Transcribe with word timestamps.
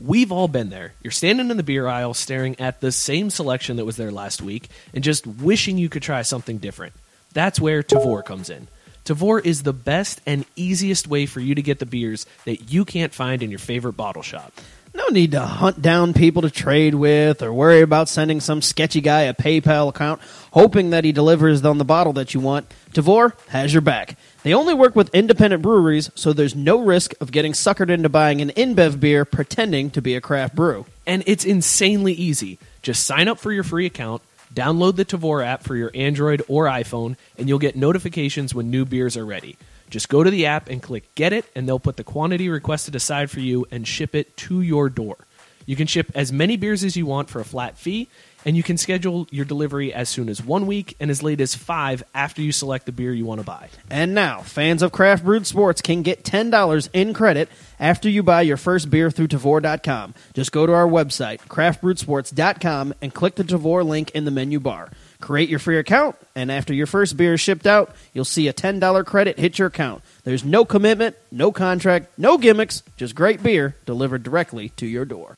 We've 0.00 0.30
all 0.30 0.46
been 0.46 0.70
there. 0.70 0.92
You're 1.02 1.10
standing 1.10 1.50
in 1.50 1.56
the 1.56 1.62
beer 1.64 1.88
aisle 1.88 2.14
staring 2.14 2.58
at 2.60 2.80
the 2.80 2.92
same 2.92 3.30
selection 3.30 3.76
that 3.76 3.84
was 3.84 3.96
there 3.96 4.12
last 4.12 4.40
week 4.40 4.68
and 4.94 5.02
just 5.02 5.26
wishing 5.26 5.76
you 5.76 5.88
could 5.88 6.02
try 6.02 6.22
something 6.22 6.58
different. 6.58 6.92
That's 7.32 7.60
where 7.60 7.82
Tavour 7.82 8.24
comes 8.24 8.48
in. 8.48 8.68
Tavour 9.04 9.44
is 9.44 9.62
the 9.62 9.72
best 9.72 10.20
and 10.26 10.44
easiest 10.54 11.08
way 11.08 11.26
for 11.26 11.40
you 11.40 11.54
to 11.54 11.62
get 11.62 11.78
the 11.78 11.86
beers 11.86 12.26
that 12.44 12.70
you 12.70 12.84
can't 12.84 13.12
find 13.12 13.42
in 13.42 13.50
your 13.50 13.58
favorite 13.58 13.94
bottle 13.94 14.22
shop. 14.22 14.52
No 14.94 15.06
need 15.08 15.32
to 15.32 15.40
hunt 15.40 15.82
down 15.82 16.14
people 16.14 16.42
to 16.42 16.50
trade 16.50 16.94
with 16.94 17.42
or 17.42 17.52
worry 17.52 17.80
about 17.80 18.08
sending 18.08 18.40
some 18.40 18.62
sketchy 18.62 19.00
guy 19.00 19.22
a 19.22 19.34
PayPal 19.34 19.88
account 19.88 20.20
hoping 20.52 20.90
that 20.90 21.04
he 21.04 21.12
delivers 21.12 21.64
on 21.64 21.78
the 21.78 21.84
bottle 21.84 22.12
that 22.14 22.34
you 22.34 22.40
want. 22.40 22.68
Tavour 22.92 23.32
has 23.48 23.72
your 23.72 23.82
back. 23.82 24.16
They 24.48 24.54
only 24.54 24.72
work 24.72 24.96
with 24.96 25.14
independent 25.14 25.62
breweries, 25.62 26.10
so 26.14 26.32
there's 26.32 26.54
no 26.54 26.80
risk 26.80 27.12
of 27.20 27.32
getting 27.32 27.52
suckered 27.52 27.90
into 27.90 28.08
buying 28.08 28.40
an 28.40 28.48
InBev 28.48 28.98
beer 28.98 29.26
pretending 29.26 29.90
to 29.90 30.00
be 30.00 30.14
a 30.14 30.22
craft 30.22 30.54
brew. 30.54 30.86
And 31.06 31.22
it's 31.26 31.44
insanely 31.44 32.14
easy. 32.14 32.58
Just 32.80 33.04
sign 33.04 33.28
up 33.28 33.38
for 33.38 33.52
your 33.52 33.62
free 33.62 33.84
account, 33.84 34.22
download 34.54 34.96
the 34.96 35.04
Tavour 35.04 35.44
app 35.44 35.64
for 35.64 35.76
your 35.76 35.90
Android 35.94 36.40
or 36.48 36.64
iPhone, 36.64 37.16
and 37.36 37.46
you'll 37.46 37.58
get 37.58 37.76
notifications 37.76 38.54
when 38.54 38.70
new 38.70 38.86
beers 38.86 39.18
are 39.18 39.26
ready. 39.26 39.58
Just 39.90 40.08
go 40.08 40.24
to 40.24 40.30
the 40.30 40.46
app 40.46 40.70
and 40.70 40.82
click 40.82 41.14
Get 41.14 41.34
It, 41.34 41.44
and 41.54 41.68
they'll 41.68 41.78
put 41.78 41.98
the 41.98 42.02
quantity 42.02 42.48
requested 42.48 42.94
aside 42.94 43.30
for 43.30 43.40
you 43.40 43.66
and 43.70 43.86
ship 43.86 44.14
it 44.14 44.34
to 44.38 44.62
your 44.62 44.88
door. 44.88 45.18
You 45.66 45.76
can 45.76 45.86
ship 45.86 46.10
as 46.14 46.32
many 46.32 46.56
beers 46.56 46.84
as 46.84 46.96
you 46.96 47.04
want 47.04 47.28
for 47.28 47.40
a 47.40 47.44
flat 47.44 47.76
fee, 47.76 48.08
and 48.48 48.56
you 48.56 48.62
can 48.62 48.78
schedule 48.78 49.26
your 49.30 49.44
delivery 49.44 49.92
as 49.92 50.08
soon 50.08 50.30
as 50.30 50.42
one 50.42 50.66
week 50.66 50.96
and 50.98 51.10
as 51.10 51.22
late 51.22 51.38
as 51.38 51.54
five 51.54 52.02
after 52.14 52.40
you 52.40 52.50
select 52.50 52.86
the 52.86 52.92
beer 52.92 53.12
you 53.12 53.26
want 53.26 53.42
to 53.42 53.46
buy. 53.46 53.68
And 53.90 54.14
now, 54.14 54.40
fans 54.40 54.80
of 54.80 54.90
craft 54.90 55.22
brewed 55.22 55.46
sports 55.46 55.82
can 55.82 56.00
get 56.00 56.24
$10 56.24 56.88
in 56.94 57.12
credit 57.12 57.50
after 57.78 58.08
you 58.08 58.22
buy 58.22 58.40
your 58.40 58.56
first 58.56 58.88
beer 58.88 59.10
through 59.10 59.28
Tavour.com. 59.28 60.14
Just 60.32 60.50
go 60.50 60.64
to 60.64 60.72
our 60.72 60.88
website, 60.88 61.40
craftbrewedsports.com, 61.40 62.94
and 63.02 63.12
click 63.12 63.34
the 63.34 63.44
Tavour 63.44 63.84
link 63.84 64.12
in 64.12 64.24
the 64.24 64.30
menu 64.30 64.60
bar. 64.60 64.88
Create 65.20 65.50
your 65.50 65.58
free 65.58 65.76
account, 65.76 66.16
and 66.34 66.50
after 66.50 66.72
your 66.72 66.86
first 66.86 67.18
beer 67.18 67.34
is 67.34 67.42
shipped 67.42 67.66
out, 67.66 67.94
you'll 68.14 68.24
see 68.24 68.48
a 68.48 68.54
$10 68.54 69.04
credit 69.04 69.38
hit 69.38 69.58
your 69.58 69.68
account. 69.68 70.02
There's 70.24 70.44
no 70.44 70.64
commitment, 70.64 71.16
no 71.30 71.52
contract, 71.52 72.18
no 72.18 72.38
gimmicks, 72.38 72.82
just 72.96 73.14
great 73.14 73.42
beer 73.42 73.76
delivered 73.84 74.22
directly 74.22 74.70
to 74.70 74.86
your 74.86 75.04
door. 75.04 75.36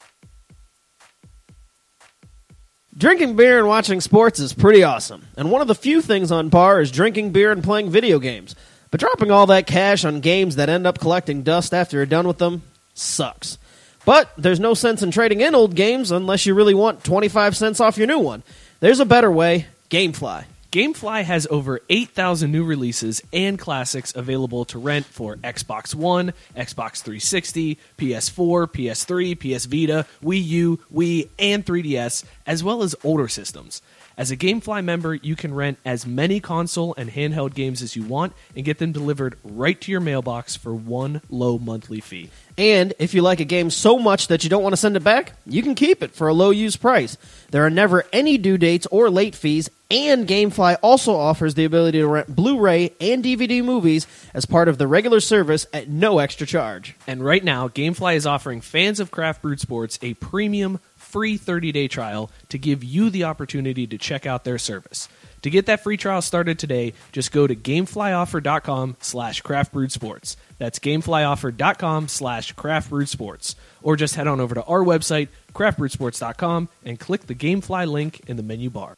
Drinking 3.01 3.35
beer 3.35 3.57
and 3.57 3.67
watching 3.67 4.03
sports 4.03 4.39
is 4.41 4.53
pretty 4.53 4.83
awesome, 4.83 5.27
and 5.35 5.51
one 5.51 5.63
of 5.63 5.69
the 5.69 5.75
few 5.75 6.03
things 6.03 6.31
on 6.31 6.51
par 6.51 6.83
is 6.83 6.91
drinking 6.91 7.33
beer 7.33 7.51
and 7.51 7.65
playing 7.65 7.89
video 7.89 8.19
games. 8.19 8.55
But 8.91 9.01
dropping 9.01 9.31
all 9.31 9.47
that 9.47 9.67
cash 9.67 10.05
on 10.05 10.21
games 10.21 10.57
that 10.57 10.69
end 10.69 10.87
up 10.87 10.99
collecting 10.99 11.43
dust 11.43 11.73
after 11.73 11.97
you're 11.97 12.05
done 12.05 12.29
with 12.29 12.37
them 12.37 12.61
sucks. 12.93 13.57
But 14.05 14.31
there's 14.37 14.61
no 14.61 14.75
sense 14.75 15.03
in 15.03 15.13
trading 15.13 15.41
in 15.41 15.55
old 15.55 15.75
games 15.75 16.11
unless 16.11 16.45
you 16.45 16.53
really 16.53 16.75
want 16.75 17.03
25 17.03 17.57
cents 17.57 17.81
off 17.81 17.97
your 17.97 18.07
new 18.07 18.19
one. 18.19 18.43
There's 18.81 19.01
a 19.01 19.07
better 19.07 19.31
way 19.31 19.65
Gamefly. 19.89 20.45
Gamefly 20.71 21.25
has 21.25 21.49
over 21.51 21.81
8,000 21.91 22.53
new 22.53 22.63
releases 22.63 23.21
and 23.33 23.59
classics 23.59 24.15
available 24.15 24.65
to 24.67 24.79
rent 24.79 25.05
for 25.05 25.35
Xbox 25.35 25.97
One, 25.97 26.33
Xbox 26.57 27.03
360, 27.03 27.77
PS4, 27.99 28.69
PS3, 28.71 29.35
PS 29.37 29.65
Vita, 29.65 30.07
Wii 30.23 30.47
U, 30.47 30.79
Wii, 30.95 31.29
and 31.41 31.67
3DS, 31.67 32.23
as 32.47 32.63
well 32.63 32.85
as 32.85 32.95
older 33.03 33.27
systems. 33.27 33.83
As 34.21 34.31
a 34.31 34.37
Gamefly 34.37 34.85
member, 34.85 35.15
you 35.15 35.35
can 35.35 35.55
rent 35.55 35.79
as 35.83 36.07
many 36.07 36.41
console 36.41 36.95
and 36.99 37.09
handheld 37.09 37.55
games 37.55 37.81
as 37.81 37.97
you 37.97 38.03
want 38.03 38.35
and 38.55 38.67
get 38.67 38.77
them 38.77 38.93
delivered 38.93 39.39
right 39.43 39.81
to 39.81 39.91
your 39.91 40.03
mailbox 40.03 40.57
for 40.57 40.75
one 40.75 41.23
low 41.31 41.57
monthly 41.57 42.01
fee. 42.01 42.29
And 42.59 42.93
if 42.99 43.15
you 43.15 43.23
like 43.23 43.41
a 43.41 43.47
game 43.47 43.71
so 43.71 43.99
much 43.99 44.27
that 44.27 44.45
you 44.45 44.51
don't 44.51 44.63
want 44.63 44.75
to 44.75 44.77
send 44.77 44.95
it 44.95 45.03
back, 45.03 45.33
you 45.47 45.63
can 45.63 45.75
keep 45.75 46.03
it 46.03 46.15
for 46.15 46.29
a 46.29 46.35
low 46.35 46.51
use 46.51 46.77
price. 46.77 47.17
There 47.51 47.65
are 47.65 47.71
never 47.71 48.05
any 48.13 48.37
due 48.37 48.59
dates 48.59 48.87
or 48.91 49.09
late 49.09 49.35
fees, 49.35 49.71
and 49.91 50.29
Gamefly 50.29 50.77
also 50.83 51.17
offers 51.17 51.55
the 51.55 51.65
ability 51.65 52.01
to 52.01 52.07
rent 52.07 52.37
Blu 52.37 52.61
ray 52.61 52.93
and 53.01 53.25
DVD 53.25 53.65
movies 53.65 54.07
as 54.35 54.45
part 54.45 54.69
of 54.69 54.77
the 54.77 54.87
regular 54.87 55.21
service 55.21 55.67
at 55.73 55.89
no 55.89 56.19
extra 56.19 56.47
charge. 56.47 56.95
And 57.07 57.25
right 57.25 57.43
now, 57.43 57.69
Gamefly 57.69 58.17
is 58.17 58.27
offering 58.27 58.61
fans 58.61 59.01
of 59.01 59.11
Craft 59.11 59.41
Brewed 59.41 59.61
Sports 59.61 59.99
a 60.03 60.13
premium 60.15 60.79
free 61.11 61.39
30-day 61.39 61.89
trial 61.89 62.31
to 62.49 62.59
give 62.59 62.85
you 62.85 63.11
the 63.11 63.25
opportunity 63.25 63.87
to 63.87 63.99
check 63.99 64.27
out 64.27 64.45
their 64.45 64.59
service. 64.59 65.09
To 65.43 65.51
get 65.51 65.67
that 65.67 65.83
free 65.83 65.97
trial 65.97 66.23
started 66.23 66.59
today, 66.59 66.93
just 67.13 67.33
go 67.33 67.47
to 67.47 67.57
gameflyoffer.com 67.57 68.97
slash 69.01 69.43
craftbrewedsports. 69.43 70.37
That's 70.59 70.79
gameflyoffer.com 70.79 72.09
slash 72.09 72.55
craftbrewedsports. 72.55 73.55
Or 73.83 73.97
just 73.97 74.17
head 74.17 74.27
on 74.27 74.41
over 74.41 74.55
to 74.55 74.63
our 74.65 74.85
website, 74.85 75.29
craftbrewedsports.com, 75.55 76.69
and 76.85 77.01
click 77.01 77.27
the 77.27 77.35
Gamefly 77.35 77.91
link 77.91 78.21
in 78.27 78.37
the 78.37 78.43
menu 78.43 78.69
bar. 78.69 78.97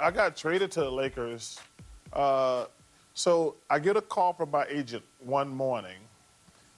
I 0.00 0.10
got 0.10 0.36
traded 0.36 0.70
to 0.72 0.80
the 0.80 0.90
Lakers. 0.90 1.58
Uh, 2.12 2.66
so 3.14 3.56
I 3.70 3.78
get 3.78 3.96
a 3.96 4.02
call 4.02 4.32
from 4.32 4.50
my 4.50 4.66
agent 4.68 5.04
one 5.20 5.48
morning, 5.48 5.96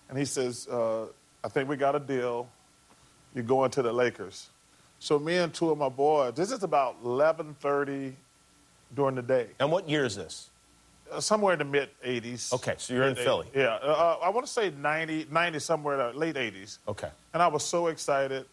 and 0.08 0.18
he 0.18 0.24
says, 0.24 0.66
uh, 0.68 1.06
"I 1.44 1.48
think 1.48 1.68
we 1.68 1.76
got 1.76 1.94
a 1.94 2.00
deal. 2.00 2.48
You're 3.34 3.44
going 3.44 3.70
to 3.72 3.82
the 3.82 3.92
Lakers." 3.92 4.48
So 5.00 5.18
me 5.18 5.36
and 5.36 5.52
two 5.52 5.70
of 5.70 5.78
my 5.78 5.88
boys. 5.88 6.34
This 6.34 6.50
is 6.50 6.62
about 6.62 7.02
11:30 7.04 8.14
during 8.94 9.14
the 9.14 9.22
day. 9.22 9.48
And 9.60 9.70
what 9.70 9.88
year 9.88 10.04
is 10.04 10.16
this? 10.16 10.50
Uh, 11.10 11.20
somewhere 11.20 11.54
in 11.54 11.58
the 11.58 11.64
mid 11.64 11.88
80s. 12.04 12.52
Okay, 12.52 12.74
so 12.76 12.92
you're 12.94 13.04
in 13.04 13.14
Philly. 13.14 13.46
Yeah, 13.54 13.76
uh, 13.76 14.18
I 14.22 14.28
want 14.28 14.46
to 14.46 14.52
say 14.52 14.70
90, 14.70 15.28
90 15.30 15.58
somewhere 15.58 15.94
in 15.94 16.12
the 16.12 16.18
late 16.18 16.36
80s. 16.36 16.78
Okay. 16.86 17.08
And 17.32 17.42
I 17.42 17.46
was 17.46 17.64
so 17.64 17.86
excited. 17.86 18.46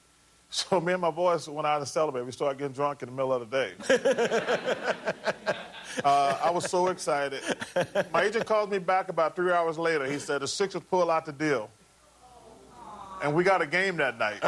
So 0.49 0.79
me 0.79 0.93
and 0.93 1.01
my 1.01 1.11
boys 1.11 1.49
went 1.49 1.67
out 1.67 1.79
to 1.79 1.85
celebrate. 1.85 2.21
We 2.21 2.31
started 2.31 2.57
getting 2.59 2.73
drunk 2.73 3.01
in 3.01 3.09
the 3.09 3.15
middle 3.15 3.33
of 3.33 3.49
the 3.49 3.73
day. 3.89 5.53
uh, 6.03 6.37
I 6.43 6.49
was 6.49 6.69
so 6.69 6.87
excited. 6.87 7.41
My 8.11 8.23
agent 8.23 8.45
called 8.45 8.71
me 8.71 8.79
back 8.79 9.09
about 9.09 9.35
three 9.35 9.51
hours 9.51 9.77
later. 9.77 10.05
He 10.05 10.19
said 10.19 10.41
the 10.41 10.47
Sixers 10.47 10.83
pull 10.83 11.09
out 11.11 11.25
the 11.25 11.31
deal, 11.31 11.69
and 13.23 13.33
we 13.33 13.43
got 13.43 13.61
a 13.61 13.67
game 13.67 13.97
that 13.97 14.17
night. 14.17 14.39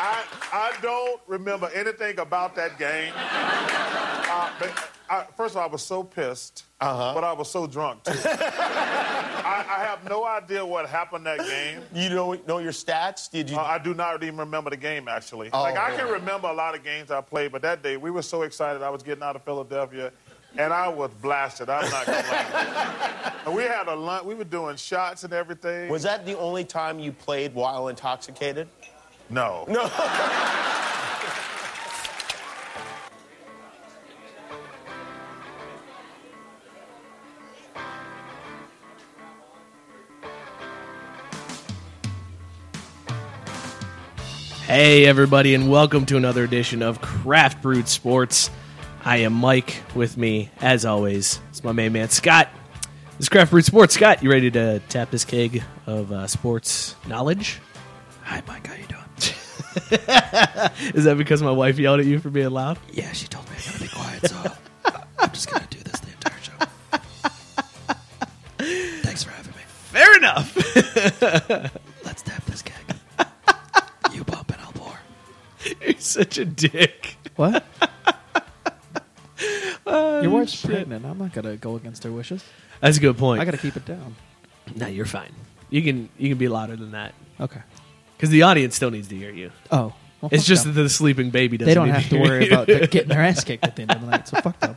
I 0.00 0.24
I 0.52 0.72
don't 0.80 1.20
remember 1.26 1.68
anything 1.74 2.18
about 2.20 2.54
that 2.56 2.78
game. 2.78 3.12
Uh, 3.16 4.50
but 4.58 4.87
I, 5.10 5.24
first 5.36 5.54
of 5.54 5.58
all, 5.62 5.68
I 5.68 5.72
was 5.72 5.82
so 5.82 6.02
pissed, 6.02 6.64
Uh-huh. 6.80 7.12
but 7.14 7.24
I 7.24 7.32
was 7.32 7.50
so 7.50 7.66
drunk 7.66 8.04
too. 8.04 8.12
I, 8.24 9.64
I 9.68 9.84
have 9.84 10.04
no 10.08 10.24
idea 10.26 10.64
what 10.64 10.88
happened 10.88 11.26
that 11.26 11.38
game. 11.38 11.80
You 11.94 12.08
don't 12.10 12.46
know 12.46 12.58
your 12.58 12.72
stats? 12.72 13.30
Did 13.30 13.48
you? 13.50 13.56
Uh, 13.56 13.62
I 13.62 13.78
do 13.78 13.94
not 13.94 14.22
even 14.22 14.36
remember 14.38 14.70
the 14.70 14.76
game 14.76 15.08
actually. 15.08 15.48
Oh, 15.52 15.62
like 15.62 15.76
I 15.78 15.96
can 15.96 16.08
remember 16.08 16.48
a 16.48 16.52
lot 16.52 16.74
of 16.74 16.84
games 16.84 17.10
I 17.10 17.20
played, 17.22 17.52
but 17.52 17.62
that 17.62 17.82
day 17.82 17.96
we 17.96 18.10
were 18.10 18.22
so 18.22 18.42
excited. 18.42 18.82
I 18.82 18.90
was 18.90 19.02
getting 19.02 19.22
out 19.24 19.36
of 19.36 19.42
Philadelphia, 19.44 20.12
and 20.56 20.72
I 20.72 20.88
was 20.88 21.10
blasted. 21.22 21.68
I'm 21.70 21.90
not 21.90 22.06
gonna 22.06 22.18
lie. 22.18 23.32
And 23.46 23.56
we 23.56 23.62
had 23.62 23.88
a 23.88 23.94
lunch. 23.94 24.24
We 24.24 24.34
were 24.34 24.44
doing 24.44 24.76
shots 24.76 25.24
and 25.24 25.32
everything. 25.32 25.88
was 25.88 26.02
that 26.02 26.26
the 26.26 26.36
only 26.38 26.64
time 26.64 26.98
you 26.98 27.12
played 27.12 27.54
while 27.54 27.88
intoxicated? 27.88 28.68
no. 29.30 29.64
No. 29.68 29.90
Hey, 44.68 45.06
everybody, 45.06 45.54
and 45.54 45.70
welcome 45.70 46.04
to 46.04 46.18
another 46.18 46.44
edition 46.44 46.82
of 46.82 47.00
Craft 47.00 47.62
Brewed 47.62 47.88
Sports. 47.88 48.50
I 49.02 49.16
am 49.18 49.32
Mike. 49.32 49.82
With 49.94 50.18
me, 50.18 50.50
as 50.60 50.84
always, 50.84 51.40
is 51.50 51.64
my 51.64 51.72
main 51.72 51.94
man 51.94 52.10
Scott. 52.10 52.50
This 53.12 53.20
is 53.20 53.28
Craft 53.30 53.50
Brewed 53.50 53.64
Sports. 53.64 53.94
Scott, 53.94 54.22
you 54.22 54.30
ready 54.30 54.50
to 54.50 54.80
tap 54.90 55.10
this 55.10 55.24
keg 55.24 55.62
of 55.86 56.12
uh, 56.12 56.26
sports 56.26 56.96
knowledge? 57.06 57.60
Hi, 58.24 58.42
Mike. 58.46 58.66
How 58.66 58.74
you 58.74 58.84
doing? 58.88 59.04
Is 60.94 61.04
that 61.04 61.14
because 61.16 61.42
my 61.42 61.50
wife 61.50 61.78
yelled 61.78 62.00
at 62.00 62.06
you 62.06 62.18
for 62.18 62.28
being 62.28 62.50
loud? 62.50 62.78
Yeah, 62.92 63.10
she 63.12 63.26
told 63.26 63.48
me 63.48 63.56
I 63.56 63.70
gotta 63.70 63.82
be 63.82 63.88
quiet, 63.88 64.28
so 64.28 64.36
I'm 65.18 65.30
just 65.30 65.50
gonna 65.50 65.66
do 65.70 65.78
this 65.78 65.98
the 66.00 66.10
entire 66.10 66.40
show. 66.42 66.52
Thanks 69.02 69.22
for 69.24 69.30
having 69.30 69.54
me. 69.54 69.62
Fair 69.66 70.14
enough. 70.18 70.54
Let's 72.04 72.20
tap 72.20 72.44
this 72.44 72.60
keg. 72.60 72.77
You're 75.88 75.98
such 76.00 76.38
a 76.38 76.44
dick. 76.44 77.16
What? 77.36 77.64
Your 79.86 80.30
wife's 80.30 80.52
shit. 80.52 80.70
pregnant. 80.70 81.04
I'm 81.06 81.18
not 81.18 81.32
gonna 81.32 81.56
go 81.56 81.76
against 81.76 82.04
her 82.04 82.12
wishes. 82.12 82.44
That's 82.80 82.98
a 82.98 83.00
good 83.00 83.16
point. 83.16 83.40
I 83.40 83.44
gotta 83.44 83.56
keep 83.58 83.76
it 83.76 83.84
down. 83.84 84.16
no, 84.74 84.86
you're 84.86 85.06
fine. 85.06 85.32
You 85.70 85.82
can 85.82 86.08
you 86.18 86.28
can 86.28 86.38
be 86.38 86.48
louder 86.48 86.76
than 86.76 86.90
that 86.92 87.14
Okay. 87.40 87.60
because 88.16 88.30
the 88.30 88.42
audience 88.42 88.74
still 88.74 88.90
needs 88.90 89.08
to 89.08 89.16
hear 89.16 89.30
you. 89.30 89.50
Oh, 89.70 89.94
well, 90.20 90.30
It's 90.32 90.42
fuck 90.42 90.48
just 90.48 90.64
them. 90.64 90.74
that 90.74 90.82
the 90.82 90.88
sleeping 90.88 91.30
baby 91.30 91.56
doesn't. 91.56 91.68
they 91.68 91.74
don't 91.74 91.86
need 91.86 91.94
have 91.94 92.08
to 92.10 92.18
hear 92.18 92.22
worry 92.22 92.46
you. 92.48 92.52
about 92.52 92.66
getting 92.90 93.08
their 93.08 93.22
ass 93.22 93.44
kicked 93.44 93.64
at 93.64 93.76
the 93.76 93.82
end 93.82 93.92
of 93.92 94.00
the 94.00 94.06
night. 94.08 94.28
So 94.28 94.40
fuck 94.40 94.58
them. 94.60 94.76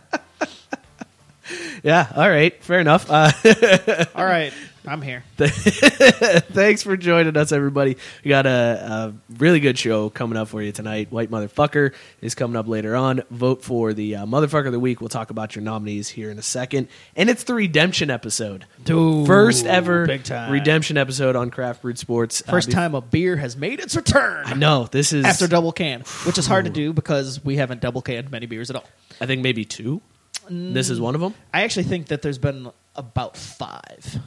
yeah. 1.83 2.11
All 2.15 2.29
right. 2.29 2.61
Fair 2.63 2.79
enough. 2.79 3.09
Uh, 3.09 3.31
All 4.15 4.25
right, 4.25 4.53
I'm 4.85 5.01
here. 5.03 5.23
Thanks 5.37 6.81
for 6.81 6.97
joining 6.97 7.37
us, 7.37 7.51
everybody. 7.51 7.97
We 8.23 8.29
got 8.29 8.47
a, 8.47 8.49
a 8.49 9.13
really 9.37 9.59
good 9.59 9.77
show 9.77 10.09
coming 10.09 10.37
up 10.37 10.47
for 10.47 10.61
you 10.61 10.71
tonight. 10.71 11.11
White 11.11 11.29
Motherfucker 11.29 11.93
is 12.19 12.33
coming 12.33 12.57
up 12.57 12.67
later 12.67 12.95
on. 12.95 13.21
Vote 13.29 13.63
for 13.63 13.93
the 13.93 14.15
uh, 14.15 14.25
Motherfucker 14.25 14.65
of 14.65 14.71
the 14.71 14.79
Week. 14.79 14.99
We'll 14.99 15.09
talk 15.09 15.29
about 15.29 15.55
your 15.55 15.63
nominees 15.63 16.09
here 16.09 16.31
in 16.31 16.39
a 16.39 16.41
second. 16.41 16.87
And 17.15 17.29
it's 17.29 17.43
the 17.43 17.53
Redemption 17.53 18.09
episode. 18.09 18.65
Dude, 18.83 19.27
First 19.27 19.67
ever 19.67 20.07
big 20.07 20.23
time. 20.23 20.51
Redemption 20.51 20.97
episode 20.97 21.35
on 21.35 21.51
Craft 21.51 21.83
Brewed 21.83 21.99
Sports. 21.99 22.41
Uh, 22.47 22.51
First 22.51 22.69
be- 22.69 22.73
time 22.73 22.95
a 22.95 23.01
beer 23.01 23.35
has 23.37 23.55
made 23.55 23.79
its 23.79 23.95
return 23.95 24.43
I 24.47 24.55
know. 24.55 24.87
This 24.91 25.13
is, 25.13 25.25
after 25.25 25.47
double 25.47 25.71
can, 25.73 26.01
which 26.25 26.39
is 26.39 26.47
hard 26.47 26.65
to 26.65 26.71
do 26.71 26.91
because 26.91 27.43
we 27.45 27.57
haven't 27.57 27.81
double 27.81 28.01
canned 28.01 28.31
many 28.31 28.47
beers 28.47 28.71
at 28.71 28.75
all. 28.75 28.85
I 29.19 29.27
think, 29.27 29.43
maybe 29.43 29.63
two. 29.63 30.01
This 30.49 30.89
is 30.89 30.99
one 30.99 31.13
of 31.13 31.21
them. 31.21 31.35
I 31.53 31.63
actually 31.63 31.83
think 31.83 32.07
that 32.07 32.23
there's 32.23 32.39
been 32.39 32.71
about 32.95 33.37
five. 33.37 34.19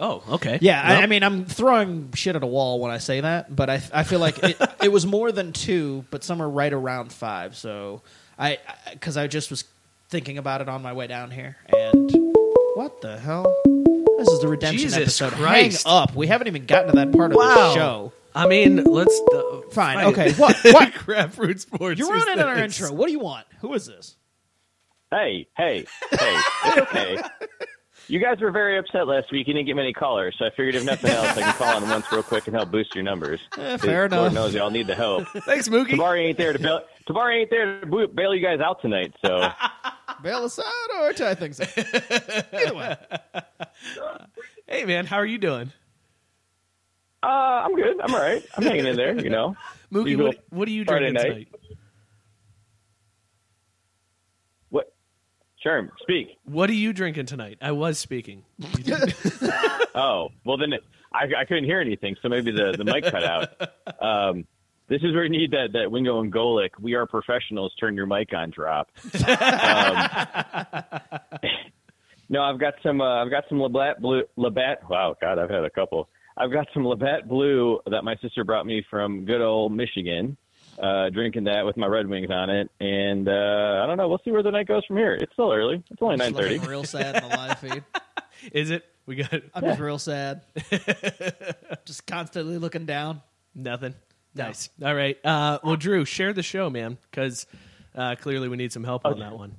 Oh, 0.00 0.22
okay. 0.28 0.58
Yeah, 0.60 0.80
I, 0.80 0.92
Well, 0.92 1.02
I 1.02 1.06
mean, 1.06 1.22
I'm 1.22 1.44
throwing 1.44 2.12
shit 2.12 2.36
at 2.36 2.42
a 2.42 2.46
wall 2.46 2.80
when 2.80 2.90
I 2.90 2.98
say 2.98 3.20
that, 3.20 3.54
but 3.54 3.68
I, 3.68 3.82
I 3.92 4.04
feel 4.04 4.20
like 4.20 4.38
it, 4.42 4.56
it 4.82 4.92
was 4.92 5.06
more 5.06 5.32
than 5.32 5.52
two, 5.52 6.04
but 6.10 6.22
somewhere 6.22 6.48
right 6.48 6.72
around 6.72 7.12
five. 7.12 7.56
So 7.56 8.02
I, 8.38 8.58
because 8.92 9.16
I, 9.16 9.26
just 9.26 9.50
was 9.50 9.64
thinking 10.08 10.38
about 10.38 10.60
it 10.60 10.68
on 10.68 10.82
my 10.82 10.92
way 10.92 11.06
down 11.06 11.30
here, 11.30 11.56
and 11.76 12.10
what 12.74 13.00
the 13.00 13.18
hell? 13.18 13.54
This 14.18 14.28
is 14.28 14.40
the 14.40 14.48
redemption 14.48 14.84
Jesus 14.84 14.96
episode. 14.96 15.32
Christ. 15.32 15.84
Hang 15.86 15.92
up. 15.92 16.14
We 16.14 16.26
haven't 16.26 16.46
even 16.46 16.66
gotten 16.66 16.90
to 16.90 16.96
that 16.96 17.12
part 17.12 17.32
of 17.32 17.38
the 17.38 17.74
show. 17.74 18.12
I 18.34 18.46
mean, 18.46 18.84
let's. 18.84 19.20
Uh, 19.34 19.62
Fine. 19.72 19.96
fight 19.96 20.06
Okay. 20.06 20.32
What? 20.32 20.56
What? 20.64 20.94
Craft 20.94 21.36
Brewed 21.36 21.60
Sports. 21.60 21.98
You're 21.98 22.10
running 22.10 22.34
in 22.34 22.40
our 22.40 22.58
intro. 22.58 22.92
What 22.92 23.06
do 23.06 23.12
you 23.12 23.18
want? 23.18 23.46
Who 23.60 23.74
is 23.74 23.86
this? 23.86 24.16
Hey, 25.10 25.48
hey, 25.56 25.86
hey, 26.10 26.40
it's 26.66 26.76
okay. 26.76 27.18
You 28.08 28.18
guys 28.18 28.40
were 28.40 28.50
very 28.50 28.78
upset 28.78 29.06
last 29.06 29.30
week. 29.30 29.46
You 29.46 29.54
didn't 29.54 29.66
get 29.66 29.76
many 29.76 29.92
callers, 29.92 30.34
so 30.38 30.46
I 30.46 30.50
figured 30.50 30.74
if 30.76 30.84
nothing 30.84 31.10
else, 31.10 31.36
I 31.36 31.42
can 31.42 31.52
call 31.54 31.76
on 31.76 31.88
once 31.88 32.10
real 32.10 32.22
quick 32.22 32.46
and 32.46 32.56
help 32.56 32.70
boost 32.70 32.94
your 32.94 33.04
numbers. 33.04 33.40
Eh, 33.58 33.74
enough. 33.74 34.12
Lord 34.12 34.32
knows 34.34 34.54
y'all 34.54 34.70
need 34.70 34.86
the 34.86 34.94
help. 34.94 35.28
Thanks, 35.28 35.68
Mookie. 35.68 35.90
Tabari 35.90 36.26
ain't 36.26 36.38
there 36.38 36.52
to 36.52 36.58
bail. 36.58 36.80
Tabari 37.06 37.40
ain't 37.40 37.50
there 37.50 37.80
to 37.80 38.08
bail 38.08 38.34
you 38.34 38.40
guys 38.42 38.60
out 38.60 38.80
tonight. 38.80 39.14
So 39.24 39.50
Bail 40.22 40.44
us 40.44 40.58
out 40.58 41.00
or 41.00 41.12
tie 41.12 41.34
things 41.34 41.60
up? 41.60 41.68
Either 42.52 42.74
way. 42.74 42.96
Hey, 44.70 44.84
man, 44.84 45.06
how 45.06 45.16
are 45.16 45.24
you 45.24 45.38
doing? 45.38 45.72
uh, 47.22 47.26
I'm 47.26 47.74
good. 47.74 47.98
I'm 48.02 48.14
all 48.14 48.20
right. 48.20 48.44
I'm 48.54 48.62
hanging 48.62 48.86
in 48.86 48.96
there. 48.96 49.18
You 49.18 49.30
know. 49.30 49.56
Mookie, 49.90 50.22
what, 50.22 50.44
what 50.50 50.68
are 50.68 50.70
you 50.70 50.84
Friday 50.84 51.10
drinking 51.10 51.22
night. 51.22 51.48
tonight? 51.50 51.78
What? 54.68 54.92
Sure. 55.62 55.90
Speak. 56.02 56.38
What 56.44 56.70
are 56.70 56.74
you 56.74 56.92
drinking 56.92 57.26
tonight? 57.26 57.58
I 57.60 57.72
was 57.72 57.98
speaking. 57.98 58.44
Oh, 59.94 60.28
well 60.44 60.56
then 60.56 60.74
I, 61.12 61.24
I 61.40 61.44
couldn't 61.44 61.64
hear 61.64 61.80
anything, 61.80 62.14
so 62.22 62.28
maybe 62.28 62.52
the, 62.52 62.72
the 62.76 62.84
mic 62.84 63.02
cut 63.04 63.24
out. 63.24 63.48
Um, 64.00 64.46
this 64.88 65.02
is 65.02 65.12
where 65.12 65.24
you 65.24 65.30
need 65.30 65.50
that, 65.50 65.70
that 65.72 65.90
Wingo 65.90 66.20
and 66.20 66.32
Golic. 66.32 66.70
We 66.80 66.94
are 66.94 67.04
professionals. 67.04 67.74
Turn 67.80 67.96
your 67.96 68.06
mic 68.06 68.32
on. 68.32 68.50
Drop. 68.50 68.88
Um, 69.14 70.08
no, 72.28 72.42
I've 72.42 72.60
got 72.60 72.74
some. 72.82 73.00
Uh, 73.00 73.24
I've 73.24 73.30
got 73.30 73.44
some 73.48 73.60
Labatt 73.60 74.00
Blue. 74.00 74.22
Labatt. 74.36 74.88
Wow, 74.88 75.16
God, 75.20 75.38
I've 75.40 75.50
had 75.50 75.64
a 75.64 75.70
couple. 75.70 76.08
I've 76.36 76.52
got 76.52 76.68
some 76.72 76.86
Labatt 76.86 77.28
Blue 77.28 77.80
that 77.90 78.04
my 78.04 78.14
sister 78.22 78.44
brought 78.44 78.66
me 78.66 78.84
from 78.88 79.24
good 79.24 79.40
old 79.42 79.72
Michigan. 79.72 80.36
Uh, 80.80 81.10
drinking 81.10 81.44
that 81.44 81.66
with 81.66 81.76
my 81.76 81.86
Red 81.88 82.06
Wings 82.06 82.30
on 82.30 82.50
it, 82.50 82.70
and 82.78 83.28
uh, 83.28 83.80
I 83.82 83.86
don't 83.86 83.96
know. 83.96 84.08
We'll 84.08 84.20
see 84.24 84.30
where 84.30 84.42
the 84.44 84.50
night 84.52 84.68
goes 84.68 84.84
from 84.86 84.96
here. 84.96 85.14
It's 85.14 85.32
still 85.32 85.52
early. 85.52 85.82
It's 85.90 86.00
only 86.00 86.16
nine 86.16 86.30
Just 86.32 86.40
thirty. 86.40 86.54
looking 86.54 86.70
real 86.70 86.84
sad 86.84 87.16
in 87.22 87.28
the 87.28 87.36
live 87.36 87.58
feed. 87.58 87.84
Is 88.52 88.70
it? 88.70 88.84
We 89.04 89.16
got 89.16 89.32
I'm 89.54 89.64
just 89.64 89.80
real 89.80 89.98
sad. 89.98 90.42
just 91.84 92.06
constantly 92.06 92.58
looking 92.58 92.86
down. 92.86 93.22
nothing. 93.54 93.94
Nice. 94.34 94.68
All 94.84 94.94
right. 94.94 95.16
Uh, 95.24 95.58
well, 95.64 95.74
Drew, 95.76 96.04
share 96.04 96.32
the 96.32 96.42
show, 96.44 96.70
man, 96.70 96.98
because 97.10 97.46
uh, 97.96 98.14
clearly 98.20 98.48
we 98.48 98.56
need 98.56 98.72
some 98.72 98.84
help 98.84 99.04
on 99.04 99.18
that 99.18 99.36
one. 99.36 99.56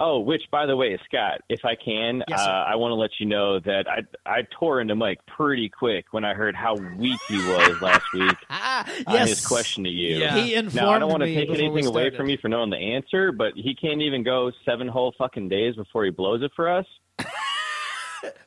Oh, 0.00 0.20
which, 0.20 0.42
by 0.52 0.64
the 0.66 0.76
way, 0.76 0.96
Scott, 1.06 1.40
if 1.48 1.64
I 1.64 1.74
can, 1.74 2.22
Yes, 2.28 2.40
uh. 2.40 2.50
I 2.68 2.76
want 2.76 2.92
to 2.92 2.94
let 2.94 3.10
you 3.18 3.26
know 3.26 3.58
that 3.60 3.86
I 3.88 4.02
I 4.24 4.42
tore 4.58 4.80
into 4.80 4.94
Mike 4.94 5.18
pretty 5.26 5.68
quick 5.68 6.06
when 6.12 6.24
I 6.24 6.34
heard 6.34 6.54
how 6.54 6.76
weak 6.76 7.18
he 7.28 7.36
was 7.36 7.82
last 7.82 8.04
week 8.14 8.36
Ah, 8.50 8.88
on 9.08 9.26
his 9.26 9.44
question 9.44 9.84
to 9.84 9.90
you. 9.90 10.18
Yeah. 10.18 10.36
He 10.36 10.54
informed 10.54 10.74
Now, 10.76 10.90
I 10.90 10.98
don't 11.00 11.10
want 11.10 11.24
to 11.24 11.34
take 11.34 11.48
anything 11.50 11.86
away 11.86 12.10
from 12.16 12.28
you 12.28 12.38
for 12.40 12.48
knowing 12.48 12.70
the 12.70 12.76
answer, 12.76 13.32
but 13.32 13.54
he 13.56 13.74
can't 13.74 14.00
even 14.02 14.22
go 14.22 14.52
seven 14.64 14.86
whole 14.86 15.12
fucking 15.18 15.48
days 15.48 15.74
before 15.74 16.04
he 16.04 16.10
blows 16.10 16.42
it 16.42 16.52
for 16.54 16.68
us. 16.68 16.86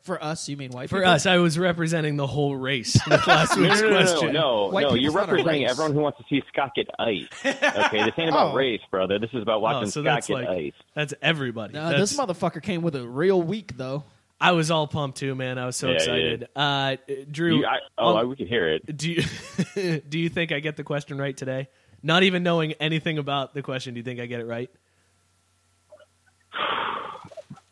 For 0.04 0.22
us, 0.24 0.50
you 0.50 0.58
mean 0.58 0.72
white 0.72 0.90
For 0.90 0.98
people? 1.00 1.12
us, 1.12 1.26
I 1.26 1.38
was 1.38 1.58
representing 1.60 2.18
the 2.18 2.26
whole 2.28 2.56
race 2.56 2.98
with 3.08 3.26
last 3.28 3.56
No, 3.56 3.64
week's 3.64 3.82
no, 3.82 3.90
no, 3.90 3.94
no, 4.00 4.04
question. 4.06 4.34
no, 4.34 4.68
White 4.68 4.82
no. 4.82 4.88
people's 4.90 5.02
You're 5.04 5.14
not 5.14 5.18
a 5.30 5.32
representing 5.34 5.62
race. 5.62 5.72
everyone 5.72 5.94
who 5.94 6.00
wants 6.02 6.18
to 6.18 6.24
see 6.30 6.42
Scott 6.52 6.72
get 6.76 6.88
ice. 7.00 7.26
Okay, 7.46 8.04
this 8.04 8.14
ain't 8.18 8.30
about 8.30 8.52
Oh. 8.54 8.56
race, 8.56 8.82
brother. 8.90 9.20
This 9.20 9.30
is 9.34 9.42
about 9.44 9.58
Oh, 9.58 9.60
watching 9.60 9.90
so 9.92 10.02
Scott 10.02 10.16
that's 10.16 10.28
get 10.28 10.34
like 10.34 10.48
ice. 10.50 10.74
that's 10.96 11.14
everybody. 11.22 11.74
No, 11.74 11.90
That's- 11.90 12.10
this 12.12 12.20
motherfucker 12.20 12.62
came 12.64 12.82
with 12.82 12.96
a 12.96 13.08
real 13.08 13.42
week, 13.42 13.78
though. 13.78 14.04
I 14.40 14.54
was 14.54 14.72
all 14.72 14.88
pumped 14.88 15.20
too, 15.20 15.36
man. 15.36 15.60
I 15.60 15.68
was 15.68 15.76
so 15.76 15.88
Yeah, 15.90 15.94
excited. 15.96 16.48
Uh, 16.56 16.96
Drew, 17.30 17.58
You, 17.60 17.66
I, 17.68 17.78
oh, 18.00 18.08
um, 18.10 18.18
I, 18.18 18.24
we 18.24 18.36
can 18.36 18.48
hear 18.48 18.68
it. 18.70 18.98
do 18.98 19.12
you 19.12 20.02
do 20.10 20.18
you 20.18 20.30
think 20.30 20.52
I 20.52 20.60
get 20.60 20.78
the 20.78 20.84
question 20.84 21.20
right 21.20 21.38
today? 21.38 21.70
Not 22.02 22.24
even 22.24 22.42
knowing 22.42 22.74
anything 22.74 23.20
about 23.20 23.54
the 23.54 23.62
question, 23.62 23.94
do 23.94 24.00
you 24.00 24.04
think 24.04 24.20
I 24.20 24.26
get 24.26 24.40
it 24.40 24.48
right? 24.48 24.72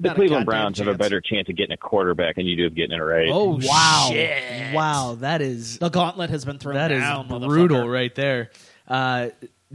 The 0.02 0.10
Cleveland 0.14 0.46
goddamn 0.46 0.46
Browns 0.46 0.78
have 0.80 0.88
a 0.88 0.94
better 0.98 1.20
chance 1.22 1.50
of 1.50 1.58
getting 1.58 1.74
a 1.74 1.78
quarterback 1.78 2.36
than 2.38 2.46
you 2.46 2.56
do 2.56 2.68
of 2.68 2.76
getting 2.76 2.98
it 2.98 3.02
right. 3.02 3.30
Oh 3.30 3.60
Wow, 3.62 4.08
shit! 4.12 4.74
wow, 4.74 5.18
that 5.20 5.42
is 5.42 5.78
The 5.78 5.90
gauntlet 5.90 6.30
has 6.30 6.46
been 6.46 6.58
thrown 6.58 6.76
down. 6.76 7.28
that 7.28 7.42
is 7.42 7.46
brutal 7.48 7.88
right 7.88 8.14
there. 8.16 8.50
Uh, 8.88 9.30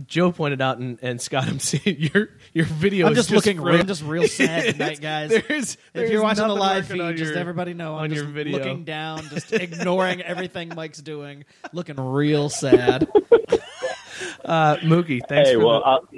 Joe 0.07 0.33
pointed 0.33 0.61
out, 0.61 0.79
and, 0.79 0.99
and 1.03 1.21
Scott, 1.21 1.47
I'm 1.47 1.59
seeing 1.61 1.97
your 2.01 2.31
your 2.53 2.65
video. 2.65 3.07
I'm 3.07 3.13
is 3.13 3.19
just 3.19 3.31
looking. 3.31 3.59
fro- 3.59 3.77
I'm 3.77 3.87
just 3.87 4.03
real 4.03 4.27
sad 4.27 4.73
tonight, 4.73 5.01
guys. 5.01 5.31
There's, 5.47 5.77
if 5.93 6.11
you're 6.11 6.23
watching 6.23 6.49
the 6.49 6.55
live 6.55 6.89
working 6.89 7.01
on 7.03 7.13
feed, 7.13 7.19
just 7.19 7.35
everybody 7.35 7.75
know 7.75 7.95
I'm 7.95 8.05
on 8.05 8.11
just 8.11 8.23
your 8.23 8.31
video. 8.33 8.59
looking 8.59 8.85
down, 8.85 9.29
just 9.29 9.53
ignoring 9.53 10.21
everything 10.23 10.71
Mike's 10.75 11.01
doing, 11.03 11.45
looking 11.73 11.97
real 11.97 12.49
sad. 12.49 13.07
Uh, 14.45 14.77
Mookie, 14.79 15.21
thanks 15.29 15.51
hey, 15.51 15.55
for 15.55 15.65
well, 15.65 15.81
the, 15.81 15.87
I'll, 15.87 16.09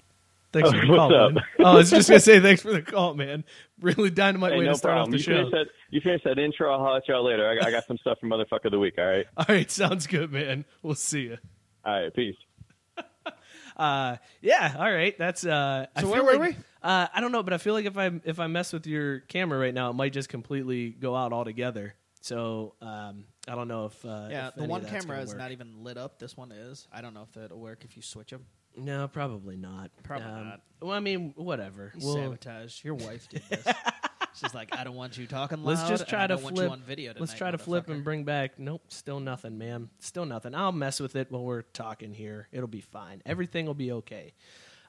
Thanks 0.61 0.69
Oh, 0.71 0.73
for 0.73 0.87
the 0.87 0.87
what's 0.93 0.99
call. 0.99 1.15
up? 1.27 1.33
Man. 1.35 1.45
Oh, 1.61 1.65
I 1.65 1.75
was 1.75 1.91
just 1.91 2.09
gonna 2.09 2.21
say 2.21 2.41
thanks 2.41 2.63
for 2.63 2.73
the 2.73 2.83
call, 2.83 3.15
man. 3.15 3.45
Really 3.81 4.11
dynamite 4.11 4.53
Hey, 4.53 4.59
way 4.59 4.65
no 4.65 4.73
to 4.73 4.79
start 4.79 4.95
problem. 4.95 5.09
off 5.09 5.13
the 5.13 5.17
you 5.19 5.23
show. 5.23 5.51
finish 5.51 5.51
that. 5.53 5.67
You 5.91 6.01
finish 6.01 6.23
that 6.25 6.39
intro. 6.39 6.73
I'll 6.73 6.79
holler 6.79 6.97
at 6.99 7.09
y'all 7.09 7.25
later. 7.25 7.49
I, 7.49 7.67
I 7.67 7.71
got 7.71 7.87
some 7.87 7.99
stuff 7.99 8.19
for 8.21 8.27
motherfucker 8.27 8.65
of 8.67 8.73
the 8.73 8.79
week. 8.79 8.95
All 8.99 9.05
right. 9.05 9.27
All 9.37 9.47
right, 9.49 9.71
sounds 9.71 10.07
good, 10.07 10.33
man. 10.33 10.65
We'll 10.83 10.95
see 10.95 11.23
you. 11.23 11.39
All 11.85 12.03
right. 12.03 12.15
Peace. 12.15 12.37
Uh, 13.77 14.17
yeah, 14.41 14.75
all 14.79 14.91
right. 14.91 15.19
That's 15.19 15.45
uh. 15.45 15.85
I 15.95 16.01
So 16.01 16.07
feel 16.07 16.25
where 16.25 16.39
were 16.39 16.43
like, 16.47 16.57
we? 16.57 16.65
Uh, 16.83 17.09
I 17.13 17.21
don't 17.21 17.31
know, 17.31 17.43
but 17.43 17.53
I 17.53 17.59
feel 17.59 17.75
like 17.75 17.85
if 17.85 17.99
I 17.99 18.11
if 18.25 18.41
I 18.41 18.47
mess 18.47 18.73
with 18.73 18.87
your 18.87 19.21
camera 19.21 19.59
right 19.59 19.75
now, 19.75 19.91
it 19.91 19.93
might 19.93 20.15
just 20.15 20.31
completely 20.31 20.89
go 20.91 21.15
out 21.15 21.35
altogether. 21.35 21.95
So 22.23 22.73
um, 22.81 23.25
I 23.47 23.55
don't 23.55 23.69
know 23.69 23.85
if 23.85 24.03
uh, 24.05 24.29
Yeah, 24.31 24.49
if 24.49 24.55
the 24.55 24.63
any 24.63 24.71
one 24.71 24.81
of 24.83 24.91
that's 24.91 25.05
camera 25.05 25.21
is 25.21 25.29
work. 25.29 25.39
not 25.39 25.53
even 25.53 25.85
lit 25.85 25.99
up. 25.99 26.19
This 26.19 26.39
one 26.39 26.53
is. 26.53 26.89
I 26.91 27.03
don't 27.03 27.13
know 27.13 27.25
if 27.29 27.33
that'll 27.35 27.59
work 27.61 27.85
if 27.85 27.97
you 27.97 28.03
switch 28.03 28.31
them. 28.31 28.47
No, 28.77 29.09
probably 29.09 29.57
not. 29.57 29.91
Probably 30.03 30.27
Um, 30.29 30.45
not. 30.49 30.61
Well, 30.83 30.93
I 30.93 31.01
mean, 31.01 31.33
whatever. 31.37 31.93
You 31.99 32.07
We'll- 32.07 32.15
sabotage. 32.17 32.85
Your 32.85 32.95
wife 32.95 33.29
did 33.29 33.43
this. 33.49 33.67
She's 34.35 34.53
like, 34.53 34.77
I 34.77 34.85
don't 34.85 34.97
want 34.97 35.17
you 35.17 35.27
talking 35.27 35.63
loud. 35.63 35.67
Let's 35.79 35.89
just 35.89 36.03
and 36.03 36.11
try 36.11 36.25
I 36.25 36.27
to 36.27 36.35
don't 36.35 36.43
want 36.43 36.57
flip. 36.57 36.67
you 36.67 36.73
on 36.73 36.83
video 36.83 37.15
let's 37.19 37.33
try 37.33 37.51
to 37.51 37.57
flip 37.57 37.87
motherfucker." 37.87 37.95
and 37.95 38.05
bring 38.05 38.25
back. 38.25 38.59
Nope, 38.59 38.83
still 38.89 39.19
nothing, 39.19 39.57
man. 39.57 39.89
Still 39.99 40.27
nothing. 40.27 40.55
I'll 40.55 40.73
mess 40.73 41.01
with 41.01 41.17
it 41.17 41.33
while 41.33 41.43
we're 41.43 41.63
talking 41.63 42.13
here. 42.13 42.47
It'll 42.53 42.67
be 42.69 42.83
fine. 42.83 43.23
Everything 43.25 43.65
will 43.65 43.73
be 43.73 43.93
okay. 43.93 44.35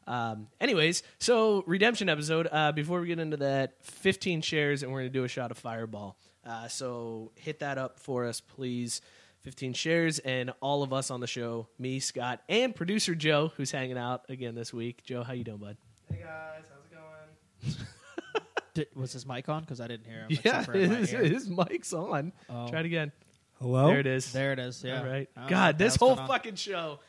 Um, 0.06 0.48
anyways, 0.60 1.02
so 1.20 1.64
redemption 1.66 2.10
episode. 2.10 2.50
Uh, 2.52 2.74
before 2.74 3.00
we 3.00 3.08
get 3.08 3.20
into 3.20 3.38
that, 3.38 3.76
15 3.86 4.42
shares, 4.42 4.84
and 4.84 4.92
we're 4.92 5.00
gonna 5.00 5.10
do 5.12 5.24
a 5.24 5.30
shot 5.30 5.52
of 5.52 5.58
Fireball. 5.58 6.18
Uh, 6.46 6.68
so 6.68 7.32
hit 7.36 7.60
that 7.60 7.78
up 7.78 8.00
for 8.02 8.26
us, 8.26 8.42
please. 8.42 9.00
15 9.48 9.72
shares, 9.72 10.20
and 10.20 10.52
all 10.60 10.84
of 10.84 10.92
us 10.92 11.10
on 11.10 11.22
the 11.22 11.26
show, 11.26 11.70
me, 11.80 12.02
Scott, 12.02 12.42
and 12.50 12.76
producer 12.76 13.16
Joe, 13.16 13.54
who's 13.56 13.72
hanging 13.72 13.98
out 13.98 14.24
again 14.28 14.56
this 14.56 14.74
week. 14.74 15.06
Joe, 15.06 15.24
how 15.24 15.32
you 15.32 15.46
doing, 15.46 15.60
bud? 15.60 15.78
Hey 16.12 16.20
guys, 16.22 16.66
how's 16.70 16.84
it 16.84 17.78
going? 17.78 17.88
Did, 18.74 18.88
was 18.94 19.14
his 19.14 19.26
mic 19.26 19.48
on? 19.48 19.62
Because 19.62 19.80
I 19.80 19.88
didn't 19.88 20.06
hear 20.06 20.18
him. 20.18 20.28
Yeah, 20.32 20.38
except 20.40 20.66
for 20.66 20.74
in 20.74 20.90
my 20.90 20.96
his, 20.98 21.12
his 21.12 21.50
mic's 21.50 21.94
on. 21.94 22.34
Oh. 22.50 22.68
Try 22.68 22.82
it 22.82 22.88
again. 22.88 23.14
Hello? 23.62 23.88
There 23.88 24.02
it 24.02 24.06
is. 24.06 24.34
There 24.34 24.52
it 24.52 24.60
is. 24.60 24.84
Yeah. 24.84 25.00
All 25.00 25.06
right. 25.06 25.30
Oh, 25.38 25.44
I 25.44 25.50
God, 25.50 25.78
this 25.78 25.96
whole 25.96 26.10
hell's 26.10 26.20
on. 26.20 26.28
fucking 26.28 26.56
show, 26.56 27.00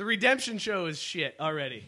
the 0.00 0.06
redemption 0.06 0.56
show 0.56 0.86
is 0.86 0.98
shit 0.98 1.36
already. 1.38 1.84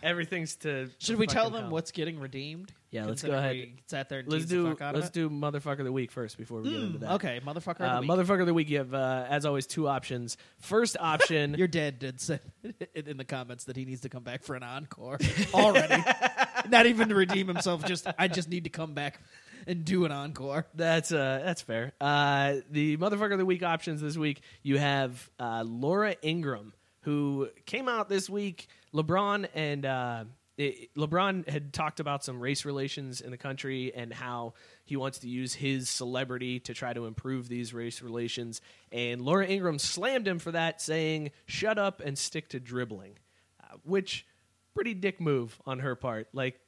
Everything's 0.00 0.54
to. 0.58 0.90
Should 1.00 1.16
we 1.16 1.26
tell 1.26 1.46
fucking 1.46 1.54
them 1.54 1.62
hell. 1.64 1.70
what's 1.72 1.90
getting 1.90 2.20
redeemed? 2.20 2.72
Yeah, 2.92 3.06
let's 3.06 3.20
go 3.22 3.30
Considering 3.32 3.38
ahead. 3.44 3.54
We 3.56 3.82
sat 3.88 4.08
there 4.08 4.20
and 4.20 4.28
Let's 4.28 4.44
teased 4.44 4.50
the 4.50 4.54
do 4.62 4.68
fuck 4.70 4.80
out 4.80 4.94
of 4.94 5.00
let's 5.00 5.08
it? 5.08 5.12
do 5.12 5.28
motherfucker 5.28 5.80
of 5.80 5.84
the 5.86 5.90
week 5.92 6.12
first 6.12 6.38
before 6.38 6.60
we 6.60 6.70
get 6.70 6.80
into 6.80 6.98
that. 6.98 7.10
Okay, 7.14 7.40
motherfucker 7.44 7.80
of 7.80 7.80
Uh, 7.80 7.94
the 7.96 8.00
week. 8.02 8.10
motherfucker 8.10 8.40
of 8.42 8.46
the 8.46 8.54
week. 8.54 8.70
You 8.70 8.78
have, 8.78 8.94
uh, 8.94 9.26
as 9.28 9.44
always, 9.44 9.66
two 9.66 9.88
options. 9.88 10.36
First 10.60 10.96
option. 11.00 11.54
Your 11.54 11.66
dad 11.66 11.98
did 11.98 12.20
say 12.20 12.38
in 12.94 13.16
the 13.16 13.24
comments 13.24 13.64
that 13.64 13.76
he 13.76 13.84
needs 13.84 14.02
to 14.02 14.08
come 14.08 14.22
back 14.22 14.44
for 14.44 14.54
an 14.54 14.62
encore 14.62 15.18
already. 15.52 16.00
Not 16.68 16.86
even 16.86 17.08
to 17.08 17.16
redeem 17.16 17.48
himself. 17.48 17.84
Just 17.84 18.06
I 18.16 18.28
just 18.28 18.48
need 18.48 18.64
to 18.64 18.70
come 18.70 18.94
back 18.94 19.20
and 19.66 19.84
do 19.84 20.04
an 20.04 20.12
encore. 20.12 20.64
That's 20.74 21.10
uh, 21.10 21.40
that's 21.44 21.60
fair. 21.62 21.92
Uh, 22.00 22.58
the 22.70 22.96
motherfucker 22.98 23.32
of 23.32 23.38
the 23.38 23.44
week 23.46 23.64
options 23.64 24.00
this 24.00 24.16
week. 24.16 24.42
You 24.62 24.78
have 24.78 25.28
uh, 25.40 25.64
Laura 25.66 26.14
Ingraham, 26.24 26.72
who 27.00 27.48
came 27.66 27.88
out 27.88 28.08
this 28.08 28.28
week. 28.28 28.68
LeBron 28.94 29.48
and 29.54 29.84
uh, 29.84 30.24
it, 30.56 30.94
LeBron 30.96 31.48
had 31.48 31.72
talked 31.72 32.00
about 32.00 32.24
some 32.24 32.40
race 32.40 32.64
relations 32.64 33.20
in 33.20 33.30
the 33.30 33.36
country 33.36 33.92
and 33.94 34.12
how 34.12 34.54
he 34.84 34.96
wants 34.96 35.18
to 35.20 35.28
use 35.28 35.54
his 35.54 35.88
celebrity 35.88 36.60
to 36.60 36.74
try 36.74 36.92
to 36.92 37.06
improve 37.06 37.48
these 37.48 37.72
race 37.72 38.02
relations. 38.02 38.60
And 38.90 39.20
Laura 39.20 39.46
Ingraham 39.46 39.78
slammed 39.78 40.26
him 40.26 40.38
for 40.38 40.52
that, 40.52 40.80
saying, 40.80 41.30
"Shut 41.46 41.78
up 41.78 42.00
and 42.04 42.18
stick 42.18 42.48
to 42.50 42.60
dribbling," 42.60 43.18
uh, 43.62 43.76
which 43.84 44.26
pretty 44.74 44.94
dick 44.94 45.20
move 45.20 45.60
on 45.66 45.80
her 45.80 45.94
part. 45.94 46.28
Like 46.32 46.60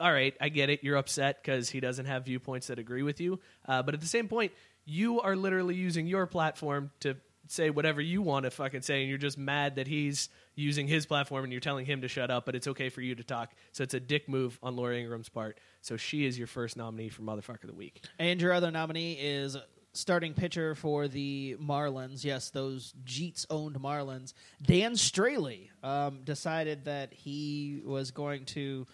all 0.00 0.10
right, 0.10 0.34
I 0.40 0.48
get 0.48 0.70
it. 0.70 0.82
You're 0.82 0.96
upset 0.96 1.42
because 1.42 1.68
he 1.68 1.78
doesn't 1.78 2.06
have 2.06 2.24
viewpoints 2.24 2.68
that 2.68 2.78
agree 2.78 3.02
with 3.02 3.20
you. 3.20 3.38
Uh, 3.68 3.82
but 3.82 3.92
at 3.92 4.00
the 4.00 4.06
same 4.06 4.28
point, 4.28 4.52
you 4.86 5.20
are 5.20 5.36
literally 5.36 5.74
using 5.74 6.06
your 6.06 6.26
platform 6.26 6.90
to 7.00 7.16
say 7.50 7.70
whatever 7.70 8.00
you 8.00 8.22
want 8.22 8.44
to 8.44 8.50
fucking 8.50 8.82
say, 8.82 9.00
and 9.00 9.08
you're 9.08 9.18
just 9.18 9.38
mad 9.38 9.76
that 9.76 9.86
he's 9.86 10.28
using 10.54 10.86
his 10.86 11.06
platform 11.06 11.44
and 11.44 11.52
you're 11.52 11.60
telling 11.60 11.86
him 11.86 12.02
to 12.02 12.08
shut 12.08 12.30
up, 12.30 12.46
but 12.46 12.54
it's 12.54 12.68
okay 12.68 12.88
for 12.88 13.00
you 13.00 13.14
to 13.14 13.24
talk. 13.24 13.52
So 13.72 13.82
it's 13.82 13.94
a 13.94 14.00
dick 14.00 14.28
move 14.28 14.58
on 14.62 14.76
Laura 14.76 14.96
Ingraham's 14.96 15.28
part. 15.28 15.58
So 15.80 15.96
she 15.96 16.24
is 16.24 16.38
your 16.38 16.46
first 16.46 16.76
nominee 16.76 17.08
for 17.08 17.22
Motherfucker 17.22 17.64
of 17.64 17.70
the 17.70 17.74
Week. 17.74 18.04
And 18.18 18.40
your 18.40 18.52
other 18.52 18.70
nominee 18.70 19.14
is 19.14 19.56
starting 19.92 20.34
pitcher 20.34 20.74
for 20.74 21.08
the 21.08 21.56
Marlins. 21.60 22.24
Yes, 22.24 22.50
those 22.50 22.94
Jeets 23.04 23.46
owned 23.50 23.76
Marlins. 23.76 24.32
Dan 24.62 24.92
Straily 24.92 25.68
um, 25.82 26.20
decided 26.22 26.84
that 26.84 27.12
he 27.12 27.82
was 27.84 28.10
going 28.10 28.44
to 28.46 28.86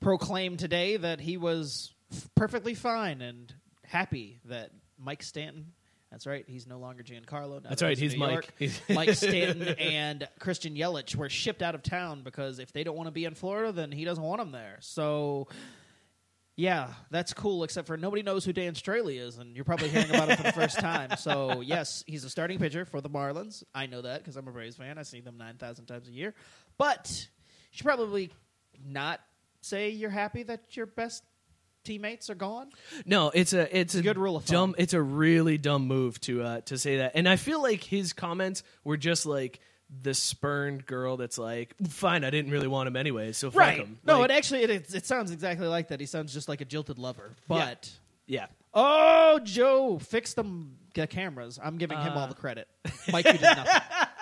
proclaim 0.00 0.56
today 0.56 0.96
that 0.96 1.20
he 1.20 1.36
was 1.36 1.92
f- 2.12 2.28
perfectly 2.36 2.74
fine 2.74 3.20
and 3.20 3.52
happy 3.84 4.38
that 4.44 4.70
Mike 4.98 5.22
Stanton. 5.22 5.72
That's 6.10 6.26
right. 6.26 6.44
He's 6.48 6.66
no 6.66 6.78
longer 6.78 7.02
Giancarlo. 7.02 7.62
now 7.62 7.68
That's 7.68 7.82
right, 7.82 7.98
he's 7.98 8.14
New 8.14 8.20
Mike. 8.20 8.48
He's- 8.58 8.80
Mike 8.88 9.10
Stanton 9.14 9.62
and 9.78 10.26
Christian 10.38 10.74
Yelich 10.74 11.14
were 11.16 11.28
shipped 11.28 11.62
out 11.62 11.74
of 11.74 11.82
town 11.82 12.22
because 12.22 12.58
if 12.58 12.72
they 12.72 12.82
don't 12.82 12.96
want 12.96 13.08
to 13.08 13.12
be 13.12 13.24
in 13.26 13.34
Florida, 13.34 13.72
then 13.72 13.92
he 13.92 14.04
doesn't 14.04 14.24
want 14.24 14.40
them 14.40 14.50
there. 14.52 14.78
So 14.80 15.48
yeah, 16.56 16.94
that's 17.10 17.32
cool, 17.34 17.62
except 17.62 17.86
for 17.86 17.96
nobody 17.96 18.22
knows 18.24 18.44
who 18.44 18.52
Dan 18.52 18.72
Straily 18.72 19.20
is, 19.20 19.38
and 19.38 19.54
you're 19.54 19.64
probably 19.64 19.90
hearing 19.90 20.10
about 20.10 20.28
him 20.28 20.36
for 20.38 20.42
the 20.42 20.52
first 20.52 20.78
time. 20.80 21.10
So, 21.16 21.60
yes, 21.60 22.02
he's 22.06 22.24
a 22.24 22.30
starting 22.30 22.58
pitcher 22.58 22.84
for 22.84 23.00
the 23.00 23.08
Marlins. 23.08 23.62
I 23.72 23.86
know 23.86 24.02
that 24.02 24.22
because 24.22 24.36
I'm 24.36 24.48
a 24.48 24.50
Braves 24.50 24.74
fan. 24.76 24.98
I 24.98 25.02
see 25.04 25.20
them 25.20 25.36
9,000 25.36 25.86
times 25.86 26.08
a 26.08 26.10
year. 26.10 26.34
But 26.76 27.28
you 27.70 27.76
should 27.76 27.86
probably 27.86 28.32
not 28.84 29.20
say 29.60 29.90
you're 29.90 30.10
happy 30.10 30.42
that 30.44 30.76
your 30.76 30.86
best 30.86 31.22
teammates 31.88 32.28
are 32.28 32.34
gone. 32.34 32.68
No, 33.06 33.30
it's 33.34 33.52
a 33.52 33.76
it's 33.76 33.94
a 33.94 34.02
good 34.02 34.18
rule 34.18 34.36
of 34.36 34.44
dumb. 34.44 34.72
thumb. 34.72 34.74
It's 34.78 34.92
a 34.92 35.02
really 35.02 35.58
dumb 35.58 35.86
move 35.86 36.20
to 36.22 36.42
uh, 36.42 36.60
to 36.62 36.78
say 36.78 36.98
that, 36.98 37.12
and 37.14 37.28
I 37.28 37.36
feel 37.36 37.62
like 37.62 37.82
his 37.82 38.12
comments 38.12 38.62
were 38.84 38.96
just 38.96 39.24
like 39.26 39.60
the 40.02 40.12
spurned 40.12 40.84
girl 40.84 41.16
that's 41.16 41.38
like, 41.38 41.74
"Fine, 41.88 42.24
I 42.24 42.30
didn't 42.30 42.52
really 42.52 42.68
want 42.68 42.88
him 42.88 42.96
anyway, 42.96 43.32
so 43.32 43.50
fuck 43.50 43.74
him." 43.74 43.98
No, 44.04 44.20
Like, 44.20 44.30
it 44.30 44.34
actually 44.34 44.62
it, 44.64 44.94
it 44.94 45.06
sounds 45.06 45.30
exactly 45.30 45.66
like 45.66 45.88
that. 45.88 45.98
He 46.00 46.06
sounds 46.06 46.32
just 46.32 46.48
like 46.48 46.60
a 46.60 46.66
jilted 46.66 46.98
lover. 46.98 47.32
But 47.48 47.90
yeah. 48.26 48.46
oh, 48.74 49.40
Joe, 49.42 49.98
fix 49.98 50.34
them 50.34 50.76
the 50.94 51.06
cameras. 51.06 51.58
I'm 51.62 51.78
giving 51.78 51.98
him 51.98 52.12
all 52.16 52.26
the 52.26 52.34
credit. 52.34 52.68
Mike, 53.10 53.24
you 53.24 53.32
did 53.32 53.42
nothing. 53.42 53.82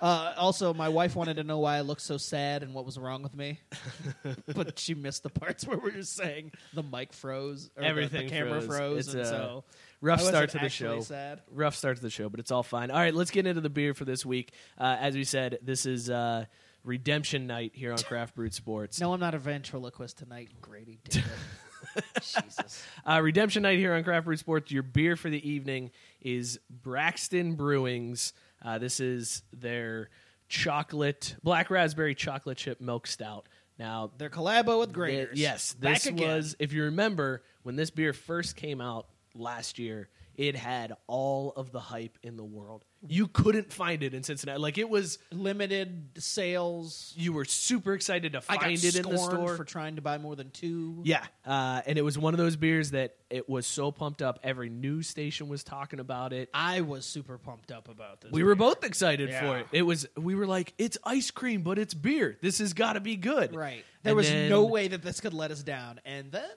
Uh, 0.00 0.32
also, 0.36 0.72
my 0.72 0.88
wife 0.88 1.16
wanted 1.16 1.36
to 1.36 1.44
know 1.44 1.58
why 1.58 1.76
I 1.76 1.80
looked 1.80 2.02
so 2.02 2.16
sad 2.16 2.62
and 2.62 2.72
what 2.74 2.84
was 2.86 2.98
wrong 2.98 3.22
with 3.22 3.34
me, 3.34 3.60
but 4.54 4.78
she 4.78 4.94
missed 4.94 5.22
the 5.22 5.28
parts 5.30 5.64
where 5.66 5.78
we 5.78 5.90
were 5.90 6.02
saying 6.02 6.52
the 6.74 6.82
mic 6.82 7.12
froze, 7.12 7.70
or 7.76 7.82
the- 7.82 7.88
everything 7.88 8.26
the, 8.26 8.30
camera 8.32 8.60
froze. 8.60 8.76
froze, 8.78 8.98
It's 9.06 9.14
and 9.14 9.22
a 9.22 9.26
so 9.26 9.64
rough 10.00 10.20
I 10.20 10.22
wasn't 10.22 10.34
start 10.36 10.50
to 10.50 10.58
the 10.58 10.64
actually 10.64 10.96
show. 10.98 11.02
Sad. 11.02 11.40
Rough 11.50 11.74
start 11.74 11.96
to 11.96 12.02
the 12.02 12.10
show, 12.10 12.28
but 12.28 12.40
it's 12.40 12.50
all 12.50 12.62
fine. 12.62 12.90
All 12.90 12.98
right, 12.98 13.14
let's 13.14 13.30
get 13.30 13.46
into 13.46 13.60
the 13.60 13.70
beer 13.70 13.94
for 13.94 14.04
this 14.04 14.24
week. 14.24 14.52
Uh, 14.78 14.96
as 15.00 15.14
we 15.14 15.24
said, 15.24 15.58
this 15.62 15.84
is 15.86 16.08
uh, 16.10 16.44
redemption 16.84 17.46
night 17.46 17.72
here 17.74 17.92
on 17.92 17.98
Craft 17.98 18.34
Brewed 18.36 18.54
Sports. 18.54 19.00
No, 19.00 19.12
I'm 19.12 19.20
not 19.20 19.34
a 19.34 19.38
ventriloquist 19.38 20.18
tonight, 20.18 20.50
Grady. 20.60 21.00
Damn 21.08 21.24
it. 21.24 22.04
Jesus. 22.20 22.84
Uh, 23.04 23.20
redemption 23.22 23.62
night 23.62 23.78
here 23.78 23.94
on 23.94 24.04
Craft 24.04 24.26
Brew 24.26 24.36
Sports. 24.36 24.70
Your 24.70 24.82
beer 24.82 25.16
for 25.16 25.30
the 25.30 25.48
evening 25.48 25.90
is 26.20 26.58
Braxton 26.70 27.54
Brewing's. 27.54 28.32
Uh, 28.64 28.78
this 28.78 29.00
is 29.00 29.42
their 29.52 30.08
chocolate, 30.48 31.36
black 31.42 31.70
raspberry 31.70 32.14
chocolate 32.14 32.58
chip 32.58 32.80
milk 32.80 33.06
stout. 33.06 33.46
Now, 33.78 34.10
Their 34.18 34.30
collabo 34.30 34.80
with 34.80 34.94
th- 34.94 34.96
Graeter's. 35.28 35.38
yes, 35.38 35.74
Back 35.74 35.94
this 35.94 36.06
again. 36.06 36.28
was, 36.36 36.56
if 36.58 36.72
you 36.72 36.84
remember, 36.84 37.42
when 37.62 37.76
this 37.76 37.90
beer 37.90 38.12
first 38.12 38.56
came 38.56 38.80
out 38.80 39.06
last 39.36 39.78
year, 39.78 40.08
it 40.38 40.54
had 40.56 40.94
all 41.08 41.52
of 41.56 41.72
the 41.72 41.80
hype 41.80 42.16
in 42.22 42.36
the 42.36 42.44
world. 42.44 42.84
You 43.06 43.26
couldn't 43.28 43.72
find 43.72 44.02
it 44.02 44.14
in 44.14 44.22
Cincinnati. 44.22 44.58
Like, 44.58 44.78
it 44.78 44.88
was, 44.88 45.18
limited 45.30 46.10
sales. 46.18 47.12
you 47.16 47.32
were 47.32 47.44
super 47.44 47.92
excited 47.94 48.32
to 48.32 48.40
find 48.40 48.72
it 48.72 48.96
in 48.96 49.02
the 49.08 49.18
store. 49.18 49.56
for 49.56 49.64
trying 49.64 49.96
to 49.96 50.02
buy 50.02 50.18
more 50.18 50.34
than 50.36 50.50
two. 50.50 51.00
Yeah, 51.04 51.24
uh, 51.46 51.82
and 51.86 51.98
it 51.98 52.02
was 52.02 52.16
one 52.18 52.34
of 52.34 52.38
those 52.38 52.56
beers 52.56 52.92
that 52.92 53.16
it 53.30 53.48
was 53.48 53.66
so 53.66 53.92
pumped 53.92 54.22
up. 54.22 54.38
Every 54.42 54.68
news 54.70 55.08
station 55.08 55.48
was 55.48 55.62
talking 55.64 56.00
about 56.00 56.32
it. 56.32 56.48
I 56.54 56.80
was 56.80 57.04
super 57.04 57.36
pumped 57.38 57.70
up 57.70 57.88
about 57.88 58.20
this. 58.20 58.32
We 58.32 58.42
were 58.42 58.54
both 58.54 58.82
excited 58.84 59.28
Yeah. 59.28 59.40
for 59.40 59.58
it. 59.58 59.66
It 59.72 59.82
was 59.82 60.06
we 60.16 60.34
were 60.34 60.46
like, 60.46 60.72
it's 60.78 60.98
ice 61.04 61.30
cream, 61.30 61.62
but 61.62 61.78
it's 61.78 61.94
beer. 61.94 62.38
This 62.40 62.58
has 62.58 62.72
got 62.72 62.94
to 62.94 63.00
be 63.00 63.16
good, 63.16 63.54
right. 63.54 63.84
There 64.02 64.12
And 64.12 64.16
was 64.16 64.28
then- 64.28 64.48
no 64.48 64.64
way 64.66 64.88
that 64.88 65.02
this 65.02 65.20
could 65.20 65.34
let 65.34 65.50
us 65.50 65.62
down. 65.62 66.00
And 66.04 66.30
then, 66.32 66.48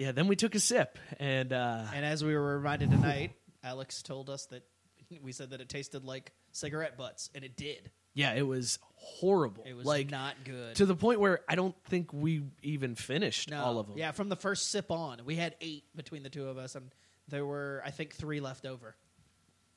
Yeah, 0.00 0.12
then 0.12 0.28
we 0.28 0.36
took 0.36 0.54
a 0.54 0.60
sip, 0.60 0.98
and 1.18 1.52
uh, 1.52 1.84
and 1.94 2.06
as 2.06 2.24
we 2.24 2.34
were 2.34 2.56
reminded 2.56 2.90
tonight, 2.90 3.32
Alex 3.62 4.00
told 4.00 4.30
us 4.30 4.46
that 4.46 4.62
we 5.22 5.30
said 5.32 5.50
that 5.50 5.60
it 5.60 5.68
tasted 5.68 6.06
like 6.06 6.32
cigarette 6.52 6.96
butts, 6.96 7.28
and 7.34 7.44
it 7.44 7.54
did. 7.54 7.90
yeah, 8.14 8.32
it 8.32 8.46
was 8.46 8.78
horrible. 8.94 9.62
It 9.68 9.76
was 9.76 9.84
like 9.84 10.10
not 10.10 10.36
good. 10.42 10.76
to 10.76 10.86
the 10.86 10.96
point 10.96 11.20
where 11.20 11.40
I 11.46 11.54
don't 11.54 11.74
think 11.84 12.14
we 12.14 12.44
even 12.62 12.94
finished 12.94 13.50
no, 13.50 13.62
all 13.62 13.78
of 13.78 13.88
them. 13.88 13.98
Yeah, 13.98 14.12
from 14.12 14.30
the 14.30 14.36
first 14.36 14.70
sip 14.70 14.90
on, 14.90 15.20
we 15.26 15.36
had 15.36 15.54
eight 15.60 15.84
between 15.94 16.22
the 16.22 16.30
two 16.30 16.48
of 16.48 16.56
us, 16.56 16.76
and 16.76 16.94
there 17.28 17.44
were 17.44 17.82
I 17.84 17.90
think 17.90 18.14
three 18.14 18.40
left 18.40 18.64
over. 18.64 18.96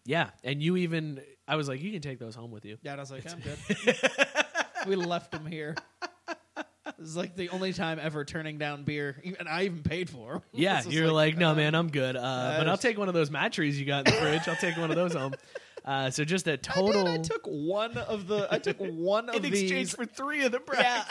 yeah, 0.06 0.30
and 0.42 0.63
you 0.63 0.77
even 0.77 1.20
I 1.50 1.58
was 1.58 1.68
like, 1.68 1.82
you 1.82 1.92
can 1.92 2.01
take 2.01 2.20
those 2.20 2.34
home 2.34 2.51
with 2.51 2.63
you. 2.63 2.77
Yeah, 2.82 2.92
and 2.94 3.01
I 3.01 3.03
was 3.03 3.12
like, 3.12 3.30
I'm 3.30 3.42
good. 3.42 3.98
we 4.88 4.96
left 4.96 5.34
them 5.34 5.46
here. 5.46 5.75
was 7.00 7.16
like 7.18 7.36
the 7.36 7.50
only 7.50 7.74
time 7.74 8.00
ever 8.02 8.24
turning 8.26 8.58
down 8.58 8.84
beer, 8.84 9.22
and 9.40 9.48
I 9.48 9.64
even 9.66 9.84
paid 9.84 10.10
for 10.10 10.36
'em. 10.36 10.42
Yeah, 10.54 10.78
It's 10.78 10.86
just 10.86 10.96
you're 10.98 11.12
like, 11.12 11.38
no, 11.38 11.52
uh, 11.52 11.56
man, 11.56 11.76
I'm 11.76 11.90
good. 11.90 12.16
Uh, 12.16 12.56
but 12.58 12.68
I'll 12.70 12.78
take 12.78 12.98
one 12.98 13.08
of 13.08 13.14
those 13.14 13.30
mat 13.32 13.54
trees 13.54 13.80
you 13.80 13.86
got 13.86 14.08
in 14.08 14.14
the 14.14 14.20
fridge. 14.22 14.48
I'll 14.48 14.56
take 14.56 14.78
one 14.78 14.90
of 14.90 14.96
those 14.96 15.14
home. 15.14 15.34
Uh, 15.86 16.10
so 16.10 16.24
just 16.24 16.48
a 16.48 16.56
total. 16.56 17.06
I 17.06 17.18
took 17.18 17.46
one 17.46 17.98
of 17.98 18.28
the. 18.28 18.48
I 18.50 18.58
took 18.58 18.78
one 18.80 19.28
of 19.28 19.36
in 19.36 19.42
these. 19.42 19.64
exchange 19.64 19.94
for 19.94 20.06
three 20.06 20.46
of 20.46 20.54
the 20.54 20.62
Yeah. 20.80 21.04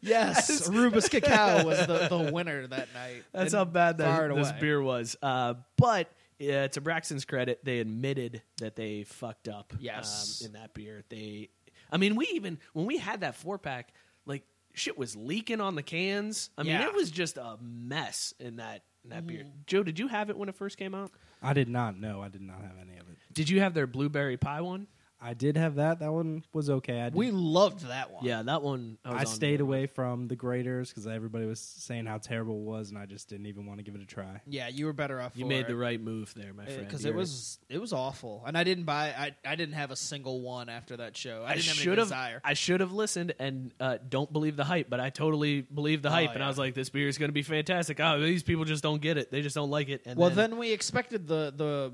yes, 0.00 0.68
Rubus 0.68 1.08
Cacao 1.08 1.64
was 1.64 1.86
the, 1.86 2.08
the 2.08 2.32
winner 2.32 2.66
that 2.66 2.88
night. 2.92 3.22
That's 3.32 3.52
And 3.52 3.58
how 3.58 3.64
bad 3.64 3.98
far 3.98 4.22
that, 4.22 4.30
and 4.30 4.38
this 4.40 4.50
away. 4.50 4.60
beer 4.60 4.82
was. 4.82 5.16
Uh, 5.22 5.54
but 5.76 6.08
uh, 6.40 6.68
to 6.68 6.80
Braxton's 6.80 7.24
credit, 7.24 7.60
they 7.64 7.78
admitted 7.80 8.42
that 8.58 8.76
they 8.76 9.04
fucked 9.04 9.48
up. 9.48 9.72
Yes. 9.78 10.42
um, 10.42 10.46
in 10.48 10.52
that 10.60 10.74
beer, 10.74 11.04
they. 11.08 11.50
I 11.90 11.96
mean, 11.96 12.16
we 12.16 12.26
even 12.34 12.58
when 12.72 12.86
we 12.86 12.98
had 12.98 13.20
that 13.20 13.36
four 13.36 13.58
pack, 13.58 13.92
like 14.26 14.44
shit 14.74 14.98
was 14.98 15.14
leaking 15.16 15.60
on 15.60 15.74
the 15.74 15.82
cans. 15.82 16.50
I 16.58 16.62
mean, 16.62 16.72
Yeah. 16.72 16.86
it 16.88 16.94
was 16.94 17.10
just 17.10 17.36
a 17.36 17.56
mess 17.60 18.34
in 18.40 18.56
that 18.56 18.82
in 19.04 19.10
that 19.10 19.26
beer. 19.26 19.44
Mm. 19.44 19.66
Joe, 19.66 19.82
did 19.82 19.98
you 19.98 20.08
have 20.08 20.30
it 20.30 20.36
when 20.36 20.48
it 20.48 20.54
first 20.54 20.78
came 20.78 20.94
out? 20.94 21.10
I 21.42 21.52
did 21.52 21.68
not 21.68 21.98
know. 21.98 22.22
I 22.22 22.28
did 22.28 22.40
not 22.40 22.62
have 22.62 22.76
any 22.80 22.96
of 22.98 23.08
it. 23.08 23.18
Did 23.32 23.48
you 23.50 23.60
have 23.60 23.74
their 23.74 23.86
blueberry 23.86 24.36
pie 24.38 24.62
one? 24.62 24.86
I 25.24 25.32
did 25.32 25.56
have 25.56 25.76
that. 25.76 26.00
That 26.00 26.12
one 26.12 26.44
was 26.52 26.68
okay. 26.68 27.00
I 27.00 27.04
did, 27.04 27.14
We 27.14 27.30
loved 27.30 27.88
that 27.88 28.12
one. 28.12 28.24
Yeah, 28.24 28.42
that 28.42 28.62
one. 28.62 28.98
I, 29.04 29.12
was 29.12 29.16
I 29.16 29.20
on 29.20 29.26
stayed 29.26 29.58
board 29.58 29.60
away 29.62 29.86
from 29.86 30.28
the 30.28 30.36
Graeter's 30.36 30.90
because 30.90 31.06
everybody 31.06 31.46
was 31.46 31.60
saying 31.60 32.04
how 32.04 32.18
terrible 32.18 32.56
it 32.56 32.64
was, 32.64 32.90
and 32.90 32.98
I 32.98 33.06
just 33.06 33.28
didn't 33.30 33.46
even 33.46 33.64
want 33.64 33.78
to 33.78 33.84
give 33.84 33.94
it 33.94 34.02
a 34.02 34.06
try. 34.06 34.42
Yeah, 34.46 34.68
you 34.68 34.84
were 34.84 34.92
better 34.92 35.20
off. 35.20 35.32
You 35.34 35.44
for 35.44 35.48
made 35.48 35.60
it. 35.60 35.68
the 35.68 35.76
right 35.76 35.98
move 36.00 36.34
there, 36.34 36.52
my 36.52 36.66
friend. 36.66 36.80
because 36.86 37.04
it 37.04 37.08
You're- 37.08 37.20
was 37.20 37.58
it 37.70 37.80
was 37.80 37.92
awful, 37.94 38.42
and 38.46 38.56
I 38.58 38.64
didn't 38.64 38.84
buy. 38.84 39.14
I 39.16 39.34
I 39.46 39.56
didn't 39.56 39.76
have 39.76 39.90
a 39.90 39.96
single 39.96 40.42
one 40.42 40.68
after 40.68 40.98
that 40.98 41.16
show. 41.16 41.42
I 41.42 41.52
I 41.52 41.54
didn't 41.54 41.68
have 41.68 41.76
should 41.76 41.92
any 41.92 42.00
have. 42.00 42.08
desire. 42.08 42.40
I 42.44 42.52
should 42.54 42.80
have 42.80 42.92
listened 42.92 43.34
and 43.38 43.72
uh, 43.80 43.96
don't 44.06 44.30
believe 44.30 44.56
the 44.56 44.64
hype, 44.64 44.90
but 44.90 45.00
I 45.00 45.08
totally 45.08 45.62
believed 45.62 46.02
the 46.02 46.10
hype, 46.10 46.34
and 46.34 46.44
I 46.44 46.48
was 46.48 46.58
like, 46.58 46.74
"This 46.74 46.90
beer 46.90 47.08
is 47.08 47.16
going 47.16 47.30
to 47.30 47.34
be 47.34 47.42
fantastic." 47.42 47.98
Oh, 47.98 48.20
these 48.20 48.42
people 48.42 48.64
just 48.66 48.82
don't 48.82 49.00
get 49.00 49.16
it; 49.16 49.30
they 49.30 49.40
just 49.40 49.54
don't 49.54 49.70
like 49.70 49.88
it. 49.88 50.02
And 50.04 50.18
well, 50.18 50.28
then, 50.28 50.50
then 50.50 50.58
we 50.58 50.72
expected 50.72 51.26
the 51.26 51.52
the 51.56 51.92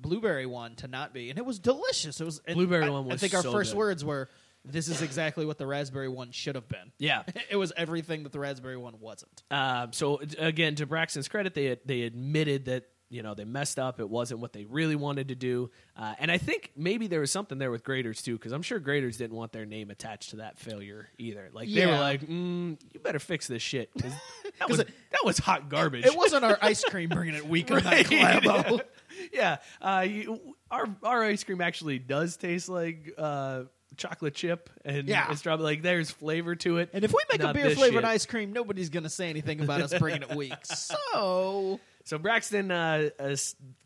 blueberry 0.00 0.46
one 0.46 0.76
to 0.76 0.88
not 0.88 1.12
be, 1.12 1.30
and 1.30 1.38
it 1.38 1.44
was 1.44 1.58
delicious. 1.58 2.20
It 2.20 2.24
was 2.24 2.40
and 2.46 2.56
Blueberry 2.56 2.86
I, 2.86 2.90
one 2.90 3.10
I 3.10 3.16
think 3.16 3.34
our 3.34 3.42
so 3.42 3.52
first 3.52 3.72
good. 3.72 3.78
words 3.78 4.04
were, 4.04 4.28
"This 4.64 4.88
is 4.88 5.02
exactly 5.02 5.44
what 5.46 5.58
the 5.58 5.66
raspberry 5.66 6.08
one 6.08 6.30
should 6.32 6.54
have 6.54 6.68
been." 6.68 6.92
yeah. 6.98 7.22
it 7.50 7.56
was 7.56 7.72
everything 7.76 8.24
that 8.24 8.32
the 8.32 8.40
raspberry 8.40 8.76
one 8.76 9.00
wasn't. 9.00 9.42
Um, 9.50 9.92
so 9.92 10.20
again, 10.38 10.74
to 10.76 10.86
Braxton's 10.86 11.28
credit, 11.28 11.54
they 11.54 11.78
they 11.84 12.02
admitted 12.02 12.66
that 12.66 12.84
you 13.10 13.22
know 13.22 13.34
they 13.34 13.44
messed 13.44 13.78
up. 13.78 14.00
It 14.00 14.08
wasn't 14.08 14.40
what 14.40 14.52
they 14.52 14.64
really 14.64 14.96
wanted 14.96 15.28
to 15.28 15.34
do, 15.34 15.70
uh, 15.96 16.14
and 16.18 16.30
I 16.30 16.38
think 16.38 16.70
maybe 16.76 17.06
there 17.08 17.20
was 17.20 17.30
something 17.30 17.58
there 17.58 17.70
with 17.70 17.84
Graeter's 17.84 18.22
too, 18.22 18.36
because 18.38 18.52
I'm 18.52 18.62
sure 18.62 18.80
Graeter's 18.80 19.16
didn't 19.18 19.36
want 19.36 19.52
their 19.52 19.66
name 19.66 19.90
attached 19.90 20.30
to 20.30 20.36
that 20.36 20.58
failure 20.58 21.08
either. 21.18 21.50
Like 21.52 21.68
they 21.68 21.84
were 21.86 21.92
Yeah. 21.92 22.00
like, 22.00 22.22
mm, 22.22 22.78
"You 22.94 23.00
better 23.00 23.18
fix 23.18 23.46
this 23.48 23.62
shit." 23.62 23.90
'cause 24.00 24.12
that 24.58 24.68
was 24.70 24.78
that 24.78 25.24
was 25.24 25.38
hot 25.38 25.68
garbage. 25.68 26.06
It 26.06 26.16
wasn't 26.16 26.44
our 26.44 26.56
ice 26.62 26.84
cream 26.84 27.08
bringing 27.10 27.34
it 27.34 27.46
weak 27.46 27.70
on 27.70 27.82
that 27.82 28.10
Right. 28.10 28.42
collabo. 28.42 28.80
yeah, 29.32 29.56
uh, 29.82 30.06
you, 30.08 30.54
our 30.70 30.86
our 31.02 31.24
ice 31.24 31.42
cream 31.44 31.60
actually 31.60 31.98
does 31.98 32.36
taste 32.36 32.68
like 32.68 33.12
uh, 33.18 33.64
chocolate 33.96 34.34
chip 34.36 34.70
and 34.84 35.08
Yeah. 35.08 35.30
it's 35.32 35.42
probably 35.42 35.64
like 35.64 35.82
there's 35.82 36.10
flavor 36.12 36.54
to 36.54 36.78
it. 36.78 36.90
And 36.92 37.04
if 37.04 37.12
we 37.12 37.18
make 37.30 37.40
a 37.40 37.44
Not 37.46 37.54
beer 37.56 37.64
this 37.64 37.76
flavored 37.76 38.02
shit. 38.02 38.04
ice 38.04 38.24
cream, 38.24 38.52
nobody's 38.52 38.88
going 38.88 39.02
to 39.02 39.10
say 39.10 39.28
anything 39.28 39.60
about 39.60 39.80
us 39.80 39.92
bringing 39.98 40.22
it 40.22 40.34
weak. 40.36 40.54
So 40.64 41.80
So 42.10 42.18
Braxton 42.18 42.72
uh, 42.72 43.10
uh, 43.20 43.36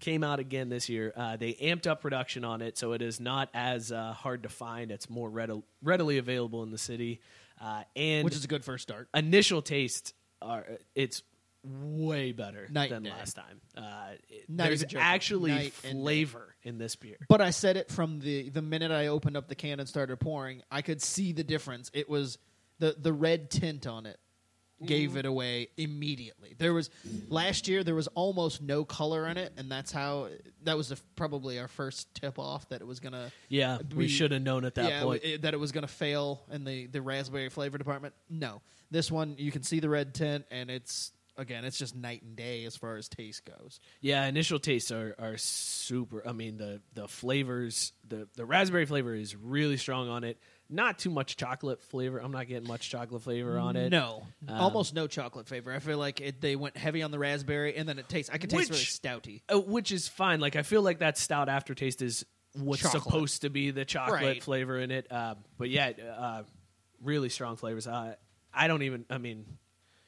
came 0.01 0.25
out 0.25 0.39
again 0.39 0.71
this 0.71 0.89
year. 0.89 1.13
Uh, 1.15 1.37
they 1.37 1.53
amped 1.53 1.87
up 1.87 2.01
production 2.01 2.43
on 2.43 2.63
it, 2.63 2.79
so 2.79 2.93
it 2.93 3.03
is 3.03 3.21
not 3.21 3.51
as 3.53 3.93
uh, 3.93 4.15
hard 4.15 4.45
to 4.45 4.49
find. 4.49 4.91
It's 4.91 5.11
more 5.11 5.31
readi- 5.31 5.63
readily 5.83 6.17
available 6.17 6.63
in 6.63 6.71
the 6.71 6.79
city, 6.79 7.21
uh, 7.61 7.83
and 7.95 8.25
which 8.25 8.35
is 8.35 8.43
a 8.43 8.49
good 8.49 8.65
first 8.65 8.85
start. 8.85 9.11
initial 9.13 9.61
taste 9.61 10.15
are 10.41 10.65
it's 10.95 11.23
way 11.65 12.33
better 12.33 12.67
Night 12.71 12.89
than 12.89 13.05
last 13.05 13.37
time. 13.37 13.61
Uh, 13.77 14.13
it- 14.31 14.47
there's 14.49 14.87
actually 14.97 15.51
Night 15.51 15.73
flavor 15.75 16.55
in 16.63 16.79
this 16.79 16.97
beer. 16.97 17.19
But 17.29 17.43
I 17.43 17.51
said 17.51 17.77
it 17.77 17.91
from 17.91 18.21
the 18.21 18.49
the 18.49 18.63
minute 18.63 18.91
I 18.91 19.09
opened 19.09 19.37
up 19.37 19.49
the 19.49 19.55
can 19.55 19.81
and 19.81 19.89
started 19.89 20.19
pouring. 20.19 20.63
I 20.71 20.81
could 20.81 21.03
see 21.03 21.35
the 21.35 21.45
difference. 21.45 21.91
It 21.93 22.09
was 22.09 22.39
the 22.79 22.97
the 22.99 23.13
red 23.13 23.51
tint 23.51 23.87
on 23.87 24.07
it 24.07 24.19
gave 24.87 25.11
mm-hmm. 25.11 25.19
it 25.19 25.27
away 25.27 25.69
immediately. 25.77 26.55
There 26.59 26.73
was 26.75 26.91
last 27.29 27.69
year 27.69 27.85
there 27.85 27.95
was 27.95 28.09
almost 28.09 28.63
no 28.63 28.85
color 28.85 29.27
in 29.29 29.37
it, 29.37 29.53
and 29.57 29.71
that's 29.71 29.93
how 29.93 30.29
that 30.65 30.77
was 30.77 30.89
the, 30.89 31.01
probably 31.17 31.59
our 31.59 31.69
first 31.69 32.13
tip 32.15 32.39
off 32.39 32.69
that 32.69 32.81
it 32.81 32.87
was 32.87 33.01
gonna. 33.01 33.31
Yeah, 33.49 33.79
we 33.95 34.09
should 34.09 34.33
have 34.33 34.43
known 34.43 34.65
at 34.65 34.75
that 34.77 34.89
yeah, 34.89 35.03
point. 35.03 35.23
it- 35.25 35.43
that 35.43 35.55
it 35.55 35.61
was 35.61 35.73
gonna 35.73 35.87
fail 35.87 36.43
in 36.51 36.65
the 36.65 36.87
the 36.87 37.03
raspberry 37.03 37.49
flavor 37.49 37.79
department. 37.79 38.15
No, 38.29 38.63
this 38.91 39.11
one 39.11 39.37
you 39.39 39.51
can 39.51 39.63
see 39.63 39.81
the 39.81 39.89
red 39.89 40.15
tint, 40.15 40.47
and 40.51 40.71
it's 40.71 41.13
again 41.37 41.65
it's 41.65 41.79
just 41.79 41.95
night 41.97 42.23
and 42.23 42.37
day 42.37 42.65
as 42.65 42.77
far 42.77 42.97
as 42.97 43.09
taste 43.09 43.45
goes. 43.45 43.81
Yeah, 44.01 44.27
initial 44.27 44.59
tastes 44.59 44.91
are, 44.91 45.15
are 45.19 45.37
super. 45.37 46.27
I 46.27 46.33
mean, 46.33 46.57
the 46.57 46.81
the 46.95 47.09
flavors, 47.09 47.93
the 48.09 48.29
the 48.35 48.45
raspberry 48.45 48.87
flavor 48.87 49.15
is 49.15 49.35
really 49.37 49.77
strong 49.77 50.09
on 50.09 50.25
it. 50.25 50.39
Not 50.71 50.99
too 50.99 51.11
much 51.11 51.37
chocolate 51.37 51.83
flavor. 51.83 52.19
I'm 52.19 52.33
not 52.33 52.49
getting 52.49 52.67
much 52.67 52.89
chocolate 52.91 53.23
flavor 53.23 53.59
on 53.59 53.77
it. 53.77 53.91
No, 53.91 54.27
Um, 54.49 54.57
almost 54.57 54.95
no 54.95 55.07
chocolate 55.07 55.47
flavor. 55.47 55.73
I 55.73 55.79
feel 55.79 55.99
like 55.99 56.21
it, 56.21 56.41
they 56.41 56.57
went 56.57 56.77
heavy 56.77 57.03
on 57.03 57.11
the 57.11 57.19
raspberry, 57.19 57.77
and 57.77 57.89
then 57.89 57.99
it 57.99 58.09
tastes. 58.09 58.31
I 58.33 58.39
can 58.39 58.49
taste 58.49 58.71
Which- 58.71 59.01
really 59.05 59.21
stouty. 59.21 59.43
uh, 59.55 59.61
which 59.61 59.93
is 59.93 60.09
fine. 60.09 60.41
Like 60.41 60.57
I 60.57 60.63
feel 60.63 60.83
like 60.83 61.01
that 61.01 61.19
stout 61.19 61.49
aftertaste 61.49 62.01
is 62.03 62.25
what's 62.55 62.83
Chocolate. 62.83 63.03
supposed 63.03 63.43
to 63.43 63.51
be 63.51 63.73
the 63.73 63.85
chocolate 63.85 64.23
Right. 64.23 64.43
flavor 64.43 64.79
in 64.79 64.91
it. 64.91 65.11
Uh, 65.13 65.35
but 65.59 65.69
yeah, 65.71 65.91
uh, 66.17 66.43
really 67.03 67.29
strong 67.29 67.57
flavors. 67.57 67.87
Uh, 67.87 68.15
I 68.53 68.67
don't 68.69 68.83
even. 68.83 69.05
I 69.11 69.19
mean, 69.19 69.45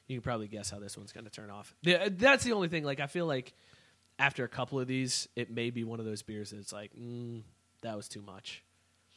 you 0.07 0.15
can 0.17 0.23
probably 0.23 0.47
guess 0.47 0.69
how 0.71 0.79
this 0.79 0.97
one's 0.97 1.11
going 1.11 1.25
to 1.25 1.31
turn 1.31 1.49
off. 1.51 1.75
The, 1.83 2.11
that's 2.17 2.43
the 2.43 2.53
only 2.53 2.67
thing. 2.69 2.83
Like 2.83 2.99
I 2.99 3.07
feel 3.07 3.25
like 3.27 3.53
after 4.17 4.43
a 4.43 4.49
couple 4.49 4.79
of 4.79 4.87
these, 4.87 5.27
it 5.35 5.51
may 5.51 5.69
be 5.69 5.83
one 5.83 5.99
of 5.99 6.05
those 6.05 6.23
beers 6.23 6.49
that's 6.49 6.73
like, 6.73 6.91
mm, 6.95 7.43
that 7.83 7.95
was 7.95 8.07
too 8.07 8.21
much. 8.21 8.63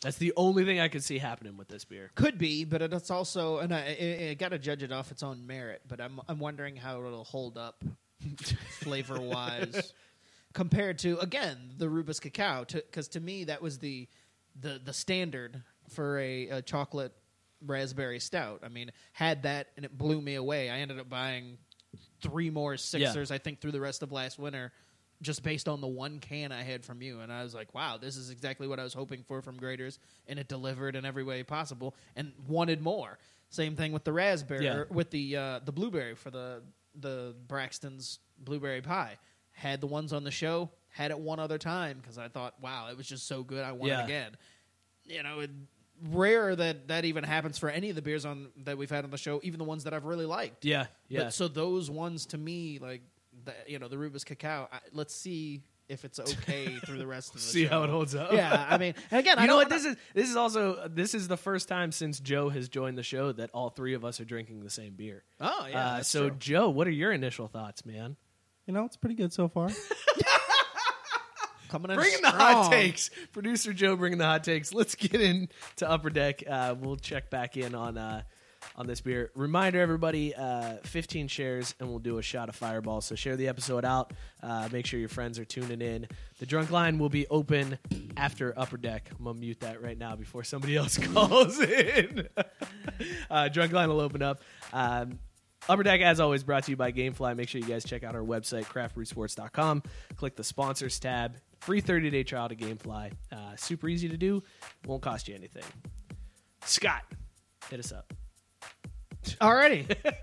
That's 0.02 0.16
the 0.16 0.32
only 0.36 0.64
thing 0.64 0.80
I 0.80 0.88
could 0.88 1.04
see 1.04 1.18
happening 1.18 1.56
with 1.56 1.68
this 1.68 1.84
beer. 1.84 2.10
Could 2.14 2.38
be, 2.38 2.64
but 2.64 2.80
it's 2.80 3.10
also, 3.10 3.58
and 3.58 3.74
I, 3.74 3.78
I, 3.78 4.28
I 4.30 4.34
got 4.34 4.50
to 4.50 4.58
judge 4.58 4.82
it 4.82 4.92
off 4.92 5.10
its 5.10 5.22
own 5.22 5.46
merit. 5.46 5.82
But 5.86 6.00
I'm 6.00 6.20
I'm 6.28 6.38
wondering 6.38 6.76
how 6.76 7.04
it'll 7.04 7.24
hold 7.24 7.58
up 7.58 7.84
flavor 8.80 9.20
wise 9.20 9.92
compared 10.54 10.98
to 11.00 11.18
again 11.18 11.58
the 11.76 11.88
Rubus 11.88 12.18
cacao. 12.18 12.64
Because 12.64 13.08
to, 13.08 13.20
me 13.20 13.44
that 13.44 13.60
was 13.60 13.78
the 13.78 14.08
the 14.58 14.80
the 14.82 14.92
standard 14.92 15.62
for 15.90 16.18
a, 16.18 16.48
a 16.48 16.62
chocolate 16.62 17.12
raspberry 17.66 18.20
stout. 18.20 18.60
I 18.64 18.68
mean, 18.68 18.90
had 19.12 19.42
that 19.42 19.68
and 19.76 19.84
it 19.84 19.96
blew 19.96 20.20
me 20.20 20.34
away. 20.36 20.70
I 20.70 20.78
ended 20.78 20.98
up 20.98 21.10
buying 21.10 21.58
three 22.22 22.48
more 22.48 22.76
sixers. 22.78 23.30
I 23.30 23.38
think 23.38 23.60
through 23.60 23.72
the 23.72 23.80
rest 23.80 24.02
of 24.02 24.12
last 24.12 24.38
winter. 24.38 24.72
Just 25.22 25.42
based 25.42 25.68
on 25.68 25.80
the 25.83 25.87
one 25.87 26.18
can 26.18 26.50
I 26.50 26.62
had 26.62 26.83
from 26.85 27.02
you, 27.02 27.20
and 27.20 27.30
I 27.33 27.42
was 27.42 27.54
like, 27.54 27.74
"Wow, 27.74 27.98
this 27.98 28.16
is 28.16 28.30
exactly 28.30 28.66
what 28.66 28.80
I 28.80 28.85
was 28.85 28.94
hoping 28.94 29.22
for 29.22 29.42
from 29.42 29.59
Graeter's," 29.59 29.98
and 30.26 30.38
it 30.38 30.48
delivered 30.48 30.96
in 30.96 31.04
every 31.04 31.22
way 31.24 31.42
possible, 31.42 31.94
and 32.16 32.33
wanted 32.48 32.80
more. 32.80 33.18
Same 33.50 33.76
thing 33.76 33.92
with 33.92 34.04
the 34.04 34.12
raspberry, 34.14 34.64
Yeah. 34.64 34.85
with 34.90 35.11
the 35.11 35.37
uh, 35.37 35.59
the 35.61 35.72
blueberry 35.72 36.14
for 36.14 36.30
the 36.30 36.62
the 36.94 37.35
Braxton's 37.48 38.18
blueberry 38.38 38.80
pie. 38.80 39.18
Had 39.52 39.80
the 39.83 39.87
ones 39.87 40.12
on 40.14 40.24
the 40.24 40.30
show, 40.30 40.70
had 40.88 41.11
it 41.11 41.18
one 41.18 41.38
other 41.38 41.59
time 41.59 41.98
because 42.00 42.16
I 42.16 42.28
thought, 42.28 42.54
wow, 42.62 42.88
it 42.90 42.96
was 42.96 43.06
just 43.06 43.26
so 43.26 43.42
good. 43.42 43.62
I 43.62 43.72
want 43.72 43.88
Yeah. 43.90 44.00
it 44.00 44.04
again. 44.04 44.37
You 45.04 45.22
know, 45.22 45.40
it, 45.40 45.50
rare 46.09 46.56
that 46.56 46.88
that 46.88 47.04
even 47.04 47.24
happens 47.24 47.59
for 47.59 47.68
any 47.68 47.90
of 47.90 47.96
the 47.96 48.00
beers 48.00 48.24
on 48.24 48.48
that 48.64 48.78
we've 48.78 48.88
had 48.90 49.04
on 49.04 49.11
the 49.11 49.18
show, 49.18 49.38
even 49.42 49.59
the 49.59 49.64
ones 49.64 49.85
that 49.85 49.92
I've 49.92 50.06
really 50.06 50.24
liked. 50.24 50.64
Yeah, 50.64 50.87
yeah. 51.09 51.24
But, 51.24 51.35
so 51.35 51.46
those 51.46 51.90
ones 51.90 52.24
to 52.26 52.38
me, 52.38 52.78
like 52.78 53.02
the, 53.44 53.55
you 53.66 53.79
know, 53.79 53.88
the 53.88 53.98
Rubus 53.98 54.24
cacao. 54.24 54.68
I, 54.72 54.79
let's 54.92 55.14
see 55.14 55.62
if 55.88 56.05
it's 56.05 56.20
okay 56.20 56.66
through 56.87 56.98
the 56.98 57.07
rest 57.07 57.31
of 57.35 57.40
the 57.40 57.46
See 57.46 57.64
show. 57.64 57.70
how 57.70 57.83
it 57.85 57.90
holds 57.90 58.14
up. 58.14 58.33
Yeah, 58.33 58.66
I 58.68 58.79
mean, 58.79 58.94
and 59.11 59.20
again, 59.20 59.38
you 59.38 59.44
I 59.44 59.46
know 59.46 59.57
what? 59.57 59.68
This 59.68 59.85
is 59.85 59.96
this 60.14 60.29
is 60.31 60.37
also 60.37 60.88
this 60.88 61.14
is 61.14 61.26
the 61.29 61.37
first 61.37 61.68
time 61.68 61.92
since 61.92 62.20
Joe 62.20 62.48
has 62.48 62.68
joined 62.68 62.96
the 62.96 63.03
show 63.03 63.33
that 63.33 63.50
all 63.53 63.70
three 63.70 63.94
of 63.94 64.05
us 64.05 64.20
are 64.20 64.24
drinking 64.24 64.62
the 64.62 64.70
same 64.70 64.94
beer. 64.94 65.24
Oh, 65.40 65.66
yeah, 65.68 65.87
Uh, 65.87 66.03
so 66.03 66.29
true. 66.29 66.37
Joe, 66.38 66.68
what 66.70 66.87
are 66.87 66.92
your 66.92 67.12
initial 67.12 67.48
thoughts, 67.48 67.85
man? 67.85 68.16
You 68.66 68.74
know, 68.74 68.85
it's 68.85 68.96
pretty 68.96 69.16
good 69.16 69.33
so 69.33 69.48
far. 69.48 69.68
coming 71.68 71.90
in 71.90 71.96
Bringing 71.96 72.22
the 72.22 72.31
hot 72.31 72.70
takes, 72.70 73.11
producer 73.33 73.72
Joe, 73.72 73.96
bringing 73.96 74.18
the 74.18 74.24
hot 74.26 74.44
takes. 74.44 74.74
Let's 74.74 74.94
get 74.94 75.20
into 75.20 75.88
Upper 75.88 76.11
Deck. 76.11 76.42
Uh, 76.48 76.74
we'll 76.79 76.96
check 76.96 77.31
back 77.31 77.57
in 77.57 77.74
on 77.74 77.96
uh, 77.96 78.22
on 78.76 78.87
this 78.87 79.00
beer. 79.00 79.30
Reminder, 79.35 79.80
everybody: 79.80 80.35
uh, 80.35 80.76
15 80.85 81.28
shares, 81.28 81.74
and 81.80 81.88
we'll 81.88 81.98
do 81.98 82.18
a 82.18 82.22
shot 82.22 82.48
of 82.48 82.56
Fireball. 82.56 83.00
So 83.00 83.14
share 83.14 83.37
the 83.37 83.48
episode 83.48 83.85
out. 83.85 84.12
Uh, 84.42 84.68
make 84.72 84.87
sure 84.87 84.98
your 85.00 85.09
friends 85.09 85.38
are 85.38 85.44
tuning 85.44 85.80
in. 85.80 86.06
The 86.38 86.46
drunk 86.46 86.70
line 86.70 86.98
will 86.98 87.09
be 87.09 87.26
open 87.28 87.78
after 88.16 88.52
Upper 88.56 88.76
Deck. 88.76 89.11
I'm 89.18 89.24
gonna 89.24 89.38
mute 89.38 89.61
that 89.61 89.83
right 89.83 89.98
now 89.98 90.16
before 90.16 90.44
somebody 90.44 90.76
else 90.76 90.98
calls 91.12 91.59
in. 91.61 92.28
uh, 93.30 93.48
drunk 93.48 93.72
line 93.72 93.88
will 93.88 94.00
open 94.00 94.22
up. 94.22 94.42
Um, 94.72 95.18
Upper 95.68 95.83
Deck, 95.83 96.00
as 96.00 96.20
always, 96.20 96.42
brought 96.42 96.64
to 96.64 96.70
you 96.70 96.76
by 96.76 96.90
Gamefly. 96.90 97.37
Make 97.37 97.48
sure 97.48 97.61
you 97.61 97.66
guys 97.66 97.85
check 97.85 98.02
out 98.02 98.14
our 98.14 98.22
website, 98.22 98.64
craftbrewsports.com. 98.64 99.83
Click 100.16 100.37
the 100.37 100.44
sponsors 100.44 100.98
tab. 100.98 101.37
Free 101.61 101.83
30 101.83 102.09
day 102.09 102.22
trial 102.22 102.48
to 102.48 102.56
Gamefly. 102.56 103.12
Uh, 103.30 103.56
super 103.56 103.88
easy 103.88 104.09
to 104.09 104.16
do. 104.16 104.42
Won't 104.87 105.02
cost 105.02 105.28
you 105.28 105.35
anything. 105.35 105.62
Scott, 106.64 107.02
Hit 107.70 107.78
us 107.78 107.92
up. 107.92 108.12
Alrighty. 109.40 109.94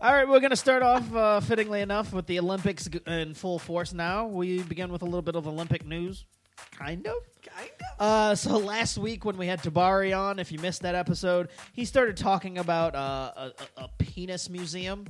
All 0.00 0.12
right, 0.12 0.28
we're 0.28 0.40
going 0.40 0.50
to 0.50 0.56
start 0.56 0.82
off, 0.82 1.14
uh, 1.14 1.40
fittingly 1.40 1.80
enough, 1.80 2.12
with 2.12 2.26
the 2.26 2.38
Olympics 2.38 2.86
in 3.06 3.34
full 3.34 3.58
force 3.58 3.92
now. 3.92 4.26
We 4.26 4.62
begin 4.62 4.92
with 4.92 5.02
a 5.02 5.06
little 5.06 5.22
bit 5.22 5.36
of 5.36 5.46
Olympic 5.46 5.86
news. 5.86 6.24
Kind 6.72 7.06
of? 7.06 7.14
Kind 7.42 7.70
of. 7.80 8.00
Uh, 8.00 8.34
so 8.34 8.58
last 8.58 8.98
week 8.98 9.24
when 9.24 9.36
we 9.38 9.46
had 9.46 9.62
Tabari 9.62 10.16
on, 10.16 10.38
if 10.38 10.52
you 10.52 10.58
missed 10.58 10.82
that 10.82 10.94
episode, 10.94 11.48
he 11.72 11.84
started 11.84 12.16
talking 12.16 12.58
about 12.58 12.94
uh, 12.94 13.32
a, 13.36 13.52
a, 13.76 13.84
a 13.84 13.90
penis 13.98 14.50
museum. 14.50 15.06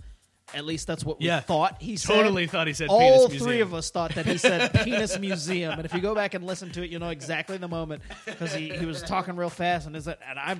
At 0.55 0.65
least 0.65 0.87
that's 0.87 1.05
what 1.05 1.19
we 1.21 1.27
Yeah. 1.27 1.41
thought 1.41 1.83
he 1.83 1.97
said. 1.97 2.15
Totally 2.15 2.47
thought 2.47 2.67
he 2.69 2.73
said 2.73 2.89
penis 2.89 3.01
museum. 3.01 3.21
All 3.21 3.27
penis 3.29 3.43
three 3.43 3.47
museum. 3.55 3.69
of 3.69 3.75
us 3.75 3.91
thought 3.91 4.15
that 4.15 4.27
he 4.27 4.39
said 4.39 4.73
penis 4.85 5.19
museum. 5.19 5.73
And 5.73 5.85
if 5.85 5.93
you 5.93 6.01
go 6.01 6.15
back 6.15 6.35
and 6.35 6.45
listen 6.47 6.71
to 6.73 6.83
it, 6.85 6.91
you'll 6.91 7.01
know 7.01 7.09
exactly 7.11 7.57
the 7.59 7.69
moment 7.69 8.03
because 8.25 8.55
he, 8.55 8.69
he 8.71 8.87
was 8.87 9.03
talking 9.03 9.35
real 9.37 9.51
fast, 9.51 9.87
and 9.87 9.97
is 9.97 10.07
it? 10.07 10.19
And 10.29 10.39
I 10.39 10.59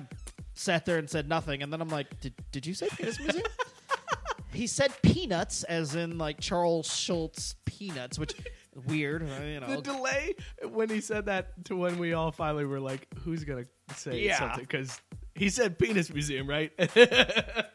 sat 0.53 0.85
there 0.85 0.97
and 0.97 1.09
said 1.09 1.29
nothing, 1.29 1.63
and 1.63 1.71
then 1.71 1.79
I'm 1.81 1.89
like, 1.89 2.19
"Did 2.19 2.33
did 2.51 2.65
you 2.65 2.73
say 2.73 2.87
penis 2.89 3.17
museum?" 3.19 3.45
he 4.53 4.67
said 4.67 4.91
peanuts, 5.01 5.63
as 5.63 5.95
in 5.95 6.17
like 6.17 6.39
Charles 6.41 6.93
Schulz 6.93 7.55
peanuts, 7.65 8.19
which 8.19 8.33
weird. 8.87 9.23
uh, 9.23 9.43
You 9.45 9.59
know, 9.61 9.67
The 9.77 9.81
delay 9.81 10.35
when 10.69 10.89
he 10.89 10.99
said 10.99 11.27
that 11.27 11.63
to 11.65 11.75
when 11.77 11.97
we 11.97 12.11
all 12.13 12.31
finally 12.33 12.65
were 12.65 12.79
like, 12.81 13.07
"Who's 13.19 13.43
gonna 13.45 13.65
say 13.95 14.19
Yeah. 14.25 14.39
something?" 14.39 14.65
Because 14.65 14.99
he 15.33 15.49
said 15.49 15.79
penis 15.79 16.11
museum, 16.13 16.47
right? 16.47 16.71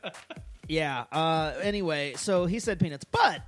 Yeah. 0.73 1.05
Uh, 1.13 1.53
anyway, 1.61 2.15
so 2.17 2.47
he 2.47 2.59
said 2.59 2.81
peanuts, 2.81 3.05
but 3.05 3.43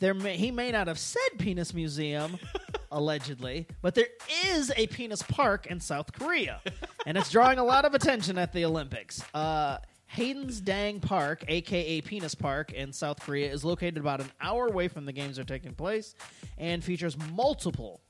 there 0.00 0.12
may, 0.12 0.36
he 0.36 0.50
may 0.50 0.72
not 0.72 0.88
have 0.88 0.98
said 0.98 1.38
penis 1.38 1.72
museum, 1.72 2.36
allegedly, 2.90 3.68
but 3.80 3.94
there 3.94 4.08
is 4.48 4.72
a 4.76 4.88
penis 4.88 5.22
park 5.22 5.66
in 5.66 5.78
South 5.78 6.12
Korea, 6.12 6.60
and 7.06 7.16
it's 7.16 7.30
drawing 7.30 7.60
a 7.60 7.64
lot 7.64 7.84
of 7.84 7.94
attention 7.94 8.38
at 8.38 8.52
the 8.52 8.64
Olympics. 8.64 9.22
Uh, 9.32 9.78
Haesindang 10.16 11.00
Park, 11.00 11.44
aka 11.46 12.00
Penis 12.00 12.34
Park, 12.34 12.72
in 12.72 12.92
South 12.92 13.20
Korea, 13.20 13.48
is 13.52 13.64
located 13.64 13.98
about 13.98 14.20
an 14.20 14.32
hour 14.40 14.66
away 14.66 14.88
from 14.88 15.04
the 15.04 15.12
games 15.12 15.38
are 15.38 15.44
taking 15.44 15.74
place, 15.74 16.16
and 16.56 16.82
features 16.82 17.16
multiple, 17.32 18.00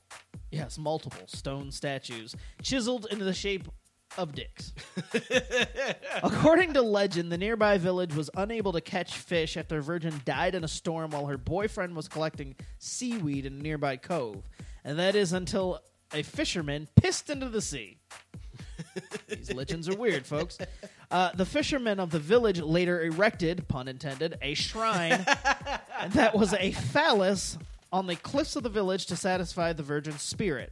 yes, 0.49 0.79
multiple 0.79 1.27
stone 1.27 1.71
statues 1.71 2.35
chiseled 2.63 3.05
into 3.11 3.25
the 3.25 3.33
shape 3.33 3.67
of 4.17 4.33
dicks. 4.33 4.73
According 6.23 6.73
to 6.73 6.81
legend, 6.81 7.31
the 7.31 7.37
nearby 7.37 7.77
village 7.77 8.15
was 8.15 8.29
unable 8.35 8.71
to 8.73 8.81
catch 8.81 9.15
fish 9.15 9.57
after 9.57 9.77
a 9.77 9.81
virgin 9.81 10.21
died 10.25 10.55
in 10.55 10.63
a 10.63 10.67
storm 10.67 11.11
while 11.11 11.27
her 11.27 11.37
boyfriend 11.37 11.95
was 11.95 12.07
collecting 12.07 12.55
seaweed 12.77 13.45
in 13.45 13.53
a 13.53 13.61
nearby 13.61 13.97
cove. 13.97 14.43
And 14.83 14.97
that 14.99 15.15
is 15.15 15.33
until 15.33 15.81
a 16.13 16.23
fisherman 16.23 16.87
pissed 16.95 17.29
into 17.29 17.49
the 17.49 17.61
sea. 17.61 17.97
These 19.27 19.53
legends 19.53 19.87
are 19.87 19.95
weird, 19.95 20.25
folks. 20.25 20.57
Uh, 21.11 21.31
the 21.33 21.45
fishermen 21.45 21.99
of 21.99 22.11
the 22.11 22.19
village 22.19 22.59
later 22.59 23.03
erected, 23.03 23.67
pun 23.67 23.87
intended, 23.87 24.37
a 24.41 24.53
shrine 24.53 25.09
that 26.09 26.35
was 26.35 26.53
a 26.53 26.71
phallus 26.71 27.57
on 27.91 28.07
the 28.07 28.15
cliffs 28.15 28.55
of 28.55 28.63
the 28.63 28.69
village 28.69 29.05
to 29.07 29.15
satisfy 29.15 29.73
the 29.73 29.83
virgin's 29.83 30.21
spirit. 30.21 30.71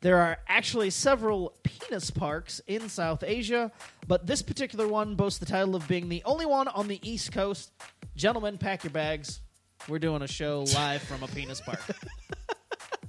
There 0.00 0.18
are 0.18 0.38
actually 0.46 0.90
several 0.90 1.54
penis 1.64 2.10
parks 2.10 2.60
in 2.68 2.88
South 2.88 3.24
Asia, 3.26 3.72
but 4.06 4.26
this 4.26 4.42
particular 4.42 4.86
one 4.86 5.16
boasts 5.16 5.40
the 5.40 5.46
title 5.46 5.74
of 5.74 5.88
being 5.88 6.08
the 6.08 6.22
only 6.24 6.46
one 6.46 6.68
on 6.68 6.86
the 6.86 7.00
East 7.08 7.32
Coast. 7.32 7.72
Gentlemen, 8.14 8.58
pack 8.58 8.84
your 8.84 8.92
bags. 8.92 9.40
We're 9.88 9.98
doing 9.98 10.22
a 10.22 10.28
show 10.28 10.64
live 10.74 11.02
from 11.02 11.22
a 11.22 11.28
penis 11.28 11.60
park. 11.60 11.80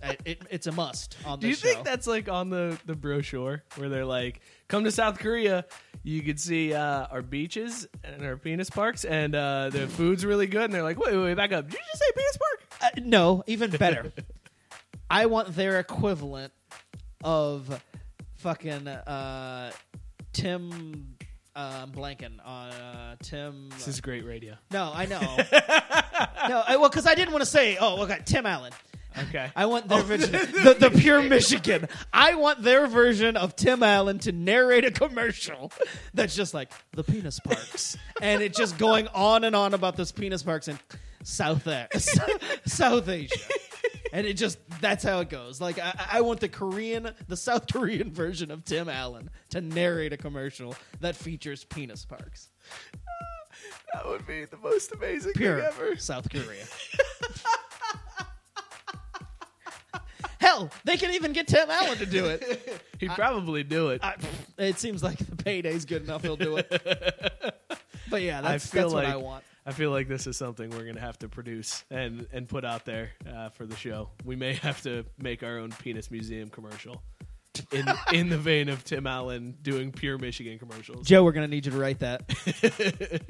Uh, 0.02 0.14
it, 0.24 0.42
it's 0.50 0.66
a 0.66 0.72
must 0.72 1.18
on 1.26 1.42
this 1.42 1.42
show. 1.42 1.42
Do 1.42 1.48
you 1.50 1.56
show. 1.56 1.68
think 1.74 1.86
that's 1.86 2.08
like 2.08 2.30
on 2.30 2.50
the 2.50 2.80
the 2.86 2.96
brochure 2.96 3.64
where 3.76 3.90
they're 3.90 4.06
like, 4.06 4.40
"Come 4.70 4.86
to 4.86 4.92
South 4.92 5.20
Korea, 5.20 5.66
you 6.04 6.22
could 6.22 6.40
see 6.40 6.74
uh, 6.74 7.08
our 7.08 7.22
beaches 7.22 7.86
and 8.02 8.26
our 8.26 8.38
penis 8.38 8.70
parks, 8.70 9.04
and 9.04 9.36
uh, 9.36 9.70
the 9.70 9.88
food's 9.88 10.26
really 10.26 10.48
good." 10.48 10.64
And 10.64 10.74
they're 10.74 10.84
like, 10.84 10.98
"Wait, 10.98 11.14
wait, 11.14 11.22
wait, 11.22 11.34
back 11.34 11.52
up! 11.52 11.66
Did 11.66 11.74
you 11.74 11.86
just 11.86 12.00
say 12.00 12.12
penis 12.16 12.38
park?" 12.38 12.64
Uh, 12.82 13.02
no, 13.04 13.44
even 13.46 13.72
better. 13.72 14.14
I 15.10 15.26
want 15.26 15.54
their 15.54 15.80
equivalent 15.80 16.54
of 17.24 17.82
fucking 18.38 18.88
uh, 18.88 19.72
Tim. 20.34 21.16
Uh, 21.56 21.82
I'm 21.84 21.92
blanking 21.92 22.38
on 22.46 22.72
uh, 22.72 23.16
Tim. 23.22 23.70
This 23.70 23.88
is 23.88 24.02
great 24.02 24.26
radio. 24.26 24.56
No, 24.72 24.92
I 24.94 25.06
know. 25.06 25.20
no, 26.48 26.64
I, 26.68 26.78
well, 26.80 26.90
because 26.90 27.08
I 27.08 27.16
didn't 27.16 27.32
want 27.34 27.42
to 27.42 27.50
say. 27.50 27.78
Oh, 27.80 28.04
okay, 28.04 28.20
Tim 28.26 28.46
Allen. 28.46 28.72
Okay. 29.18 29.52
I 29.56 29.66
want 29.66 29.88
their 29.88 30.04
version, 30.04 30.32
the, 30.64 30.76
the 30.80 30.92
pure 30.92 31.22
Michigan. 31.22 31.88
I 32.14 32.36
want 32.36 32.62
their 32.64 32.88
version 32.88 33.36
of 33.38 33.56
Tim 33.56 33.84
Allen 33.84 34.20
to 34.20 34.32
narrate 34.32 34.86
a 34.86 34.92
commercial 34.92 35.72
that's 36.14 36.36
just 36.36 36.54
like 36.54 36.72
the 36.92 37.04
penis 37.04 37.40
parks, 37.40 37.98
and 38.22 38.42
it's 38.42 38.58
just 38.58 38.78
going 38.78 39.08
on 39.10 39.44
and 39.44 39.56
on 39.56 39.74
about 39.74 39.98
those 39.98 40.12
penis 40.12 40.44
parks 40.44 40.68
in 40.68 40.80
South 41.24 41.68
A- 41.68 41.88
South 42.66 43.10
Asia, 43.10 43.40
and 44.12 44.26
it 44.26 44.34
just 44.34 44.58
that's 44.82 45.04
how 45.04 45.20
it 45.20 45.30
goes. 45.30 45.60
Like 45.62 45.80
I, 45.80 45.94
I 46.14 46.22
want 46.22 46.40
the 46.40 46.50
Korean, 46.50 47.12
the 47.28 47.38
South 47.38 47.72
Korean 47.72 48.12
version 48.12 48.52
of 48.52 48.66
Tim 48.66 48.90
Allen 48.90 49.30
to 49.50 49.62
narrate 49.62 50.14
a 50.14 50.18
commercial 50.18 50.76
that 51.00 51.16
features 51.16 51.64
penis 51.64 52.06
parks. 52.06 52.50
That 53.94 54.08
would 54.08 54.26
be 54.28 54.46
the 54.46 54.58
most 54.58 54.92
amazing 54.94 55.34
Pure 55.34 55.58
thing 55.58 55.66
ever. 55.66 55.98
South 55.98 56.30
Korea. 56.30 56.64
Hell, 60.40 60.70
they 60.86 60.96
can 60.96 61.12
even 61.12 61.34
get 61.34 61.48
Tim 61.48 61.70
Allen 61.70 61.98
to 61.98 62.06
do 62.06 62.28
it. 62.28 62.82
He'd 63.00 63.12
probably 63.12 63.64
do 63.64 63.90
it. 63.90 64.02
I, 64.04 64.16
it 64.58 64.80
seems 64.80 65.04
like 65.04 65.18
the 65.18 65.36
payday's 65.36 65.86
good 65.86 66.04
enough. 66.04 66.22
He'll 66.22 66.38
do 66.38 66.58
it. 66.58 66.70
But 68.10 68.22
yeah, 68.22 68.42
that's, 68.42 68.66
I 68.66 68.70
feel 68.70 68.84
that's 68.84 68.94
like 68.94 69.08
what 69.08 69.14
I 69.14 69.18
want. 69.18 69.44
I 69.70 69.72
feel 69.72 69.92
like 69.92 70.08
this 70.08 70.26
is 70.26 70.36
something 70.36 70.72
we're 70.72 70.86
gonna 70.86 71.00
have 71.00 71.20
to 71.20 71.30
produce 71.30 71.84
and 71.92 72.26
and 72.34 72.48
put 72.50 72.66
out 72.66 72.86
there 72.86 73.12
uh, 73.32 73.50
for 73.50 73.68
the 73.68 73.76
show. 73.76 74.10
We 74.26 74.36
may 74.36 74.54
have 74.64 74.82
to 74.82 75.06
make 75.20 75.44
our 75.44 75.60
own 75.60 75.70
penis 75.70 76.10
museum 76.10 76.50
commercial 76.50 77.04
in 77.72 77.86
in 78.14 78.30
the 78.30 78.38
vein 78.40 78.68
of 78.70 78.84
Tim 78.84 79.06
Allen 79.06 79.56
doing 79.62 79.92
pure 79.92 80.18
Michigan 80.18 80.58
commercials. 80.58 81.06
Joe, 81.06 81.24
we're 81.24 81.34
gonna 81.34 81.48
need 81.48 81.68
you 81.68 81.72
to 81.74 81.78
write 81.78 82.00
that. 82.00 82.24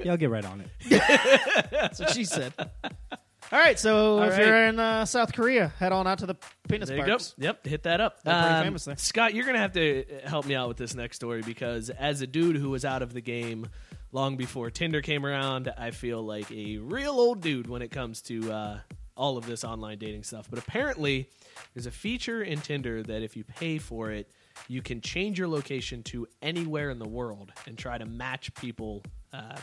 Yeah, 0.02 0.12
I'll 0.12 0.16
get 0.16 0.30
right 0.30 0.44
on 0.46 0.62
it. 0.62 1.68
That's 1.70 2.00
what 2.00 2.10
she 2.12 2.24
said. 2.24 2.54
All 2.58 3.58
right, 3.58 3.78
so 3.78 4.18
All 4.18 4.22
if 4.22 4.30
right. 4.38 4.46
you're 4.46 4.66
in 4.66 4.78
uh, 4.78 5.04
South 5.04 5.32
Korea, 5.34 5.72
head 5.78 5.92
on 5.92 6.06
out 6.06 6.20
to 6.20 6.26
the 6.26 6.36
penis 6.68 6.88
There 6.88 6.98
you 6.98 7.04
parks. 7.04 7.34
Yep, 7.36 7.66
hit 7.66 7.82
that 7.82 8.00
up. 8.00 8.22
They're 8.22 8.32
pretty 8.40 8.54
Um, 8.54 8.64
famous 8.64 8.84
there. 8.86 8.96
Scott, 8.96 9.34
you're 9.34 9.44
gonna 9.44 9.58
have 9.58 9.72
to 9.72 10.04
help 10.24 10.46
me 10.46 10.54
out 10.54 10.68
with 10.68 10.78
this 10.78 10.94
next 10.94 11.16
story 11.16 11.42
because 11.42 11.90
as 11.90 12.22
a 12.22 12.26
dude 12.26 12.56
who 12.56 12.70
was 12.70 12.84
out 12.86 13.02
of 13.02 13.12
the 13.12 13.20
game 13.20 13.66
long 14.12 14.36
before 14.36 14.70
Tinder 14.70 15.00
came 15.00 15.24
around, 15.24 15.72
I 15.76 15.90
feel 15.90 16.22
like 16.22 16.50
a 16.50 16.78
real 16.78 17.12
old 17.12 17.40
dude 17.40 17.68
when 17.68 17.82
it 17.82 17.90
comes 17.90 18.22
to 18.22 18.52
uh, 18.52 18.78
all 19.16 19.36
of 19.36 19.46
this 19.46 19.64
online 19.64 19.98
dating 19.98 20.24
stuff. 20.24 20.48
But 20.48 20.58
apparently, 20.58 21.28
there's 21.74 21.86
a 21.86 21.90
feature 21.90 22.42
in 22.42 22.60
Tinder 22.60 23.02
that 23.02 23.22
if 23.22 23.36
you 23.36 23.44
pay 23.44 23.78
for 23.78 24.10
it, 24.10 24.30
you 24.68 24.82
can 24.82 25.00
change 25.00 25.38
your 25.38 25.48
location 25.48 26.02
to 26.04 26.26
anywhere 26.42 26.90
in 26.90 26.98
the 26.98 27.08
world 27.08 27.52
and 27.66 27.78
try 27.78 27.98
to 27.98 28.06
match 28.06 28.52
people. 28.54 29.02
Um, 29.32 29.54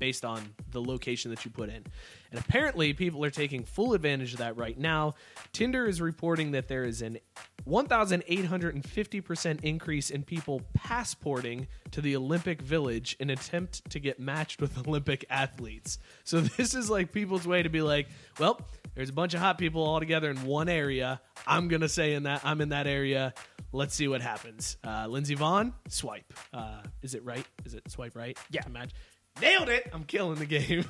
based 0.00 0.24
on 0.24 0.42
the 0.72 0.82
location 0.82 1.30
that 1.30 1.44
you 1.44 1.52
put 1.52 1.68
in. 1.68 1.84
And 2.32 2.40
apparently, 2.40 2.92
people 2.92 3.24
are 3.24 3.30
taking 3.30 3.64
full 3.64 3.94
advantage 3.94 4.32
of 4.32 4.38
that 4.38 4.56
right 4.56 4.76
now. 4.76 5.14
Tinder 5.52 5.86
is 5.86 6.00
reporting 6.00 6.50
that 6.52 6.66
there 6.66 6.84
is 6.84 7.02
an 7.02 7.18
1,850% 7.68 9.62
increase 9.62 10.10
in 10.10 10.22
people 10.24 10.62
passporting 10.74 11.68
to 11.92 12.00
the 12.00 12.16
Olympic 12.16 12.62
Village 12.62 13.16
in 13.20 13.30
attempt 13.30 13.88
to 13.90 14.00
get 14.00 14.18
matched 14.18 14.60
with 14.60 14.76
Olympic 14.88 15.24
athletes. 15.30 15.98
So, 16.24 16.40
this 16.40 16.74
is 16.74 16.90
like 16.90 17.12
people's 17.12 17.46
way 17.46 17.62
to 17.62 17.68
be 17.68 17.82
like, 17.82 18.08
well, 18.40 18.60
there's 18.94 19.10
a 19.10 19.12
bunch 19.12 19.34
of 19.34 19.40
hot 19.40 19.58
people 19.58 19.82
all 19.84 20.00
together 20.00 20.30
in 20.30 20.42
one 20.44 20.68
area. 20.68 21.20
I'm 21.46 21.68
going 21.68 21.82
to 21.82 21.88
say 21.88 22.14
in 22.14 22.24
that 22.24 22.40
I'm 22.44 22.60
in 22.60 22.70
that 22.70 22.86
area. 22.86 23.34
Let's 23.72 23.94
see 23.94 24.08
what 24.08 24.20
happens. 24.20 24.76
Uh, 24.82 25.06
Lindsey 25.08 25.36
Vonn, 25.36 25.72
swipe. 25.88 26.32
Uh, 26.52 26.82
is 27.02 27.14
it 27.14 27.24
right? 27.24 27.46
Is 27.64 27.74
it 27.74 27.88
swipe 27.88 28.16
right? 28.16 28.36
Yeah. 28.50 28.62
Match. 28.68 28.90
Nailed 29.40 29.68
it. 29.68 29.90
I'm 29.92 30.04
killing 30.04 30.38
the 30.38 30.46
game. 30.46 30.84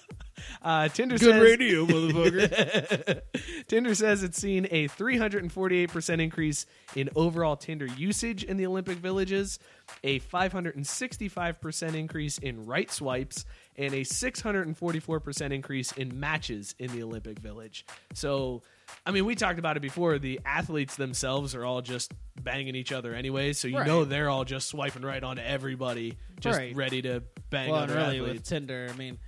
uh, 0.62 0.88
Tinder 0.88 1.18
Good 1.18 1.32
says, 1.34 1.42
radio, 1.42 1.86
motherfucker. 1.86 3.20
Tinder 3.68 3.94
says 3.94 4.22
it's 4.22 4.38
seen 4.38 4.66
a 4.70 4.88
348% 4.88 6.20
increase 6.20 6.66
in 6.94 7.10
overall 7.14 7.56
Tinder 7.56 7.86
usage 7.86 8.44
in 8.44 8.56
the 8.56 8.66
Olympic 8.66 8.98
villages, 8.98 9.58
a 10.04 10.20
565% 10.20 11.94
increase 11.94 12.38
in 12.38 12.66
right 12.66 12.90
swipes, 12.90 13.44
and 13.76 13.94
a 13.94 14.00
644% 14.00 15.52
increase 15.52 15.92
in 15.92 16.18
matches 16.18 16.74
in 16.78 16.92
the 16.92 17.02
Olympic 17.02 17.38
village. 17.38 17.84
So, 18.14 18.62
I 19.06 19.10
mean, 19.10 19.24
we 19.24 19.34
talked 19.34 19.58
about 19.58 19.76
it 19.76 19.80
before. 19.80 20.18
The 20.18 20.40
athletes 20.44 20.96
themselves 20.96 21.54
are 21.54 21.64
all 21.64 21.82
just 21.82 22.12
banging 22.42 22.74
each 22.76 22.92
other 22.92 23.14
anyway, 23.14 23.52
so 23.52 23.68
you 23.68 23.78
Right. 23.78 23.86
know 23.86 24.04
they're 24.04 24.28
all 24.30 24.44
just 24.44 24.68
swiping 24.68 25.02
right 25.02 25.22
onto 25.22 25.42
everybody, 25.42 26.16
just 26.40 26.58
Right. 26.58 26.74
ready 26.74 27.02
to 27.02 27.22
bang 27.50 27.70
well, 27.70 27.82
other 27.82 27.94
really 27.96 28.18
athletes. 28.18 28.34
with 28.40 28.44
Tinder, 28.48 28.88
I 28.92 28.96
mean, 28.96 29.18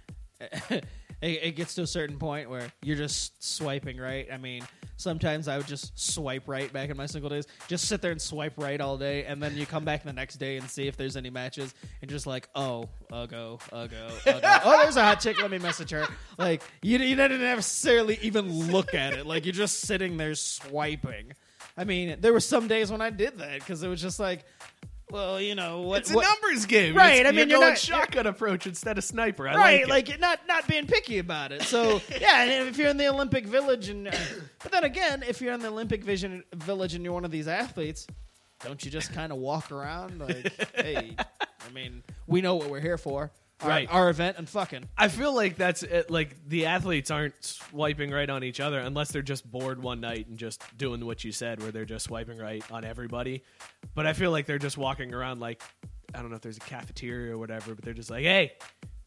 it, 1.24 1.40
it 1.42 1.56
gets 1.56 1.74
to 1.76 1.82
a 1.82 1.86
certain 1.86 2.18
point 2.18 2.50
where 2.50 2.70
you're 2.82 2.96
just 2.96 3.42
swiping 3.42 3.96
right. 3.96 4.28
I 4.30 4.36
mean, 4.36 4.62
sometimes 4.98 5.48
I 5.48 5.56
would 5.56 5.66
just 5.66 5.98
swipe 5.98 6.46
right 6.46 6.70
back 6.70 6.90
in 6.90 6.96
my 6.98 7.06
single 7.06 7.30
days. 7.30 7.46
Just 7.66 7.86
sit 7.86 8.02
there 8.02 8.12
and 8.12 8.20
swipe 8.20 8.52
right 8.58 8.78
all 8.78 8.98
day, 8.98 9.24
and 9.24 9.42
then 9.42 9.56
you 9.56 9.64
come 9.64 9.84
back 9.84 10.04
the 10.04 10.12
next 10.12 10.36
day 10.36 10.58
and 10.58 10.68
see 10.68 10.86
if 10.86 10.98
there's 10.98 11.16
any 11.16 11.30
matches, 11.30 11.74
and 12.02 12.10
just 12.10 12.26
like, 12.26 12.48
oh, 12.54 12.90
Ugo, 13.10 13.58
Ugo, 13.72 14.08
Ugo. 14.26 14.40
oh, 14.64 14.82
there's 14.82 14.96
a 14.96 15.02
hot 15.02 15.20
chick. 15.20 15.40
Let 15.40 15.50
me 15.50 15.58
message 15.58 15.90
her. 15.90 16.06
Like 16.36 16.62
you, 16.82 16.98
you 16.98 17.16
didn't 17.16 17.40
necessarily 17.40 18.18
even 18.20 18.70
look 18.70 18.92
at 18.92 19.14
it. 19.14 19.24
Like 19.26 19.46
you're 19.46 19.54
just 19.54 19.80
sitting 19.80 20.18
there 20.18 20.34
swiping. 20.34 21.32
I 21.76 21.84
mean, 21.84 22.18
there 22.20 22.32
were 22.32 22.40
some 22.40 22.68
days 22.68 22.92
when 22.92 23.00
I 23.00 23.10
did 23.10 23.38
that 23.38 23.58
because 23.58 23.82
it 23.82 23.88
was 23.88 24.00
just 24.00 24.20
like, 24.20 24.44
well, 25.10 25.40
you 25.40 25.54
know, 25.54 25.82
what, 25.82 26.00
It's 26.00 26.10
a 26.10 26.14
what- 26.14 26.26
numbers 26.26 26.66
game, 26.66 26.94
right? 26.96 27.16
It's- 27.20 27.28
I 27.28 27.30
mean, 27.36 27.48
you're 27.48 27.58
you're 27.60 27.68
not 27.68 27.78
shotgun 27.78 28.26
approach 28.26 28.66
instead 28.66 28.98
of 28.98 29.04
sniper. 29.04 29.46
I 29.48 29.54
right, 29.54 29.88
like, 29.88 30.08
it. 30.08 30.12
like, 30.12 30.20
not 30.20 30.40
not 30.48 30.66
being 30.66 30.86
picky 30.86 31.18
about 31.18 31.52
it. 31.52 31.62
So 31.62 32.00
yeah, 32.20 32.42
and 32.44 32.68
if 32.68 32.78
you're 32.78 32.88
in 32.88 32.96
the 32.96 33.08
Olympic 33.08 33.46
Village, 33.46 33.88
and 33.88 34.08
uh, 34.08 34.12
but 34.62 34.72
then 34.72 34.84
again, 34.84 35.22
if 35.26 35.40
you're 35.40 35.52
in 35.52 35.60
the 35.60 35.68
Olympic 35.68 36.02
Vision 36.04 36.42
Village 36.54 36.94
and 36.94 37.04
you're 37.04 37.12
one 37.14 37.24
of 37.24 37.30
these 37.30 37.48
athletes, 37.48 38.06
don't 38.64 38.84
you 38.84 38.90
just 38.90 39.12
kind 39.12 39.30
of 39.32 39.38
walk 39.38 39.70
around 39.70 40.18
like, 40.20 40.52
hey, 40.76 41.14
I 41.18 41.72
mean, 41.72 42.02
we 42.26 42.40
know 42.40 42.54
what 42.56 42.70
we're 42.70 42.80
here 42.80 42.98
for, 42.98 43.30
our, 43.60 43.68
Right. 43.68 43.88
Our 43.90 44.10
event 44.10 44.36
and 44.38 44.48
fucking. 44.48 44.88
I 44.96 45.08
feel 45.08 45.34
like 45.34 45.56
that's 45.56 45.82
it, 45.82 46.10
like 46.10 46.36
the 46.48 46.66
athletes 46.66 47.10
aren't 47.10 47.42
swiping 47.44 48.10
right 48.10 48.28
on 48.28 48.44
each 48.44 48.60
other 48.60 48.78
unless 48.78 49.12
they're 49.12 49.22
just 49.22 49.50
bored 49.50 49.82
one 49.82 50.00
night 50.00 50.26
and 50.28 50.38
just 50.38 50.62
doing 50.76 51.04
what 51.04 51.24
you 51.24 51.32
said, 51.32 51.62
where 51.62 51.72
they're 51.72 51.84
just 51.84 52.04
swiping 52.06 52.38
right 52.38 52.64
on 52.70 52.84
everybody. 52.84 53.42
But 53.94 54.06
I 54.06 54.12
feel 54.12 54.30
like 54.30 54.46
they're 54.46 54.58
just 54.58 54.76
walking 54.76 55.14
around 55.14 55.40
like 55.40 55.62
I 56.14 56.20
don't 56.20 56.30
know 56.30 56.36
if 56.36 56.42
there's 56.42 56.56
a 56.56 56.60
cafeteria 56.60 57.32
or 57.34 57.38
whatever, 57.38 57.74
but 57.74 57.84
they're 57.84 57.94
just 57.94 58.10
like, 58.10 58.22
hey. 58.22 58.52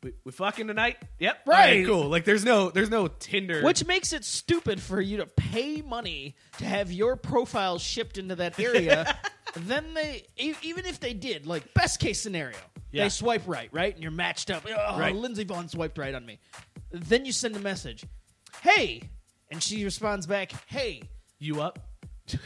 We, 0.03 0.13
we 0.25 0.31
fucking 0.31 0.67
tonight? 0.67 0.97
Yep. 1.17 1.39
right, 1.47 1.83
cool. 1.83 2.07
Like 2.07 2.23
there's 2.23 2.45
no 2.45 2.69
there's 2.69 2.91
no 2.91 3.07
Tinder. 3.07 3.63
Which 3.63 3.83
makes 3.87 4.13
it 4.13 4.23
stupid 4.23 4.79
for 4.79 5.01
you 5.01 5.17
to 5.17 5.25
pay 5.25 5.81
money 5.81 6.35
to 6.59 6.65
have 6.65 6.91
your 6.91 7.15
profile 7.15 7.79
shipped 7.79 8.19
into 8.19 8.35
that 8.35 8.59
area. 8.59 9.17
then 9.55 9.95
they, 9.95 10.27
even 10.37 10.85
if 10.85 10.99
they 10.99 11.13
did, 11.13 11.47
like 11.47 11.73
best 11.73 11.99
case 11.99 12.21
scenario, 12.21 12.57
Yeah. 12.91 13.03
they 13.03 13.09
swipe 13.09 13.43
right, 13.47 13.69
right, 13.71 13.93
and 13.93 14.01
you're 14.01 14.11
matched 14.11 14.49
up. 14.49 14.63
Oh, 14.67 14.97
Right. 14.99 15.13
Lindsey 15.15 15.43
Vonn 15.45 15.69
swiped 15.69 15.97
right 15.97 16.13
on 16.15 16.25
me. 16.25 16.39
Then 16.91 17.25
you 17.25 17.31
send 17.31 17.55
a 17.55 17.59
message, 17.59 18.05
"Hey," 18.61 19.01
and 19.51 19.61
she 19.61 19.83
responds 19.83 20.25
back, 20.25 20.51
"Hey." 20.67 21.01
you 21.39 21.61
up? 21.61 21.77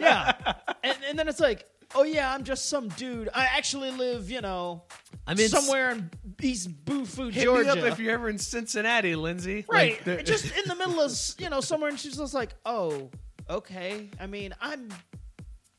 yeah, 0.00 0.32
and, 0.82 0.96
and 1.08 1.18
then 1.18 1.28
it's 1.28 1.40
like, 1.40 1.64
"Oh 1.94 2.04
yeah, 2.04 2.32
I'm 2.32 2.44
just 2.44 2.68
some 2.68 2.88
dude. 2.90 3.28
I 3.34 3.44
actually 3.46 3.90
live, 3.90 4.30
you 4.30 4.40
know, 4.40 4.84
I'm 5.26 5.38
in 5.38 5.48
somewhere 5.48 5.90
in 5.92 6.10
East 6.40 6.84
Bufu, 6.84 7.32
Hit 7.32 7.44
Georgia." 7.44 7.74
me 7.74 7.80
up 7.82 7.92
if 7.92 7.98
you're 7.98 8.12
ever 8.14 8.28
in 8.28 8.38
Cincinnati, 8.38 9.14
Lindsey. 9.16 9.64
Right. 9.68 10.04
Like, 10.06 10.24
just 10.24 10.44
in 10.56 10.68
the 10.68 10.74
middle 10.76 11.00
of, 11.00 11.12
you 11.38 11.50
know, 11.50 11.60
somewhere, 11.60 11.90
and 11.90 11.98
she's 11.98 12.16
just 12.16 12.34
like, 12.34 12.54
oh, 12.64 13.10
okay. 13.50 14.10
I 14.20 14.26
mean, 14.26 14.54
I'm 14.60 14.88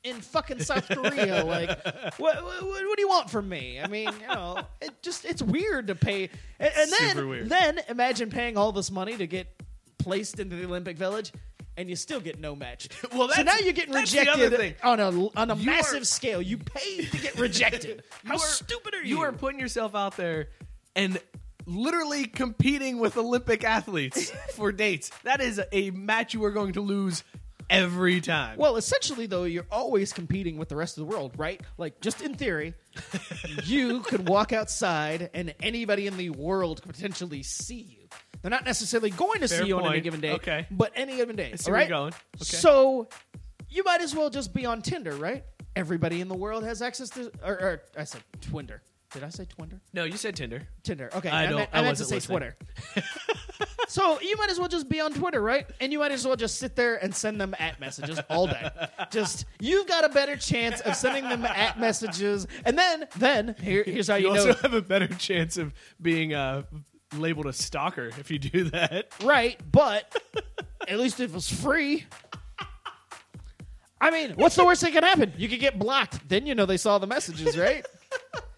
in 0.06 0.22
fucking 0.22 0.60
South 0.60 0.88
Korea. 0.88 1.44
Like, 1.46 1.70
what, 2.18 2.44
what, 2.44 2.64
what 2.64 2.96
do 2.96 3.02
you 3.02 3.10
want 3.10 3.30
from 3.30 3.50
me? 3.50 3.80
I 3.82 3.88
mean, 3.88 4.10
you 4.22 4.28
know, 4.28 4.62
it 4.82 5.02
just, 5.02 5.26
it's 5.26 5.42
weird 5.42 5.88
to 5.88 5.96
pay. 5.96 6.30
And, 6.60 6.72
and 6.78 6.92
then, 6.92 7.48
then 7.50 7.80
imagine 7.90 8.30
paying 8.30 8.58
all 8.58 8.72
this 8.72 8.90
money 8.92 9.18
to 9.18 9.28
get 9.28 9.48
placed 9.98 10.40
into 10.40 10.56
the 10.56 10.66
Olympic 10.66 10.98
Village. 10.98 11.32
And 11.78 11.90
you 11.90 11.98
still 11.98 12.22
get 12.22 12.40
no 12.40 12.56
match. 12.56 12.88
Well, 13.14 13.28
so 13.30 13.42
now 13.44 13.58
you're 13.58 13.74
getting 13.74 13.94
that's 13.94 14.12
the 14.14 14.30
other 14.30 14.46
rejected 14.50 14.76
on 14.82 15.00
a 15.02 15.10
on 15.38 15.52
a 15.52 15.56
You 15.58 15.66
massive 15.66 16.04
are- 16.04 16.06
scale. 16.06 16.42
You 16.42 16.58
paid 16.58 17.12
to 17.12 17.18
get 17.18 17.38
rejected. 17.38 18.02
How 18.24 18.36
are- 18.36 18.40
stupid 18.40 18.94
are 18.94 19.02
you? 19.04 19.18
You 19.18 19.22
are 19.24 19.34
putting 19.34 19.60
yourself 19.60 19.94
out 19.94 20.16
there 20.16 20.48
and 20.96 21.20
literally 21.66 22.28
competing 22.28 23.00
with 23.00 23.18
Olympic 23.18 23.64
athletes 23.66 24.32
for 24.54 24.72
dates. 24.72 25.12
That 25.24 25.42
is 25.42 25.60
a 25.74 25.92
match 25.92 26.34
you 26.34 26.44
are 26.46 26.52
going 26.52 26.74
to 26.74 26.82
lose 26.82 27.24
every 27.70 28.22
time. 28.22 28.58
Well, 28.58 28.76
essentially, 28.78 29.26
though, 29.26 29.44
you're 29.44 29.66
always 29.72 30.14
competing 30.14 30.58
with 30.58 30.70
the 30.70 30.76
rest 30.76 30.98
of 30.98 31.08
the 31.08 31.12
world, 31.14 31.34
right? 31.38 31.62
Like, 31.78 32.02
just 32.02 32.22
in 32.22 32.36
theory, 32.36 32.74
you 33.66 34.02
could 34.02 34.28
walk 34.28 34.54
outside 34.54 35.30
and 35.34 35.54
anybody 35.62 36.08
in 36.08 36.18
the 36.18 36.30
world 36.32 36.82
could 36.82 36.94
potentially 36.94 37.44
see 37.44 37.76
you. 38.00 38.08
They're 38.42 38.52
not 38.52 38.66
necessarily 38.66 39.10
going 39.10 39.42
to 39.42 39.48
Fair 39.48 39.62
see 39.62 39.68
you 39.68 39.78
on 39.80 39.88
any 39.92 40.02
given 40.02 40.20
day, 40.22 40.34
Okay. 40.34 40.68
but 40.70 40.92
any 40.96 41.16
given 41.16 41.36
day. 41.36 41.52
I 41.54 41.56
see 41.56 41.70
all 41.70 41.74
where 41.74 41.82
right? 41.82 41.90
you're 41.90 41.98
going. 41.98 42.14
Okay. 42.36 42.44
So 42.44 43.10
you 43.70 43.84
might 43.84 44.02
as 44.02 44.16
well 44.16 44.30
just 44.30 44.54
be 44.54 44.66
on 44.66 44.82
Tinder, 44.82 45.16
right? 45.16 45.44
Everybody 45.76 46.22
in 46.22 46.28
the 46.28 46.36
world 46.36 46.64
has 46.64 46.82
access 46.82 47.10
to, 47.12 47.32
or, 47.44 47.54
or 47.54 47.82
I 47.98 48.04
said 48.04 48.22
Twinder. 48.42 48.80
Did 49.16 49.24
I 49.24 49.30
say 49.30 49.46
Twinder? 49.46 49.80
no, 49.94 50.04
you 50.04 50.18
said 50.18 50.36
Tinder. 50.36 50.68
Tinder. 50.84 51.10
Okay, 51.16 51.30
I 51.30 51.48
don't- 51.48 51.56
meant, 51.56 51.70
I 51.74 51.82
meant 51.82 51.98
to 51.98 52.04
wasn't 52.04 52.24
say 52.24 52.34
listening. 52.34 52.52
Twitter. 52.94 53.08
so 53.88 54.20
you 54.22 54.36
might 54.38 54.50
as 54.50 54.60
well 54.60 54.68
just 54.68 54.90
be 54.90 55.00
on 55.00 55.14
Twitter, 55.14 55.42
right? 55.42 55.66
And 55.80 55.92
you 55.94 56.00
might 56.00 56.12
as 56.12 56.28
well 56.28 56.36
just 56.36 56.58
sit 56.60 56.76
there 56.76 56.96
and 57.04 57.16
send 57.16 57.40
them 57.40 57.56
at 57.58 57.80
messages 57.80 58.20
all 58.30 58.46
day. 58.48 58.70
just 59.12 59.46
you've 59.62 59.88
got 59.88 60.04
a 60.06 60.10
better 60.10 60.36
chance 60.36 60.82
of 60.82 60.96
sending 60.96 61.24
them 61.30 61.46
at 61.46 61.80
messages, 61.80 62.46
and 62.66 62.78
then 62.78 63.08
then 63.18 63.56
here, 63.62 63.84
here's 63.84 64.08
how 64.10 64.16
you, 64.16 64.28
You 64.28 64.34
know. 64.34 64.48
also 64.48 64.54
have 64.62 64.74
a 64.74 64.82
better 64.82 65.08
chance 65.08 65.56
of 65.58 65.74
being 66.02 66.34
uh, 66.34 66.64
labeled 67.16 67.46
a 67.46 67.54
stalker 67.54 68.08
if 68.20 68.30
you 68.30 68.38
do 68.40 68.66
that. 68.66 69.08
Right, 69.24 69.58
but 69.72 70.14
at 70.90 71.00
least 71.00 71.20
if 71.22 71.34
it's 71.34 71.50
free. 71.52 72.06
I 74.02 74.12
mean, 74.12 74.34
what's 74.36 74.56
the 74.56 74.66
worst 74.66 74.82
thing 74.82 74.94
that 74.94 75.02
can 75.02 75.08
happen? 75.10 75.34
You 75.38 75.48
could 75.48 75.60
get 75.62 75.80
blocked. 75.80 76.28
Then 76.28 76.46
you 76.46 76.54
know 76.54 76.66
they 76.66 76.78
saw 76.78 76.98
the 77.00 77.08
messages, 77.08 77.58
right? 77.58 77.86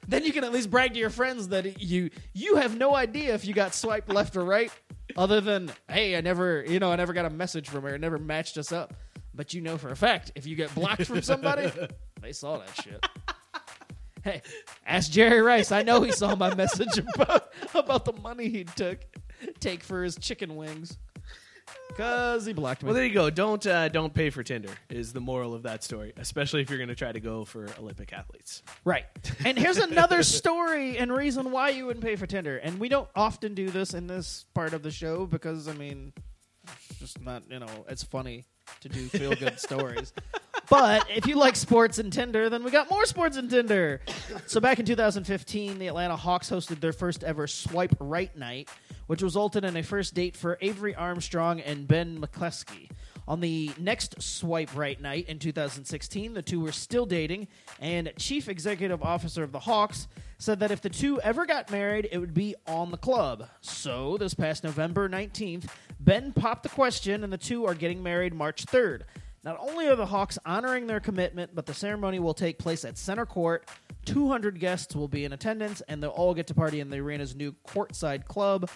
Then 0.08 0.24
you 0.24 0.32
can 0.32 0.44
at 0.44 0.52
least 0.52 0.70
brag 0.70 0.94
to 0.94 1.00
your 1.00 1.10
friends 1.10 1.50
that 1.50 1.82
you 1.82 2.10
you 2.34 2.56
have 2.56 2.78
no 2.78 2.96
idea 2.96 3.34
if 3.34 3.46
you 3.46 3.54
got 3.54 3.74
swiped 3.74 4.10
left 4.10 4.36
or 4.36 4.44
right, 4.44 4.72
other 5.16 5.42
than 5.42 5.72
hey, 5.90 6.16
I 6.16 6.22
never 6.22 6.64
you 6.68 6.80
know 6.80 6.92
I 6.92 6.96
never 6.96 7.14
got 7.14 7.26
a 7.26 7.30
message 7.30 7.70
from 7.70 7.84
her, 7.84 7.96
it 7.96 8.02
never 8.02 8.18
matched 8.18 8.58
us 8.58 8.72
up. 8.72 8.94
But 9.34 9.54
you 9.54 9.62
know 9.62 9.78
for 9.78 9.90
a 9.90 9.96
fact 9.96 10.32
if 10.36 10.48
you 10.48 10.56
get 10.56 10.74
blocked 10.74 11.06
from 11.06 11.22
somebody, 11.22 11.72
they 12.22 12.32
saw 12.32 12.58
that 12.58 12.76
shit. 12.82 13.06
Hey, 14.24 14.42
ask 14.86 15.12
Jerry 15.12 15.42
Rice. 15.42 15.72
I 15.72 15.84
know 15.84 16.02
he 16.02 16.12
saw 16.12 16.36
my 16.36 16.54
message 16.56 16.98
about 17.16 17.54
about 17.74 18.06
the 18.06 18.14
money 18.14 18.50
he 18.50 18.64
took 18.64 19.00
take 19.60 19.84
for 19.84 20.04
his 20.04 20.16
chicken 20.16 20.56
wings. 20.56 20.98
Cause 21.96 22.46
he 22.46 22.54
blocked 22.54 22.84
me. 22.84 22.88
Well, 22.88 22.96
there 22.96 23.06
you 23.06 23.14
go. 23.14 23.30
Don't 23.30 23.66
uh, 23.66 23.90
don't 23.90 24.14
pay 24.14 24.30
for 24.30 24.44
Tinder 24.44 24.70
is 24.90 25.14
the 25.14 25.20
moral 25.20 25.54
of 25.54 25.64
that 25.64 25.84
story, 25.84 26.14
especially 26.18 26.62
if 26.62 26.70
you're 26.70 26.78
going 26.78 26.90
to 26.90 26.96
try 26.96 27.12
to 27.12 27.20
go 27.20 27.44
for 27.44 27.68
Olympic 27.80 28.14
athletes. 28.14 28.62
Right. 28.86 29.06
And 29.44 29.58
here's 29.58 29.78
another 29.78 30.22
story 30.22 30.98
and 30.98 31.12
reason 31.12 31.52
why 31.52 31.70
you 31.70 31.86
wouldn't 31.86 32.06
pay 32.06 32.16
for 32.16 32.28
Tinder. 32.28 32.58
And 32.58 32.80
we 32.80 32.90
don't 32.90 33.10
often 33.16 33.56
do 33.56 33.70
this 33.70 33.94
in 33.94 34.08
this 34.08 34.46
part 34.54 34.74
of 34.74 34.84
the 34.84 34.92
show 34.92 35.26
because 35.26 35.68
I 35.68 35.74
mean 35.74 36.14
it's 36.90 37.00
just 37.00 37.22
not, 37.22 37.44
you 37.50 37.60
know, 37.60 37.86
it's 37.88 38.04
funny 38.04 38.46
to 38.82 38.90
do 38.90 39.08
feel 39.08 39.36
good 39.36 39.60
stories. 39.60 40.14
But 40.70 41.06
if 41.10 41.28
you 41.28 41.36
like 41.36 41.56
sports 41.56 41.98
and 41.98 42.12
Tinder, 42.12 42.50
then 42.50 42.64
we 42.64 42.72
got 42.72 42.90
more 42.90 43.06
sports 43.06 43.38
and 43.38 43.50
Tinder. 43.50 44.02
So 44.48 44.60
back 44.60 44.80
in 44.80 44.86
2015, 44.86 45.80
the 45.80 45.88
Atlanta 45.88 46.16
Hawks 46.16 46.50
hosted 46.50 46.82
their 46.82 46.92
first 46.92 47.24
ever 47.24 47.48
swipe 47.48 47.96
right 48.00 48.36
night, 48.36 48.70
which 49.08 49.22
resulted 49.22 49.64
in 49.64 49.78
a 49.78 49.84
first 49.84 50.14
date 50.14 50.36
for 50.36 50.58
Avery 50.62 50.94
Armstrong 50.94 51.62
and 51.62 51.88
Ben 51.88 52.20
McCleskey. 52.20 52.90
On 53.30 53.42
the 53.42 53.72
next 53.78 54.22
swipe 54.22 54.74
right 54.76 55.00
night 55.02 55.28
in 55.28 55.38
2016, 55.38 56.34
the 56.34 56.42
two 56.42 56.62
were 56.62 56.72
still 56.72 57.06
dating, 57.06 57.50
and 57.82 58.12
Chief 58.18 58.48
Executive 58.48 59.04
Officer 59.04 59.44
of 59.44 59.52
the 59.52 59.60
Hawks 59.60 60.08
said 60.38 60.62
that 60.62 60.72
if 60.72 60.82
the 60.82 60.90
two 60.90 61.20
ever 61.22 61.46
got 61.46 61.70
married, 61.70 62.08
it 62.10 62.20
would 62.20 62.34
be 62.34 62.56
on 62.66 62.92
the 62.92 62.98
club. 62.98 63.50
So, 63.60 64.18
this 64.18 64.34
past 64.34 64.64
November 64.64 65.10
19th, 65.10 65.68
Ben 66.00 66.32
popped 66.32 66.64
the 66.64 66.70
question, 66.70 67.24
and 67.24 67.34
the 67.34 67.38
two 67.38 67.66
are 67.66 67.74
getting 67.74 68.04
married 68.04 68.34
March 68.34 68.66
3rd. 68.66 69.02
Not 69.44 69.58
only 69.60 69.88
are 69.88 69.96
the 69.96 70.06
Hawks 70.06 70.38
honoring 70.46 70.88
their 70.88 71.00
commitment, 71.00 71.56
but 71.56 71.66
the 71.66 71.74
ceremony 71.74 72.20
will 72.20 72.34
take 72.34 72.60
place 72.60 72.84
at 72.84 72.98
center 72.98 73.26
court. 73.26 73.68
200 74.06 74.60
guests 74.60 74.96
will 74.96 75.08
be 75.08 75.26
in 75.26 75.34
attendance, 75.34 75.82
and 75.88 76.02
they'll 76.02 76.10
all 76.10 76.34
get 76.34 76.48
to 76.48 76.54
party 76.54 76.80
in 76.80 76.90
the 76.90 76.98
arena's 76.98 77.36
new 77.36 77.54
courtside 77.66 78.26
club. 78.26 78.70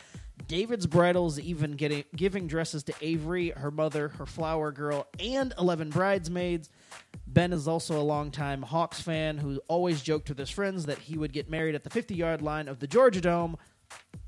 David's 0.48 0.88
Bridal's 0.88 1.40
even 1.40 1.74
getting 1.74 2.04
giving 2.16 2.48
dresses 2.48 2.84
to 2.84 2.94
Avery, 3.02 3.50
her 3.50 3.72
mother, 3.72 4.10
her 4.10 4.26
flower 4.26 4.72
girl, 4.72 5.08
and 5.20 5.54
11 5.58 5.90
bridesmaids. 5.90 6.70
Ben 7.28 7.54
is 7.54 7.68
also 7.68 8.00
a 8.00 8.04
longtime 8.04 8.62
Hawks 8.62 9.02
fan 9.02 9.38
who 9.38 9.62
always 9.68 10.02
joked 10.02 10.30
with 10.30 10.38
his 10.38 10.50
friends 10.50 10.86
that 10.86 10.98
he 11.00 11.18
would 11.18 11.34
get 11.34 11.50
married 11.50 11.76
at 11.76 11.84
the 11.84 11.90
50 11.90 12.16
yard 12.16 12.42
line 12.42 12.68
of 12.68 12.80
the 12.80 12.88
Georgia 12.88 13.22
Dome. 13.22 13.58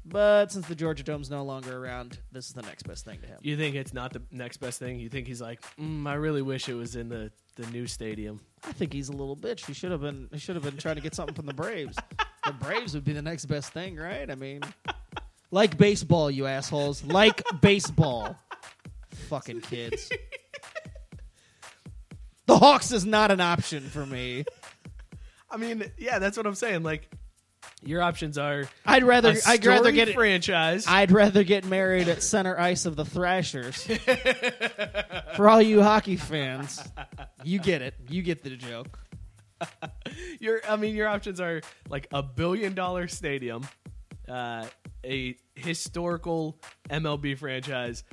But 0.05 0.51
since 0.51 0.67
the 0.67 0.75
Georgia 0.75 1.03
Dome's 1.03 1.29
no 1.29 1.43
longer 1.43 1.77
around, 1.77 2.19
this 2.31 2.47
is 2.47 2.53
the 2.53 2.61
next 2.61 2.83
best 2.83 3.05
thing 3.05 3.19
to 3.21 3.27
him. 3.27 3.37
You 3.41 3.55
think 3.55 3.75
it's 3.75 3.93
not 3.93 4.11
the 4.11 4.21
next 4.31 4.57
best 4.57 4.77
thing? 4.79 4.99
You 4.99 5.07
think 5.07 5.27
he's 5.27 5.41
like, 5.41 5.61
mm, 5.79 6.05
I 6.07 6.15
really 6.15 6.41
wish 6.41 6.67
it 6.67 6.73
was 6.73 6.95
in 6.95 7.07
the, 7.07 7.31
the 7.55 7.65
new 7.67 7.87
stadium. 7.87 8.41
I 8.65 8.73
think 8.73 8.91
he's 8.91 9.07
a 9.09 9.13
little 9.13 9.37
bitch. 9.37 9.65
He 9.65 9.73
should 9.73 9.91
have 9.91 10.01
been. 10.01 10.27
He 10.31 10.39
should 10.39 10.55
have 10.55 10.63
been 10.63 10.77
trying 10.77 10.95
to 10.95 11.01
get 11.01 11.15
something 11.15 11.35
from 11.35 11.45
the 11.45 11.53
Braves. 11.53 11.97
the 12.45 12.53
Braves 12.53 12.93
would 12.93 13.05
be 13.05 13.13
the 13.13 13.21
next 13.21 13.45
best 13.45 13.71
thing, 13.71 13.95
right? 13.95 14.29
I 14.29 14.35
mean, 14.35 14.61
like 15.51 15.77
baseball, 15.77 16.29
you 16.29 16.47
assholes. 16.47 17.03
Like 17.03 17.41
baseball, 17.61 18.35
fucking 19.29 19.61
kids. 19.61 20.09
The 22.45 22.57
Hawks 22.57 22.91
is 22.91 23.05
not 23.05 23.31
an 23.31 23.39
option 23.39 23.83
for 23.83 24.05
me. 24.05 24.43
I 25.49 25.57
mean, 25.57 25.89
yeah, 25.97 26.19
that's 26.19 26.35
what 26.35 26.45
I'm 26.45 26.55
saying. 26.55 26.83
Like, 26.83 27.09
Your 27.85 28.01
options 28.01 28.37
are 28.37 28.63
I'd 28.85 29.03
rather 29.03 29.35
I'd 29.45 29.65
rather 29.65 29.91
get 29.91 30.09
it 30.09 30.15
franchise. 30.15 30.85
I'd 30.87 31.11
rather 31.11 31.43
get 31.43 31.65
married 31.65 32.07
at 32.07 32.23
center 32.23 32.57
ice 32.59 32.85
of 32.85 32.95
the 32.95 33.05
Thrashers. 33.05 33.83
For 35.35 35.49
all 35.49 35.61
you 35.61 35.81
hockey 35.81 36.15
fans, 36.15 36.81
you 37.43 37.59
get 37.59 37.81
it. 37.81 37.95
You 38.09 38.21
get 38.21 38.43
the 38.43 38.51
joke. 38.51 38.99
your 40.39 40.61
I 40.67 40.75
mean 40.75 40.95
your 40.95 41.07
options 41.07 41.39
are 41.39 41.61
like 41.89 42.07
a 42.11 42.23
billion 42.23 42.73
dollar 42.73 43.07
stadium, 43.07 43.67
uh, 44.27 44.65
a 45.03 45.35
historical 45.55 46.59
MLB 46.89 47.37
franchise, 47.37 48.03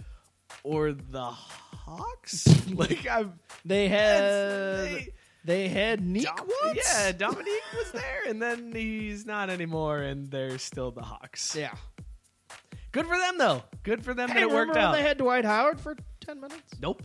or 0.64 0.92
the 0.92 1.22
Hawks. 1.22 2.46
like 2.74 3.06
I'm 3.08 3.34
They 3.64 3.88
had 3.88 4.22
they- 4.22 5.08
they 5.44 5.68
had 5.68 6.00
Neek 6.04 6.24
Dom- 6.24 6.48
once. 6.64 6.78
Yeah, 6.92 7.12
Dominique 7.12 7.62
was 7.76 7.92
there, 7.92 8.22
and 8.28 8.40
then 8.40 8.72
he's 8.72 9.24
not 9.26 9.50
anymore, 9.50 9.98
and 9.98 10.30
they're 10.30 10.58
still 10.58 10.90
the 10.90 11.02
Hawks. 11.02 11.54
Yeah. 11.56 11.72
Good 12.92 13.06
for 13.06 13.16
them, 13.16 13.38
though. 13.38 13.62
Good 13.82 14.04
for 14.04 14.14
them 14.14 14.28
Hey, 14.28 14.40
that 14.40 14.50
it 14.50 14.54
worked 14.54 14.76
out. 14.76 14.92
they 14.92 15.02
had 15.02 15.18
Dwight 15.18 15.44
Howard 15.44 15.80
for 15.80 15.96
ten 16.20 16.40
minutes? 16.40 16.74
nope. 16.80 17.02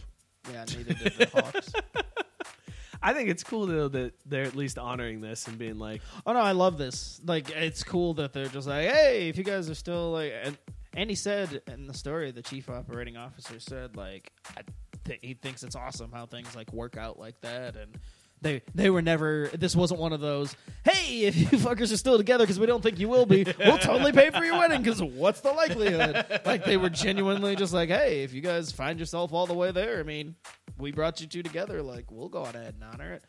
Yeah, 0.52 0.65
neither 0.76 0.93
did 0.93 1.13
the 1.17 1.26
Hawks. 1.34 1.71
I 3.02 3.13
think 3.13 3.30
it's 3.30 3.43
cool 3.43 3.67
though 3.67 3.88
that 3.89 4.13
they're 4.26 4.45
at 4.45 4.56
least 4.56 4.80
honoring 4.80 5.21
this 5.21 5.48
and 5.48 5.58
being 5.60 5.78
like, 5.78 6.02
Oh 6.26 6.34
no, 6.34 6.39
I 6.39 6.54
love 6.54 6.78
this. 6.80 7.21
Like, 7.24 7.52
it's 7.52 7.84
cool 7.84 8.15
that 8.15 8.34
they're 8.34 8.48
just 8.48 8.67
like, 8.67 8.89
hey, 8.89 9.30
if 9.30 9.38
you 9.38 9.43
guys 9.43 9.69
are 9.69 9.76
still 9.76 10.12
like, 10.12 10.34
and, 10.43 10.58
and 10.93 11.10
he 11.10 11.15
said 11.15 11.62
in 11.67 11.86
the 11.88 11.93
story, 11.93 12.32
the 12.32 12.41
chief 12.41 12.67
operating 12.69 13.15
officer 13.15 13.60
said 13.60 13.95
like, 13.95 14.32
I 14.58 14.62
th- 15.04 15.19
he 15.21 15.34
thinks 15.36 15.62
it's 15.63 15.76
awesome 15.76 16.12
how 16.12 16.26
things 16.26 16.56
like 16.56 16.74
work 16.74 16.98
out 16.98 17.19
like 17.19 17.39
that, 17.41 17.76
and 17.76 17.95
they 18.41 18.62
they 18.74 18.89
were 18.89 19.02
never. 19.02 19.50
This 19.54 19.76
wasn't 19.76 20.00
one 20.00 20.13
of 20.13 20.21
those. 20.21 20.56
Hey, 20.84 21.21
if 21.21 21.36
you 21.36 21.48
fuckers 21.58 21.91
are 21.91 21.98
still 21.98 22.17
together 22.17 22.43
because 22.43 22.60
we 22.60 22.65
don't 22.65 22.82
think 22.84 23.00
you 23.00 23.10
will 23.10 23.26
be, 23.26 23.45
we'll 23.60 23.78
totally 23.78 24.12
pay 24.12 24.30
for 24.30 24.43
your 24.43 24.58
wedding 24.58 24.82
because 24.84 25.02
what's 25.02 25.41
the 25.41 25.52
likelihood? 25.52 26.41
like 26.45 26.65
they 26.65 26.78
were 26.78 26.89
genuinely 26.89 27.56
just 27.56 27.74
like, 27.74 27.89
hey, 27.89 28.24
if 28.24 28.34
you 28.34 28.41
guys 28.41 28.71
find 28.71 29.00
yourself 29.00 29.34
all 29.34 29.48
the 29.48 29.54
way 29.54 29.71
there, 29.71 30.00
I 30.00 30.04
mean, 30.04 30.36
we 30.78 30.91
brought 30.91 31.21
you 31.21 31.28
two 31.28 31.43
together. 31.43 31.82
Like 31.82 32.12
we'll 32.12 32.30
go 32.30 32.43
on 32.43 32.56
ahead 32.56 32.76
and 32.80 32.84
honor 32.84 33.13
it. 33.13 33.24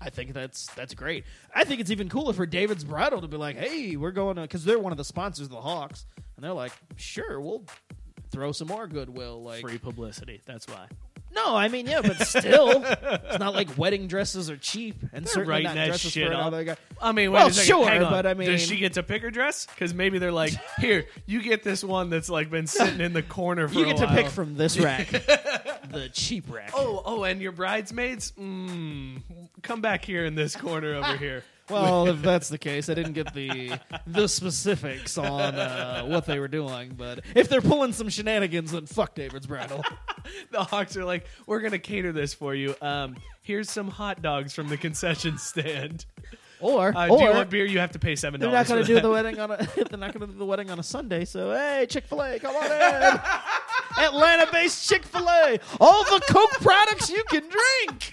I 0.00 0.10
think 0.10 0.32
that's 0.32 0.66
that's 0.74 0.94
great. 0.94 1.24
I 1.54 1.64
think 1.64 1.80
it's 1.80 1.90
even 1.90 2.08
cooler 2.08 2.32
for 2.32 2.46
David's 2.46 2.84
Bridal 2.84 3.20
to 3.20 3.28
be 3.28 3.36
like, 3.36 3.56
"Hey, 3.56 3.96
we're 3.96 4.12
going 4.12 4.36
to," 4.36 4.42
because 4.42 4.64
they're 4.64 4.78
one 4.78 4.92
of 4.92 4.98
the 4.98 5.04
sponsors 5.04 5.46
of 5.46 5.52
the 5.52 5.60
Hawks, 5.60 6.06
and 6.36 6.44
they're 6.44 6.52
like, 6.52 6.72
"Sure, 6.96 7.40
we'll 7.40 7.64
throw 8.30 8.52
some 8.52 8.68
more 8.68 8.86
goodwill." 8.86 9.42
Like, 9.42 9.62
free 9.62 9.78
publicity. 9.78 10.40
That's 10.46 10.66
why. 10.68 10.86
No, 11.34 11.54
I 11.54 11.68
mean, 11.68 11.86
yeah, 11.86 12.00
but 12.02 12.18
still, 12.26 12.82
it's 12.84 13.38
not 13.38 13.54
like 13.54 13.76
wedding 13.78 14.06
dresses 14.08 14.50
are 14.50 14.56
cheap, 14.56 14.96
and 15.12 15.24
They're 15.24 15.32
certainly 15.32 15.50
writing 15.50 15.64
not 15.66 15.74
that 15.74 15.86
dresses 15.88 16.12
shit 16.12 16.26
for 16.28 16.34
up. 16.34 16.40
another 16.40 16.64
guy. 16.64 16.76
I 17.00 17.12
mean, 17.12 17.30
wait 17.32 17.38
well, 17.38 17.48
a 17.48 17.52
second. 17.52 17.68
sure, 17.68 17.88
hang 17.88 18.02
on. 18.02 18.10
but 18.10 18.26
I 18.26 18.34
mean, 18.34 18.50
does 18.50 18.62
she 18.62 18.76
get 18.76 18.94
to 18.94 19.02
pick 19.02 19.22
her 19.22 19.30
dress? 19.30 19.66
Because 19.66 19.94
maybe 19.94 20.18
they're 20.18 20.32
like, 20.32 20.52
here, 20.78 21.06
you 21.26 21.42
get 21.42 21.62
this 21.62 21.84
one 21.84 22.10
that's 22.10 22.28
like 22.28 22.50
been 22.50 22.66
sitting 22.66 23.00
in 23.00 23.12
the 23.12 23.22
corner 23.22 23.68
for 23.68 23.74
you 23.78 23.84
a 23.84 23.86
get 23.86 23.98
to 23.98 24.06
while. 24.06 24.14
pick 24.16 24.26
from 24.26 24.56
this 24.56 24.78
rack, 24.78 25.08
the 25.10 26.10
cheap 26.12 26.44
rack. 26.52 26.70
Oh, 26.74 27.02
oh, 27.04 27.24
and 27.24 27.40
your 27.40 27.52
bridesmaids, 27.52 28.32
mm, 28.32 29.20
come 29.62 29.80
back 29.80 30.04
here 30.04 30.24
in 30.24 30.34
this 30.34 30.56
corner 30.56 30.94
over 30.94 31.16
here. 31.16 31.44
Well, 31.70 32.08
if 32.08 32.22
that's 32.22 32.48
the 32.48 32.58
case, 32.58 32.88
I 32.88 32.94
didn't 32.94 33.12
get 33.12 33.34
the 33.34 33.78
the 34.06 34.26
specifics 34.28 35.18
on 35.18 35.54
uh, 35.54 36.02
what 36.04 36.26
they 36.26 36.38
were 36.38 36.48
doing, 36.48 36.94
but 36.96 37.20
if 37.34 37.48
they're 37.48 37.60
pulling 37.60 37.92
some 37.92 38.08
shenanigans, 38.08 38.72
then 38.72 38.86
fuck 38.86 39.14
David's 39.14 39.46
Bridal. 39.46 39.82
the 40.50 40.64
Hawks 40.64 40.96
are 40.96 41.04
like, 41.04 41.26
we're 41.46 41.60
gonna 41.60 41.78
cater 41.78 42.12
this 42.12 42.34
for 42.34 42.54
you. 42.54 42.74
Um, 42.80 43.16
here's 43.42 43.70
some 43.70 43.88
hot 43.88 44.22
dogs 44.22 44.52
from 44.54 44.68
the 44.68 44.76
concession 44.76 45.38
stand. 45.38 46.06
Or, 46.60 46.92
Uh, 46.96 47.06
do 47.06 47.22
you 47.22 47.30
want 47.30 47.50
beer? 47.50 47.64
You 47.66 47.78
have 47.78 47.92
to 47.92 48.00
pay 48.00 48.16
seven 48.16 48.40
they're 48.40 48.50
dollars. 48.50 48.68
not 48.68 48.74
going 48.74 48.86
to 48.86 48.94
do 48.94 49.00
the 49.00 49.10
wedding 49.10 49.38
on 49.38 49.52
a 49.52 49.56
they're 49.76 49.98
not 49.98 50.12
going 50.12 50.26
to 50.26 50.32
do 50.32 50.38
the 50.38 50.44
wedding 50.44 50.70
on 50.70 50.80
a 50.80 50.82
Sunday. 50.82 51.24
So 51.24 51.52
hey, 51.52 51.86
Chick 51.88 52.06
Fil 52.06 52.20
A, 52.20 52.38
come 52.40 52.56
on 52.56 52.64
in, 52.64 53.20
Atlanta-based 54.04 54.88
Chick 54.88 55.04
Fil 55.04 55.28
A, 55.28 55.60
all 55.80 56.02
the 56.04 56.20
Coke 56.28 56.50
products 56.60 57.10
you 57.10 57.22
can 57.30 57.44
drink. 57.48 58.12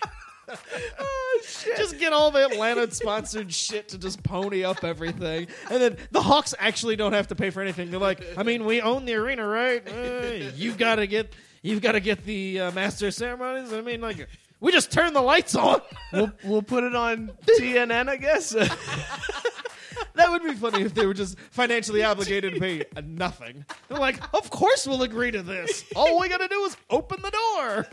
Oh, 0.99 1.41
Just 1.77 1.97
get 1.99 2.13
all 2.13 2.31
the 2.31 2.45
Atlanta 2.45 2.89
sponsored 2.91 3.51
shit 3.53 3.89
to 3.89 3.97
just 3.97 4.21
pony 4.23 4.63
up 4.63 4.83
everything, 4.83 5.47
and 5.69 5.81
then 5.81 5.97
the 6.11 6.21
Hawks 6.21 6.53
actually 6.59 6.95
don't 6.95 7.13
have 7.13 7.27
to 7.29 7.35
pay 7.35 7.49
for 7.49 7.61
anything. 7.61 7.91
They're 7.91 7.99
like, 7.99 8.21
I 8.37 8.43
mean, 8.43 8.65
we 8.65 8.81
own 8.81 9.05
the 9.05 9.15
arena, 9.15 9.45
right? 9.47 9.85
Uh, 9.87 10.51
you've 10.55 10.77
got 10.77 10.95
to 10.95 11.07
get, 11.07 11.33
you've 11.61 11.81
got 11.81 11.93
to 11.93 11.99
get 11.99 12.23
the 12.25 12.59
uh, 12.59 12.71
master 12.71 13.09
ceremonies. 13.11 13.73
I 13.73 13.81
mean, 13.81 14.01
like, 14.01 14.27
we 14.59 14.71
just 14.71 14.91
turn 14.91 15.13
the 15.13 15.21
lights 15.21 15.55
on. 15.55 15.81
We'll, 16.13 16.31
we'll 16.43 16.61
put 16.61 16.83
it 16.83 16.95
on 16.95 17.31
TNN, 17.59 18.09
I 18.09 18.17
guess. 18.17 18.55
That 20.15 20.29
would 20.31 20.43
be 20.43 20.53
funny 20.53 20.81
if 20.83 20.93
they 20.93 21.05
were 21.05 21.13
just 21.13 21.37
financially 21.51 22.03
obligated 22.03 22.53
to 22.55 22.59
pay 22.59 22.81
uh, 22.95 23.01
nothing. 23.05 23.65
They're 23.87 23.99
like, 23.99 24.19
of 24.33 24.49
course 24.49 24.87
we'll 24.87 25.03
agree 25.03 25.31
to 25.31 25.41
this. 25.41 25.83
All 25.95 26.19
we 26.19 26.29
gotta 26.29 26.47
do 26.47 26.63
is 26.65 26.77
open 26.89 27.21
the 27.21 27.31
door. 27.31 27.87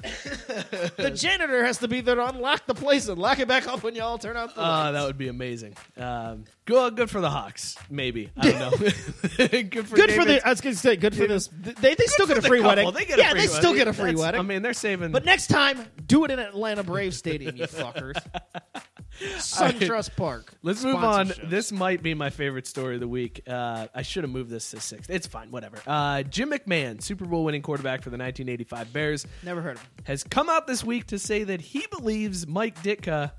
the 0.97 1.11
janitor 1.11 1.65
has 1.65 1.79
to 1.79 1.89
be 1.89 2.01
there 2.01 2.15
to 2.17 2.29
unlock 2.29 2.67
the 2.67 2.75
place 2.75 3.09
and 3.09 3.19
lock 3.19 3.39
it 3.39 3.49
back 3.49 3.67
up 3.69 3.83
when 3.83 3.95
y'all 3.95 4.19
turn 4.19 4.37
out 4.37 4.55
the 4.55 4.61
Uh, 4.63 4.93
that 4.93 5.05
would 5.07 5.19
be 5.19 5.29
amazing. 5.29 5.75
Um, 5.97 6.45
good, 6.65 6.97
good 6.97 7.11
for 7.11 7.21
the 7.21 7.31
Hawks. 7.31 7.77
Maybe 7.91 8.31
I 8.37 8.51
don't 8.51 8.81
know. 8.81 8.89
good 9.63 9.87
for 9.89 9.97
Good 9.97 10.13
for 10.13 10.25
the. 10.25 10.41
I 10.47 10.51
was 10.51 10.61
gonna 10.61 10.75
say, 10.77 10.97
good 10.97 11.15
for 11.15 11.27
this. 11.27 11.49
They, 11.49 11.95
they 11.95 12.07
still 12.07 12.27
get 12.27 12.39
a 12.39 12.41
the 12.41 12.49
free 12.49 12.61
couple. 12.61 12.85
wedding. 12.85 12.95
They 12.95 13.05
get 13.05 13.19
a 13.19 13.23
yeah, 13.23 13.31
free 13.31 13.41
they 13.41 13.47
still 13.49 13.71
wedding. 13.73 13.77
get 13.77 13.89
a 13.89 13.93
free 13.93 14.05
That's- 14.13 14.21
wedding. 14.21 14.41
I 14.41 14.43
mean, 14.45 14.63
they're 14.63 14.73
saving. 14.75 15.13
but 15.13 15.25
next 15.25 15.49
time, 15.49 15.85
do 16.07 16.25
it 16.25 16.31
in 16.31 16.39
Atlanta 16.39 16.83
Braves 16.83 17.17
Stadium, 17.17 17.57
you 17.57 17.67
fuckers. 17.67 18.15
SunTrust 19.37 20.17
Park. 20.17 20.53
Let's 20.63 20.85
move 20.85 20.97
on. 20.97 21.33
This 21.45 21.73
might 21.73 22.03
be 22.03 22.15
my 22.15 22.31
favorite 22.31 22.67
story 22.67 22.95
of 22.95 23.01
the 23.01 23.09
week. 23.09 23.43
Uh, 23.47 23.87
I 23.95 24.03
should 24.03 24.25
have 24.25 24.31
moved 24.31 24.51
this 24.51 24.71
to 24.71 24.81
sixth. 24.81 25.11
It's 25.11 25.27
fine, 25.27 25.51
whatever. 25.51 25.79
Uh, 25.87 26.23
Jim 26.23 26.51
McMahon, 26.51 27.03
Super 27.03 27.25
Bowl 27.25 27.45
winning 27.45 27.63
quarterback 27.63 28.01
for 28.03 28.11
the 28.11 28.19
1985 28.19 28.93
Bears, 28.93 29.27
Never 29.43 29.61
heard 29.63 29.77
of 29.77 29.83
him. 29.83 29.91
has 30.05 30.25
come 30.25 30.49
out 30.49 30.67
this 30.67 30.85
week 30.85 31.07
to 31.09 31.19
say 31.19 31.45
that 31.45 31.61
he 31.61 31.87
believes 31.91 32.47
Mike 32.47 32.83
Ditka 32.83 33.33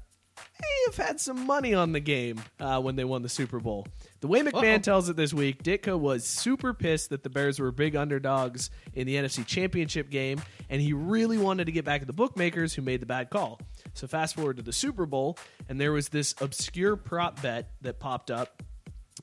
may 0.61 0.83
have 0.87 0.95
had 0.95 1.19
some 1.19 1.45
money 1.45 1.73
on 1.75 1.91
the 1.91 1.99
game 1.99 2.41
uh, 2.59 2.81
when 2.81 2.95
they 2.95 3.03
won 3.03 3.21
the 3.21 3.29
Super 3.29 3.59
Bowl. 3.59 3.87
The 4.21 4.27
way 4.27 4.41
McMahon 4.41 4.81
tells 4.81 5.07
it 5.09 5.15
this 5.15 5.33
week, 5.33 5.61
Ditka 5.61 5.97
was 5.99 6.25
super 6.25 6.73
pissed 6.73 7.09
that 7.11 7.21
the 7.23 7.29
Bears 7.29 7.59
were 7.59 7.71
big 7.71 7.95
underdogs 7.95 8.69
in 8.93 9.05
the 9.05 9.15
NFC 9.15 9.45
Championship 9.45 10.09
game, 10.09 10.41
and 10.69 10.81
he 10.81 10.93
really 10.93 11.37
wanted 11.37 11.65
to 11.65 11.71
get 11.71 11.85
back 11.85 12.01
at 12.01 12.07
the 12.07 12.13
bookmakers 12.13 12.73
who 12.73 12.81
made 12.81 12.99
the 12.99 13.05
bad 13.05 13.29
call. 13.29 13.59
So 13.93 14.07
fast 14.07 14.35
forward 14.35 14.57
to 14.57 14.63
the 14.63 14.73
Super 14.73 15.05
Bowl, 15.05 15.37
and 15.69 15.79
there 15.79 15.91
was 15.91 16.09
this 16.09 16.33
obscure 16.41 16.95
prop 16.95 17.41
bet 17.41 17.69
that 17.81 17.99
popped 17.99 18.31
up 18.31 18.63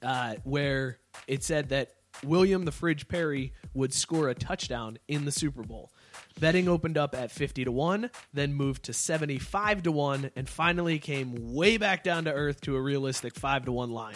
uh, 0.03 0.37
where 0.45 0.99
it 1.27 1.43
said 1.43 1.71
that 1.71 1.93
William 2.25 2.65
the 2.65 2.73
Fridge 2.73 3.09
Perry 3.09 3.53
would 3.75 3.93
score 3.93 4.29
a 4.29 4.35
touchdown 4.35 4.99
in 5.09 5.25
the 5.25 5.33
Super 5.33 5.63
Bowl. 5.63 5.91
Betting 6.39 6.69
opened 6.69 6.99
up 6.99 7.15
at 7.15 7.31
50 7.31 7.65
to 7.65 7.73
1, 7.73 8.11
then 8.33 8.55
moved 8.55 8.85
to 8.85 8.93
75 8.93 9.85
to 9.85 9.93
1, 9.93 10.31
and 10.37 10.49
finally 10.49 10.99
came 10.99 11.55
way 11.55 11.77
back 11.77 12.03
down 12.03 12.25
to 12.25 12.33
earth 12.33 12.61
to 12.63 12.77
a 12.77 12.81
realistic 12.81 13.35
5 13.35 13.67
to 13.67 13.73
1 13.73 13.91
line. 13.91 14.15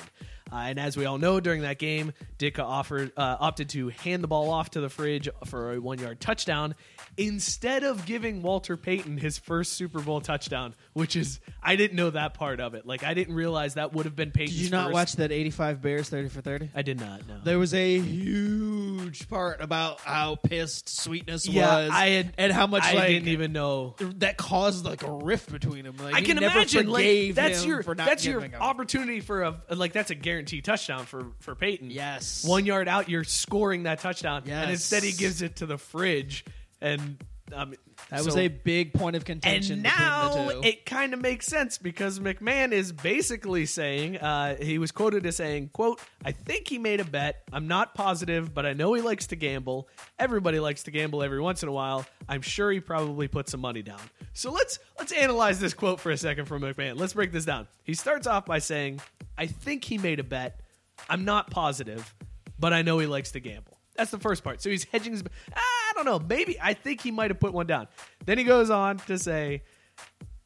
Uh, 0.55 0.59
and 0.69 0.79
as 0.79 0.97
we 0.97 1.05
all 1.05 1.19
know, 1.19 1.41
during 1.41 1.63
that 1.63 1.79
game, 1.79 2.13
Ditka 2.39 2.61
offered 2.63 3.11
uh, 3.17 3.37
opted 3.41 3.71
to 3.71 3.89
hand 3.89 4.23
the 4.23 4.29
ball 4.29 4.51
off 4.51 4.71
to 4.71 4.81
the 4.81 4.89
fridge 4.89 5.29
for 5.47 5.73
a 5.73 5.81
one 5.81 5.99
yard 5.99 6.21
touchdown 6.21 6.77
instead 7.17 7.83
of 7.83 8.07
giving 8.07 8.41
Walter 8.43 8.77
Payton 8.77 9.19
his 9.19 9.37
first 9.39 9.73
Super 9.73 10.01
Bowl 10.01 10.21
touchdown, 10.21 10.75
which 10.93 11.17
is 11.17 11.41
I 11.63 11.75
didn't 11.75 11.97
know 11.97 12.11
that 12.11 12.35
part 12.35 12.61
of 12.61 12.75
it. 12.75 12.87
Like 12.87 13.03
I 13.03 13.15
didn't 13.15 13.35
realize 13.35 13.75
that 13.75 13.93
would 13.95 14.05
have 14.05 14.15
been 14.15 14.31
Payton's. 14.31 14.57
Did 14.57 14.65
you 14.67 14.71
not 14.71 14.87
first. 14.87 14.95
watch 14.95 15.13
that 15.17 15.33
85 15.33 15.83
Bears 15.83 16.09
30 16.09 16.29
for 16.29 16.41
30? 16.41 16.71
I 16.75 16.83
did 16.83 17.01
not. 17.01 17.27
No. 17.27 17.41
There 17.43 17.59
was 17.59 17.75
a 17.75 17.99
huge 17.99 19.29
part 19.29 19.61
about 19.61 20.01
how 20.01 20.37
pissed 20.37 20.89
Sweetness 20.89 21.49
Yeah, 21.49 21.77
was, 21.85 21.91
I 21.93 22.09
had- 22.11 22.35
and 22.39 22.53
how 22.53 22.67
much 22.67 22.85
I 22.85 22.95
like 22.95 23.09
didn't 23.09 23.29
even 23.29 23.53
know. 23.53 23.97
that 24.19 24.37
caused 24.37 24.85
like 24.85 25.03
a 25.03 25.13
rift 25.13 25.51
between 25.51 25.85
them. 25.85 25.97
Like, 25.97 26.15
I 26.15 26.23
can 26.23 26.39
imagine 26.39 26.87
like 26.89 27.35
that's 27.35 27.65
your 27.65 27.83
that's 27.83 28.25
your 28.25 28.45
opportunity 28.61 29.21
for 29.21 29.43
a 29.43 29.61
like 29.75 29.93
that's 29.93 30.11
a 30.11 30.15
guaranteed 30.45 30.65
touchdown 30.65 31.07
for 31.07 31.27
for 31.41 31.55
Payton. 31.55 31.91
Yes. 31.91 32.45
one 32.45 32.67
yard 32.67 32.89
out, 32.89 33.09
you're 33.09 33.25
scoring 33.25 33.85
that 33.85 34.01
touchdown, 34.01 34.43
and 34.47 34.71
instead 34.71 35.03
he 35.03 35.13
gives 35.13 35.43
it 35.43 35.57
to 35.57 35.67
the 35.67 35.79
fridge, 35.79 36.45
and 36.81 37.17
um, 37.53 37.75
That 38.11 38.25
was 38.25 38.37
a 38.37 38.49
big 38.49 38.93
point 38.93 39.17
of 39.17 39.25
contention. 39.25 39.75
And 39.75 39.83
now 39.83 40.47
the 40.47 40.53
two. 40.55 40.61
it 40.63 40.87
kind 40.87 41.13
of 41.15 41.21
makes 41.21 41.47
sense 41.47 41.79
because 41.79 42.19
McMahon 42.19 42.73
is 42.73 42.93
basically 42.93 43.67
saying 43.67 44.17
uh, 44.19 44.57
he 44.57 44.79
was 44.79 44.93
quoted 44.93 45.27
as 45.27 45.37
saying, 45.37 45.71
"quote 45.73 46.01
I 46.25 46.33
think 46.33 46.69
he 46.69 46.79
made 46.79 47.01
a 47.01 47.05
bet. 47.05 47.43
I'm 47.53 47.69
not 47.69 47.95
positive, 47.95 48.55
but 48.55 48.67
I 48.67 48.73
know 48.73 48.95
he 48.95 49.03
likes 49.03 49.27
to 49.29 49.37
gamble. 49.37 49.89
Everybody 50.19 50.61
likes 50.61 50.85
to 50.85 50.91
gamble 50.91 51.23
every 51.23 51.41
once 51.41 51.63
in 51.63 51.69
a 51.69 51.73
while. 51.73 52.07
I'm 52.29 52.43
sure 52.43 52.71
he 52.71 52.81
probably 52.81 53.29
put 53.29 53.49
some 53.49 53.61
money 53.61 53.83
down." 53.83 54.01
So 54.33 54.51
let's 54.51 54.79
let's 54.99 55.13
analyze 55.13 55.61
this 55.61 55.75
quote 55.75 56.01
for 56.01 56.11
a 56.11 56.17
second 56.17 56.47
from 56.47 56.63
McMahon. 56.63 56.99
Let's 56.99 57.13
break 57.13 57.33
this 57.33 57.45
down. 57.45 57.69
He 57.85 57.95
starts 57.95 58.27
off 58.27 58.47
by 58.47 58.59
saying, 58.59 59.01
"I 59.37 59.47
think 59.47 59.85
he 59.85 59.99
made 59.99 60.21
a 60.21 60.25
bet. 60.25 60.61
I'm 61.09 61.25
not 61.25 61.51
positive, 61.51 62.15
but 62.59 62.73
I 62.73 62.83
know 62.83 62.99
he 62.99 63.07
likes 63.07 63.33
to 63.33 63.41
gamble." 63.41 63.74
That's 63.97 64.11
the 64.11 64.19
first 64.19 64.43
part. 64.45 64.61
So 64.63 64.71
he's 64.71 64.85
hedging 64.85 65.13
his. 65.13 65.23
I 65.55 65.93
don't 65.95 66.05
know. 66.05 66.19
Maybe 66.19 66.59
I 66.61 66.75
think 66.75 67.01
he 67.03 67.11
might 67.11 67.31
have 67.31 67.41
put 67.41 67.53
one 67.53 67.67
down. 67.67 67.89
Then 68.27 68.39
he 68.39 68.45
goes 68.45 68.69
on 68.71 68.99
to 69.07 69.19
say, 69.19 69.63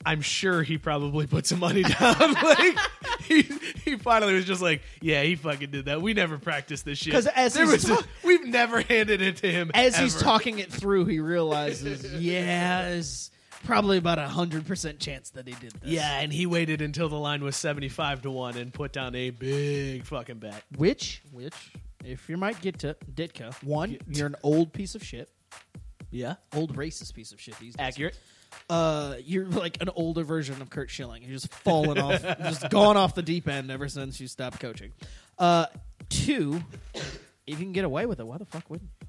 "I'm 0.05 0.21
sure 0.21 0.63
he 0.63 0.77
probably 0.79 1.27
put 1.27 1.47
some 1.47 1.59
money 1.61 1.83
down." 2.01 2.33
like 2.35 2.77
he, 3.23 3.43
he 3.85 3.97
finally 3.97 4.35
was 4.35 4.45
just 4.45 4.61
like, 4.63 4.83
"Yeah, 5.01 5.23
he 5.23 5.35
fucking 5.35 5.71
did 5.71 5.87
that. 5.87 6.03
We 6.03 6.13
never 6.15 6.39
practiced 6.39 6.85
this 6.85 6.99
shit 6.99 7.13
'Cause 7.15 7.27
as 7.27 7.55
There 7.55 7.65
he's 7.65 7.89
was 7.89 7.99
ta- 8.01 8.07
we've 8.25 8.47
never 8.47 8.83
handed 8.83 9.23
it 9.23 9.37
to 9.39 9.51
him 9.51 9.71
As 9.75 9.97
he's 9.97 10.15
ever. 10.17 10.25
talking 10.25 10.59
it 10.59 10.71
through, 10.73 11.07
he 11.07 11.21
realizes, 11.21 12.05
yeah, 12.21 12.91
there's 12.91 13.31
probably 13.65 13.97
about 13.99 14.19
a 14.19 14.29
hundred 14.29 14.67
percent 14.67 14.99
chance 15.01 15.31
that 15.31 15.49
he 15.49 15.55
did 15.55 15.73
this. 15.81 15.91
Yeah, 15.91 16.21
and 16.21 16.33
he 16.33 16.45
waited 16.47 16.83
until 16.83 17.09
the 17.09 17.19
line 17.19 17.43
was 17.43 17.57
seventy-five 17.57 18.23
to 18.23 18.31
one 18.31 18.57
and 18.59 18.73
put 18.75 18.93
down 18.93 19.15
a 19.15 19.31
big 19.31 20.05
fucking 20.05 20.39
bet. 20.39 20.63
Which, 20.77 21.23
which, 21.33 21.55
if 22.09 22.29
you 22.29 22.37
might 22.37 22.61
get 22.61 22.79
to 22.81 22.97
Ditka, 23.15 23.55
one, 23.63 23.99
you're 24.09 24.27
an 24.27 24.37
old 24.43 24.73
piece 24.73 24.95
of 24.95 25.05
shit. 25.05 25.29
Yeah, 26.11 26.37
old 26.55 26.75
racist 26.75 27.15
piece 27.15 27.33
of 27.33 27.41
shit. 27.41 27.59
These 27.59 27.75
days. 27.75 27.87
Accurate. 27.87 28.19
Uh, 28.71 29.17
you're 29.23 29.45
like 29.45 29.83
an 29.83 29.91
older 29.95 30.23
version 30.23 30.61
of 30.63 30.71
Curt 30.71 30.89
Schilling. 30.89 31.23
You're 31.23 31.33
just 31.33 31.53
fallen 31.53 31.99
off, 31.99 32.23
just 32.45 32.71
gone 32.71 32.97
off 32.97 33.15
the 33.15 33.23
deep 33.23 33.47
end 33.47 33.71
ever 33.71 33.89
since 33.89 34.19
you 34.21 34.27
stopped 34.27 34.59
coaching. 34.59 34.93
Uh, 35.39 35.67
two, 36.09 36.63
if 36.95 37.21
you 37.47 37.57
can 37.57 37.73
get 37.73 37.85
away 37.85 38.07
with 38.07 38.21
it, 38.21 38.27
why 38.27 38.39
the 38.39 38.47
fuck 38.47 38.71
wouldn't? 38.71 38.91
you? 39.03 39.08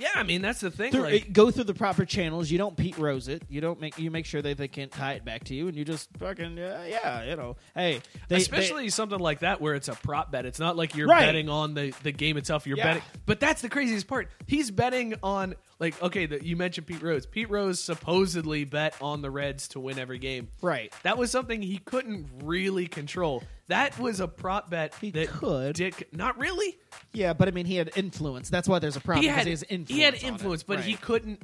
Yeah, 0.00 0.08
I 0.14 0.22
mean 0.22 0.42
that's 0.42 0.60
the 0.60 0.70
thing. 0.70 0.92
Through- 0.92 1.02
like, 1.02 1.32
go 1.32 1.50
through 1.50 1.64
the 1.64 1.74
proper 1.74 2.04
channels. 2.04 2.50
You 2.50 2.58
don't 2.58 2.76
Pete 2.76 2.98
Rose 2.98 3.28
it. 3.28 3.42
You 3.48 3.60
don't 3.60 3.80
make 3.80 3.98
you 3.98 4.10
make 4.10 4.26
sure 4.26 4.40
that 4.42 4.56
they 4.58 4.68
can't 4.68 4.90
tie 4.92 5.14
it 5.14 5.24
back 5.24 5.44
to 5.44 5.54
you, 5.54 5.68
and 5.68 5.76
you 5.76 5.84
just 5.84 6.08
fucking 6.18 6.58
uh, 6.58 6.84
yeah, 6.88 7.24
you 7.24 7.36
know. 7.36 7.56
Hey, 7.74 8.00
they, 8.28 8.36
especially 8.36 8.88
something 8.90 9.18
like 9.18 9.40
that 9.40 9.60
where 9.60 9.74
it's 9.74 9.88
a 9.88 9.94
prop 9.94 10.30
bet. 10.30 10.46
It's 10.46 10.58
not 10.60 10.76
like 10.76 10.94
you're 10.94 11.08
Right. 11.08 11.20
betting 11.26 11.48
on 11.48 11.74
the, 11.74 11.92
the 12.02 12.12
game 12.12 12.36
itself. 12.36 12.66
You're 12.66 12.78
Yeah. 12.78 12.84
betting, 12.84 13.02
but 13.26 13.40
that's 13.40 13.62
the 13.62 13.68
craziest 13.68 14.06
part. 14.06 14.28
He's 14.46 14.70
betting 14.70 15.14
on 15.22 15.54
like 15.80 16.00
okay, 16.02 16.26
the, 16.26 16.44
you 16.44 16.56
mentioned 16.56 16.86
Pete 16.86 17.02
Rose. 17.02 17.26
Pete 17.26 17.50
Rose 17.50 17.80
supposedly 17.80 18.64
bet 18.64 18.94
on 19.00 19.22
the 19.22 19.30
Reds 19.30 19.68
to 19.68 19.80
win 19.80 19.98
every 19.98 20.18
game. 20.18 20.48
Right. 20.62 20.92
That 21.02 21.18
was 21.18 21.30
something 21.30 21.62
he 21.62 21.78
couldn't 21.78 22.26
really 22.44 22.86
control. 22.86 23.42
That 23.68 23.98
was 23.98 24.20
a 24.20 24.28
prop 24.28 24.70
bet 24.70 24.92
that 25.00 25.28
could. 25.28 25.74
Dick 25.74 26.08
not 26.12 26.38
really. 26.38 26.76
yeah, 27.12 27.32
but 27.34 27.48
I 27.48 27.50
mean, 27.50 27.66
he 27.66 27.76
had 27.76 27.90
influence. 27.96 28.48
That's 28.50 28.66
why 28.68 28.78
there's 28.78 28.96
a 28.96 29.00
problem. 29.00 29.22
he 29.22 29.28
had 29.28 29.46
he, 29.46 29.52
influence 29.52 29.88
he 29.90 30.00
had 30.00 30.14
influence, 30.22 30.62
but 30.62 30.80
he 30.80 30.94
couldn't. 30.94 31.42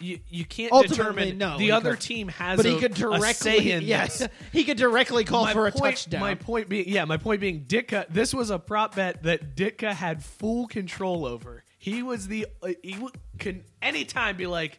You 0.00 0.20
you 0.28 0.44
can't 0.44 0.70
Ultimately, 0.72 0.96
determine 0.96 1.38
no. 1.38 1.58
the 1.58 1.72
other 1.72 1.90
couldn't. 1.90 2.02
team 2.02 2.28
has, 2.28 2.56
but 2.56 2.66
a, 2.66 2.70
he 2.70 2.78
could 2.78 2.94
directly, 2.94 3.74
yes, 3.84 4.18
this. 4.18 4.28
he 4.52 4.64
could 4.64 4.76
directly 4.76 5.24
call 5.24 5.44
my 5.44 5.52
for 5.52 5.66
a 5.66 5.72
touchdown. 5.72 6.20
My 6.20 6.34
point 6.34 6.68
being, 6.68 6.88
yeah, 6.88 7.04
my 7.04 7.16
point 7.16 7.40
being, 7.40 7.64
Ditka. 7.64 8.06
This 8.08 8.32
was 8.32 8.50
a 8.50 8.58
prop 8.58 8.94
bet 8.94 9.22
that 9.24 9.56
Ditka 9.56 9.92
had 9.92 10.22
full 10.22 10.68
control 10.68 11.24
over. 11.26 11.64
He 11.78 12.02
was 12.02 12.28
the 12.28 12.46
uh, 12.62 12.68
he 12.82 12.92
w- 12.92 13.10
can 13.38 13.64
anytime 13.82 14.36
be 14.36 14.46
like, 14.46 14.78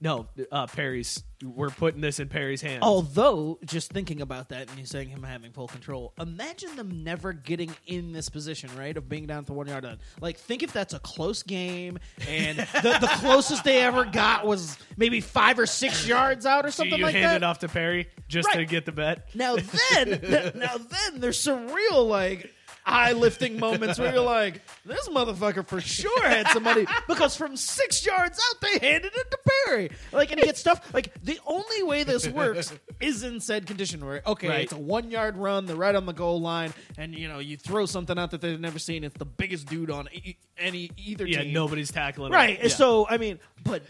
no, 0.00 0.26
uh, 0.50 0.66
Perry's. 0.66 1.22
We're 1.42 1.70
putting 1.70 2.02
this 2.02 2.20
in 2.20 2.28
Perry's 2.28 2.60
hands. 2.60 2.80
Although, 2.82 3.58
just 3.64 3.92
thinking 3.92 4.20
about 4.20 4.50
that 4.50 4.68
and 4.68 4.78
you 4.78 4.84
saying 4.84 5.08
him 5.08 5.22
having 5.22 5.52
full 5.52 5.68
control, 5.68 6.12
imagine 6.20 6.76
them 6.76 7.02
never 7.02 7.32
getting 7.32 7.74
in 7.86 8.12
this 8.12 8.28
position, 8.28 8.70
right, 8.76 8.94
of 8.96 9.08
being 9.08 9.26
down 9.26 9.38
at 9.38 9.46
the 9.46 9.54
one 9.54 9.66
yard 9.66 9.84
line. 9.84 9.98
Like, 10.20 10.36
think 10.36 10.62
if 10.62 10.72
that's 10.72 10.92
a 10.92 10.98
close 10.98 11.42
game 11.42 11.98
and 12.28 12.58
the, 12.58 12.98
the 13.00 13.10
closest 13.20 13.64
they 13.64 13.80
ever 13.80 14.04
got 14.04 14.46
was 14.46 14.76
maybe 14.98 15.20
five 15.20 15.58
or 15.58 15.66
six 15.66 16.06
yards 16.06 16.44
out 16.44 16.66
or 16.66 16.70
something 16.70 16.98
you 16.98 17.04
like 17.04 17.14
hand 17.14 17.24
that. 17.24 17.36
it 17.36 17.42
off 17.42 17.60
to 17.60 17.68
Perry 17.68 18.08
just 18.28 18.50
to 18.52 18.64
get 18.66 18.84
the 18.84 18.92
bet? 18.92 19.28
Now 19.34 19.56
then, 19.56 20.52
now 20.56 20.76
then, 20.76 21.20
there's 21.20 21.38
some 21.38 21.68
real 21.68 22.06
like 22.06 22.52
eye 22.90 23.12
lifting 23.12 23.58
moments 23.58 23.98
where 23.98 24.12
you're 24.12 24.22
like, 24.22 24.60
this 24.84 25.08
motherfucker 25.08 25.66
for 25.66 25.80
sure 25.80 26.22
had 26.28 26.48
some 26.48 26.62
money 26.62 26.86
because 27.08 27.36
from 27.36 27.56
six 27.56 28.04
yards 28.04 28.38
out 28.50 28.60
they 28.60 28.86
handed 28.86 29.12
it 29.14 29.30
to 29.30 29.38
Perry. 29.66 29.90
Like, 30.12 30.30
and 30.30 30.40
he 30.40 30.46
gets 30.46 30.60
stuff. 30.60 30.92
Like 30.92 31.12
the 31.22 31.38
only 31.46 31.82
way 31.82 32.02
this 32.02 32.28
works 32.28 32.72
is 33.00 33.22
in 33.22 33.40
said 33.40 33.66
condition 33.66 34.04
where 34.04 34.22
okay, 34.26 34.48
Right. 34.48 34.60
it's 34.64 34.72
a 34.72 34.78
one 34.78 35.10
yard 35.10 35.36
run, 35.36 35.66
they're 35.66 35.76
right 35.76 35.94
on 35.94 36.06
the 36.06 36.12
goal 36.12 36.40
line, 36.40 36.72
and 36.98 37.14
you 37.14 37.28
know 37.28 37.38
you 37.38 37.56
throw 37.56 37.86
something 37.86 38.18
out 38.18 38.30
that 38.32 38.40
they've 38.40 38.60
never 38.60 38.78
seen. 38.78 39.04
It's 39.04 39.16
the 39.16 39.24
biggest 39.24 39.66
dude 39.68 39.90
on 39.90 40.08
e- 40.12 40.36
any 40.58 40.90
either 40.96 41.24
team. 41.24 41.34
Yeah, 41.34 41.42
team. 41.42 41.52
nobody's 41.52 41.90
tackling. 41.92 42.28
him. 42.28 42.34
Right. 42.34 42.58
Yeah. 42.62 42.68
So 42.68 43.06
I 43.08 43.16
mean, 43.18 43.38
but 43.64 43.82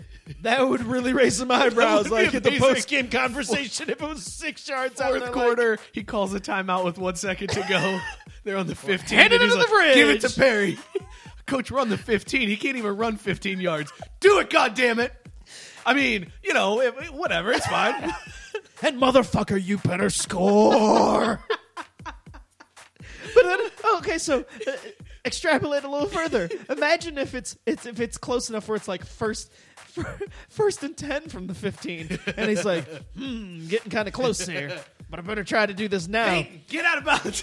that 0.42 0.66
would 0.68 0.84
really 0.84 1.12
raise 1.12 1.36
some 1.36 1.51
eyebrows, 1.51 2.09
would 2.11 2.18
be 2.18 2.24
like 2.26 2.34
at 2.34 2.42
the 2.42 2.51
amazing. 2.51 2.68
post 2.74 2.88
game 2.88 3.09
conversation, 3.09 3.88
if 3.90 4.03
it 4.03 4.09
was 4.09 4.24
six 4.24 4.68
yards 4.68 5.01
out. 5.01 5.12
and 5.14 5.22
Fourth 5.22 5.34
like, 5.36 5.44
quarter, 5.44 5.78
he 5.92 6.03
calls 6.05 6.34
a 6.34 6.40
timeout 6.40 6.84
with 6.84 6.98
one 6.98 7.16
second 7.16 7.48
to 7.51 7.64
go. 7.68 8.01
They're 8.45 8.57
on 8.57 8.66
the 8.66 8.74
15. 8.74 9.18
Hand 9.18 9.32
it 9.32 9.43
into 9.43 9.55
the 9.55 9.66
like, 9.72 9.95
Give 9.95 10.09
it 10.09 10.20
to 10.22 10.30
Perry. 10.30 10.78
Coach, 11.47 11.70
we're 11.70 11.80
on 11.80 11.88
the 11.88 11.99
15. 11.99 12.49
He 12.49 12.57
can't 12.57 12.76
even 12.76 12.97
run 12.97 13.16
15 13.16 13.61
yards. 13.61 13.93
Do 14.20 14.38
it, 14.38 14.51
goddammit. 14.51 15.07
it! 15.07 15.26
I 15.84 15.95
mean, 15.95 16.32
you 16.43 16.55
know, 16.55 16.80
whatever. 17.12 17.53
It's 17.53 17.66
fine. 17.66 18.12
And 18.82 18.99
motherfucker, 19.01 19.62
you 19.62 19.76
better 19.76 20.09
score. 20.09 21.38
but 22.05 22.14
then, 23.34 23.59
okay, 23.97 24.16
so 24.16 24.47
uh, 24.66 24.72
extrapolate 25.24 25.84
a 25.84 25.91
little 25.91 26.09
further. 26.09 26.49
Imagine 26.70 27.18
if 27.18 27.34
it's 27.34 27.59
it's 27.66 27.84
if 27.84 28.01
it's 28.01 28.16
close 28.16 28.49
enough 28.49 28.68
where 28.68 28.76
it's 28.76 28.88
like 28.88 29.05
first 29.05 29.53
first 30.49 30.82
and 30.82 30.97
ten 30.97 31.28
from 31.28 31.47
the 31.47 31.55
fifteen, 31.55 32.18
and 32.38 32.49
he's 32.49 32.64
like, 32.64 32.86
hmm, 33.18 33.66
getting 33.68 33.91
kind 33.91 34.09
of 34.09 34.14
close 34.14 34.47
here, 34.47 34.80
but 35.11 35.18
I 35.18 35.22
better 35.22 35.45
try 35.45 35.66
to 35.66 35.74
do 35.74 35.86
this 35.86 36.09
now. 36.09 36.28
Hey, 36.28 36.62
get 36.68 36.86
out 36.86 36.99
of 36.99 37.05
bounds. 37.05 37.43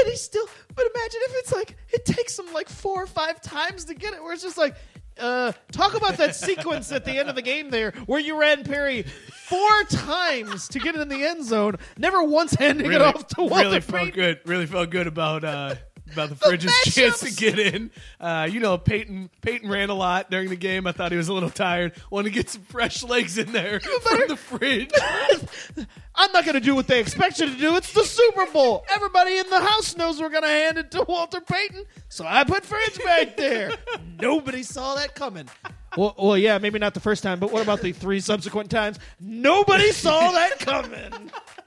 And 0.00 0.08
he's 0.08 0.22
still, 0.22 0.46
but 0.74 0.86
imagine 0.94 1.20
if 1.24 1.34
it's 1.36 1.52
like 1.52 1.76
it 1.92 2.04
takes 2.04 2.38
him 2.38 2.52
like 2.52 2.68
four 2.68 3.02
or 3.02 3.06
five 3.06 3.40
times 3.40 3.84
to 3.86 3.94
get 3.94 4.14
it, 4.14 4.22
where 4.22 4.32
it's 4.32 4.42
just 4.42 4.58
like. 4.58 4.76
Uh, 5.18 5.52
talk 5.70 5.94
about 5.94 6.16
that 6.16 6.34
sequence 6.34 6.90
at 6.92 7.04
the 7.04 7.18
end 7.18 7.28
of 7.28 7.34
the 7.34 7.42
game 7.42 7.68
there 7.68 7.90
where 8.06 8.20
you 8.20 8.40
ran 8.40 8.64
Perry 8.64 9.02
four 9.02 9.82
times 9.90 10.66
to 10.68 10.78
get 10.78 10.94
it 10.94 11.00
in 11.02 11.08
the 11.08 11.22
end 11.24 11.44
zone, 11.44 11.76
never 11.98 12.22
once 12.22 12.54
handing 12.54 12.90
it 12.90 13.02
off 13.02 13.26
to 13.26 13.42
Walter 13.42 13.64
really 13.64 13.80
felt 13.80 14.02
Payton. 14.04 14.14
good. 14.14 14.40
Really 14.46 14.64
felt 14.64 14.88
good 14.88 15.06
about 15.06 15.44
uh, 15.44 15.74
about 16.12 16.28
the 16.30 16.36
Fridge's 16.36 16.72
chance 16.84 17.20
to 17.20 17.32
get 17.32 17.58
in. 17.58 17.90
Uh, 18.20 18.48
you 18.50 18.60
know, 18.60 18.78
Payton 18.78 19.30
Payton 19.40 19.68
ran 19.68 19.90
a 19.90 19.94
lot 19.94 20.30
during 20.30 20.48
the 20.48 20.56
game. 20.56 20.86
I 20.86 20.92
thought 20.92 21.10
he 21.10 21.18
was 21.18 21.28
a 21.28 21.32
little 21.32 21.50
tired. 21.50 21.92
Wanted 22.10 22.30
to 22.30 22.34
get 22.34 22.50
some 22.50 22.62
fresh 22.62 23.02
legs 23.02 23.38
in 23.38 23.52
there 23.52 23.80
from 23.80 24.28
the 24.28 24.36
Fridge. 24.36 24.90
I'm 26.14 26.32
not 26.32 26.44
going 26.44 26.54
to 26.54 26.60
do 26.60 26.74
what 26.74 26.86
they 26.86 27.00
expect 27.00 27.40
you 27.40 27.46
to 27.46 27.56
do. 27.56 27.76
It's 27.76 27.92
the 27.92 28.04
Super 28.04 28.46
Bowl. 28.52 28.84
Everybody 28.94 29.38
in 29.38 29.48
the 29.48 29.60
house 29.60 29.96
knows 29.96 30.20
we're 30.20 30.28
going 30.28 30.42
to 30.42 30.48
hand 30.48 30.78
it 30.78 30.90
to 30.92 31.04
Walter 31.08 31.40
Payton, 31.40 31.84
so 32.08 32.24
I 32.26 32.44
put 32.44 32.64
Fridge 32.64 33.02
back 33.02 33.36
there. 33.36 33.72
Nobody 34.20 34.62
saw 34.62 34.96
that 34.96 35.14
coming. 35.14 35.48
Well, 35.96 36.14
well, 36.18 36.38
yeah, 36.38 36.58
maybe 36.58 36.78
not 36.78 36.94
the 36.94 37.00
first 37.00 37.22
time, 37.22 37.40
but 37.40 37.50
what 37.50 37.62
about 37.62 37.80
the 37.80 37.92
three 37.92 38.20
subsequent 38.20 38.70
times? 38.70 38.98
Nobody 39.18 39.90
saw 39.92 40.30
that 40.32 40.58
coming. 40.58 41.30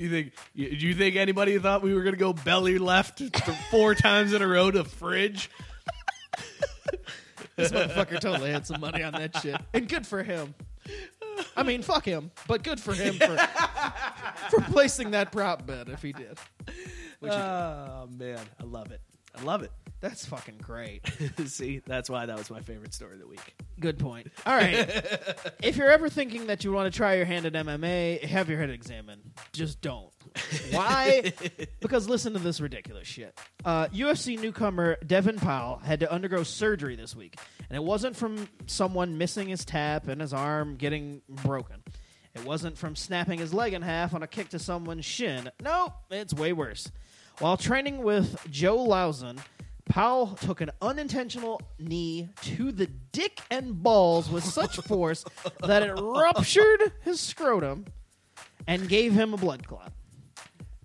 You 0.00 0.08
think? 0.08 0.32
Do 0.56 0.62
you 0.62 0.94
think 0.94 1.16
anybody 1.16 1.58
thought 1.58 1.82
we 1.82 1.92
were 1.92 2.02
going 2.02 2.14
to 2.14 2.18
go 2.18 2.32
belly 2.32 2.78
left 2.78 3.20
four 3.70 3.94
times 3.94 4.32
in 4.32 4.40
a 4.40 4.48
row 4.48 4.70
to 4.70 4.84
Fridge? 4.84 5.50
This 7.56 7.72
motherfucker 7.72 8.18
totally 8.18 8.50
had 8.50 8.66
some 8.66 8.80
money 8.80 9.02
on 9.02 9.12
that 9.12 9.36
shit, 9.36 9.60
and 9.74 9.86
good 9.86 10.06
for 10.06 10.22
him. 10.22 10.54
I 11.54 11.62
mean, 11.62 11.82
fuck 11.82 12.06
him, 12.06 12.30
but 12.48 12.62
good 12.62 12.80
for 12.80 12.94
him 12.94 13.12
for 13.16 13.36
for 14.50 14.60
placing 14.62 15.10
that 15.10 15.30
prop 15.30 15.66
bet 15.66 15.90
if 15.90 16.00
he 16.00 16.14
did. 16.14 16.38
Which 17.18 17.32
he 17.32 17.38
did. 17.38 17.38
Oh 17.38 18.08
man, 18.16 18.40
I 18.58 18.64
love 18.64 18.92
it. 18.92 19.02
I 19.38 19.42
love 19.42 19.62
it. 19.62 19.72
That's 20.00 20.24
fucking 20.24 20.58
great. 20.62 21.02
See, 21.46 21.82
that's 21.86 22.08
why 22.08 22.26
that 22.26 22.38
was 22.38 22.50
my 22.50 22.60
favorite 22.60 22.94
story 22.94 23.14
of 23.14 23.20
the 23.20 23.26
week. 23.26 23.54
Good 23.78 23.98
point. 23.98 24.30
All 24.46 24.56
right. 24.56 24.74
if 25.62 25.76
you're 25.76 25.90
ever 25.90 26.08
thinking 26.08 26.46
that 26.46 26.64
you 26.64 26.72
want 26.72 26.90
to 26.92 26.96
try 26.96 27.16
your 27.16 27.26
hand 27.26 27.44
at 27.44 27.52
MMA, 27.52 28.24
have 28.24 28.48
your 28.48 28.58
head 28.58 28.70
examined. 28.70 29.20
Just 29.52 29.82
don't. 29.82 30.10
Why? 30.70 31.32
because 31.80 32.08
listen 32.08 32.32
to 32.32 32.38
this 32.38 32.60
ridiculous 32.60 33.06
shit. 33.06 33.38
Uh, 33.64 33.88
UFC 33.88 34.40
newcomer 34.40 34.96
Devin 35.06 35.36
Powell 35.36 35.78
had 35.84 36.00
to 36.00 36.10
undergo 36.10 36.44
surgery 36.44 36.96
this 36.96 37.14
week, 37.14 37.38
and 37.68 37.76
it 37.76 37.82
wasn't 37.82 38.16
from 38.16 38.48
someone 38.66 39.18
missing 39.18 39.48
his 39.48 39.64
tap 39.66 40.08
and 40.08 40.20
his 40.20 40.32
arm 40.32 40.76
getting 40.76 41.20
broken. 41.28 41.82
It 42.34 42.44
wasn't 42.44 42.78
from 42.78 42.96
snapping 42.96 43.40
his 43.40 43.52
leg 43.52 43.74
in 43.74 43.82
half 43.82 44.14
on 44.14 44.22
a 44.22 44.26
kick 44.26 44.50
to 44.50 44.58
someone's 44.58 45.04
shin. 45.04 45.50
Nope, 45.62 45.92
it's 46.10 46.32
way 46.32 46.52
worse. 46.52 46.90
While 47.40 47.56
training 47.56 48.02
with 48.02 48.38
Joe 48.50 48.78
Lauzon, 48.78 49.38
Powell 49.90 50.28
took 50.40 50.60
an 50.60 50.70
unintentional 50.80 51.60
knee 51.80 52.28
to 52.42 52.70
the 52.70 52.86
dick 52.86 53.40
and 53.50 53.82
balls 53.82 54.30
with 54.30 54.44
such 54.44 54.76
force 54.86 55.24
that 55.66 55.82
it 55.82 55.92
ruptured 55.94 56.92
his 57.02 57.20
scrotum 57.20 57.86
and 58.68 58.88
gave 58.88 59.12
him 59.12 59.34
a 59.34 59.36
blood 59.36 59.66
clot. 59.66 59.92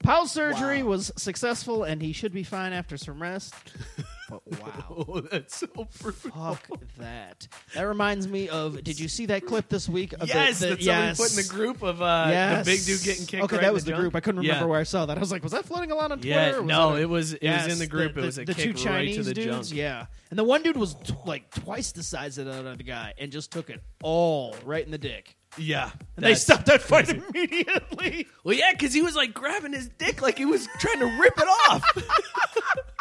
Powell's 0.04 0.32
surgery 0.32 0.82
was 0.82 1.12
successful 1.18 1.84
and 1.84 2.02
he 2.02 2.14
should 2.14 2.34
be 2.34 2.44
fine 2.44 2.74
after 2.74 2.98
some 2.98 3.22
rest. 3.22 3.54
But 4.50 4.62
wow. 4.62 5.06
Oh, 5.08 5.20
that's 5.22 5.58
so 5.58 5.68
brutal. 5.68 6.32
Fuck 6.56 6.68
that. 6.98 7.48
That 7.74 7.84
reminds 7.84 8.28
me 8.28 8.50
of. 8.50 8.84
Did 8.84 9.00
you 9.00 9.08
see 9.08 9.26
that 9.28 9.46
clip 9.46 9.70
this 9.70 9.88
week? 9.90 10.14
Of 10.14 10.28
Yes, 10.28 10.60
the, 10.60 10.68
the, 10.68 10.76
that 10.76 10.84
somebody 10.84 10.86
yes. 10.86 11.18
put 11.18 11.30
in 11.32 11.36
the 11.48 11.54
group 11.54 11.82
of 11.84 12.02
uh, 12.02 12.26
Yes. 12.30 12.66
the 12.66 12.72
big 12.72 12.86
dude 12.86 13.04
getting 13.04 13.26
kicked. 13.26 13.44
Okay, 13.44 13.56
right 13.58 13.62
that 13.64 13.68
in 13.70 13.74
was 13.74 13.84
the, 13.86 13.92
junk. 13.92 14.02
group. 14.02 14.16
I 14.16 14.20
couldn't 14.20 14.40
remember 14.42 14.64
Yeah. 14.66 14.70
where 14.70 14.80
I 14.80 14.84
saw 14.84 15.06
that. 15.06 15.18
I 15.18 15.20
was 15.20 15.32
like, 15.32 15.44
was 15.44 15.52
that 15.52 15.66
floating 15.66 15.92
around 15.92 16.12
on 16.12 16.20
Twitter? 16.20 16.28
Yeah, 16.30 16.52
or 16.56 16.62
was 16.62 16.68
no, 16.68 16.92
that 16.94 16.98
a- 17.00 17.02
it 17.02 17.10
was- 17.10 17.34
it 17.34 17.50
was 17.50 17.68
in 17.74 17.80
the 17.80 17.88
group. 17.88 18.18
It 18.18 18.22
was 18.22 18.38
a 18.38 18.46
the 18.46 18.54
kick 18.54 18.64
two 18.64 18.70
right 18.70 18.78
to 18.78 18.84
Chinese 18.84 19.26
the 19.26 19.34
dudes. 19.34 19.70
junk. 19.70 19.78
Yeah, 19.78 20.06
and 20.30 20.40
the 20.40 20.44
one 20.44 20.64
dude 20.64 20.78
was 20.78 20.96
t- 20.96 21.14
like 21.26 21.50
twice 21.54 21.92
the 21.92 22.04
size 22.04 22.38
of 22.38 22.46
the 22.46 22.54
other 22.54 22.76
guy 22.84 23.14
and 23.18 23.32
just 23.32 23.52
took 23.52 23.70
it 23.70 23.82
all 24.04 24.56
right 24.66 24.84
in 24.86 24.92
the 24.92 24.98
dick. 24.98 25.36
Yeah, 25.58 25.90
And 26.18 26.26
they 26.26 26.36
stopped 26.36 26.66
that 26.66 26.82
fight 26.82 27.06
crazy. 27.08 27.22
immediately. 27.34 28.28
Well, 28.44 28.56
yeah, 28.56 28.72
because 28.74 28.94
he 28.94 29.02
was 29.02 29.16
like 29.16 29.34
grabbing 29.34 29.72
his 29.72 29.88
dick 29.88 30.22
like 30.22 30.38
he 30.38 30.44
was 30.44 30.68
trying 30.80 31.00
to 31.00 31.06
rip 31.18 31.34
it 31.38 31.48
off. 31.70 31.84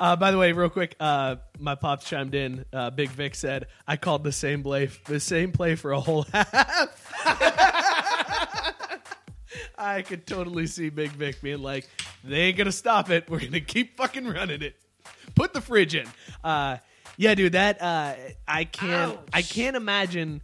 uh, 0.00 0.16
by 0.16 0.30
the 0.30 0.38
way, 0.38 0.52
real 0.52 0.68
quick, 0.68 0.94
uh, 1.00 1.36
my 1.58 1.74
pops 1.74 2.08
chimed 2.08 2.34
in. 2.34 2.64
Uh, 2.72 2.90
Big 2.90 3.10
Vic 3.10 3.34
said, 3.34 3.66
"I 3.86 3.96
called 3.96 4.24
the 4.24 4.32
same 4.32 4.62
play, 4.62 4.86
the 5.06 5.20
same 5.20 5.52
play 5.52 5.74
for 5.74 5.92
a 5.92 6.00
whole 6.00 6.22
half." 6.32 7.12
I 9.78 10.02
could 10.02 10.26
totally 10.26 10.66
see 10.66 10.90
Big 10.90 11.10
Vic 11.10 11.40
being 11.40 11.62
like, 11.62 11.88
"They 12.24 12.42
ain't 12.42 12.58
gonna 12.58 12.72
stop 12.72 13.10
it. 13.10 13.28
We're 13.30 13.40
gonna 13.40 13.60
keep 13.60 13.96
fucking 13.96 14.26
running 14.26 14.62
it. 14.62 14.76
Put 15.34 15.52
the 15.54 15.60
fridge 15.60 15.94
in." 15.94 16.06
Uh, 16.42 16.78
yeah, 17.16 17.34
dude, 17.34 17.52
that 17.52 17.80
uh, 17.80 18.14
I 18.46 18.64
can't. 18.64 19.18
I 19.32 19.42
can't 19.42 19.76
imagine. 19.76 20.42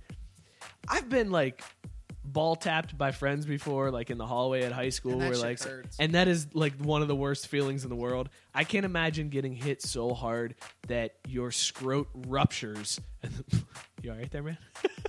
I've 0.88 1.08
been 1.08 1.30
like 1.30 1.62
ball 2.24 2.56
tapped 2.56 2.96
by 2.96 3.12
friends 3.12 3.46
before, 3.46 3.90
like 3.90 4.10
in 4.10 4.18
the 4.18 4.26
hallway 4.26 4.62
at 4.62 4.72
high 4.72 4.88
school, 4.88 5.12
And 5.12 5.20
that 5.20 5.26
where 5.26 5.34
shit 5.34 5.44
like, 5.44 5.62
hurts. 5.62 5.96
and 6.00 6.14
that 6.14 6.28
is 6.28 6.46
like 6.54 6.74
one 6.78 7.02
of 7.02 7.08
the 7.08 7.14
worst 7.16 7.48
feelings 7.48 7.84
in 7.84 7.90
the 7.90 7.96
world. 7.96 8.28
I 8.54 8.64
can't 8.64 8.84
imagine 8.84 9.28
getting 9.28 9.54
hit 9.54 9.82
so 9.82 10.14
hard 10.14 10.54
that 10.88 11.14
your 11.28 11.50
scrot 11.50 12.06
ruptures. 12.26 13.00
you 14.02 14.10
all 14.10 14.16
right 14.16 14.30
there, 14.30 14.42
man? 14.42 14.58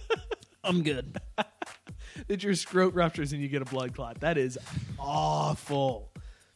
I'm 0.63 0.83
good. 0.83 1.17
that 2.27 2.43
your 2.43 2.55
scrot 2.55 2.93
ruptures 2.93 3.33
and 3.33 3.41
you 3.41 3.47
get 3.47 3.61
a 3.61 3.65
blood 3.65 3.95
clot. 3.95 4.19
That 4.21 4.37
is 4.37 4.57
awful. 4.99 6.11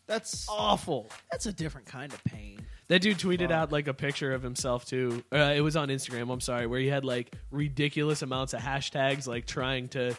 That's 0.07 0.47
awful. 0.49 1.09
That's 1.31 1.45
a 1.45 1.53
different 1.53 1.87
kind 1.87 2.11
of 2.11 2.23
pain. 2.23 2.59
That 2.89 3.01
dude 3.03 3.17
tweeted 3.19 3.51
out 3.51 3.71
like 3.71 3.87
a 3.87 3.93
picture 3.93 4.33
of 4.33 4.41
himself 4.41 4.83
too. 4.83 5.23
Uh, 5.31 5.53
it 5.55 5.61
was 5.61 5.75
on 5.75 5.89
Instagram. 5.89 6.31
I'm 6.33 6.41
sorry, 6.41 6.65
where 6.65 6.79
he 6.79 6.87
had 6.87 7.05
like 7.05 7.33
ridiculous 7.51 8.23
amounts 8.23 8.53
of 8.53 8.61
hashtags, 8.61 9.27
like 9.27 9.45
trying 9.45 9.89
to 9.89 10.15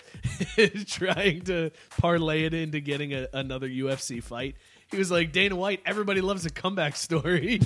trying 0.86 1.42
to 1.42 1.72
parlay 1.98 2.44
it 2.44 2.54
into 2.54 2.78
getting 2.80 3.12
a, 3.12 3.26
another 3.32 3.68
UFC 3.68 4.22
fight. 4.22 4.54
He 4.92 4.98
was 4.98 5.10
like 5.10 5.32
Dana 5.32 5.56
White. 5.56 5.80
Everybody 5.84 6.20
loves 6.20 6.46
a 6.46 6.50
comeback 6.50 6.94
story. 6.96 7.60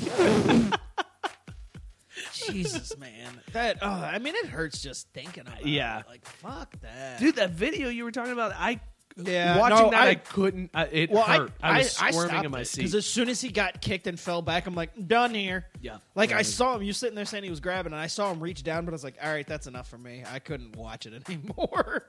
Jesus, 2.33 2.97
man. 2.97 3.41
That 3.53 3.79
oh, 3.83 3.89
I 3.89 4.19
mean, 4.19 4.35
it 4.37 4.47
hurts 4.47 4.81
just 4.81 5.09
thinking 5.13 5.43
about 5.47 5.67
Yeah. 5.67 6.01
it. 6.01 6.07
Like 6.09 6.25
fuck 6.25 6.81
that, 6.81 7.19
dude, 7.19 7.37
that 7.37 7.51
video 7.51 7.89
you 7.89 8.05
were 8.05 8.13
talking 8.13 8.33
about, 8.33 8.53
I 8.57 8.81
Yeah, 9.17 9.59
watching 9.59 9.79
no, 9.79 9.91
that 9.91 10.03
I, 10.03 10.09
I- 10.11 10.15
couldn't. 10.17 10.71
I, 10.75 10.85
it 10.87 11.11
well, 11.11 11.23
hurt. 11.23 11.53
I, 11.63 11.79
was 11.79 11.93
squirming 11.93 12.45
in 12.45 12.51
my 12.51 12.65
seat 12.65 12.79
because 12.79 12.95
as 12.97 13.07
soon 13.07 13.29
as 13.29 13.41
he 13.41 13.49
got 13.51 13.81
kicked 13.81 14.09
and 14.09 14.19
fell 14.19 14.43
back, 14.43 14.67
I'm 14.67 14.75
like, 14.75 14.91
done 15.07 15.33
here. 15.35 15.67
Yeah. 15.81 15.99
Like 16.17 16.33
I 16.33 16.43
saw 16.43 16.75
him. 16.75 16.83
You 16.83 16.93
sitting 16.93 17.15
there 17.15 17.25
saying 17.25 17.45
he 17.45 17.51
was 17.51 17.61
grabbing, 17.61 17.93
and 17.93 18.01
I 18.01 18.09
saw 18.09 18.33
him 18.33 18.41
reach 18.41 18.65
down, 18.65 18.85
but 18.85 18.91
I 18.91 18.95
was 18.95 19.05
like, 19.05 19.15
all 19.23 19.31
right, 19.31 19.47
that's 19.47 19.69
enough 19.69 19.89
for 19.89 19.99
me. 19.99 20.25
I 20.29 20.41
couldn't 20.41 20.77
watch 20.77 21.07
it 21.07 21.13
anymore. 21.29 22.07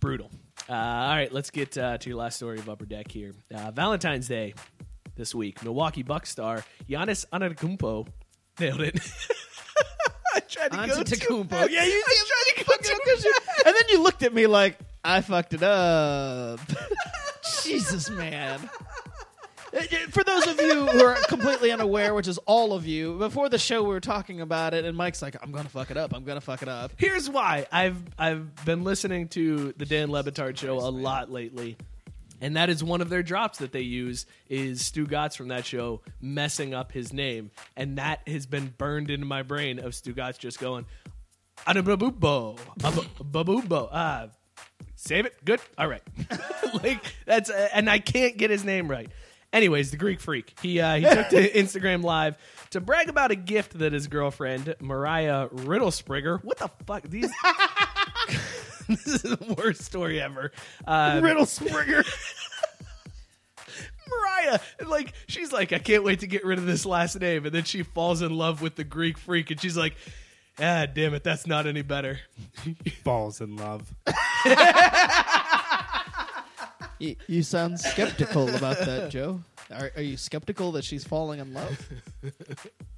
brutal. 0.00 0.30
Uh, 0.68 0.72
all 0.72 1.14
right, 1.14 1.32
let's 1.32 1.50
get 1.50 1.78
uh, 1.78 1.96
to 1.98 2.08
your 2.08 2.18
last 2.18 2.36
story 2.36 2.58
of 2.58 2.68
Upper 2.68 2.86
Deck 2.86 3.08
here. 3.10 3.32
Uh, 3.54 3.70
Valentine's 3.70 4.26
Day 4.26 4.54
this 5.14 5.32
week. 5.32 5.62
Milwaukee 5.62 6.02
Bucks 6.02 6.30
star 6.30 6.64
Giannis 6.88 7.24
Antetokounmpo 7.32 8.08
nailed 8.58 8.80
it. 8.80 8.98
I 10.34 10.40
tried 10.40 10.72
to 10.72 10.76
go 10.88 11.02
too 11.02 11.14
Antetokounmpo. 11.16 11.50
fast. 11.50 11.70
Yeah, 11.70 11.84
you 11.84 12.02
I 12.04 12.24
tried 12.56 12.64
to 12.64 12.64
go 12.64 12.76
too 12.82 13.32
and 13.64 13.74
then 13.74 13.82
you 13.90 14.02
looked 14.02 14.22
at 14.24 14.34
me 14.34 14.46
like 14.46 14.78
I 15.06 15.20
fucked 15.20 15.54
it 15.54 15.62
up. 15.62 16.58
Jesus, 17.62 18.10
man. 18.10 18.58
Uh, 19.72 19.80
For 20.10 20.24
those 20.24 20.46
of 20.48 20.60
you 20.60 20.86
who 20.86 21.04
are 21.04 21.14
completely 21.28 21.70
unaware, 21.70 22.12
which 22.12 22.26
is 22.26 22.38
all 22.38 22.72
of 22.72 22.86
you, 22.86 23.16
before 23.18 23.48
the 23.48 23.58
show 23.58 23.82
we 23.82 23.88
were 23.90 24.00
talking 24.00 24.40
about 24.40 24.74
it, 24.74 24.84
and 24.84 24.96
Mike's 24.96 25.22
like, 25.22 25.36
"I'm 25.42 25.52
gonna 25.52 25.68
fuck 25.68 25.90
it 25.92 25.96
up. 25.96 26.12
I'm 26.14 26.24
gonna 26.24 26.40
fuck 26.40 26.62
it 26.62 26.68
up." 26.68 26.92
Here's 26.96 27.30
why. 27.30 27.66
I've 27.70 28.02
I've 28.18 28.64
been 28.64 28.82
listening 28.84 29.28
to 29.28 29.72
the 29.76 29.86
Dan 29.86 30.10
Le 30.10 30.24
Batard 30.24 30.56
show 30.56 30.78
a 30.78 30.90
lot 30.90 31.30
lately. 31.30 31.76
And 32.40 32.56
that 32.56 32.68
is 32.68 32.84
one 32.84 33.00
of 33.00 33.08
their 33.08 33.22
drops 33.22 33.58
that 33.60 33.72
they 33.72 33.80
use 33.80 34.26
is 34.48 34.82
Stugotz 34.82 35.36
from 35.36 35.48
that 35.48 35.64
show 35.64 36.02
messing 36.20 36.74
up 36.74 36.92
his 36.92 37.12
name. 37.12 37.50
And 37.76 37.96
that 37.98 38.26
has 38.28 38.44
been 38.44 38.74
burned 38.76 39.08
into 39.10 39.24
my 39.24 39.42
brain 39.42 39.78
of 39.78 39.92
Stugotz 39.92 40.38
just 40.38 40.58
going, 40.60 40.84
Adababubo. 41.66 42.58
Babubo. 42.78 43.88
Ah, 43.90 44.26
save 44.96 45.26
it. 45.26 45.44
Good. 45.44 45.60
All 45.78 45.86
right. 45.86 46.02
like 46.82 47.14
that's 47.24 47.50
uh, 47.50 47.68
and 47.72 47.88
I 47.88 48.00
can't 48.00 48.36
get 48.36 48.50
his 48.50 48.64
name 48.64 48.90
right. 48.90 49.08
Anyways, 49.52 49.90
the 49.90 49.96
Greek 49.96 50.20
freak. 50.20 50.58
He 50.60 50.80
uh, 50.80 50.96
he 50.96 51.04
took 51.04 51.28
to 51.28 51.52
Instagram 51.54 52.02
live 52.02 52.36
to 52.70 52.80
brag 52.80 53.08
about 53.08 53.30
a 53.30 53.36
gift 53.36 53.78
that 53.78 53.92
his 53.92 54.08
girlfriend 54.08 54.74
Mariah 54.80 55.48
Riddlespringer. 55.48 56.42
What 56.42 56.58
the 56.58 56.70
fuck? 56.84 57.04
These. 57.04 57.30
this 58.88 59.06
is 59.06 59.22
the 59.22 59.54
worst 59.56 59.82
story 59.82 60.20
ever. 60.20 60.50
Uh, 60.86 61.20
Riddlespringer. 61.20 62.04
Mariah, 64.08 64.60
like 64.86 65.12
she's 65.26 65.52
like, 65.52 65.72
I 65.72 65.78
can't 65.78 66.04
wait 66.04 66.20
to 66.20 66.26
get 66.26 66.44
rid 66.44 66.58
of 66.58 66.66
this 66.66 66.86
last 66.86 67.18
name, 67.20 67.46
and 67.46 67.54
then 67.54 67.64
she 67.64 67.82
falls 67.82 68.22
in 68.22 68.36
love 68.36 68.62
with 68.62 68.76
the 68.76 68.84
Greek 68.84 69.18
freak, 69.18 69.50
and 69.50 69.60
she's 69.60 69.76
like, 69.76 69.96
Ah, 70.58 70.86
damn 70.86 71.14
it, 71.14 71.22
that's 71.22 71.46
not 71.46 71.66
any 71.66 71.82
better. 71.82 72.18
Falls 73.04 73.40
in 73.40 73.56
love. 73.56 73.94
You, 76.98 77.14
you 77.26 77.42
sound 77.42 77.78
skeptical 77.78 78.48
about 78.54 78.78
that, 78.78 79.10
Joe. 79.10 79.40
Are, 79.70 79.90
are 79.96 80.02
you 80.02 80.16
skeptical 80.16 80.72
that 80.72 80.84
she's 80.84 81.04
falling 81.04 81.40
in 81.40 81.52
love? 81.52 81.88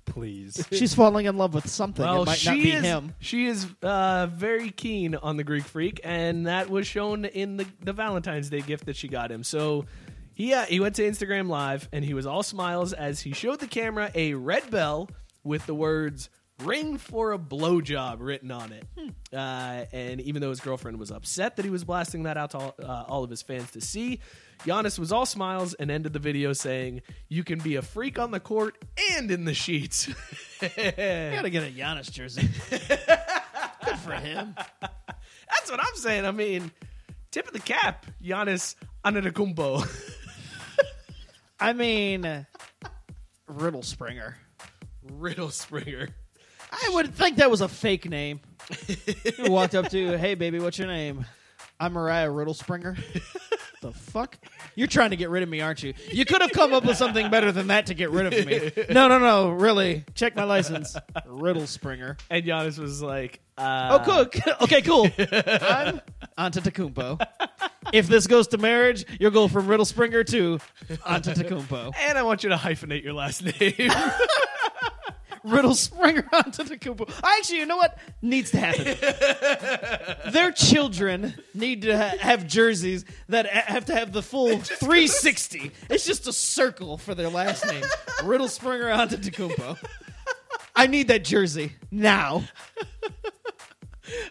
Please. 0.05 0.65
She's 0.71 0.95
falling 0.95 1.27
in 1.27 1.37
love 1.37 1.53
with 1.53 1.69
something. 1.69 2.05
Well, 2.05 2.23
it 2.23 2.27
might 2.27 2.39
she 2.39 2.49
not 2.49 2.63
be 2.63 2.73
is, 2.73 2.85
him. 2.85 3.15
She 3.19 3.47
is 3.47 3.67
uh, 3.83 4.29
very 4.29 4.71
keen 4.71 5.17
on 5.17 5.37
the 5.37 5.45
Greek 5.45 5.65
freak, 5.65 6.01
and 6.05 6.47
that 6.47 6.71
was 6.71 6.87
shown 6.87 7.25
in 7.25 7.57
the, 7.57 7.67
the 7.83 7.93
Valentine's 7.93 8.51
Day 8.51 8.61
gift 8.61 8.87
that 8.87 8.97
she 8.97 9.09
got 9.09 9.33
him. 9.33 9.43
So 9.43 9.87
he 10.35 10.55
uh, 10.55 10.65
he 10.67 10.79
went 10.79 10.95
to 10.97 11.03
Instagram 11.03 11.49
Live, 11.49 11.89
and 11.93 12.05
he 12.05 12.15
was 12.15 12.27
all 12.27 12.45
smiles 12.45 12.93
as 12.93 13.21
he 13.21 13.33
showed 13.33 13.59
the 13.59 13.67
camera 13.67 14.13
a 14.15 14.35
red 14.35 14.71
bell 14.71 15.11
with 15.43 15.67
the 15.67 15.75
words 15.75 16.31
"Ring 16.65 16.99
for 16.99 17.33
a 17.33 17.39
blowjob" 17.39 18.17
written 18.21 18.51
on 18.51 18.73
it. 18.73 18.85
Uh, 19.33 19.85
and 19.93 20.21
even 20.21 20.41
though 20.43 20.51
his 20.51 20.61
girlfriend 20.61 20.99
was 20.99 21.11
upset 21.11 21.57
that 21.57 21.65
he 21.65 21.71
was 21.71 21.85
blasting 21.85 22.25
that 22.25 22.37
out 22.37 22.51
to 22.53 22.59
all, 22.59 22.75
uh, 22.83 23.05
all 23.09 23.25
of 23.25 23.31
his 23.31 23.43
fans 23.43 23.71
to 23.73 23.81
see, 23.81 24.21
Giannis 24.65 24.99
was 24.99 25.13
all 25.13 25.27
smiles 25.27 25.75
and 25.75 25.91
ended 25.91 26.13
the 26.13 26.19
video 26.19 26.53
saying, 26.53 27.03
"You 27.29 27.45
can 27.45 27.59
be 27.59 27.77
a 27.77 27.83
freak 27.83 28.19
on 28.19 28.31
the 28.31 28.41
court 28.41 28.77
and 29.15 29.31
in 29.31 29.45
the 29.45 29.55
sheets." 29.55 30.09
You 30.09 30.15
gotta 30.69 31.51
get 31.51 31.63
a 31.63 31.71
Giannis 31.71 32.11
jersey. 32.11 32.49
Good 32.71 33.99
for 33.99 34.13
him. 34.13 34.55
That's 34.81 35.71
what 35.71 35.81
I'm 35.81 35.95
saying. 35.95 36.25
I 36.27 36.33
mean, 36.33 36.71
tip 37.31 37.47
of 37.47 37.53
the 37.53 37.61
cap, 37.61 38.07
Giannis 38.23 38.75
Antetokounmpo. 39.05 39.87
I 41.61 41.73
mean, 41.73 42.47
Riddle 43.47 43.83
Springer. 43.83 44.37
Riddle 45.03 45.51
Springer. 45.51 46.09
I 46.73 46.91
would 46.95 47.15
think 47.15 47.37
that 47.37 47.51
was 47.51 47.61
a 47.61 47.69
fake 47.69 48.09
name. 48.09 48.41
you 49.39 49.51
walked 49.51 49.75
up 49.75 49.89
to, 49.91 50.19
hey 50.19 50.35
baby, 50.35 50.59
what's 50.59 50.79
your 50.79 50.89
name? 50.89 51.25
I'm 51.81 51.93
Mariah 51.93 52.31
Riddle 52.31 52.55
Springer. 52.55 52.97
the 53.81 53.93
fuck? 53.93 54.37
You're 54.75 54.89
trying 54.89 55.11
to 55.11 55.17
get 55.17 55.31
rid 55.31 55.43
of 55.45 55.49
me, 55.49 55.61
aren't 55.61 55.83
you? 55.83 55.95
You 56.11 56.25
could 56.25 56.43
have 56.43 56.51
come 56.51 56.73
up 56.73 56.85
with 56.85 56.97
something 56.97 57.31
better 57.31 57.53
than 57.53 57.69
that 57.69 57.87
to 57.87 57.95
get 57.95 58.11
rid 58.11 58.27
of 58.33 58.47
me. 58.47 58.73
No, 58.93 59.07
no, 59.09 59.19
no, 59.19 59.51
really. 59.51 60.05
Check 60.15 60.35
my 60.35 60.43
license. 60.45 60.97
Riddle 61.27 61.67
Springer. 61.69 62.17
And 62.31 62.45
Giannis 62.45 62.79
was 62.79 63.01
like, 63.01 63.41
uh, 63.57 63.99
Oh, 64.01 64.05
cook. 64.05 64.37
Okay, 64.63 64.83
cool. 64.83 65.05
I'm 65.19 66.01
Antetokounmpo. 66.37 67.25
If 67.93 68.09
this 68.09 68.27
goes 68.27 68.49
to 68.49 68.59
marriage, 68.59 69.05
you'll 69.21 69.31
go 69.31 69.47
from 69.49 69.69
Riddle 69.69 69.87
Springer 69.87 70.25
to 70.25 70.59
Antetokounmpo. 70.89 71.95
And 71.97 72.19
I 72.19 72.23
want 72.25 72.43
you 72.43 72.51
to 72.51 72.57
hyphenate 72.57 73.05
your 73.05 73.15
last 73.15 73.45
name. 73.45 73.75
Riddle 75.45 75.75
Springer 75.75 76.23
Antetokounmpo. 76.33 77.11
Actually, 77.23 77.59
you 77.59 77.67
know 77.67 77.77
what 77.77 77.99
needs 78.23 78.51
to 78.53 78.59
happen? 78.59 78.97
Their 80.33 80.53
children 80.53 81.35
need 81.55 81.83
to 81.83 81.97
ha- 81.97 82.17
have 82.21 82.47
jerseys 82.47 83.05
that 83.29 83.47
ha- 83.47 83.65
have 83.73 83.85
to 83.87 83.95
have 83.95 84.13
the 84.13 84.23
full 84.23 84.59
360. 84.59 85.71
It's 85.91 86.05
just 86.07 86.27
a 86.27 86.33
circle 86.33 86.99
for 86.99 87.15
their 87.15 87.29
last 87.29 87.67
name. 87.67 87.85
Riddle 88.25 88.49
Springer 88.49 88.91
onto 88.91 89.17
the 89.17 89.31
Antetokounmpo. 89.31 89.79
I 90.77 90.87
need 90.87 91.09
that 91.09 91.25
jersey 91.25 91.73
now. 91.91 92.45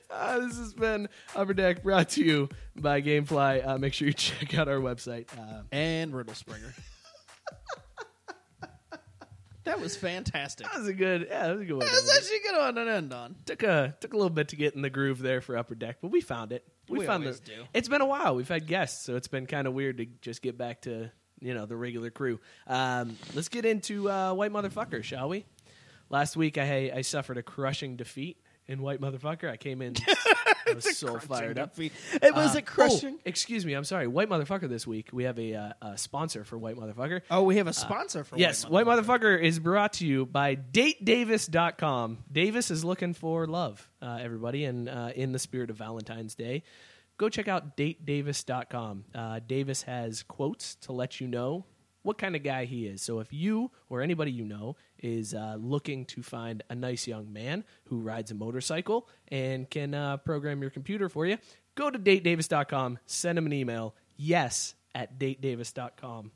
Uh, 0.10 0.40
this 0.40 0.58
has 0.58 0.74
been 0.74 1.08
Upper 1.36 1.54
Deck 1.54 1.84
brought 1.84 2.10
to 2.10 2.24
you 2.24 2.50
by 2.76 3.02
Gamefly. 3.02 3.66
Uh, 3.68 3.78
make 3.78 3.94
sure 3.94 4.08
you 4.08 4.14
check 4.14 4.58
out 4.58 4.68
our 4.68 4.80
website. 4.80 5.28
Uh, 5.38 5.62
and 5.72 6.16
Riddle 6.16 6.34
Springer. 6.34 6.74
That 9.68 9.80
was 9.82 9.96
fantastic. 9.98 10.66
that 10.66 10.80
was 10.80 10.88
a 10.88 10.94
good, 10.94 11.28
yeah, 11.30 11.48
that 11.48 11.54
was 11.54 11.62
a 11.62 11.66
good 11.66 11.74
one. 11.78 11.86
That's 11.86 12.18
actually 12.18 12.38
a 12.38 12.52
good 12.52 12.58
one 12.58 12.76
to 12.76 12.92
end 12.92 13.14
on. 13.14 13.36
took 13.46 13.64
a 13.64 13.96
took 14.00 14.14
a 14.14 14.18
little 14.18 14.30
bit 14.30 14.48
to 14.50 14.56
get 14.56 14.76
in 14.76 14.82
the 14.82 14.90
groove 14.90 15.20
there 15.20 15.42
for 15.42 15.58
Upper 15.58 15.76
Deck, 15.76 15.98
but 16.02 16.10
we 16.10 16.22
found 16.22 16.52
it. 16.52 16.66
We, 16.90 17.00
We 17.00 17.06
found 17.06 17.24
do. 17.24 17.32
It's 17.74 17.90
been 17.90 18.02
a 18.02 18.06
while. 18.06 18.36
We've 18.36 18.48
had 18.48 18.66
guests, 18.66 19.06
so 19.06 19.18
it's 19.18 19.28
been 19.28 19.46
kind 19.46 19.68
of 19.68 19.74
weird 19.74 19.98
to 19.98 20.06
just 20.22 20.42
get 20.42 20.58
back 20.58 20.82
to 20.84 21.12
you 21.42 21.54
know 21.54 21.66
the 21.66 21.76
regular 21.76 22.10
crew. 22.10 22.40
Um, 22.66 23.18
let's 23.34 23.50
get 23.50 23.66
into 23.66 24.10
uh, 24.10 24.34
White 24.34 24.52
Motherfucker, 24.52 25.04
shall 25.04 25.30
we? 25.30 25.46
Last 26.10 26.38
week, 26.38 26.58
I 26.58 26.92
I 26.96 27.02
suffered 27.02 27.38
a 27.38 27.44
crushing 27.44 27.98
defeat 27.98 28.38
in 28.68 28.82
White 28.82 29.02
Motherfucker. 29.02 29.50
I 29.52 29.58
came 29.58 29.82
in 29.82 29.96
I 30.72 30.74
was 30.76 30.98
so 30.98 31.18
fired 31.20 31.58
up. 31.60 31.76
defeat. 31.76 31.94
It 32.22 32.34
was 32.36 32.56
Uh, 32.56 32.60
a 32.60 32.62
crushing- 32.62 33.16
oh, 33.18 33.22
excuse 33.26 33.66
me, 33.66 33.74
I'm 33.74 33.84
sorry. 33.84 34.08
White 34.08 34.30
motherfucker. 34.30 34.68
This 34.70 34.86
week 34.88 35.10
we 35.12 35.24
have 35.26 35.38
a, 35.40 35.54
uh, 35.56 35.74
a 35.82 35.98
sponsor 35.98 36.44
for 36.44 36.58
White 36.58 36.76
motherfucker. 36.76 37.22
Oh, 37.32 37.44
we 37.44 37.58
have 37.58 37.68
a 37.68 37.74
sponsor 37.74 38.24
for 38.24 38.38
yes. 38.38 38.68
White 38.68 38.86
White 38.86 39.00
motherfucker 39.04 39.42
is 39.42 39.60
brought 39.60 39.94
to 39.94 40.06
you 40.08 40.26
by 40.26 40.56
DateDavis.com. 40.56 42.20
Davis 42.32 42.72
is 42.72 42.84
looking 42.84 43.14
for 43.14 43.48
love, 43.48 43.90
uh, 44.02 44.20
everybody, 44.22 44.66
and 44.66 44.88
uh, 44.90 45.12
in 45.16 45.32
the 45.32 45.40
spirit 45.40 45.70
of 45.70 45.78
Valentine's 45.78 46.36
Day, 46.36 46.64
go 47.18 47.30
check 47.30 47.48
out 47.48 47.76
DateDavis.com. 47.78 49.06
Uh, 49.14 49.40
Davis 49.46 49.84
has 49.84 50.24
quotes 50.24 50.76
to 50.76 50.92
let 50.92 51.20
you 51.20 51.28
know 51.28 51.66
what 52.04 52.18
kind 52.18 52.36
of 52.36 52.44
guy 52.44 52.66
he 52.66 52.86
is. 52.88 53.02
So 53.02 53.20
if 53.20 53.34
you 53.34 53.72
or 53.90 54.02
anybody 54.02 54.32
you 54.32 54.46
know 54.46 54.76
is 55.04 55.34
uh, 55.34 55.58
looking 55.60 56.06
to 56.06 56.22
find 56.24 56.64
a 56.70 56.76
nice 56.76 57.08
young 57.08 57.32
man 57.32 57.64
who 57.86 58.00
rides 58.00 58.32
a 58.32 58.36
motorcycle 58.36 59.08
and 59.30 59.70
can 59.70 59.94
uh, 59.94 60.18
program 60.18 60.62
your 60.62 60.70
computer 60.72 61.10
for 61.10 61.26
you, 61.26 61.38
go 61.76 61.90
to 61.90 61.98
datedavis.com, 62.00 63.00
send 63.06 63.38
him 63.38 63.46
an 63.46 63.54
email, 63.54 63.96
yes, 64.16 64.76
at 64.96 65.18
datedavis.com. 65.20 66.32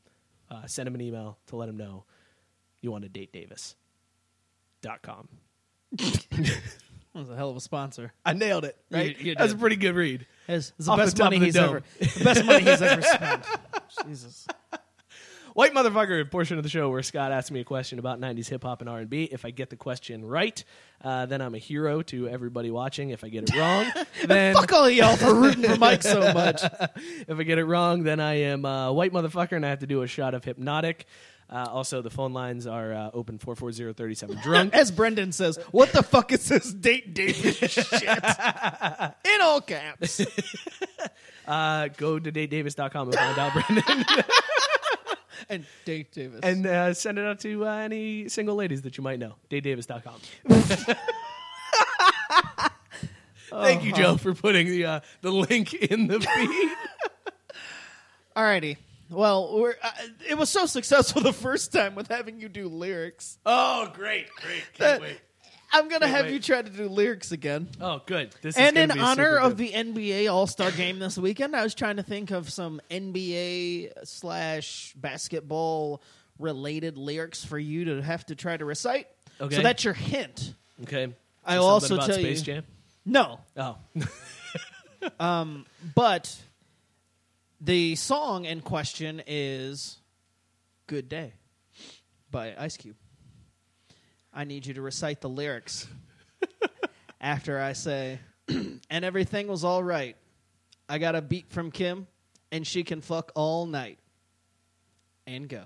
Uh, 0.50 0.66
send 0.68 0.88
him 0.88 0.96
an 0.96 1.02
email 1.02 1.38
to 1.48 1.56
let 1.56 1.70
him 1.70 1.78
know 1.78 2.04
you 2.82 2.92
want 2.92 3.04
to 3.04 3.10
date 3.10 3.32
Davis.com. 3.32 5.30
That 7.14 7.20
was 7.20 7.30
a 7.30 7.36
hell 7.36 7.50
of 7.50 7.58
a 7.58 7.60
sponsor. 7.60 8.14
I 8.26 8.32
nailed 8.32 8.64
it, 8.64 8.78
right? 8.90 9.20
You- 9.20 9.32
you 9.32 9.36
That's 9.36 9.52
a 9.52 9.58
pretty 9.58 9.76
good 9.76 9.96
read. 9.96 10.26
It's, 10.48 10.72
it's 10.78 10.86
the 10.86 10.92
Off 10.94 10.98
the 10.98 11.04
best 11.04 11.18
top 11.18 11.26
money 11.26 11.40
the 11.40 11.46
he's 11.46 11.56
dome. 11.56 11.66
ever. 11.70 11.84
The 12.00 12.24
best 12.24 12.46
money 12.46 12.64
he's 12.64 12.82
ever 12.82 13.02
spent. 13.02 13.46
Jesus. 14.08 14.48
White 15.54 15.74
motherfucker 15.74 16.30
portion 16.32 16.58
of 16.58 16.64
the 16.64 16.70
show 16.70 16.90
where 16.90 17.04
Scott 17.04 17.32
asks 17.32 17.52
me 17.52 17.60
a 17.60 17.64
question 17.64 18.00
about 18.00 18.20
'90s 18.20 18.48
hip 18.48 18.64
hop 18.64 18.82
and 18.82 18.90
R&B. 18.90 19.26
If 19.26 19.44
I 19.46 19.52
get 19.52 19.70
the 19.70 19.76
question 19.76 20.24
right, 20.24 20.64
uh, 21.04 21.26
then 21.26 21.42
I'm 21.42 21.56
a 21.56 21.58
hero 21.58 22.02
to 22.04 22.30
everybody 22.30 22.72
watching. 22.72 23.10
If 23.10 23.24
I 23.24 23.30
get 23.30 23.50
it 23.50 23.56
wrong, 23.58 23.86
then 24.26 24.56
Fuck 24.56 24.72
all 24.72 24.90
y'all 24.90 25.16
for 25.16 25.34
rooting 25.34 25.64
for 25.64 25.78
Mike 25.78 26.04
so 26.04 26.34
much. 26.34 26.64
if 27.28 27.38
I 27.38 27.44
get 27.44 27.58
it 27.58 27.66
wrong, 27.66 28.04
then 28.04 28.20
I 28.20 28.36
am 28.36 28.66
a 28.66 28.94
white 28.94 29.12
motherfucker 29.12 29.54
and 29.54 29.66
I 29.66 29.70
have 29.70 29.80
to 29.80 29.88
do 29.88 30.02
a 30.04 30.08
shot 30.08 30.34
of 30.34 30.44
Hpnotiq. 30.44 31.02
Uh, 31.50 31.68
also, 31.70 32.02
the 32.02 32.10
phone 32.10 32.32
lines 32.32 32.66
are 32.66 32.94
uh, 32.94 33.10
open 33.14 33.38
four 33.38 33.58
four 33.58 33.74
zero 33.74 33.92
thirty 33.92 34.16
seven 34.16 34.38
drunk. 34.42 34.74
As 34.74 34.90
Brendan 34.90 35.34
says, 35.34 35.60
what 35.72 35.92
the 35.92 36.02
fuck 36.02 36.32
is 36.32 36.48
this 36.48 36.72
date 36.72 37.14
Davis 37.14 37.58
shit? 37.58 37.84
In 38.04 39.42
all 39.42 39.60
caps. 39.60 40.22
Uh, 41.46 41.90
go 41.98 42.20
to 42.20 42.32
datedavis.com 42.32 43.10
and 43.10 43.18
find 43.18 43.38
out, 43.38 43.52
Brendan. 43.54 44.06
And 45.52 45.66
date 45.86 46.12
Davis. 46.12 46.40
and 46.42 46.66
uh, 46.66 46.94
send 46.94 47.20
it 47.20 47.26
out 47.26 47.40
to 47.42 47.68
uh, 47.68 47.72
any 47.78 48.28
single 48.30 48.56
ladies 48.56 48.82
that 48.84 48.98
you 48.98 49.04
might 49.04 49.20
know. 49.20 49.36
datedavis.com. 49.50 50.16
Thank 53.52 53.84
you, 53.84 53.92
Joe, 53.94 54.16
for 54.18 54.34
putting 54.34 54.68
the 54.68 54.86
uh, 54.86 55.00
the 55.22 55.30
link 55.32 55.74
in 55.74 56.08
the 56.08 56.20
feed. 56.22 56.70
Alrighty. 58.36 58.78
Well, 59.10 59.60
we're, 59.60 59.76
uh, 59.84 59.92
it 60.30 60.38
was 60.38 60.50
so 60.50 60.66
successful 60.66 61.22
the 61.22 61.34
first 61.34 61.74
time 61.74 61.96
with 61.96 62.08
having 62.08 62.40
you 62.40 62.48
do 62.48 62.70
lyrics. 62.70 63.38
Oh, 63.46 63.92
great, 63.94 64.28
great. 64.42 64.64
Can't 64.76 65.02
wait. 65.02 65.20
I'm 65.74 65.88
going 65.88 66.02
to 66.02 66.08
Can't 66.08 66.18
have 66.18 66.26
wait. 66.26 66.34
you 66.34 66.40
try 66.40 66.62
to 66.62 66.70
do 66.70 66.88
lyrics 66.90 67.32
again. 67.32 67.70
Oh, 67.80 68.02
good. 68.06 68.32
This 68.42 68.56
is 68.56 68.62
and 68.62 68.76
gonna 68.76 68.94
in 68.94 68.98
be 68.98 69.00
honor 69.00 69.36
super 69.36 69.40
of 69.40 69.58
good. 69.58 69.58
the 69.58 69.72
NBA 69.72 70.32
All 70.32 70.48
Star 70.48 70.72
game 70.72 71.00
this 71.00 71.18
weekend, 71.18 71.56
I 71.56 71.64
was 71.64 71.74
trying 71.74 71.98
to 71.98 72.04
think 72.04 72.32
of 72.32 72.50
some 72.52 72.82
NBA 72.90 73.92
slash 74.06 74.94
basketball 74.98 76.02
related 76.40 76.98
lyrics 76.98 77.46
for 77.46 77.58
you 77.60 77.86
to 77.86 78.02
have 78.02 78.26
to 78.26 78.36
try 78.36 78.58
to 78.58 78.66
recite. 78.66 79.08
Okay. 79.40 79.56
So 79.56 79.62
that's 79.62 79.84
your 79.84 79.94
hint. 79.94 80.54
Okay. 80.84 81.14
I'll 81.46 81.64
Something 81.64 81.68
also 81.70 81.96
about 81.96 82.08
tell 82.08 82.16
Space 82.20 82.40
you. 82.40 82.54
Jam? 82.54 82.64
No. 83.06 83.40
Oh. 83.58 83.78
um, 85.20 85.66
but 85.96 86.36
the 87.60 87.96
song 87.96 88.46
in 88.46 88.62
question 88.62 89.22
is 89.26 89.98
"Good 90.88 91.10
Day" 91.10 91.34
by 92.30 92.54
Ice 92.58 92.78
Cube. 92.78 92.96
I 94.34 94.44
need 94.46 94.66
you 94.66 94.74
to 94.76 94.82
recite 94.82 95.22
the 95.22 95.30
lyrics 95.30 95.88
after 97.22 97.60
I 97.60 97.74
say, 97.74 98.20
"And 98.48 99.06
everything 99.06 99.48
was 99.48 99.64
all 99.64 99.84
right." 99.84 100.16
I 100.90 100.98
got 100.98 101.16
a 101.16 101.22
beat 101.22 101.50
from 101.50 101.72
Kim, 101.72 102.08
and 102.52 102.66
she 102.68 102.84
can 102.84 103.02
fuck 103.02 103.32
all 103.36 103.66
night. 103.66 104.00
And 105.28 105.48
go. 105.48 105.64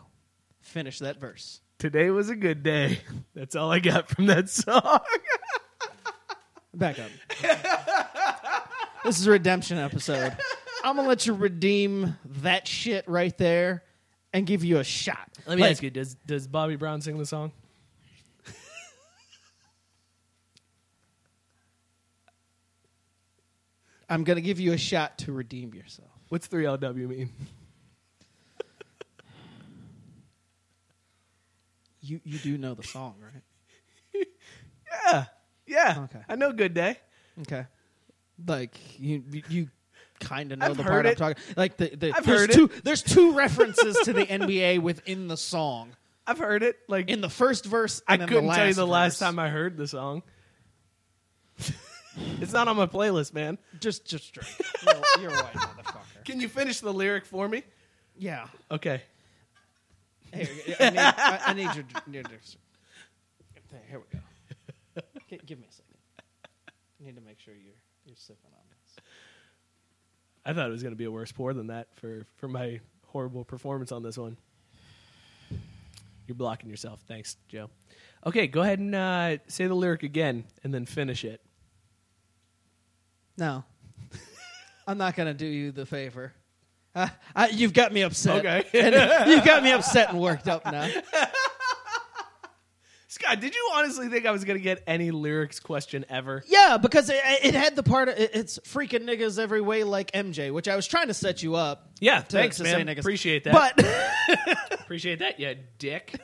Finish 0.61 0.99
that 0.99 1.19
verse. 1.19 1.61
Today 1.79 2.09
was 2.09 2.29
a 2.29 2.35
good 2.35 2.61
day. 2.63 2.99
That's 3.35 3.55
all 3.55 3.71
I 3.71 3.79
got 3.79 4.09
from 4.09 4.27
that 4.27 4.49
song. 4.49 4.99
Back 6.73 6.97
up. 6.99 7.09
this 9.03 9.19
is 9.19 9.27
a 9.27 9.31
redemption 9.31 9.77
episode. 9.77 10.35
I'm 10.83 10.95
gonna 10.97 11.07
let 11.07 11.25
you 11.25 11.33
redeem 11.33 12.17
that 12.41 12.67
shit 12.67 13.07
right 13.07 13.35
there 13.37 13.83
and 14.33 14.45
give 14.45 14.63
you 14.63 14.77
a 14.79 14.83
shot. 14.83 15.29
Let 15.47 15.55
me 15.55 15.61
Like, 15.63 15.71
ask 15.71 15.83
you: 15.83 15.89
Does 15.89 16.15
does 16.25 16.47
Bobby 16.47 16.75
Brown 16.75 17.01
sing 17.01 17.17
the 17.17 17.25
song? 17.25 17.51
I'm 24.09 24.23
gonna 24.23 24.41
give 24.41 24.59
you 24.59 24.73
a 24.73 24.77
shot 24.77 25.17
to 25.19 25.31
redeem 25.31 25.73
yourself. 25.73 26.09
What's 26.29 26.47
three 26.47 26.65
LW 26.65 27.07
mean? 27.07 27.29
You 32.01 32.21
you 32.23 32.37
do 32.37 32.55
know 32.59 32.75
the 32.75 32.83
song, 32.83 33.15
right? 33.19 34.27
Yeah, 35.11 35.25
yeah. 35.65 35.95
Okay. 36.03 36.19
I 36.29 36.35
know 36.35 36.51
Good 36.53 36.75
Day. 36.75 36.97
Okay. 37.41 37.65
Like 38.47 38.77
you 38.99 39.23
you, 39.49 39.69
kind 40.19 40.51
of 40.51 40.59
know 40.59 40.67
I've 40.67 40.77
the 40.77 40.83
part 40.83 41.05
I'm 41.07 41.15
talking. 41.15 41.43
Like 41.55 41.77
the, 41.77 41.95
the 41.95 42.13
I've 42.15 42.25
there's 42.25 42.41
heard 42.41 42.49
it. 42.51 42.53
two 42.53 42.69
there's 42.83 43.01
two 43.01 43.31
references 43.35 43.97
to 44.03 44.13
the 44.13 44.25
NBA 44.25 44.81
within 44.81 45.27
the 45.27 45.37
song. 45.37 45.95
I've 46.27 46.37
heard 46.37 46.61
it. 46.63 46.77
Like 46.87 47.09
In 47.09 47.21
the 47.21 47.29
first 47.29 47.65
verse, 47.65 48.01
I 48.07 48.15
and 48.15 48.27
couldn't 48.27 48.47
the 48.47 48.53
tell 48.53 48.67
you 48.67 48.73
the 48.75 48.85
last 48.85 49.17
time 49.17 49.39
I 49.39 49.49
heard 49.49 49.77
the 49.77 49.87
song. 49.87 50.21
It's 52.41 52.53
not 52.53 52.67
on 52.67 52.75
my 52.75 52.85
playlist, 52.85 53.33
man. 53.33 53.57
Just 53.79 54.05
just 54.05 54.33
drink. 54.33 54.49
You're, 54.85 55.21
you're 55.21 55.31
a 55.31 55.43
white 55.43 55.53
motherfucker. 55.53 56.25
Can 56.25 56.39
you 56.39 56.47
finish 56.47 56.79
the 56.79 56.93
lyric 56.93 57.25
for 57.25 57.47
me? 57.47 57.63
Yeah. 58.17 58.47
Okay. 58.69 59.01
Here, 60.33 60.47
I 60.79 60.89
need, 60.89 60.99
I, 60.99 61.39
I 61.47 61.53
need 61.53 61.63
your, 61.75 61.85
your, 62.11 62.23
your 62.23 62.39
Here 63.89 63.99
we 63.99 64.19
go. 64.19 65.01
Gi- 65.29 65.41
give 65.45 65.59
me 65.59 65.65
a 65.69 65.71
second. 65.71 65.95
I 66.99 67.05
need 67.05 67.15
to 67.15 67.21
make 67.21 67.39
sure 67.39 67.53
you're 67.53 67.73
you're 68.05 68.15
sipping 68.15 68.51
on 68.51 68.63
this. 68.69 69.03
I 70.45 70.53
thought 70.53 70.67
it 70.67 70.71
was 70.71 70.83
going 70.83 70.93
to 70.93 70.97
be 70.97 71.05
a 71.05 71.11
worse 71.11 71.31
pour 71.31 71.53
than 71.53 71.67
that 71.67 71.87
for, 71.95 72.25
for 72.37 72.47
my 72.47 72.79
horrible 73.07 73.43
performance 73.43 73.91
on 73.91 74.03
this 74.03 74.17
one. 74.17 74.37
You're 76.27 76.35
blocking 76.35 76.69
yourself. 76.69 77.01
Thanks, 77.07 77.37
Joe. 77.47 77.69
Okay, 78.25 78.47
go 78.47 78.61
ahead 78.61 78.79
and 78.79 78.93
uh, 78.95 79.37
say 79.47 79.67
the 79.67 79.75
lyric 79.75 80.03
again 80.03 80.43
and 80.63 80.73
then 80.73 80.85
finish 80.85 81.23
it. 81.23 81.41
No, 83.37 83.63
I'm 84.87 84.97
not 84.97 85.15
gonna 85.15 85.33
do 85.33 85.45
you 85.45 85.71
the 85.71 85.85
favor. 85.85 86.33
Uh, 86.95 87.09
I, 87.35 87.49
you've 87.49 87.73
got 87.73 87.91
me 87.91 88.01
upset. 88.03 88.45
Okay. 88.45 88.63
And 88.73 89.29
you've 89.29 89.43
got 89.43 89.63
me 89.63 89.71
upset 89.71 90.11
and 90.11 90.19
worked 90.19 90.47
up 90.47 90.65
now. 90.65 90.87
Scott, 93.09 93.39
did 93.39 93.53
you 93.55 93.69
honestly 93.73 94.07
think 94.09 94.25
I 94.25 94.31
was 94.31 94.43
going 94.43 94.57
to 94.57 94.63
get 94.63 94.83
any 94.87 95.11
lyrics 95.11 95.61
question 95.61 96.05
ever? 96.09 96.43
Yeah, 96.47 96.77
because 96.77 97.09
it, 97.09 97.21
it 97.43 97.53
had 97.53 97.75
the 97.75 97.83
part. 97.83 98.09
Of, 98.09 98.17
it, 98.17 98.31
it's 98.33 98.59
freaking 98.59 99.03
niggas 99.03 99.39
every 99.39 99.61
way 99.61 99.85
like 99.85 100.11
MJ, 100.11 100.53
which 100.53 100.67
I 100.67 100.75
was 100.75 100.85
trying 100.85 101.07
to 101.07 101.13
set 101.13 101.41
you 101.41 101.55
up. 101.55 101.91
Yeah, 102.01 102.19
to, 102.19 102.25
thanks, 102.25 102.57
to 102.57 102.63
man. 102.63 102.89
Appreciate 102.89 103.45
that. 103.45 103.53
But 103.53 103.85
Appreciate 104.85 105.19
that, 105.19 105.39
you 105.39 105.55
dick. 105.79 106.19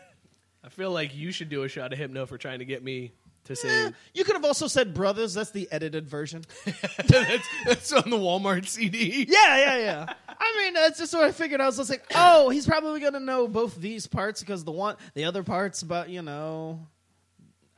I 0.63 0.69
feel 0.69 0.91
like 0.91 1.15
you 1.15 1.31
should 1.31 1.49
do 1.49 1.63
a 1.63 1.67
shot 1.67 1.93
of 1.93 1.99
Hypno 1.99 2.25
for 2.25 2.37
trying 2.37 2.59
to 2.59 2.65
get 2.65 2.83
me 2.83 3.13
to 3.45 3.53
eh, 3.53 3.55
say 3.55 3.91
you 4.13 4.23
could 4.23 4.35
have 4.35 4.45
also 4.45 4.67
said 4.67 4.93
brothers. 4.93 5.33
That's 5.33 5.51
the 5.51 5.67
edited 5.71 6.07
version. 6.07 6.43
that's, 7.07 7.47
that's 7.65 7.91
on 7.93 8.09
the 8.09 8.17
Walmart 8.17 8.67
CD. 8.67 9.25
Yeah, 9.27 9.57
yeah, 9.57 9.77
yeah. 9.77 10.13
I 10.27 10.57
mean, 10.59 10.73
that's 10.73 10.99
just 10.99 11.13
what 11.13 11.23
I 11.23 11.31
figured. 11.31 11.61
I 11.61 11.65
was 11.65 11.77
just 11.77 11.89
like, 11.89 12.03
oh, 12.15 12.49
he's 12.49 12.65
probably 12.65 12.99
gonna 12.99 13.19
know 13.19 13.47
both 13.47 13.75
these 13.75 14.07
parts 14.07 14.41
because 14.41 14.63
the 14.63 14.71
one, 14.71 14.95
the 15.13 15.25
other 15.25 15.43
parts 15.43 15.81
about 15.81 16.09
you 16.09 16.21
know, 16.21 16.87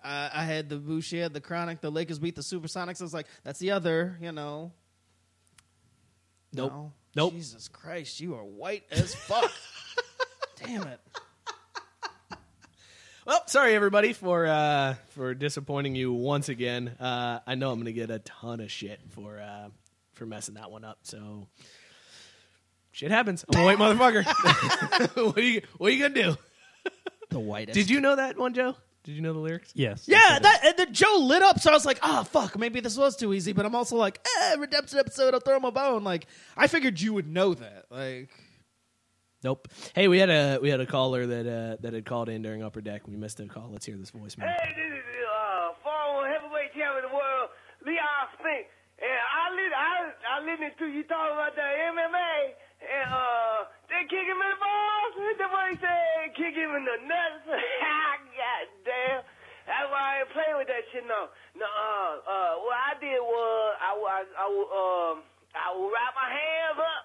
I, 0.04 0.30
I 0.34 0.44
had 0.44 0.70
the 0.70 0.78
Boucher, 0.78 1.30
the 1.30 1.42
Chronic, 1.42 1.82
the 1.82 1.92
Lakers 1.92 2.20
beat 2.20 2.36
the 2.36 2.42
Supersonics. 2.42 3.02
I 3.02 3.04
was 3.04 3.14
like, 3.14 3.28
that's 3.44 3.60
the 3.60 3.72
other, 3.72 4.18
you 4.22 4.32
know. 4.32 4.72
Nope. 6.54 6.72
No. 6.72 6.94
Nope. 7.16 7.34
Jesus 7.34 7.68
Christ, 7.68 8.20
you 8.20 8.36
are 8.36 8.44
white 8.44 8.84
as 8.92 9.14
fuck. 9.14 9.52
Damn 10.64 10.88
it. 10.88 11.00
Well, 13.26 13.42
sorry 13.48 13.74
everybody 13.74 14.12
for 14.12 14.46
uh, 14.46 14.96
for 15.12 15.34
disappointing 15.34 15.96
you 15.96 16.12
once 16.12 16.50
again. 16.50 16.90
Uh, 17.00 17.40
I 17.48 17.56
know 17.56 17.72
I'm 17.72 17.78
going 17.78 17.86
to 17.86 17.94
get 17.94 18.12
a 18.12 18.20
ton 18.20 18.60
of 18.60 18.70
shit 18.70 19.00
for 19.12 19.40
uh, 19.40 19.70
for 20.14 20.26
messing 20.26 20.56
that 20.56 20.72
one 20.72 20.84
up. 20.84 21.00
So 21.04 21.48
shit 22.92 23.12
happens. 23.12 23.46
I'm 23.54 23.62
a 23.62 23.64
white 23.64 23.78
motherfucker. 23.78 24.26
what 25.26 25.38
are 25.38 25.42
you 25.42 25.62
What 25.78 25.88
are 25.88 25.92
you 25.92 26.02
gonna 26.02 26.14
do? 26.14 26.38
The 27.30 27.40
whitest. 27.40 27.76
Did 27.76 27.90
you 27.90 28.02
know 28.02 28.18
that 28.18 28.38
one, 28.38 28.54
Joe? 28.54 28.76
Did 29.06 29.14
you 29.14 29.22
know 29.22 29.34
the 29.34 29.40
lyrics? 29.40 29.72
Yes. 29.74 30.06
Yeah, 30.08 30.40
that 30.40 30.60
and 30.66 30.78
then 30.78 30.94
Joe 30.94 31.18
lit 31.22 31.44
up, 31.44 31.60
so 31.60 31.72
I 31.72 31.74
was 31.74 31.86
like, 31.86 32.00
"Oh 32.04 32.24
fuck, 32.26 32.58
maybe 32.58 32.82
this 32.82 32.98
was 32.98 33.16
too 33.16 33.34
easy." 33.34 33.54
But 33.54 33.66
I'm 33.66 33.76
also 33.76 33.96
like, 33.96 34.20
"Eh, 34.42 34.56
redemption 34.56 35.00
episode, 35.00 35.34
I'll 35.34 35.40
throw 35.40 35.58
him 35.58 35.66
a 35.66 35.72
bone." 35.72 36.04
Like, 36.04 36.28
I 36.56 36.68
figured 36.68 37.00
you 37.00 37.14
would 37.14 37.28
know 37.28 37.54
that. 37.54 37.86
Like, 37.90 38.30
Nope. 39.44 39.68
Hey, 39.94 40.08
we 40.08 40.20
had 40.20 40.30
a 40.30 40.58
we 40.62 40.70
had 40.70 40.80
a 40.80 40.86
caller 40.86 41.28
that 41.28 41.46
uh, 41.46 41.76
that 41.82 41.92
had 41.94 42.06
called 42.06 42.30
in 42.30 42.42
during 42.42 42.64
Upper 42.64 42.80
Deck. 42.80 43.08
We 43.08 43.16
missed 43.20 43.40
a 43.42 43.46
call. 43.46 43.68
Let's 43.72 43.86
hear 43.86 43.98
this 43.98 44.12
voicemail. 44.12 44.48
Hey, 44.48 44.72
this 44.72 44.88
is 44.88 45.04
the 45.04 45.24
uh, 45.28 45.76
former 45.84 46.32
heavyweight 46.32 46.72
champion 46.72 47.04
of 47.04 47.12
the 47.12 47.16
world, 47.16 47.52
Leon 47.84 48.24
Spink. 48.40 48.72
And 49.04 49.20
I 49.20 49.44
li- 49.52 49.76
I 49.76 49.92
I 50.16 50.36
listening 50.48 50.72
to 50.80 50.86
you 50.88 51.04
talking 51.04 51.36
about 51.36 51.60
the 51.60 51.68
MMA 51.68 52.36
and 52.88 53.08
uh 53.12 53.68
they 53.92 54.08
kick 54.08 54.24
him 54.24 54.40
in 54.40 54.50
the 54.56 54.60
balls. 54.64 55.14
That's 55.36 55.52
what 55.52 55.66
he 55.72 55.76
said. 55.76 56.32
Kick 56.40 56.56
him 56.56 56.72
in 56.80 56.84
the 56.88 56.98
nuts. 57.04 57.44
God 57.52 58.66
damn. 58.88 59.28
That's 59.68 59.88
why 59.92 60.00
I 60.00 60.14
ain't 60.24 60.32
playing 60.32 60.56
with 60.56 60.72
that 60.72 60.88
shit 60.96 61.04
no. 61.04 61.28
No, 61.60 61.68
uh, 61.68 62.16
uh, 62.24 62.54
what 62.64 62.80
I 62.80 62.96
did 62.96 63.20
was 63.20 63.76
I 63.76 63.92
I, 63.92 64.20
I 64.40 64.46
um 64.48 65.16
I 65.52 65.68
would 65.76 65.92
wrap 65.92 66.16
my 66.16 66.32
hands 66.32 66.80
up 66.80 67.03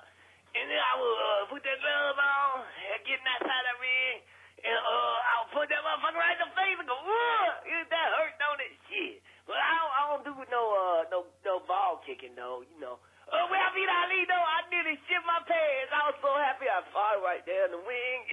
then 0.68 0.80
I 0.80 0.92
would 1.00 1.16
uh, 1.18 1.42
put 1.52 1.60
that 1.64 1.78
glove 1.80 2.18
on 2.20 2.64
and 2.64 3.00
get 3.08 3.18
in 3.20 3.26
that 3.26 3.40
side 3.44 3.64
of 3.68 3.74
the 3.74 3.82
ring 3.82 4.16
and 4.58 4.74
uh 4.74 5.16
I 5.22 5.32
would 5.42 5.52
put 5.54 5.66
that 5.70 5.80
motherfucker 5.86 6.18
right 6.18 6.34
in 6.34 6.42
the 6.44 6.50
face 6.58 6.76
and 6.82 6.88
go, 6.90 6.98
Ugh! 6.98 7.50
Yeah, 7.68 7.84
that 7.88 8.08
hurt, 8.18 8.34
don't 8.42 8.58
it? 8.58 8.72
Shit. 8.90 9.22
But 9.46 9.56
I 9.62 9.70
don't, 9.78 9.92
I 9.94 10.00
don't 10.12 10.24
do 10.28 10.32
no 10.50 10.62
uh 10.74 11.00
no 11.14 11.18
no 11.46 11.62
ball 11.64 12.02
kicking 12.04 12.34
though, 12.34 12.66
you 12.66 12.76
know. 12.82 12.98
Uh, 13.28 13.44
when 13.52 13.60
I 13.60 13.68
beat 13.76 13.86
Ali 13.86 14.24
though, 14.26 14.40
I 14.40 14.58
nearly 14.72 14.96
shit 15.06 15.20
my 15.28 15.38
pants. 15.46 15.92
I 15.94 16.00
was 16.10 16.16
so 16.24 16.32
happy 16.42 16.66
I 16.66 16.80
fought 16.90 17.20
right 17.22 17.44
there 17.46 17.68
in 17.68 17.72
the 17.76 17.82
wing. 17.86 18.20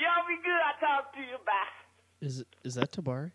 Y'all 0.00 0.26
be 0.28 0.36
good. 0.42 0.60
I 0.64 0.72
talk 0.80 1.12
to 1.14 1.20
you. 1.20 1.36
Bye. 1.44 1.70
is 2.20 2.44
is 2.64 2.74
that 2.74 2.90
Tabari? 2.92 3.32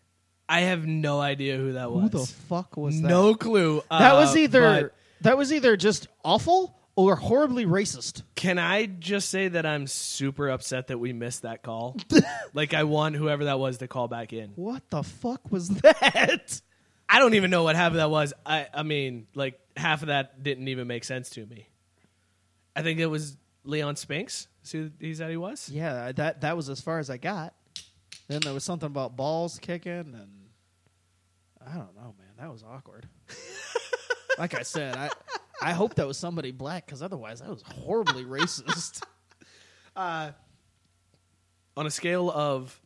I 0.48 0.60
have 0.60 0.86
no 0.86 1.20
idea 1.20 1.56
who 1.58 1.72
that 1.74 1.90
was. 1.92 2.04
Who 2.10 2.18
the 2.20 2.26
fuck 2.26 2.76
was 2.76 3.00
that? 3.02 3.08
No 3.08 3.34
clue. 3.34 3.82
That 3.90 4.14
was 4.14 4.34
Uh, 4.34 4.38
either 4.38 4.82
but 4.82 4.94
that 5.20 5.36
was 5.36 5.52
either 5.52 5.76
just 5.76 6.08
awful 6.24 6.74
or 6.98 7.14
horribly 7.14 7.64
racist. 7.64 8.24
Can 8.34 8.58
I 8.58 8.86
just 8.86 9.30
say 9.30 9.46
that 9.46 9.64
I'm 9.64 9.86
super 9.86 10.48
upset 10.48 10.88
that 10.88 10.98
we 10.98 11.12
missed 11.12 11.42
that 11.42 11.62
call? 11.62 11.96
like 12.54 12.74
I 12.74 12.82
want 12.82 13.14
whoever 13.14 13.44
that 13.44 13.60
was 13.60 13.78
to 13.78 13.86
call 13.86 14.08
back 14.08 14.32
in. 14.32 14.50
What 14.56 14.82
the 14.90 15.04
fuck 15.04 15.52
was 15.52 15.68
that? 15.82 16.60
I 17.08 17.18
don't 17.20 17.34
even 17.34 17.52
know 17.52 17.62
what 17.62 17.76
half 17.76 17.92
of 17.92 17.98
that 17.98 18.10
was. 18.10 18.34
I 18.44 18.66
I 18.74 18.82
mean, 18.82 19.28
like 19.36 19.60
half 19.76 20.02
of 20.02 20.08
that 20.08 20.42
didn't 20.42 20.66
even 20.66 20.88
make 20.88 21.04
sense 21.04 21.30
to 21.30 21.46
me. 21.46 21.68
I 22.74 22.82
think 22.82 22.98
it 22.98 23.06
was 23.06 23.36
Leon 23.62 23.94
Spinks. 23.94 24.48
See 24.64 24.90
he 24.98 25.14
said 25.14 25.30
he 25.30 25.36
was? 25.36 25.68
Yeah, 25.68 26.10
that 26.10 26.40
that 26.40 26.56
was 26.56 26.68
as 26.68 26.80
far 26.80 26.98
as 26.98 27.10
I 27.10 27.16
got. 27.16 27.54
Then 28.26 28.40
there 28.40 28.52
was 28.52 28.64
something 28.64 28.88
about 28.88 29.16
balls 29.16 29.60
kicking, 29.60 29.92
and 29.92 30.48
I 31.64 31.76
don't 31.76 31.94
know, 31.94 32.16
man. 32.18 32.34
That 32.40 32.50
was 32.50 32.64
awkward. 32.64 33.06
like 34.38 34.54
I 34.54 34.62
said, 34.62 34.96
I 34.96 35.10
I 35.62 35.72
hope 35.72 35.94
that 35.96 36.06
was 36.06 36.16
somebody 36.16 36.50
black 36.52 36.86
because 36.86 37.02
otherwise 37.02 37.40
that 37.40 37.48
was 37.50 37.62
horribly 37.62 38.24
racist. 38.24 39.02
Uh, 39.96 40.30
on 41.76 41.86
a 41.86 41.90
scale 41.90 42.30
of 42.30 42.80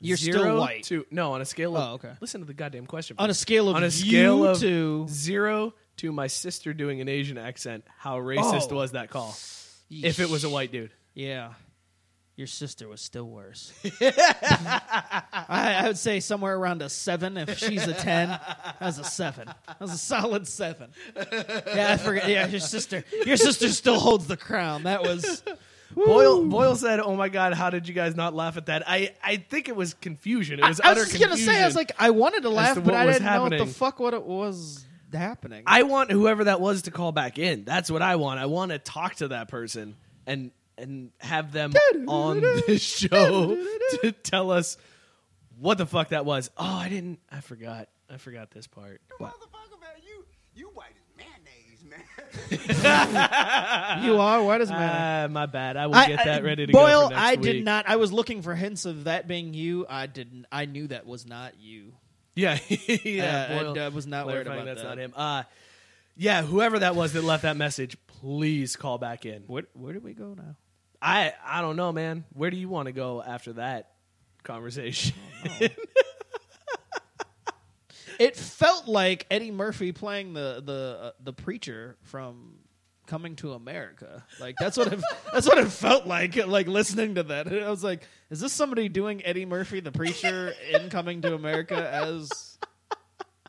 You're 0.00 0.16
zero 0.16 0.38
still 0.40 0.58
white. 0.58 0.82
to 0.84 1.06
no, 1.12 1.34
on 1.34 1.40
a 1.40 1.44
scale 1.44 1.76
of 1.76 1.88
Oh, 1.90 1.94
okay. 1.94 2.14
Listen 2.20 2.40
to 2.40 2.46
the 2.46 2.52
goddamn 2.54 2.86
question. 2.86 3.14
On 3.20 3.26
a 3.26 3.28
please. 3.28 3.38
scale 3.38 3.68
of 3.68 3.76
on 3.76 3.82
a 3.84 3.86
you 3.86 3.90
scale 3.92 4.44
of 4.44 4.58
to- 4.58 5.06
zero 5.08 5.72
to 5.98 6.10
my 6.10 6.26
sister 6.26 6.74
doing 6.74 7.00
an 7.00 7.08
Asian 7.08 7.38
accent, 7.38 7.84
how 7.96 8.18
racist 8.18 8.72
Oh. 8.72 8.74
was 8.76 8.90
that 8.92 9.08
call? 9.08 9.36
If 9.88 10.18
it 10.18 10.28
was 10.28 10.42
a 10.42 10.50
white 10.50 10.72
dude. 10.72 10.90
Yeah. 11.14 11.52
Your 12.36 12.46
sister 12.46 12.86
was 12.86 13.00
still 13.00 13.24
worse. 13.24 13.72
I, 14.00 15.22
I 15.48 15.84
would 15.86 15.96
say 15.96 16.20
somewhere 16.20 16.54
around 16.54 16.82
a 16.82 16.90
seven. 16.90 17.38
If 17.38 17.56
she's 17.58 17.86
a 17.86 17.94
ten, 17.94 18.28
that 18.28 18.76
was 18.78 18.98
a 18.98 19.04
seven. 19.04 19.46
That 19.46 19.80
was 19.80 19.94
a 19.94 19.98
solid 19.98 20.46
seven. 20.46 20.90
Yeah, 21.16 21.94
I 21.94 21.96
forget. 21.96 22.28
Yeah, 22.28 22.46
your 22.46 22.60
sister. 22.60 23.04
Your 23.24 23.38
sister 23.38 23.70
still 23.70 23.98
holds 23.98 24.26
the 24.26 24.36
crown. 24.36 24.82
That 24.82 25.02
was. 25.02 25.42
Boyle 25.94 26.44
Boyle 26.44 26.76
said, 26.76 27.00
"Oh 27.00 27.16
my 27.16 27.30
god, 27.30 27.54
how 27.54 27.70
did 27.70 27.88
you 27.88 27.94
guys 27.94 28.14
not 28.14 28.34
laugh 28.34 28.58
at 28.58 28.66
that?" 28.66 28.82
I 28.86 29.14
I 29.24 29.36
think 29.36 29.70
it 29.70 29.76
was 29.76 29.94
confusion. 29.94 30.58
It 30.58 30.68
was 30.68 30.78
I, 30.80 30.90
I 30.90 30.92
was 30.92 31.08
just 31.08 31.18
gonna 31.18 31.38
say, 31.38 31.62
I 31.62 31.64
was 31.64 31.76
like, 31.76 31.92
I 31.98 32.10
wanted 32.10 32.42
to 32.42 32.50
laugh, 32.50 32.74
to 32.74 32.82
but 32.82 32.92
I 32.92 33.06
didn't 33.06 33.24
know 33.24 33.42
what 33.44 33.56
the 33.56 33.64
fuck 33.64 33.98
what 33.98 34.12
it 34.12 34.24
was 34.24 34.84
happening. 35.10 35.62
I 35.66 35.84
want 35.84 36.10
whoever 36.10 36.44
that 36.44 36.60
was 36.60 36.82
to 36.82 36.90
call 36.90 37.12
back 37.12 37.38
in. 37.38 37.64
That's 37.64 37.90
what 37.90 38.02
I 38.02 38.16
want. 38.16 38.40
I 38.40 38.46
want 38.46 38.72
to 38.72 38.78
talk 38.78 39.14
to 39.16 39.28
that 39.28 39.48
person 39.48 39.96
and 40.26 40.50
and 40.78 41.10
have 41.18 41.52
them 41.52 41.72
on 42.06 42.40
this 42.40 42.82
show 42.82 43.56
to 44.02 44.12
tell 44.12 44.50
us 44.50 44.76
what 45.58 45.78
the 45.78 45.86
fuck 45.86 46.10
that 46.10 46.24
was. 46.24 46.50
Oh, 46.56 46.64
I 46.64 46.88
didn't. 46.88 47.18
I 47.30 47.40
forgot. 47.40 47.88
I 48.10 48.18
forgot 48.18 48.50
this 48.50 48.66
part. 48.66 49.00
You 49.20 50.24
you 50.54 50.70
white 50.74 50.92
as 50.96 51.04
mayonnaise, 51.16 51.84
man. 51.84 54.04
you 54.08 54.20
are 54.20 54.42
white 54.42 54.60
as 54.60 54.70
man. 54.70 55.24
Uh, 55.24 55.28
my 55.32 55.46
bad. 55.46 55.76
I 55.76 55.86
will 55.86 55.94
get 55.94 56.24
that 56.24 56.44
ready 56.44 56.66
to 56.66 56.72
Boyle, 56.72 57.02
go 57.02 57.08
for 57.08 57.14
next 57.14 57.24
I 57.24 57.30
week. 57.32 57.42
did 57.42 57.64
not. 57.64 57.88
I 57.88 57.96
was 57.96 58.12
looking 58.12 58.42
for 58.42 58.54
hints 58.54 58.84
of 58.84 59.04
that 59.04 59.26
being 59.26 59.54
you. 59.54 59.86
I 59.88 60.06
didn't. 60.06 60.46
I 60.52 60.66
knew 60.66 60.86
that 60.88 61.06
was 61.06 61.26
not 61.26 61.58
you. 61.58 61.94
Yeah, 62.34 62.58
yeah. 62.68 63.48
Uh, 63.50 63.62
Boyle 63.62 63.78
I, 63.78 63.84
I 63.86 63.88
was 63.88 64.06
not 64.06 64.26
worried 64.26 64.46
clarifying 64.46 64.62
about 64.62 64.66
that's 64.66 64.82
that. 64.82 64.88
not 64.88 64.98
him. 64.98 65.12
Uh, 65.16 65.42
yeah, 66.16 66.42
whoever 66.42 66.78
that 66.80 66.94
was 66.94 67.14
that 67.14 67.24
left 67.24 67.42
that 67.42 67.56
message, 67.56 67.96
please 68.06 68.76
call 68.76 68.98
back 68.98 69.26
in. 69.26 69.42
Where, 69.46 69.64
where 69.74 69.92
do 69.92 70.00
we 70.00 70.14
go 70.14 70.34
now? 70.34 70.56
I 71.00 71.32
I 71.44 71.60
don't 71.60 71.76
know, 71.76 71.92
man. 71.92 72.24
Where 72.32 72.50
do 72.50 72.56
you 72.56 72.68
want 72.68 72.86
to 72.86 72.92
go 72.92 73.22
after 73.22 73.54
that 73.54 73.92
conversation? 74.42 75.14
It 78.18 78.36
felt 78.36 78.88
like 78.88 79.26
Eddie 79.30 79.50
Murphy 79.50 79.92
playing 79.92 80.32
the 80.32 80.62
the 80.64 80.98
uh, 81.00 81.10
the 81.22 81.32
preacher 81.32 81.96
from 82.02 82.54
Coming 83.06 83.36
to 83.36 83.52
America. 83.52 84.24
Like 84.40 84.56
that's 84.58 84.76
what 84.76 84.92
it, 84.92 85.00
that's 85.32 85.46
what 85.46 85.58
it 85.58 85.68
felt 85.68 86.06
like. 86.06 86.34
Like 86.34 86.66
listening 86.66 87.16
to 87.16 87.22
that, 87.24 87.46
I 87.52 87.70
was 87.70 87.84
like, 87.84 88.02
"Is 88.30 88.40
this 88.40 88.52
somebody 88.52 88.88
doing 88.88 89.24
Eddie 89.24 89.46
Murphy, 89.46 89.80
the 89.80 89.92
preacher, 89.92 90.54
in 90.72 90.90
Coming 90.90 91.22
to 91.22 91.34
America 91.34 91.88
as 91.88 92.58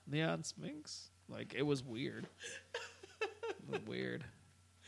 Leon 0.10 0.44
Spinks?" 0.44 1.10
Like 1.30 1.54
it 1.56 1.66
was 1.66 1.84
weird, 1.84 2.28
weird, 3.88 4.24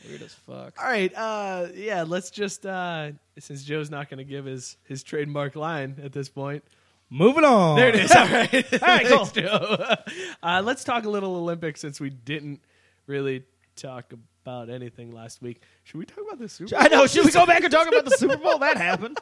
weird 0.08 0.22
as 0.22 0.34
fuck. 0.34 0.74
All 0.80 0.88
right, 0.88 1.12
uh, 1.14 1.68
yeah, 1.74 2.04
let's 2.06 2.30
just 2.30 2.66
uh, 2.66 3.10
since 3.38 3.64
Joe's 3.64 3.90
not 3.90 4.08
going 4.08 4.18
to 4.18 4.24
give 4.24 4.44
his 4.44 4.76
his 4.84 5.02
trademark 5.02 5.56
line 5.56 5.96
at 6.02 6.12
this 6.12 6.28
point. 6.28 6.64
Moving 7.10 7.44
on. 7.44 7.76
There 7.76 7.88
it 7.88 7.96
is. 7.96 8.12
All 8.12 8.26
right, 8.28 8.54
All 8.82 8.88
right, 8.88 9.06
cool. 9.06 9.24
Thanks, 9.24 9.50
Joe. 9.50 9.94
Uh, 10.42 10.62
let's 10.64 10.84
talk 10.84 11.04
a 11.04 11.10
little 11.10 11.36
Olympics 11.36 11.80
since 11.80 12.00
we 12.00 12.10
didn't 12.10 12.60
really 13.06 13.44
talk 13.76 14.12
about 14.44 14.70
anything 14.70 15.10
last 15.12 15.42
week. 15.42 15.62
Should 15.84 15.98
we 15.98 16.06
talk 16.06 16.24
about 16.24 16.38
the 16.38 16.48
Super? 16.48 16.70
Bowl? 16.76 16.84
I 16.84 16.88
know. 16.88 17.06
Should 17.06 17.24
we 17.24 17.32
go 17.32 17.46
back 17.46 17.62
and 17.62 17.72
talk 17.72 17.88
about 17.88 18.04
the 18.04 18.12
Super 18.12 18.36
Bowl? 18.36 18.58
That 18.58 18.76
happened, 18.78 19.18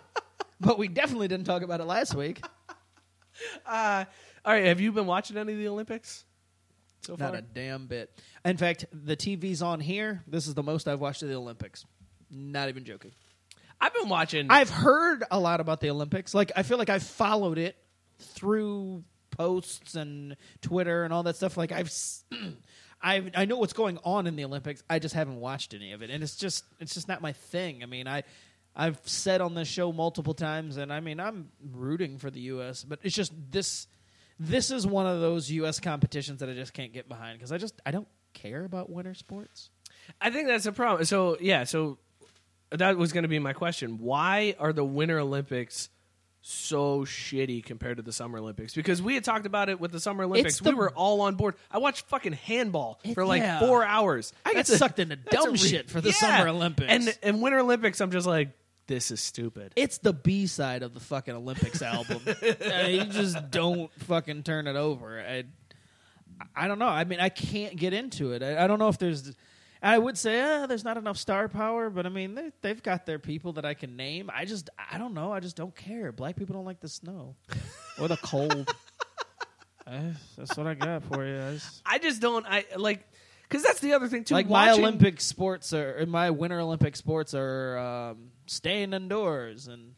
but 0.60 0.78
we 0.78 0.88
definitely 0.88 1.28
didn't 1.28 1.46
talk 1.46 1.62
about 1.62 1.80
it 1.80 1.84
last 1.84 2.14
week. 2.14 2.42
Uh, 3.64 4.04
all 4.44 4.52
right, 4.52 4.66
have 4.66 4.80
you 4.80 4.92
been 4.92 5.06
watching 5.06 5.36
any 5.36 5.52
of 5.52 5.58
the 5.58 5.68
Olympics 5.68 6.24
so 7.02 7.16
far? 7.16 7.32
Not 7.32 7.38
a 7.38 7.42
damn 7.42 7.86
bit. 7.86 8.10
In 8.44 8.56
fact, 8.56 8.86
the 8.92 9.16
TV's 9.16 9.62
on 9.62 9.80
here. 9.80 10.22
This 10.26 10.46
is 10.46 10.54
the 10.54 10.62
most 10.62 10.88
I've 10.88 11.00
watched 11.00 11.22
of 11.22 11.28
the 11.28 11.34
Olympics. 11.34 11.84
Not 12.30 12.68
even 12.68 12.84
joking. 12.84 13.12
I've 13.80 13.94
been 13.94 14.08
watching. 14.08 14.48
I've 14.50 14.70
heard 14.70 15.24
a 15.30 15.38
lot 15.38 15.60
about 15.60 15.80
the 15.80 15.90
Olympics. 15.90 16.34
Like 16.34 16.52
I 16.56 16.62
feel 16.62 16.78
like 16.78 16.90
I've 16.90 17.02
followed 17.02 17.58
it 17.58 17.76
through 18.18 19.04
posts 19.30 19.94
and 19.94 20.36
Twitter 20.60 21.04
and 21.04 21.12
all 21.12 21.22
that 21.22 21.36
stuff. 21.36 21.56
Like 21.56 21.72
I've, 21.72 21.92
I 23.02 23.30
I 23.34 23.44
know 23.44 23.58
what's 23.58 23.72
going 23.72 23.98
on 24.04 24.26
in 24.26 24.36
the 24.36 24.44
Olympics. 24.44 24.82
I 24.90 24.98
just 24.98 25.14
haven't 25.14 25.40
watched 25.40 25.74
any 25.74 25.92
of 25.92 26.02
it, 26.02 26.10
and 26.10 26.22
it's 26.22 26.36
just 26.36 26.64
it's 26.80 26.94
just 26.94 27.08
not 27.08 27.22
my 27.22 27.32
thing. 27.32 27.82
I 27.82 27.86
mean, 27.86 28.08
I 28.08 28.24
I've 28.74 29.00
said 29.04 29.40
on 29.40 29.54
this 29.54 29.68
show 29.68 29.92
multiple 29.92 30.34
times, 30.34 30.76
and 30.76 30.92
I 30.92 31.00
mean 31.00 31.20
I'm 31.20 31.50
rooting 31.72 32.18
for 32.18 32.30
the 32.30 32.40
U.S., 32.40 32.84
but 32.84 32.98
it's 33.02 33.14
just 33.14 33.32
this 33.50 33.86
this 34.38 34.70
is 34.70 34.86
one 34.86 35.06
of 35.06 35.20
those 35.20 35.50
U.S. 35.50 35.80
competitions 35.80 36.40
that 36.40 36.48
I 36.48 36.54
just 36.54 36.72
can't 36.72 36.92
get 36.92 37.08
behind 37.08 37.38
because 37.38 37.52
I 37.52 37.58
just 37.58 37.80
I 37.84 37.90
don't 37.90 38.08
care 38.34 38.64
about 38.64 38.90
winter 38.90 39.14
sports. 39.14 39.70
I 40.20 40.30
think 40.30 40.48
that's 40.48 40.66
a 40.66 40.72
problem. 40.72 41.04
So 41.04 41.36
yeah, 41.40 41.64
so 41.64 41.98
that 42.70 42.96
was 42.96 43.12
going 43.12 43.22
to 43.22 43.28
be 43.28 43.38
my 43.38 43.52
question. 43.52 43.98
Why 43.98 44.54
are 44.58 44.72
the 44.72 44.84
Winter 44.84 45.18
Olympics 45.18 45.88
so 46.40 47.00
shitty 47.00 47.64
compared 47.64 47.96
to 47.96 48.02
the 48.02 48.12
Summer 48.12 48.38
Olympics? 48.38 48.74
Because 48.74 49.02
we 49.02 49.14
had 49.14 49.24
talked 49.24 49.46
about 49.46 49.68
it 49.68 49.80
with 49.80 49.90
the 49.90 50.00
Summer 50.00 50.24
Olympics. 50.24 50.60
the- 50.60 50.70
we 50.70 50.74
were 50.76 50.90
all 50.90 51.20
on 51.22 51.34
board. 51.34 51.56
I 51.70 51.78
watched 51.78 52.06
fucking 52.06 52.34
handball 52.34 53.00
for 53.14 53.24
like 53.24 53.42
yeah. 53.42 53.58
four 53.60 53.84
hours. 53.84 54.32
I 54.44 54.54
got 54.54 54.66
sucked 54.66 54.98
into 54.98 55.16
dumb 55.16 55.52
re- 55.52 55.58
shit 55.58 55.90
for 55.90 56.00
the 56.00 56.08
Yeah. 56.10 56.14
Summer 56.14 56.48
Olympics. 56.48 56.90
And 56.92 57.18
and 57.22 57.42
Winter 57.42 57.58
Olympics, 57.58 58.00
I'm 58.00 58.10
just 58.10 58.26
like, 58.26 58.50
this 58.88 59.10
is 59.10 59.20
stupid. 59.20 59.72
It's 59.76 59.98
the 59.98 60.12
B 60.12 60.46
side 60.46 60.82
of 60.82 60.94
the 60.94 61.00
fucking 61.00 61.34
Olympics 61.34 61.82
album. 61.82 62.20
You 62.88 63.04
just 63.04 63.50
don't 63.50 63.92
fucking 64.04 64.42
turn 64.42 64.66
it 64.66 64.76
over. 64.76 65.20
I, 65.20 65.44
I 66.56 66.66
don't 66.66 66.78
know. 66.78 66.88
I 66.88 67.04
mean, 67.04 67.20
I 67.20 67.28
can't 67.28 67.76
get 67.76 67.92
into 67.92 68.32
it. 68.32 68.42
I, 68.42 68.64
I 68.64 68.66
don't 68.66 68.78
know 68.78 68.88
if 68.88 68.98
there's. 68.98 69.32
I 69.82 69.96
would 69.96 70.18
say 70.18 70.40
uh, 70.40 70.66
there's 70.66 70.84
not 70.84 70.96
enough 70.96 71.18
star 71.18 71.48
power, 71.48 71.90
but 71.90 72.06
I 72.06 72.08
mean 72.08 72.34
they, 72.34 72.50
they've 72.62 72.82
got 72.82 73.06
their 73.06 73.18
people 73.18 73.52
that 73.54 73.64
I 73.64 73.74
can 73.74 73.94
name. 73.96 74.30
I 74.34 74.44
just 74.44 74.70
I 74.90 74.98
don't 74.98 75.14
know. 75.14 75.32
I 75.32 75.40
just 75.40 75.54
don't 75.54 75.74
care. 75.76 76.10
Black 76.10 76.34
people 76.34 76.54
don't 76.54 76.64
like 76.64 76.80
the 76.80 76.88
snow 76.88 77.36
or 78.00 78.08
the 78.08 78.16
cold. 78.16 78.74
Uh, 79.86 80.00
that's 80.36 80.56
what 80.56 80.66
I 80.66 80.74
got 80.74 81.04
for 81.04 81.24
you. 81.24 81.40
I 81.40 81.52
just, 81.52 81.82
I 81.86 81.98
just 81.98 82.20
don't. 82.20 82.44
I 82.46 82.64
like 82.76 83.06
because 83.48 83.62
that's 83.62 83.80
the 83.80 83.94
other 83.94 84.08
thing 84.08 84.24
too. 84.24 84.34
like 84.34 84.48
my 84.48 84.70
Olympic 84.72 85.20
sports 85.20 85.72
are 85.72 86.04
my 86.06 86.30
Winter 86.30 86.60
Olympic 86.60 86.96
sports 86.96 87.34
are 87.34 87.78
um, 87.78 88.30
staying 88.46 88.92
indoors 88.92 89.68
and 89.68 89.94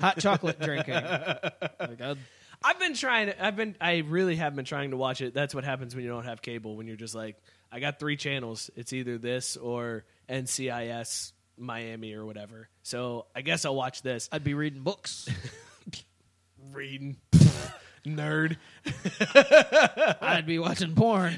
hot 0.00 0.18
chocolate 0.18 0.60
drinking. 0.60 0.94
Like, 0.94 2.00
I'd- 2.00 2.20
I've 2.64 2.78
been 2.78 2.94
trying. 2.94 3.26
To, 3.26 3.44
I've 3.44 3.56
been. 3.56 3.74
I 3.80 4.04
really 4.06 4.36
have 4.36 4.54
been 4.54 4.64
trying 4.64 4.92
to 4.92 4.96
watch 4.96 5.20
it. 5.20 5.34
That's 5.34 5.52
what 5.52 5.64
happens 5.64 5.96
when 5.96 6.04
you 6.04 6.10
don't 6.10 6.26
have 6.26 6.42
cable. 6.42 6.76
When 6.76 6.86
you're 6.86 6.94
just 6.94 7.12
like, 7.12 7.36
I 7.72 7.80
got 7.80 7.98
three 7.98 8.16
channels. 8.16 8.70
It's 8.76 8.92
either 8.92 9.18
this 9.18 9.56
or 9.56 10.04
NCIS 10.28 11.32
Miami 11.58 12.14
or 12.14 12.24
whatever. 12.24 12.68
So 12.84 13.26
I 13.34 13.40
guess 13.42 13.64
I'll 13.64 13.74
watch 13.74 14.02
this. 14.02 14.28
I'd 14.30 14.44
be 14.44 14.54
reading 14.54 14.82
books. 14.82 15.28
Reading, 16.72 17.16
nerd. 18.06 18.56
I'd 20.22 20.46
be 20.46 20.60
watching 20.60 20.94
porn. 20.94 21.34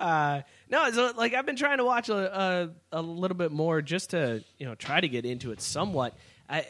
Uh, 0.00 0.42
no, 0.68 0.90
so 0.90 1.12
like 1.16 1.34
I've 1.34 1.46
been 1.46 1.56
trying 1.56 1.78
to 1.78 1.84
watch 1.84 2.08
a, 2.08 2.40
a 2.92 2.98
a 2.98 3.02
little 3.02 3.36
bit 3.36 3.52
more 3.52 3.80
just 3.80 4.10
to 4.10 4.42
you 4.58 4.66
know 4.66 4.74
try 4.74 5.00
to 5.00 5.08
get 5.08 5.24
into 5.24 5.52
it 5.52 5.60
somewhat. 5.60 6.16
I 6.48 6.66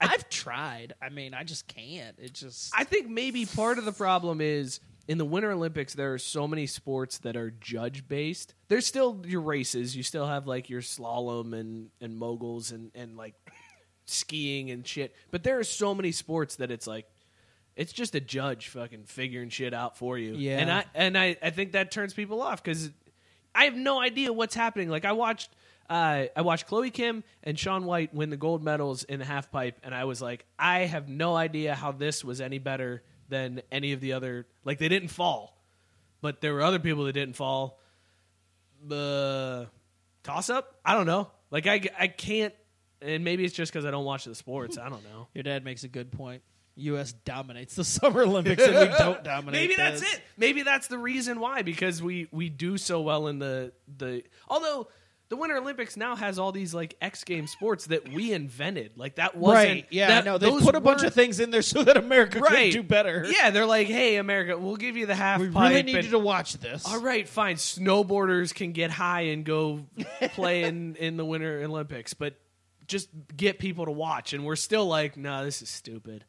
I've 0.00 0.28
tried. 0.28 0.94
I 1.02 1.10
mean, 1.10 1.34
I 1.34 1.44
just 1.44 1.68
can't. 1.68 2.18
It 2.18 2.32
just 2.32 2.72
I 2.76 2.84
think 2.84 3.08
maybe 3.08 3.44
part 3.44 3.78
of 3.78 3.84
the 3.84 3.92
problem 3.92 4.40
is 4.40 4.80
in 5.06 5.18
the 5.18 5.24
Winter 5.24 5.50
Olympics 5.52 5.94
there 5.94 6.14
are 6.14 6.18
so 6.18 6.48
many 6.48 6.66
sports 6.66 7.18
that 7.18 7.36
are 7.36 7.50
judge 7.50 8.08
based. 8.08 8.54
There's 8.68 8.86
still 8.86 9.22
your 9.26 9.42
races. 9.42 9.94
You 9.96 10.02
still 10.02 10.26
have 10.26 10.46
like 10.46 10.70
your 10.70 10.80
slalom 10.80 11.58
and 11.58 11.90
and 12.00 12.16
moguls 12.16 12.72
and 12.72 12.90
and 12.94 13.16
like 13.16 13.34
skiing 14.06 14.70
and 14.70 14.86
shit. 14.86 15.14
But 15.30 15.42
there 15.42 15.58
are 15.58 15.64
so 15.64 15.94
many 15.94 16.12
sports 16.12 16.56
that 16.56 16.70
it's 16.70 16.86
like 16.86 17.06
it's 17.76 17.92
just 17.92 18.14
a 18.14 18.20
judge 18.20 18.68
fucking 18.68 19.04
figuring 19.04 19.50
shit 19.50 19.74
out 19.74 19.96
for 19.98 20.18
you. 20.18 20.34
Yeah. 20.34 20.58
And 20.58 20.70
I 20.70 20.84
and 20.94 21.18
I, 21.18 21.36
I 21.42 21.50
think 21.50 21.72
that 21.72 21.90
turns 21.90 22.14
people 22.14 22.42
off 22.42 22.62
because 22.62 22.90
I 23.54 23.64
have 23.64 23.76
no 23.76 24.00
idea 24.00 24.32
what's 24.32 24.54
happening. 24.54 24.88
Like 24.88 25.04
I 25.04 25.12
watched 25.12 25.50
uh, 25.88 26.24
I 26.34 26.40
watched 26.40 26.66
Chloe 26.66 26.90
Kim 26.90 27.22
and 27.44 27.58
Shaun 27.58 27.84
White 27.84 28.14
win 28.14 28.30
the 28.30 28.36
gold 28.36 28.64
medals 28.64 29.04
in 29.04 29.18
the 29.18 29.24
half 29.24 29.50
pipe, 29.52 29.78
and 29.84 29.94
I 29.94 30.04
was 30.04 30.20
like, 30.20 30.44
I 30.58 30.80
have 30.80 31.08
no 31.08 31.36
idea 31.36 31.74
how 31.74 31.92
this 31.92 32.24
was 32.24 32.40
any 32.40 32.58
better 32.58 33.02
than 33.28 33.62
any 33.70 33.92
of 33.92 34.00
the 34.00 34.14
other. 34.14 34.46
Like 34.64 34.78
they 34.78 34.88
didn't 34.88 35.08
fall, 35.08 35.56
but 36.22 36.40
there 36.40 36.54
were 36.54 36.62
other 36.62 36.78
people 36.78 37.04
that 37.04 37.12
didn't 37.12 37.36
fall. 37.36 37.78
The 38.86 39.68
toss 40.22 40.50
up, 40.50 40.76
I 40.84 40.94
don't 40.94 41.06
know. 41.06 41.30
Like 41.50 41.66
I 41.66 41.82
I 41.98 42.08
can't, 42.08 42.54
and 43.02 43.22
maybe 43.22 43.44
it's 43.44 43.54
just 43.54 43.72
because 43.72 43.84
I 43.84 43.90
don't 43.90 44.04
watch 44.04 44.24
the 44.24 44.34
sports. 44.34 44.78
I 44.78 44.88
don't 44.88 45.04
know. 45.04 45.28
Your 45.34 45.44
dad 45.44 45.64
makes 45.64 45.84
a 45.84 45.88
good 45.88 46.10
point. 46.10 46.42
U.S. 46.76 47.12
dominates 47.12 47.74
the 47.74 47.84
Summer 47.98 48.22
Olympics, 48.22 48.62
and 48.62 48.74
we 48.90 48.96
don't 48.98 49.22
dominate. 49.24 49.60
Maybe 49.60 49.74
that's 49.76 50.00
this. 50.00 50.14
it. 50.14 50.20
Maybe 50.36 50.62
that's 50.62 50.88
the 50.88 50.98
reason 50.98 51.40
why 51.40 51.62
because 51.62 52.02
we 52.02 52.28
we 52.30 52.48
do 52.48 52.78
so 52.78 53.00
well 53.00 53.26
in 53.28 53.38
the 53.38 53.72
the 53.96 54.22
although 54.48 54.88
the 55.28 55.36
Winter 55.36 55.56
Olympics 55.56 55.96
now 55.96 56.14
has 56.14 56.38
all 56.38 56.52
these 56.52 56.72
like 56.72 56.94
X 57.00 57.24
game 57.24 57.48
sports 57.48 57.86
that 57.86 58.08
we 58.12 58.32
invented. 58.32 58.92
Like 58.96 59.16
that 59.16 59.36
wasn't 59.36 59.64
Right? 59.66 59.86
Yeah, 59.90 60.06
that, 60.08 60.24
no, 60.24 60.38
they 60.38 60.48
put 60.50 60.76
a 60.76 60.80
bunch 60.80 61.02
of 61.02 61.14
things 61.14 61.40
in 61.40 61.50
there 61.50 61.62
so 61.62 61.82
that 61.82 61.96
America 61.96 62.38
right 62.38 62.70
could 62.72 62.82
do 62.82 62.82
better. 62.84 63.26
Yeah, 63.28 63.50
they're 63.50 63.66
like, 63.66 63.88
hey, 63.88 64.16
America, 64.18 64.56
we'll 64.56 64.76
give 64.76 64.96
you 64.96 65.06
the 65.06 65.16
half. 65.16 65.40
we 65.40 65.48
really 65.48 65.82
need 65.82 65.96
and- 65.96 66.04
you 66.04 66.10
to 66.12 66.18
watch 66.20 66.54
this. 66.58 66.86
All 66.86 67.00
right, 67.00 67.28
fine. 67.28 67.56
Snowboarders 67.56 68.54
can 68.54 68.70
get 68.70 68.92
high 68.92 69.22
and 69.22 69.44
go 69.44 69.86
play 70.34 70.62
in 70.62 70.94
in 70.96 71.16
the 71.16 71.24
Winter 71.24 71.60
Olympics, 71.64 72.14
but 72.14 72.34
just 72.86 73.08
get 73.36 73.58
people 73.58 73.86
to 73.86 73.90
watch. 73.92 74.32
And 74.32 74.44
we're 74.44 74.54
still 74.54 74.86
like, 74.86 75.16
no, 75.16 75.44
this 75.44 75.60
is 75.60 75.68
stupid. 75.68 76.24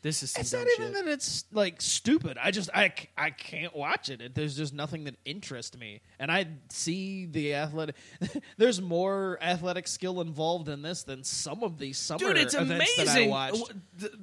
This 0.00 0.22
is 0.22 0.36
It's 0.36 0.52
not 0.52 0.64
even 0.78 0.94
shit. 0.94 1.04
that 1.04 1.10
it's 1.12 1.44
like 1.52 1.80
stupid. 1.82 2.38
I 2.40 2.52
just 2.52 2.70
I, 2.72 2.92
I 3.16 3.30
can't 3.30 3.74
watch 3.74 4.08
it. 4.10 4.20
It- 4.20 4.34
There's 4.34 4.56
just 4.56 4.72
nothing 4.72 5.04
that 5.04 5.16
interests 5.24 5.76
me. 5.76 6.02
And 6.20 6.30
I 6.30 6.46
see 6.70 7.26
the 7.26 7.54
athletic. 7.54 7.96
There's 8.58 8.80
more 8.80 9.38
athletic 9.42 9.88
skill 9.88 10.20
involved 10.20 10.68
in 10.68 10.82
this 10.82 11.02
than 11.02 11.24
some 11.24 11.64
of 11.64 11.78
these 11.78 11.98
summer 11.98 12.18
Dude, 12.20 12.36
it's 12.36 12.54
events 12.54 12.96
that 12.96 13.08
I 13.08 13.12
amazing. 13.12 13.30
watched. 13.30 13.72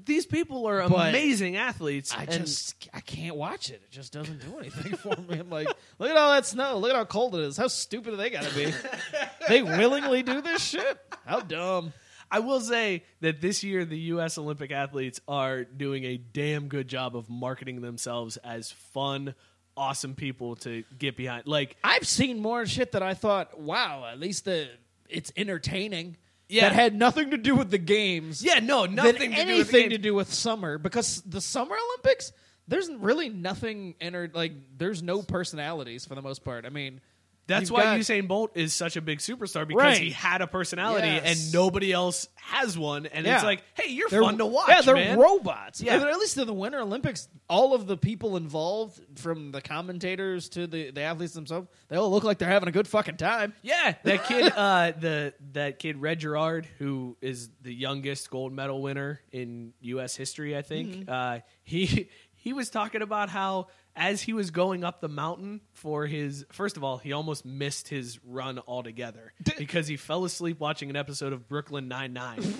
These 0.05 0.25
people 0.25 0.65
are 0.65 0.87
But 0.87 1.09
amazing 1.09 1.57
athletes. 1.57 2.15
I 2.17 2.25
just 2.25 2.87
I 2.93 3.01
can't 3.01 3.35
watch 3.35 3.69
it. 3.69 3.81
It 3.83 3.91
just 3.91 4.13
doesn't 4.13 4.39
do 4.49 4.57
anything 4.59 4.95
for 4.97 5.15
me. 5.29 5.39
I'm 5.39 5.49
like, 5.49 5.67
look 5.99 6.09
at 6.09 6.15
all 6.15 6.31
that 6.31 6.45
snow. 6.45 6.77
Look 6.77 6.91
at 6.91 6.95
how 6.95 7.03
cold 7.03 7.35
it 7.35 7.41
is. 7.41 7.57
How 7.57 7.67
stupid 7.67 8.15
they 8.17 8.29
got 8.29 8.43
to 8.43 8.55
be? 8.55 8.73
they 9.49 9.61
willingly 9.61 10.23
do 10.23 10.41
this 10.41 10.63
shit. 10.63 10.97
How 11.25 11.41
dumb. 11.41 11.91
I 12.31 12.39
will 12.39 12.61
say 12.61 13.03
that 13.21 13.41
this 13.41 13.63
year 13.63 13.85
the 13.85 13.97
U.S. 13.97 14.37
Olympic 14.37 14.71
athletes 14.71 15.19
are 15.27 15.63
doing 15.63 16.03
a 16.03 16.17
damn 16.17 16.67
good 16.67 16.87
job 16.87 17.15
of 17.15 17.29
marketing 17.29 17.81
themselves 17.81 18.37
as 18.37 18.71
fun, 18.71 19.35
awesome 19.77 20.15
people 20.15 20.55
to 20.57 20.83
get 20.97 21.17
behind. 21.17 21.47
Like 21.47 21.77
I've 21.83 22.07
seen 22.07 22.39
more 22.41 22.65
shit 22.65 22.93
that 22.93 23.03
I 23.03 23.13
thought, 23.13 23.59
wow, 23.59 24.07
at 24.11 24.19
least 24.19 24.45
the 24.45 24.69
it's 25.09 25.31
entertaining. 25.35 26.17
Yeah. 26.47 26.69
That 26.69 26.73
had 26.73 26.95
nothing 26.95 27.31
to 27.31 27.37
do 27.37 27.55
with 27.55 27.71
the 27.71 27.77
games. 27.79 28.43
Yeah, 28.43 28.59
no, 28.59 28.85
nothing 28.85 29.13
to 29.13 29.19
do 29.19 29.29
with 29.29 29.35
the 29.35 29.41
anything 29.41 29.81
games. 29.81 29.93
to 29.93 29.97
do 29.97 30.13
with 30.13 30.31
summer 30.31 30.77
because 30.77 31.21
the 31.23 31.41
Summer 31.41 31.75
Olympics, 31.75 32.31
there's 32.67 32.89
really 32.89 33.29
nothing 33.29 33.95
enter 33.99 34.29
like 34.33 34.53
there's 34.77 35.01
no 35.01 35.21
personalities 35.23 36.05
for 36.05 36.15
the 36.15 36.21
most 36.21 36.43
part. 36.43 36.65
I 36.65 36.69
mean, 36.69 37.01
That's 37.47 37.63
you've 37.63 37.71
why 37.71 37.83
got- 37.83 37.99
Usain 37.99 38.27
Bolt 38.27 38.51
is 38.55 38.73
such 38.73 38.95
a 38.97 39.01
big 39.01 39.19
superstar 39.19 39.67
because 39.67 39.83
Right. 39.83 40.01
he 40.01 40.09
had 40.09 40.41
a 40.41 40.47
personality 40.47 41.07
Yes. 41.07 41.43
and 41.45 41.53
nobody 41.53 41.91
else 41.91 42.27
has 42.35 42.77
one. 42.77 43.05
And 43.05 43.25
Yeah. 43.25 43.35
it's 43.35 43.43
like, 43.43 43.61
hey, 43.75 43.91
you're 43.91 44.09
They're- 44.09 44.21
fun 44.23 44.37
to 44.39 44.45
watch. 44.47 44.69
Yeah, 44.69 44.81
they're 44.81 44.95
man. 44.95 45.19
robots. 45.19 45.79
Yeah. 45.81 45.97
Yeah, 45.99 46.07
at 46.09 46.17
least 46.17 46.37
in 46.37 46.47
the 46.47 46.53
Winter 46.53 46.79
Olympics, 46.79 47.27
all 47.47 47.73
of 47.75 47.85
the 47.85 47.97
people 47.97 48.35
involved, 48.35 48.99
from 49.19 49.51
the 49.51 49.61
commentators 49.61 50.49
to 50.49 50.65
the, 50.65 50.89
the 50.91 51.01
athletes 51.01 51.33
themselves, 51.33 51.67
they 51.87 51.95
all 51.97 52.09
look 52.09 52.23
like 52.23 52.39
they're 52.39 52.49
having 52.49 52.69
a 52.69 52.71
good 52.71 52.87
fucking 52.87 53.17
time. 53.17 53.53
Yeah, 53.61 53.93
that 54.03 54.25
kid, 54.25 54.51
uh, 54.55 54.93
the 54.99 55.33
that 55.53 55.77
kid 55.79 55.97
Red 56.01 56.19
Gerard, 56.21 56.67
who 56.79 57.15
is 57.21 57.49
the 57.61 57.73
youngest 57.73 58.29
gold 58.31 58.53
medal 58.53 58.81
winner 58.81 59.21
in 59.31 59.73
U.S. 59.81 60.15
history, 60.15 60.57
I 60.57 60.63
think. 60.63 61.05
Mhm. 61.05 61.09
Uh, 61.09 61.39
he 61.63 62.09
he 62.33 62.53
was 62.53 62.69
talking 62.69 63.01
about 63.01 63.29
how 63.29 63.67
as 63.95 64.21
he 64.21 64.33
was 64.33 64.51
going 64.51 64.83
up 64.83 64.99
the 65.01 65.07
mountain 65.07 65.61
for 65.73 66.05
his 66.05 66.45
first 66.51 66.77
of 66.77 66.83
all, 66.83 66.97
he 66.97 67.13
almost 67.13 67.45
missed 67.45 67.87
his 67.87 68.19
run 68.23 68.59
altogether 68.67 69.33
because 69.57 69.87
he 69.87 69.97
fell 69.97 70.25
asleep 70.25 70.59
watching 70.59 70.89
an 70.89 70.95
episode 70.95 71.33
of 71.33 71.47
Brooklyn 71.47 71.87
Nine 71.87 72.13
Nine. 72.13 72.41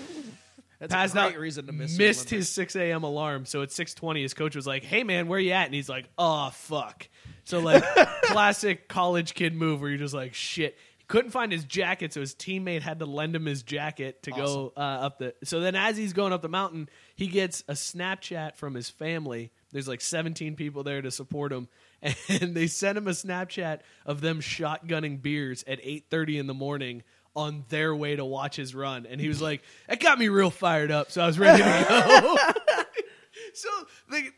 That's 0.78 0.92
a 0.92 1.14
great 1.14 1.34
out, 1.34 1.38
reason 1.38 1.66
to 1.66 1.72
miss 1.72 1.96
missed 1.96 2.30
his 2.30 2.48
six 2.48 2.76
a.m. 2.76 3.02
alarm. 3.02 3.46
So 3.46 3.62
at 3.62 3.72
six 3.72 3.94
twenty, 3.94 4.22
his 4.22 4.34
coach 4.34 4.56
was 4.56 4.66
like, 4.66 4.84
"Hey 4.84 5.04
man, 5.04 5.28
where 5.28 5.38
you 5.38 5.52
at?" 5.52 5.66
And 5.66 5.74
he's 5.74 5.88
like, 5.88 6.08
"Oh 6.18 6.50
fuck." 6.52 7.08
So 7.44 7.60
like 7.60 7.82
classic 8.22 8.88
college 8.88 9.34
kid 9.34 9.54
move 9.54 9.80
where 9.80 9.90
you're 9.90 9.98
just 9.98 10.14
like, 10.14 10.34
"Shit." 10.34 10.76
He 10.98 11.04
couldn't 11.04 11.30
find 11.30 11.52
his 11.52 11.64
jacket, 11.64 12.12
so 12.12 12.20
his 12.20 12.34
teammate 12.34 12.82
had 12.82 12.98
to 12.98 13.06
lend 13.06 13.34
him 13.36 13.46
his 13.46 13.62
jacket 13.62 14.22
to 14.24 14.32
go 14.32 14.72
uh, 14.76 14.80
up 14.80 15.18
the. 15.18 15.34
So 15.44 15.60
then, 15.60 15.76
as 15.76 15.96
he's 15.96 16.12
going 16.12 16.32
up 16.32 16.42
the 16.42 16.48
mountain, 16.48 16.88
he 17.14 17.28
gets 17.28 17.62
a 17.68 17.74
Snapchat 17.74 18.56
from 18.56 18.74
his 18.74 18.90
family. 18.90 19.52
There's 19.72 19.88
like 19.88 20.00
17 20.00 20.56
people 20.56 20.82
there 20.82 21.02
to 21.02 21.10
support 21.10 21.52
him, 21.52 21.68
and 22.02 22.54
they 22.54 22.66
sent 22.66 22.98
him 22.98 23.08
a 23.08 23.12
Snapchat 23.12 23.80
of 24.04 24.20
them 24.20 24.40
shotgunning 24.40 25.20
beers 25.20 25.64
at 25.66 25.80
8:30 25.82 26.38
in 26.38 26.46
the 26.46 26.54
morning 26.54 27.02
on 27.34 27.64
their 27.68 27.94
way 27.94 28.16
to 28.16 28.24
watch 28.24 28.56
his 28.56 28.74
run. 28.74 29.06
And 29.06 29.20
he 29.20 29.28
was 29.28 29.42
like, 29.42 29.62
"That 29.88 30.00
got 30.00 30.18
me 30.18 30.28
real 30.28 30.50
fired 30.50 30.90
up." 30.90 31.10
So 31.10 31.22
I 31.22 31.26
was 31.26 31.38
ready 31.38 31.62
to 31.62 31.86
go. 31.88 32.36
so 33.54 33.68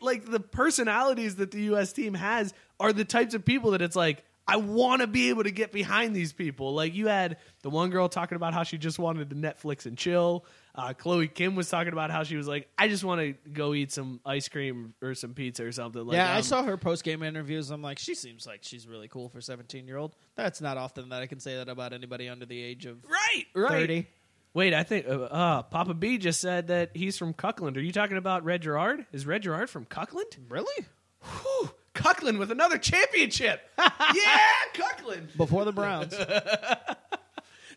like 0.01 0.25
the 0.25 0.39
personalities 0.39 1.35
that 1.35 1.51
the 1.51 1.61
U.S. 1.63 1.93
team 1.93 2.13
has 2.13 2.53
are 2.79 2.93
the 2.93 3.05
types 3.05 3.33
of 3.33 3.45
people 3.45 3.71
that 3.71 3.81
it's 3.81 3.95
like 3.95 4.23
I 4.49 4.55
want 4.57 5.01
to 5.01 5.07
be 5.07 5.29
able 5.29 5.43
to 5.43 5.51
get 5.51 5.71
behind 5.71 6.15
these 6.15 6.33
people. 6.33 6.73
Like 6.73 6.95
you 6.95 7.07
had 7.07 7.37
the 7.61 7.69
one 7.69 7.91
girl 7.91 8.09
talking 8.09 8.35
about 8.35 8.55
how 8.55 8.63
she 8.63 8.79
just 8.79 8.97
wanted 8.97 9.29
to 9.29 9.35
Netflix 9.35 9.85
and 9.85 9.95
chill. 9.95 10.43
Uh, 10.79 10.93
Chloe 10.93 11.27
Kim 11.27 11.55
was 11.55 11.69
talking 11.69 11.91
about 11.91 12.09
how 12.09 12.23
she 12.23 12.37
was 12.37 12.47
like, 12.47 12.69
I 12.77 12.87
just 12.87 13.03
want 13.03 13.19
to 13.19 13.33
go 13.51 13.73
eat 13.73 13.91
some 13.91 14.21
ice 14.25 14.47
cream 14.47 14.93
or 15.01 15.13
some 15.13 15.33
pizza 15.33 15.65
or 15.65 15.73
something. 15.73 16.05
Like, 16.05 16.15
yeah, 16.15 16.33
I 16.33 16.37
um, 16.37 16.43
saw 16.43 16.63
her 16.63 16.77
post 16.77 17.03
game 17.03 17.21
interviews. 17.21 17.69
I'm 17.69 17.81
like, 17.81 17.99
she 17.99 18.15
seems 18.15 18.47
like 18.47 18.59
she's 18.61 18.87
really 18.87 19.09
cool 19.09 19.27
for 19.27 19.41
17 19.41 19.85
year 19.87 19.97
old. 19.97 20.15
That's 20.35 20.61
not 20.61 20.77
often 20.77 21.09
that 21.09 21.21
I 21.21 21.27
can 21.27 21.41
say 21.41 21.57
that 21.57 21.67
about 21.67 21.91
anybody 21.91 22.29
under 22.29 22.45
the 22.45 22.63
age 22.63 22.85
of 22.85 23.03
right, 23.03 23.45
right. 23.53 23.71
30. 23.71 24.07
Wait, 24.53 24.73
I 24.73 24.83
think 24.83 25.05
uh, 25.05 25.23
uh, 25.23 25.61
Papa 25.63 25.93
B 25.93 26.17
just 26.17 26.39
said 26.39 26.67
that 26.67 26.91
he's 26.93 27.17
from 27.17 27.33
Cuckland. 27.33 27.75
Are 27.75 27.81
you 27.81 27.91
talking 27.91 28.15
about 28.15 28.45
Red 28.45 28.61
Gerard? 28.61 29.05
Is 29.11 29.25
Red 29.25 29.43
Gerard 29.43 29.69
from 29.69 29.83
Cuckland? 29.83 30.37
Really? 30.47 30.85
Whew, 31.21 31.71
Cuckland 31.93 32.39
with 32.39 32.51
another 32.51 32.77
championship. 32.77 33.61
yeah, 33.77 34.39
Cuckland. 34.73 35.35
Before 35.35 35.65
the 35.65 35.73
Browns. 35.73 36.15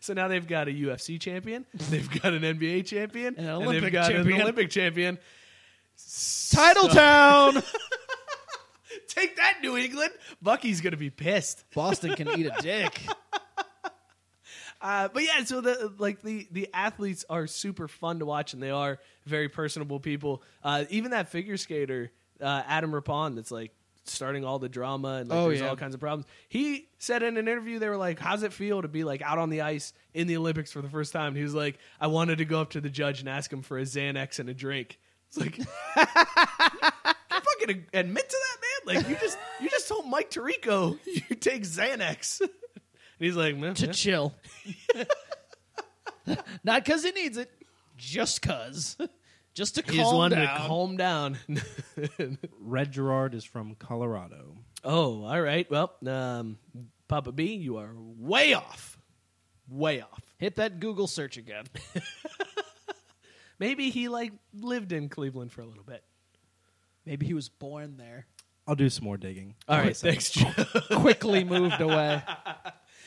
So 0.03 0.13
now 0.13 0.27
they've 0.27 0.45
got 0.45 0.67
a 0.67 0.71
UFC 0.71 1.17
champion, 1.17 1.65
they've 1.89 2.21
got 2.21 2.33
an 2.33 2.41
NBA 2.41 2.85
champion, 2.85 3.35
An 3.35 3.45
and 3.45 3.49
Olympic 3.51 3.83
they've 3.83 3.91
got 3.93 4.11
champion. 4.11 4.35
an 4.35 4.41
Olympic 4.41 4.69
champion. 4.69 5.17
Title 6.51 6.89
Town. 6.89 7.53
Take 9.07 9.37
that, 9.37 9.59
New 9.61 9.77
England. 9.77 10.11
Bucky's 10.41 10.81
gonna 10.81 10.97
be 10.97 11.09
pissed. 11.09 11.63
Boston 11.73 12.15
can 12.15 12.27
eat 12.37 12.47
a 12.47 12.53
dick. 12.61 12.99
Uh, 14.81 15.07
but 15.07 15.23
yeah, 15.23 15.41
so 15.45 15.61
the 15.61 15.93
like 15.97 16.21
the 16.21 16.49
the 16.51 16.67
athletes 16.73 17.23
are 17.29 17.47
super 17.47 17.87
fun 17.87 18.19
to 18.19 18.25
watch, 18.25 18.53
and 18.53 18.61
they 18.61 18.71
are 18.71 18.99
very 19.25 19.47
personable 19.47 20.01
people. 20.01 20.43
Uh, 20.65 20.83
even 20.89 21.11
that 21.11 21.29
figure 21.29 21.55
skater, 21.55 22.11
uh, 22.41 22.63
Adam 22.67 22.93
Rippon, 22.93 23.35
that's 23.35 23.51
like 23.51 23.71
starting 24.05 24.43
all 24.45 24.59
the 24.59 24.69
drama 24.69 25.17
and 25.21 25.29
like 25.29 25.37
Oh, 25.39 25.47
there's 25.47 25.61
yeah. 25.61 25.69
all 25.69 25.75
kinds 25.75 25.93
of 25.93 25.99
problems. 25.99 26.25
He 26.49 26.87
said 26.99 27.23
in 27.23 27.37
an 27.37 27.47
interview, 27.47 27.79
they 27.79 27.89
were 27.89 27.97
like, 27.97 28.19
"How's 28.19 28.43
it 28.43 28.53
feel 28.53 28.81
to 28.81 28.87
be 28.87 29.03
like 29.03 29.21
out 29.21 29.37
on 29.37 29.49
the 29.49 29.61
ice 29.61 29.93
in 30.13 30.27
the 30.27 30.37
Olympics 30.37 30.71
for 30.71 30.81
the 30.81 30.89
first 30.89 31.13
time?" 31.13 31.29
And 31.29 31.37
he 31.37 31.43
was 31.43 31.53
like, 31.55 31.77
"I 31.99 32.07
wanted 32.07 32.37
to 32.39 32.45
go 32.45 32.59
up 32.61 32.71
to 32.71 32.81
the 32.81 32.89
judge 32.89 33.19
and 33.21 33.29
ask 33.29 33.51
him 33.51 33.61
for 33.61 33.77
a 33.77 33.83
Xanax 33.83 34.39
and 34.39 34.49
a 34.49 34.53
drink." 34.53 34.99
It's 35.29 35.37
like. 35.37 35.57
you 35.57 35.65
fucking 37.65 37.85
admit 37.93 38.29
to 38.29 38.37
that, 38.37 38.57
man. 38.61 38.95
Like 38.95 39.09
you 39.09 39.15
just 39.15 39.37
you 39.61 39.69
just 39.69 39.87
told 39.87 40.07
Mike 40.07 40.29
Tirico 40.29 40.97
you 41.05 41.35
take 41.35 41.63
Xanax, 41.63 42.41
and 42.41 42.49
he's 43.19 43.35
like, 43.35 43.57
man, 43.57 43.73
to 43.75 43.87
yeah. 43.87 43.91
chill. 43.91 44.33
Not 46.63 46.83
because 46.85 47.03
he 47.03 47.11
needs 47.11 47.37
it, 47.37 47.51
just 47.97 48.41
cause. 48.41 48.97
Just 49.53 49.75
to 49.75 49.83
He 49.83 49.97
just 49.97 50.03
calm 50.09 50.15
wanted 50.15 50.35
down. 50.37 50.61
to 50.61 50.67
calm 50.67 50.97
down. 50.97 51.37
Red 52.59 52.91
Gerard 52.91 53.35
is 53.35 53.43
from 53.45 53.75
Colorado. 53.75 54.55
oh, 54.83 55.23
all 55.23 55.41
right. 55.41 55.69
Well, 55.69 55.93
um, 56.07 56.57
Papa 57.07 57.31
B, 57.31 57.53
you 57.55 57.77
are 57.77 57.91
way 57.95 58.53
off. 58.53 58.97
Way 59.69 60.01
off. 60.01 60.21
Hit 60.39 60.55
that 60.55 60.79
Google 60.79 61.07
search 61.07 61.37
again. 61.37 61.65
Maybe 63.59 63.89
he 63.91 64.07
like 64.09 64.33
lived 64.53 64.91
in 64.91 65.09
Cleveland 65.09 65.51
for 65.51 65.61
a 65.61 65.65
little 65.65 65.83
bit. 65.83 66.03
Maybe 67.05 67.25
he 67.25 67.33
was 67.33 67.49
born 67.49 67.97
there. 67.97 68.25
I'll 68.67 68.75
do 68.75 68.89
some 68.89 69.03
more 69.05 69.17
digging. 69.17 69.55
All 69.67 69.77
right, 69.77 69.87
Wait, 69.87 69.97
thanks, 69.97 70.31
Joe. 70.31 70.49
Quickly 70.99 71.43
moved 71.43 71.79
away. 71.81 72.21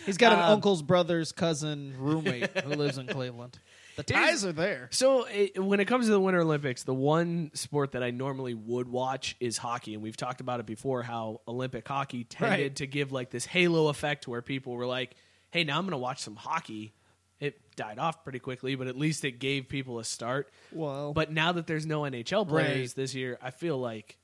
He's 0.05 0.19
got 0.19 0.33
an 0.35 0.41
Um, 0.41 0.53
uncle's 0.53 0.83
brother's 0.83 1.33
cousin 1.33 1.95
roommate 1.99 2.57
who 2.59 2.71
lives 2.75 2.99
in 2.99 3.07
Cleveland. 3.07 3.59
The 3.97 4.03
ties 4.03 4.45
are 4.45 4.53
there. 4.53 4.89
So 4.93 5.25
it, 5.25 5.59
when 5.63 5.81
it 5.81 5.87
comes 5.87 6.07
to 6.07 6.13
the 6.13 6.21
Winter 6.21 6.41
Olympics, 6.41 6.83
the 6.85 6.95
one 6.95 7.51
sport 7.55 7.93
that 7.93 8.03
I 8.03 8.11
normally 8.11 8.55
would 8.55 8.89
watch 8.89 9.37
is 9.41 9.57
hockey, 9.59 9.95
and 9.95 10.03
we've 10.03 10.17
talked 10.17 10.41
about 10.41 10.61
it 10.61 10.67
before. 10.67 11.03
How 11.03 11.41
Olympic 11.49 11.87
hockey 11.89 12.25
tended 12.25 12.61
Right. 12.61 12.77
to 12.77 12.87
give 12.87 13.11
like 13.13 13.31
this 13.31 13.47
halo 13.47 13.89
effect, 13.89 14.29
where 14.29 14.43
people 14.43 14.75
were 14.75 14.87
like, 14.87 15.15
"Hey, 15.51 15.65
now 15.65 15.79
I'm 15.79 15.85
going 15.85 15.93
to 15.93 15.97
watch 15.99 16.21
some 16.21 16.37
hockey." 16.37 16.93
It 17.41 17.77
died 17.77 17.99
off 17.99 18.23
pretty 18.25 18.39
quickly, 18.39 18.77
but 18.77 18.87
at 18.87 18.97
least 18.97 19.25
it 19.25 19.33
gave 19.39 19.69
people 19.69 19.99
a 19.99 20.05
start. 20.05 20.51
Well, 20.73 21.13
But 21.13 21.31
now 21.33 21.53
that 21.53 21.67
there's 21.67 21.85
no 21.87 22.03
NHL 22.05 22.47
players 22.47 22.91
Right. 22.91 22.95
this 22.97 23.15
year, 23.15 23.39
I 23.43 23.51
feel 23.51 23.77
like 23.79 24.17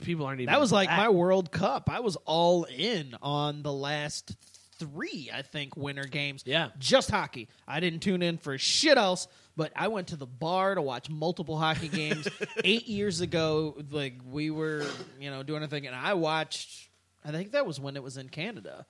people 0.00 0.24
aren't 0.24 0.40
even. 0.40 0.50
that 0.52 0.60
was 0.60 0.72
like 0.72 0.88
back. 0.88 0.96
my 0.98 1.08
World 1.10 1.50
Cup. 1.50 1.90
I 1.90 2.00
was 2.00 2.16
all 2.24 2.64
in 2.64 3.14
on 3.20 3.62
the 3.62 3.72
last 3.72 4.34
three, 4.80 5.30
I 5.32 5.42
think, 5.42 5.76
winter 5.76 6.04
games. 6.04 6.42
Yeah. 6.44 6.70
Just 6.78 7.10
hockey. 7.10 7.48
I 7.68 7.78
didn't 7.80 8.00
tune 8.00 8.22
in 8.22 8.38
for 8.38 8.58
shit 8.58 8.96
else, 8.98 9.28
but 9.56 9.70
I 9.76 9.88
went 9.88 10.08
to 10.08 10.16
the 10.16 10.26
bar 10.26 10.74
to 10.74 10.82
watch 10.82 11.08
multiple 11.08 11.56
hockey 11.56 11.88
games. 11.88 12.26
Eight 12.64 12.88
years 12.88 13.20
ago, 13.20 13.76
like 13.90 14.14
we 14.28 14.50
were, 14.50 14.84
you 15.20 15.30
know, 15.30 15.42
doing 15.44 15.62
a 15.62 15.68
thing, 15.68 15.86
and 15.86 15.94
I 15.94 16.14
watched. 16.14 16.88
I 17.24 17.30
think 17.30 17.52
that 17.52 17.66
was 17.66 17.78
when 17.78 17.94
it 17.96 18.02
was 18.02 18.16
in 18.16 18.28
Canada. 18.30 18.86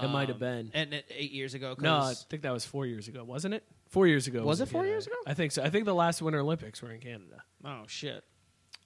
It 0.00 0.08
might 0.08 0.28
have 0.28 0.36
Um, 0.36 0.40
been. 0.40 0.70
and 0.74 0.92
it, 0.92 1.06
eight 1.10 1.32
years 1.32 1.54
ago. 1.54 1.74
No, 1.78 1.96
I 1.96 2.12
think 2.28 2.42
that 2.42 2.52
was 2.52 2.66
four 2.66 2.84
years 2.84 3.08
ago, 3.08 3.24
wasn't 3.24 3.54
it? 3.54 3.64
Four 3.88 4.06
years 4.06 4.26
ago. 4.26 4.44
Was 4.44 4.60
in 4.60 4.66
it 4.68 4.70
four 4.70 4.82
Canada. 4.82 4.92
years 4.92 5.06
ago? 5.06 5.16
I 5.26 5.32
think 5.32 5.52
so. 5.52 5.62
I 5.62 5.70
think 5.70 5.86
the 5.86 5.94
last 5.94 6.20
Winter 6.20 6.40
Olympics 6.40 6.82
were 6.82 6.90
in 6.92 7.00
Canada. 7.00 7.42
oh 7.64 7.84
shit. 7.86 8.22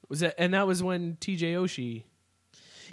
Was 0.09 0.21
that? 0.21 0.37
And 0.39 0.55
that 0.55 0.69
was 0.69 0.83
when 0.85 1.17
T.J. 1.21 1.55
Oshie. 1.55 2.05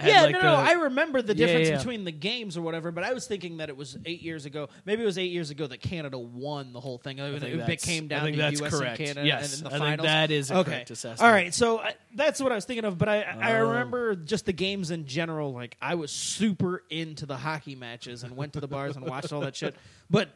Yeah, 0.03 0.23
like, 0.23 0.33
no, 0.33 0.41
no, 0.41 0.51
the- 0.51 0.57
I 0.69 0.71
remember 0.73 1.21
the 1.21 1.33
difference 1.33 1.69
yeah. 1.69 1.77
between 1.77 2.03
the 2.03 2.11
games 2.11 2.57
or 2.57 2.61
whatever, 2.61 2.91
but 2.91 3.03
I 3.03 3.13
was 3.13 3.25
thinking 3.27 3.57
that 3.57 3.69
it 3.69 3.77
was 3.77 3.97
eight 4.05 4.21
years 4.21 4.45
ago. 4.45 4.69
Maybe 4.85 5.01
it 5.03 5.05
was 5.05 5.17
eight 5.17 5.31
years 5.31 5.49
ago 5.49 5.65
that 5.67 5.81
Canada 5.81 6.17
won 6.17 6.73
the 6.73 6.79
whole 6.79 6.97
thing. 6.97 7.19
I 7.21 7.29
mean, 7.31 7.39
think 7.39 7.69
it 7.69 7.81
came 7.81 8.05
I 8.05 8.07
down 8.07 8.21
think 8.23 8.35
to 8.37 8.41
that's 8.43 8.59
U.S. 8.59 8.73
correct. 8.73 8.99
and 8.99 9.07
Canada 9.07 9.27
Yes, 9.27 9.57
and 9.59 9.59
in 9.59 9.63
the 9.63 9.69
I 9.69 9.71
think 9.79 9.89
finals. 10.01 10.05
that 10.05 10.31
is 10.31 10.51
a 10.51 10.55
okay. 10.57 10.71
correct 10.71 10.91
assessment. 10.91 11.21
All 11.27 11.33
right, 11.33 11.53
so 11.53 11.79
I, 11.79 11.95
that's 12.15 12.39
what 12.41 12.51
I 12.51 12.55
was 12.55 12.65
thinking 12.65 12.85
of, 12.85 12.97
but 12.97 13.09
I, 13.09 13.21
I 13.21 13.59
Oh. 13.59 13.69
remember 13.69 14.15
just 14.15 14.45
the 14.45 14.53
games 14.53 14.91
in 14.91 15.05
general. 15.05 15.53
Like 15.53 15.77
I 15.81 15.95
was 15.95 16.11
super 16.11 16.83
into 16.89 17.25
the 17.25 17.37
hockey 17.37 17.75
matches 17.75 18.23
and 18.23 18.35
went 18.37 18.53
to 18.53 18.59
the 18.59 18.67
bars 18.67 18.95
and 18.95 19.05
watched 19.05 19.31
all 19.33 19.41
that 19.41 19.55
shit. 19.55 19.75
But 20.09 20.29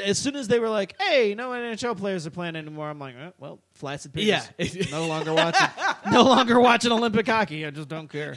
as 0.00 0.18
soon 0.18 0.36
as 0.36 0.48
they 0.48 0.58
were 0.58 0.68
like, 0.68 0.94
"Hey, 1.00 1.34
no 1.34 1.50
NHL 1.50 1.96
players 1.96 2.26
are 2.26 2.30
playing 2.30 2.56
anymore," 2.56 2.88
I'm 2.88 2.98
like, 2.98 3.14
eh, 3.16 3.30
"Well, 3.38 3.60
flaccid 3.74 4.12
penis. 4.12 4.48
Yeah. 4.58 4.84
no 4.90 5.06
longer 5.06 5.32
watching, 5.34 5.68
no 6.10 6.22
longer 6.22 6.60
watching 6.60 6.92
Olympic 6.92 7.26
hockey. 7.26 7.66
I 7.66 7.70
just 7.70 7.88
don't 7.88 8.08
care." 8.08 8.36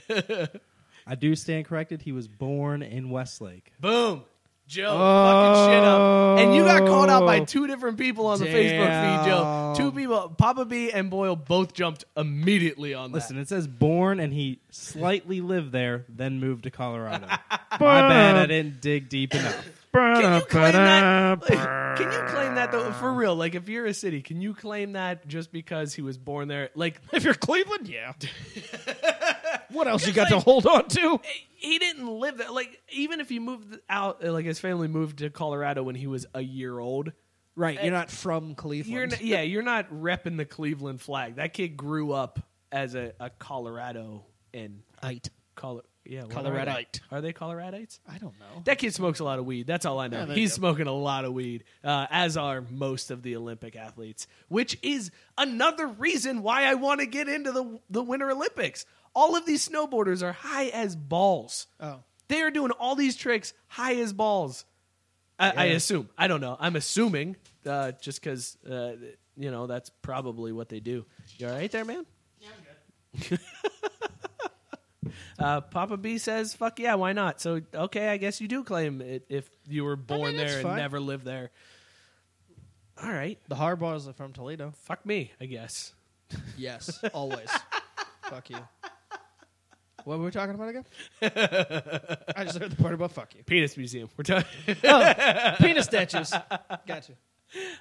I 1.10 1.16
do 1.16 1.36
stand 1.36 1.66
corrected. 1.66 2.02
He 2.02 2.12
was 2.12 2.28
born 2.28 2.84
in 2.84 3.10
Westlake. 3.10 3.72
Boom. 3.80 4.24
Joe 4.68 4.98
fucking 4.98 5.72
shit 5.72 5.84
up. 5.84 6.40
And 6.40 6.54
you 6.54 6.66
got 6.66 6.86
called 6.86 7.10
out 7.10 7.26
by 7.26 7.40
two 7.40 7.68
different 7.68 7.98
people 7.98 8.28
on 8.28 8.38
the 8.38 8.46
Facebook 8.46 9.24
feed, 9.24 9.30
Joe. 9.30 9.74
Two 9.78 9.94
people, 9.94 10.28
Papa 10.38 10.66
B 10.66 10.92
and 10.92 11.10
Boyle, 11.10 11.38
both 11.38 11.74
jumped 11.74 12.04
immediately 12.18 12.94
on 12.94 13.12
that. 13.12 13.16
Listen, 13.16 13.38
it 13.38 13.48
says 13.48 13.66
born 13.66 14.20
and 14.20 14.34
he 14.34 14.60
slightly 14.70 15.40
lived 15.40 15.72
there, 15.72 16.04
then 16.10 16.42
moved 16.42 16.64
to 16.64 16.72
Colorado. 16.72 17.28
My 17.80 18.02
bad, 18.10 18.36
I 18.36 18.46
didn't 18.46 18.82
dig 18.82 19.08
deep 19.08 19.34
enough. 19.34 19.66
Can 19.98 20.34
you 20.36 20.46
claim 20.46 20.74
that? 20.74 21.42
Can 21.98 22.12
you 22.12 22.20
claim 22.28 22.56
that 22.56 22.72
though? 22.72 22.92
For 22.92 23.12
real, 23.12 23.36
like 23.36 23.56
if 23.56 23.70
you're 23.70 23.86
a 23.86 23.94
city, 23.94 24.22
can 24.22 24.42
you 24.42 24.54
claim 24.54 24.94
that 24.94 25.28
just 25.28 25.52
because 25.52 25.94
he 25.94 26.02
was 26.02 26.18
born 26.18 26.48
there? 26.48 26.70
Like 26.76 27.02
if 27.14 27.24
you're 27.24 27.34
Cleveland, 27.34 27.88
yeah. 27.88 28.14
what 29.72 29.88
else 29.88 30.06
you 30.06 30.14
got 30.14 30.30
to 30.30 30.40
hold 30.40 30.66
on 30.68 30.88
to? 30.90 31.20
Eh, 31.24 31.28
he 31.56 31.80
didn't 31.80 32.08
live 32.08 32.38
there. 32.38 32.52
Like 32.52 32.82
even 32.92 33.20
if 33.20 33.30
he 33.30 33.40
moved 33.40 33.80
out, 33.90 34.24
eh, 34.24 34.30
like 34.30 34.46
his 34.46 34.60
family 34.60 34.88
moved 34.88 35.20
to 35.20 35.30
Colorado 35.30 35.84
when 35.84 35.96
he 35.96 36.08
was 36.08 36.26
a 36.34 36.42
year 36.42 36.78
old. 36.78 37.12
Right, 37.56 37.76
you're 37.76 37.86
eh, 37.86 37.98
not 37.98 38.12
from 38.12 38.54
Cleveland. 38.54 38.94
You're 38.94 39.08
not, 39.08 39.22
yeah, 39.22 39.42
you're 39.42 39.64
not 39.64 39.90
repping 39.90 40.38
the 40.38 40.46
Cleveland 40.46 41.02
flag. 41.02 41.38
That 41.38 41.54
kid 41.54 41.76
grew 41.76 42.12
up 42.12 42.40
as 42.72 42.94
a, 42.94 43.14
a 43.20 43.32
Colorado 43.32 44.26
and 44.54 44.84
Ite. 45.02 45.30
Colo- 45.56 45.82
yeah, 46.10 46.24
what 46.24 46.32
are 46.32 46.42
they? 46.44 46.50
Coloradite. 46.50 47.02
Are 47.12 47.22
they 47.22 47.34
Coloradites? 47.34 48.00
I 48.08 48.18
don't 48.18 48.38
know. 48.40 48.62
That 48.66 48.78
kid 48.78 48.94
smokes 48.94 49.20
a 49.20 49.24
lot 49.24 49.40
of 49.40 49.46
weed. 49.46 49.68
That's 49.68 49.86
all 49.86 50.00
I 50.00 50.08
know. 50.08 50.20
Yeah, 50.20 50.26
there 50.26 50.36
He's 50.36 50.52
go. 50.52 50.56
smoking 50.62 50.88
a 50.88 50.92
lot 50.94 51.26
of 51.26 51.34
weed, 51.34 51.64
uh, 51.84 52.08
as 52.10 52.38
are 52.38 52.62
most 52.70 53.12
of 53.12 53.24
the 53.24 53.36
Olympic 53.36 53.76
athletes, 53.76 54.28
which 54.48 54.78
is 54.82 55.12
another 55.38 55.88
reason 55.88 56.42
why 56.44 56.64
I 56.66 56.74
want 56.76 57.00
to 57.02 57.06
get 57.06 57.28
into 57.28 57.52
the 57.52 57.80
the 57.90 58.02
Winter 58.04 58.30
Olympics. 58.32 58.86
All 59.16 59.36
of 59.36 59.46
these 59.46 59.68
snowboarders 59.68 60.22
are 60.22 60.34
high 60.34 60.68
as 60.68 60.96
balls. 60.96 61.68
Oh. 61.80 62.00
They 62.28 62.42
are 62.42 62.52
doing 62.52 62.72
all 62.72 62.96
these 62.96 63.16
tricks 63.16 63.54
high 63.68 63.96
as 63.96 64.14
balls. 64.14 64.66
I, 65.40 65.50
I 65.52 65.66
Yeah. 65.66 65.74
assume. 65.74 66.10
I 66.18 66.28
don't 66.28 66.42
know. 66.42 66.56
I'm 66.60 66.76
assuming 66.76 67.36
uh, 67.66 67.94
just 68.02 68.22
because 68.22 68.58
uh, 68.70 68.94
you 69.36 69.50
know 69.52 69.66
that's 69.68 69.90
probably 70.02 70.52
what 70.52 70.70
they 70.70 70.80
do. 70.80 71.06
You 71.38 71.48
all 71.48 71.54
right 71.54 71.72
there, 71.72 71.86
man? 71.86 72.06
Yeah, 72.40 72.48
I'm 73.16 73.22
good. 73.30 73.40
uh, 75.40 75.62
Papa 75.62 75.98
B 75.98 76.18
says, 76.18 76.54
"Fuck 76.54 76.80
yeah, 76.80 76.96
why 76.96 77.14
not?" 77.14 77.42
So 77.42 77.62
okay, 77.74 78.10
I 78.10 78.18
guess 78.18 78.40
you 78.42 78.48
do 78.48 78.64
claim 78.64 79.02
it 79.02 79.26
if 79.30 79.50
you 79.68 79.84
were 79.84 79.96
born 79.96 80.36
that's 80.36 80.52
there 80.52 80.60
and 80.60 80.68
fine. 80.68 80.78
never 80.78 81.00
lived 81.00 81.26
there. 81.26 81.52
All 83.02 83.12
right, 83.12 83.38
The 83.48 83.56
Harbaughs 83.56 84.10
are 84.10 84.14
from 84.14 84.34
Toledo. 84.34 84.74
fuck 84.84 85.06
me, 85.06 85.32
I 85.40 85.46
guess. 85.46 85.94
Yes, 86.58 87.00
always. 87.14 87.50
fuck 88.24 88.50
you. 88.50 88.58
What 90.04 90.20
were 90.20 90.26
we 90.26 90.32
talking 90.32 90.56
about 90.56 90.70
again? 90.70 90.86
I 91.22 92.44
just 92.46 92.58
heard 92.58 92.72
the 92.72 92.76
part 92.82 92.94
about 92.94 93.12
fuck 93.12 93.36
you. 93.36 93.44
Penis 93.44 93.76
museum. 93.78 94.10
We're 94.18 94.24
talking. 94.24 94.76
Oh, 94.86 95.14
penis 95.58 95.86
statues. 95.86 96.34
Got 96.88 97.10
you. 97.10 97.16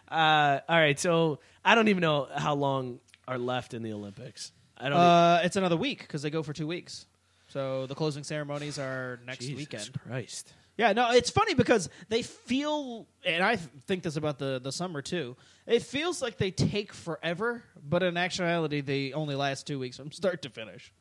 Uh, 0.09 0.61
all 0.69 0.77
right, 0.79 0.99
so 0.99 1.39
I 1.65 1.75
don't 1.75 1.89
even 1.89 2.01
know 2.01 2.29
how 2.35 2.55
long 2.55 2.99
are 3.29 3.39
left 3.39 3.75
in 3.75 3.83
the 3.83 3.93
Olympics. 3.93 4.53
I 4.77 4.89
don't. 4.89 4.99
Uh, 4.99 5.41
it's 5.45 5.57
another 5.57 5.77
week 5.77 6.01
because 6.01 6.23
they 6.23 6.31
go 6.31 6.43
for 6.43 6.53
two 6.53 6.67
weeks. 6.67 7.07
So 7.57 7.87
the 7.87 7.95
closing 7.95 8.23
ceremonies 8.23 8.79
are 8.79 9.19
next 9.27 9.39
Jesus 9.39 9.57
weekend. 9.57 9.91
Christ. 10.07 10.53
Yeah, 10.77 10.93
no, 10.93 11.13
it's 11.13 11.31
funny 11.31 11.55
because 11.55 11.89
they 12.11 12.21
feel, 12.21 13.07
and 13.25 13.43
I 13.43 13.57
think 13.57 14.03
this 14.03 14.17
about 14.17 14.39
the 14.39 14.61
the 14.63 14.71
summer 14.71 15.01
too. 15.01 15.37
It 15.67 15.83
feels 15.83 16.21
like 16.21 16.37
they 16.37 16.51
take 16.51 16.93
forever, 16.93 17.63
but 17.83 18.03
in 18.03 18.19
actuality, 18.19 18.83
they 18.83 19.15
only 19.15 19.37
last 19.37 19.67
two 19.67 19.79
weeks 19.79 19.97
from 19.97 20.13
start 20.13 20.43
to 20.43 20.51
finish. 20.51 20.93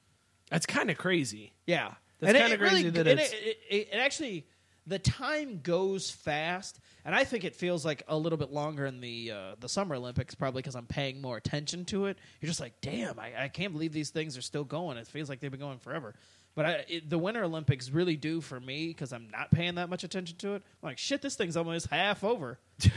That's 0.49 0.65
kind 0.65 0.89
of 0.89 0.97
crazy. 0.97 1.51
Yeah, 1.67 1.95
That's 2.21 2.33
it 2.39 2.57
really- 2.61 2.83
crazy 2.83 2.89
that 2.91 3.05
and 3.05 3.19
it's- 3.19 3.33
it, 3.33 3.35
it, 3.35 3.57
it, 3.69 3.87
it 3.91 3.97
actually 3.97 4.47
the 4.87 4.99
time 4.99 5.61
goes 5.63 6.11
fast, 6.11 6.79
and 7.03 7.15
I 7.15 7.23
think 7.23 7.43
it 7.43 7.55
feels 7.55 7.83
like 7.83 8.03
a 8.07 8.15
little 8.15 8.37
bit 8.37 8.51
longer 8.51 8.85
in 8.85 9.01
the 9.01 9.31
uh, 9.31 9.55
the 9.59 9.67
Summer 9.67 9.95
Olympics, 9.95 10.35
probably 10.35 10.61
because 10.61 10.75
I'm 10.75 10.85
paying 10.85 11.19
more 11.21 11.35
attention 11.37 11.83
to 11.85 12.05
it. 12.05 12.17
You're 12.39 12.47
just 12.47 12.59
like, 12.61 12.79
damn, 12.81 13.19
I, 13.19 13.31
I 13.45 13.47
can't 13.49 13.73
believe 13.73 13.91
these 13.93 14.11
things 14.11 14.37
are 14.37 14.41
still 14.43 14.63
going. 14.63 14.97
It 14.97 15.07
feels 15.07 15.27
like 15.27 15.39
they've 15.41 15.49
been 15.51 15.59
going 15.59 15.79
forever. 15.79 16.13
But 16.55 16.65
I, 16.65 16.85
it, 16.87 17.09
the 17.09 17.17
Winter 17.17 17.43
Olympics 17.43 17.89
really 17.89 18.15
do 18.15 18.39
for 18.39 18.59
me 18.59 18.87
because 18.87 19.11
I'm 19.11 19.27
not 19.29 19.51
paying 19.51 19.75
that 19.75 19.89
much 19.89 20.05
attention 20.05 20.37
to 20.37 20.55
it. 20.55 20.63
I'm 20.81 20.87
like, 20.87 20.97
shit, 20.97 21.21
this 21.21 21.35
thing's 21.35 21.57
almost 21.57 21.87
half 21.87 22.23
over. 22.23 22.59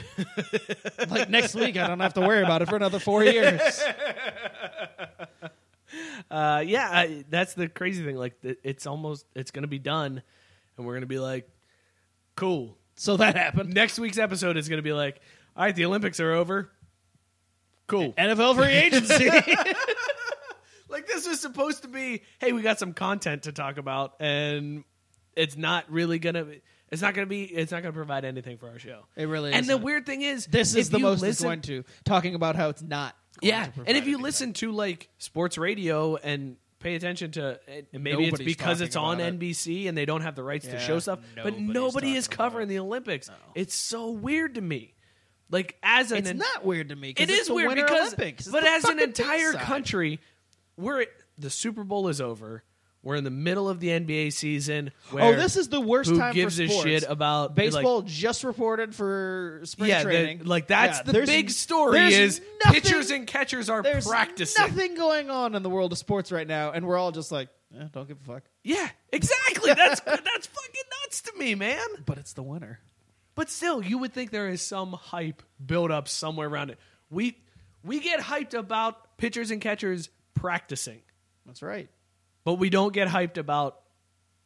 like 1.11 1.29
next 1.29 1.57
week, 1.57 1.77
I 1.77 1.89
don't 1.89 1.99
have 1.99 2.15
to 2.15 2.21
worry 2.21 2.43
about 2.43 2.63
it 2.63 2.69
for 2.69 2.77
another 2.77 3.01
four 3.01 3.25
years. 3.25 3.61
uh, 6.31 6.63
yeah, 6.65 6.89
I, 6.89 7.25
that's 7.29 7.55
the 7.55 7.69
crazy 7.69 8.05
thing. 8.05 8.17
Like, 8.17 8.41
th- 8.43 8.61
it's 8.63 8.87
almost 8.87 9.27
it's 9.35 9.51
going 9.51 9.63
to 9.63 9.69
be 9.69 9.81
done, 9.81 10.23
and 10.77 10.87
we're 10.87 10.95
going 10.95 11.01
to 11.01 11.09
be 11.09 11.19
like, 11.19 11.49
cool. 12.37 12.79
So 12.95 13.17
that 13.17 13.37
happened. 13.37 13.75
Next 13.75 13.99
week's 13.99 14.19
episode 14.19 14.57
is 14.57 14.69
going 14.69 14.79
to 14.79 14.83
be 14.83 14.93
like, 14.93 15.21
all 15.57 15.65
right, 15.65 15.75
the 15.75 15.85
Olympics 15.85 16.21
are 16.21 16.33
over. 16.33 16.71
Cool. 17.89 18.13
NFL 18.13 18.57
free 18.57 18.67
agency. 18.67 19.31
like 20.89 21.07
this 21.07 21.27
was 21.27 21.41
supposed 21.41 21.83
to 21.83 21.89
be, 21.89 22.23
hey, 22.39 22.53
we 22.53 22.63
got 22.63 22.79
some 22.79 22.93
content 22.93 23.45
to 23.45 23.53
talk 23.53 23.79
about, 23.79 24.15
and 24.21 24.85
it's 25.37 25.57
not 25.57 25.91
really 25.91 26.19
gonna. 26.19 26.47
It's 26.91 27.03
not 27.03 27.15
gonna 27.15 27.27
be. 27.27 27.45
It's 27.45 27.71
not 27.71 27.83
gonna 27.83 27.93
provide 27.93 28.25
anything 28.25 28.59
for 28.59 28.69
our 28.69 28.79
show. 28.79 29.05
It 29.15 29.27
really 29.27 29.51
is. 29.51 29.57
And 29.57 29.67
the 29.67 29.73
isn't. 29.73 29.85
weird 29.85 30.07
thing 30.07 30.23
is, 30.23 30.47
this 30.47 30.75
is 30.75 30.91
the 30.91 30.99
most 30.99 31.23
it's 31.23 31.43
going 31.43 31.63
to 31.63 31.85
talking 32.05 32.35
about 32.35 32.57
how 32.57 32.71
it's 32.71 32.83
not. 32.83 33.15
Yeah, 33.41 33.69
and 33.87 33.97
if 33.97 34.07
you 34.07 34.15
anything. 34.15 34.23
listen 34.23 34.53
to 34.55 34.73
like 34.73 35.09
sports 35.19 35.59
radio 35.59 36.17
and 36.17 36.57
pay 36.81 36.95
attention 36.95 37.33
to, 37.33 37.61
and 37.69 38.03
maybe 38.03 38.27
it's 38.27 38.41
because 38.41 38.81
it's 38.81 38.97
on 38.97 39.21
it. 39.21 39.39
NBC 39.39 39.89
and 39.89 39.97
they 39.97 40.07
don't 40.07 40.23
have 40.23 40.35
the 40.35 40.43
rights 40.43 40.67
to 40.67 40.79
show 40.79 40.99
stuff, 40.99 41.21
but 41.43 41.59
nobody 41.59 42.17
is 42.17 42.29
covering 42.29 42.69
the 42.69 42.79
Olympics. 42.79 43.31
It's 43.55 43.75
so 43.75 44.11
weird 44.11 44.55
to 44.55 44.61
me. 44.61 44.95
Like 45.51 45.77
as 45.83 46.13
an 46.13 46.27
It's 46.27 46.35
not 46.35 46.65
weird 46.65 46.91
to 46.91 46.97
me. 46.97 47.11
It 47.11 47.31
it's 47.31 47.33
is 47.33 47.47
the 47.49 47.55
weird 47.55 47.75
because, 47.75 48.13
Olympics. 48.15 48.47
It's 48.47 48.53
but 48.53 48.65
as 48.65 48.85
an 48.85 49.01
entire 49.01 49.55
country, 49.55 50.21
we're 50.79 51.05
the 51.37 51.51
Super 51.51 51.85
Bowl 51.85 52.09
is 52.09 52.21
over. 52.21 52.63
We're 53.03 53.15
in 53.15 53.23
the 53.25 53.31
middle 53.31 53.69
of 53.69 53.79
the 53.79 53.89
NBA 53.89 54.33
season. 54.33 54.91
Where 55.13 55.25
oh, 55.25 55.37
this 55.37 55.57
is 55.57 55.69
the 55.69 55.81
worst 55.81 56.11
who 56.11 56.19
time 56.19 56.35
gives 56.35 56.57
for 56.57 56.65
a 56.65 56.69
sports. 56.69 56.83
shit 56.89 57.05
about 57.09 57.55
baseball. 57.55 57.99
like- 58.01 58.07
just 58.07 58.43
reported 58.43 58.93
for 58.95 59.61
spring 59.65 59.89
yeah, 59.91 59.99
the- 59.99 60.05
training. 60.05 60.45
like 60.47 60.67
that's 60.67 60.99
Yeah, 60.99 61.13
the 61.13 61.25
big 61.25 61.51
story 61.51 62.13
is 62.13 62.41
nothing- 62.65 62.81
pitchers 62.81 63.11
and 63.13 63.27
catchers 63.27 63.71
are 63.71 63.83
There's 63.83 64.07
practicing. 64.07 64.65
nothing 64.67 64.95
going 64.97 65.31
on 65.31 65.55
in 65.55 65.63
the 65.63 65.71
world 65.71 65.93
of 65.93 65.99
sports 65.99 66.33
right 66.33 66.47
now, 66.47 66.73
and 66.73 66.87
we're 66.87 66.99
all 66.99 67.13
just 67.13 67.31
like, 67.31 67.49
eh, 67.79 67.85
don't 67.93 68.09
give 68.09 68.19
a 68.21 68.25
fuck. 68.25 68.43
Yeah, 68.65 68.89
exactly. 69.13 69.73
That's 69.75 70.01
that's 70.05 70.47
fucking 70.49 70.83
nuts 71.05 71.23
to 71.23 71.33
me, 71.39 71.55
man. 71.55 71.87
But 72.05 72.19
it's 72.19 72.33
the 72.33 72.43
winter. 72.43 72.81
But 73.37 73.49
still, 73.49 73.81
you 73.81 73.99
would 73.99 74.13
think 74.13 74.33
there 74.33 74.49
is 74.49 74.61
some 74.61 74.93
hype 74.93 75.43
build 75.65 75.93
up 75.93 76.09
somewhere 76.09 76.49
around 76.49 76.71
it. 76.71 76.79
We 77.11 77.39
we 77.85 78.01
get 78.01 78.19
hyped 78.19 78.55
about 78.55 79.17
pitchers 79.19 79.53
and 79.53 79.61
catchers 79.61 80.11
practicing, 80.41 81.01
That's 81.47 81.63
right. 81.63 81.89
but 82.45 82.55
we 82.55 82.71
don't 82.71 82.93
get 82.93 83.09
hyped 83.09 83.37
about 83.39 83.81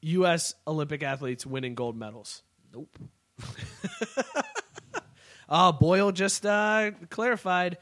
U.S. 0.02 0.54
Olympic 0.66 1.02
athletes 1.02 1.46
winning 1.46 1.74
gold 1.74 1.96
medals. 1.96 2.42
Nope. 2.74 2.96
Uh, 5.48 5.72
Boyle 5.72 6.12
just 6.12 6.44
uh, 6.46 6.92
clarified. 7.10 7.78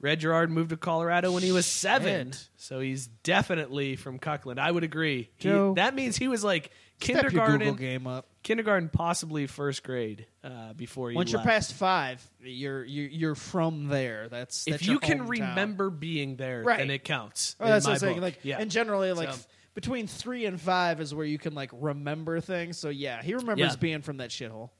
Red 0.00 0.20
Gerard 0.20 0.50
moved 0.50 0.70
to 0.70 0.76
Colorado 0.76 1.32
when 1.32 1.42
he 1.42 1.52
was 1.52 1.64
seven, 1.64 2.32
Shit. 2.32 2.48
so 2.56 2.80
he's 2.80 3.06
definitely 3.06 3.96
from 3.96 4.18
Cuckland. 4.18 4.60
I 4.60 4.70
would 4.70 4.84
agree. 4.84 5.30
He- 5.36 5.44
Joe, 5.48 5.74
that 5.76 5.94
means 5.94 6.16
he 6.16 6.28
was 6.28 6.44
like 6.44 6.70
kindergarten, 7.00 7.74
game 7.76 8.06
up. 8.06 8.28
Kindergarten, 8.44 8.88
possibly 8.88 9.48
first 9.48 9.82
grade 9.82 10.26
uh, 10.44 10.72
before 10.74 11.10
you. 11.10 11.16
Once 11.16 11.32
you're 11.32 11.38
left. 11.40 11.48
past 11.48 11.72
five, 11.72 12.22
you're 12.40 12.84
you're, 12.84 13.08
you're 13.08 13.34
from 13.34 13.88
there. 13.88 14.28
That's, 14.28 14.68
if 14.68 14.74
that's 14.74 14.86
you 14.86 15.00
can 15.00 15.20
hometown. 15.24 15.28
remember 15.30 15.90
being 15.90 16.36
there, 16.36 16.62
Right. 16.62 16.78
then 16.78 16.90
it 16.90 17.02
counts. 17.02 17.56
Oh, 17.58 17.66
that's 17.66 17.84
what 17.86 17.94
I'm 17.94 17.98
saying. 17.98 18.20
Like, 18.20 18.38
yeah. 18.44 18.58
and 18.60 18.70
generally, 18.70 19.12
like 19.12 19.32
So- 19.32 19.40
between 19.74 20.06
three 20.06 20.44
and 20.46 20.60
five 20.60 21.00
is 21.00 21.12
where 21.12 21.26
you 21.26 21.36
can 21.38 21.54
like 21.56 21.70
remember 21.72 22.38
things. 22.38 22.78
So 22.78 22.90
yeah, 22.90 23.20
he 23.22 23.34
remembers 23.34 23.72
Yeah. 23.72 23.76
being 23.80 24.02
from 24.02 24.18
that 24.18 24.30
shithole. 24.30 24.70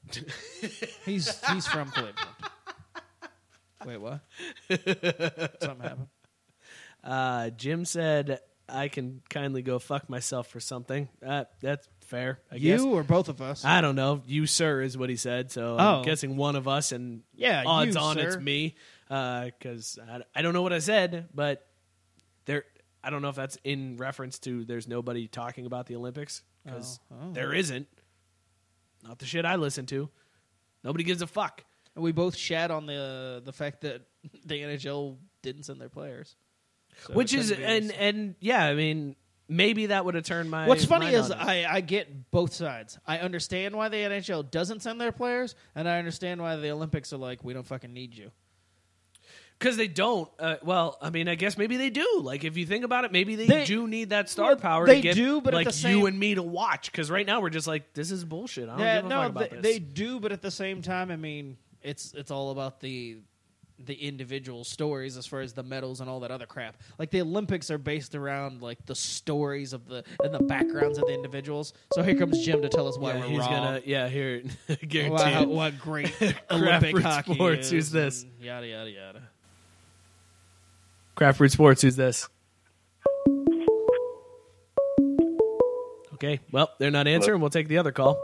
he's 1.05 1.45
he's 1.49 1.67
from 1.67 1.89
Cleveland. 1.91 2.15
Wait, 3.85 3.97
what? 3.97 4.21
Something 5.61 5.81
happened. 5.81 6.07
Uh, 7.03 7.49
Jim 7.51 7.85
said, 7.85 8.39
"I 8.67 8.87
can 8.87 9.21
kindly 9.29 9.61
go 9.61 9.77
fuck 9.79 10.09
myself 10.09 10.47
for 10.47 10.59
something." 10.59 11.07
Uh, 11.23 11.43
that's 11.61 11.87
fair. 12.05 12.39
I 12.51 12.55
you 12.55 12.71
guess. 12.77 12.81
or 12.81 13.03
both 13.03 13.29
of 13.29 13.41
us? 13.41 13.65
I 13.65 13.81
don't 13.81 13.95
know. 13.95 14.21
You, 14.25 14.45
sir, 14.45 14.81
is 14.81 14.97
what 14.97 15.09
he 15.09 15.15
said. 15.15 15.51
So 15.51 15.75
Oh. 15.79 15.97
I'm 15.97 16.03
guessing 16.03 16.37
one 16.37 16.55
of 16.55 16.67
us, 16.67 16.91
and 16.91 17.23
Yeah, 17.35 17.63
odds 17.65 17.95
you, 17.95 18.01
on 18.01 18.17
it's 18.17 18.35
sir. 18.35 18.39
me, 18.39 18.75
uh, 19.09 19.45
because 19.45 19.99
I, 20.09 20.21
I 20.35 20.41
don't 20.41 20.53
know 20.53 20.61
what 20.61 20.73
I 20.73 20.79
said, 20.79 21.29
but 21.33 21.67
there. 22.45 22.63
I 23.03 23.11
don't 23.11 23.21
know 23.21 23.29
if 23.29 23.35
that's 23.35 23.57
in 23.63 23.97
reference 23.97 24.39
to 24.39 24.65
there's 24.65 24.87
nobody 24.87 25.27
talking 25.27 25.67
about 25.67 25.85
the 25.85 25.95
Olympics 25.95 26.41
because 26.65 26.99
Oh, 27.11 27.15
oh. 27.29 27.33
there 27.33 27.53
isn't. 27.53 27.87
Not 29.03 29.19
the 29.19 29.25
shit 29.27 29.45
I 29.45 29.57
listen 29.57 29.85
to. 29.87 30.09
Nobody 30.83 31.03
gives 31.03 31.21
a 31.21 31.27
fuck. 31.27 31.63
And 31.93 32.03
we 32.03 32.11
both 32.11 32.35
shat 32.35 32.71
on 32.71 32.87
the 32.87 33.41
the 33.45 33.53
fact 33.53 33.81
that 33.81 34.01
the 34.45 34.55
NHL 34.61 35.17
didn't 35.43 35.63
send 35.63 35.79
their 35.79 35.89
players. 35.89 36.35
So 37.07 37.13
Which 37.13 37.33
is 37.33 37.49
couldn't 37.51 37.63
be 37.65 37.71
and 37.73 37.91
us. 37.91 37.97
and 37.99 38.35
yeah, 38.39 38.63
I 38.65 38.73
mean 38.73 39.15
maybe 39.47 39.87
that 39.87 40.05
would 40.05 40.15
have 40.15 40.23
turned 40.23 40.49
my. 40.49 40.67
What's 40.67 40.85
funny 40.85 41.07
is. 41.13 41.31
I, 41.31 41.65
I 41.69 41.81
get 41.81 42.31
both 42.31 42.53
sides. 42.53 42.97
I 43.05 43.19
understand 43.19 43.75
why 43.75 43.89
the 43.89 43.97
NHL 43.97 44.49
doesn't 44.51 44.81
send 44.81 44.99
their 45.01 45.11
players, 45.11 45.55
and 45.75 45.87
I 45.87 45.97
understand 45.99 46.41
why 46.41 46.55
the 46.55 46.69
Olympics 46.71 47.13
are 47.13 47.17
like, 47.17 47.43
we 47.43 47.53
don't 47.53 47.65
fucking 47.65 47.93
need 47.93 48.15
you. 48.15 48.31
Because 49.57 49.77
they 49.77 49.87
don't. 49.87 50.29
Uh, 50.37 50.57
well, 50.63 50.97
I 51.01 51.09
mean, 51.11 51.29
I 51.29 51.35
guess 51.35 51.57
maybe 51.57 51.77
they 51.77 51.89
do. 51.89 52.19
Like, 52.21 52.43
if 52.43 52.57
you 52.57 52.65
think 52.65 52.83
about 52.83 53.05
it, 53.05 53.13
maybe 53.13 53.35
they, 53.37 53.45
They- 53.47 53.63
do 53.65 53.87
need 53.87 54.09
that 54.09 54.29
star 54.29 54.47
Well, 54.49 54.55
power. 54.57 54.85
they 54.85 54.95
to 54.95 55.01
get, 55.01 55.15
do, 55.15 55.39
but 55.39 55.53
like 55.53 55.71
same- 55.71 55.97
you 55.99 56.05
and 56.07 56.19
me 56.19 56.35
to 56.35 56.43
watch. 56.43 56.91
Because 56.91 57.09
right 57.09 57.25
now 57.25 57.39
we're 57.39 57.49
just 57.49 57.65
like, 57.65 57.93
this 57.93 58.11
is 58.11 58.25
bullshit. 58.25 58.65
I 58.67 58.71
don't 58.71 58.79
Yeah, 58.79 58.95
give 58.97 59.05
a 59.05 59.09
no, 59.09 59.21
fuck 59.21 59.29
about 59.29 59.49
they, 59.51 59.55
this. 59.55 59.61
they 59.63 59.79
do, 59.79 60.19
but 60.19 60.33
at 60.33 60.41
the 60.41 60.51
same 60.51 60.81
time, 60.81 61.09
I 61.09 61.15
mean, 61.15 61.55
it's 61.81 62.13
it's 62.13 62.31
all 62.31 62.51
about 62.51 62.81
the 62.81 63.19
the 63.83 63.93
individual 63.93 64.63
stories 64.63 65.17
as 65.17 65.25
far 65.25 65.41
as 65.41 65.53
the 65.53 65.63
medals 65.63 65.99
and 66.01 66.09
all 66.09 66.21
that 66.21 66.31
other 66.31 66.45
crap. 66.45 66.77
Like 66.97 67.11
the 67.11 67.21
Olympics 67.21 67.69
are 67.69 67.77
based 67.77 68.15
around 68.15 68.61
like 68.61 68.85
the 68.85 68.95
stories 68.95 69.73
of 69.73 69.87
the 69.87 70.03
and 70.23 70.33
the 70.33 70.43
backgrounds 70.43 70.97
of 70.97 71.05
the 71.07 71.13
individuals. 71.13 71.73
So 71.93 72.01
here 72.03 72.15
comes 72.15 72.43
Jim 72.43 72.61
to 72.61 72.69
tell 72.69 72.87
us 72.87 72.97
why 72.97 73.13
yeah, 73.13 73.19
we're 73.19 73.27
he's 73.27 73.39
wrong. 73.39 73.49
gonna. 73.49 73.81
Yeah, 73.85 74.07
here, 74.07 74.43
guaranteed. 74.87 75.11
Wow, 75.11 75.43
what 75.45 75.79
great 75.79 76.13
Olympic 76.51 76.97
hockey 76.99 77.33
Sports. 77.33 77.65
is 77.67 77.71
Who's 77.71 77.91
this? 77.91 78.25
Yada 78.39 78.67
yada 78.67 78.89
yada. 78.89 79.21
Craft 81.15 81.37
Brew 81.37 81.49
Sports. 81.49 81.81
Who's 81.81 81.95
this? 81.95 82.27
Okay, 86.13 86.39
well, 86.51 86.71
they're 86.79 86.91
not 86.91 87.07
answering. 87.07 87.41
We'll 87.41 87.49
take 87.49 87.67
the 87.67 87.77
other 87.77 87.91
call. 87.91 88.23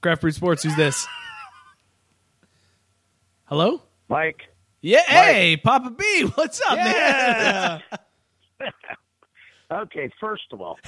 Craft 0.00 0.22
Brew 0.22 0.32
Sports. 0.32 0.64
Who's 0.64 0.74
this? 0.76 1.06
Hello, 3.44 3.82
Mike. 4.08 4.51
Yeah, 4.82 5.02
hey, 5.06 5.56
Papa 5.56 5.90
B. 5.90 6.22
What's 6.34 6.60
up, 6.68 6.76
man? 6.76 7.82
Okay, 9.72 10.10
first 10.20 10.42
of 10.52 10.60
all, 10.60 10.78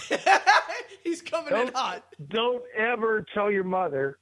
He's 1.05 1.23
coming 1.23 1.57
in 1.59 1.73
hot. 1.73 2.05
don't 2.29 2.63
ever 2.77 3.25
tell 3.33 3.51
your 3.51 3.65
mother 3.65 4.19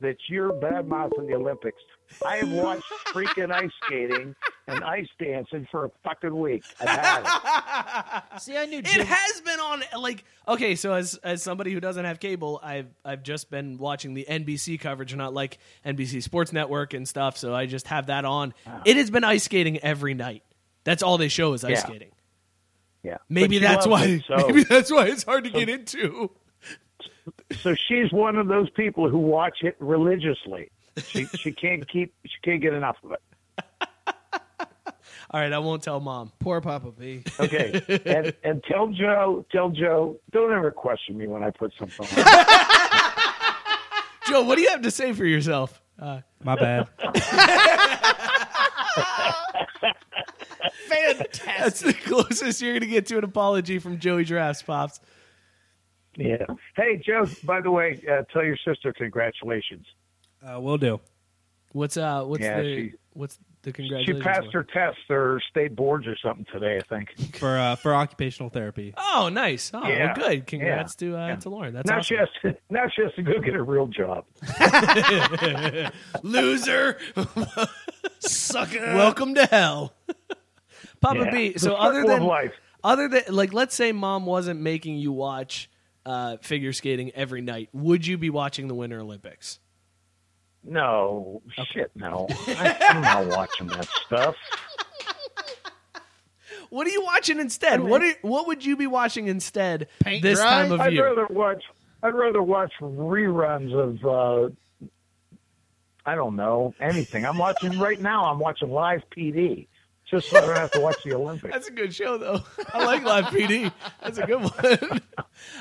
that 0.00 0.16
you're 0.28 0.52
bad 0.54 0.88
mouthing 0.88 1.28
the 1.28 1.34
Olympics. 1.34 1.80
I 2.26 2.36
have 2.36 2.50
watched 2.50 2.84
freaking 3.08 3.50
ice 3.52 3.70
skating 3.86 4.34
and 4.66 4.84
ice 4.84 5.06
dancing 5.18 5.66
for 5.70 5.86
a 5.86 5.90
fucking 6.04 6.38
week. 6.38 6.62
I've 6.80 6.88
had 6.88 8.22
it. 8.34 8.40
See, 8.42 8.56
I 8.56 8.66
knew 8.66 8.78
It 8.78 8.86
has 8.86 9.40
been 9.40 9.58
on 9.60 9.82
like 9.98 10.24
okay, 10.48 10.74
so 10.74 10.92
as 10.92 11.14
as 11.22 11.42
somebody 11.42 11.72
who 11.72 11.80
doesn't 11.80 12.04
have 12.04 12.20
cable, 12.20 12.60
I've 12.62 12.88
I've 13.04 13.22
just 13.22 13.50
been 13.50 13.78
watching 13.78 14.14
the 14.14 14.26
NBC 14.28 14.78
coverage, 14.80 15.14
not 15.14 15.32
like 15.34 15.58
NBC 15.86 16.22
Sports 16.22 16.52
Network 16.52 16.94
and 16.94 17.06
stuff. 17.08 17.36
So 17.36 17.54
I 17.54 17.66
just 17.66 17.86
have 17.88 18.06
that 18.06 18.24
on. 18.24 18.54
Ah. 18.66 18.82
It 18.84 18.96
has 18.96 19.10
been 19.10 19.24
ice 19.24 19.44
skating 19.44 19.78
every 19.78 20.14
night. 20.14 20.42
That's 20.84 21.02
all 21.02 21.18
they 21.18 21.28
show 21.28 21.52
is 21.54 21.64
ice 21.64 21.72
Yeah. 21.72 21.78
skating. 21.86 22.10
Yeah. 23.02 23.16
Maybe 23.28 23.58
But 23.58 23.62
that's 23.68 23.86
why. 23.86 24.04
it, 24.04 24.22
so- 24.26 24.36
Maybe 24.48 24.64
that's 24.64 24.90
why 24.90 25.06
it's 25.06 25.22
hard 25.24 25.44
to 25.44 25.50
get 25.50 25.68
into. 25.68 26.30
So 27.62 27.74
she's 27.88 28.12
one 28.12 28.36
of 28.36 28.48
those 28.48 28.68
people 28.70 29.08
who 29.08 29.18
watch 29.18 29.58
it 29.62 29.76
religiously. 29.78 30.70
She 30.98 31.26
she 31.26 31.52
can't 31.52 31.86
keep 31.88 32.14
she 32.24 32.36
can't 32.42 32.60
get 32.60 32.74
enough 32.74 32.96
of 33.04 33.12
it. 33.12 33.20
All 35.32 35.40
right, 35.40 35.52
I 35.52 35.58
won't 35.60 35.82
tell 35.82 36.00
mom. 36.00 36.32
Poor 36.40 36.60
Papa 36.60 36.90
B. 36.90 37.22
Okay, 37.38 37.80
and 38.04 38.34
and 38.42 38.64
tell 38.64 38.88
Joe 38.88 39.46
tell 39.52 39.70
Joe 39.70 40.18
don't 40.32 40.52
ever 40.52 40.70
question 40.70 41.16
me 41.16 41.28
when 41.28 41.42
I 41.44 41.50
put 41.50 41.72
something 41.78 42.06
on. 42.06 42.24
Joe, 44.26 44.42
what 44.42 44.56
do 44.56 44.62
you 44.62 44.70
have 44.70 44.82
to 44.82 44.90
say 44.90 45.12
for 45.12 45.24
yourself? 45.24 45.80
Uh, 45.98 46.20
My 46.42 46.56
bad. 46.56 46.88
Fantastic. 50.88 51.44
that's 51.58 51.80
the 51.80 51.92
closest 51.92 52.60
you're 52.62 52.72
going 52.72 52.80
to 52.80 52.86
get 52.86 53.06
to 53.06 53.18
an 53.18 53.24
apology 53.24 53.78
from 53.78 53.98
Joey 53.98 54.24
Drafts, 54.24 54.62
pops. 54.62 55.00
Yeah. 56.16 56.44
Hey 56.76 56.96
Joe, 57.04 57.26
by 57.44 57.60
the 57.60 57.70
way, 57.70 58.02
uh, 58.10 58.22
tell 58.32 58.44
your 58.44 58.56
sister 58.66 58.92
congratulations. 58.92 59.86
Uh, 60.42 60.60
we'll 60.60 60.78
do. 60.78 61.00
What's 61.72 61.96
uh? 61.96 62.24
What's 62.24 62.42
Yeah, 62.42 62.60
the 62.62 62.74
she- 62.90 62.92
what's 63.12 63.38
the 63.62 63.70
She 63.70 63.72
congratulations? 63.74 64.24
passed 64.24 64.46
for? 64.50 64.58
her 64.58 64.64
test 64.64 64.98
or 65.10 65.40
state 65.50 65.76
boards 65.76 66.06
or 66.06 66.16
something 66.16 66.46
today, 66.52 66.78
I 66.78 66.80
think. 66.80 67.34
for 67.36 67.56
uh, 67.58 67.76
for 67.76 67.94
occupational 67.94 68.48
therapy. 68.48 68.94
Oh, 68.96 69.28
nice. 69.32 69.70
Oh, 69.74 69.86
Yeah. 69.86 70.06
well, 70.16 70.28
good. 70.30 70.46
Congrats 70.46 70.96
Yeah. 71.00 71.08
to 71.10 71.16
uh, 71.16 71.26
Yeah. 71.28 71.36
to 71.36 71.48
Lauren. 71.50 71.74
That's 71.74 71.88
now 71.88 71.98
awesome. 71.98 72.04
she 72.04 72.14
has 72.16 72.28
to 72.42 72.56
now 72.70 72.84
she 72.94 73.02
has 73.02 73.12
to 73.14 73.22
go 73.22 73.38
get 73.40 73.54
a 73.54 73.62
real 73.62 73.86
job. 73.86 74.24
Loser. 76.22 76.98
Sucker. 78.18 78.78
Welcome 78.94 79.34
to 79.34 79.46
hell. 79.46 79.94
Papa 81.00 81.20
Yeah. 81.26 81.30
B. 81.30 81.52
The 81.52 81.58
So 81.60 81.74
other 81.74 82.00
circle 82.00 82.10
of 82.10 82.18
than 82.20 82.26
life. 82.28 82.52
Other 82.82 83.08
than 83.08 83.22
like, 83.28 83.52
let's 83.52 83.74
say 83.74 83.92
mom 83.92 84.26
wasn't 84.26 84.60
making 84.60 84.96
you 84.96 85.12
watch 85.12 85.70
uh, 86.06 86.38
figure 86.38 86.72
skating 86.72 87.10
every 87.14 87.42
night, 87.42 87.68
would 87.72 88.06
you 88.06 88.16
be 88.18 88.30
watching 88.30 88.68
the 88.68 88.74
Winter 88.74 89.00
Olympics? 89.00 89.58
No, 90.62 91.42
shit, 91.72 91.90
no. 91.94 92.26
I, 92.46 92.76
I'm 92.90 93.00
not 93.02 93.26
watching 93.36 93.66
that 93.68 93.86
stuff. 94.06 94.36
What 96.68 96.86
are 96.86 96.90
you 96.90 97.02
watching 97.02 97.40
instead? 97.40 97.80
What 97.82 98.02
are, 98.02 98.12
what 98.22 98.46
would 98.46 98.64
you 98.64 98.76
be 98.76 98.86
watching 98.86 99.26
instead 99.26 99.88
Paint 100.00 100.22
this 100.22 100.38
dry? 100.38 100.62
time 100.62 100.72
of 100.72 100.80
I'd 100.80 100.92
year? 100.92 101.06
rather 101.06 101.26
watch. 101.32 101.62
I'd 102.02 102.14
rather 102.14 102.42
watch 102.42 102.72
reruns 102.80 103.72
of. 103.74 104.04
Uh, 104.04 104.86
I 106.06 106.14
don't 106.14 106.36
know 106.36 106.74
anything. 106.80 107.26
I'm 107.26 107.38
watching 107.38 107.78
right 107.80 108.00
now. 108.00 108.26
I'm 108.30 108.38
watching 108.38 108.70
live 108.70 109.02
PD, 109.16 109.66
just 110.08 110.30
so 110.30 110.38
I 110.38 110.40
don't 110.42 110.56
have 110.56 110.70
to 110.72 110.80
watch 110.80 110.96
the 111.04 111.14
Olympics. 111.14 111.52
That's 111.52 111.68
a 111.68 111.72
good 111.72 111.92
show, 111.94 112.18
though. 112.18 112.40
I 112.72 112.84
like 112.84 113.02
Live 113.04 113.24
PD. 113.26 113.72
That's 114.02 114.18
a 114.18 114.26
good 114.26 114.42
one. 114.42 115.00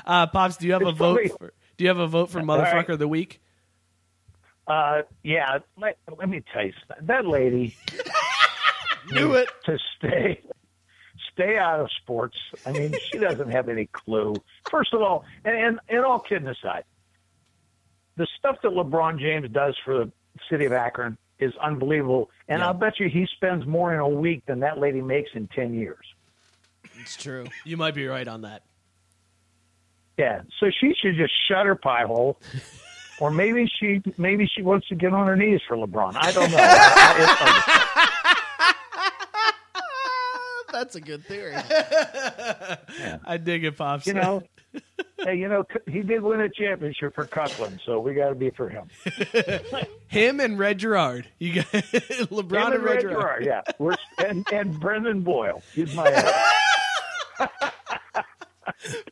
Uh, 0.06 0.28
Pops, 0.28 0.58
do 0.58 0.68
you 0.68 0.74
have 0.74 0.84
a 0.84 0.90
It's 0.90 0.98
vote? 0.98 1.16
funny. 1.18 1.30
For, 1.30 1.54
do 1.78 1.84
you 1.84 1.88
have 1.88 2.00
a 2.00 2.08
vote 2.08 2.30
for 2.30 2.40
All 2.40 2.46
right. 2.46 2.66
motherfucker 2.66 2.90
of 2.94 3.00
the 3.00 3.08
week? 3.08 3.42
Uh, 4.70 5.02
yeah. 5.24 5.60
Let, 5.78 5.98
let 6.18 6.30
me 6.30 6.44
tell 6.54 6.66
you, 6.66 6.74
something. 6.88 7.08
that 7.08 7.26
lady 7.26 7.76
knew 9.12 9.34
it 9.34 9.50
to 9.66 9.78
stay 9.98 10.42
stay 11.34 11.58
out 11.58 11.80
of 11.80 11.90
sports. 12.02 12.38
I 12.66 12.72
mean, 12.72 12.94
she 13.12 13.18
doesn't 13.18 13.50
have 13.50 13.70
any 13.70 13.88
clue. 13.88 14.36
First 14.70 14.94
of 14.94 15.02
all, 15.02 15.26
and, 15.46 15.56
and, 15.56 15.80
and 15.88 16.06
all 16.06 16.20
kidding 16.20 16.48
aside, 16.48 16.84
the 18.18 18.28
stuff 18.38 18.58
that 18.64 18.72
LeBron 18.72 19.20
James 19.20 19.50
does 19.50 19.76
for 19.86 20.06
the 20.06 20.12
city 20.50 20.66
of 20.66 20.74
Akron 20.74 21.18
is 21.40 21.54
unbelievable. 21.62 22.30
And 22.50 22.62
I'll 22.62 22.74
bet 22.74 23.00
you 23.00 23.08
he 23.08 23.26
spends 23.36 23.66
more 23.66 23.94
in 23.94 24.00
a 24.00 24.08
week 24.08 24.46
than 24.46 24.60
that 24.60 24.78
lady 24.78 25.02
makes 25.02 25.32
in 25.34 25.48
10 25.48 25.74
years. 25.74 26.06
It's 27.00 27.16
true. 27.16 27.46
You 27.64 27.78
might 27.78 27.96
be 27.96 28.06
right 28.08 28.28
on 28.28 28.42
that. 28.42 28.64
Yeah. 30.18 30.42
So 30.60 30.70
she 30.82 30.94
should 31.02 31.16
just 31.16 31.32
shut 31.48 31.66
her 31.66 31.76
pie 31.76 32.04
hole. 32.04 32.38
Or 33.20 33.32
maybe 33.32 33.70
she 33.80 34.02
maybe 34.18 34.50
she 34.54 34.62
wants 34.62 34.88
to 34.88 34.96
get 34.96 35.14
on 35.14 35.28
her 35.28 35.36
knees 35.36 35.62
for 35.68 35.76
LeBron. 35.78 36.14
I 36.16 36.32
don't 36.32 36.52
know. 36.52 36.58
It's 36.58 37.32
hard. 37.40 38.00
That's 40.72 40.96
a 40.96 41.02
good 41.02 41.26
theory. 41.26 41.56
I 43.26 43.38
dig 43.38 43.66
it, 43.66 43.76
Pops. 43.76 44.08
You 44.08 44.14
know, 44.14 44.44
hey, 45.18 45.36
you 45.36 45.48
know, 45.48 45.66
he 45.88 46.02
did 46.02 46.22
win 46.22 46.42
a 46.42 46.50
championship 46.50 47.16
for 47.16 47.26
Cutland, 47.26 47.82
so 47.86 48.00
we 48.00 48.14
got 48.14 48.30
to 48.30 48.36
be 48.36 48.50
for 48.52 48.70
him. 48.70 48.88
him 50.08 50.40
and 50.40 50.58
Red 50.58 50.78
Gerard. 50.80 51.28
You 51.40 51.56
got 51.56 51.66
LeBron 51.72 52.68
Him 52.68 52.74
and 52.74 52.84
Red 52.84 53.02
Gerard. 53.02 53.44
Gerard, 53.44 53.46
yeah. 53.46 53.62
We're, 53.78 53.96
and, 54.26 54.46
and 54.52 54.80
Brendan 54.80 55.22
Boyle. 55.22 55.62
He's 55.74 55.94
my 55.94 56.34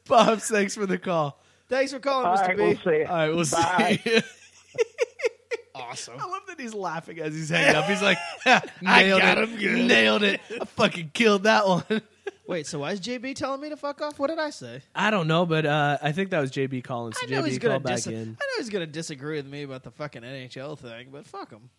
Pops, 0.05 0.49
thanks 0.49 0.75
for 0.75 0.85
the 0.85 0.97
call. 0.97 1.41
Thanks 1.69 1.91
for 1.91 1.99
calling, 1.99 2.27
All 2.27 2.37
Mr. 2.37 2.47
right, 2.47 2.57
B. 2.57 2.63
we'll 2.63 2.77
see. 2.77 3.03
All 3.03 3.15
right, 3.15 3.29
we'll 3.29 3.45
Bye. 3.45 3.99
see. 4.03 4.21
awesome. 5.75 6.15
I 6.19 6.25
love 6.25 6.41
that 6.47 6.59
he's 6.59 6.73
laughing 6.73 7.19
as 7.19 7.33
he's 7.33 7.49
hanging 7.49 7.75
up. 7.75 7.85
He's 7.85 8.01
like, 8.01 8.17
I 8.45 9.03
nailed 9.03 9.21
got 9.21 9.37
it. 9.37 9.49
him 9.49 9.59
good. 9.59 9.85
Nailed 9.87 10.23
it. 10.23 10.41
I 10.61 10.65
fucking 10.65 11.11
killed 11.13 11.43
that 11.43 11.67
one. 11.67 11.83
Wait, 12.47 12.65
so 12.65 12.79
why 12.79 12.91
is 12.93 13.01
JB 13.01 13.35
telling 13.35 13.59
me 13.59 13.67
to 13.69 13.75
fuck 13.75 14.01
off? 14.01 14.17
What 14.19 14.27
did 14.29 14.39
I 14.39 14.51
say? 14.51 14.81
I 14.95 15.11
don't 15.11 15.27
know, 15.27 15.45
but 15.45 15.65
uh, 15.65 15.97
I 16.01 16.13
think 16.13 16.29
that 16.29 16.39
was 16.39 16.49
JB 16.51 16.81
calling. 16.85 17.11
So 17.11 17.27
I 17.27 17.29
know 17.29 17.41
JB 17.41 17.47
he's 17.47 17.59
gonna 17.59 17.73
called 17.73 17.83
back 17.83 17.95
dis- 17.97 18.07
I 18.07 18.11
in. 18.11 18.31
know 18.31 18.37
he's 18.57 18.69
gonna 18.69 18.87
disagree 18.87 19.35
with 19.35 19.47
me 19.47 19.63
about 19.63 19.83
the 19.83 19.91
fucking 19.91 20.21
NHL 20.21 20.79
thing, 20.79 21.09
but 21.11 21.25
fuck 21.25 21.51
him. 21.51 21.69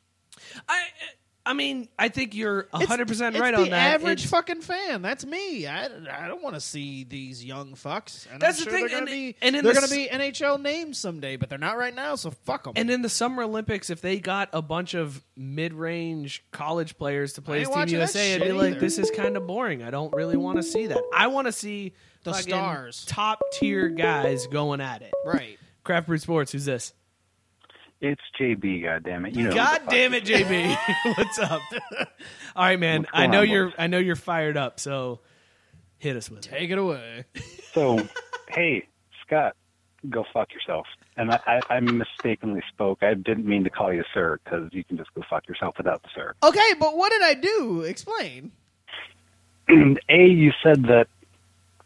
I 0.68 0.84
mean, 1.54 1.88
I 1.98 2.08
think 2.08 2.34
you're 2.34 2.64
100% 2.74 3.00
it's 3.10 3.20
right 3.38 3.54
the 3.54 3.62
on 3.62 3.70
that. 3.70 3.94
average 3.94 4.20
It's- 4.24 4.30
fucking 4.30 4.60
fan. 4.60 5.02
That's 5.02 5.24
me. 5.24 5.66
I, 5.66 5.86
I 5.86 6.28
don't 6.28 6.42
want 6.42 6.54
to 6.56 6.60
see 6.60 7.04
these 7.04 7.44
young 7.44 7.72
fucks. 7.74 8.26
And 8.32 8.40
That's 8.40 8.58
I'm 8.60 8.64
the 8.64 8.70
sure 8.70 8.72
thing, 8.72 8.88
They're 8.88 9.00
gonna 9.00 9.10
and- 9.10 9.10
be, 9.10 9.36
and 9.40 9.56
in 9.56 9.64
they're 9.64 9.72
the 9.74 9.80
gonna 9.80 9.92
s- 9.92 9.96
be 9.96 10.08
NHL 10.08 10.60
names 10.60 10.98
someday, 10.98 11.36
but 11.36 11.48
they're 11.48 11.58
not 11.58 11.78
right 11.78 11.94
now. 11.94 12.14
So 12.16 12.30
fuck 12.30 12.64
them. 12.64 12.74
And 12.76 12.90
in 12.90 13.02
the 13.02 13.08
Summer 13.08 13.42
Olympics, 13.44 13.90
if 13.90 14.00
they 14.00 14.18
got 14.18 14.48
a 14.52 14.62
bunch 14.62 14.94
of 14.94 15.24
mid-range 15.36 16.44
college 16.50 16.96
players 16.98 17.34
to 17.34 17.42
play 17.42 17.58
ain't 17.58 17.62
as 17.62 17.68
Team 17.68 17.78
watching 17.78 17.94
that 17.98 18.14
USA, 18.14 18.34
I'd 18.34 18.38
shit 18.40 18.48
be 18.48 18.52
like, 18.52 18.70
either. 18.72 18.80
this 18.80 18.98
is 18.98 19.10
kind 19.10 19.36
of 19.36 19.46
boring. 19.46 19.82
I 19.82 19.90
don't 19.90 20.12
really 20.14 20.36
want 20.36 20.56
to 20.58 20.62
see 20.62 20.86
that. 20.86 21.02
I 21.14 21.26
want 21.28 21.46
to 21.46 21.52
see 21.52 21.94
The 22.24 22.32
fucking 22.32 22.48
stars. 22.48 23.04
top 23.06 23.40
tier 23.52 23.88
guys 23.88 24.46
going 24.46 24.80
at 24.80 25.02
it. 25.02 25.12
Right. 25.24 25.58
Craft 25.84 26.06
Brew 26.08 26.18
Sports. 26.18 26.52
Who's 26.52 26.64
this? 26.64 26.92
It's 28.00 28.22
JB, 28.38 28.82
goddammit. 28.84 29.34
You 29.34 29.44
know. 29.44 29.54
God 29.54 29.82
damn 29.88 30.14
it, 30.14 30.24
JB. 30.24 30.76
What's 31.16 31.38
up? 31.38 31.62
All 32.56 32.64
right, 32.64 32.78
man. 32.78 33.06
I 33.12 33.26
know 33.26 33.40
on, 33.40 33.48
you're. 33.48 33.66
boys? 33.66 33.74
I 33.78 33.86
know 33.88 33.98
you're 33.98 34.16
fired 34.16 34.56
up. 34.56 34.78
So 34.78 35.20
hit 35.98 36.16
us 36.16 36.30
with 36.30 36.46
it. 36.46 36.48
Take 36.48 36.70
it 36.70 36.78
away. 36.78 37.24
So, 37.72 37.98
hey, 38.48 38.86
Scott, 39.26 39.56
go 40.08 40.24
fuck 40.32 40.52
yourself. 40.54 40.86
And 41.16 41.32
I, 41.32 41.40
I, 41.46 41.74
I 41.74 41.80
mistakenly 41.80 42.62
spoke. 42.68 43.02
I 43.02 43.14
didn't 43.14 43.46
mean 43.46 43.64
to 43.64 43.70
call 43.70 43.92
you 43.92 44.04
sir 44.14 44.38
because 44.44 44.68
you 44.72 44.84
can 44.84 44.96
just 44.96 45.12
go 45.14 45.22
fuck 45.28 45.48
yourself 45.48 45.74
without 45.76 46.00
the 46.04 46.08
sir. 46.14 46.34
Okay, 46.44 46.74
but 46.78 46.96
what 46.96 47.10
did 47.10 47.22
I 47.22 47.34
do? 47.34 47.80
Explain. 47.82 48.52
A, 50.08 50.26
you 50.26 50.52
said 50.62 50.84
that 50.84 51.08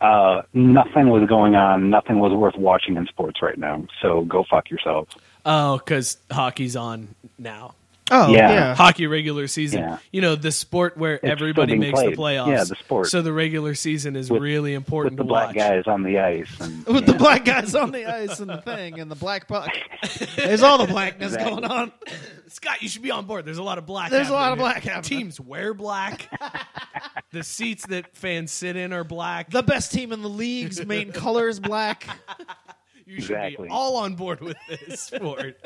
uh, 0.02 0.42
nothing 0.52 1.08
was 1.08 1.28
going 1.28 1.54
on, 1.54 1.88
nothing 1.88 2.18
was 2.18 2.32
worth 2.32 2.56
watching 2.56 2.96
in 2.96 3.06
sports 3.06 3.40
right 3.40 3.56
now. 3.56 3.86
So 4.00 4.22
go 4.22 4.44
fuck 4.50 4.68
yourself. 4.70 5.08
Oh, 5.46 5.78
because 5.78 6.18
hockey's 6.30 6.76
on 6.76 7.14
now. 7.38 7.74
Oh, 8.14 8.28
Yeah. 8.30 8.52
yeah. 8.52 8.74
Hockey 8.74 9.06
regular 9.06 9.46
season. 9.48 9.80
Yeah. 9.80 9.98
You 10.12 10.20
know, 10.20 10.36
the 10.36 10.52
sport 10.52 10.98
where 10.98 11.16
still 11.18 11.30
everybody 11.30 11.72
being 11.78 11.80
makes 11.92 12.00
the 12.00 12.08
playoffs. 12.14 12.48
Yeah, 12.48 12.64
the 12.64 12.76
sport. 12.76 13.06
So 13.08 13.22
the 13.22 13.32
regular 13.32 13.74
season 13.74 14.16
is 14.16 14.30
With- 14.30 14.42
really 14.42 14.74
important 14.74 15.12
With 15.12 15.18
the 15.18 15.22
to 15.24 15.28
black 15.28 15.46
watch. 15.48 15.56
guys 15.56 15.84
on 15.86 16.02
the 16.02 16.18
ice. 16.18 16.60
And, 16.60 16.86
With 16.94 17.06
the 17.06 17.14
black 17.14 17.44
guys 17.46 17.74
on 17.74 17.90
the 17.90 18.04
ice 18.06 18.38
and 18.40 18.50
the 18.50 18.58
thing 18.58 19.00
and 19.00 19.10
the 19.10 19.14
black 19.16 19.48
puck. 19.48 19.70
There's 20.36 20.62
all 20.62 20.76
the 20.78 20.86
blackness 20.86 21.32
Exactly. 21.32 21.60
going 21.62 21.64
on. 21.64 21.92
Scott, 22.48 22.82
you 22.82 22.88
should 22.90 23.00
be 23.02 23.10
on 23.10 23.24
board. 23.24 23.46
There's 23.46 23.56
a 23.58 23.62
lot 23.62 23.78
of 23.78 23.86
black. 23.86 24.10
There's 24.10 24.28
a 24.28 24.32
lot 24.34 24.52
of 24.52 24.58
black 24.58 24.82
happening. 24.84 25.02
Teams 25.20 25.40
wear 25.40 25.72
black. 25.72 26.28
the 27.32 27.42
seats 27.42 27.86
that 27.86 28.14
fans 28.14 28.52
sit 28.52 28.76
in 28.76 28.92
are 28.92 29.04
black. 29.04 29.48
The 29.50 29.62
best 29.62 29.90
team 29.90 30.12
in 30.12 30.20
the 30.20 30.28
league's 30.28 30.84
main 30.84 31.12
color 31.12 31.48
is 31.48 31.60
black. 31.60 32.06
you 33.06 33.22
should 33.22 33.30
Exactly. 33.36 33.68
be 33.68 33.72
all 33.72 33.96
on 33.96 34.16
board 34.16 34.42
with 34.42 34.58
this 34.68 35.00
sport. 35.00 35.56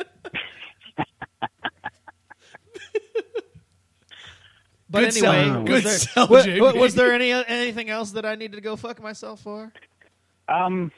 But 4.88 5.00
Good 5.00 5.16
anyway, 5.16 5.44
sell. 5.48 5.60
was 5.62 5.68
Good 5.68 5.84
there, 5.84 5.98
sell, 5.98 6.28
wa- 6.28 6.42
JB. 6.42 6.78
was 6.78 6.94
there 6.94 7.12
any 7.12 7.32
anything 7.32 7.90
else 7.90 8.12
that 8.12 8.24
I 8.24 8.34
needed 8.36 8.56
to 8.56 8.60
go 8.62 8.76
fuck 8.76 9.02
myself 9.02 9.40
for? 9.42 9.72
Um, 10.48 10.92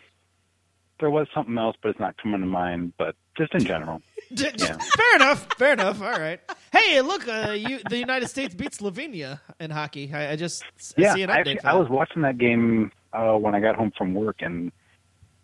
there 1.01 1.11
was 1.11 1.27
something 1.35 1.57
else, 1.57 1.77
but 1.83 1.91
it's 1.91 2.01
not 2.01 2.17
coming 2.23 2.41
to 2.41 2.47
mind. 2.47 2.93
But 2.99 3.15
just 3.37 3.55
in 3.55 3.65
general. 3.65 4.03
J- 4.35 4.53
j- 4.53 4.67
Yeah. 4.67 4.77
Fair 4.77 5.17
enough. 5.17 5.49
Fair 5.57 5.73
enough. 5.73 6.03
All 6.03 6.11
right. 6.21 6.39
Hey, 6.71 7.01
look, 7.01 7.27
uh, 7.27 7.53
you, 7.57 7.81
the 7.89 7.97
United 7.97 8.29
States 8.29 8.55
beat 8.55 8.73
Slovenia 8.73 9.41
in 9.59 9.71
hockey. 9.71 10.13
I, 10.13 10.33
I 10.33 10.37
just 10.37 10.65
yeah, 10.99 11.15
see 11.15 11.23
an 11.23 11.31
I 11.31 11.39
actually, 11.39 11.61
I 11.63 11.73
was 11.75 11.89
watching 11.89 12.21
that 12.23 12.37
game 12.37 12.93
uh, 13.15 13.35
when 13.35 13.55
I 13.55 13.61
got 13.61 13.75
home 13.77 13.93
from 13.97 14.13
work, 14.13 14.37
and 14.41 14.71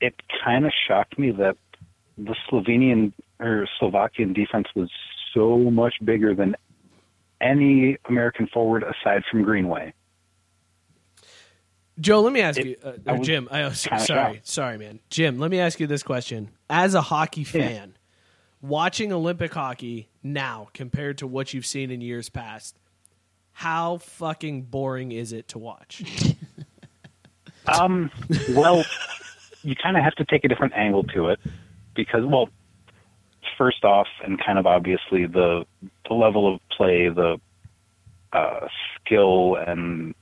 it 0.02 0.14
kind 0.44 0.66
of 0.66 0.72
shocked 0.86 1.18
me 1.18 1.30
that 1.30 1.56
the 2.18 2.34
Slovenian 2.50 3.12
or 3.40 3.66
Slovakian 3.78 4.34
defense 4.34 4.66
was 4.76 4.90
so 5.32 5.56
much 5.70 5.94
bigger 6.04 6.34
than 6.34 6.54
any 7.44 7.96
American 8.08 8.48
forward 8.48 8.82
aside 8.82 9.22
from 9.30 9.42
Greenway. 9.42 9.92
Joe, 12.00 12.22
let 12.22 12.32
me 12.32 12.40
ask 12.40 12.58
It- 12.58 12.66
you, 12.66 12.76
uh, 12.82 12.92
I 13.06 13.18
Jim. 13.18 13.46
I, 13.52 13.62
oh, 13.62 13.70
sorry, 13.70 14.40
sorry, 14.42 14.78
man. 14.78 14.98
Jim, 15.10 15.38
let 15.38 15.50
me 15.50 15.60
ask 15.60 15.78
you 15.78 15.86
this 15.86 16.02
question: 16.02 16.50
As 16.68 16.94
a 16.94 17.02
hockey 17.02 17.44
fan, 17.44 17.96
watching 18.60 19.12
Olympic 19.12 19.54
hockey 19.54 20.08
now 20.22 20.68
compared 20.74 21.18
to 21.18 21.26
what 21.28 21.54
you've 21.54 21.66
seen 21.66 21.92
in 21.92 22.00
years 22.00 22.28
past, 22.28 22.76
how 23.52 23.98
fucking 23.98 24.62
boring 24.62 25.12
is 25.12 25.32
it 25.32 25.46
to 25.48 25.58
watch? 25.58 26.02
Um, 27.66 28.10
well, 28.50 28.84
you 29.62 29.74
kind 29.74 29.96
of 29.96 30.02
have 30.04 30.14
to 30.16 30.24
take 30.26 30.44
a 30.44 30.48
different 30.48 30.74
angle 30.74 31.02
to 31.04 31.28
it 31.30 31.40
because, 31.94 32.22
well, 32.22 32.50
first 33.56 33.84
off, 33.84 34.08
and 34.24 34.42
kind 34.44 34.58
of 34.58 34.66
obviously, 34.66 35.26
the 35.26 35.64
the 36.08 36.14
level 36.14 36.52
of 36.52 36.60
play, 36.76 37.08
the 37.08 37.38
uh, 38.32 38.66
skill, 39.00 39.56
and 39.56 40.14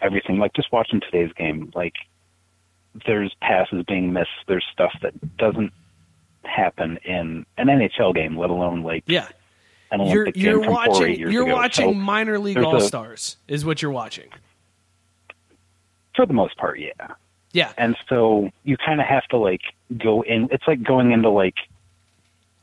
everything. 0.00 0.38
Like 0.38 0.52
just 0.54 0.72
watching 0.72 1.00
today's 1.00 1.32
game, 1.34 1.70
like 1.74 1.94
there's 3.06 3.34
passes 3.40 3.84
being 3.86 4.12
missed. 4.12 4.30
There's 4.46 4.64
stuff 4.72 4.92
that 5.02 5.36
doesn't 5.36 5.72
happen 6.44 6.98
in 7.04 7.44
an 7.56 7.66
NHL 7.66 8.14
game, 8.14 8.36
let 8.36 8.50
alone 8.50 8.82
like 8.82 9.04
Yeah, 9.06 9.28
an 9.90 10.00
you're 10.00 10.22
Olympic 10.22 10.36
you're 10.36 10.60
game 10.60 10.64
from 10.74 10.84
four 10.86 11.06
eight 11.06 11.18
watching 11.20 11.32
you're 11.32 11.42
ago. 11.44 11.54
watching 11.54 11.84
So 11.88 11.94
minor 11.94 12.38
league 12.38 12.58
all 12.58 12.80
stars 12.80 13.36
is 13.46 13.64
what 13.64 13.82
you're 13.82 13.90
watching. 13.90 14.28
for 16.14 16.26
the 16.26 16.32
most 16.32 16.56
part, 16.56 16.78
yeah. 16.80 16.92
Yeah, 17.52 17.72
And 17.78 17.96
so 18.10 18.50
you 18.64 18.76
kind 18.76 19.00
of 19.00 19.06
have 19.06 19.24
to 19.28 19.38
like 19.38 19.62
go 19.96 20.22
in. 20.22 20.48
It's 20.52 20.64
like 20.68 20.82
going 20.82 21.12
into 21.12 21.30
like 21.30 21.54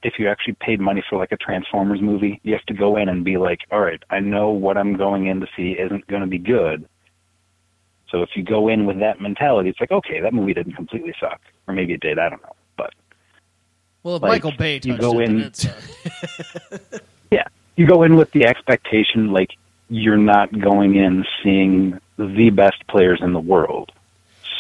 if 0.06 0.20
you 0.20 0.30
actually 0.30 0.54
paid 0.60 0.80
money 0.80 1.04
for 1.10 1.18
like 1.18 1.32
a 1.32 1.38
Transformers 1.38 2.00
movie, 2.00 2.40
you 2.44 2.54
have 2.54 2.66
to 2.68 2.76
go 2.76 2.96
in 2.96 3.10
and 3.10 3.24
be 3.26 3.38
like, 3.38 3.62
all 3.72 3.82
right, 3.82 4.02
I 4.12 4.20
know 4.20 4.52
what 4.52 4.78
I'm 4.78 4.96
going 4.96 5.26
in 5.26 5.40
to 5.40 5.48
see 5.58 5.72
isn't 5.72 6.06
going 6.06 6.22
to 6.22 6.28
be 6.28 6.38
good, 6.38 6.88
So 8.12 8.22
if 8.22 8.30
you 8.36 8.44
go 8.44 8.68
in 8.68 8.86
with 8.86 9.00
that 9.00 9.20
mentality, 9.20 9.70
it's 9.70 9.80
like, 9.80 9.92
okay, 9.92 10.20
that 10.22 10.32
movie 10.32 10.54
didn't 10.54 10.74
completely 10.74 11.14
suck, 11.20 11.42
or 11.68 11.74
maybe 11.74 11.94
it 11.94 12.02
did. 12.02 12.20
I 12.20 12.30
don't 12.30 12.42
know, 12.44 12.56
but 12.78 12.94
Well, 14.04 14.18
if 14.18 14.22
Like, 14.22 14.44
Michael 14.44 14.52
Bay 14.52 14.80
you 14.84 14.96
go 14.96 15.20
it, 15.20 15.26
in- 15.30 15.52
yeah, 17.32 17.48
you 17.76 17.88
go 17.88 18.04
in 18.04 18.16
with 18.16 18.30
the 18.32 18.46
expectation 18.46 19.34
like 19.34 19.50
you're 19.90 20.18
not 20.18 20.48
going 20.60 20.96
in 20.96 21.26
seeing 21.42 22.00
the 22.18 22.52
best 22.52 22.86
players 22.88 23.20
in 23.24 23.34
the 23.34 23.40
world. 23.40 23.92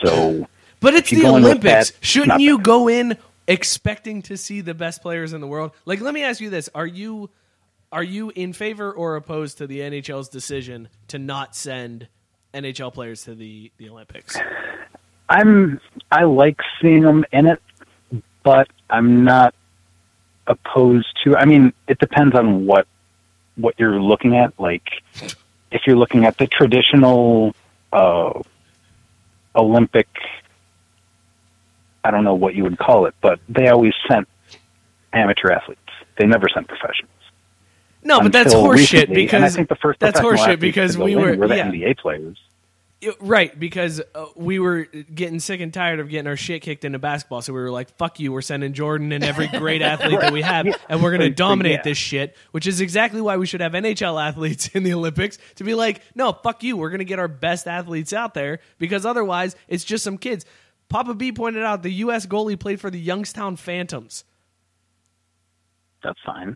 So, 0.03 0.47
But 0.79 0.95
it's 0.95 1.11
the 1.11 1.21
go 1.21 1.35
in 1.35 1.43
with 1.43 1.51
Olympics. 1.51 1.91
that, 1.91 2.03
Shouldn't 2.03 2.41
you 2.41 2.57
go 2.59 2.87
in 2.89 3.15
expecting 3.47 4.21
to 4.23 4.37
see 4.37 4.61
the 4.61 4.73
best 4.73 5.01
players 5.01 5.33
in 5.33 5.41
the 5.41 5.47
world? 5.47 5.71
Like, 5.85 6.01
let 6.01 6.13
me 6.13 6.23
ask 6.23 6.41
you 6.41 6.49
this: 6.49 6.69
Are 6.75 6.87
you 6.87 7.29
are 7.91 8.03
you 8.03 8.31
in 8.35 8.53
favor 8.53 8.91
or 8.91 9.15
opposed 9.15 9.59
to 9.59 9.67
the 9.67 9.79
NHL's 9.79 10.29
decision 10.29 10.89
to 11.07 11.19
not 11.19 11.55
send 11.55 12.07
NHL 12.53 12.93
players 12.93 13.23
to 13.23 13.35
the 13.35 13.71
the 13.77 13.89
Olympics? 13.89 14.37
I'm 15.29 15.79
I 16.11 16.23
like 16.23 16.59
seeing 16.81 17.01
them 17.01 17.25
in 17.31 17.47
it, 17.47 17.61
but 18.43 18.67
I'm 18.89 19.23
not 19.23 19.55
opposed 20.47 21.07
to. 21.23 21.35
I 21.35 21.45
mean, 21.45 21.73
it 21.87 21.99
depends 21.99 22.35
on 22.35 22.65
what 22.65 22.87
what 23.55 23.75
you're 23.77 24.01
looking 24.01 24.35
at. 24.35 24.59
Like, 24.59 24.87
if 25.71 25.81
you're 25.87 25.97
looking 25.97 26.25
at 26.25 26.37
the 26.37 26.47
traditional 26.47 27.55
uh, 27.91 28.41
Olympic, 29.55 30.07
I 32.05 32.11
don't 32.11 32.23
know 32.23 32.35
what 32.35 32.53
you 32.53 32.63
would 32.63 32.77
call 32.77 33.07
it, 33.07 33.15
but 33.19 33.39
they 33.49 33.67
always 33.67 33.93
sent 34.07 34.27
amateur 35.11 35.51
athletes. 35.51 35.81
They 36.17 36.27
never 36.27 36.47
sent 36.53 36.67
professionals. 36.67 37.11
No, 38.03 38.21
but 38.21 38.31
that's 38.31 38.53
horseshit 38.53 39.09
recently, 39.09 39.29
and 39.31 39.43
I 39.43 39.49
think 39.49 39.67
the 39.67 39.75
first 39.75 39.99
that's 39.99 40.19
horseshit 40.19 40.59
because 40.59 40.95
we 40.97 41.15
were 41.15 41.35
were 41.35 41.47
the 41.47 41.57
yeah. 41.57 41.71
NBA 41.71 41.97
players. 41.97 42.37
Right 43.19 43.57
because 43.59 44.01
uh, 44.13 44.25
we 44.35 44.57
were 44.57 44.85
getting 44.85 45.39
sick 45.39 45.59
and 45.59 45.73
tired 45.73 45.99
of 45.99 46.09
getting 46.09 46.27
our 46.27 46.37
shit 46.37 46.61
kicked 46.61 46.85
into 46.85 46.97
basketball 46.97 47.41
so 47.41 47.53
we 47.53 47.59
were 47.59 47.69
like 47.69 47.95
fuck 47.97 48.19
you 48.19 48.31
we're 48.31 48.41
sending 48.41 48.73
jordan 48.73 49.11
and 49.11 49.23
every 49.23 49.47
great 49.47 49.81
athlete 49.83 50.19
that 50.21 50.31
we 50.33 50.41
have 50.41 50.65
Yeah. 50.65 50.75
and 50.89 51.03
we're 51.03 51.11
going 51.11 51.21
to 51.21 51.29
dominate 51.29 51.73
yeah. 51.73 51.81
this 51.83 51.97
shit 51.97 52.35
which 52.51 52.65
is 52.65 52.81
exactly 52.81 53.21
why 53.21 53.37
we 53.37 53.45
should 53.45 53.61
have 53.61 53.73
nhl 53.73 54.25
athletes 54.25 54.67
in 54.73 54.83
the 54.83 54.93
olympics 54.93 55.37
to 55.55 55.63
be 55.63 55.75
like 55.75 56.01
no 56.15 56.31
fuck 56.31 56.63
you 56.63 56.77
we're 56.77 56.89
going 56.89 56.99
to 56.99 57.05
get 57.05 57.19
our 57.19 57.27
best 57.27 57.67
athletes 57.67 58.13
out 58.13 58.33
there 58.33 58.59
because 58.79 59.05
otherwise 59.05 59.55
it's 59.67 59.83
just 59.83 60.03
some 60.03 60.17
kids 60.17 60.45
papa 60.89 61.13
b 61.13 61.31
pointed 61.31 61.63
out 61.63 61.83
the 61.83 61.91
us 61.91 62.25
goalie 62.25 62.59
played 62.59 62.79
for 62.79 62.89
the 62.89 62.99
youngstown 62.99 63.55
phantoms 63.55 64.23
That's 66.03 66.19
fine. 66.25 66.55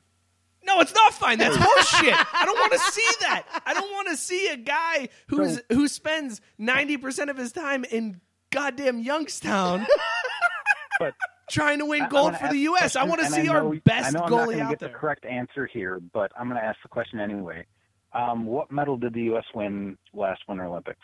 no, 0.64 0.80
it's 0.82 0.94
not 0.94 1.14
fine. 1.14 1.40
That's 1.40 1.58
bullshit. 1.66 2.14
I 2.14 2.44
don't 2.46 2.60
want 2.60 2.74
to 2.74 2.80
see 2.80 3.08
that. 3.22 3.64
I 3.66 3.74
don't 3.74 3.92
want 3.92 4.10
to 4.10 4.16
see 4.18 4.48
a 4.50 4.58
guy 4.58 5.10
who's 5.28 5.60
who 5.70 5.88
spends 5.88 6.42
ninety 6.60 6.98
percent 6.98 7.30
of 7.32 7.38
his 7.38 7.52
time 7.52 7.84
in 7.86 8.22
goddamn 8.52 9.00
Youngstown 9.00 9.86
But 11.00 11.14
trying 11.50 11.80
to 11.80 11.86
win 11.86 12.08
gold 12.10 12.38
for 12.38 12.50
the 12.50 12.58
U.S. 12.58 12.96
I 12.96 13.06
want 13.06 13.22
to 13.22 13.28
see 13.28 13.48
our 13.48 13.74
best 13.74 14.10
I 14.10 14.20
know 14.20 14.26
I'm 14.26 14.30
not 14.32 14.48
goalie 14.48 14.52
gonna 14.54 14.64
out 14.66 14.70
get 14.72 14.80
there. 14.80 14.90
the 14.90 14.96
correct 14.96 15.26
answer 15.26 15.66
here, 15.66 16.00
but 16.14 16.32
I'm 16.38 16.50
going 16.50 16.60
to 16.62 16.66
ask 16.68 16.78
the 16.84 16.90
question 16.90 17.20
anyway. 17.22 17.66
Um, 18.14 18.46
what 18.46 18.70
medal 18.72 18.98
did 18.98 19.14
the 19.14 19.22
U.S. 19.24 19.46
win 19.56 19.98
last 20.14 20.42
Winter 20.50 20.66
Olympics? 20.66 21.00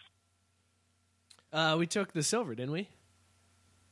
Uh, 1.54 1.76
we 1.80 1.88
took 1.88 2.12
the 2.14 2.22
silver, 2.24 2.54
didn't 2.56 2.74
we? 2.74 2.90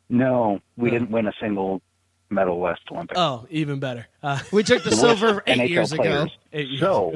No, 0.09 0.59
we 0.77 0.89
didn't 0.91 1.11
win 1.11 1.27
a 1.27 1.34
single 1.39 1.81
medal 2.30 2.59
last 2.59 2.81
Olympics. 2.91 3.19
Oh, 3.19 3.45
even 3.49 3.80
better. 3.80 4.07
Uh, 4.21 4.39
We 4.51 4.63
took 4.63 4.84
the 4.84 4.89
With 4.91 4.99
silver 4.99 5.43
eight 5.47 5.69
years 5.69 5.91
ago. 5.91 6.27
Eight 6.51 6.67
years. 6.67 6.80
So, 6.80 7.13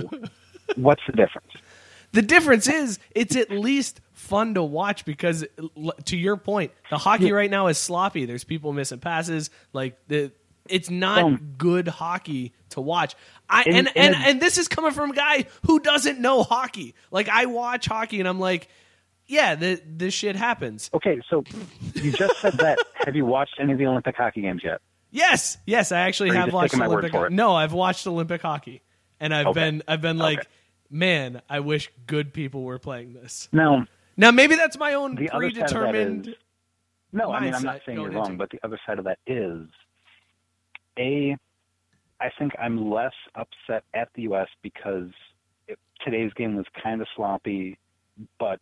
what's 0.76 1.02
the 1.08 1.14
difference? 1.14 1.52
The 2.14 2.22
difference 2.22 2.68
is 2.68 3.00
it's 3.12 3.36
at 3.36 3.52
least 3.52 4.00
fun 4.14 4.54
to 4.56 4.64
watch 4.64 5.06
because, 5.06 5.46
to 6.06 6.18
your 6.18 6.38
point, 6.38 6.72
the 6.90 6.98
hockey 6.98 7.32
right 7.32 7.52
now 7.52 7.68
is 7.68 7.78
sloppy. 7.78 8.26
There's 8.26 8.44
people 8.44 8.74
missing 8.74 9.00
passes. 9.00 9.50
Like 9.74 9.98
the, 10.08 10.32
it's 10.70 10.90
not 10.90 11.20
Um, 11.24 11.54
good 11.58 11.88
hockey 11.88 12.54
to 12.70 12.82
watch. 12.82 13.16
I 13.50 13.64
and 13.64 13.90
and, 13.96 14.16
a- 14.16 14.18
and 14.18 14.42
this 14.42 14.58
is 14.58 14.68
coming 14.68 14.92
from 14.92 15.12
a 15.12 15.16
guy 15.16 15.46
who 15.66 15.80
doesn't 15.80 16.20
know 16.20 16.44
hockey. 16.44 16.96
Like 17.12 17.28
I 17.30 17.46
watch 17.46 17.86
hockey 17.88 18.20
and 18.20 18.28
I'm 18.28 18.40
like, 18.40 18.68
yeah, 19.28 19.56
the, 19.56 19.82
this 19.86 20.14
shit 20.14 20.36
happens. 20.36 20.90
Okay, 20.94 21.20
so 21.30 21.44
you 21.96 22.12
just 22.12 22.40
said 22.40 22.54
that. 22.54 22.78
Have 23.06 23.16
you 23.16 23.26
watched 23.26 23.56
any 23.60 23.74
of 23.74 23.78
the 23.80 23.86
Olympic 23.86 24.16
hockey 24.16 24.42
games 24.42 24.62
yet? 24.64 24.82
Yes, 25.12 25.58
yes, 25.66 25.92
I 25.92 26.02
actually 26.02 26.32
have 26.36 26.52
watched 26.54 26.72
taking 26.72 26.80
my 26.80 26.88
word 26.88 27.06
Olympic. 27.06 27.32
it? 27.32 27.32
No, 27.34 27.56
I've 27.56 27.72
watched 27.74 28.06
Olympic 28.08 28.42
hockey, 28.42 28.82
and 29.22 29.34
I've 29.34 29.48
Okay. 29.48 29.60
been 29.62 29.84
I've 29.88 30.02
been 30.02 30.18
like, 30.18 30.40
Okay. 30.40 30.48
man, 30.90 31.42
I 31.50 31.62
wish 31.62 31.90
good 32.08 32.34
people 32.34 32.64
were 32.64 32.78
playing 32.78 33.14
this. 33.14 33.48
No. 33.54 33.86
Now 34.18 34.32
maybe 34.32 34.56
that's 34.56 34.78
my 34.78 34.96
own 34.96 35.16
The 35.16 35.30
other 35.30 35.50
side 35.50 35.60
of 35.62 35.70
that 35.70 35.70
predetermined. 35.72 36.28
is- 36.28 36.36
No, 37.14 37.32
I 37.32 37.40
mean 37.40 37.54
I'm 37.54 37.64
not 37.64 37.82
saying 37.86 38.00
you're 38.02 38.12
wrong, 38.12 38.32
into 38.34 38.38
but 38.38 38.50
the 38.50 38.60
other 38.64 38.80
side 38.86 39.00
of 39.00 39.06
that 39.06 39.20
is 39.26 39.68
a. 41.00 41.38
I 42.20 42.30
think 42.38 42.54
I'm 42.60 42.90
less 42.90 43.14
upset 43.36 43.84
at 43.94 44.10
the 44.16 44.24
U.S. 44.24 44.48
because 44.64 45.10
it, 45.68 45.78
today's 46.04 46.34
game 46.34 46.56
was 46.56 46.66
kind 46.84 47.00
of 47.00 47.08
sloppy, 47.16 47.78
but 48.40 48.60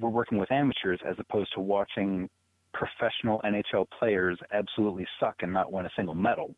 we're 0.00 0.10
working 0.10 0.38
with 0.38 0.50
amateurs 0.50 1.00
as 1.06 1.16
opposed 1.18 1.52
to 1.54 1.60
watching 1.60 2.28
professional 2.72 3.40
NHL 3.44 3.86
players 3.98 4.38
absolutely 4.52 5.06
suck 5.18 5.36
and 5.40 5.52
not 5.52 5.72
win 5.72 5.86
a 5.86 5.90
single 5.96 6.14
medal. 6.14 6.54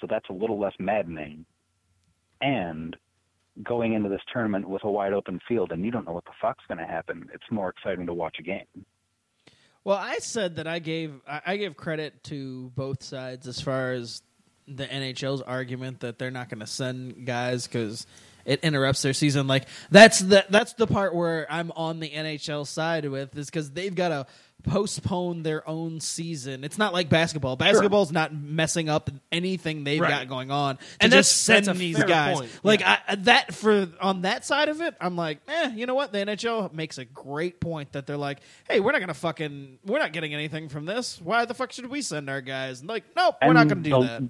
So 0.00 0.06
that's 0.08 0.28
a 0.30 0.32
little 0.32 0.58
less 0.58 0.74
maddening. 0.78 1.44
And 2.40 2.96
going 3.62 3.92
into 3.92 4.08
this 4.08 4.20
tournament 4.32 4.68
with 4.68 4.82
a 4.84 4.90
wide 4.90 5.12
open 5.12 5.40
field 5.46 5.72
and 5.72 5.84
you 5.84 5.90
don't 5.90 6.06
know 6.06 6.12
what 6.12 6.24
the 6.24 6.32
fuck's 6.40 6.64
going 6.66 6.78
to 6.78 6.86
happen, 6.86 7.28
it's 7.32 7.44
more 7.50 7.68
exciting 7.68 8.06
to 8.06 8.14
watch 8.14 8.36
a 8.40 8.42
game. 8.42 8.66
Well, 9.84 9.98
I 9.98 10.18
said 10.18 10.56
that 10.56 10.66
I 10.66 10.78
gave 10.78 11.20
I 11.26 11.56
give 11.56 11.76
credit 11.76 12.22
to 12.24 12.70
both 12.76 13.02
sides 13.02 13.48
as 13.48 13.60
far 13.60 13.92
as 13.92 14.22
the 14.68 14.86
NHL's 14.86 15.42
argument 15.42 16.00
that 16.00 16.18
they're 16.18 16.30
not 16.30 16.48
going 16.48 16.60
to 16.60 16.68
send 16.68 17.26
guys 17.26 17.66
because 17.66 18.06
it 18.44 18.60
interrupts 18.64 19.02
their 19.02 19.12
season. 19.12 19.46
Like 19.46 19.66
that's 19.90 20.18
the 20.20 20.44
that's 20.48 20.72
the 20.74 20.86
part 20.86 21.14
where 21.14 21.46
I'm 21.50 21.70
on 21.76 22.00
the 22.00 22.10
NHL 22.10 22.66
side 22.66 23.04
with 23.08 23.36
is 23.36 23.46
because 23.46 23.70
they've 23.70 23.94
got 23.94 24.08
to 24.08 24.26
postpone 24.64 25.42
their 25.42 25.68
own 25.68 25.98
season. 26.00 26.62
It's 26.62 26.78
not 26.78 26.92
like 26.92 27.08
basketball. 27.08 27.56
Basketball's 27.56 28.12
not 28.12 28.32
messing 28.32 28.88
up 28.88 29.10
anything 29.32 29.82
they've 29.82 30.00
Right. 30.00 30.08
got 30.10 30.28
going 30.28 30.52
on. 30.52 30.78
And 31.00 31.10
just 31.12 31.46
that's- 31.46 31.64
send 31.64 31.66
that's 31.66 31.78
these 31.80 32.02
guys. 32.04 32.38
point. 32.38 32.50
Like 32.62 32.78
Yeah. 32.80 32.98
I, 33.08 33.14
that 33.16 33.54
for 33.54 33.88
on 34.00 34.22
that 34.22 34.44
side 34.44 34.68
of 34.68 34.80
it, 34.80 34.94
I'm 35.00 35.16
like, 35.16 35.40
eh, 35.48 35.72
you 35.74 35.86
know 35.86 35.96
what? 35.96 36.12
The 36.12 36.18
NHL 36.20 36.72
makes 36.72 36.98
a 36.98 37.04
great 37.04 37.60
point 37.60 37.90
that 37.92 38.06
they're 38.06 38.16
like, 38.16 38.38
hey, 38.68 38.78
we're 38.78 38.92
not 38.92 39.00
gonna 39.00 39.14
fucking, 39.14 39.78
we're 39.84 39.98
not 39.98 40.12
getting 40.12 40.32
anything 40.32 40.68
from 40.68 40.84
this. 40.86 41.20
Why 41.20 41.44
the 41.44 41.54
fuck 41.54 41.72
should 41.72 41.86
we 41.86 42.00
send 42.00 42.30
our 42.30 42.40
guys? 42.40 42.80
And 42.80 42.88
like, 42.88 43.02
nope, 43.16 43.34
we're 43.44 43.52
not 43.54 43.66
gonna 43.68 43.80
do 43.82 43.90
the, 43.90 44.00
that. 44.00 44.22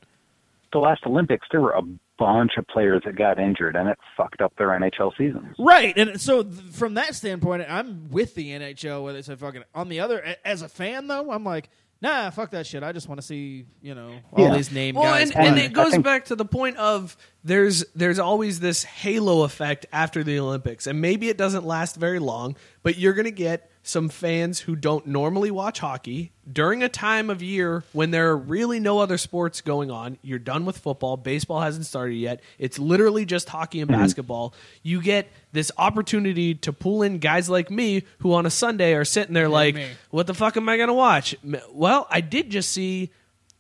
The 0.73 0.79
last 0.79 1.03
Olympics, 1.07 1.47
there 1.51 1.61
were 1.61 1.73
a 1.73 1.83
bunch 2.25 2.53
of 2.59 2.67
players 2.69 3.03
that 3.05 3.17
got 3.17 3.39
injured, 3.39 3.77
and 3.77 3.89
it 3.89 3.99
fucked 4.17 4.41
up 4.41 4.53
their 4.57 4.69
NHL 4.69 5.17
seasons. 5.17 5.55
Right, 5.59 5.97
and 5.97 6.21
so 6.21 6.43
th- 6.43 6.55
from 6.73 6.95
that 6.95 7.15
standpoint, 7.15 7.65
I'm 7.69 8.11
with 8.11 8.35
the 8.35 8.51
NHL 8.51 9.03
where 9.05 9.13
they 9.13 9.23
said 9.23 9.39
fucking. 9.39 9.65
On 9.75 9.89
the 9.89 10.01
other, 10.01 10.19
a- 10.21 10.47
as 10.47 10.63
a 10.63 10.69
fan 10.69 11.07
though, 11.09 11.31
I'm 11.33 11.45
like, 11.45 11.69
nah, 12.01 12.31
fuck 12.31 12.51
that 12.51 12.67
shit. 12.67 12.83
I 12.83 12.93
just 12.93 13.09
want 13.09 13.21
to 13.21 13.27
see, 13.27 13.65
you 13.81 13.95
know, 13.95 14.13
all 14.33 14.45
Yeah. 14.45 14.57
these 14.57 14.73
name 14.73 14.95
well, 14.97 15.05
guys. 15.05 15.31
and, 15.31 15.47
and 15.49 15.59
it 15.59 15.73
goes 15.73 15.97
back 15.99 16.25
to 16.27 16.35
the 16.37 16.45
point 16.45 16.77
of 16.77 17.17
there's 17.45 17.85
there's 17.95 18.19
always 18.19 18.61
this 18.61 18.83
halo 18.85 19.43
effect 19.43 19.87
after 19.93 20.23
the 20.25 20.39
Olympics, 20.39 20.87
and 20.87 21.01
maybe 21.01 21.29
it 21.29 21.37
doesn't 21.39 21.65
last 21.65 21.97
very 21.97 22.19
long, 22.19 22.57
but 22.83 22.99
you're 22.99 23.15
going 23.15 23.25
to 23.25 23.31
get 23.31 23.71
some 23.85 24.09
fans 24.09 24.61
who 24.61 24.77
don't 24.77 25.07
normally 25.07 25.51
watch 25.51 25.81
hockey 25.81 26.31
during 26.51 26.83
a 26.85 26.89
time 26.89 27.29
of 27.31 27.43
year 27.43 27.83
when 27.93 28.13
there 28.13 28.31
are 28.31 28.37
really 28.37 28.79
no 28.79 29.01
other 29.01 29.19
sports 29.19 29.61
going 29.61 29.91
on. 29.91 30.19
You're 30.23 30.39
done 30.39 30.65
with 30.65 30.79
football, 30.79 31.17
baseball 31.17 31.61
hasn't 31.61 31.87
started 31.87 32.15
yet. 32.15 32.41
It's 32.61 32.79
literally 32.79 33.25
just 33.25 33.49
hockey 33.49 33.81
and 33.81 33.91
Mhm. 33.91 33.95
basketball. 33.99 34.55
You 34.85 35.03
get 35.03 35.29
this 35.53 35.73
opportunity 35.79 36.55
to 36.55 36.73
pull 36.73 37.03
in 37.03 37.19
guys 37.19 37.49
like 37.49 37.71
me 37.71 38.05
who 38.19 38.33
on 38.35 38.47
a 38.47 38.51
Sunday 38.51 38.95
are 38.95 39.05
sitting 39.05 39.35
there 39.35 39.49
like, 39.49 39.75
me. 39.75 39.89
"What 40.11 40.27
the 40.29 40.35
fuck 40.35 40.57
am 40.57 40.69
I 40.69 40.77
going 40.77 40.89
to 40.89 40.95
watch?" 40.95 41.35
Well, 41.73 42.07
I 42.09 42.21
did 42.21 42.51
just 42.51 42.71
see 42.71 43.11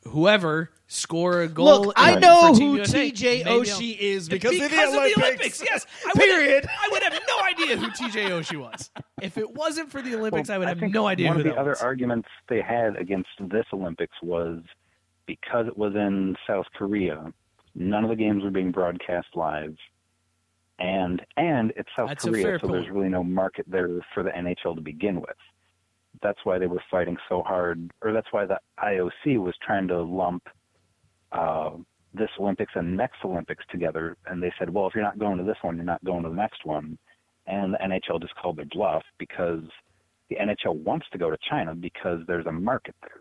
whoever 0.05 0.70
score 0.87 1.41
a 1.43 1.49
goal. 1.49 1.83
Look, 1.87 1.95
I 1.97 2.16
know 2.19 2.53
who 2.55 2.77
USA. 2.77 3.11
TJ 3.11 3.23
Maybe 3.23 3.45
I'll- 3.51 3.61
Oshie 3.61 3.99
is 3.99 4.29
because, 4.29 4.53
of 4.53 4.59
the 4.59 4.69
because 4.69 4.95
Olympics. 5.19 5.62
Yes, 5.62 5.87
I 6.07 6.12
Period. 6.19 6.65
Would, 6.65 6.70
I 6.70 6.89
would 6.93 7.03
have 7.03 7.19
no 7.27 7.41
idea 7.43 7.77
who 7.77 7.87
TJ 7.91 8.29
Oshie 8.31 8.59
was. 8.61 8.91
If 9.23 9.39
it 9.39 9.51
wasn't 9.55 9.91
for 9.91 10.03
the 10.03 10.15
Olympics, 10.16 10.49
Well, 10.49 10.57
I 10.57 10.59
would 10.59 10.69
have 10.69 10.79
think 10.81 10.93
no 10.93 11.07
idea 11.07 11.29
One 11.29 11.37
who 11.41 11.49
of 11.49 11.55
the 11.55 11.59
other 11.61 11.70
was. 11.70 11.81
arguments 11.83 12.29
they 12.49 12.61
had 12.61 12.97
against 12.97 13.31
this 13.41 13.65
Olympics 13.73 14.16
was 14.23 14.59
because 15.27 15.66
it 15.66 15.79
was 15.79 15.95
in 15.95 16.37
South 16.47 16.66
Korea, 16.74 17.33
none 17.74 18.03
of 18.05 18.11
the 18.11 18.16
games 18.16 18.43
were 18.43 18.51
being 18.51 18.70
broadcast 18.73 19.29
live, 19.35 19.77
and 20.79 21.24
and 21.37 21.73
it's 21.77 21.89
South 21.97 22.09
That's 22.09 22.24
Korea, 22.24 22.43
fair 22.43 22.59
so 22.61 22.66
there's 22.66 22.91
really 22.91 23.09
no 23.09 23.23
market 23.23 23.65
there 23.69 23.89
for 24.12 24.23
the 24.23 24.31
NHL 24.31 24.74
to 24.74 24.81
begin 24.81 25.20
with. 25.20 25.37
That's 26.20 26.39
why 26.44 26.59
they 26.59 26.66
were 26.66 26.82
fighting 26.90 27.16
so 27.28 27.43
hard, 27.43 27.90
or 28.02 28.12
that's 28.12 28.28
why 28.30 28.47
the 28.47 28.59
IOC 28.78 29.39
was 29.39 29.55
trying 29.64 29.89
to 29.89 30.02
lump 30.02 30.43
uh, 31.32 31.70
this 32.14 32.28
Olympics 32.39 32.72
and 32.74 32.97
next 32.97 33.16
Olympics 33.24 33.64
together, 33.70 34.16
and 34.26 34.43
they 34.43 34.52
said, 34.59 34.68
well, 34.68 34.86
if 34.86 34.94
you're 34.94 35.05
not 35.05 35.18
going 35.18 35.39
to 35.39 35.44
this 35.44 35.56
one, 35.62 35.76
you're 35.76 35.84
not 35.84 36.05
going 36.05 36.22
to 36.22 36.28
the 36.28 36.34
next 36.34 36.64
one, 36.64 36.98
and 37.47 37.74
the 37.74 37.78
NHL 37.78 38.20
just 38.20 38.34
called 38.36 38.56
their 38.59 38.66
bluff 38.66 39.02
because 39.18 39.62
the 40.28 40.36
NHL 40.36 40.76
wants 40.76 41.06
to 41.12 41.18
go 41.18 41.30
to 41.30 41.39
China 41.48 41.74
because 41.74 42.20
there's 42.26 42.47
a 42.47 42.52
market 42.52 42.94
there. 43.02 43.20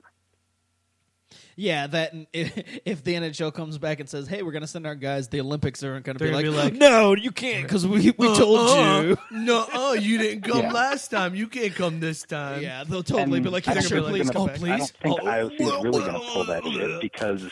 Yeah, 1.55 1.87
that 1.87 2.13
if, 2.33 2.57
if 2.85 3.03
the 3.03 3.13
NHL 3.15 3.53
comes 3.53 3.77
back 3.77 3.99
and 3.99 4.09
says, 4.09 4.27
"Hey, 4.27 4.41
we're 4.41 4.51
going 4.51 4.61
to 4.61 4.67
send 4.67 4.85
our 4.87 4.95
guys," 4.95 5.27
the 5.29 5.41
Olympics 5.41 5.83
aren't 5.83 6.05
going 6.05 6.17
to 6.17 6.23
be, 6.23 6.31
like, 6.31 6.43
be 6.45 6.49
like, 6.49 6.73
"No, 6.73 7.15
you 7.15 7.31
can't," 7.31 7.63
because 7.63 7.85
we 7.85 8.13
we 8.17 8.27
uh-uh, 8.27 8.35
told 8.35 9.05
you. 9.05 9.17
No, 9.31 9.65
oh, 9.73 9.93
you 9.93 10.17
didn't 10.17 10.41
come 10.43 10.61
Yeah. 10.61 10.71
last 10.71 11.09
time. 11.09 11.35
You 11.35 11.47
can't 11.47 11.73
come 11.73 11.99
this 11.99 12.23
time. 12.23 12.61
Yeah, 12.61 12.83
they'll 12.83 13.03
totally 13.03 13.37
And 13.37 13.43
be 13.45 13.49
like, 13.49 13.67
I 13.67 13.79
sure, 13.79 14.01
please 14.01 14.25
they're 14.25 14.33
come 14.33 14.47
gonna- 14.47 14.73
I 14.73 14.77
don't 14.77 14.91
think 15.01 15.19
Oh, 15.21 15.25
IOC 15.25 15.53
is 15.53 15.83
really 15.83 15.99
going 15.99 16.13
to 16.13 16.19
pull 16.19 16.45
that 16.45 16.63
shit 16.63 17.01
because 17.01 17.49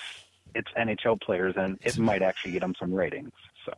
it's 0.56 0.72
NHL 0.78 1.22
players 1.22 1.56
and 1.58 1.78
it 1.82 1.98
might 1.98 2.22
actually 2.22 2.52
get 2.52 2.62
them 2.62 2.76
some 2.80 2.94
ratings. 2.94 3.32
So 3.66 3.74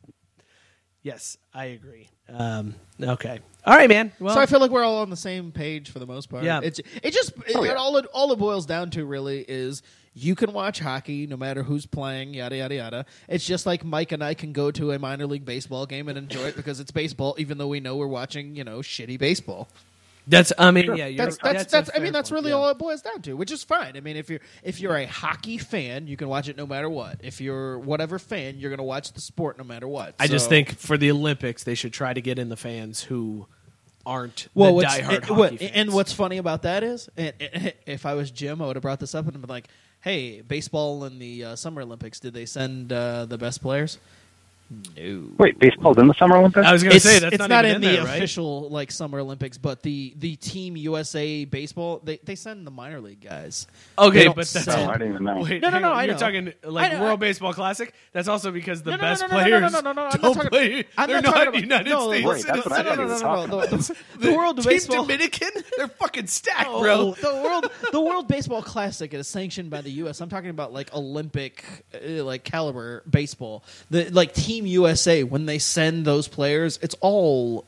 Yes, 1.04 1.38
I 1.54 1.66
agree. 1.66 2.10
Um, 2.30 2.76
okay. 3.02 3.40
All 3.66 3.76
right, 3.76 3.90
man. 3.90 4.12
Well, 4.20 4.36
so 4.36 4.42
I 4.42 4.46
feel 4.46 4.60
like 4.60 4.72
we're 4.72 4.84
all 4.84 5.00
on 5.00 5.10
the 5.10 5.16
same 5.16 5.52
page 5.52 5.90
for 5.90 6.00
the 6.00 6.06
most 6.06 6.30
part. 6.30 6.44
Yeah. 6.44 6.62
it's 6.64 6.80
it 6.80 7.12
just 7.12 7.34
it, 7.48 7.56
Oh, 7.56 7.64
yeah. 7.64 7.74
all 7.74 7.98
it 7.98 8.06
all 8.14 8.32
it 8.32 8.38
boils 8.40 8.66
down 8.66 8.90
to 8.92 9.06
really 9.06 9.44
is 9.48 9.82
you 10.14 10.36
can 10.36 10.54
watch 10.54 10.80
hockey 10.80 11.26
no 11.26 11.38
matter 11.38 11.64
who's 11.64 11.86
playing, 11.86 12.34
yada 12.34 12.58
yada 12.58 12.76
yada. 12.76 13.06
It's 13.28 13.46
just 13.46 13.66
like 13.66 13.84
Mike 13.84 14.12
and 14.12 14.24
I 14.24 14.34
can 14.36 14.54
go 14.54 14.70
to 14.72 14.92
a 14.92 15.00
minor 15.00 15.26
league 15.26 15.46
baseball 15.46 15.86
game 15.86 16.08
and 16.08 16.18
enjoy 16.18 16.44
it 16.48 16.56
because 16.56 16.80
it's 16.80 16.92
baseball, 16.92 17.36
even 17.38 17.58
though 17.58 17.68
we 17.68 17.80
know 17.80 17.96
we're 17.96 18.08
watching 18.08 18.56
you 18.56 18.64
know 18.64 18.80
shitty 18.80 19.18
baseball. 19.18 19.68
That's. 20.28 20.54
I 20.58 20.72
mean, 20.72 20.96
yeah. 20.96 21.08
You're, 21.08 21.26
That's 21.26 21.38
that's 21.38 21.58
that's, 21.58 21.72
that's, 21.72 21.90
I 21.90 21.94
mean 21.96 22.06
fair 22.06 22.12
that's 22.14 22.32
really 22.32 22.50
yeah. 22.52 22.56
all 22.58 22.70
it 22.70 22.78
boils 22.78 23.02
down 23.02 23.22
to, 23.24 23.34
which 23.34 23.52
is 23.52 23.64
fine. 23.64 23.98
I 23.98 24.02
mean 24.02 24.18
if 24.18 24.30
you're 24.30 24.40
if 24.64 24.80
you're 24.80 24.96
a 24.96 25.06
hockey 25.06 25.58
fan, 25.58 26.08
you 26.08 26.16
can 26.18 26.28
watch 26.30 26.48
it 26.48 26.58
no 26.58 26.68
matter 26.68 26.90
what. 26.90 27.20
If 27.24 27.42
you're 27.42 27.80
whatever 27.80 28.20
fan, 28.20 28.58
you're 28.60 28.70
going 28.70 28.78
to 28.78 28.84
watch 28.84 29.14
the 29.14 29.22
sport 29.22 29.58
no 29.58 29.64
matter 29.64 29.88
what. 29.88 30.16
I 30.20 30.28
just 30.28 30.48
think 30.48 30.78
for 30.78 30.98
the 30.98 31.12
Olympics, 31.12 31.64
they 31.64 31.76
should 31.76 31.94
try 31.94 32.14
to 32.14 32.22
get 32.22 32.38
in 32.40 32.50
the 32.50 32.58
fans 32.58 33.02
who 33.02 33.48
aren't 34.06 34.48
well, 34.54 34.76
the 34.78 34.86
diehard 34.86 35.12
it- 35.14 35.24
hockey 35.24 35.34
what- 35.34 35.60
fans. 35.60 35.72
and 35.74 35.94
what's 35.94 36.14
funny 36.14 36.38
about 36.38 36.64
that 36.64 36.84
is, 36.84 37.10
and, 37.18 37.34
and 37.40 37.74
if 37.86 38.06
I 38.06 38.14
was 38.14 38.32
Jim, 38.32 38.62
I 38.62 38.68
would 38.68 38.76
have 38.76 38.84
brought 38.84 39.00
this 39.00 39.14
up 39.16 39.28
and 39.28 39.40
been 39.40 39.50
like, 39.50 39.68
"Hey, 40.02 40.42
baseball 40.42 41.04
in 41.06 41.20
the 41.20 41.46
uh, 41.46 41.56
Summer 41.56 41.82
Olympics, 41.82 42.20
did 42.20 42.34
they 42.34 42.46
send 42.46 42.94
uh, 42.94 43.26
the 43.26 43.38
best 43.38 43.62
players?" 43.62 43.98
No. 44.96 45.28
wait, 45.38 45.60
baseball's 45.60 45.98
in 45.98 46.08
the 46.08 46.14
Summer 46.14 46.38
Olympics. 46.38 46.66
I 46.66 46.72
was 46.72 46.82
going 46.82 46.94
to 46.94 47.00
say 47.02 47.20
that's 47.20 47.34
it's 47.34 47.40
not, 47.40 47.50
not, 47.50 47.66
even 47.66 47.76
in 47.78 47.82
the 47.82 47.88
there, 47.98 48.06
right? 48.06 48.18
official 48.18 48.70
like 48.70 48.90
Summer 48.90 49.20
Olympics, 49.20 49.58
but 49.58 49.82
the 49.84 50.14
the 50.18 50.38
Team 50.38 50.78
USA 50.78 51.44
baseball 51.44 52.00
they, 52.04 52.18
they 52.24 52.36
send 52.36 52.66
the 52.66 52.72
minor 52.72 53.02
league 53.02 53.20
guys. 53.20 53.68
Okay, 54.00 54.28
but 54.28 54.36
that's 54.38 54.50
send- 54.50 54.70
I 54.90 54.94
didn't 54.94 55.10
even 55.16 55.24
know. 55.26 55.40
Wait, 55.42 55.62
No, 55.62 55.70
no, 55.70 55.80
no, 55.80 55.92
on. 55.92 55.98
I 55.98 56.04
You're 56.06 56.14
know. 56.14 56.20
talking 56.20 56.54
like 56.64 57.00
World 57.02 57.20
Baseball 57.20 57.54
Classic. 57.54 57.94
That's 58.14 58.30
also 58.30 58.52
because 58.52 58.82
the 58.82 58.92
No, 58.92 58.96
no, 58.98 59.02
best 59.02 59.22
no, 59.24 59.28
no, 59.28 59.34
no, 59.38 59.44
players 59.44 59.62
no, 59.74 59.80
no, 59.80 59.82
no, 59.82 59.92
no, 59.94 60.02
I'm 60.02 60.10
not 60.12 60.22
don't 60.22 60.34
talking- 60.36 60.50
play. 60.50 60.86
I'm 60.98 61.08
They're 61.10 61.22
not 61.22 61.24
not 61.26 61.34
talking 61.34 61.48
about- 61.50 61.62
United 61.62 62.00
States 62.00 62.26
Right, 62.26 62.56
that's 62.56 62.66
what 62.70 62.80
I 62.80 62.82
No, 62.84 62.96
no, 62.96 62.96
no, 62.96 63.08
no, 63.08 63.20
no, 63.20 63.46
no. 63.46 63.62
talking 63.66 63.78
The, 63.78 63.96
the 64.20 64.34
World 64.34 64.58
Team 64.58 64.66
Baseball 64.66 65.02
Dominican, 65.04 65.50
they're 65.78 65.88
fucking 65.90 66.28
stacked, 66.28 66.68
Oh, 66.70 66.82
bro. 66.82 67.12
the 67.14 67.42
world, 67.44 67.72
the 67.92 68.02
World 68.02 68.28
Baseball 68.30 68.62
Classic 68.62 69.14
is 69.14 69.28
sanctioned 69.28 69.70
by 69.70 69.82
the 69.82 69.92
U.S. 69.92 70.22
I'm 70.22 70.30
talking 70.30 70.50
about 70.50 70.72
like 70.72 70.94
Olympic, 70.94 71.66
uh, 71.94 72.24
like 72.24 72.44
caliber 72.46 73.04
baseball. 73.10 73.64
The 73.90 74.10
like 74.12 74.34
Team 74.34 74.61
USA 74.66 75.24
when 75.24 75.46
they 75.46 75.60
send 75.60 76.06
those 76.06 76.28
players, 76.28 76.80
it's 76.82 76.96
all 77.02 77.66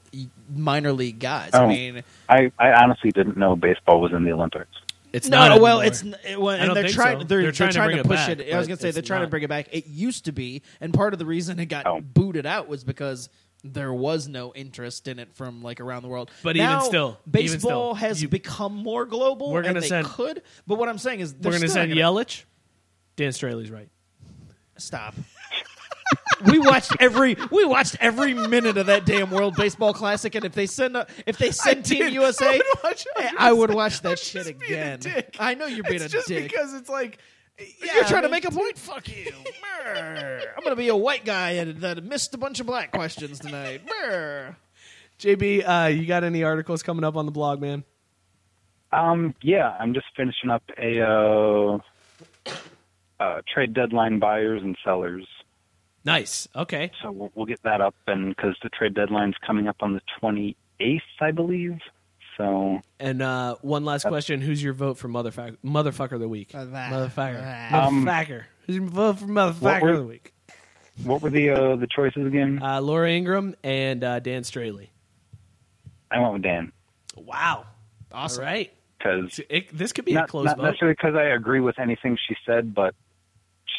minor 0.53 0.91
league 0.93 1.19
guys. 1.19 1.51
Oh, 1.53 1.59
I 1.59 1.63
um, 1.63 1.69
mean, 1.69 2.03
I, 2.29 2.51
I 2.59 2.71
honestly 2.73 3.11
didn't 3.11 3.37
know 3.37 3.55
baseball 3.55 4.01
was 4.01 4.11
in 4.11 4.23
the 4.23 4.31
Olympics. 4.31 4.69
It's 5.11 5.29
no, 5.29 5.37
not 5.47 5.61
well, 5.61 5.79
it's 5.81 6.03
n- 6.03 6.15
it, 6.27 6.41
well, 6.41 6.55
I 6.55 6.57
and 6.57 6.65
don't 6.67 6.73
they're 6.73 6.83
think 6.85 6.95
trying. 6.95 7.19
so. 7.19 7.25
They're, 7.25 7.41
They're 7.43 7.51
trying 7.51 7.69
to 7.69 7.75
trying 7.75 7.87
bring 7.89 7.97
to 7.97 8.01
it 8.01 8.07
push 8.07 8.17
back, 8.27 8.39
it. 8.39 8.53
I 8.53 8.57
was 8.57 8.67
gonna 8.67 8.79
say 8.79 8.89
they're 8.91 9.03
trying 9.03 9.21
to 9.21 9.27
bring 9.27 9.43
it 9.43 9.47
back. 9.49 9.67
It 9.71 9.85
used 9.85 10.25
to 10.25 10.31
be, 10.31 10.63
and 10.81 10.91
part 10.93 11.13
of 11.13 11.19
the 11.19 11.25
reason 11.25 11.59
it 11.59 11.67
got 11.67 11.85
Oh. 11.85 12.01
booted 12.01 12.45
out 12.47 12.67
was 12.67 12.83
because 12.83 13.29
there 13.63 13.93
was 13.93 14.27
no 14.27 14.51
interest 14.55 15.07
in 15.07 15.19
it 15.19 15.29
from 15.35 15.61
like 15.61 15.79
around 15.79 16.01
the 16.01 16.07
world. 16.09 16.31
But 16.41 16.55
even 16.55 16.67
Now, 16.67 16.79
still, 16.79 17.19
even 17.27 17.31
baseball 17.31 17.93
still, 17.95 18.07
has 18.07 18.21
you- 18.23 18.27
become 18.27 18.75
more 18.75 19.05
global. 19.05 19.51
We're 19.51 19.61
gonna 19.61 19.75
and 19.75 19.83
they 19.83 19.87
send- 19.87 20.07
could, 20.07 20.41
but 20.65 20.79
what 20.79 20.89
I'm 20.89 20.97
saying 20.97 21.19
is 21.19 21.31
We're 21.33 21.39
they're 21.41 21.51
going 21.51 21.61
to 21.61 21.69
send 21.69 21.91
gonna- 21.91 22.01
Yelich. 22.01 22.43
Dan 23.15 23.31
Straily's 23.33 23.69
right. 23.69 23.89
Stop. 24.77 25.13
We 26.45 26.59
watched 26.59 26.91
every 26.99 27.35
we 27.51 27.65
watched 27.65 27.95
every 27.99 28.33
minute 28.33 28.77
of 28.77 28.87
that 28.87 29.05
damn 29.05 29.29
World 29.31 29.55
Baseball 29.55 29.93
Classic, 29.93 30.33
and 30.35 30.43
if 30.45 30.53
they 30.53 30.65
send 30.65 30.97
a, 30.97 31.07
if 31.25 31.37
they 31.37 31.51
send 31.51 31.85
Team 31.85 31.99
did. 31.99 32.13
USA, 32.13 32.45
I 32.45 32.51
would 32.57 32.65
watch. 32.83 33.05
I 33.37 33.53
would 33.53 33.73
watch 33.73 34.01
that 34.01 34.19
shit 34.19 34.45
just 34.47 34.59
being 34.59 34.73
a 34.73 34.75
again. 34.95 34.99
dick. 34.99 35.35
I 35.39 35.53
know 35.55 35.65
you're 35.65 35.83
being 35.83 35.95
It's 36.01 36.05
a 36.05 36.09
just 36.17 36.27
dick. 36.27 36.43
because 36.51 36.73
it's 36.73 36.89
like 36.89 37.19
you're 37.57 38.03
trying 38.05 38.23
to 38.23 38.29
make 38.29 38.45
a 38.45 38.51
point. 38.51 38.77
Fuck 38.77 39.07
you. 39.09 39.31
Brr. 39.83 40.41
I'm 40.57 40.63
gonna 40.63 40.75
be 40.75 40.87
a 40.89 40.95
white 40.95 41.23
guy 41.25 41.51
and 41.51 41.77
that 41.81 42.03
missed 42.03 42.33
a 42.33 42.37
bunch 42.37 42.59
of 42.59 42.65
black 42.65 42.91
questions 42.91 43.39
tonight. 43.39 43.81
Brr. 43.87 44.55
JB, 45.19 45.63
uh, 45.67 45.87
you 45.87 46.05
got 46.05 46.23
any 46.23 46.43
articles 46.43 46.83
coming 46.83 47.03
up 47.05 47.15
on 47.15 47.25
the 47.25 47.31
blog, 47.31 47.61
man? 47.61 47.83
Um, 48.91 49.33
yeah, 49.41 49.75
I'm 49.79 49.93
just 49.93 50.07
finishing 50.17 50.49
up 50.49 50.63
a 50.77 51.01
uh, 51.01 51.77
uh, 53.19 53.41
trade 53.51 53.73
deadline 53.73 54.19
buyers 54.19 54.61
and 54.63 54.75
sellers. 54.83 55.25
Nice. 56.05 56.47
Okay. 56.55 56.91
So 57.01 57.11
we'll, 57.11 57.31
we'll 57.35 57.45
get 57.45 57.61
that 57.63 57.81
up, 57.81 57.95
and 58.07 58.35
because 58.35 58.55
the 58.61 58.69
trade 58.69 58.93
deadline's 58.93 59.35
coming 59.45 59.67
up 59.67 59.77
on 59.81 59.93
the 59.93 60.01
28th, 60.21 61.01
I 61.21 61.31
believe. 61.31 61.79
So 62.37 62.81
And 62.99 63.21
uh, 63.21 63.55
one 63.61 63.85
last 63.85 64.05
question: 64.07 64.41
Who's 64.41 64.61
your 64.61 64.73
vote 64.73 64.97
for 64.97 65.07
motherfucker 65.07 65.57
motherfucker 65.63 66.13
of 66.13 66.19
the 66.19 66.27
week? 66.27 66.49
That. 66.51 66.91
Motherfucker. 66.91 67.71
Um, 67.73 68.05
motherfucker. 68.05 68.43
Who's 68.65 68.75
your 68.77 68.85
vote 68.87 69.19
for 69.19 69.25
motherfucker 69.25 69.81
were- 69.81 69.89
of 69.91 69.97
the 69.99 70.03
week? 70.05 70.33
what 71.03 71.21
were 71.21 71.29
the 71.29 71.49
uh, 71.51 71.75
the 71.75 71.87
choices 71.87 72.25
again? 72.27 72.59
Uh, 72.61 72.81
Laura 72.81 73.09
Ingraham 73.11 73.55
and 73.63 74.03
uh, 74.03 74.19
Dan 74.19 74.41
Straily. 74.43 74.89
I 76.11 76.19
went 76.19 76.33
with 76.33 76.41
Dan 76.43 76.71
Wow. 77.15 77.65
Awesome. 78.11 78.43
All 78.43 78.49
right. 78.51 78.71
because 78.97 79.39
this 79.71 79.91
could 79.91 80.05
be 80.05 80.11
a 80.11 80.15
not, 80.15 80.29
close 80.29 80.45
not 80.45 80.57
vote. 80.57 80.63
necessarily 80.63 80.93
because 80.93 81.15
I 81.15 81.23
agree 81.35 81.59
with 81.59 81.79
anything 81.79 82.17
she 82.27 82.35
said, 82.45 82.73
but 82.75 82.93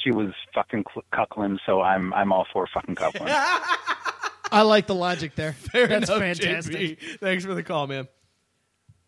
she 0.04 0.10
was 0.12 0.32
fucking 0.54 0.84
cl- 0.92 1.04
cuckling, 1.12 1.58
so 1.66 1.80
I'm 1.80 2.12
I'm 2.14 2.32
all 2.32 2.46
for 2.52 2.68
fucking 2.72 2.94
cuckling. 2.94 3.28
I 4.52 4.62
like 4.62 4.86
the 4.86 4.94
logic 4.94 5.34
there. 5.34 5.52
Fair 5.72 5.88
That's 5.88 6.08
enough, 6.08 6.20
fantastic. 6.20 7.00
JB. 7.00 7.18
Thanks 7.18 7.44
for 7.44 7.54
the 7.54 7.62
call, 7.64 7.86
man. 7.88 8.06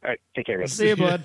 all 0.03 0.11
right, 0.11 0.19
take 0.35 0.47
care, 0.47 0.59
guys. 0.59 0.73
See 0.73 0.89
you, 0.89 0.97
bud. 0.97 1.25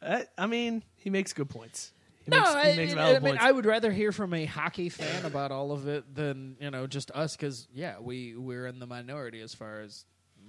Uh, 0.00 0.20
I 0.36 0.46
mean, 0.46 0.84
he 0.96 1.10
makes 1.10 1.32
good 1.32 1.48
points. 1.48 1.92
He 2.24 2.30
No, 2.30 2.38
makes, 2.40 2.50
I, 2.54 2.70
he 2.70 2.76
makes 2.76 2.92
I 2.92 2.94
valid 2.96 3.22
mean, 3.22 3.32
points. 3.32 3.44
I 3.44 3.50
would 3.50 3.66
rather 3.66 3.90
hear 3.90 4.12
from 4.12 4.32
a 4.34 4.44
hockey 4.44 4.90
fan 4.90 5.24
about 5.24 5.50
all 5.50 5.72
of 5.72 5.88
it 5.88 6.14
than 6.14 6.56
you 6.60 6.70
know 6.70 6.86
just 6.86 7.10
us 7.12 7.36
because 7.36 7.66
yeah, 7.72 7.96
we 8.00 8.36
we're 8.36 8.66
in 8.66 8.78
the 8.78 8.86
minority 8.86 9.40
as 9.40 9.54
far 9.54 9.80
as 9.80 10.04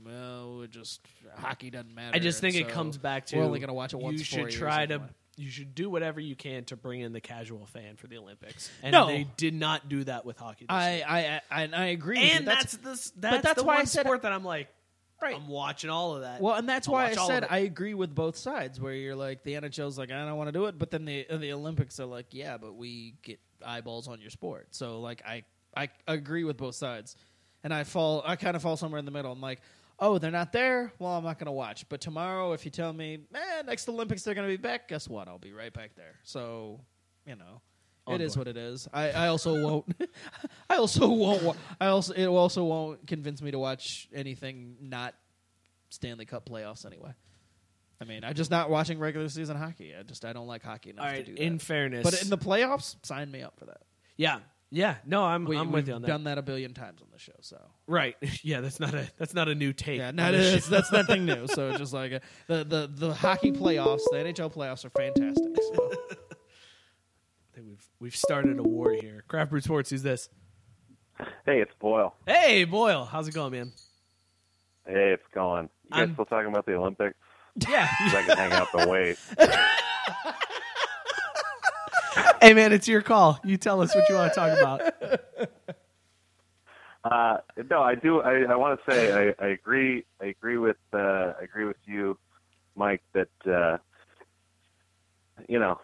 well, 0.05 0.61
it 0.61 0.71
just 0.71 1.01
hockey 1.35 1.71
doesn't 1.71 1.93
matter. 1.93 2.15
I 2.15 2.19
just 2.19 2.41
think 2.41 2.55
and 2.55 2.67
it 2.67 2.71
comes 2.71 2.97
back 2.97 3.25
to 3.27 3.37
we're 3.37 3.43
only 3.43 3.59
going 3.59 3.69
to 3.69 3.73
watch 3.73 3.93
it 3.93 3.99
once. 3.99 4.19
You 4.19 4.25
should 4.25 4.49
try 4.51 4.85
to. 4.85 4.93
anyway. 4.95 5.09
You 5.39 5.49
should 5.49 5.73
do 5.73 5.89
whatever 5.89 6.19
you 6.19 6.35
can 6.35 6.65
to 6.65 6.75
bring 6.75 7.01
in 7.01 7.13
the 7.13 7.21
casual 7.21 7.65
fan 7.65 7.95
for 7.95 8.07
the 8.07 8.17
Olympics, 8.17 8.69
and 8.83 8.91
No. 8.91 9.07
they 9.07 9.25
did 9.37 9.53
not 9.53 9.87
do 9.89 10.03
that 10.03 10.25
with 10.25 10.37
hockey. 10.37 10.65
I. 10.67 11.01
I 11.07 11.41
I, 11.49 11.63
and 11.63 11.73
I 11.75 11.85
agree. 11.87 12.19
with 12.19 12.29
and 12.31 12.39
you. 12.41 12.45
that's, 12.45 12.73
the 12.77 12.89
that's, 12.89 13.11
but 13.11 13.41
that's 13.43 13.61
the 13.61 13.63
why 13.67 13.77
I 13.77 13.83
said- 13.85 14.01
sport 14.05 14.23
that 14.23 14.31
I'm 14.31 14.43
like, 14.43 14.67
Right. 15.21 15.35
I'm 15.35 15.47
watching 15.49 15.89
all 15.89 16.15
of 16.15 16.21
that. 16.21 16.39
Well, 16.41 16.55
and 16.55 16.67
that's 16.67 16.87
I'll 16.87 16.93
why 16.93 17.07
I 17.07 17.13
said. 17.13 17.45
I 17.49 17.57
agree 17.59 17.93
with 17.93 18.15
both 18.15 18.37
sides. 18.37 18.79
Where 18.79 18.93
you're 18.93 19.15
like 19.17 19.43
the 19.43 19.53
NHL's 19.55 19.97
like 19.97 20.11
I 20.11 20.25
don't 20.25 20.37
want 20.37 20.47
to 20.47 20.53
do 20.53 20.65
it, 20.67 20.79
but 20.79 20.91
then 20.91 21.03
the 21.03 21.25
the 21.29 21.51
Olympics 21.51 21.99
are 21.99 22.05
like 22.05 22.27
yeah, 22.31 22.57
but 22.57 22.75
we 22.75 23.15
get 23.21 23.39
eyeballs 23.65 24.07
on 24.07 24.21
your 24.21 24.29
sport. 24.29 24.67
So 24.71 25.01
like 25.01 25.21
I 25.25 25.43
I 25.75 25.89
agree 26.07 26.45
with 26.45 26.55
both 26.55 26.75
sides, 26.75 27.17
and 27.65 27.73
I 27.73 27.83
fall 27.83 28.23
I 28.25 28.37
kind 28.37 28.55
of 28.55 28.61
fall 28.61 28.77
somewhere 28.77 28.99
in 28.99 29.05
the 29.05 29.11
middle. 29.11 29.31
I'm 29.31 29.41
like. 29.41 29.59
Oh, 30.01 30.17
they're 30.17 30.31
not 30.31 30.51
there. 30.53 30.93
Well, 30.97 31.11
I'm 31.11 31.23
not 31.23 31.37
going 31.39 31.47
to 31.47 31.51
watch. 31.51 31.87
But 31.89 31.99
tomorrow, 32.01 32.53
if 32.53 32.63
you 32.65 32.71
tell 32.71 32.93
me, 32.93 33.19
man, 33.31 33.65
next 33.65 33.87
Olympics 33.89 34.23
they're 34.23 34.33
going 34.33 34.47
to 34.49 34.57
be 34.57 34.61
back, 34.61 34.87
guess 34.87 35.07
what? 35.09 35.27
I'll 35.27 35.37
be 35.37 35.51
right 35.51 35.73
back 35.73 35.91
there. 35.95 36.15
So, 36.23 36.79
you 37.25 37.35
know, 37.35 37.61
it 38.07 38.21
is 38.21 38.37
what 38.37 38.47
it 38.47 38.57
is. 38.57 38.87
I, 38.93 39.11
I 39.11 39.27
also 39.27 39.61
won't. 39.61 39.85
I 40.69 40.77
also 40.77 41.07
won't. 41.09 41.43
wa- 41.43 41.55
I 41.79 41.87
also 41.87 42.13
it 42.13 42.25
also 42.25 42.63
won't 42.63 43.05
convince 43.07 43.41
me 43.41 43.51
to 43.51 43.59
watch 43.59 44.07
anything 44.13 44.77
not 44.81 45.13
Stanley 45.89 46.25
Cup 46.25 46.47
playoffs 46.49 46.85
anyway. 46.85 47.11
I 48.01 48.05
mean, 48.05 48.23
I'm 48.23 48.33
just 48.33 48.49
not 48.49 48.69
watching 48.69 48.97
regular 48.97 49.27
season 49.29 49.57
hockey. 49.57 49.93
I 49.99 50.03
just 50.03 50.23
I 50.25 50.31
don't 50.33 50.47
like 50.47 50.63
hockey 50.63 50.91
enough 50.91 51.05
All 51.05 51.11
right, 51.11 51.17
to 51.25 51.31
do 51.31 51.35
that. 51.35 51.43
in 51.43 51.59
fairness- 51.59 52.03
but 52.09 52.21
in 52.23 52.29
the 52.29 52.37
playoffs, 52.37 52.95
sign 53.03 53.29
me 53.29 53.41
up 53.43 53.59
for 53.59 53.65
that. 53.65 53.81
yeah, 54.17 54.39
yeah. 54.71 54.95
No, 55.05 55.23
I'm 55.23 55.45
We, 55.45 55.57
I'm 55.57 55.67
we've 55.67 55.73
with 55.73 55.87
you 55.87 55.93
on 55.95 56.01
that. 56.03 56.07
done 56.07 56.23
that 56.25 56.37
a 56.37 56.41
billion 56.41 56.73
times 56.73 57.01
on 57.01 57.07
the 57.11 57.19
show, 57.19 57.33
so 57.41 57.57
Right. 57.87 58.15
Yeah, 58.43 58.61
that's 58.61 58.79
not 58.79 58.93
a 58.93 59.07
that's 59.17 59.33
not 59.33 59.47
a 59.49 59.55
new 59.55 59.73
take. 59.73 59.99
yeah, 59.99 60.09
on 60.09 60.15
not, 60.15 60.31
this 60.33 60.53
it's, 60.53 60.65
show. 60.65 60.71
that's 60.71 60.91
nothing 60.91 61.25
new. 61.25 61.47
So 61.47 61.69
it's 61.69 61.79
just 61.79 61.93
like 61.93 62.13
uh, 62.13 62.19
the 62.47 62.63
the 62.63 62.89
the 62.93 63.13
hockey 63.13 63.51
playoffs, 63.51 64.01
the 64.11 64.17
NHL 64.17 64.53
playoffs 64.53 64.85
are 64.85 64.89
fantastic. 64.91 65.55
So. 65.73 65.91
I 65.91 67.55
think 67.55 67.67
we've 67.67 67.87
we've 67.99 68.15
started 68.15 68.57
a 68.59 68.63
war 68.63 68.93
here. 68.93 69.23
Craft 69.27 69.51
Brew 69.51 69.61
Sports, 69.61 69.89
who's 69.89 70.03
this? 70.03 70.29
Hey, 71.45 71.59
it's 71.61 71.73
Boyle. 71.79 72.15
Hey, 72.25 72.63
Boyle, 72.63 73.03
how's 73.05 73.27
it 73.27 73.33
going, 73.33 73.51
man? 73.51 73.73
Hey, 74.87 75.11
it's 75.13 75.23
going. 75.33 75.63
You 75.85 75.89
guys 75.91 75.99
I'm- 75.99 76.13
still 76.13 76.25
talking 76.25 76.47
about 76.49 76.65
the 76.65 76.75
Olympics? 76.75 77.15
Yeah, 77.67 77.87
I 77.99 78.23
can 78.25 78.37
hang 78.37 78.53
out 78.53 78.67
and 78.73 78.89
wait. 78.89 79.17
hey, 82.41 82.53
man, 82.53 82.73
it's 82.73 82.87
your 82.87 83.01
call. 83.01 83.39
You 83.43 83.57
tell 83.57 83.81
us 83.81 83.95
what 83.95 84.07
you 84.09 84.15
want 84.15 84.33
to 84.33 84.39
talk 84.39 84.57
about. 84.57 85.49
Uh, 87.03 87.37
no, 87.69 87.81
I 87.81 87.95
do. 87.95 88.21
I, 88.21 88.43
I 88.43 88.55
want 88.55 88.79
to 88.79 88.91
say 88.91 89.13
I, 89.39 89.43
I 89.43 89.49
agree. 89.49 90.05
I 90.21 90.25
agree 90.25 90.57
with. 90.57 90.77
Uh, 90.93 91.33
I 91.39 91.43
agree 91.43 91.65
with 91.65 91.77
you, 91.85 92.17
Mike. 92.75 93.01
That 93.13 93.29
uh, 93.49 93.77
you 95.47 95.59
know, 95.59 95.79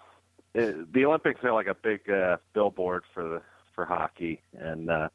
it, 0.53 0.91
the 0.93 1.05
Olympics 1.05 1.41
are 1.43 1.53
like 1.53 1.67
a 1.67 1.75
big 1.75 2.09
uh, 2.09 2.37
billboard 2.53 3.03
for 3.13 3.23
the 3.23 3.41
for 3.73 3.85
hockey, 3.85 4.41
and 4.57 4.89
uh, 4.89 5.09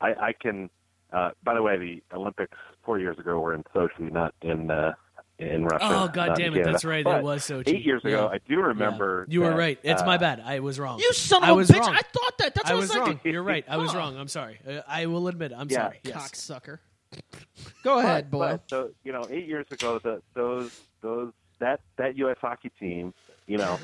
I, 0.00 0.08
I 0.14 0.32
can. 0.32 0.70
Uh, 1.12 1.30
by 1.44 1.54
the 1.54 1.62
way, 1.62 1.76
the 1.76 2.02
Olympics 2.16 2.56
four 2.82 2.98
years 2.98 3.18
ago 3.18 3.38
were 3.38 3.54
in 3.54 3.62
Sochi, 3.74 4.10
not 4.10 4.34
in 4.40 4.70
uh, 4.70 4.94
in 5.42 5.64
Russia. 5.64 5.84
Oh, 5.88 6.08
God 6.08 6.34
damn 6.36 6.52
it, 6.52 6.56
Canada. 6.58 6.70
that's 6.72 6.84
right, 6.84 7.00
it 7.00 7.04
But 7.04 7.22
was 7.22 7.42
Sochi. 7.42 7.68
Eight 7.68 7.84
years 7.84 8.04
ago, 8.04 8.24
Yeah. 8.30 8.36
I 8.36 8.38
do 8.48 8.60
remember. 8.60 9.26
You 9.28 9.40
were 9.42 9.54
right. 9.54 9.78
It's 9.82 10.02
uh, 10.02 10.06
my 10.06 10.16
bad. 10.18 10.42
I 10.44 10.60
was 10.60 10.78
wrong. 10.80 10.98
You 10.98 11.12
son 11.12 11.42
of 11.42 11.48
I 11.48 11.52
a 11.52 11.54
was 11.54 11.68
bitch! 11.70 11.80
Wrong. 11.80 11.94
I 11.94 12.00
thought 12.02 12.38
that. 12.38 12.54
That's 12.54 12.70
I 12.70 12.74
what 12.74 12.80
was 12.80 12.90
I 12.90 12.94
was 12.94 12.98
wrong. 13.00 13.08
thinking. 13.08 13.32
You're 13.32 13.42
right. 13.42 13.64
I 13.68 13.76
was 13.76 13.94
wrong. 13.94 14.16
I'm 14.16 14.28
sorry. 14.28 14.58
Uh, 14.66 14.80
I 14.88 15.06
will 15.06 15.28
admit. 15.28 15.52
I'm 15.56 15.68
Yeah. 15.70 15.84
sorry. 15.86 16.00
Yes. 16.04 16.16
Cocksucker. 16.16 16.78
Go 17.84 17.98
ahead, 17.98 18.30
But- 18.30 18.38
boy. 18.38 18.46
but, 18.52 18.62
so 18.70 18.90
you 19.04 19.12
know, 19.12 19.26
eight 19.30 19.46
years 19.46 19.66
ago, 19.70 19.98
the, 19.98 20.22
those 20.34 20.80
those 21.02 21.32
that 21.58 21.80
that 21.96 22.16
U.S. 22.18 22.36
hockey 22.40 22.70
team, 22.80 23.12
you 23.46 23.58
know, 23.58 23.78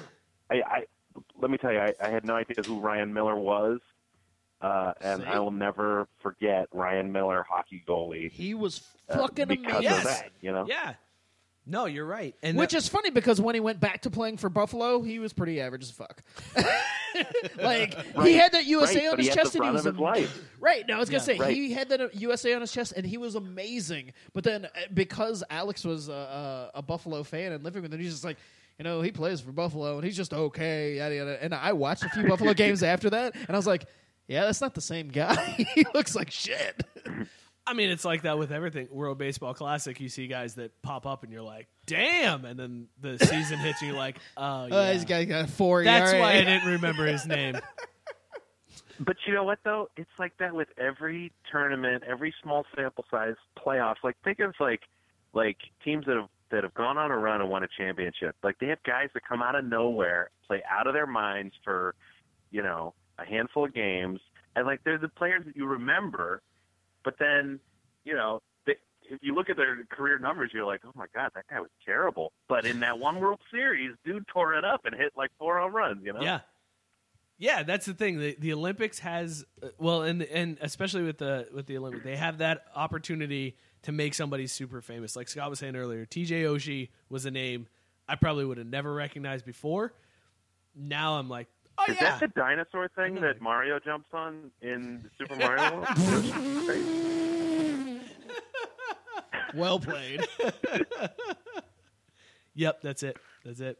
I, 0.51 0.55
I 0.67 0.85
let 1.41 1.51
me 1.51 1.59
tell 1.59 1.73
you, 1.73 1.81
I, 1.81 1.93
I 2.03 2.09
had 2.11 2.25
no 2.25 2.35
idea 2.37 2.63
who 2.65 2.81
Ryan 2.81 3.13
Miller 3.13 3.37
was, 3.37 3.81
uh, 4.63 4.93
and 5.01 5.25
I 5.25 5.39
will 5.41 5.51
never 5.51 6.09
forget 6.23 6.69
Ryan 6.73 7.13
Miller, 7.13 7.45
hockey 7.49 7.83
goalie. 7.87 8.31
He 8.31 8.55
was 8.55 8.83
uh, 9.09 9.19
fucking 9.19 9.49
because 9.49 9.79
amazing. 9.85 9.99
of 9.99 10.05
that. 10.05 10.31
You 10.41 10.53
know, 10.53 10.67
Yeah. 10.69 10.95
No, 11.71 11.85
you're 11.85 12.07
right. 12.07 12.35
And 12.43 12.57
Which 12.57 12.71
that- 12.73 12.79
is 12.79 12.89
funny 12.89 13.11
because 13.11 13.41
when 13.41 13.55
he 13.55 13.61
went 13.61 13.79
back 13.79 14.03
to 14.03 14.11
playing 14.11 14.39
for 14.39 14.49
Buffalo, 14.49 15.03
he 15.03 15.19
was 15.19 15.33
pretty 15.35 15.61
average 15.61 15.83
as 15.83 15.91
fuck. 15.91 16.23
like 17.57 17.95
he 18.23 18.35
had 18.35 18.53
that 18.53 18.65
USA 18.67 19.01
right, 19.01 19.05
on 19.07 19.11
but 19.13 19.19
his 19.19 19.27
he 19.27 19.31
had 19.31 19.39
chest, 19.39 19.53
the 19.53 19.59
and 19.61 19.67
he 19.69 19.73
was 19.73 19.87
of 19.87 19.95
his 19.95 19.99
am- 19.99 20.05
life. 20.05 20.43
right. 20.61 20.87
No, 20.87 20.97
I 20.97 20.99
was 20.99 21.09
gonna 21.11 21.19
Yeah, 21.21 21.25
say 21.25 21.39
right. 21.39 21.55
he 21.55 21.73
had 21.73 21.89
that 21.91 22.01
uh, 22.01 22.09
USA 22.15 22.55
on 22.55 22.61
his 22.61 22.73
chest, 22.73 22.93
and 22.97 23.07
he 23.07 23.19
was 23.19 23.35
amazing. 23.35 24.13
But 24.33 24.45
then 24.45 24.65
uh, 24.67 24.69
because 24.95 25.43
Alex 25.51 25.85
was 25.85 26.09
a, 26.09 26.13
a, 26.75 26.79
a 26.79 26.83
Buffalo 26.83 27.23
fan 27.23 27.53
and 27.53 27.63
living 27.65 27.83
with 27.83 27.93
him, 27.93 28.01
he's 28.01 28.13
just 28.13 28.25
like. 28.25 28.37
You 28.81 28.85
know, 28.85 29.01
he 29.01 29.11
plays 29.11 29.41
for 29.41 29.51
Buffalo 29.51 29.97
and 29.97 30.05
he's 30.05 30.17
just 30.17 30.33
okay. 30.33 30.99
Yada, 30.99 31.13
yada. 31.17 31.43
And 31.43 31.53
I 31.53 31.73
watched 31.73 32.05
a 32.05 32.09
few 32.11 32.29
Buffalo 32.29 32.55
games 32.55 32.85
after 32.85 33.11
that, 33.11 33.35
and 33.35 33.51
I 33.51 33.57
was 33.57 33.67
like, 33.67 33.87
"Yeah, 34.29 34.45
that's 34.45 34.61
not 34.61 34.73
the 34.77 34.81
same 34.81 35.09
guy. 35.09 35.35
he 35.75 35.85
looks 35.95 36.15
like 36.15 36.31
shit." 36.31 36.81
I 37.69 37.75
mean, 37.75 37.91
it's 37.91 38.05
like 38.05 38.23
that 38.23 38.39
with 38.39 38.51
everything. 38.51 38.89
World 38.91 39.19
Baseball 39.19 39.53
Classic, 39.53 40.01
you 40.01 40.09
see 40.09 40.27
guys 40.27 40.55
that 40.55 40.81
pop 40.83 41.07
up, 41.07 41.23
and 41.23 41.33
you're 41.33 41.43
like, 41.43 41.69
"Damn!" 41.87 42.45
And 42.45 42.59
then 42.59 42.89
the 43.01 43.19
season 43.19 43.59
hits, 43.59 43.83
and 43.83 43.91
you're 43.91 43.99
like, 43.99 44.17
"Oh, 44.37 44.67
yeah." 44.67 44.75
Uh, 44.75 44.93
he's 44.93 45.05
got, 45.05 45.29
got 45.29 45.45
a 45.45 45.49
four. 45.49 45.85
That's 45.85 46.13
ERA. 46.13 46.21
why 46.21 46.33
I 46.33 46.45
didn't 46.45 46.67
remember 46.67 47.07
his 47.07 47.27
name. 47.27 47.59
But 49.01 49.17
you 49.27 49.35
know 49.35 49.45
what 49.45 49.61
though? 49.65 49.89
It's 49.97 50.11
like 50.19 50.37
that 50.39 50.55
with 50.55 50.69
every 50.77 51.33
tournament, 51.51 52.03
every 52.05 52.35
small 52.43 52.65
sample 52.75 53.05
size 53.11 53.37
playoffs. 53.57 54.03
Like 54.03 54.17
think 54.25 54.41
of 54.41 54.55
like 54.59 54.81
like 55.33 55.59
teams 55.85 56.07
that 56.07 56.17
have 56.17 56.29
that 56.51 56.65
have 56.65 56.75
gone 56.75 56.99
on 56.99 57.11
a 57.11 57.17
run 57.17 57.41
and 57.41 57.51
won 57.51 57.63
a 57.63 57.69
championship. 57.79 58.35
Like 58.43 58.59
they 58.59 58.67
have 58.69 58.83
guys 58.83 59.09
that 59.15 59.23
come 59.29 59.43
out 59.43 59.55
of 59.55 59.65
nowhere, 59.65 60.31
play 60.47 60.63
out 60.69 60.87
of 60.87 60.95
their 60.95 61.07
minds 61.07 61.55
for, 61.63 61.95
you 62.51 62.63
know, 62.63 62.95
a 63.19 63.25
handful 63.25 63.65
of 63.67 63.75
games, 63.75 64.21
and 64.57 64.67
like 64.67 64.83
they're 64.85 64.99
the 64.99 65.09
players 65.09 65.45
that 65.47 65.57
you 65.57 65.67
remember. 65.67 66.43
But 67.09 67.15
then, 67.19 67.59
you 68.05 68.13
know, 68.13 68.43
they, 68.67 68.75
if 69.01 69.21
you 69.23 69.35
look 69.35 69.49
at 69.49 69.57
their 69.57 69.83
career 69.91 70.19
numbers, 70.19 70.51
you're 70.53 70.67
like, 70.67 70.83
oh 70.85 70.93
my 70.95 71.07
god, 71.15 71.31
that 71.35 71.47
guy 71.49 71.59
was 71.59 71.71
terrible. 71.87 72.33
But 72.51 72.67
in 72.67 72.81
that 72.81 72.99
one 72.99 73.19
World 73.19 73.41
Series, 73.51 73.93
dude 74.05 74.29
tore 74.29 74.53
it 74.53 74.63
up 74.63 74.85
and 74.85 74.95
hit 74.95 75.13
like 75.17 75.31
four 75.39 75.59
home 75.59 75.75
runs. 75.75 76.05
You 76.05 76.13
know? 76.13 76.21
Yeah. 76.21 76.41
Yeah, 77.39 77.63
that's 77.63 77.87
the 77.87 77.95
thing. 77.95 78.19
The, 78.19 78.37
the 78.39 78.53
Olympics 78.53 78.99
has 78.99 79.47
uh, 79.63 79.69
well, 79.79 80.03
and 80.03 80.23
and 80.23 80.59
especially 80.61 81.05
with 81.05 81.17
the 81.17 81.49
with 81.55 81.65
the 81.65 81.79
Olympics, 81.79 82.05
they 82.05 82.17
have 82.17 82.39
that 82.39 82.65
opportunity 82.77 83.57
to 83.85 83.93
make 83.93 84.13
somebody 84.13 84.47
super 84.47 84.83
famous. 84.83 85.17
Like 85.17 85.31
Scott 85.31 85.49
was 85.49 85.61
saying 85.61 85.77
earlier, 85.77 86.05
T.J. 86.05 86.43
Oshie 86.43 86.91
was 87.09 87.25
a 87.25 87.31
name 87.31 87.69
I 88.07 88.17
probably 88.17 88.45
would 88.45 88.59
have 88.59 88.67
never 88.67 88.93
recognized 88.93 89.47
before. 89.47 89.95
Now 90.75 91.15
I'm 91.19 91.31
like, 91.31 91.47
oh 91.79 91.85
Is 91.89 91.97
yeah, 92.01 92.19
that 92.19 92.21
the 92.21 92.29
dinosaur 92.29 92.89
thing 92.97 93.15
that 93.17 93.41
Mario 93.41 93.79
jumps 93.79 94.09
on 94.13 94.51
in 94.63 95.09
Super 95.19 95.37
Mario 95.37 95.81
World? 95.81 96.81
Well 99.55 99.81
played. 99.81 100.27
yep, 102.55 102.81
that's 102.83 103.03
it. 103.03 103.17
That's 103.45 103.61
it. 103.61 103.79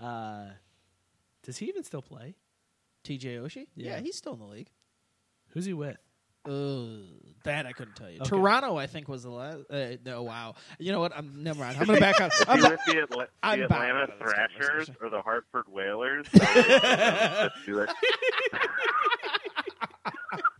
Uh, 0.00 0.46
does 1.42 1.58
he 1.58 1.66
even 1.66 1.84
still 1.84 2.02
play? 2.02 2.34
TJ 3.04 3.38
Oshie? 3.40 3.66
Yeah. 3.74 3.96
Yeah. 3.96 4.00
he's 4.00 4.16
still 4.16 4.34
in 4.34 4.40
the 4.40 4.46
league. 4.46 4.70
Who's 5.48 5.66
he 5.66 5.74
with? 5.74 5.98
Uh, 6.48 6.86
that 7.44 7.66
I 7.66 7.72
couldn't 7.72 7.94
tell 7.94 8.10
you. 8.10 8.20
Okay. 8.20 8.28
Toronto, 8.28 8.76
I 8.76 8.86
think, 8.86 9.08
was 9.08 9.22
the 9.22 9.30
last. 9.30 9.58
Uh, 9.70 9.96
no, 10.04 10.22
wow. 10.22 10.54
You 10.78 10.92
know 10.92 11.00
what? 11.00 11.16
I'm 11.16 11.42
never 11.42 11.60
mind. 11.60 11.78
I'm 11.78 11.86
gonna 11.86 12.00
back 12.00 12.20
up. 12.20 12.32
I'm 12.48 12.58
he 12.58 12.62
ba- 12.62 12.70
with 12.70 12.80
the, 12.86 13.02
Atla- 13.02 13.28
I'm 13.42 13.58
the 13.60 13.64
Atlanta 13.66 13.98
out 13.98 14.10
of 14.10 14.18
this 14.18 14.32
Thrashers 14.32 14.90
or 15.00 15.08
the 15.08 15.22
Hartford 15.22 15.66
Whalers? 15.68 16.26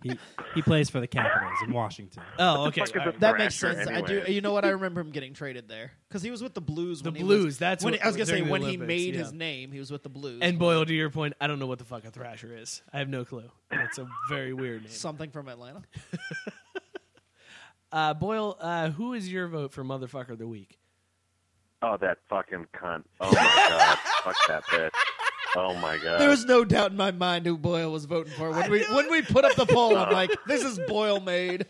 Let's 0.04 0.18
do 0.18 0.18
that. 0.36 0.44
He 0.50 0.54
he 0.56 0.62
plays 0.62 0.90
for 0.90 1.00
the 1.00 1.06
Capitals 1.06 1.58
in 1.64 1.72
Washington. 1.72 2.22
Oh, 2.38 2.66
okay. 2.66 2.80
fuck 2.80 2.88
is 2.90 2.96
all 2.96 3.02
a 3.02 3.06
right. 3.06 3.20
that 3.20 3.38
makes 3.38 3.58
Thrasher 3.58 3.84
sense. 3.84 3.88
I 3.90 4.00
do. 4.00 4.22
You 4.32 4.40
know 4.40 4.52
what? 4.52 4.64
I 4.64 4.68
remember 4.78 5.00
him 5.00 5.10
getting 5.10 5.34
traded 5.34 5.68
there 5.68 5.92
because 6.08 6.22
he 6.22 6.30
was 6.30 6.42
with 6.42 6.54
the 6.54 6.60
Blues. 6.60 7.02
The 7.02 7.10
when 7.10 7.20
Blues, 7.22 7.38
He 7.40 7.44
was, 7.46 7.58
that's 7.58 7.84
when 7.84 7.92
what- 7.92 8.00
he- 8.00 8.04
I 8.04 8.06
was 8.06 8.16
gonna 8.16 8.26
say 8.26 8.32
during 8.32 8.44
the 8.46 8.50
when 8.52 8.62
he 8.62 8.76
made 8.76 9.14
yeah. 9.14 9.20
his 9.20 9.32
name, 9.32 9.72
he 9.72 9.78
was 9.78 9.90
with 9.90 10.02
the 10.02 10.08
Blues. 10.08 10.40
And 10.42 10.58
Boyle, 10.58 10.84
to 10.86 10.94
your 10.94 11.10
point, 11.10 11.34
I 11.40 11.46
don't 11.46 11.58
know 11.58 11.66
what 11.66 11.78
the 11.78 11.84
fuck 11.84 12.04
a 12.04 12.10
thrasher 12.10 12.56
is. 12.56 12.82
I 12.92 12.98
have 12.98 13.08
no 13.08 13.24
clue. 13.24 13.50
That's 13.70 13.98
a 13.98 14.08
very 14.28 14.52
weird 14.52 14.82
name. 14.82 14.90
something 14.92 15.30
from 15.30 15.48
Atlanta. 15.48 15.82
Uh, 17.90 18.12
Boyle, 18.12 18.54
uh, 18.60 18.90
who 18.90 19.14
is 19.14 19.32
your 19.32 19.48
vote 19.48 19.72
for 19.72 19.82
motherfucker 19.82 20.30
of 20.32 20.38
the 20.38 20.46
week? 20.46 20.78
Oh, 21.80 21.96
that 21.96 22.18
fucking 22.28 22.66
cunt. 22.74 23.04
Oh, 23.18 23.30
my 23.32 23.34
God. 23.34 23.98
Fuck 24.24 24.36
that 24.48 24.62
bitch. 24.64 24.90
Oh, 25.56 25.74
my 25.74 25.98
God. 25.98 26.20
There 26.20 26.28
was 26.28 26.44
no 26.44 26.64
doubt 26.64 26.90
in 26.90 26.96
my 26.96 27.10
mind 27.10 27.46
who 27.46 27.56
Boyle 27.56 27.90
was 27.90 28.04
voting 28.04 28.32
for 28.32 28.50
when 28.50 28.70
we 28.70 28.84
when 28.84 29.10
we 29.10 29.22
put 29.22 29.44
up 29.44 29.54
the 29.56 29.66
poll. 29.66 29.96
I'm 29.96 30.04
uh-huh. 30.04 30.12
like, 30.12 30.30
this 30.46 30.62
is 30.62 30.78
Boyle 30.86 31.20
made. 31.20 31.66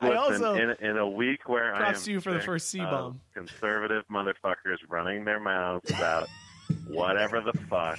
I 0.00 0.14
also- 0.14 0.54
in, 0.54 0.70
in 0.80 0.98
a 0.98 1.08
week 1.08 1.48
where 1.48 1.74
I 1.74 1.90
am 1.90 1.96
you 2.04 2.20
for 2.20 2.32
the 2.32 2.40
first 2.40 2.68
C-bomb. 2.70 3.20
conservative 3.34 4.04
motherfuckers 4.10 4.78
running 4.88 5.24
their 5.24 5.40
mouths 5.40 5.90
about 5.90 6.28
whatever 6.86 7.40
the 7.40 7.52
fuck, 7.68 7.98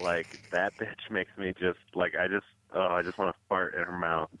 like 0.00 0.40
that 0.50 0.74
bitch 0.76 1.10
makes 1.10 1.30
me 1.36 1.52
just 1.58 1.78
like 1.94 2.14
I 2.16 2.28
just 2.28 2.46
oh 2.74 2.88
I 2.88 3.02
just 3.02 3.18
want 3.18 3.34
to 3.34 3.40
fart 3.48 3.74
in 3.74 3.82
her 3.82 3.98
mouth. 3.98 4.30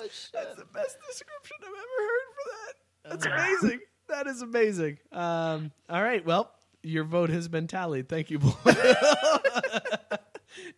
Oh 0.00 0.04
shit! 0.04 0.30
That's 0.32 0.56
the 0.56 0.64
best 0.64 0.96
description 1.06 1.56
I've 1.60 1.68
ever 1.68 1.76
heard 2.08 2.28
for 2.34 2.50
that. 2.50 2.74
That's 3.10 3.26
amazing. 3.26 3.80
that 4.08 4.26
is 4.26 4.42
amazing. 4.42 4.98
Um, 5.12 5.72
all 5.88 6.02
right. 6.02 6.24
Well, 6.24 6.50
your 6.82 7.04
vote 7.04 7.30
has 7.30 7.48
been 7.48 7.66
tallied. 7.66 8.08
Thank 8.08 8.30
you, 8.30 8.38
Boyle. 8.38 8.58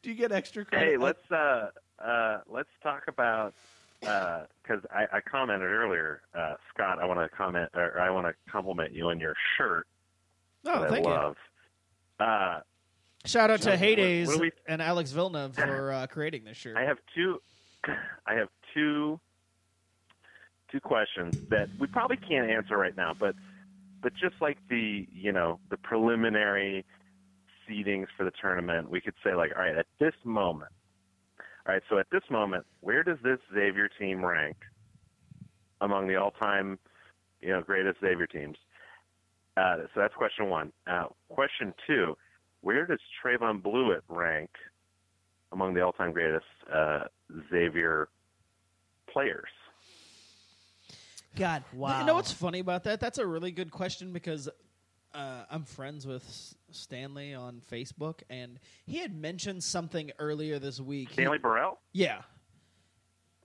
Do 0.03 0.11
you 0.11 0.15
get 0.15 0.33
extra 0.33 0.65
credit? 0.65 0.87
Hey, 0.91 0.97
let's 0.97 1.31
uh 1.31 1.69
uh 2.05 2.39
let's 2.49 2.69
talk 2.83 3.05
about 3.09 3.55
because 4.01 4.83
I, 4.91 5.07
I 5.13 5.21
commented 5.21 5.69
earlier, 5.71 6.23
uh, 6.35 6.55
Scott. 6.75 6.99
I 7.01 7.07
want 7.07 7.21
to 7.21 7.29
comment 7.37 7.71
or 7.75 8.01
I 8.01 8.11
want 8.11 8.27
to 8.27 8.35
compliment 8.51 8.93
you 8.93 9.09
on 9.11 9.21
your 9.21 9.35
shirt. 9.57 9.87
Oh, 10.67 10.81
that 10.83 10.91
thank 10.91 11.07
I 11.07 11.11
you. 11.11 11.17
love. 11.17 11.37
Uh, 12.19 12.61
Shout 13.25 13.51
out 13.51 13.63
to 13.63 13.71
What- 13.71 13.79
Heydays 13.79 14.41
we- 14.41 14.51
and 14.67 14.83
Alex 14.83 15.13
Villeneuve 15.13 15.55
for 15.57 15.93
uh, 15.93 16.07
creating 16.09 16.43
this 16.45 16.57
shirt. 16.57 16.77
I 16.77 16.83
have 16.83 16.99
two. 17.15 17.41
I 18.27 18.35
have 18.35 18.49
two. 18.75 19.21
Two 20.71 20.81
questions 20.81 21.37
that 21.51 21.69
we 21.79 21.87
probably 21.87 22.17
can't 22.17 22.51
answer 22.51 22.79
right 22.79 22.97
now, 22.97 23.13
but 23.19 23.35
but 24.03 24.13
just 24.15 24.35
like 24.41 24.57
the 24.71 25.07
you 25.13 25.31
know 25.31 25.61
the 25.71 25.77
preliminary 25.77 26.85
seedings 27.69 28.07
for 28.17 28.25
the 28.25 28.33
tournament, 28.41 28.91
we 28.91 29.01
could 29.01 29.15
say 29.25 29.35
like, 29.35 29.53
all 29.55 29.63
right, 29.63 29.77
at 29.77 29.87
this 30.01 30.15
moment, 30.25 30.73
all 31.67 31.75
right, 31.75 31.83
so 31.89 31.99
at 31.99 32.07
this 32.11 32.23
moment, 32.31 32.67
where 32.81 33.03
does 33.05 33.19
this 33.23 33.39
Xavier 33.55 33.89
team 33.99 34.25
rank 34.25 34.57
among 35.81 36.09
the 36.09 36.17
all-time 36.17 36.79
you 37.41 37.51
know 37.51 37.61
greatest 37.61 38.01
Xavier 38.01 38.27
teams? 38.27 38.57
Uh, 39.57 39.77
so 39.95 40.01
that's 40.01 40.15
question 40.15 40.49
one. 40.49 40.73
Uh, 40.87 41.05
question 41.29 41.75
two, 41.87 42.17
where 42.63 42.87
does 42.87 43.01
Trevon 43.23 43.63
Bluiett 43.63 44.03
rank 44.09 44.51
among 45.53 45.75
the 45.75 45.83
all-time 45.83 46.13
greatest 46.13 46.47
uh, 46.73 47.05
Xavier 47.51 48.09
players? 49.13 49.49
God, 51.37 51.65
Wow. 51.73 52.01
You 52.01 52.07
know 52.07 52.15
what's 52.15 52.33
funny 52.33 52.59
about 52.59 52.85
that? 52.85 53.01
That's 53.01 53.19
a 53.19 53.27
really 53.27 53.53
good 53.53 53.71
question 53.71 54.13
because 54.13 54.49
uh, 55.15 55.45
I'm 55.51 55.65
friends 55.65 56.07
with 56.07 56.55
Stanley 56.71 57.35
on 57.35 57.63
Facebook, 57.71 58.21
and 58.29 58.59
he 58.87 58.99
had 58.99 59.15
mentioned 59.15 59.63
something 59.65 60.11
earlier 60.19 60.59
this 60.59 60.81
week. 60.81 61.09
He- 61.09 61.15
Stanley 61.15 61.39
Burrell? 61.39 61.79
yeah. 61.93 62.23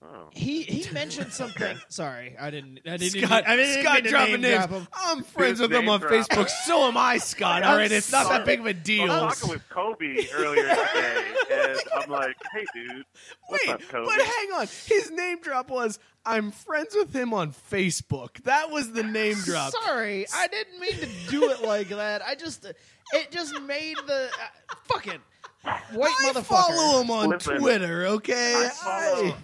Oh. 0.00 0.28
He 0.30 0.62
he 0.62 0.88
mentioned 0.92 1.32
something. 1.32 1.76
Sorry, 1.88 2.36
I 2.38 2.50
didn't. 2.50 2.80
I 2.86 2.98
didn't. 2.98 3.20
Scott, 3.20 3.48
I 3.48 3.56
didn't 3.56 3.82
Scott 3.82 4.02
mean 4.04 4.12
dropping 4.12 4.32
name 4.32 4.40
names. 4.42 4.66
drop 4.66 4.70
him. 4.70 4.88
I'm 4.94 5.22
friends 5.24 5.58
Dude, 5.58 5.70
with 5.72 5.80
him 5.80 5.88
on 5.88 5.98
drop. 5.98 6.12
Facebook. 6.12 6.48
So 6.48 6.86
am 6.86 6.96
I, 6.96 7.18
Scott. 7.18 7.64
All 7.64 7.76
right, 7.76 7.90
it's 7.90 8.12
not 8.12 8.28
that 8.28 8.44
big 8.44 8.60
of 8.60 8.66
a 8.66 8.74
deal. 8.74 9.10
I 9.10 9.24
was 9.24 9.40
talking 9.40 9.54
with 9.54 9.68
Kobe 9.68 10.26
earlier 10.34 10.68
today, 10.68 11.24
and 11.50 11.78
I'm 11.96 12.10
like, 12.10 12.36
"Hey, 12.52 12.64
dude, 12.72 13.04
Wait, 13.50 13.68
up, 13.68 13.80
Kobe?" 13.88 14.06
but 14.06 14.20
hang 14.24 14.52
on. 14.52 14.68
His 14.86 15.10
name 15.10 15.40
drop 15.40 15.68
was 15.68 15.98
I'm 16.24 16.52
friends 16.52 16.94
with 16.94 17.12
him 17.12 17.34
on 17.34 17.52
Facebook. 17.52 18.40
That 18.44 18.70
was 18.70 18.92
the 18.92 19.02
name 19.02 19.36
drop. 19.44 19.72
Sorry, 19.84 20.26
I 20.32 20.46
didn't 20.46 20.78
mean 20.78 20.92
to 20.92 21.08
do 21.28 21.50
it 21.50 21.62
like 21.62 21.88
that. 21.88 22.22
I 22.22 22.36
just 22.36 22.64
it 22.66 23.30
just 23.32 23.60
made 23.62 23.96
the 24.06 24.28
uh, 24.32 24.74
fucking 24.84 25.18
white 25.64 26.12
I 26.20 26.32
motherfucker. 26.32 26.44
follow 26.44 27.00
him 27.02 27.10
on 27.10 27.28
Listen, 27.30 27.58
Twitter, 27.58 28.06
okay? 28.06 28.54
I 28.66 28.68
follow, 28.70 29.26
I- 29.28 29.34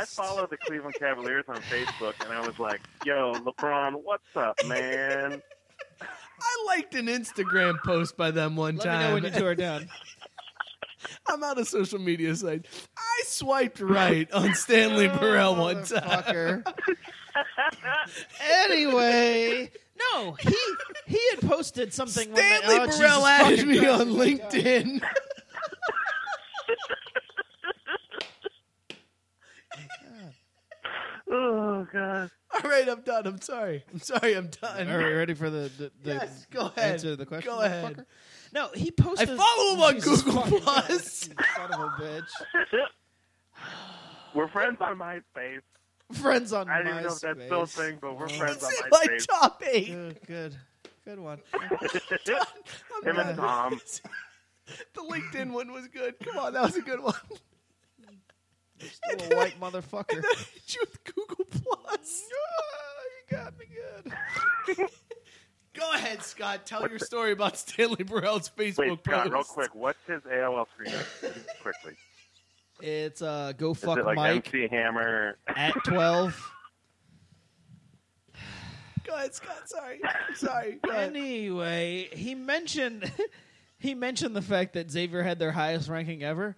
I 0.00 0.04
follow 0.06 0.46
the 0.46 0.56
Cleveland 0.56 0.94
Cavaliers 0.98 1.44
on 1.48 1.56
Facebook, 1.56 2.14
and 2.24 2.32
I 2.32 2.40
was 2.46 2.58
like, 2.58 2.80
"Yo, 3.04 3.32
LeBron, 3.34 4.02
what's 4.02 4.24
up, 4.36 4.56
man?" 4.66 5.42
I 6.00 6.64
liked 6.66 6.94
an 6.94 7.06
Instagram 7.06 7.74
post 7.84 8.16
by 8.16 8.30
them 8.30 8.56
one 8.56 8.76
Let 8.76 8.84
me 8.86 8.90
time. 8.90 9.00
know 9.02 9.14
when 9.14 9.24
you 9.24 9.30
two 9.30 9.46
are 9.46 9.54
done. 9.54 9.88
I'm 11.28 11.42
out 11.44 11.58
of 11.58 11.68
social 11.68 11.98
media 11.98 12.34
sites. 12.34 12.88
I 12.96 13.22
swiped 13.26 13.80
right 13.80 14.30
on 14.32 14.54
Stanley 14.54 15.08
Burrell 15.20 15.56
one 15.56 15.84
time. 15.84 16.64
Anyway, 18.64 19.70
no, 20.14 20.32
he 20.32 20.54
he 21.06 21.18
had 21.30 21.40
posted 21.48 21.92
something. 21.94 22.28
when 22.28 22.36
they- 22.36 22.58
Stanley 22.58 22.76
oh, 22.80 22.84
Jesus 22.86 23.00
Burrell 23.00 23.26
added 23.26 23.66
me 23.68 23.86
on 23.86 24.06
LinkedIn. 24.08 25.02
Oh 31.32 31.86
God! 31.92 32.30
All 32.54 32.70
right, 32.70 32.88
I'm 32.88 33.00
done. 33.00 33.26
I'm 33.26 33.40
sorry. 33.40 33.84
I'm 33.92 33.98
sorry. 34.00 34.34
I'm 34.34 34.48
done. 34.60 34.88
Are 34.88 34.98
we 34.98 35.04
ready 35.14 35.34
for 35.34 35.48
the, 35.50 35.70
the, 35.78 35.90
the 36.02 36.14
Yes, 36.14 36.46
go 36.50 36.66
ahead. 36.66 36.92
answer 36.92 37.08
to 37.10 37.16
the 37.16 37.24
question? 37.26 37.50
Go 37.50 37.60
ahead. 37.60 37.96
motherfucker? 37.96 38.04
No, 38.52 38.68
he 38.74 38.90
posted. 38.90 39.30
I 39.30 39.36
follow 39.36 39.74
him 39.74 39.80
on 39.80 39.94
Jesus 39.94 40.22
Google 40.22 40.42
Plus. 40.42 41.28
You 41.38 41.44
Son 41.56 41.72
of 41.72 41.80
a 41.80 41.88
bitch. 42.02 42.84
We're 44.34 44.48
friends 44.48 44.76
on 44.80 44.98
MySpace. 44.98 45.60
Friends 46.12 46.52
on 46.52 46.66
MySpace. 46.66 46.70
I 46.70 46.78
don't 46.82 46.88
even 46.92 47.02
know 47.04 47.08
if 47.14 47.20
that's 47.20 47.44
still 47.44 47.60
a 47.62 47.64
MySpace. 47.64 47.68
thing, 47.70 47.98
but 48.00 48.18
we're 48.18 48.28
friends 48.28 48.62
on 48.62 48.70
It's 48.70 48.82
in 48.82 48.90
my 48.90 49.06
MySpace. 49.06 49.26
top 49.26 49.62
eight. 49.66 49.86
Good, 49.88 50.18
good, 50.26 50.56
good 51.06 51.18
one. 51.20 51.38
Him 53.04 53.18
and 53.18 53.36
Tom. 53.36 53.80
The 54.94 55.00
LinkedIn 55.00 55.50
one 55.50 55.72
was 55.72 55.88
good. 55.88 56.14
Come 56.20 56.38
on, 56.38 56.52
that 56.52 56.62
was 56.62 56.76
a 56.76 56.82
good 56.82 57.00
one. 57.00 57.14
Still 58.90 59.32
a 59.32 59.36
white 59.36 59.60
motherfucker. 59.60 60.14
And 60.14 60.22
then 60.22 60.30
I 60.36 60.38
hit 60.54 60.74
you 60.74 60.80
with 60.80 61.04
Google 61.04 61.44
Plus. 61.50 62.22
you 63.30 63.36
got 63.36 63.58
me 63.58 63.66
good. 64.76 64.88
Go 65.74 65.90
ahead, 65.94 66.22
Scott. 66.22 66.66
Tell 66.66 66.88
your 66.88 66.98
story 66.98 67.32
about 67.32 67.56
Stanley 67.56 68.04
Burrell's 68.04 68.50
Facebook 68.50 68.78
Wait, 68.78 68.98
Scott, 69.04 69.22
post. 69.24 69.32
real 69.32 69.44
quick, 69.44 69.74
what's 69.74 69.98
his 70.06 70.20
AOL 70.22 70.66
screen? 70.74 70.92
name? 70.92 71.32
Quickly. 71.62 71.92
It's 72.80 73.22
uh, 73.22 73.52
go 73.56 73.70
Is 73.72 73.78
fuck 73.78 73.98
it 73.98 74.04
like 74.04 74.16
Mike 74.16 74.46
MC 74.54 74.68
Hammer? 74.68 75.38
at 75.46 75.72
twelve. 75.84 76.50
Go 79.04 79.14
ahead, 79.14 79.34
Scott. 79.34 79.62
Sorry. 79.68 80.00
Sorry. 80.34 80.78
Anyway, 80.92 82.08
he 82.12 82.34
mentioned 82.34 83.10
he 83.78 83.94
mentioned 83.94 84.34
the 84.36 84.42
fact 84.42 84.74
that 84.74 84.90
Xavier 84.90 85.22
had 85.22 85.38
their 85.38 85.52
highest 85.52 85.88
ranking 85.88 86.22
ever, 86.22 86.56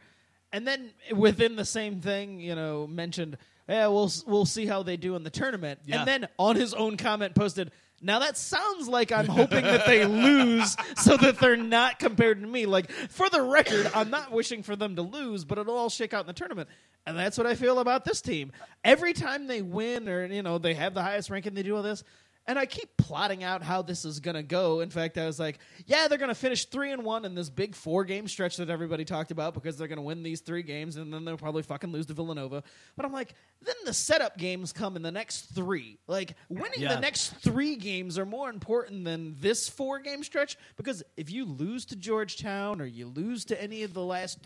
and 0.55 0.64
then 0.64 0.90
within 1.12 1.56
the 1.56 1.64
same 1.64 2.01
thing, 2.01 2.39
you 2.39 2.55
know, 2.55 2.86
mentioned, 2.86 3.36
"Yeah, 3.68 3.89
we'll 3.89 4.10
we'll 4.24 4.47
see 4.47 4.66
how 4.66 4.85
they 4.85 4.97
do 4.97 5.16
in 5.16 5.24
the 5.24 5.31
tournament." 5.31 5.81
Yeah. 5.85 5.98
And 5.98 6.09
then 6.09 6.28
on 6.39 6.55
his 6.55 6.72
own 6.72 6.97
comment 6.97 7.35
posted, 7.35 7.72
"Now 8.01 8.20
that 8.20 8.39
sounds 8.39 8.86
like 8.86 9.10
I'm 9.10 9.26
hoping 9.26 9.64
that 9.64 9.85
they 9.85 10.05
lose 10.05 10.76
so 10.97 11.16
that 11.16 11.40
they're 11.40 11.56
not 11.56 11.98
compared 11.98 12.40
to 12.40 12.47
me." 12.47 12.66
Like 12.66 12.89
for 12.93 13.28
the 13.28 13.43
record, 13.43 13.90
I'm 13.97 14.10
not 14.10 14.31
wishing 14.31 14.62
for 14.62 14.76
them 14.76 14.94
to 14.94 15.02
lose, 15.02 15.44
but 15.44 15.59
it'll 15.59 15.76
all 15.76 15.90
shake 15.90 16.14
out 16.14 16.20
in 16.20 16.28
the 16.28 16.32
tournament. 16.32 16.68
And 17.05 17.18
that's 17.18 17.36
what 17.36 17.48
I 17.48 17.56
feel 17.56 17.81
about 17.81 18.05
this 18.05 18.20
team. 18.20 18.52
Every 18.85 19.12
time 19.12 19.48
they 19.48 19.60
win 19.60 20.09
or 20.09 20.24
you 20.24 20.43
know, 20.44 20.59
they 20.59 20.74
have 20.74 20.94
the 20.94 21.02
highest 21.02 21.31
ranking, 21.31 21.55
they 21.55 21.64
do 21.64 21.74
all 21.74 21.82
this. 21.82 22.05
And 22.47 22.59
I 22.59 22.66
keep 22.66 22.95
plotting 22.99 23.43
out 23.43 23.62
how 23.62 23.81
this 23.81 24.05
is 24.05 24.21
going 24.21 24.35
to 24.37 24.43
go. 24.43 24.81
In 24.81 24.91
fact, 24.91 25.16
I 25.16 25.25
was 25.25 25.39
like, 25.41 25.59
yeah, 25.87 26.09
they're 26.09 26.19
going 26.19 26.29
to 26.29 26.35
finish 26.35 26.66
3 26.66 26.93
and 26.93 27.03
1 27.03 27.25
in 27.25 27.35
this 27.35 27.49
big 27.49 27.75
four 27.75 28.05
game 28.05 28.29
stretch 28.29 28.59
that 28.59 28.69
everybody 28.69 29.07
talked 29.07 29.31
about 29.31 29.55
because 29.55 29.79
they're 29.79 29.89
going 29.89 29.97
to 29.97 30.03
win 30.03 30.23
these 30.23 30.41
3 30.43 30.62
games 30.62 30.97
and 30.97 31.12
then 31.12 31.25
they'll 31.25 31.39
probably 31.39 31.62
fucking 31.62 31.91
lose 31.91 32.05
to 32.07 32.12
Villanova. 32.12 32.62
But 32.97 33.07
I'm 33.07 33.12
like, 33.12 33.35
then 33.62 33.75
the 33.87 33.95
setup 33.95 34.37
games 34.37 34.75
come 34.75 34.95
in 34.97 35.01
the 35.01 35.11
next 35.11 35.55
3. 35.55 35.99
Like 36.07 36.35
winning 36.51 36.81
Yeah. 36.83 36.95
the 36.95 37.01
next 37.01 37.29
3 37.37 37.77
games 37.77 38.19
are 38.19 38.27
more 38.27 38.51
important 38.51 39.05
than 39.05 39.37
this 39.41 39.66
four 39.69 39.99
game 40.01 40.23
stretch 40.23 40.59
because 40.77 41.03
if 41.16 41.31
you 41.31 41.47
lose 41.47 41.87
to 41.87 41.97
Georgetown 41.97 42.81
or 42.83 42.85
you 42.87 43.07
lose 43.07 43.47
to 43.47 43.62
any 43.62 43.85
of 43.85 43.95
the 43.95 44.03
last 44.05 44.39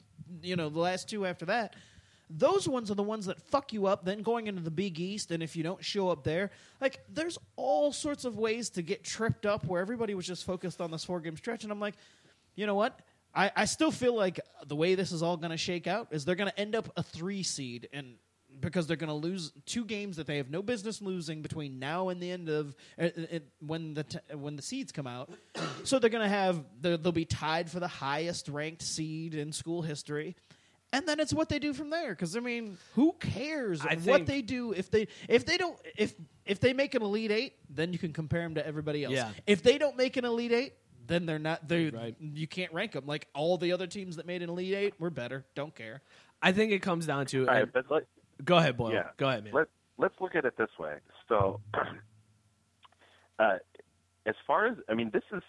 you 0.43 0.57
know, 0.57 0.69
the 0.69 0.79
last 0.79 1.09
two 1.09 1.25
after 1.25 1.47
that, 1.47 1.75
those 2.31 2.69
ones 2.69 2.91
are 2.91 2.95
the 2.95 3.03
ones 3.03 3.27
that 3.27 3.41
fuck 3.41 3.73
you 3.73 3.87
up 3.87 4.05
then 4.05 4.23
going 4.23 4.47
into 4.47 4.63
the 4.63 4.71
big 4.71 4.99
east 5.01 5.31
and 5.31 5.43
if 5.43 5.57
you 5.57 5.63
don't 5.63 5.85
show 5.85 6.11
up 6.11 6.25
there 6.25 6.51
like 6.81 7.01
there's 7.09 7.39
all 7.57 7.93
sorts 7.93 8.25
of 8.25 8.37
ways 8.37 8.71
to 8.71 8.83
get 8.83 9.03
tripped 9.03 9.47
up 9.47 9.65
where 9.65 9.81
everybody 9.81 10.15
was 10.15 10.27
just 10.27 10.45
focused 10.45 10.81
on 10.81 10.91
this 10.91 11.05
four 11.05 11.21
game 11.21 11.37
stretch 11.37 11.63
and 11.63 11.73
i'm 11.73 11.81
like 11.81 11.95
you 12.55 12.67
know 12.67 12.75
what 12.75 13.01
i, 13.35 13.51
I 13.57 13.65
still 13.65 13.91
feel 13.91 14.15
like 14.15 14.41
the 14.67 14.77
way 14.77 14.95
this 14.95 15.13
is 15.13 15.23
all 15.23 15.37
going 15.37 15.51
to 15.51 15.57
shake 15.57 15.87
out 15.87 16.09
is 16.11 16.25
they're 16.25 16.35
going 16.35 16.51
to 16.51 16.61
end 16.61 16.75
up 16.75 16.91
a 16.97 17.03
three 17.03 17.43
seed 17.43 17.89
and 17.93 18.15
because 18.61 18.87
they're 18.87 18.97
going 18.97 19.09
to 19.09 19.15
lose 19.15 19.53
two 19.67 19.85
games 19.85 20.17
that 20.17 20.27
they 20.27 20.39
have 20.39 20.51
no 20.51 20.63
business 20.63 21.01
losing 21.03 21.43
between 21.43 21.79
now 21.79 22.09
and 22.09 22.21
the 22.21 22.31
end 22.31 22.49
of 22.49 22.75
uh, 22.99 23.05
uh, 23.05 23.39
when 23.61 23.95
the 23.95 24.05
t- 24.05 24.19
when 24.35 24.57
the 24.57 24.63
seeds 24.63 24.91
come 24.91 25.07
out. 25.07 25.31
So 25.85 25.99
they're 25.99 26.11
going 26.11 26.25
to 26.25 26.29
have 26.29 26.65
they'll 26.81 27.13
be 27.13 27.25
tied 27.25 27.71
for 27.71 27.81
the 27.81 27.89
highest 27.89 28.49
ranked 28.49 28.83
seed 28.83 29.35
in 29.35 29.53
school 29.53 29.83
history. 29.83 30.37
And 30.93 31.07
then 31.07 31.21
it's 31.21 31.35
what 31.35 31.49
they 31.49 31.59
do 31.59 31.75
from 31.75 31.91
there. 31.91 32.11
Because 32.11 32.37
I 32.37 32.41
mean, 32.41 32.79
who 32.95 33.15
cares 33.21 33.83
I 33.85 33.97
what 33.97 34.27
they 34.27 34.41
do 34.43 34.73
if 34.73 34.91
they 34.91 35.09
if 35.29 35.45
they 35.45 35.59
don't 35.59 35.79
if 35.97 36.15
if 36.47 36.61
they 36.61 36.73
make 36.73 36.95
an 36.95 37.03
elite 37.03 37.31
eight, 37.31 37.55
then 37.69 37.93
you 37.93 37.99
can 37.99 38.13
compare 38.13 38.43
them 38.43 38.55
to 38.55 38.67
everybody 38.67 39.05
else. 39.05 39.15
Yeah. 39.15 39.31
If 39.47 39.63
they 39.63 39.77
don't 39.77 39.97
make 39.97 40.17
an 40.17 40.25
elite 40.25 40.53
eight, 40.53 40.75
then 41.07 41.27
they're 41.27 41.39
not. 41.39 41.69
They 41.69 41.91
Right. 41.91 42.17
you 42.21 42.47
can't 42.47 42.73
rank 42.73 42.93
them 42.93 43.07
like 43.07 43.29
all 43.35 43.59
the 43.59 43.73
other 43.73 43.87
teams 43.87 44.17
that 44.17 44.27
made 44.27 44.43
an 44.43 44.49
elite 44.49 44.75
eight 44.75 44.95
were 44.99 45.11
better. 45.11 45.45
Don't 45.55 45.75
care. 45.75 46.01
I 46.41 46.53
think 46.53 46.73
it 46.73 46.81
comes 46.81 47.07
down 47.07 47.27
to. 47.27 47.49
All 47.49 47.55
right, 47.55 47.73
but 47.73 47.91
let, 47.91 48.05
go 48.45 48.57
ahead, 48.57 48.77
Boyle. 48.77 48.93
yeah, 48.93 49.09
Go 49.17 49.29
ahead, 49.29 49.45
man. 49.45 49.53
Let 49.53 49.69
Let's 49.99 50.15
look 50.21 50.37
at 50.37 50.45
it 50.45 50.57
this 50.57 50.71
way. 50.79 50.95
So, 51.29 51.61
uh, 53.39 53.57
as 54.27 54.35
far 54.47 54.67
as 54.67 54.77
I 54.89 54.95
mean, 54.95 55.11
this 55.13 55.25
is 55.33 55.43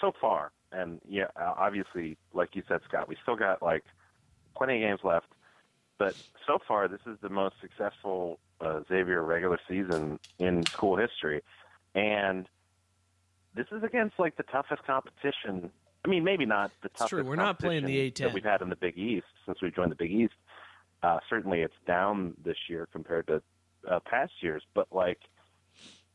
so 0.00 0.12
far, 0.20 0.50
and 0.72 1.00
yeah, 1.08 1.26
uh, 1.40 1.54
obviously, 1.56 2.16
like 2.34 2.50
you 2.54 2.62
said, 2.68 2.80
Scott, 2.88 3.08
we 3.08 3.16
still 3.22 3.36
got 3.36 3.62
like 3.62 3.84
plenty 4.56 4.82
of 4.82 4.88
games 4.88 5.00
left. 5.04 5.26
But 5.98 6.14
so 6.46 6.58
far, 6.66 6.88
this 6.88 7.00
is 7.06 7.16
the 7.22 7.28
most 7.28 7.56
successful 7.60 8.38
uh, 8.60 8.80
Xavier 8.88 9.22
regular 9.22 9.58
season 9.68 10.18
in 10.38 10.64
school 10.66 10.96
history, 10.96 11.42
and 11.94 12.46
this 13.54 13.66
is 13.72 13.82
against 13.82 14.18
like 14.18 14.36
the 14.36 14.42
toughest 14.44 14.84
competition. 14.84 15.70
I 16.04 16.08
mean, 16.08 16.22
maybe 16.22 16.44
not 16.44 16.70
the 16.82 16.90
toughest. 16.90 17.10
true. 17.10 17.24
We're 17.24 17.36
not 17.36 17.58
playing 17.58 17.84
the 17.84 18.10
A10. 18.10 18.16
that 18.18 18.32
we've 18.34 18.44
had 18.44 18.60
in 18.60 18.68
the 18.68 18.76
Big 18.76 18.96
East 18.98 19.26
since 19.44 19.60
we 19.62 19.70
joined 19.70 19.90
the 19.90 19.96
Big 19.96 20.12
East. 20.12 20.34
Uh, 21.02 21.18
certainly, 21.28 21.60
it's 21.60 21.74
down 21.86 22.34
this 22.44 22.56
year 22.68 22.88
compared 22.92 23.26
to 23.28 23.42
uh, 23.90 24.00
past 24.04 24.32
years. 24.40 24.62
But 24.74 24.88
like, 24.92 25.18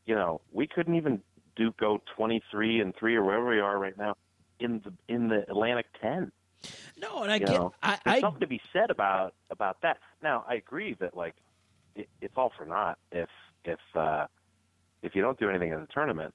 you 0.06 0.14
know, 0.14 0.40
we 0.52 0.66
couldn't 0.66 0.94
even 0.94 1.22
do 1.56 1.74
go 1.78 2.00
twenty 2.16 2.42
three 2.50 2.80
and 2.80 2.94
three 2.94 3.16
or 3.16 3.24
wherever 3.24 3.48
we 3.48 3.58
are 3.60 3.78
right 3.78 3.96
now 3.98 4.16
in 4.60 4.80
the 4.84 4.92
in 5.12 5.28
the 5.28 5.42
Atlantic 5.50 5.86
ten. 6.00 6.30
No, 6.96 7.22
and 7.22 7.32
I 7.32 7.36
you 7.36 7.46
get 7.46 7.54
know, 7.54 7.72
I, 7.82 7.98
there's 8.04 8.16
I 8.16 8.20
something 8.20 8.40
to 8.40 8.46
be 8.46 8.60
said 8.72 8.90
about 8.90 9.34
about 9.50 9.80
that. 9.82 9.98
Now, 10.22 10.44
I 10.48 10.54
agree 10.54 10.94
that 11.00 11.16
like 11.16 11.34
it, 11.94 12.08
it's 12.20 12.34
all 12.36 12.52
for 12.56 12.64
naught 12.64 12.98
if 13.10 13.28
if 13.64 13.78
uh, 13.94 14.26
if 15.02 15.14
you 15.14 15.22
don't 15.22 15.38
do 15.38 15.48
anything 15.48 15.72
in 15.72 15.80
the 15.80 15.86
tournament. 15.86 16.34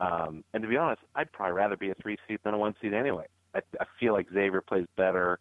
Um, 0.00 0.44
and 0.54 0.62
to 0.62 0.68
be 0.68 0.76
honest, 0.76 1.02
I'd 1.14 1.30
probably 1.30 1.54
rather 1.54 1.76
be 1.76 1.90
a 1.90 1.94
three 1.94 2.16
seed 2.26 2.38
than 2.42 2.54
a 2.54 2.58
one 2.58 2.74
seed 2.80 2.94
anyway. 2.94 3.26
I, 3.54 3.60
I 3.78 3.84
feel 3.98 4.12
like 4.12 4.28
Xavier 4.32 4.62
plays 4.62 4.86
better, 4.96 5.38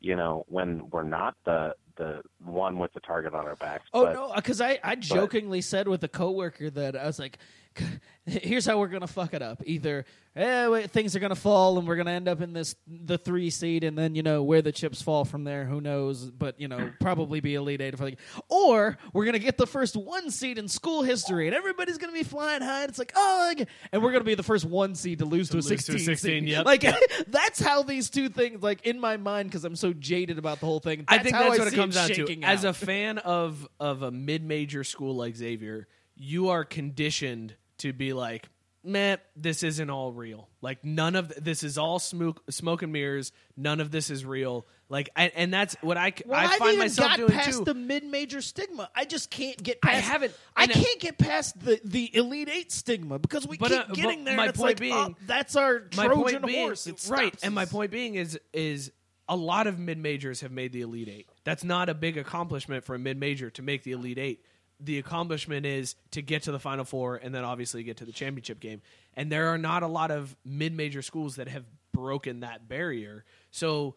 you 0.00 0.14
know, 0.14 0.44
when 0.48 0.88
we're 0.90 1.02
not 1.02 1.34
the 1.44 1.74
the 1.96 2.22
one 2.44 2.78
with 2.78 2.92
the 2.92 3.00
target 3.00 3.34
on 3.34 3.46
our 3.46 3.56
backs. 3.56 3.84
Oh 3.92 4.04
but, 4.04 4.12
no, 4.12 4.32
because 4.34 4.60
I, 4.60 4.78
I 4.84 4.96
jokingly 4.96 5.62
said 5.62 5.88
with 5.88 6.04
a 6.04 6.08
coworker 6.08 6.70
that 6.70 6.94
I 6.94 7.06
was 7.06 7.18
like, 7.18 7.38
here's 8.26 8.66
how 8.66 8.78
we're 8.78 8.88
gonna 8.88 9.06
fuck 9.06 9.34
it 9.34 9.42
up. 9.42 9.62
Either 9.64 10.04
eh, 10.34 10.66
wait, 10.66 10.90
things 10.90 11.14
are 11.14 11.20
gonna 11.20 11.34
fall 11.34 11.78
and 11.78 11.86
we're 11.86 11.96
gonna 11.96 12.10
end 12.10 12.28
up 12.28 12.40
in 12.40 12.52
this 12.52 12.74
the 12.86 13.16
three 13.18 13.50
seed, 13.50 13.84
and 13.84 13.96
then 13.96 14.14
you 14.14 14.22
know 14.22 14.42
where 14.42 14.62
the 14.62 14.72
chips 14.72 15.00
fall 15.00 15.24
from 15.24 15.44
there. 15.44 15.64
Who 15.64 15.80
knows? 15.80 16.30
But 16.30 16.60
you 16.60 16.66
know 16.68 16.90
probably 17.00 17.40
be 17.40 17.54
elite 17.54 17.80
eight. 17.80 17.94
If 17.94 18.02
I, 18.02 18.16
or 18.48 18.98
we're 19.12 19.24
gonna 19.24 19.38
get 19.38 19.58
the 19.58 19.66
first 19.66 19.96
one 19.96 20.30
seed 20.30 20.58
in 20.58 20.66
school 20.68 21.02
history, 21.02 21.46
and 21.46 21.54
everybody's 21.54 21.98
gonna 21.98 22.12
be 22.12 22.24
flying 22.24 22.62
high. 22.62 22.82
And 22.82 22.88
it's 22.88 22.98
like 22.98 23.12
oh, 23.14 23.54
like- 23.56 23.68
and 23.92 24.02
we're 24.02 24.12
gonna 24.12 24.24
be 24.24 24.34
the 24.34 24.42
first 24.42 24.64
one 24.64 24.94
seed 24.94 25.20
to 25.20 25.24
lose 25.24 25.50
to, 25.50 25.56
a 25.56 25.58
lose 25.58 25.66
to 25.66 25.72
a 25.72 25.78
sixteen. 25.78 25.98
16, 25.98 26.42
seed. 26.42 26.48
yep. 26.48 26.66
Like 26.66 26.84
that's 27.28 27.60
how 27.60 27.82
these 27.82 28.10
two 28.10 28.28
things 28.28 28.62
like 28.62 28.84
in 28.86 28.98
my 28.98 29.16
mind 29.16 29.50
because 29.50 29.64
I'm 29.64 29.76
so 29.76 29.92
jaded 29.92 30.38
about 30.38 30.60
the 30.60 30.66
whole 30.66 30.80
thing. 30.80 31.04
I 31.06 31.18
think 31.18 31.36
how 31.36 31.44
that's 31.44 31.60
I 31.60 31.64
what 31.64 31.72
it 31.72 31.76
comes 31.76 31.94
down 31.94 32.08
to. 32.08 32.42
As 32.42 32.64
a 32.64 32.72
fan 32.72 33.18
of 33.18 33.68
of 33.78 34.02
a 34.02 34.10
mid 34.10 34.42
major 34.42 34.82
school 34.82 35.14
like 35.14 35.36
Xavier, 35.36 35.86
you 36.16 36.48
are 36.48 36.64
conditioned 36.64 37.54
to 37.78 37.92
be 37.92 38.12
like, 38.12 38.48
"Meh, 38.84 39.16
this 39.34 39.62
isn't 39.62 39.90
all 39.90 40.12
real. 40.12 40.48
Like 40.62 40.84
none 40.84 41.16
of 41.16 41.28
th- 41.28 41.40
this 41.44 41.62
is 41.62 41.76
all 41.78 41.98
smoke 41.98 42.42
smoke 42.50 42.82
and 42.82 42.92
mirrors. 42.92 43.32
None 43.56 43.80
of 43.80 43.90
this 43.90 44.10
is 44.10 44.24
real." 44.24 44.66
Like, 44.88 45.08
I, 45.16 45.32
and 45.34 45.52
that's 45.52 45.74
what 45.80 45.96
I 45.96 46.12
Well, 46.24 46.38
I 46.38 46.44
have 46.44 46.58
find 46.58 46.78
myself 46.78 47.08
got 47.10 47.16
doing 47.16 47.32
past 47.32 47.58
too. 47.58 47.64
the 47.64 47.74
mid-major 47.74 48.40
stigma. 48.40 48.88
I 48.94 49.04
just 49.04 49.30
can't 49.30 49.60
get. 49.60 49.78
I 49.82 49.94
Past, 49.94 50.04
haven't- 50.08 50.34
I 50.54 50.66
can't 50.68 51.00
get 51.00 51.18
past 51.18 51.58
the 51.58 51.80
the 51.84 52.14
elite 52.16 52.48
eight 52.48 52.70
stigma 52.70 53.18
because 53.18 53.48
we 53.48 53.56
But, 53.58 53.70
keep 53.72 53.90
uh, 53.90 53.94
getting 53.94 54.24
there. 54.24 54.36
my 54.36 54.46
point 54.48 54.58
like, 54.60 54.80
being- 54.80 54.94
oh, 54.94 55.14
that's 55.26 55.56
our 55.56 55.80
Trojan 55.80 56.14
point 56.22 56.46
being, 56.46 56.66
horse. 56.66 56.86
It 56.86 57.04
right? 57.10 57.36
And 57.42 57.54
my 57.54 57.64
point 57.64 57.90
being 57.90 58.14
is 58.14 58.38
is 58.52 58.92
a 59.28 59.34
lot 59.34 59.66
of 59.66 59.76
mid 59.80 59.98
majors 59.98 60.42
have 60.42 60.52
made 60.52 60.70
the 60.72 60.82
elite 60.82 61.08
eight. 61.08 61.28
That's 61.42 61.64
not 61.64 61.88
a 61.88 61.94
big 61.94 62.16
accomplishment 62.16 62.84
for 62.84 62.94
a 62.94 62.98
mid 63.00 63.18
major 63.18 63.50
to 63.50 63.62
make 63.62 63.82
the 63.82 63.90
elite 63.90 64.18
eight. 64.18 64.44
The 64.80 64.98
accomplishment 64.98 65.64
is 65.64 65.94
to 66.10 66.20
get 66.22 66.42
to 66.44 66.52
the 66.52 66.58
final 66.58 66.84
four 66.84 67.16
and 67.16 67.34
then 67.34 67.44
obviously 67.44 67.82
get 67.82 67.96
to 67.98 68.04
the 68.04 68.12
championship 68.12 68.60
game. 68.60 68.82
And 69.14 69.32
there 69.32 69.48
are 69.48 69.58
not 69.58 69.82
a 69.82 69.86
lot 69.86 70.10
of 70.10 70.36
mid 70.44 70.74
major 70.74 71.00
schools 71.02 71.36
that 71.36 71.48
have 71.48 71.64
broken 71.92 72.40
that 72.40 72.68
barrier. 72.68 73.24
So 73.50 73.94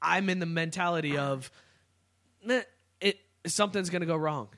I'm 0.00 0.28
in 0.30 0.38
the 0.38 0.46
mentality 0.46 1.18
of 1.18 1.50
"Meh, 2.44 2.62
it 3.00 3.18
something's 3.46 3.90
gonna 3.90 4.06
go 4.06 4.16
wrong. 4.16 4.48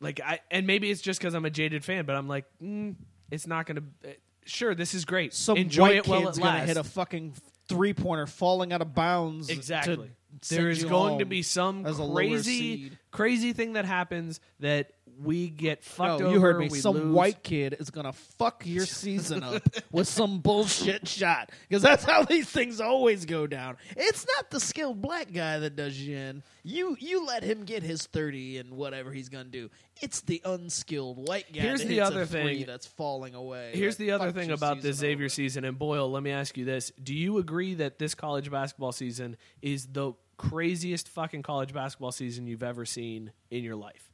Like 0.00 0.20
I 0.20 0.40
and 0.50 0.66
maybe 0.66 0.90
it's 0.90 1.00
just 1.00 1.18
because 1.18 1.32
I'm 1.34 1.46
a 1.46 1.50
jaded 1.50 1.82
fan, 1.84 2.04
but 2.04 2.14
I'm 2.16 2.28
like, 2.28 2.44
mm, 2.62 2.94
it's 3.30 3.46
not 3.46 3.66
gonna. 3.66 3.82
eh, 4.04 4.12
Sure, 4.44 4.74
this 4.76 4.94
is 4.94 5.04
great. 5.04 5.34
Some 5.34 5.56
Enjoy 5.56 5.82
white 5.82 5.96
it 5.96 6.06
while 6.06 6.22
kid's 6.26 6.38
it 6.38 6.42
gonna 6.42 6.60
hit 6.60 6.76
a 6.76 6.84
fucking 6.84 7.34
three 7.68 7.92
pointer 7.92 8.26
falling 8.28 8.72
out 8.72 8.80
of 8.80 8.94
bounds. 8.94 9.48
Exactly. 9.48 10.10
to 10.42 10.54
There 10.54 10.72
send 10.74 10.88
going 10.90 11.18
to 11.18 11.24
be 11.24 11.42
some 11.42 11.84
as 11.84 11.98
a 11.98 12.04
lower 12.04 12.14
crazy, 12.14 12.92
crazy 13.10 13.52
thing 13.54 13.72
that 13.72 13.86
happens 13.86 14.38
that 14.60 14.92
we 15.22 15.48
get 15.48 15.82
fucked 15.82 16.20
No, 16.20 16.26
over. 16.26 16.34
you 16.34 16.40
heard 16.40 16.58
me. 16.58 16.68
Some 16.68 16.94
lose. 16.96 17.14
white 17.14 17.42
kid 17.42 17.76
is 17.78 17.90
gonna 17.90 18.12
fuck 18.12 18.62
your 18.66 18.86
season 18.86 19.42
up 19.42 19.62
with 19.92 20.08
some 20.08 20.40
bullshit 20.40 21.08
shot 21.08 21.50
because 21.68 21.82
that's 21.82 22.04
how 22.04 22.22
these 22.24 22.48
things 22.48 22.80
always 22.80 23.24
go 23.24 23.46
down. 23.46 23.76
It's 23.96 24.26
not 24.36 24.50
the 24.50 24.60
skilled 24.60 25.00
black 25.00 25.32
guy 25.32 25.58
that 25.60 25.76
does 25.76 25.98
you 25.98 26.16
in. 26.16 26.42
You 26.64 26.96
you 27.00 27.24
let 27.26 27.42
him 27.42 27.64
get 27.64 27.82
his 27.82 28.06
thirty 28.06 28.58
and 28.58 28.72
whatever 28.72 29.12
he's 29.12 29.28
gonna 29.28 29.44
do. 29.44 29.70
It's 30.02 30.20
the 30.20 30.42
unskilled 30.44 31.26
white 31.28 31.50
guy. 31.52 31.60
Here's 31.62 31.80
that 31.80 31.88
the 31.88 32.00
other 32.00 32.26
thing. 32.26 32.66
that's 32.66 32.86
falling 32.86 33.34
away. 33.34 33.70
Here's 33.74 33.96
the 33.96 34.10
other 34.10 34.32
thing 34.32 34.50
about 34.50 34.82
this 34.82 34.96
season 34.96 35.08
Xavier 35.08 35.28
season. 35.30 35.64
And 35.64 35.78
Boyle, 35.78 36.10
let 36.10 36.22
me 36.22 36.30
ask 36.32 36.56
you 36.58 36.64
this: 36.66 36.92
Do 37.02 37.14
you 37.14 37.38
agree 37.38 37.74
that 37.74 37.98
this 37.98 38.14
college 38.14 38.50
basketball 38.50 38.92
season 38.92 39.36
is 39.62 39.86
the 39.86 40.12
craziest 40.36 41.08
fucking 41.08 41.42
college 41.42 41.72
basketball 41.72 42.12
season 42.12 42.46
you've 42.46 42.62
ever 42.62 42.84
seen 42.84 43.32
in 43.50 43.64
your 43.64 43.76
life? 43.76 44.10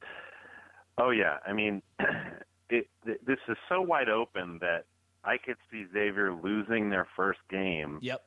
Oh 1.03 1.11
yeah, 1.11 1.39
I 1.47 1.53
mean, 1.53 1.83
it, 2.71 2.87
th- 3.05 3.19
this 3.27 3.39
is 3.49 3.57
so 3.69 3.81
wide 3.81 4.09
open 4.09 4.59
that 4.61 4.85
I 5.25 5.37
could 5.37 5.57
see 5.71 5.85
Xavier 5.93 6.33
losing 6.33 6.91
their 6.91 7.07
first 7.17 7.41
game. 7.51 7.99
Yep. 8.03 8.23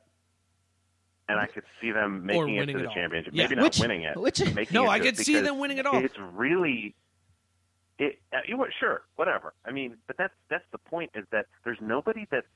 And 1.28 1.40
I 1.40 1.46
could 1.46 1.64
see 1.80 1.90
them 1.90 2.24
making 2.24 2.54
it 2.56 2.66
to 2.66 2.72
the 2.78 2.86
all. 2.88 2.94
championship. 2.94 3.32
Yeah. 3.34 3.44
Maybe 3.44 3.56
not 3.56 3.64
Which- 3.64 3.80
winning 3.80 4.02
it. 4.02 4.16
which- 4.16 4.40
No, 4.70 4.84
it 4.84 4.88
I 4.88 5.00
could 5.00 5.16
see 5.16 5.40
them 5.40 5.58
winning 5.58 5.78
it 5.78 5.86
all. 5.86 5.96
It's 6.04 6.14
really. 6.34 6.94
It, 7.98 8.18
uh, 8.32 8.40
you 8.46 8.56
know, 8.58 8.66
sure, 8.78 9.02
whatever. 9.16 9.54
I 9.64 9.70
mean, 9.72 9.96
but 10.06 10.16
that's 10.18 10.34
that's 10.50 10.66
the 10.70 10.78
point 10.78 11.10
is 11.14 11.24
that 11.32 11.46
there's 11.64 11.78
nobody 11.80 12.26
that's 12.30 12.46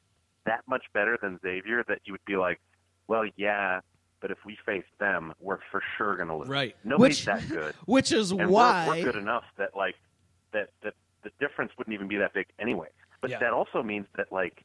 that 0.44 0.60
much 0.68 0.84
better 0.92 1.16
than 1.20 1.40
Xavier 1.40 1.82
that 1.88 2.00
you 2.04 2.12
would 2.12 2.24
be 2.26 2.36
like, 2.36 2.60
well, 3.08 3.24
yeah, 3.36 3.80
but 4.20 4.30
if 4.30 4.36
we 4.44 4.56
face 4.66 4.84
them, 4.98 5.32
we're 5.40 5.58
for 5.70 5.82
sure 5.96 6.14
going 6.16 6.28
to 6.28 6.36
lose. 6.36 6.48
Right. 6.48 6.76
Nobody's 6.84 7.18
Which- 7.20 7.24
that 7.24 7.48
good. 7.48 7.74
which 7.86 8.12
is 8.12 8.30
and 8.32 8.50
why- 8.50 8.86
we're, 8.86 8.96
we're 8.96 9.04
good 9.04 9.16
enough 9.16 9.44
that 9.56 9.74
like 9.74 9.96
that 10.52 10.70
that 10.82 10.94
the 11.22 11.30
difference 11.38 11.72
wouldn't 11.76 11.94
even 11.94 12.08
be 12.08 12.16
that 12.16 12.32
big 12.32 12.46
anyway. 12.58 12.88
But 13.20 13.30
Yeah. 13.30 13.38
that 13.40 13.52
also 13.52 13.82
means 13.82 14.06
that 14.16 14.32
like 14.32 14.64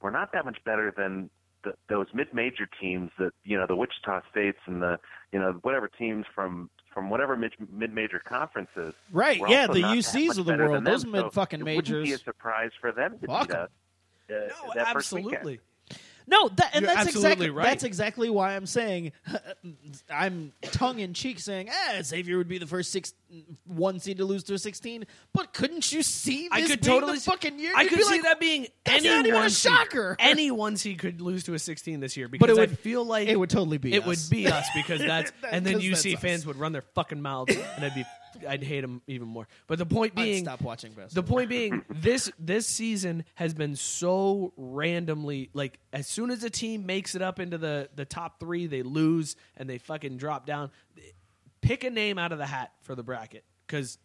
we're 0.00 0.10
not 0.10 0.32
that 0.32 0.44
much 0.44 0.62
better 0.64 0.92
than 0.96 1.30
the, 1.64 1.74
those 1.88 2.06
mid-major 2.14 2.68
teams 2.80 3.10
that 3.18 3.32
you 3.44 3.58
know 3.58 3.66
the 3.66 3.74
Wichita 3.76 4.22
States 4.30 4.58
and 4.66 4.80
the 4.80 4.98
you 5.32 5.38
know 5.38 5.52
whatever 5.62 5.88
teams 5.88 6.24
from 6.34 6.70
from 6.92 7.10
whatever 7.10 7.36
mid, 7.36 7.52
mid-major 7.72 8.20
conferences. 8.20 8.94
Right, 9.12 9.40
yeah, 9.48 9.66
the 9.66 9.74
UCs 9.82 10.38
of 10.38 10.46
the 10.46 10.56
world, 10.56 10.84
those 10.84 11.04
mid 11.04 11.32
fucking 11.32 11.60
it 11.60 11.76
wouldn't 11.76 12.04
be 12.04 12.12
a 12.12 12.18
surprise 12.18 12.70
for 12.80 12.92
them 12.92 13.18
to 13.18 13.26
Fuck 13.26 13.48
beat 13.48 13.56
us. 13.56 13.70
Uh, 14.30 14.74
that 14.74 14.92
first 14.92 15.12
weekend. 15.12 15.58
No, 16.30 16.48
that, 16.50 16.70
and 16.74 16.84
You're 16.84 16.94
that's 16.94 17.08
exactly 17.08 17.48
right. 17.48 17.64
that's 17.64 17.84
exactly 17.84 18.28
why 18.28 18.54
I'm 18.54 18.66
saying 18.66 19.12
I'm 20.12 20.52
tongue 20.62 20.98
in 20.98 21.14
cheek 21.14 21.40
saying, 21.40 21.68
"Ah, 21.72 22.02
Xavier 22.02 22.36
would 22.38 22.48
be 22.48 22.58
the 22.58 22.66
first 22.66 22.92
six 22.92 23.14
one 23.64 23.98
seed 23.98 24.18
to 24.18 24.24
lose 24.24 24.44
to 24.44 24.54
a 24.54 24.58
16." 24.58 25.06
But 25.32 25.54
couldn't 25.54 25.90
you 25.90 26.02
see 26.02 26.48
this 26.48 26.52
I 26.52 26.60
could 26.66 26.80
being 26.82 26.94
totally 27.00 27.14
the 27.18 27.20
fucking 27.24 27.58
year? 27.58 27.72
I 27.74 27.82
You'd 27.82 27.90
could 27.92 28.02
see 28.04 28.12
like, 28.16 28.22
that 28.24 28.40
being 28.40 28.66
"That's 28.84 28.98
any 29.04 29.08
not 29.08 29.26
even 29.26 29.32
a 29.38 29.42
one 29.42 29.50
seed. 29.50 29.72
shocker." 29.72 30.16
Any 30.20 30.50
one 30.50 30.76
seed 30.76 30.98
could 30.98 31.20
lose 31.22 31.44
to 31.44 31.54
a 31.54 31.58
16 31.58 32.00
this 32.00 32.16
year 32.16 32.28
because 32.28 32.40
But 32.46 32.50
it 32.50 32.56
would- 32.60 32.70
I 32.72 32.74
feel 32.74 33.04
like 33.04 33.28
it 33.28 33.38
would 33.38 33.50
totally 33.50 33.78
be 33.78 33.94
it 33.94 34.02
us. 34.02 34.06
would 34.06 34.30
be 34.30 34.46
us 34.48 34.66
because 34.74 35.00
that's 35.06 35.30
That- 35.42 35.54
and 35.54 35.64
then 35.66 35.80
UC 35.80 36.18
fans 36.18 36.44
would 36.46 36.56
run 36.56 36.72
their 36.72 36.82
fucking 36.94 37.22
mouths 37.22 37.56
and 37.56 37.84
I'd 37.84 37.94
be 37.94 38.04
I'd 38.46 38.62
hate 38.62 38.84
him 38.84 39.02
even 39.06 39.28
more. 39.28 39.48
But 39.66 39.78
the 39.78 39.86
point 39.86 40.14
being, 40.14 40.44
stop 40.44 40.60
watching 40.60 40.94
the 41.12 41.22
point 41.22 41.48
being, 41.48 41.84
this 41.90 42.30
this 42.38 42.66
season 42.66 43.24
has 43.34 43.54
been 43.54 43.76
so 43.76 44.52
randomly 44.56 45.50
like 45.54 45.78
as 45.92 46.06
soon 46.06 46.30
as 46.30 46.44
a 46.44 46.50
team 46.50 46.86
makes 46.86 47.14
it 47.14 47.22
up 47.22 47.40
into 47.40 47.58
the 47.58 47.88
the 47.94 48.04
top 48.04 48.40
three, 48.40 48.66
they 48.66 48.82
lose 48.82 49.36
and 49.56 49.68
they 49.68 49.78
fucking 49.78 50.16
drop 50.16 50.46
down. 50.46 50.70
Pick 51.60 51.84
a 51.84 51.90
name 51.90 52.18
out 52.18 52.32
of 52.32 52.38
the 52.38 52.46
hat 52.46 52.72
for 52.82 52.94
the 52.94 53.02
bracket 53.02 53.44
because 53.66 53.98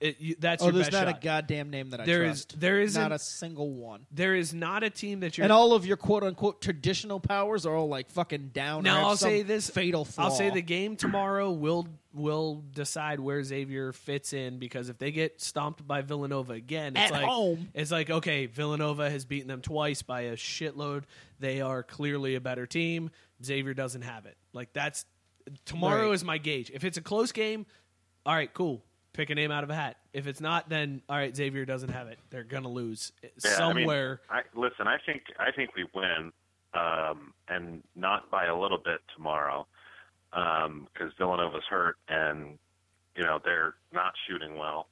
you, 0.00 0.36
that's 0.38 0.62
oh, 0.62 0.66
your 0.66 0.72
there's 0.74 0.86
best 0.90 0.92
not 1.04 1.08
shot. 1.08 1.18
a 1.18 1.24
goddamn 1.24 1.70
name 1.70 1.90
that 1.90 2.00
I 2.00 2.04
There 2.04 2.24
is- 2.24 2.44
trust. 2.44 2.60
there 2.60 2.80
isn't- 2.80 3.00
not 3.00 3.12
a 3.12 3.18
single 3.18 3.70
one. 3.72 4.06
There 4.10 4.34
is 4.34 4.52
not 4.52 4.82
a 4.82 4.90
team 4.90 5.20
that 5.20 5.38
you're 5.38 5.44
And 5.44 5.52
all 5.52 5.72
of 5.72 5.86
your 5.86 5.96
quote 5.96 6.22
unquote 6.22 6.60
traditional 6.60 7.18
powers 7.20 7.64
are 7.64 7.74
all 7.74 7.88
like 7.88 8.10
fucking 8.10 8.48
down. 8.52 8.80
or 8.80 8.82
Now 8.82 9.08
I'll 9.08 9.16
some 9.16 9.30
say 9.30 9.42
this: 9.42 9.70
fatal 9.70 10.04
flaw. 10.04 10.24
I'll 10.24 10.30
say 10.30 10.50
the 10.50 10.60
game 10.62 10.96
tomorrow 10.96 11.50
will 11.50 11.88
will 12.12 12.62
decide 12.72 13.20
where 13.20 13.42
Xavier 13.42 13.92
fits 13.92 14.32
in 14.32 14.58
because 14.58 14.88
if 14.88 14.96
they 14.98 15.10
get 15.12 15.40
stomped 15.40 15.86
by 15.86 16.00
Villanova 16.00 16.54
again, 16.54 16.96
it's 16.96 17.06
At 17.06 17.12
like 17.12 17.24
home. 17.26 17.68
it's 17.74 17.90
like 17.90 18.10
okay, 18.10 18.46
Villanova 18.46 19.08
has 19.10 19.24
beaten 19.24 19.48
them 19.48 19.60
twice 19.62 20.02
by 20.02 20.22
a 20.22 20.36
shitload. 20.36 21.04
They 21.40 21.60
are 21.60 21.82
clearly 21.82 22.34
a 22.34 22.40
better 22.40 22.66
team. 22.66 23.10
Xavier 23.44 23.74
doesn't 23.74 24.02
have 24.02 24.26
it. 24.26 24.36
Like 24.52 24.72
that's 24.72 25.04
tomorrow 25.64 26.06
Right. 26.08 26.14
is 26.14 26.24
my 26.24 26.38
gauge. 26.38 26.70
If 26.72 26.84
it's 26.84 26.96
a 26.98 27.02
close 27.02 27.32
game, 27.32 27.66
all 28.24 28.34
right, 28.34 28.52
cool. 28.52 28.82
Pick 29.16 29.30
a 29.30 29.34
name 29.34 29.50
out 29.50 29.64
of 29.64 29.70
a 29.70 29.74
hat. 29.74 29.96
If 30.12 30.26
it's 30.26 30.42
not, 30.42 30.68
then 30.68 31.00
all 31.08 31.16
right, 31.16 31.34
Xavier 31.34 31.64
doesn't 31.64 31.88
have 31.88 32.08
it. 32.08 32.18
They're 32.28 32.44
gonna 32.44 32.68
lose 32.68 33.12
Yeah, 33.22 33.30
I 33.30 33.72
mean, 33.72 33.84
somewhere. 33.86 34.20
I, 34.28 34.42
listen, 34.54 34.86
I 34.86 34.98
think 35.06 35.22
I 35.38 35.50
think 35.52 35.70
we 35.74 35.86
win, 35.94 36.32
um, 36.74 37.32
and 37.48 37.82
not 37.94 38.30
by 38.30 38.44
a 38.44 38.54
little 38.56 38.76
bit 38.78 39.00
tomorrow, 39.16 39.66
because 40.30 41.12
Villanova's 41.18 41.64
hurt 41.70 41.96
and 42.08 42.58
you 43.16 43.24
know 43.24 43.40
they're 43.42 43.74
not 43.92 44.12
shooting 44.28 44.56
well. 44.58 44.88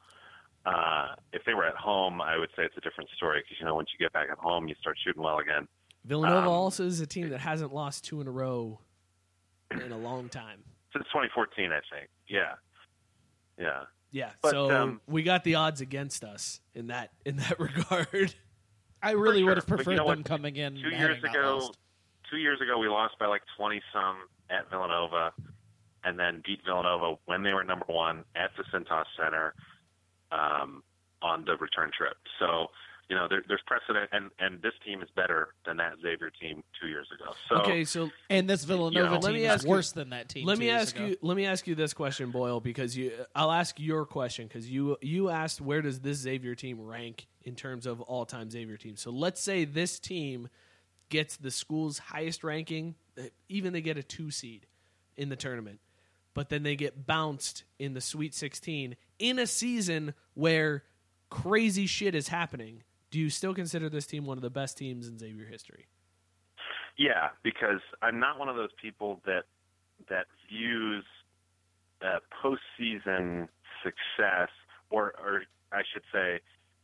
Uh, 0.65 1.09
if 1.35 1.43
they 1.45 1.53
were 1.53 1.67
at 1.67 1.77
home, 1.77 2.23
I 2.23 2.39
would 2.39 2.49
say 2.57 2.65
it's 2.65 2.77
a 2.79 2.81
different 2.81 3.11
story 3.17 3.43
because 3.45 3.61
you 3.61 3.67
know 3.67 3.75
once 3.75 3.91
you 3.93 4.03
get 4.03 4.15
back 4.15 4.29
at 4.33 4.39
home, 4.39 4.69
you 4.69 4.75
start 4.81 4.97
shooting 5.05 5.23
well 5.23 5.39
again. 5.39 5.69
Villanova 6.07 6.47
Um, 6.47 6.49
also 6.49 6.87
is 6.87 6.99
a 7.01 7.07
team 7.07 7.29
that 7.29 7.41
hasn't 7.41 7.75
lost 7.75 8.05
two 8.05 8.23
in 8.23 8.27
a 8.27 8.31
row 8.31 8.79
in 9.71 9.93
a 9.93 9.99
long 9.99 10.31
time. 10.31 10.65
Since 10.95 11.05
2014, 11.09 11.73
I 11.73 11.81
think. 11.95 12.09
Yeah, 12.29 12.55
yeah. 13.59 13.83
Yeah, 14.15 14.31
But, 14.43 14.53
so 14.53 14.71
um, 14.71 15.01
we 15.09 15.25
got 15.25 15.43
the 15.43 15.57
odds 15.57 15.81
against 15.81 16.23
us 16.23 16.61
in 16.73 16.87
that 16.87 17.11
in 17.27 17.37
that 17.39 17.59
regard. 17.59 18.33
I 19.03 19.11
really 19.11 19.43
For 19.43 19.47
would 19.49 19.57
have 19.57 19.67
sure. 19.67 19.77
But 19.77 19.81
you 19.81 19.85
preferred 19.85 19.97
know 19.97 20.09
them 20.09 20.19
what? 20.21 20.25
coming 20.25 20.55
in. 20.55 20.77
Two 20.77 20.91
years 20.91 21.23
ago, 21.25 21.73
two 22.31 22.37
years 22.37 22.61
ago, 22.61 22.79
we 22.79 22.87
lost 22.87 23.19
by 23.19 23.27
like 23.27 23.43
20 23.59 23.83
some 23.93 24.19
at 24.51 24.71
Villanova, 24.71 25.33
and 26.05 26.17
then 26.17 26.43
beat 26.47 26.61
Villanova 26.65 27.17
when 27.27 27.43
they 27.43 27.53
were 27.53 27.65
number 27.65 27.87
one 27.89 28.25
at 28.37 28.53
the 28.57 28.63
Cintas 28.73 29.05
Center 29.19 29.53
um, 30.31 30.85
on 31.21 31.45
the 31.45 31.57
return 31.57 31.91
trip. 31.97 32.17
So 32.39 32.69
you 33.09 33.17
know, 33.17 33.27
there, 33.29 33.43
there's 33.49 33.61
precedent, 33.67 34.09
and 34.13 34.31
and 34.39 34.63
this 34.63 34.73
team 34.85 35.03
is 35.03 35.09
better 35.15 35.49
than 35.67 35.77
that 35.79 35.95
Xavier 36.03 36.31
team 36.41 36.63
two 36.81 36.89
years 36.89 37.07
ago. 37.15 37.33
So 37.49 37.57
okay, 37.63 37.85
so 37.85 38.11
and 38.31 38.49
this 38.49 38.65
Villanova 38.65 38.95
You 38.99 39.05
know, 39.05 39.11
team 39.17 39.21
let 39.23 39.33
me 39.35 39.45
is 39.45 39.51
ask 39.51 39.65
you- 39.65 39.71
worse 39.71 39.93
than 39.93 40.11
that 40.11 40.29
team. 40.29 40.47
Let 40.47 40.55
two 40.55 40.61
me 40.61 40.67
years 40.67 40.83
ask 40.83 40.97
ago. 40.97 41.07
you. 41.07 41.17
Let 41.23 41.37
me 41.37 41.47
ask 41.47 41.67
you 41.67 41.75
this 41.75 41.93
question, 41.95 42.31
Boyle, 42.31 42.61
because 42.61 42.97
you. 42.97 43.13
I'll 43.35 43.53
ask 43.53 43.79
your 43.79 44.07
question 44.07 44.47
because 44.49 44.69
you 44.71 44.97
you 45.03 45.29
asked 45.31 45.61
where 45.61 45.83
does 45.83 46.01
this 46.01 46.19
Xavier 46.19 46.55
team 46.55 46.81
rank 46.81 47.27
in 47.43 47.55
terms 47.55 47.87
of 47.87 48.01
all 48.01 48.25
time 48.25 48.51
Xavier 48.51 48.77
teams. 48.77 49.01
So 49.01 49.11
let's 49.11 49.41
say 49.41 49.65
this 49.65 49.99
team 49.99 50.49
gets 51.11 51.37
the 51.37 51.51
school's 51.51 51.99
highest 51.99 52.43
ranking, 52.43 52.95
uh, 53.19 53.23
even 53.49 53.73
they 53.75 53.83
get 53.83 53.99
a 53.99 54.03
two 54.03 54.31
seed 54.31 54.67
in 55.17 55.29
the 55.29 55.37
tournament, 55.37 55.79
but 56.33 56.49
then 56.49 56.63
they 56.63 56.75
get 56.75 57.07
bounced 57.07 57.65
in 57.79 57.93
the 57.93 58.01
Sweet 58.01 58.35
16 58.35 58.97
in 59.19 59.39
a 59.39 59.47
season 59.47 60.15
where 60.33 60.83
crazy 61.31 61.87
shit 61.87 62.15
is 62.15 62.29
happening. 62.29 62.83
Do 63.15 63.21
you 63.21 63.31
still 63.31 63.55
consider 63.55 63.89
this 63.89 64.07
team 64.07 64.27
one 64.27 64.39
of 64.39 64.43
the 64.43 64.51
best 64.51 64.77
teams 64.77 65.07
in 65.07 65.17
Xavier 65.21 65.47
history? 65.47 65.87
Yeah, 66.97 67.29
because 67.45 67.79
I'm 68.03 68.19
not 68.19 68.41
one 68.41 68.49
of 68.49 68.57
those 68.57 68.73
people 68.83 69.21
that 69.25 69.45
that 70.09 70.27
views 70.51 71.05
uh, 72.03 72.19
postseason 72.43 73.47
success, 73.85 74.49
or 74.91 75.15
or 75.25 75.45
I 75.71 75.83
should 75.93 76.03
say, 76.13 76.41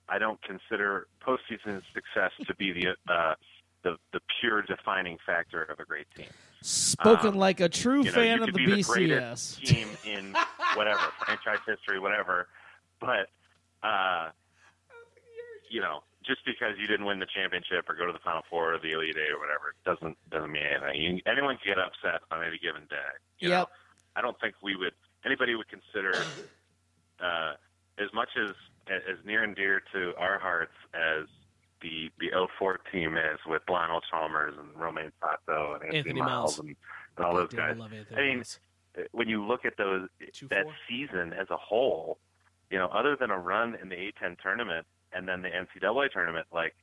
I 0.08 0.20
don't 0.20 0.40
consider 0.42 1.08
postseason 1.20 1.82
success 1.92 2.30
to 2.46 2.54
be 2.54 2.70
the 2.70 3.12
uh, 3.12 3.34
the 3.82 3.96
the 4.12 4.20
pure 4.40 4.62
defining 4.62 5.18
factor 5.26 5.64
of 5.64 5.80
a 5.80 5.84
great 5.84 6.06
team. 6.16 6.28
Spoken 6.62 7.30
Um, 7.30 7.34
like 7.38 7.58
a 7.58 7.68
true 7.68 8.04
you 8.04 8.12
know, 8.12 8.12
fan 8.12 8.42
of 8.44 8.52
the 8.52 8.60
BCS. 8.60 8.86
greatest 8.86 9.66
team 9.66 9.88
in 10.06 10.32
whatever 10.76 11.00
franchise 11.26 11.58
history, 11.66 11.98
whatever. 11.98 12.46
But 13.00 13.30
uh, 13.82 14.28
you 15.68 15.80
know, 15.80 16.04
just 16.30 16.46
because 16.46 16.78
you 16.78 16.86
didn't 16.86 17.06
win 17.06 17.18
the 17.18 17.26
championship 17.26 17.90
or 17.90 17.94
go 17.98 18.06
to 18.06 18.12
the 18.14 18.22
Final 18.22 18.42
Four 18.48 18.74
or 18.74 18.78
the 18.78 18.92
Elite 18.94 19.18
Eight 19.18 19.34
or 19.34 19.40
whatever 19.42 19.74
doesn't 19.84 20.14
doesn't 20.30 20.52
mean 20.52 20.62
anything. 20.62 20.94
You, 21.02 21.10
anyone 21.26 21.58
can 21.58 21.74
get 21.74 21.78
upset 21.82 22.22
on 22.30 22.44
any 22.46 22.58
given 22.62 22.86
day. 22.88 23.10
You 23.42 23.50
Yep. 23.50 23.58
know, 23.58 23.66
I 24.14 24.20
don't 24.22 24.38
think 24.40 24.54
we 24.62 24.76
would 24.76 24.94
anybody 25.26 25.54
would 25.58 25.66
consider 25.68 26.30
uh, 27.18 27.54
as 27.98 28.06
much 28.14 28.28
as 28.38 28.54
as 28.86 29.18
near 29.26 29.42
and 29.42 29.54
dear 29.56 29.82
to 29.92 30.12
our 30.18 30.38
hearts 30.38 30.74
as 30.94 31.26
the 31.82 32.10
the 32.20 32.30
04 32.58 32.78
team 32.92 33.16
is 33.16 33.38
with 33.46 33.62
Lionel 33.68 34.00
Chalmers 34.10 34.54
and 34.58 34.68
Romain 34.80 35.10
Sato 35.20 35.74
and 35.74 35.82
Anthony, 35.82 35.98
Anthony 35.98 36.20
Myles, 36.20 36.28
Myles. 36.30 36.58
and, 36.60 36.76
and 37.16 37.26
all 37.26 37.34
those 37.34 37.48
I 37.54 37.56
guys. 37.56 37.76
love 37.78 37.90
I 38.16 38.20
mean, 38.20 38.34
Myles. 38.38 38.58
when 39.12 39.28
you 39.28 39.44
look 39.44 39.64
at 39.64 39.74
those 39.78 40.08
that 40.50 40.66
season 40.88 41.32
as 41.32 41.48
a 41.50 41.56
whole, 41.56 42.18
you 42.70 42.78
know, 42.78 42.86
other 42.86 43.16
than 43.18 43.30
a 43.30 43.38
run 43.38 43.76
in 43.80 43.88
the 43.88 43.96
A10 43.96 44.38
tournament 44.40 44.86
and 45.12 45.26
then 45.28 45.42
the 45.42 45.48
NCAA 45.48 46.10
tournament, 46.12 46.46
like 46.52 46.74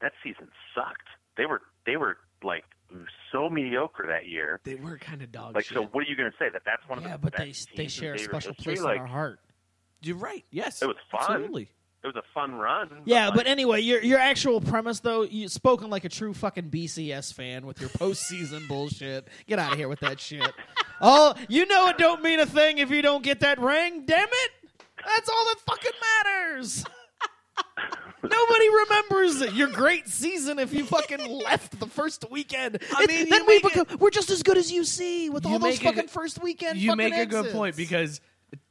that 0.00 0.12
season 0.22 0.48
sucked. 0.74 1.08
They 1.36 1.46
were 1.46 1.62
they 1.86 1.96
were 1.96 2.18
like 2.42 2.64
so 3.32 3.48
mediocre 3.50 4.06
that 4.06 4.26
year. 4.28 4.60
They 4.64 4.76
were 4.76 4.98
kind 4.98 5.20
of 5.22 5.32
dog 5.32 5.54
Like, 5.56 5.64
shit. 5.64 5.74
so 5.76 5.82
what 5.84 6.06
are 6.06 6.08
you 6.08 6.14
going 6.16 6.30
to 6.30 6.36
say 6.38 6.48
that 6.52 6.62
that's 6.64 6.86
one 6.88 7.02
Yeah, 7.02 7.14
of 7.14 7.22
the 7.22 7.30
but 7.30 7.36
they 7.38 7.52
they 7.76 7.88
share 7.88 8.14
a 8.14 8.18
special 8.18 8.52
history? 8.54 8.74
place 8.74 8.84
like, 8.84 8.96
in 8.96 9.00
our 9.02 9.06
heart. 9.08 9.40
You're 10.02 10.16
right. 10.16 10.44
Yes, 10.50 10.80
It 10.82 10.86
was 10.86 10.96
fun. 11.10 11.20
Absolutely. 11.22 11.70
It 12.04 12.06
was 12.08 12.16
a 12.16 12.22
fun 12.34 12.54
run. 12.56 12.90
Yeah, 13.06 13.28
like, 13.28 13.36
but 13.36 13.46
anyway, 13.46 13.80
your 13.80 14.02
your 14.02 14.18
actual 14.18 14.60
premise 14.60 15.00
though, 15.00 15.22
you 15.22 15.48
spoken 15.48 15.88
like 15.88 16.04
a 16.04 16.10
true 16.10 16.34
fucking 16.34 16.68
BCS 16.68 17.32
fan 17.32 17.64
with 17.66 17.80
your 17.80 17.88
postseason 17.88 18.68
bullshit. 18.68 19.26
Get 19.46 19.58
out 19.58 19.72
of 19.72 19.78
here 19.78 19.88
with 19.88 20.00
that 20.00 20.20
shit. 20.20 20.52
Oh, 21.00 21.34
you 21.48 21.64
know 21.64 21.88
it 21.88 21.96
don't 21.96 22.22
mean 22.22 22.38
a 22.40 22.46
thing 22.46 22.76
if 22.78 22.90
you 22.90 23.00
don't 23.00 23.24
get 23.24 23.40
that 23.40 23.58
ring. 23.58 24.04
Damn 24.04 24.28
it! 24.30 24.50
That's 25.04 25.28
all 25.30 25.44
that 25.46 25.60
fucking 25.66 25.92
matters. 26.24 26.84
Nobody 28.30 28.68
remembers 28.68 29.54
your 29.54 29.68
great 29.68 30.08
season 30.08 30.58
if 30.58 30.72
you 30.72 30.84
fucking 30.84 31.26
left 31.26 31.78
the 31.78 31.86
first 31.86 32.30
weekend. 32.30 32.78
I 32.96 33.04
It- 33.04 33.08
mean, 33.08 33.28
then 33.28 33.46
we 33.46 33.54
make 33.62 33.64
it- 33.76 33.86
become, 33.88 33.98
we're 33.98 34.10
just 34.10 34.30
as 34.30 34.42
good 34.42 34.56
as 34.56 34.70
UC 34.72 35.30
with 35.30 35.44
all 35.46 35.58
those 35.58 35.62
make 35.62 35.80
a 35.82 35.84
fucking 35.84 36.08
first 36.08 36.42
weekend. 36.42 36.78
You 36.78 36.90
fucking 36.90 37.10
make 37.10 37.14
a 37.18 37.26
good 37.26 37.52
point 37.52 37.76
because, 37.76 38.20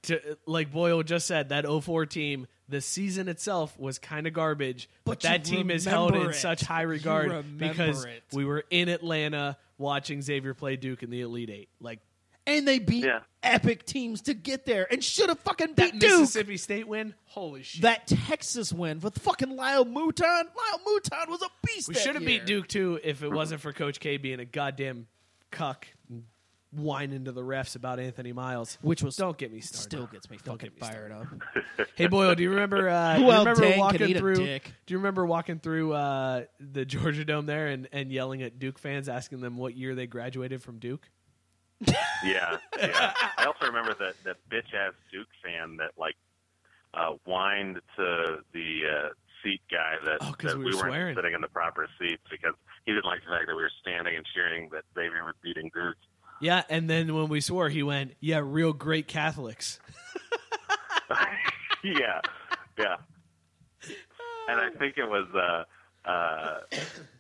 to, 0.04 0.38
like 0.46 0.72
Boyle 0.72 1.04
just 1.04 1.28
said, 1.28 1.50
that 1.50 1.66
04 1.66 2.06
team, 2.06 2.48
the 2.70 2.82
season 2.82 3.28
itself 3.28 3.78
was 3.78 4.00
kind 4.00 4.26
of 4.26 4.34
garbage, 4.34 4.90
but, 5.04 5.12
But 5.14 5.20
that 5.22 5.44
team 5.44 5.70
is 5.70 5.86
held 5.86 6.16
in 6.16 6.34
such 6.34 6.62
high 6.62 6.84
regard 6.84 7.58
because 7.58 8.06
it. 8.06 8.24
we 8.32 8.46
were 8.46 8.64
in 8.70 8.90
Atlanta 8.90 9.58
watching 9.78 10.22
Xavier 10.22 10.54
play 10.54 10.78
Duke 10.78 11.04
in 11.04 11.10
the 11.10 11.22
Elite 11.22 11.50
Eight. 11.50 11.70
Like 11.82 12.00
and 12.46 12.68
they 12.68 12.80
beat 12.80 13.06
Yeah. 13.06 13.20
epic 13.42 13.86
teams 13.86 14.22
to 14.24 14.34
get 14.34 14.66
there, 14.66 14.88
and 14.92 15.04
should 15.04 15.30
have 15.30 15.40
fucking 15.40 15.74
that 15.76 15.94
beat 15.94 16.00
Duke. 16.00 16.22
Mississippi 16.22 16.58
State 16.58 16.88
win. 16.88 17.14
Holy 17.26 17.64
shit! 17.64 17.82
that 17.84 18.08
Texas 18.08 18.72
win 18.74 19.00
with 19.00 19.18
fucking 19.20 19.56
Lyle 19.56 19.86
Mouton. 19.86 20.24
Lyle 20.26 20.80
Mouton 20.86 21.30
was 21.30 21.42
a 21.42 21.48
beast. 21.66 21.88
we 21.88 21.96
should 21.96 22.16
have 22.16 22.26
beat 22.26 22.46
Duke 22.46 22.68
too 22.68 23.00
if 23.04 23.24
it 23.24 23.30
wasn't 23.32 23.62
for 23.62 23.72
Coach 23.74 24.00
K 24.00 24.18
being 24.18 24.40
a 24.40 24.46
goddamn 24.46 25.08
cuck. 25.52 25.88
and 26.10 26.24
Whining 26.76 27.26
to 27.26 27.32
the 27.32 27.44
refs 27.44 27.76
about 27.76 28.00
Anthony 28.00 28.34
Myles, 28.34 28.80
which 28.82 29.04
was 29.04 29.16
don't 29.16 29.38
get 29.38 29.54
me 29.54 29.60
started. 29.62 29.84
Still 29.84 30.08
gets 30.08 30.28
me 30.32 30.40
Don't 30.44 30.56
fucking 30.60 30.72
get 30.76 30.82
me 30.82 30.88
fired 30.88 31.12
up. 31.12 31.28
Hey 31.96 32.08
Boyle, 32.08 32.34
do 32.34 32.42
you 32.42 32.50
remember? 32.50 32.90
Uh, 32.90 33.14
Who 33.14 33.20
do 33.20 33.26
you 33.32 33.38
remember 33.38 33.78
walking 33.78 34.16
through? 34.18 34.36
Do 34.38 34.60
you 34.88 34.98
remember 34.98 35.24
walking 35.28 35.60
through 35.60 35.94
uh, 35.94 36.46
the 36.60 36.84
Georgia 36.84 37.26
Dome 37.26 37.46
there 37.46 37.68
and, 37.68 37.88
and 37.92 38.12
yelling 38.12 38.42
at 38.42 38.58
Duke 38.58 38.80
fans, 38.80 39.08
asking 39.08 39.42
them 39.42 39.58
what 39.58 39.76
year 39.78 39.94
they 39.94 40.08
graduated 40.08 40.64
from 40.64 40.80
Duke? 40.80 41.08
Yeah, 42.24 42.58
yeah. 42.80 43.14
I 43.38 43.46
also 43.46 43.66
remember 43.66 43.94
that 44.00 44.16
that 44.24 44.38
bitch 44.50 44.74
ass 44.74 44.94
Duke 45.12 45.28
fan 45.44 45.78
that 45.78 45.92
like 45.98 46.16
uh, 46.94 47.12
whined 47.26 47.82
to 47.98 48.38
the 48.54 48.82
uh, 48.86 49.10
seat 49.44 49.62
guy 49.70 49.96
that, 50.06 50.18
Oh, 50.22 50.34
that 50.42 50.58
we 50.58 50.66
we, 50.66 50.72
were 50.72 50.78
weren't 50.78 50.88
swearing. 50.94 51.16
sitting 51.16 51.34
in 51.34 51.42
the 51.42 51.48
proper 51.50 51.88
seats 52.00 52.22
because 52.32 52.54
he 52.86 52.94
didn't 52.94 53.06
like 53.06 53.22
the 53.22 53.32
fact 53.32 53.48
that 53.48 53.56
we 53.56 53.62
were 53.64 53.72
standing 53.82 54.16
and 54.16 54.26
cheering 54.34 54.70
that 54.72 54.84
Xavier 54.96 55.24
was 55.26 55.36
beating 55.44 55.70
Duke. 55.74 55.96
Yeah, 56.42 56.64
and 56.70 56.90
then 56.90 57.14
when 57.16 57.28
we 57.30 57.42
swore, 57.42 57.70
he 57.70 57.84
went, 57.84 58.14
"Yeah, 58.20 58.42
real 58.44 58.74
great 58.74 59.08
Catholics." 59.08 59.80
yeah, 61.84 62.20
yeah. 62.78 62.96
And 64.50 64.60
I 64.60 64.70
think 64.78 64.98
it 64.98 65.08
was 65.08 65.28
uh, 65.34 66.10
uh, 66.10 66.60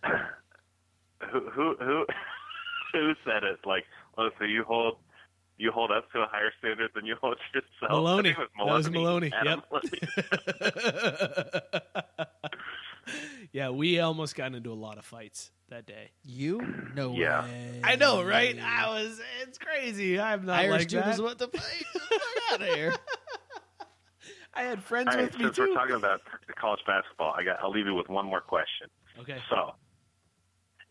who 1.32 1.40
who 1.52 1.76
who 1.80 2.06
who 2.94 3.14
said 3.26 3.44
it? 3.44 3.60
Like, 3.66 3.86
oh, 4.18 4.30
so 4.40 4.46
you 4.46 4.64
hold 4.64 4.98
you 5.58 5.72
hold 5.72 5.92
us 5.92 6.04
to 6.14 6.20
a 6.22 6.28
higher 6.28 6.52
standard 6.60 6.90
than 6.96 7.06
you 7.06 7.16
hold 7.22 7.38
yourself. 7.54 7.68
I 7.84 7.94
Maloney. 7.94 8.34
think 8.34 8.40
it 8.40 8.50
That 8.58 8.66
was 8.74 8.90
Maloney. 8.90 9.30
Maloney. 9.30 9.34
Adam 9.40 9.64
Yep. 9.72 9.82
Maloney. 11.14 12.28
yeah, 13.52 13.70
we 13.70 14.00
almost 14.00 14.36
got 14.36 14.54
into 14.56 14.72
a 14.72 14.74
lot 14.76 14.98
of 14.98 15.06
fights 15.06 15.52
that 15.70 15.86
day. 15.86 16.12
You? 16.24 16.62
No 16.96 17.14
Yeah. 17.14 17.44
way. 17.44 17.82
I 17.84 17.96
know, 17.98 18.24
right? 18.24 18.58
I 18.60 18.90
was. 18.90 19.22
It's 19.42 19.58
crazy. 19.58 20.20
I'm 20.20 20.46
not 20.46 20.60
Irish 20.60 20.72
like 20.82 20.88
dude 20.88 21.02
that. 21.02 21.08
was 21.10 21.22
what 21.22 21.38
the 21.38 21.48
fight. 21.48 21.86
Get 21.94 22.22
out 22.54 22.62
of 22.70 22.76
here. 22.76 22.94
I 24.56 24.62
had 24.64 24.84
friends 24.84 25.10
All 25.12 25.16
right, 25.16 25.24
with 25.32 25.38
me 25.40 25.46
since 25.46 25.56
too. 25.56 25.68
we're 25.70 25.74
talking 25.74 25.96
about 25.96 26.22
college 26.60 26.82
basketball, 26.86 27.34
I 27.38 27.44
got 27.44 27.58
I'll 27.62 27.72
leave 27.72 27.88
you 27.88 27.96
with 27.96 28.08
one 28.10 28.26
more 28.26 28.42
question. 28.42 28.88
Okay. 29.20 29.38
So 29.50 29.74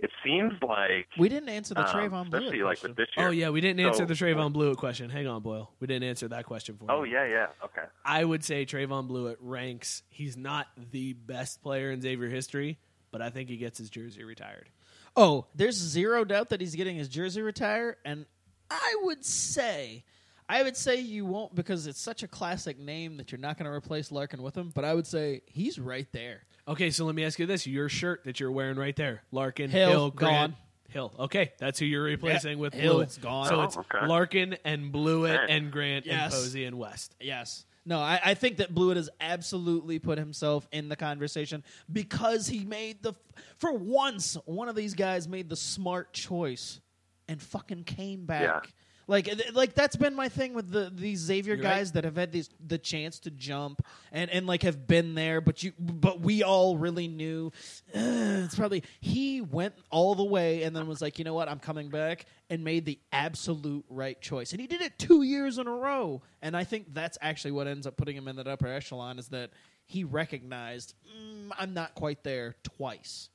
it 0.02 0.10
seems 0.24 0.52
like 0.62 1.06
We 1.18 1.28
didn't 1.30 1.48
answer 1.48 1.72
the 1.74 1.80
um, 1.80 1.86
Trevon 1.86 2.28
Bluiett 2.28 2.34
especially 2.38 2.58
like 2.58 2.64
question. 2.80 2.90
with 2.90 2.96
this 2.98 3.08
year. 3.16 3.28
Oh 3.28 3.30
yeah, 3.30 3.48
we 3.50 3.60
didn't 3.60 3.80
answer 3.80 3.98
So- 4.00 4.04
the 4.06 4.14
Trevon 4.14 4.52
Bluiett 4.52 4.76
question. 4.76 5.08
Hang 5.08 5.26
on, 5.26 5.42
Boyle. 5.42 5.70
We 5.80 5.86
didn't 5.86 6.08
answer 6.08 6.28
that 6.28 6.44
question 6.44 6.76
for 6.76 6.90
Oh 6.90 7.04
you. 7.04 7.12
yeah, 7.14 7.26
yeah. 7.26 7.46
Okay. 7.64 7.86
I 8.04 8.22
would 8.24 8.44
say 8.44 8.66
Trevon 8.66 9.08
Bluiett 9.08 9.36
ranks. 9.40 10.02
He's 10.10 10.36
not 10.36 10.66
the 10.90 11.12
best 11.14 11.62
player 11.62 11.90
in 11.90 12.00
Xavier 12.02 12.28
history, 12.28 12.78
but 13.12 13.22
I 13.22 13.30
think 13.30 13.48
he 13.48 13.56
gets 13.56 13.78
his 13.78 13.88
jersey 13.88 14.24
retired. 14.24 14.68
Oh, 15.16 15.46
there's 15.54 15.76
zero 15.76 16.24
doubt 16.24 16.48
that 16.50 16.60
he's 16.60 16.74
getting 16.74 16.96
his 16.96 17.08
jersey 17.08 17.42
retired, 17.42 17.96
and 18.04 18.26
I 18.70 18.96
would 19.02 19.24
say, 19.24 20.04
I 20.52 20.62
would 20.62 20.76
say 20.76 21.00
you 21.00 21.24
won't 21.24 21.54
because 21.54 21.86
it's 21.86 22.00
such 22.00 22.22
a 22.22 22.28
classic 22.28 22.78
name 22.78 23.16
that 23.16 23.32
you're 23.32 23.40
not 23.40 23.56
going 23.58 23.64
to 23.64 23.72
replace 23.74 24.12
Larkin 24.12 24.42
with 24.42 24.56
him. 24.56 24.70
But 24.74 24.84
I 24.84 24.94
would 24.94 25.06
say 25.06 25.42
he's 25.46 25.78
right 25.78 26.06
there. 26.12 26.42
Okay, 26.68 26.90
so 26.90 27.04
let 27.06 27.14
me 27.14 27.24
ask 27.24 27.38
you 27.38 27.46
this: 27.46 27.66
Your 27.66 27.88
shirt 27.88 28.24
that 28.24 28.38
you're 28.38 28.52
wearing 28.52 28.76
right 28.76 28.94
there, 28.94 29.22
Larkin, 29.32 29.70
Hill, 29.70 29.90
Hill, 29.90 30.10
Grant, 30.10 30.52
gone. 30.52 30.56
Hill. 30.90 31.12
Okay, 31.18 31.52
that's 31.58 31.78
who 31.78 31.86
you're 31.86 32.02
replacing 32.02 32.52
Yeah, 32.58 32.62
with 32.62 32.74
Hill's 32.74 33.18
Bluiett. 33.18 33.22
gone. 33.22 33.48
So 33.48 33.56
Oh, 33.60 33.62
it's 33.64 33.76
okay. 33.78 34.06
Larkin 34.06 34.56
and 34.64 34.92
Bluiett 34.92 35.46
Hey. 35.48 35.56
and 35.56 35.72
Grant 35.72 36.04
Yes. 36.06 36.24
and 36.24 36.32
Posey 36.32 36.64
and 36.64 36.78
West. 36.78 37.14
Yes. 37.20 37.64
No, 37.84 37.98
I, 37.98 38.20
I 38.24 38.34
think 38.34 38.58
that 38.58 38.72
Bluiett 38.72 38.94
has 38.94 39.10
absolutely 39.20 39.98
put 39.98 40.16
himself 40.16 40.68
in 40.70 40.88
the 40.88 40.94
conversation 40.94 41.64
because 41.92 42.46
he 42.46 42.64
made 42.64 43.02
the 43.02 43.14
for 43.58 43.72
once 43.72 44.36
one 44.44 44.68
of 44.68 44.76
these 44.76 44.94
guys 44.94 45.26
made 45.26 45.48
the 45.48 45.56
smart 45.56 46.12
choice 46.12 46.80
and 47.26 47.42
fucking 47.42 47.82
came 47.84 48.24
back. 48.24 48.42
Yeah. 48.42 48.60
Like, 49.06 49.24
th- 49.26 49.52
like 49.52 49.74
that's 49.74 49.96
been 49.96 50.14
my 50.14 50.28
thing 50.28 50.54
with 50.54 50.70
the 50.70 50.90
these 50.94 51.20
Xavier 51.20 51.54
You're 51.54 51.62
guys 51.62 51.92
that 51.92 52.04
have 52.04 52.16
had 52.16 52.32
these 52.32 52.50
the 52.64 52.78
chance 52.78 53.18
to 53.20 53.30
jump 53.30 53.84
and, 54.12 54.30
and 54.30 54.46
like 54.46 54.62
have 54.62 54.86
been 54.86 55.14
there, 55.14 55.40
but 55.40 55.62
you 55.62 55.72
but 55.78 56.20
we 56.20 56.42
all 56.42 56.76
really 56.76 57.08
knew 57.08 57.52
uh, 57.94 57.98
it's 58.44 58.54
probably 58.54 58.82
he 59.00 59.40
went 59.40 59.74
all 59.90 60.14
the 60.14 60.24
way 60.24 60.62
and 60.62 60.74
then 60.74 60.86
was 60.86 61.02
like, 61.02 61.18
you 61.18 61.24
know 61.24 61.34
what, 61.34 61.48
I'm 61.48 61.58
coming 61.58 61.88
back 61.88 62.26
and 62.48 62.62
made 62.64 62.84
the 62.84 62.98
absolute 63.12 63.84
right 63.88 64.20
choice, 64.20 64.52
and 64.52 64.60
he 64.60 64.66
did 64.66 64.80
it 64.80 64.98
two 64.98 65.22
years 65.22 65.58
in 65.58 65.66
a 65.66 65.72
row. 65.72 66.22
And 66.40 66.56
I 66.56 66.64
think 66.64 66.94
that's 66.94 67.18
actually 67.20 67.52
what 67.52 67.66
ends 67.66 67.86
up 67.86 67.96
putting 67.96 68.16
him 68.16 68.28
in 68.28 68.36
that 68.36 68.46
upper 68.46 68.68
echelon 68.68 69.18
is 69.18 69.28
that 69.28 69.50
he 69.86 70.04
recognized 70.04 70.94
mm, 71.06 71.50
I'm 71.58 71.74
not 71.74 71.94
quite 71.94 72.22
there 72.24 72.56
twice. 72.62 73.28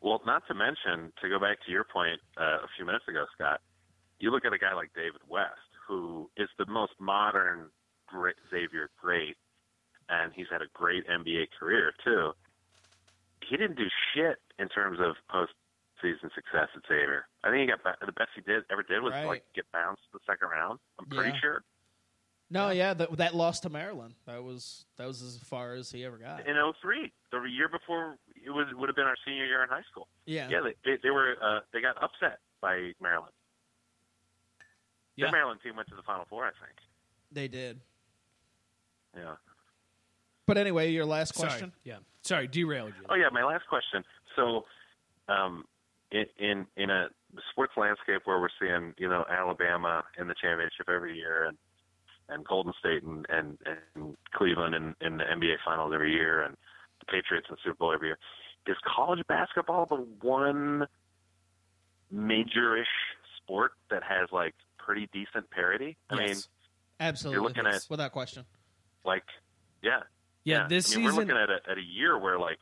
Well, 0.00 0.20
not 0.24 0.46
to 0.46 0.54
mention, 0.54 1.12
to 1.22 1.28
go 1.28 1.40
back 1.40 1.58
to 1.66 1.72
your 1.72 1.84
point 1.84 2.20
uh, 2.40 2.58
a 2.62 2.68
few 2.76 2.86
minutes 2.86 3.04
ago, 3.08 3.24
Scott, 3.34 3.60
you 4.20 4.30
look 4.30 4.44
at 4.44 4.52
a 4.52 4.58
guy 4.58 4.74
like 4.74 4.90
David 4.94 5.20
West, 5.28 5.70
who 5.86 6.30
is 6.36 6.48
the 6.58 6.66
most 6.66 6.92
modern 7.00 7.70
great, 8.06 8.36
Xavier 8.50 8.90
great, 9.00 9.36
and 10.08 10.32
he's 10.34 10.46
had 10.50 10.62
a 10.62 10.66
great 10.74 11.06
NBA 11.08 11.48
career, 11.58 11.92
too. 12.04 12.32
He 13.48 13.56
didn't 13.56 13.76
do 13.76 13.86
shit 14.14 14.36
in 14.58 14.68
terms 14.68 14.98
of 15.00 15.14
postseason 15.30 16.32
success 16.34 16.68
at 16.74 16.82
Xavier. 16.88 17.26
I 17.44 17.50
think 17.50 17.60
he 17.62 17.66
got 17.66 17.80
the 18.04 18.12
best 18.12 18.30
he 18.34 18.40
did 18.42 18.64
ever 18.70 18.82
did 18.82 19.02
was 19.02 19.12
Right. 19.12 19.26
like 19.26 19.44
get 19.54 19.70
bounced 19.72 20.02
in 20.12 20.18
the 20.18 20.32
second 20.32 20.48
round. 20.48 20.78
I'm 20.98 21.06
pretty 21.06 21.30
Yeah. 21.30 21.40
sure. 21.40 21.62
No, 22.50 22.70
yeah, 22.70 22.94
that, 22.94 23.14
that 23.18 23.34
loss 23.34 23.60
to 23.60 23.68
Maryland. 23.68 24.14
That 24.24 24.42
was 24.42 24.86
that 24.96 25.06
was 25.06 25.20
as 25.22 25.36
far 25.36 25.74
as 25.74 25.90
he 25.90 26.02
ever 26.06 26.16
got. 26.16 26.46
in 26.46 26.56
03, 26.80 27.12
the 27.30 27.42
year 27.42 27.68
before 27.68 28.16
it 28.42 28.48
was 28.50 28.66
would 28.74 28.88
have 28.88 28.96
been 28.96 29.04
our 29.06 29.16
senior 29.24 29.44
year 29.44 29.62
in 29.62 29.68
high 29.68 29.82
school. 29.90 30.08
Yeah. 30.24 30.48
yeah, 30.48 30.60
they 30.62 30.74
they, 30.82 30.96
they 31.02 31.10
were 31.10 31.36
uh, 31.42 31.60
they 31.74 31.82
got 31.82 32.02
upset 32.02 32.40
by 32.62 32.92
Maryland. 33.02 33.34
Yeah. 35.18 35.26
The 35.26 35.32
Maryland 35.32 35.60
team 35.64 35.74
went 35.74 35.88
to 35.88 35.96
the 35.96 36.02
Final 36.02 36.24
Four, 36.30 36.44
I 36.44 36.50
think. 36.64 36.78
They 37.32 37.48
did. 37.48 37.80
Yeah. 39.16 39.34
But 40.46 40.58
anyway, 40.58 40.90
your 40.92 41.04
last 41.04 41.34
Sorry. 41.34 41.48
question. 41.48 41.72
Yeah. 41.82 41.96
Sorry, 42.22 42.46
derailed 42.46 42.92
you. 42.96 43.04
Oh 43.10 43.16
yeah, 43.16 43.28
my 43.32 43.42
last 43.44 43.66
question. 43.68 44.04
So, 44.36 44.64
um, 45.28 45.64
in 46.12 46.26
in 46.38 46.66
in 46.76 46.90
a 46.90 47.08
sports 47.50 47.72
landscape 47.76 48.22
where 48.24 48.40
we're 48.40 48.48
seeing 48.60 48.94
you 48.96 49.08
know 49.08 49.24
Alabama 49.28 50.04
in 50.18 50.28
the 50.28 50.34
championship 50.40 50.88
every 50.88 51.16
year 51.16 51.46
and 51.46 51.58
and 52.28 52.46
Golden 52.46 52.72
State 52.78 53.02
and 53.02 53.26
and, 53.28 53.58
and 53.66 54.16
Cleveland 54.32 54.74
in, 54.74 54.94
in 55.00 55.16
the 55.18 55.24
NBA 55.24 55.56
Finals 55.64 55.92
every 55.92 56.12
year 56.12 56.42
and 56.42 56.56
the 57.00 57.06
Patriots 57.06 57.48
in 57.50 57.56
the 57.56 57.60
Super 57.64 57.76
Bowl 57.76 57.92
every 57.92 58.08
year, 58.08 58.18
is 58.68 58.76
college 58.86 59.26
basketball 59.26 59.86
the 59.86 60.06
one 60.20 60.86
major-ish 62.10 62.86
sport 63.36 63.72
that 63.90 64.02
has 64.02 64.28
like 64.32 64.54
pretty 64.88 65.06
decent 65.12 65.50
parity? 65.50 65.98
I 66.08 66.14
Yes. 66.18 66.28
mean, 66.28 66.36
Absolutely, 67.00 67.36
you're 67.36 67.44
looking 67.46 67.66
at 67.66 67.86
without 67.90 68.10
question. 68.12 68.44
like 69.04 69.22
yeah 69.82 70.00
Yeah, 70.44 70.66
this 70.66 70.86
I 70.92 70.96
mean, 70.98 71.04
season- 71.10 71.16
we're 71.28 71.34
looking 71.34 71.36
at 71.42 71.50
a, 71.50 71.70
at 71.70 71.76
a 71.78 71.82
year 71.82 72.18
where 72.18 72.38
like 72.38 72.58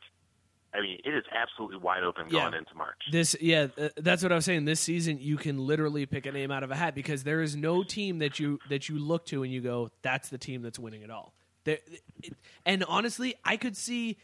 I 0.73 0.81
mean 0.81 0.99
it 1.05 1.13
is 1.13 1.23
absolutely 1.31 1.77
wide 1.77 2.03
open 2.03 2.25
Yeah. 2.29 2.41
going 2.41 2.55
into 2.55 2.75
March. 2.75 3.01
This, 3.11 3.35
yeah, 3.39 3.67
uh, 3.81 3.89
that's 3.95 4.21
what 4.21 4.31
I 4.33 4.35
was 4.35 4.43
saying. 4.45 4.65
This 4.65 4.81
season, 4.81 5.17
you 5.19 5.37
can 5.37 5.57
literally 5.57 6.05
pick 6.05 6.25
a 6.25 6.31
name 6.33 6.51
out 6.51 6.63
of 6.63 6.69
a 6.69 6.75
hat 6.75 6.93
because 6.93 7.23
there 7.23 7.41
is 7.41 7.55
no 7.55 7.83
team 7.83 8.19
that 8.19 8.39
you 8.39 8.59
that 8.69 8.89
you 8.89 8.99
look 8.99 9.25
to 9.27 9.41
and 9.43 9.51
you 9.53 9.61
go, 9.61 9.89
"That's 10.01 10.27
the 10.29 10.37
team 10.37 10.61
that's 10.61 10.77
winning 10.77 11.01
it 11.03 11.09
all." 11.09 11.33
There, 11.63 11.79
it, 12.21 12.35
and 12.65 12.83
honestly, 12.83 13.35
I 13.45 13.55
could 13.57 13.77
see 13.77 14.17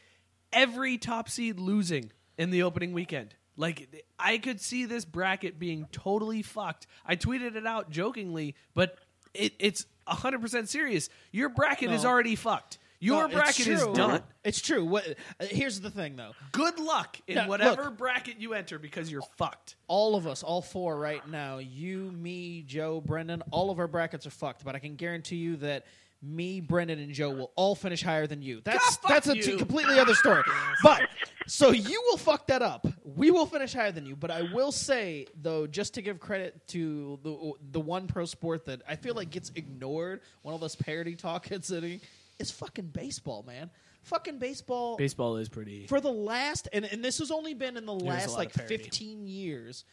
every 0.52 0.98
top 0.98 1.30
seed 1.30 1.58
losing 1.60 2.12
in 2.38 2.50
the 2.52 2.62
opening 2.62 2.92
weekend. 2.94 3.36
Like 3.56 4.06
I 4.18 4.38
could 4.40 4.60
see 4.60 4.86
this 4.86 5.06
bracket 5.06 5.60
being 5.60 5.88
totally 5.92 6.42
fucked. 6.42 6.88
I 7.06 7.16
tweeted 7.16 7.56
it 7.56 7.68
out 7.68 7.90
jokingly, 7.92 8.56
but 8.74 8.98
it, 9.34 9.54
it's 9.60 9.86
hundred 10.08 10.42
percent 10.42 10.70
serious. 10.70 11.10
Your 11.32 11.50
bracket 11.50 11.92
is 11.92 12.04
already 12.06 12.36
fucked. 12.36 12.80
Your 13.00 13.22
No, 13.22 13.26
it's 13.26 13.36
bracket 13.36 13.68
is 13.68 13.84
true. 13.84 13.94
done. 13.94 14.24
It's 14.46 14.62
true. 14.62 14.86
What? 14.86 15.06
Uh, 15.38 15.46
here's 15.46 15.82
the 15.82 15.90
thing, 15.90 16.16
though. 16.16 16.32
Good 16.54 16.80
luck 16.80 17.18
in 17.28 17.36
Yeah, 17.36 17.48
whatever 17.48 17.84
look. 17.84 17.98
bracket 17.98 18.40
you 18.40 18.54
enter 18.54 18.80
because 18.80 19.12
you're 19.12 19.24
fucked. 19.36 19.76
all 19.88 20.16
of 20.16 20.26
us, 20.26 20.42
all 20.42 20.62
four 20.62 20.98
right 20.98 21.28
now, 21.28 21.58
you, 21.58 22.12
me, 22.14 22.64
Joe, 22.66 23.02
Brendan, 23.02 23.44
all 23.52 23.72
of 23.72 23.80
our 23.80 23.90
brackets 23.90 24.26
are 24.26 24.30
fucked. 24.32 24.64
But 24.64 24.76
I 24.76 24.80
can 24.80 24.96
guarantee 24.96 25.36
you 25.36 25.58
that 25.58 25.86
me, 26.24 26.62
Brendan, 26.62 27.00
and 27.00 27.14
Joe 27.14 27.32
will 27.32 27.52
all 27.56 27.76
finish 27.76 28.02
higher 28.02 28.26
than 28.28 28.42
you. 28.42 28.62
That's 28.64 28.98
that's 28.98 29.28
a 29.28 29.34
t- 29.34 29.52
you. 29.52 29.58
completely 29.58 30.00
other 30.00 30.16
story. 30.16 30.44
but 30.84 31.02
so 31.48 31.72
you 31.72 32.02
will 32.10 32.18
fuck 32.18 32.48
that 32.48 32.62
up. 32.62 32.88
We 33.04 33.32
will 33.32 33.46
finish 33.46 33.74
higher 33.74 33.92
than 33.92 34.06
you. 34.06 34.16
But 34.16 34.32
I 34.32 34.44
will 34.54 34.72
say 34.72 35.28
though, 35.42 35.68
just 35.68 35.96
to 35.96 36.02
give 36.02 36.20
credit 36.20 36.68
to 36.70 37.20
the 37.24 37.54
the 37.72 37.80
one 37.80 38.08
pro 38.08 38.26
sport 38.26 38.66
that 38.66 38.82
I 38.88 38.96
feel 38.96 39.16
like 39.16 39.30
gets 39.30 39.52
ignored 39.56 40.22
when 40.42 40.54
all 40.54 40.60
this 40.60 40.76
parody 40.76 41.16
talk 41.16 41.46
hits 41.48 41.70
it, 41.72 42.02
is 42.40 42.52
fucking 42.52 42.88
baseball, 42.88 43.44
man. 43.46 43.70
Fucking 44.04 44.38
baseball. 44.38 44.98
Baseball 44.98 45.38
is 45.38 45.48
pretty. 45.48 45.88
for 45.88 46.02
the 46.02 46.12
last 46.12 46.68
and, 46.74 46.86
and 46.86 47.04
this 47.04 47.20
has 47.20 47.32
only 47.32 47.54
been 47.54 47.78
in 47.78 47.86
the 47.86 47.96
There's 47.96 48.08
last 48.08 48.38
like 48.38 48.56
of 48.56 48.68
15 48.68 49.28
years 49.28 49.86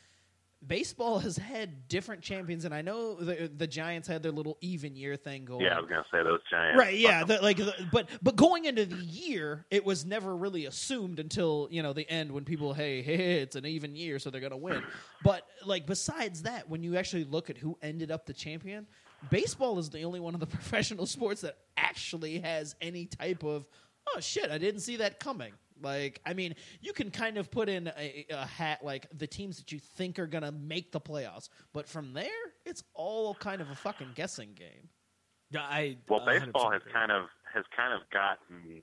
baseball 0.66 1.18
has 1.18 1.36
had 1.38 1.88
different 1.88 2.20
champions 2.20 2.66
and 2.66 2.74
i 2.74 2.82
know 2.82 3.14
the, 3.14 3.50
the 3.56 3.66
giants 3.66 4.06
had 4.06 4.22
their 4.22 4.32
little 4.32 4.58
even 4.60 4.94
year 4.94 5.16
thing 5.16 5.44
going. 5.46 5.62
Yeah, 5.62 5.76
I 5.76 5.80
was 5.80 5.88
gonna 5.88 6.04
say 6.12 6.22
those 6.22 6.40
Giants. 6.50 6.78
right 6.78 6.96
yeah 6.96 7.24
the, 7.24 7.40
like 7.40 7.56
the, 7.56 7.74
but 7.90 8.08
but 8.22 8.36
going 8.36 8.66
into 8.66 8.84
the 8.84 8.96
year 8.96 9.64
it 9.70 9.84
was 9.84 10.04
never 10.04 10.36
really 10.36 10.66
assumed 10.66 11.18
until 11.18 11.68
you 11.70 11.82
know 11.82 11.92
the 11.92 12.08
end 12.10 12.30
when 12.30 12.44
people 12.44 12.74
hey 12.74 13.00
hey, 13.00 13.16
hey 13.16 13.40
it's 13.40 13.56
an 13.56 13.64
even 13.64 13.96
year 13.96 14.18
so 14.18 14.30
they're 14.30 14.40
gonna 14.40 14.56
win. 14.56 14.82
But 15.22 15.46
like 15.66 15.84
besides 15.84 16.42
that 16.42 16.68
when 16.70 16.82
you 16.82 16.96
actually 16.96 17.24
look 17.24 17.50
at 17.50 17.58
who 17.58 17.76
ended 17.82 18.10
up 18.10 18.24
the 18.24 18.32
champion 18.32 18.86
baseball 19.28 19.78
is 19.78 19.90
the 19.90 20.02
only 20.02 20.20
one 20.20 20.32
of 20.32 20.40
the 20.40 20.46
professional 20.58 21.04
sports 21.04 21.42
that 21.42 21.58
actually 21.76 22.38
has 22.38 22.74
any 22.80 23.04
type 23.04 23.44
of 23.44 23.66
oh 24.14 24.20
shit 24.20 24.50
i 24.50 24.56
didn't 24.56 24.80
see 24.80 24.96
that 24.96 25.20
coming 25.20 25.52
like 25.82 26.20
i 26.27 26.35
mean 26.35 26.55
you 26.81 26.93
can 26.93 27.11
kind 27.11 27.36
of 27.36 27.51
put 27.51 27.69
in 27.69 27.89
a, 27.98 28.27
a 28.31 28.47
hat 28.47 28.85
like 28.85 29.07
the 29.16 29.27
teams 29.27 29.57
that 29.59 29.73
you 29.73 29.78
think 29.78 30.19
are 30.19 30.27
gonna 30.27 30.52
make 30.52 30.93
the 30.93 31.01
playoffs 31.01 31.48
but 31.73 31.89
from 31.89 32.12
there 32.12 32.27
it's 32.65 32.85
all 32.94 33.35
kind 33.35 33.61
of 33.61 33.70
a 33.70 33.74
fucking 33.74 34.11
guessing 34.15 34.51
game 34.55 34.89
I 35.59 35.97
Well, 36.09 36.24
baseball 36.24 36.70
has 36.70 36.82
kind 36.93 37.11
of 37.11 37.24
has 37.52 37.65
kind 37.77 37.93
of 37.93 38.09
gotten 38.11 38.82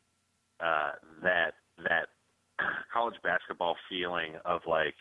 uh, 0.59 0.91
that 1.23 1.53
that 1.83 2.07
college 2.93 3.15
basketball 3.23 3.75
feeling 3.89 4.33
of 4.43 4.61
like 4.67 4.95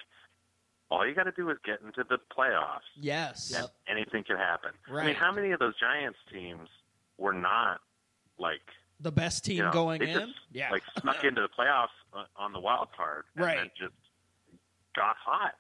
all 0.91 1.07
you 1.07 1.15
got 1.15 1.25
to 1.25 1.33
do 1.33 1.51
is 1.51 1.57
get 1.65 1.81
into 1.85 2.05
the 2.09 2.19
playoffs. 2.37 2.87
Yes. 3.01 3.53
and 3.57 3.69
anything 3.89 4.23
can 4.25 4.37
happen. 4.37 4.71
I 4.93 5.05
mean, 5.05 5.15
how 5.17 5.33
many 5.33 5.51
of 5.51 5.59
those 5.59 5.75
Giants 5.81 6.19
teams 6.33 6.69
were 7.19 7.33
not 7.33 7.81
like 8.39 8.61
the 9.01 9.13
best 9.13 9.45
team 9.45 9.59
you 9.59 9.63
know, 9.65 9.73
going 9.73 10.03
in 10.03 10.21
just, 10.21 10.33
yeah 10.53 10.71
like 10.71 10.83
snuck 11.01 11.23
into 11.25 11.43
the 11.43 11.49
playoffs 11.49 11.89
on- 12.37 12.53
the 12.53 12.61
wild 12.61 12.89
card, 12.97 13.25
and 13.37 13.45
Right. 13.45 13.57
then 13.59 13.71
just 13.77 13.95
got 14.95 15.17
hot, 15.23 15.55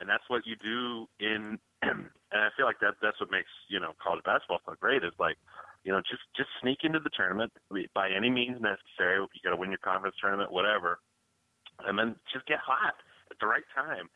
and 0.00 0.08
that's 0.08 0.24
what 0.28 0.46
you 0.46 0.56
do 0.56 1.08
in. 1.20 1.58
and 1.82 2.08
I 2.32 2.48
feel 2.56 2.66
like 2.66 2.80
that 2.80 2.94
that's 3.00 3.20
what 3.20 3.30
makes 3.30 3.48
you 3.68 3.80
know 3.80 3.92
college 4.02 4.22
basketball 4.24 4.60
so 4.66 4.74
great 4.80 5.04
is 5.04 5.12
like 5.18 5.36
you 5.84 5.92
know 5.92 6.00
just 6.00 6.22
just 6.36 6.48
sneak 6.60 6.78
into 6.82 6.98
the 7.00 7.10
tournament 7.10 7.52
by 7.94 8.10
any 8.10 8.30
means 8.30 8.60
necessary. 8.60 9.18
You 9.20 9.40
got 9.44 9.50
to 9.50 9.56
win 9.56 9.70
your 9.70 9.78
conference 9.78 10.16
tournament, 10.20 10.52
whatever, 10.52 10.98
and 11.86 11.98
then 11.98 12.16
just 12.32 12.46
get 12.46 12.58
hot 12.58 12.94
at 13.30 13.38
the 13.40 13.46
right 13.46 13.64
time. 13.74 14.08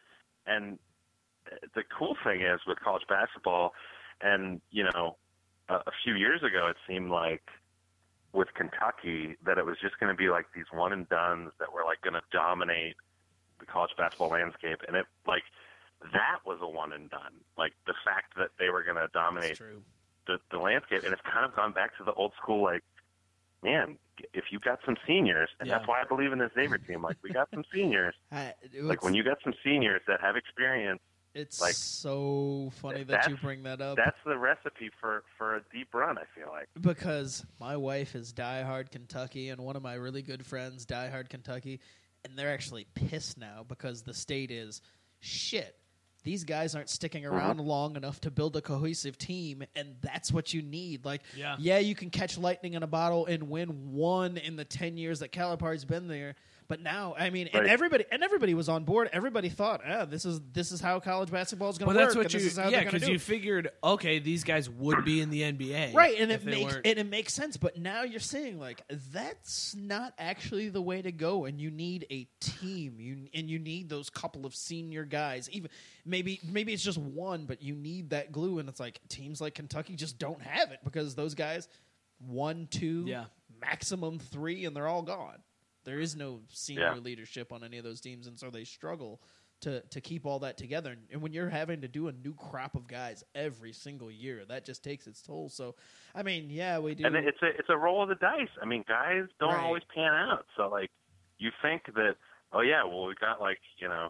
And 0.47 0.79
the 1.75 1.83
cool 1.97 2.17
thing 2.25 2.43
is 2.43 2.61
with 2.67 2.79
college 2.81 3.05
basketball, 3.09 3.73
and 4.21 4.61
you 4.71 4.85
know, 4.85 5.17
a, 5.69 5.75
a 5.77 5.93
few 6.05 6.15
years 6.15 6.43
ago 6.43 6.67
it 6.69 6.77
seemed 6.89 7.11
like 7.11 7.43
with 8.33 8.49
Kentucky 8.55 9.37
that 9.45 9.59
it 9.59 9.67
was 9.67 9.77
just 9.83 9.99
going 9.99 10.13
to 10.13 10.17
be 10.17 10.29
like 10.29 10.47
these 10.55 10.67
one 10.73 10.93
and 10.93 11.09
dones 11.09 11.51
that 11.59 11.73
were 11.73 11.85
like 11.85 12.01
going 12.03 12.15
to 12.15 12.23
dominate 12.33 12.97
the 13.59 13.67
college 13.67 13.91
basketball 13.99 14.31
landscape, 14.31 14.79
and 14.87 14.97
it 14.97 15.07
like 15.27 15.43
that 16.13 16.39
was 16.47 16.59
a 16.63 16.69
one 16.69 16.93
and 16.93 17.11
done. 17.11 17.33
Like 17.59 17.73
the 17.87 17.95
fact 18.05 18.35
that 18.39 18.51
they 18.59 18.71
were 18.71 18.83
going 18.85 18.97
to 18.97 19.09
dominate 19.13 19.59
the, 20.27 20.39
the 20.51 20.59
landscape, 20.59 21.03
and 21.05 21.13
it's 21.13 21.23
kind 21.23 21.45
of 21.45 21.55
gone 21.57 21.73
back 21.73 21.97
to 21.99 22.05
the 22.05 22.13
old 22.15 22.33
school 22.43 22.63
like. 22.63 22.83
Man, 23.63 23.99
if 24.33 24.45
you 24.51 24.59
got 24.59 24.79
some 24.87 24.97
seniors, 25.07 25.51
and 25.61 25.69
Yeah. 25.69 25.77
that's 25.77 25.87
why 25.87 26.01
I 26.01 26.05
believe 26.05 26.33
in 26.33 26.39
this 26.39 26.51
Xavier 26.55 26.79
team. 26.79 27.03
Like 27.03 27.19
we 27.23 27.29
got 27.29 27.51
some 27.53 27.63
seniors. 27.71 28.15
I- 28.33 28.55
it 28.63 28.83
like 28.83 29.05
when 29.05 29.13
you 29.13 29.23
got 29.23 29.37
some 29.45 29.53
seniors 29.63 30.01
that 30.09 30.19
have 30.23 30.35
experience, 30.35 31.01
It's 31.35 31.61
like 31.61 31.75
so 31.75 32.73
funny 32.81 33.05
that 33.05 33.29
you 33.29 33.37
bring 33.37 33.63
that 33.63 33.81
up. 33.81 33.97
That's 33.97 34.17
the 34.27 34.37
recipe 34.37 34.91
for 35.01 35.23
for 35.39 35.57
a 35.57 35.63
deep 35.73 35.95
run. 35.95 36.19
I 36.19 36.25
feel 36.35 36.49
like. 36.51 36.69
because 36.81 37.45
my 37.61 37.77
wife 37.77 38.15
is 38.15 38.33
diehard 38.33 38.91
Kentucky, 38.91 39.51
and 39.51 39.61
one 39.61 39.77
of 39.77 39.83
my 39.83 39.95
really 39.95 40.23
good 40.23 40.45
friends 40.45 40.85
diehard 40.85 41.29
Kentucky, 41.29 41.81
and 42.25 42.37
they're 42.37 42.53
actually 42.53 42.87
pissed 42.95 43.39
now 43.39 43.65
because 43.67 44.03
the 44.03 44.15
state 44.15 44.51
is 44.51 44.83
shit. 45.21 45.77
These 46.23 46.45
guys 46.45 46.75
aren't 46.75 46.91
sticking 46.91 47.23
mm-hmm. 47.23 47.35
around 47.35 47.61
long 47.61 47.97
enough 47.97 48.21
to 48.23 48.31
build 48.31 48.57
a 48.57 48.61
cohesive 48.61 49.17
team, 49.17 49.63
and 49.75 49.95
that's 50.03 50.33
what 50.33 50.53
you 50.53 50.63
need. 50.63 51.05
Like, 51.05 51.23
Yeah. 51.35 51.57
yeah, 51.59 51.79
you 51.79 51.95
can 51.95 52.11
catch 52.11 52.37
lightning 52.37 52.75
in 52.75 52.83
a 52.83 52.87
bottle 52.87 53.27
and 53.27 53.49
win 53.49 53.93
one 53.93 54.37
in 54.37 54.57
the 54.57 54.65
ten 54.65 54.97
years 54.97 55.21
that 55.21 55.33
Calipari's 55.33 55.85
been 55.85 56.09
there. 56.09 56.35
But 56.71 56.81
now, 56.81 57.17
I 57.19 57.31
mean, 57.31 57.49
and 57.53 57.67
everybody 57.67 58.05
and 58.13 58.23
everybody 58.23 58.55
was 58.55 58.69
on 58.69 58.85
board. 58.85 59.11
Everybody 59.13 59.49
thought, 59.49 59.81
ah, 59.85 60.05
this 60.05 60.25
is 60.25 60.41
this 60.53 60.71
is 60.71 60.81
how 60.81 61.01
college 61.01 61.29
basketball 61.31 61.69
is 61.69 61.79
going 61.79 61.89
Well, 61.89 61.97
to 61.97 62.01
work. 62.01 62.09
that's 62.11 62.17
what 62.17 62.25
and 62.27 62.35
you, 62.35 62.41
this 62.41 62.53
is 62.53 62.59
how 62.59 62.69
yeah, 62.69 62.85
because 62.85 63.09
you 63.09 63.19
figured, 63.19 63.71
okay, 63.83 64.21
these 64.21 64.45
guys 64.45 64.71
would 64.71 65.05
be 65.05 65.21
in 65.21 65.31
the 65.31 65.43
NBA, 65.43 65.93
right 65.95 66.15
and 66.19 66.31
it 66.31 66.45
makes 66.45 66.73
weren't. 66.73 66.87
and 66.87 66.99
it 67.01 67.07
makes 67.09 67.35
sense 67.35 67.57
but 67.57 67.77
now 67.77 68.05
you're 68.05 68.21
saying 68.21 68.61
like 68.61 68.83
that's 69.13 69.75
not 69.75 70.15
actually 70.17 70.69
the 70.69 70.81
way 70.81 71.03
to 71.03 71.11
go 71.11 71.45
and 71.45 71.61
you 71.61 71.73
need 71.73 72.07
a 72.09 72.29
team 72.41 73.01
you 73.01 73.27
and 73.35 73.51
you 73.51 73.59
need 73.59 73.89
those 73.89 74.09
couple 74.09 74.47
of 74.47 74.55
senior 74.55 75.05
guys 75.05 75.51
even 75.51 75.71
maybe 76.07 76.39
maybe 76.49 76.73
it's 76.73 76.85
just 76.85 76.99
one 76.99 77.47
but 77.47 77.63
you 77.63 77.75
need 77.75 78.11
that 78.11 78.31
glue 78.31 78.61
and 78.61 78.69
it's 78.69 78.79
like 78.79 79.01
teams 79.09 79.41
like 79.41 79.57
Kentucky 79.57 79.97
just 79.97 80.19
don't 80.21 80.41
have 80.43 80.71
it 80.71 80.79
because 80.85 81.17
those 81.17 81.35
guys 81.35 81.67
one 82.25 82.69
two 82.71 83.05
Yeah. 83.09 83.25
maximum 83.61 84.19
three, 84.21 84.65
and 84.67 84.77
they're 84.77 84.87
all 84.89 85.03
gone. 85.03 85.39
There 85.85 86.01
is 86.01 86.15
no 86.17 86.41
senior 86.49 86.83
Yeah. 86.83 86.95
leadership 86.95 87.53
on 87.53 87.65
any 87.65 87.79
of 87.79 87.85
those 87.85 88.01
teams, 88.01 88.27
and 88.27 88.39
so 88.39 88.51
they 88.51 88.65
struggle 88.65 89.21
to 89.61 89.81
to 89.83 90.01
keep 90.01 90.25
all 90.27 90.39
that 90.41 90.57
together. 90.57 90.97
And, 91.13 91.21
when 91.23 91.33
you're 91.33 91.49
having 91.51 91.81
to 91.83 91.89
do 91.89 92.09
a 92.09 92.13
new 92.13 92.35
crop 92.35 92.75
of 92.75 92.87
guys 92.87 93.23
every 93.35 93.73
single 93.73 94.11
year, 94.11 94.45
that 94.47 94.65
just 94.65 94.83
takes 94.83 95.07
its 95.07 95.21
toll. 95.23 95.49
So, 95.51 95.75
I 96.15 96.23
mean, 96.23 96.49
yeah, 96.51 96.79
we 96.79 96.95
do. 96.95 97.05
And 97.07 97.15
it's 97.17 97.43
a 97.43 97.49
it's 97.59 97.69
a 97.69 97.77
roll 97.77 98.03
of 98.03 98.09
the 98.09 98.15
dice. 98.17 98.49
I 98.63 98.65
mean, 98.67 98.85
guys 98.89 99.25
don't 99.39 99.51
Right. 99.51 99.65
always 99.65 99.83
pan 99.95 100.13
out. 100.15 100.47
So 100.57 100.69
like, 100.69 100.91
you 101.39 101.51
think 101.63 101.87
that 101.95 102.17
oh 102.53 102.61
yeah, 102.63 102.85
well 102.85 103.07
we 103.07 103.15
got 103.15 103.41
like 103.41 103.61
you 103.79 103.89
know 103.89 104.09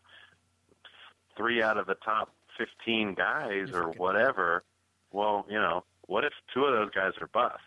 three 1.36 1.62
out 1.62 1.76
of 1.78 1.86
the 1.86 1.96
top 1.96 2.34
fifteen 2.58 3.14
guys 3.14 3.70
or 3.72 3.90
whatever. 3.96 4.64
Well, 5.12 5.46
you 5.48 5.58
know, 5.58 5.84
what 6.06 6.24
if 6.24 6.32
two 6.54 6.64
of 6.64 6.72
those 6.72 6.90
guys 6.94 7.12
are 7.20 7.26
busts? 7.28 7.60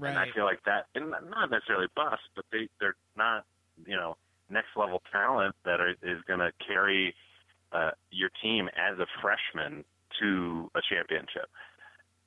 And 0.00 0.18
I 0.18 0.26
feel 0.34 0.44
like 0.44 0.62
that, 0.64 0.86
and 0.94 1.10
not 1.10 1.50
necessarily 1.50 1.86
bust, 1.94 2.22
but 2.34 2.44
they 2.50 2.68
they're 2.80 2.96
not 3.16 3.44
you 3.86 3.96
know 3.96 4.16
next 4.50 4.68
level 4.76 5.02
talent 5.10 5.54
that 5.64 5.80
are, 5.80 5.90
is 6.02 6.22
going 6.26 6.40
to 6.40 6.50
carry 6.66 7.14
uh, 7.72 7.90
your 8.10 8.30
team 8.42 8.68
as 8.76 8.98
a 8.98 9.06
freshman 9.20 9.84
to 10.20 10.70
a 10.74 10.80
championship. 10.88 11.48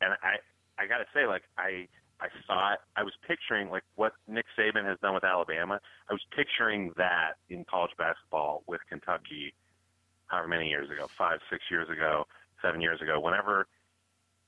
And 0.02 0.14
I 0.14 0.38
I 0.82 0.88
got 0.88 0.98
to 1.00 1.06
say, 1.14 1.26
like 1.28 1.44
I 1.58 1.88
I 2.20 2.28
thought 2.48 2.80
I 2.96 3.04
was 3.04 3.14
picturing 3.28 3.70
like 3.70 3.84
what 3.96 4.14
Nick 4.28 4.46
Saban 4.58 4.86
has 4.86 4.98
done 5.02 5.14
with 5.14 5.24
Alabama. 5.24 5.80
I 6.10 6.14
was 6.14 6.22
picturing 6.36 6.94
that 6.98 7.34
in 7.50 7.66
college 7.66 7.92
basketball 7.98 8.64
with 8.68 8.82
Kentucky, 8.90 9.54
however 10.28 10.48
many 10.48 10.70
years 10.70 10.90
ago, 10.90 11.08
five, 11.18 11.40
six 11.50 11.64
years 11.70 11.90
ago, 11.90 12.26
seven 12.62 12.82
years 12.82 13.02
ago. 13.02 13.20
Whenever 13.20 13.68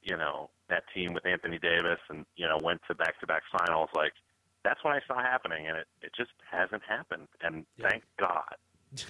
you 0.02 0.18
know 0.18 0.50
that 0.70 0.84
team 0.94 1.14
with 1.14 1.26
Anthony 1.26 1.60
Davis 1.60 2.00
and 2.10 2.26
you 2.36 2.48
know 2.48 2.58
went 2.64 2.82
to 2.88 2.96
back-to-back 2.96 3.44
finals, 3.58 3.90
like 3.96 4.14
that's 4.64 4.84
what 4.84 4.94
I 4.94 5.02
saw 5.08 5.22
happening, 5.22 5.68
and 5.68 5.78
it 5.78 5.88
it 6.02 6.12
just 6.16 6.32
hasn't 6.50 6.84
happened. 6.88 7.28
And 7.42 7.66
thank 7.82 8.04
God. 8.20 8.56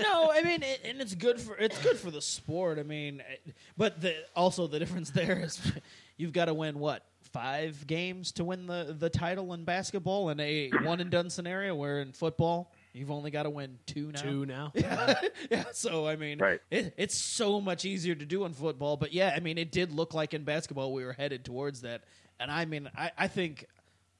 no, 0.00 0.30
I 0.32 0.42
mean, 0.42 0.62
it, 0.62 0.80
and 0.84 1.00
it's 1.00 1.14
good 1.14 1.40
for 1.40 1.56
it's 1.56 1.80
good 1.82 1.98
for 1.98 2.10
the 2.10 2.22
sport. 2.22 2.78
I 2.78 2.82
mean, 2.82 3.20
eh, 3.20 3.52
but 3.76 4.00
the 4.00 4.14
also 4.36 4.66
the 4.66 4.78
difference 4.78 5.10
there 5.10 5.40
is 5.40 5.60
you've 6.16 6.32
got 6.32 6.46
to 6.46 6.54
win 6.54 6.78
what 6.78 7.04
five 7.20 7.86
games 7.86 8.32
to 8.32 8.44
win 8.44 8.66
the 8.66 8.94
the 8.98 9.10
title 9.10 9.52
in 9.54 9.64
basketball 9.64 10.30
in 10.30 10.38
a 10.40 10.70
one 10.82 11.00
and 11.00 11.10
done 11.10 11.30
scenario. 11.30 11.74
Where 11.74 12.00
in 12.00 12.12
football 12.12 12.72
you've 12.94 13.10
only 13.10 13.30
got 13.30 13.42
to 13.42 13.50
win 13.50 13.78
two 13.86 14.10
now. 14.12 14.20
Two 14.22 14.46
now. 14.46 14.72
Yeah. 14.74 15.20
yeah. 15.50 15.64
So 15.72 16.06
I 16.06 16.16
mean, 16.16 16.38
Right. 16.38 16.60
it, 16.70 16.94
it's 16.96 17.16
so 17.18 17.60
much 17.60 17.84
easier 17.84 18.14
to 18.14 18.24
do 18.24 18.44
in 18.46 18.54
football. 18.54 18.96
But 18.96 19.12
yeah, 19.12 19.34
I 19.36 19.40
mean, 19.40 19.58
it 19.58 19.70
did 19.70 19.92
look 19.92 20.14
like 20.14 20.32
in 20.32 20.44
basketball 20.44 20.92
we 20.94 21.04
were 21.04 21.12
headed 21.12 21.44
towards 21.44 21.82
that. 21.82 22.04
And 22.40 22.50
I 22.50 22.64
mean, 22.64 22.88
I, 22.96 23.10
I 23.18 23.28
think 23.28 23.66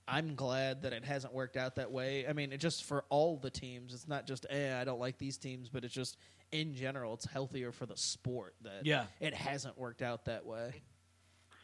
I'm 0.06 0.34
glad 0.34 0.82
that 0.82 0.92
it 0.92 1.04
hasn't 1.04 1.32
worked 1.32 1.56
out 1.56 1.76
that 1.76 1.90
way. 1.90 2.26
I 2.28 2.32
mean, 2.34 2.52
it 2.52 2.58
just 2.58 2.84
for 2.84 3.04
all 3.08 3.38
the 3.38 3.50
teams. 3.50 3.94
It's 3.94 4.06
not 4.06 4.26
just, 4.26 4.44
eh, 4.50 4.78
I 4.78 4.84
don't 4.84 5.00
like 5.00 5.16
these 5.18 5.38
teams, 5.38 5.68
but 5.70 5.84
it's 5.84 5.94
just 5.94 6.18
in 6.52 6.74
general, 6.74 7.14
it's 7.14 7.24
healthier 7.24 7.72
for 7.72 7.86
the 7.86 7.96
sport 7.96 8.54
that 8.62 8.84
Yeah. 8.84 9.06
it 9.20 9.32
hasn't 9.34 9.78
worked 9.78 10.02
out 10.02 10.26
that 10.26 10.44
way. 10.44 10.82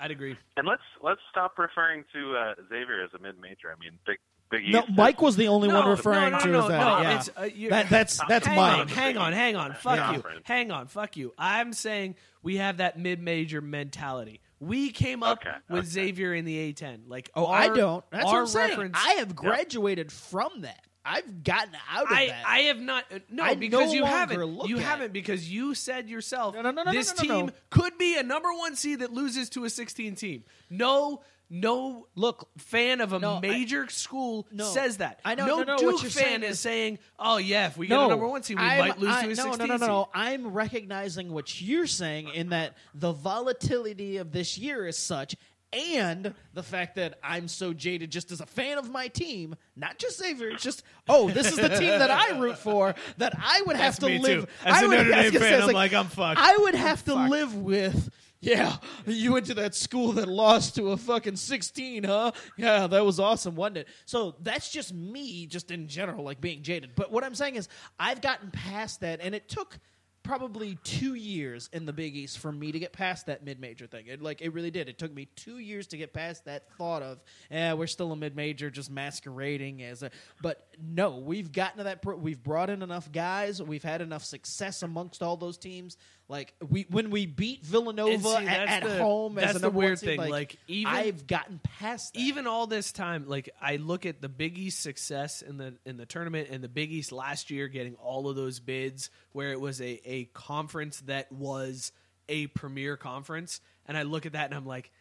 I'd 0.02 0.10
agree. 0.10 0.34
And 0.56 0.66
let's 0.66 0.80
let's 1.02 1.20
stop 1.30 1.58
referring 1.58 2.04
to 2.14 2.34
uh, 2.34 2.54
Xavier 2.70 3.04
as 3.04 3.10
a 3.14 3.18
mid-major. 3.22 3.68
I 3.70 3.78
mean, 3.78 3.98
Big 4.06 4.16
Big 4.16 4.16
East. 4.16 4.29
No, 4.52 4.84
Mike 4.88 5.22
was 5.22 5.36
the 5.36 5.48
only 5.48 5.68
No, 5.68 5.80
one 5.80 5.88
referring 5.90 6.32
no, 6.32 6.38
no, 6.38 6.44
to 6.44 6.48
no, 6.50 6.68
that. 6.68 6.80
no, 6.80 7.00
yeah. 7.02 7.16
it's, 7.18 7.28
uh, 7.36 7.48
that, 7.70 7.88
that's 7.88 8.20
that's 8.28 8.46
hang 8.46 8.56
Mike. 8.56 8.80
On, 8.80 8.88
hang 8.88 9.16
on, 9.16 9.32
hang 9.32 9.56
on. 9.56 9.74
Fuck 9.74 9.96
Yeah. 9.96 10.12
you. 10.14 10.24
Hang 10.42 10.70
on, 10.72 10.86
fuck 10.88 11.16
you. 11.16 11.32
I'm 11.38 11.72
saying 11.72 12.16
we 12.42 12.56
have 12.56 12.78
that 12.78 12.98
mid-major 12.98 13.60
mentality. 13.60 14.40
We 14.58 14.90
came 14.90 15.22
up 15.22 15.42
with 15.68 15.86
Xavier 15.86 16.34
in 16.34 16.44
the 16.44 16.72
A10. 16.72 17.02
Like, 17.06 17.30
Oh, 17.34 17.46
our, 17.46 17.56
I 17.60 17.68
don't. 17.68 18.04
That's 18.10 18.24
our 18.26 18.42
what 18.44 18.56
I'm 18.56 18.68
saying. 18.76 18.90
I 18.94 19.14
have 19.18 19.36
graduated 19.36 20.10
from 20.10 20.62
that. 20.62 20.84
I've 21.02 21.42
gotten 21.44 21.74
out 21.90 22.04
of 22.04 22.12
I, 22.12 22.26
that. 22.26 22.44
I 22.46 22.58
have 22.60 22.78
not. 22.78 23.04
uh, 23.14 23.20
No, 23.30 23.42
I 23.42 23.54
because 23.54 23.88
no 23.88 23.94
you 23.94 24.04
haven't. 24.04 24.68
You 24.68 24.76
haven't 24.78 25.12
because 25.14 25.50
you 25.50 25.74
said 25.74 26.10
yourself. 26.10 26.54
no, 26.54 26.60
no, 26.60 26.70
no, 26.72 26.92
this 26.92 27.14
no, 27.22 27.22
no, 27.28 27.34
team 27.36 27.46
no. 27.46 27.52
could 27.70 27.96
be 27.96 28.18
a 28.18 28.22
number 28.22 28.52
one 28.52 28.76
seed 28.76 28.98
that 28.98 29.12
loses 29.12 29.48
to 29.50 29.64
a 29.64 29.70
16 29.70 30.14
team. 30.16 30.44
No. 30.68 31.22
No, 31.52 32.06
look, 32.14 32.48
fan 32.58 33.00
of 33.00 33.12
a 33.12 33.18
no, 33.18 33.36
I- 33.36 33.40
major 33.40 33.88
school 33.90 34.46
No. 34.52 34.66
says 34.66 34.98
that. 34.98 35.18
I 35.24 35.34
know- 35.34 35.46
No, 35.46 35.62
no, 35.64 35.78
Duke 35.78 36.00
fan 36.02 36.44
is, 36.44 36.52
is- 36.52 36.60
saying, 36.60 37.00
"Oh 37.18 37.38
yeah, 37.38 37.66
if 37.66 37.76
we 37.76 37.88
get 37.88 37.98
a 37.98 38.06
number 38.08 38.28
one 38.28 38.44
seed, 38.44 38.56
we 38.58 38.64
I'm- 38.64 38.78
might 38.78 39.00
lose 39.00 39.10
I- 39.14 39.22
to 39.22 39.32
a 39.32 39.34
no, 39.34 39.42
16 39.50 39.58
no, 39.58 39.64
no, 39.66 39.76
no, 39.76 39.86
no. 39.86 40.08
I'm 40.14 40.46
recognizing 40.52 41.32
what 41.32 41.60
you're 41.60 41.88
saying 41.88 42.28
in 42.28 42.50
that 42.50 42.76
the 42.94 43.10
volatility 43.12 44.18
of 44.18 44.30
this 44.30 44.56
year 44.58 44.86
is 44.86 44.96
such, 44.96 45.34
and 45.72 46.34
the 46.54 46.62
fact 46.62 46.96
that 46.96 47.18
I'm 47.22 47.46
so 47.48 47.72
jaded 47.72 48.10
just 48.10 48.30
as 48.32 48.40
a 48.40 48.46
fan 48.46 48.78
of 48.78 48.90
my 48.90 49.08
team, 49.08 49.54
not 49.76 49.98
just 49.98 50.18
Xavier. 50.18 50.50
It's 50.50 50.62
just 50.62 50.82
oh, 51.08 51.30
this 51.30 51.48
is 51.48 51.56
the 51.56 51.68
team 51.68 51.98
that 51.98 52.10
I 52.12 52.38
root 52.38 52.58
for. 52.58 52.94
That 53.18 53.34
I 53.40 53.62
would 53.66 53.76
have 53.76 53.96
That's 53.96 53.98
to 54.00 54.06
me 54.06 54.18
live. 54.18 54.44
too. 54.44 54.50
As 54.64 54.76
I 54.76 54.84
a 54.84 54.88
would, 54.88 54.98
Notre 55.06 55.30
Dame 55.30 55.40
fan, 55.40 55.62
I'm 55.62 55.70
like, 55.72 55.94
I'm 55.94 56.06
fucked. 56.06 56.40
I 56.40 56.56
would 56.58 56.74
have 56.76 57.04
to 57.06 57.14
live 57.14 57.56
with. 57.56 58.08
Yeah, 58.40 58.76
you 59.06 59.34
went 59.34 59.46
to 59.46 59.54
that 59.54 59.74
school 59.74 60.12
that 60.12 60.26
lost 60.26 60.74
to 60.76 60.92
a 60.92 60.96
fucking 60.96 61.36
16, 61.36 62.04
huh? 62.04 62.32
Yeah, 62.56 62.86
that 62.86 63.04
was 63.04 63.20
awesome, 63.20 63.54
wasn't 63.54 63.78
it? 63.78 63.88
So 64.06 64.36
that's 64.40 64.70
just 64.70 64.94
me, 64.94 65.46
just 65.46 65.70
in 65.70 65.88
general, 65.88 66.24
like 66.24 66.40
being 66.40 66.62
jaded. 66.62 66.92
But 66.96 67.12
what 67.12 67.22
I'm 67.22 67.34
saying 67.34 67.56
is, 67.56 67.68
I've 67.98 68.22
gotten 68.22 68.50
past 68.50 69.00
that, 69.00 69.20
and 69.20 69.34
it 69.34 69.48
took 69.50 69.78
probably 70.22 70.78
two 70.84 71.14
years 71.14 71.68
in 71.72 71.86
the 71.86 71.92
Big 71.92 72.14
East 72.14 72.38
for 72.38 72.52
me 72.52 72.72
to 72.72 72.78
get 72.78 72.92
past 72.92 73.26
that 73.26 73.44
mid-major 73.44 73.86
thing. 73.86 74.06
It, 74.06 74.22
like 74.22 74.40
it 74.40 74.52
really 74.52 74.70
did. 74.70 74.88
It 74.88 74.98
took 74.98 75.12
me 75.12 75.28
two 75.34 75.58
years 75.58 75.86
to 75.88 75.96
get 75.96 76.12
past 76.12 76.44
that 76.44 76.70
thought 76.76 77.02
of, 77.02 77.20
yeah, 77.50 77.72
we're 77.72 77.86
still 77.86 78.12
a 78.12 78.16
mid-major, 78.16 78.70
just 78.70 78.90
masquerading 78.90 79.82
as 79.82 80.02
a. 80.02 80.10
But 80.42 80.66
no, 80.82 81.18
we've 81.18 81.52
gotten 81.52 81.78
to 81.78 81.84
that. 81.84 82.02
Pro- 82.02 82.16
we've 82.16 82.42
brought 82.42 82.70
in 82.70 82.82
enough 82.82 83.10
guys. 83.12 83.62
We've 83.62 83.82
had 83.82 84.00
enough 84.02 84.24
success 84.24 84.82
amongst 84.82 85.22
all 85.22 85.36
those 85.36 85.58
teams. 85.58 85.96
Like 86.30 86.54
we 86.66 86.86
when 86.88 87.10
we 87.10 87.26
beat 87.26 87.66
Villanova 87.66 88.16
see, 88.38 88.46
at, 88.46 88.68
at 88.68 88.82
the- 88.84 88.98
home 88.98 89.34
that's 89.34 89.56
as 89.56 89.60
the 89.60 89.68
weird 89.68 89.98
seed, 89.98 90.10
thing. 90.10 90.18
like, 90.20 90.30
Like, 90.30 90.56
even 90.68 90.92
I've 90.92 91.26
gotten 91.26 91.58
past 91.78 92.14
that. 92.14 92.20
even 92.20 92.46
all 92.46 92.68
this 92.68 92.92
time, 92.92 93.26
like 93.26 93.50
I 93.60 93.76
look 93.76 94.06
at 94.06 94.20
the 94.22 94.28
Big 94.28 94.56
East 94.56 94.80
success 94.80 95.42
in 95.42 95.56
the 95.56 95.74
in 95.84 95.96
the 95.96 96.06
tournament 96.06 96.48
and 96.52 96.62
the 96.62 96.68
Big 96.68 96.92
East 96.92 97.10
last 97.10 97.50
year 97.50 97.66
getting 97.66 97.96
all 97.96 98.28
of 98.28 98.36
those 98.36 98.60
bids 98.60 99.10
where 99.32 99.50
it 99.50 99.60
was 99.60 99.80
a, 99.80 100.00
a 100.08 100.26
conference 100.26 101.00
that 101.06 101.32
was 101.32 101.90
a 102.28 102.46
premier 102.46 102.96
conference, 102.96 103.60
and 103.86 103.96
I 103.98 104.04
look 104.04 104.24
at 104.24 104.32
that 104.34 104.44
and 104.46 104.54
I'm 104.54 104.66
like, 104.66 104.92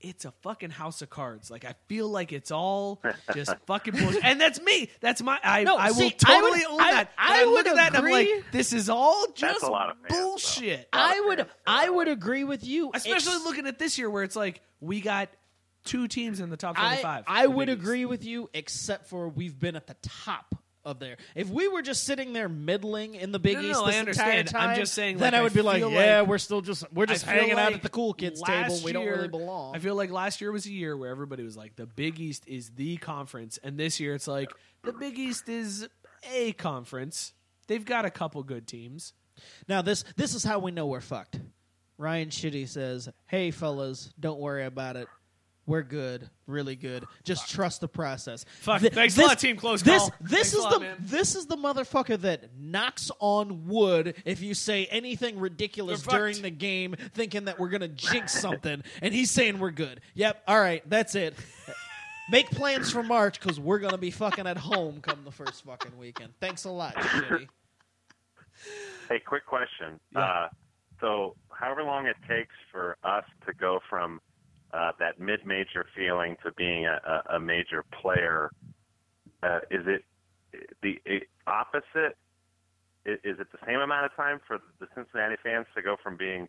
it's 0.00 0.24
a 0.24 0.30
fucking 0.42 0.70
house 0.70 1.02
of 1.02 1.10
cards. 1.10 1.50
Like 1.50 1.64
I 1.64 1.74
feel 1.88 2.08
like 2.08 2.32
it's 2.32 2.50
all 2.50 3.02
just 3.34 3.52
fucking 3.66 3.94
bullshit. 3.96 4.24
And 4.24 4.40
that's 4.40 4.60
me. 4.60 4.90
That's 5.00 5.20
my 5.22 5.38
I 5.42 5.64
No, 5.64 5.76
I 5.76 5.88
will 5.88 5.94
see, 5.96 6.06
I 6.06 6.10
totally 6.10 6.60
would- 6.60 6.66
own 6.66 6.80
I- 6.80 6.90
that. 6.92 7.12
But 7.16 7.22
I 7.26 7.40
I, 7.40 7.44
look 7.44 7.54
would 7.54 7.66
at 7.68 7.74
that 7.76 7.88
and 7.96 8.06
I'm 8.06 8.12
like, 8.12 8.28
agree. 8.28 8.42
this 8.52 8.72
is 8.72 8.88
all 8.88 9.26
just 9.34 9.62
a 9.62 9.70
lot 9.70 9.90
of 9.90 9.96
fans, 9.98 10.08
though. 10.14 10.28
bullshit. 10.30 10.88
I 10.92 11.20
would 11.26 11.46
I 11.66 11.88
would 11.88 12.08
agree 12.08 12.44
with 12.44 12.64
you, 12.64 12.90
Especially 12.94 13.32
It's- 13.32 13.44
looking 13.44 13.66
at 13.66 13.78
this 13.78 13.98
year 13.98 14.08
where 14.10 14.22
it's 14.22 14.36
like 14.36 14.60
we 14.80 15.00
got 15.00 15.28
two 15.84 16.06
teams 16.08 16.40
in 16.40 16.50
the 16.50 16.56
top 16.56 16.76
I, 16.78 16.88
25. 17.00 17.24
I 17.26 17.42
The 17.44 17.50
would 17.50 17.68
agree 17.68 18.04
with 18.04 18.24
you, 18.24 18.50
except 18.54 19.06
for 19.08 19.28
we've 19.28 19.58
been 19.58 19.74
at 19.74 19.86
the 19.86 19.96
top 20.02 20.54
of 20.88 20.98
there. 20.98 21.16
If 21.34 21.50
we 21.50 21.68
were 21.68 21.82
just 21.82 22.04
sitting 22.04 22.32
there 22.32 22.48
middling 22.48 23.14
in 23.14 23.30
the 23.30 23.38
Big 23.38 23.56
No, 23.56 23.60
no, 23.62 23.68
East 23.68 23.80
no, 23.80 23.86
this 23.86 23.94
I 23.94 23.98
entire 23.98 24.30
understand. 24.30 24.48
time, 24.48 24.70
I'm 24.70 24.76
just 24.76 24.94
saying, 24.94 25.18
then 25.18 25.32
like, 25.32 25.40
I 25.40 25.42
would 25.42 25.52
be 25.52 25.62
like, 25.62 25.80
feel 25.80 25.90
yeah, 25.92 26.22
we're 26.22 26.38
still 26.38 26.60
just 26.60 26.90
we're 26.92 27.06
just 27.06 27.24
hanging 27.24 27.58
out 27.58 27.72
at 27.74 27.82
the 27.82 27.88
cool 27.88 28.14
kids 28.14 28.42
table. 28.42 28.78
We 28.82 28.92
don't 28.92 29.06
really 29.06 29.28
belong. 29.28 29.76
I 29.76 29.78
feel 29.78 29.94
like 29.94 30.10
last 30.10 30.40
year 30.40 30.50
was 30.50 30.66
a 30.66 30.72
year 30.72 30.96
where 30.96 31.10
everybody 31.10 31.42
was 31.44 31.56
like, 31.56 31.76
the 31.76 31.86
Big 31.86 32.18
East 32.18 32.44
is 32.46 32.70
the 32.70 32.96
conference, 32.96 33.58
and 33.62 33.78
this 33.78 34.00
year 34.00 34.14
it's 34.14 34.26
like 34.28 34.50
the 34.82 34.92
Big 34.92 35.18
East 35.18 35.48
is 35.48 35.86
a 36.34 36.52
conference. 36.54 37.34
They've 37.66 37.84
got 37.84 38.04
a 38.06 38.10
couple 38.10 38.42
good 38.42 38.66
teams. 38.66 39.12
Now 39.68 39.82
this 39.82 40.04
this 40.16 40.34
is 40.34 40.42
how 40.42 40.58
we 40.58 40.70
know 40.70 40.86
we're 40.86 41.00
fucked. 41.00 41.38
Ryan 41.98 42.28
Shitty 42.28 42.68
says, 42.68 43.08
"Hey 43.26 43.50
fellas, 43.50 44.10
don't 44.18 44.40
worry 44.40 44.64
about 44.64 44.96
it. 44.96 45.08
We're 45.68 45.82
good, 45.82 46.28
really 46.46 46.74
good. 46.74 47.04
Just 47.24 47.48
trust 47.50 47.80
the 47.80 47.86
process." 47.88 48.44
Fuck, 48.60 48.80
Th- 48.80 48.92
thanks 48.92 49.16
a 49.18 49.22
lot, 49.22 49.38
team 49.38 49.56
close 49.56 49.82
This 49.82 49.98
call. 50.00 50.12
this 50.20 50.30
Thanks 50.32 50.52
is 50.54 50.58
lot, 50.64 50.72
the 50.72 50.80
man. 50.80 50.96
this 50.98 51.36
is 51.36 51.46
the 51.46 51.56
motherfucker 51.56 52.18
that 52.22 52.58
knocks 52.58 53.10
on 53.20 53.66
wood 53.68 54.14
if 54.24 54.40
you 54.42 54.54
say 54.54 54.86
anything 54.86 55.38
ridiculous 55.38 56.00
We're 56.00 56.10
fucked. 56.12 56.16
during 56.16 56.42
the 56.42 56.50
game, 56.50 56.96
thinking 57.14 57.44
that 57.44 57.58
we're 57.60 57.68
gonna 57.68 57.86
jinx 57.88 58.32
something, 58.32 58.82
and 59.02 59.14
he's 59.14 59.30
saying 59.30 59.60
we're 59.60 59.70
good. 59.70 60.00
Yep, 60.14 60.42
all 60.48 60.58
right, 60.60 60.82
that's 60.88 61.14
it. 61.14 61.34
Make 62.30 62.50
plans 62.50 62.90
for 62.90 63.02
March 63.02 63.38
because 63.40 63.60
we're 63.60 63.78
gonna 63.78 63.96
be 63.98 64.10
fucking 64.10 64.46
at 64.46 64.56
home 64.58 65.00
come 65.00 65.20
the 65.24 65.30
first 65.30 65.64
fucking 65.64 65.96
weekend. 65.98 66.32
Thanks 66.40 66.64
a 66.64 66.70
lot, 66.70 66.94
Shitty. 66.96 67.46
Hey, 69.08 69.20
quick 69.20 69.46
question. 69.46 70.00
Uh, 70.14 70.48
so, 71.00 71.36
however 71.50 71.82
long 71.82 72.06
it 72.06 72.16
takes 72.28 72.54
for 72.72 72.96
us 73.04 73.24
to 73.46 73.54
go 73.54 73.78
from 73.88 74.20
uh, 74.72 74.92
that 74.98 75.18
mid-major 75.18 75.86
feeling 75.96 76.36
to 76.44 76.52
being 76.52 76.86
a, 76.86 77.22
a, 77.34 77.40
major 77.40 77.84
player, 78.02 78.50
uh, 79.42 79.60
is 79.70 79.86
it 79.86 80.04
the 80.82 80.98
opposite? 81.46 82.16
Is 83.04 83.38
it 83.40 83.46
the 83.52 83.58
same 83.66 83.80
amount 83.80 84.06
of 84.06 84.14
time 84.14 84.40
for 84.46 84.58
the 84.80 84.86
Cincinnati 84.94 85.36
fans 85.42 85.66
to 85.74 85.82
go 85.82 85.96
from 86.02 86.16
being 86.16 86.48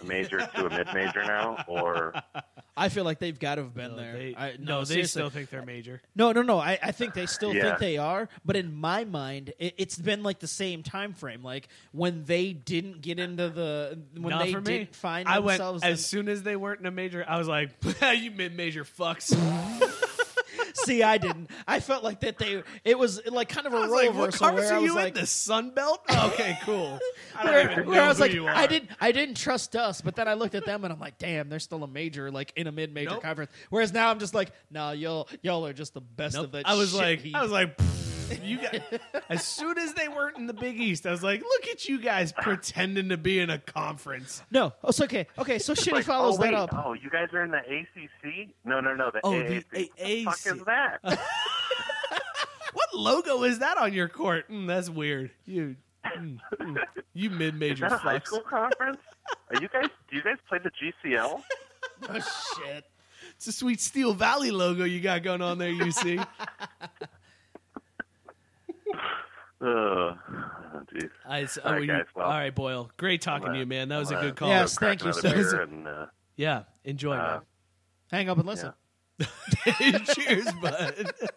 a 0.00 0.04
major 0.04 0.38
to 0.38 0.66
a 0.66 0.70
mid-major 0.70 1.24
now, 1.24 1.64
or 1.68 2.12
I 2.76 2.88
feel 2.88 3.04
like 3.04 3.18
they've 3.20 3.38
got 3.38 3.54
to 3.56 3.62
have 3.62 3.74
been 3.74 3.92
No, 3.92 3.96
there. 3.96 4.12
they- 4.14 4.34
I, 4.36 4.56
no, 4.58 4.80
they 4.80 4.84
seriously. 4.86 5.06
still 5.20 5.30
think 5.30 5.50
they're 5.50 5.64
major. 5.64 6.02
No, 6.16 6.32
no, 6.32 6.42
no. 6.42 6.58
I, 6.58 6.78
I 6.82 6.92
think 6.92 7.14
they 7.14 7.26
still 7.26 7.54
Yeah. 7.54 7.62
think 7.62 7.78
they 7.78 7.96
are, 7.98 8.28
but 8.44 8.56
in 8.56 8.74
my 8.74 9.04
mind, 9.04 9.52
it, 9.58 9.74
it's 9.78 9.96
been 9.96 10.22
like 10.22 10.40
the 10.40 10.46
same 10.48 10.82
time 10.82 11.12
frame. 11.14 11.42
Like 11.42 11.68
when 11.92 12.24
they 12.24 12.52
didn't 12.52 13.00
get 13.00 13.18
into 13.18 13.48
the 13.48 13.98
when 14.16 14.30
Not 14.30 14.44
they 14.44 14.52
for 14.52 14.60
me. 14.60 14.78
didn't 14.78 14.96
find 14.96 15.28
I 15.28 15.38
went 15.38 15.58
themselves. 15.58 15.82
as 15.84 16.04
soon 16.04 16.28
as 16.28 16.42
they 16.42 16.56
weren't 16.56 16.80
in 16.80 16.86
a 16.86 16.90
major. 16.90 17.24
I 17.26 17.38
was 17.38 17.48
like, 17.48 17.70
"You 18.16 18.30
mid 18.32 18.56
major 18.56 18.84
fucks." 18.84 19.32
See, 20.74 21.02
I 21.02 21.18
didn't. 21.18 21.50
I 21.66 21.80
felt 21.80 22.04
like 22.04 22.20
that 22.20 22.38
they. 22.38 22.62
It 22.84 22.98
was 22.98 23.20
like 23.26 23.48
kind 23.48 23.66
of 23.66 23.72
a 23.72 23.76
role 23.76 23.90
like, 23.90 24.08
reversal 24.08 24.52
where 24.52 24.72
are 24.72 24.80
was 24.80 24.90
you 24.90 24.94
like, 24.94 25.14
in? 25.14 25.20
The 25.20 25.26
Sun 25.26 25.70
Belt? 25.70 26.00
Okay, 26.24 26.58
cool. 26.62 26.98
I 27.36 27.42
don't 27.44 27.52
where, 27.52 27.70
even 27.70 27.86
where 27.86 27.96
know 27.96 28.04
I 28.04 28.08
was 28.08 28.18
like, 28.18 28.34
I 28.34 28.66
didn't, 28.66 28.90
I 29.00 29.12
didn't 29.12 29.36
trust 29.36 29.76
us, 29.76 30.00
but 30.00 30.16
then 30.16 30.26
I 30.26 30.34
looked 30.34 30.54
at 30.54 30.64
them 30.64 30.84
and 30.84 30.92
I'm 30.92 30.98
like, 30.98 31.18
damn, 31.18 31.48
they're 31.48 31.58
still 31.58 31.84
a 31.84 31.88
major, 31.88 32.30
like 32.30 32.52
in 32.56 32.66
a 32.66 32.72
mid-major 32.72 33.10
Nope. 33.10 33.22
conference. 33.22 33.52
Whereas 33.70 33.92
now 33.92 34.10
I'm 34.10 34.18
just 34.18 34.34
like, 34.34 34.50
nah, 34.70 34.92
y'all, 34.92 35.28
y'all 35.42 35.66
are 35.66 35.72
just 35.72 35.94
the 35.94 36.00
best 36.00 36.34
Nope. 36.34 36.46
of 36.46 36.52
that. 36.52 36.68
I 36.68 36.74
was 36.74 36.94
like, 36.94 37.20
heap. 37.20 37.36
I 37.36 37.42
was 37.42 37.52
like, 37.52 37.78
you 38.42 38.58
guys. 38.58 38.80
as 39.28 39.44
soon 39.44 39.78
as 39.78 39.94
they 39.94 40.08
weren't 40.08 40.36
in 40.36 40.46
the 40.46 40.54
Big 40.54 40.80
East, 40.80 41.06
I 41.06 41.10
was 41.10 41.22
like, 41.22 41.40
look 41.42 41.68
at 41.68 41.88
you 41.88 41.98
guys 42.00 42.32
pretending 42.32 43.08
to 43.10 43.16
be 43.16 43.38
in 43.40 43.50
a 43.50 43.58
conference. 43.58 44.42
no, 44.50 44.72
oh, 44.82 44.88
it's 44.88 45.00
okay, 45.00 45.26
okay. 45.38 45.58
So 45.58 45.72
It's 45.72 45.84
shitty 45.84 45.92
like, 45.92 46.04
follows 46.04 46.38
oh, 46.38 46.42
wait, 46.42 46.50
that 46.52 46.56
up. 46.56 46.84
Oh, 46.84 46.92
you 46.94 47.10
guys 47.10 47.28
are 47.32 47.42
in 47.42 47.50
the 47.50 47.58
ACC? 47.58 48.48
No, 48.64 48.80
no, 48.80 48.94
no. 48.94 49.10
The 49.10 49.20
Oh, 49.24 49.32
AAC. 49.32 49.64
the 49.70 49.80
What 49.80 49.96
the 49.98 50.24
fuck 50.24 50.56
is 50.56 50.64
that? 50.64 51.20
What 52.74 52.92
logo 52.92 53.44
is 53.44 53.60
that 53.60 53.78
on 53.78 53.92
your 53.92 54.08
court? 54.08 54.50
Mm, 54.50 54.66
that's 54.66 54.90
weird. 54.90 55.30
You, 55.46 55.76
mm, 56.04 56.38
mm. 56.60 56.76
you 57.14 57.30
mid 57.30 57.54
Is 57.54 57.60
major 57.60 57.88
that 57.88 57.92
a 57.92 57.98
high 57.98 58.18
school 58.18 58.40
conference? 58.40 58.98
Are 59.50 59.62
you 59.62 59.68
guys? 59.68 59.88
Do 60.10 60.16
you 60.16 60.22
guys 60.22 60.36
play 60.48 60.58
the 60.62 60.70
GCL? 60.70 61.42
Oh 62.08 62.14
shit. 62.14 62.84
It's 63.36 63.46
a 63.46 63.52
sweet 63.52 63.80
Steel 63.80 64.12
Valley 64.12 64.50
logo 64.50 64.84
you 64.84 65.00
got 65.00 65.22
going 65.22 65.40
on 65.40 65.58
there. 65.58 65.70
You 65.70 65.92
see. 65.92 66.18
Oh, 69.64 70.18
jeez. 70.92 71.10
I, 71.26 71.42
s- 71.42 71.58
All 71.58 71.72
right, 71.72 71.78
oh, 71.78 71.82
you- 71.82 71.86
guys. 71.88 72.04
Well, 72.14 72.26
all 72.26 72.32
right, 72.32 72.54
Boyle. 72.54 72.90
Great 72.96 73.22
talking 73.22 73.48
I'm, 73.48 73.54
to 73.54 73.60
you, 73.60 73.66
man. 73.66 73.88
That 73.88 73.98
was 73.98 74.12
I'm, 74.12 74.16
a 74.16 74.20
uh, 74.20 74.22
good 74.24 74.36
call. 74.36 74.48
Yes, 74.48 74.76
thank 74.78 75.02
you, 75.02 75.10
another 75.10 75.44
sir. 75.44 75.62
And, 75.62 75.88
uh, 75.88 76.06
Yeah, 76.36 76.64
enjoy, 76.84 77.14
uh, 77.14 77.40
Hang 78.10 78.28
up 78.28 78.38
and 78.38 78.46
listen. 78.46 78.72
Cheers, 80.14 80.52
bud. 80.60 81.12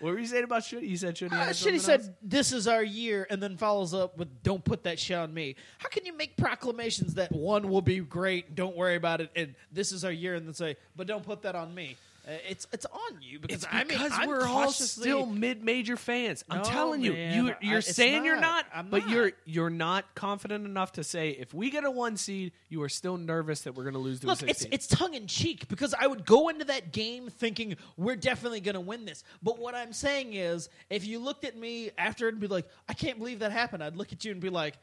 what 0.00 0.12
were 0.12 0.18
you 0.18 0.26
saying 0.26 0.44
about 0.44 0.62
Shitty? 0.62 0.88
You 0.88 0.96
said 0.96 1.16
Shitty. 1.16 1.32
Uh, 1.32 1.36
had 1.36 1.54
Shitty 1.54 1.80
said, 1.80 2.00
else? 2.00 2.10
"This 2.22 2.52
is 2.52 2.68
our 2.68 2.82
year," 2.82 3.26
and 3.30 3.42
then 3.42 3.56
follows 3.56 3.94
up 3.94 4.18
with, 4.18 4.42
"Don't 4.42 4.64
put 4.64 4.84
that 4.84 4.98
shit 4.98 5.16
on 5.16 5.32
me." 5.32 5.56
How 5.78 5.88
can 5.88 6.04
you 6.04 6.16
make 6.16 6.36
proclamations 6.36 7.14
that 7.14 7.32
one 7.32 7.68
will 7.68 7.82
be 7.82 8.00
great, 8.00 8.54
don't 8.54 8.76
worry 8.76 8.96
about 8.96 9.20
it, 9.20 9.30
and 9.34 9.54
this 9.72 9.92
is 9.92 10.04
our 10.04 10.12
year, 10.12 10.34
and 10.34 10.46
then 10.46 10.54
say, 10.54 10.76
"But 10.94 11.06
don't 11.06 11.24
put 11.24 11.42
that 11.42 11.54
on 11.54 11.74
me"? 11.74 11.96
Uh, 12.26 12.32
it's 12.48 12.66
it's 12.72 12.84
on 12.86 13.20
you 13.22 13.38
because 13.38 13.62
It's 13.62 13.66
I 13.70 13.78
mean 13.84 13.86
because 13.88 14.10
I'm 14.12 14.28
we're 14.28 14.44
all 14.44 14.72
still 14.72 15.26
mid-major 15.26 15.96
fans. 15.96 16.44
I'm 16.50 16.58
No, 16.58 16.64
telling 16.64 17.00
you, 17.00 17.12
man, 17.12 17.34
you 17.36 17.50
I- 17.52 17.56
you're 17.60 17.78
it's 17.78 17.94
saying 17.94 18.24
you're 18.24 18.34
not. 18.34 18.40
not, 18.40 18.66
I'm 18.74 18.88
but 18.90 19.02
not. 19.02 19.10
you're 19.10 19.32
you're 19.44 19.70
not 19.70 20.12
confident 20.16 20.64
enough 20.64 20.90
to 20.92 21.04
say 21.04 21.30
if 21.30 21.54
we 21.54 21.70
get 21.70 21.84
a 21.84 21.90
one 21.90 22.16
seed, 22.16 22.50
you 22.68 22.82
are 22.82 22.88
still 22.88 23.16
nervous 23.16 23.60
that 23.60 23.76
we're 23.76 23.84
going 23.84 23.94
to 23.94 24.00
lose 24.00 24.18
to 24.20 24.26
Look, 24.26 24.42
a 24.42 24.50
it's 24.50 24.64
it's 24.72 24.88
tongue 24.88 25.14
in 25.14 25.28
cheek 25.28 25.68
because 25.68 25.94
I 25.94 26.08
would 26.08 26.26
go 26.26 26.48
into 26.48 26.64
that 26.64 26.92
game 26.92 27.28
thinking 27.28 27.76
we're 27.96 28.16
definitely 28.16 28.60
going 28.60 28.74
to 28.74 28.80
win 28.80 29.04
this. 29.04 29.22
But 29.40 29.60
what 29.60 29.76
I'm 29.76 29.92
saying 29.92 30.34
is, 30.34 30.68
if 30.90 31.06
you 31.06 31.20
looked 31.20 31.44
at 31.44 31.56
me 31.56 31.90
after 31.96 32.26
and 32.28 32.40
be 32.40 32.48
like, 32.48 32.66
"I 32.88 32.94
can't 32.94 33.18
believe 33.18 33.38
that 33.38 33.52
happened," 33.52 33.84
I'd 33.84 33.94
look 33.96 34.12
at 34.12 34.24
you 34.24 34.32
and 34.32 34.40
be 34.40 34.50
like, 34.50 34.74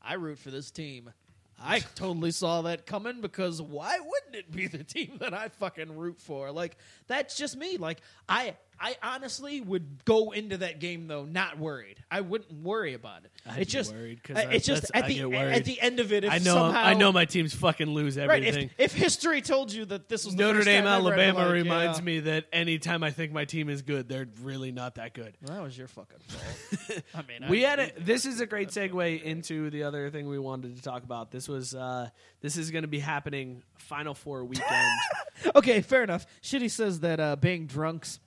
"I 0.00 0.14
root 0.14 0.38
for 0.38 0.52
this 0.52 0.70
team." 0.70 1.10
I 1.58 1.80
totally 1.94 2.32
saw 2.32 2.62
that 2.62 2.86
coming 2.86 3.20
because 3.20 3.62
why 3.62 3.98
wouldn't 3.98 4.34
it 4.34 4.52
be 4.52 4.66
the 4.66 4.84
team 4.84 5.16
that 5.20 5.32
I 5.32 5.48
fucking 5.48 5.96
root 5.96 6.20
for? 6.20 6.50
Like 6.52 6.76
that's 7.06 7.36
just 7.36 7.56
me. 7.56 7.76
Like 7.78 8.00
I 8.28 8.56
I 8.78 8.96
honestly 9.02 9.60
would 9.60 10.04
go 10.04 10.32
into 10.32 10.58
that 10.58 10.80
game 10.80 11.06
though 11.06 11.24
not 11.24 11.58
worried. 11.58 12.02
I 12.10 12.20
wouldn't 12.20 12.52
worry 12.62 12.94
about 12.94 13.24
it. 13.24 13.30
I'd 13.46 13.60
it's 13.60 13.72
just 13.72 13.92
worried 13.92 14.20
uh, 14.30 14.38
I- 14.38 14.42
it's 14.52 14.66
just 14.66 14.90
at 14.94 15.04
I 15.04 15.08
the 15.08 15.34
at 15.34 15.64
the 15.64 15.80
end 15.80 16.00
of 16.00 16.12
it. 16.12 16.24
If 16.24 16.32
I 16.32 16.38
know 16.38 16.54
somehow, 16.54 16.82
I 16.82 16.94
know 16.94 17.12
my 17.12 17.24
teams 17.24 17.54
fucking 17.54 17.88
lose 17.88 18.16
Right, 18.16 18.42
everything. 18.42 18.70
if, 18.78 18.92
if 18.92 18.94
history 18.94 19.40
told 19.40 19.72
you 19.72 19.84
that 19.86 20.08
this 20.08 20.24
was 20.24 20.34
the 20.34 20.42
Notre 20.42 20.62
Dame, 20.62 20.86
Alabama 20.86 21.40
like, 21.40 21.52
reminds 21.52 21.98
yeah. 21.98 22.04
me 22.04 22.20
that 22.20 22.46
anytime 22.52 23.02
I 23.02 23.10
think 23.10 23.32
my 23.32 23.44
team 23.44 23.68
is 23.68 23.82
good, 23.82 24.08
they're 24.08 24.28
really 24.42 24.72
not 24.72 24.96
that 24.96 25.14
good. 25.14 25.34
Well, 25.42 25.56
that 25.56 25.62
was 25.62 25.76
your 25.76 25.88
fucking 25.88 26.18
fault. 26.26 27.02
I 27.14 27.22
mean, 27.22 27.48
we 27.48 27.62
had 27.62 27.78
a, 27.78 27.90
this 27.98 28.26
is 28.26 28.40
a 28.40 28.46
great 28.46 28.68
segue 28.68 29.22
into 29.22 29.70
the 29.70 29.84
other 29.84 30.10
thing 30.10 30.28
we 30.28 30.38
wanted 30.38 30.76
to 30.76 30.82
talk 30.82 31.04
about. 31.04 31.30
This 31.30 31.48
was 31.48 31.74
uh, 31.74 32.08
this 32.40 32.56
is 32.56 32.70
going 32.70 32.82
to 32.82 32.88
be 32.88 32.98
happening 32.98 33.62
Final 33.78 34.14
Four 34.14 34.44
weekend. 34.44 34.90
okay, 35.54 35.80
fair 35.80 36.02
enough. 36.02 36.26
Shitty 36.42 36.70
says 36.70 37.00
that 37.00 37.20
uh, 37.20 37.36
being 37.36 37.66
drunks 37.66 38.20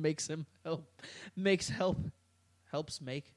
makes 0.00 0.26
him 0.28 0.46
help, 0.64 0.88
makes 1.36 1.68
help, 1.68 1.98
helps 2.70 3.00
make. 3.00 3.32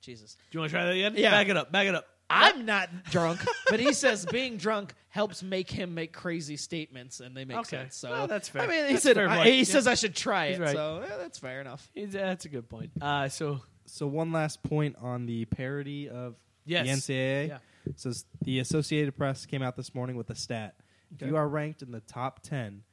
Jesus, 0.00 0.36
Do 0.50 0.56
you 0.56 0.60
want 0.60 0.70
to 0.70 0.76
try 0.76 0.84
that 0.86 0.92
again? 0.92 1.14
Yeah. 1.16 1.30
back 1.30 1.48
it 1.48 1.56
up, 1.56 1.70
back 1.70 1.86
it 1.86 1.94
up. 1.94 2.06
I'm 2.28 2.64
not 2.64 2.88
drunk, 3.10 3.40
but 3.68 3.78
he 3.78 3.92
says 3.92 4.24
being 4.26 4.56
drunk 4.56 4.94
helps 5.10 5.42
make 5.42 5.70
him 5.70 5.94
make 5.94 6.12
crazy 6.14 6.56
statements, 6.56 7.20
and 7.20 7.36
they 7.36 7.44
make 7.44 7.58
Okay. 7.58 7.76
sense. 7.82 7.96
So 7.96 8.10
Well, 8.10 8.26
that's 8.26 8.48
fair. 8.48 8.62
I 8.62 8.66
mean, 8.66 8.86
he 8.86 8.92
That's 8.94 9.02
said 9.04 9.16
fair 9.16 9.28
I- 9.28 9.36
point. 9.36 9.48
he 9.50 9.58
Yeah. 9.58 9.64
says 9.64 9.86
I 9.86 9.94
should 9.94 10.16
try 10.16 10.48
He's 10.48 10.58
it. 10.58 10.62
right. 10.62 10.74
So 10.74 11.04
yeah, 11.06 11.16
that's 11.18 11.38
fair 11.38 11.60
enough. 11.60 11.88
He's- 11.94 12.12
that's 12.12 12.44
a 12.46 12.48
good 12.48 12.68
point. 12.68 12.90
Uh, 13.00 13.28
so 13.28 13.60
So 13.84 14.06
one 14.06 14.32
last 14.32 14.62
point 14.62 14.96
on 15.00 15.26
the 15.26 15.44
parody 15.44 16.08
of 16.08 16.36
Yes. 16.64 16.86
the 16.86 16.92
NCAA. 17.12 17.48
Yeah. 17.48 17.58
Says 17.96 18.24
the 18.40 18.60
Associated 18.60 19.16
Press 19.16 19.44
came 19.44 19.60
out 19.62 19.76
this 19.76 19.94
morning 19.94 20.16
with 20.16 20.30
a 20.30 20.34
stat. 20.36 20.76
Okay. 21.14 21.26
If 21.26 21.30
you 21.30 21.36
are 21.36 21.48
ranked 21.48 21.82
in 21.82 21.90
the 21.90 22.00
top 22.00 22.40
ten 22.42 22.84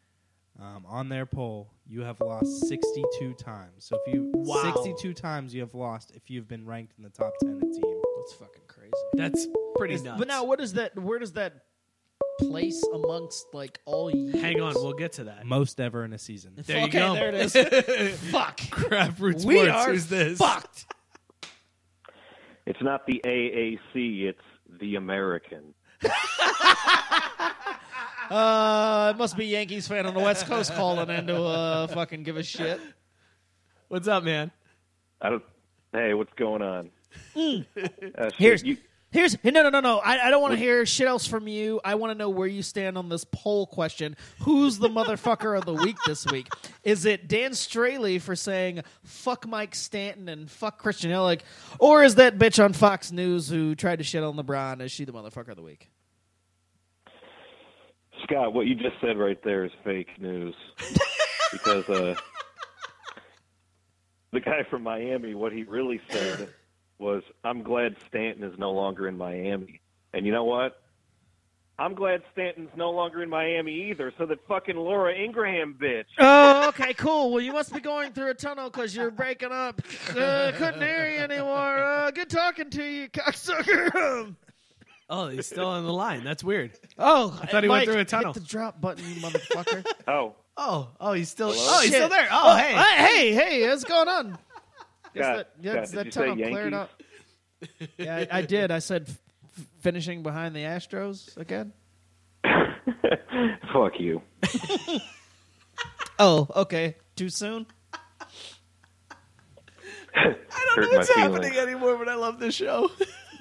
um, 0.60 0.86
on 0.88 1.08
their 1.10 1.26
poll, 1.26 1.72
you 1.90 2.02
have 2.02 2.20
lost 2.22 2.68
sixty-two 2.68 3.34
times. 3.34 3.86
So 3.86 3.98
if 4.06 4.14
you 4.14 4.32
Wow. 4.36 4.62
sixty-two 4.64 5.14
times 5.14 5.54
you 5.54 5.62
have 5.62 5.74
lost 5.74 6.12
if 6.16 6.30
you've 6.30 6.48
been 6.48 6.66
ranked 6.66 6.94
in 6.98 7.04
the 7.04 7.10
top 7.10 7.34
ten 7.42 7.58
a 7.58 7.60
team. 7.62 8.02
That's 8.18 8.34
fucking 8.34 8.62
crazy. 8.68 8.92
that's 9.14 9.48
pretty 9.76 9.96
Is- 9.96 10.04
nuts. 10.04 10.20
But 10.20 10.28
now, 10.28 10.44
what 10.44 10.60
is 10.62 10.74
that? 10.74 10.98
Where 10.98 11.18
does 11.20 11.34
that 11.34 11.64
place 12.40 12.82
amongst 12.94 13.48
like 13.54 13.80
all 13.86 14.10
years? 14.14 14.40
hang 14.42 14.62
on, 14.62 14.74
we'll 14.76 14.94
get 14.94 15.14
to 15.14 15.24
that. 15.26 15.46
Most 15.46 15.80
ever 15.82 16.06
in 16.06 16.14
a 16.14 16.18
season. 16.20 16.54
There 16.58 16.80
you 16.86 16.90
go. 16.92 17.14
there 17.16 17.30
it 17.34 17.56
is. 17.56 18.20
Fuck. 18.32 18.62
Crap 18.70 19.20
root 19.20 19.44
We 19.44 19.56
sports. 19.58 19.72
are 19.72 19.90
Who's 19.92 20.08
this? 20.08 20.38
fucked. 20.38 20.86
It's 22.66 22.82
not 22.84 23.06
the 23.08 23.20
AAC, 23.26 24.26
it's 24.28 24.40
the 24.80 24.96
American. 24.96 25.74
Uh, 28.30 29.14
it 29.14 29.18
must 29.18 29.36
be 29.36 29.46
Yankees 29.46 29.88
fan 29.88 30.06
on 30.06 30.14
the 30.14 30.20
West 30.20 30.46
Coast 30.46 30.74
calling 30.76 31.10
in 31.10 31.28
to 31.28 31.42
uh, 31.42 31.88
fucking 31.88 32.24
give 32.24 32.38
a 32.38 32.44
shit. 32.44 32.80
What's 33.88 34.08
up, 34.08 34.24
man? 34.24 34.52
I 35.20 35.30
don't. 35.30 35.44
Hey, 35.92 36.14
what's 36.14 36.34
going 36.34 36.62
on? 36.62 36.92
Uh, 37.36 38.30
shit, 38.30 38.34
Here's 38.38 38.64
you, 38.64 38.78
here's 39.12 39.44
no 39.44 39.50
no 39.64 39.70
no 39.70 39.80
no. 39.80 39.98
I, 39.98 40.28
I 40.28 40.30
don't 40.30 40.42
want 40.44 40.54
to 40.54 40.60
hear 40.60 40.86
shit 40.86 41.08
else 41.08 41.26
from 41.26 41.48
you. 41.48 41.82
I 41.84 41.96
want 41.96 42.12
to 42.12 42.18
know 42.18 42.30
where 42.30 42.48
you 42.48 42.62
stand 42.62 42.98
on 43.00 43.10
this 43.10 43.26
poll 43.32 43.66
question. 43.66 44.16
Who's 44.42 44.78
the 44.78 44.90
motherfucker 44.90 45.58
of 45.58 45.66
the 45.66 45.74
week 45.74 45.98
this 46.06 46.26
week? 46.28 46.48
Is 46.84 47.06
it 47.06 47.28
Dan 47.28 47.52
Straily 47.52 48.22
for 48.22 48.36
saying 48.36 48.84
fuck 49.04 49.48
Mike 49.48 49.74
Stanton 49.74 50.30
and 50.30 50.50
fuck 50.52 50.78
Christian 50.78 51.10
Yelich, 51.10 51.42
or 51.80 52.04
is 52.04 52.16
that 52.16 52.38
bitch 52.38 52.64
on 52.64 52.74
Fox 52.74 53.12
News 53.12 53.50
who 53.50 53.74
tried 53.74 53.98
to 53.98 54.04
shit 54.04 54.24
on 54.24 54.36
LeBron? 54.36 54.82
Is 54.82 54.92
she 54.92 55.06
the 55.06 55.14
motherfucker 55.14 55.50
of 55.50 55.56
the 55.56 55.64
week? 55.64 55.90
Scott, 58.24 58.54
what 58.54 58.68
you 58.68 58.76
just 58.76 58.96
said 59.02 59.18
right 59.18 59.42
there 59.44 59.66
is 59.66 59.72
fake 59.84 60.20
news. 60.20 60.56
because 61.52 61.88
uh, 61.90 62.16
the 64.32 64.40
guy 64.40 64.64
from 64.70 64.84
Miami, 64.84 65.34
what 65.34 65.52
he 65.52 65.64
really 65.64 66.02
said 66.10 66.50
was, 66.98 67.24
"I'm 67.44 67.64
glad 67.64 67.96
Stanton 68.08 68.44
is 68.44 68.58
no 68.58 68.72
longer 68.72 69.08
in 69.08 69.18
Miami." 69.18 69.82
And 70.14 70.26
you 70.26 70.32
know 70.32 70.44
what? 70.44 70.82
I'm 71.80 71.96
glad 71.96 72.22
Stanton's 72.34 72.72
no 72.76 72.92
longer 72.92 73.24
in 73.24 73.30
Miami 73.30 73.90
either. 73.90 74.12
So 74.18 74.26
that 74.26 74.46
fucking 74.48 74.76
Laura 74.76 75.16
Ingraham 75.16 75.78
bitch. 75.82 76.06
Oh, 76.20 76.68
okay, 76.70 76.94
cool. 76.94 77.32
Well, 77.32 77.42
you 77.42 77.54
must 77.54 77.74
be 77.74 77.80
going 77.80 78.12
through 78.12 78.32
a 78.32 78.34
tunnel 78.34 78.70
because 78.70 78.94
you're 78.94 79.12
breaking 79.12 79.54
up. 79.54 79.82
Uh, 80.10 80.52
couldn't 80.58 80.82
hear 80.82 81.10
you 81.10 81.20
anymore. 81.20 81.78
Uh, 81.78 82.12
good 82.12 82.30
talking 82.30 82.70
to 82.72 82.84
you, 82.84 83.08
cocksucker. 83.10 84.36
Oh, 85.10 85.30
he's 85.30 85.48
still 85.48 85.66
on 85.68 85.86
the 85.86 85.94
line. 85.94 86.24
That's 86.24 86.44
weird. 86.44 86.72
Oh, 87.02 87.38
I 87.42 87.46
thought 87.46 87.64
he 87.64 87.70
Mike, 87.70 87.88
went 87.88 87.92
through 87.92 88.02
a 88.02 88.06
tunnel. 88.06 88.34
Hit 88.34 88.44
the 88.44 88.48
drop 88.50 88.82
button, 88.82 89.06
you 89.08 89.22
motherfucker. 89.22 89.86
Oh, 90.08 90.36
Oh, 90.62 90.90
oh, 91.00 91.14
he's 91.14 91.30
still. 91.30 91.54
Hello? 91.54 91.66
Oh, 91.70 91.82
he's 91.82 91.92
still 91.92 92.10
there. 92.10 92.28
Oh, 92.30 92.52
oh 92.52 92.58
hey. 92.58 92.74
hey, 92.74 93.34
hey, 93.34 93.70
what's 93.70 93.86
going 93.86 94.10
on? 94.10 94.38
Guess 95.16 95.26
that, 95.26 95.50
yeah, 95.62 95.86
Scott, 95.86 96.04
that 96.04 96.12
tunnel 96.12 96.36
cleared 96.36 96.74
up. 96.74 97.02
Yeah, 97.98 98.26
I, 98.30 98.40
I 98.40 98.42
did. 98.42 98.70
I 98.70 98.80
said 98.80 99.06
f- 99.08 99.66
finishing 99.80 100.22
behind 100.22 100.54
the 100.54 100.64
Astros 100.64 101.38
again. 101.38 101.72
fuck 103.74 103.94
you. 104.00 104.22
Oh, 106.20 106.48
okay. 106.54 106.98
Too 107.16 107.30
soon. 107.30 107.66
I 110.14 110.24
don't 110.24 110.38
Hurt 110.50 110.92
know 110.92 110.98
what's 110.98 111.16
happening 111.16 111.58
anymore, 111.58 111.98
but 111.98 112.10
I 112.10 112.16
love 112.16 112.40
this 112.40 112.56
show. 112.56 112.92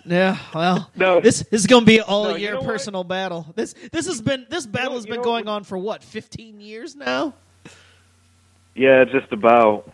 Yeah, 0.08 0.38
well, 0.54 0.90
No. 0.96 1.20
this, 1.20 1.40
this 1.50 1.60
is 1.60 1.66
going 1.66 1.82
to 1.82 1.86
be 1.86 2.00
all 2.00 2.24
No, 2.24 2.30
you 2.30 2.38
year 2.38 2.52
know 2.54 2.60
what? 2.60 2.66
personal 2.68 3.04
battle. 3.04 3.46
This 3.54 3.74
this 3.92 4.06
has 4.06 4.20
been 4.22 4.46
this 4.48 4.66
battle 4.66 4.94
has 4.94 5.04
been 5.06 5.16
know 5.16 5.22
going 5.24 5.48
on 5.48 5.64
for 5.64 5.76
what 5.78 6.02
fifteen 6.02 6.60
years 6.60 6.96
now. 6.96 7.34
Yeah, 8.74 9.04
just 9.04 9.32
about. 9.32 9.90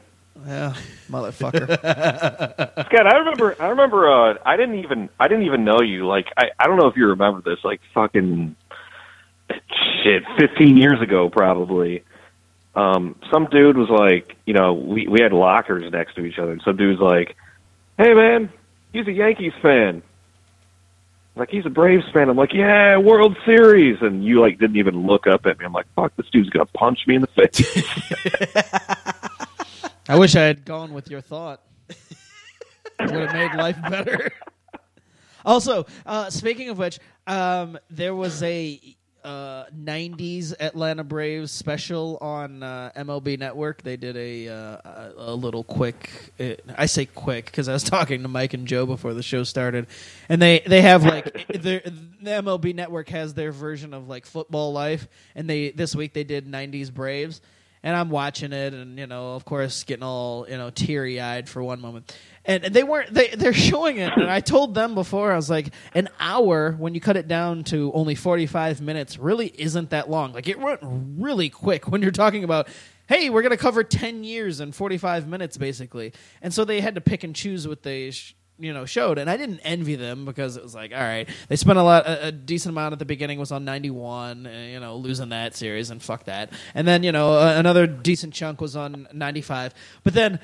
Yeah, 0.47 0.74
motherfucker. 1.11 1.66
Scott, 2.86 3.07
I 3.07 3.16
remember. 3.19 3.57
I 3.61 3.69
remember. 3.69 4.11
Uh, 4.11 4.35
I 4.45 4.57
didn't 4.57 4.81
even. 4.81 5.09
I 5.19 5.28
didn't 5.28 5.45
even 5.45 5.65
know 5.65 5.81
you. 5.81 6.07
Like, 6.07 6.27
I. 6.36 6.51
I 6.59 6.66
don't 6.66 6.77
know 6.77 6.86
if 6.89 6.97
you 6.97 7.07
remember 7.09 7.41
this. 7.41 7.65
Like, 7.65 7.81
fucking 7.95 8.55
shit. 10.03 10.23
Fifteen 10.39 10.77
years 10.77 11.01
ago, 11.01 11.31
probably. 11.31 12.05
Um, 12.74 13.15
some 13.31 13.47
dude 13.47 13.77
was 13.77 13.89
like, 13.89 14.36
you 14.47 14.53
know, 14.53 14.73
we 14.74 15.07
we 15.07 15.20
had 15.23 15.32
lockers 15.32 15.91
next 15.93 16.15
to 16.16 16.24
each 16.24 16.39
other, 16.39 16.53
and 16.53 16.62
some 16.65 16.77
dude's 16.77 17.01
like, 17.01 17.36
"Hey, 17.97 18.12
man, 18.15 18.53
he's 18.94 19.06
a 19.06 19.12
Yankees 19.12 19.52
fan." 19.60 20.02
Like 21.36 21.50
he's 21.50 21.66
a 21.66 21.70
Braves 21.70 22.04
fan. 22.12 22.28
I'm 22.28 22.36
like, 22.36 22.52
yeah, 22.54 22.96
World 22.96 23.36
Series, 23.44 23.98
and 24.00 24.24
you 24.24 24.40
like 24.40 24.58
didn't 24.58 24.76
even 24.76 25.04
look 25.04 25.26
up 25.26 25.46
at 25.46 25.58
me. 25.58 25.64
I'm 25.64 25.72
like, 25.72 25.86
fuck, 25.96 26.14
this 26.16 26.30
dude's 26.30 26.48
gonna 26.48 26.66
punch 26.66 27.00
me 27.08 27.16
in 27.16 27.22
the 27.22 27.26
face. 27.26 27.60
I 30.08 30.16
wish 30.16 30.36
I 30.36 30.42
had 30.42 30.64
gone 30.64 30.92
with 30.92 31.10
your 31.10 31.20
thought. 31.20 31.60
It 31.88 33.10
would 33.10 33.28
have 33.28 33.32
made 33.32 33.54
life 33.54 33.78
better. 33.90 34.30
Also, 35.46 35.84
uh, 36.06 36.30
speaking 36.30 36.70
of 36.70 36.78
which, 36.78 36.98
um, 37.26 37.78
there 37.90 38.14
was 38.14 38.42
a 38.42 38.80
uh, 39.24 39.64
'90s 39.74 40.55
Atlanta 40.60 41.02
Braves 41.02 41.51
special 41.51 42.18
on 42.20 42.62
uh, 42.62 42.92
MLB 42.96 43.38
Network. 43.38 43.82
They 43.82 43.96
did 43.96 44.16
a 44.16 44.48
uh, 44.48 45.10
a, 45.16 45.34
little 45.34 45.64
quick. 45.64 46.32
uh 46.38 46.55
I 46.76 46.86
say 46.86 47.06
quick 47.06 47.46
because 47.46 47.68
I 47.68 47.72
was 47.72 47.82
talking 47.94 48.22
to 48.22 48.28
Mike 48.28 48.55
and 48.55 48.66
Joe 48.66 48.86
before 48.86 49.14
the 49.14 49.22
show 49.22 49.42
started, 49.42 49.86
and 50.28 50.40
they 50.40 50.60
they 50.60 50.82
have 50.82 51.05
like 51.05 51.24
the 51.48 51.80
MLB 52.22 52.74
Network 52.74 53.09
has 53.09 53.34
their 53.34 53.51
version 53.52 53.94
of 53.94 54.09
like 54.09 54.26
football 54.26 54.72
life, 54.72 55.09
and 55.34 55.48
they 55.48 55.70
this 55.70 55.96
week 55.96 56.12
they 56.12 56.24
did 56.24 56.46
'90s 56.46 56.92
Braves 56.92 57.40
and 57.85 57.94
I'm 57.94 58.09
watching 58.09 58.55
it, 58.55 58.73
and 58.73 58.98
you 58.98 59.06
know, 59.06 59.35
of 59.35 59.44
course, 59.44 59.85
getting 59.85 60.02
all 60.02 60.47
you 60.48 60.56
know 60.56 60.70
teary 60.70 61.20
eyed 61.20 61.48
for 61.48 61.62
one 61.62 61.81
moment. 61.81 62.16
And, 62.47 62.65
and 62.65 62.74
they 62.74 62.82
weren't 62.82 63.12
they 63.12 63.28
they're 63.28 63.52
showing 63.52 63.98
it, 63.98 64.11
and 64.16 64.28
I 64.28 64.40
told 64.40 64.74
them 64.74 64.94
before 64.94 65.31
I 65.31 65.36
was 65.36 65.51
like, 65.51 65.69
an 65.94 66.09
hour 66.19 66.73
when 66.73 66.94
you 66.94 67.01
cut 67.01 67.16
it 67.19 67.28
down 67.28 67.62
to 67.65 67.93
only 67.93 68.15
45 68.15 68.81
minutes 68.81 69.19
really 69.19 69.48
isn't 69.48 69.90
that 69.90 70.11
long. 70.11 70.32
Like 70.32 70.48
it 70.48 70.59
went 70.59 70.81
really 70.82 71.51
quick 71.51 71.86
when 71.86 72.02
you're 72.02 72.11
talking 72.11 72.43
about. 72.43 72.69
Hey, 73.06 73.28
we're 73.28 73.43
going 73.43 73.51
to 73.51 73.59
cover 73.59 73.85
10 73.85 74.24
years 74.24 74.61
in 74.61 74.73
45 74.73 75.28
minutes, 75.28 75.59
basically. 75.59 76.15
And 76.40 76.55
so 76.55 76.65
they 76.65 76.81
had 76.81 76.94
to 76.94 77.02
pick 77.02 77.23
and 77.23 77.36
choose 77.36 77.69
what 77.69 77.82
they 77.82 78.12
sh- 78.12 78.35
you 78.59 78.72
know 78.72 78.85
showed 78.85 79.18
and 79.18 79.28
i 79.28 79.36
didn't 79.36 79.59
envy 79.64 79.97
them 79.97 80.24
because 80.24 80.56
it 80.56 80.62
was 80.62 80.74
like 80.74 80.93
all 80.93 81.01
right 81.01 81.28
they 81.48 81.56
spent 81.56 81.76
a 81.76 81.82
lot 81.82 82.06
a, 82.06 82.28
a 82.28 82.32
decent 82.32 82.72
amount 82.72 82.93
at 82.93 82.98
the 83.01 83.05
beginning 83.05 83.39
was 83.39 83.51
on 83.51 83.64
91 83.64 84.47
uh, 84.47 84.51
you 84.51 84.78
know 84.78 84.97
losing 84.97 85.31
that 85.31 85.56
series 85.56 85.90
and 85.90 86.01
fuck 86.02 86.24
that. 86.24 86.52
And 86.74 86.86
then 86.86 87.02
you 87.02 87.12
know 87.12 87.35
uh, 87.35 87.55
another 87.56 87.86
decent 87.86 88.32
chunk 88.32 88.60
was 88.60 88.76
on 88.76 89.09
95 89.12 89.74
but 90.05 90.14
then 90.14 90.39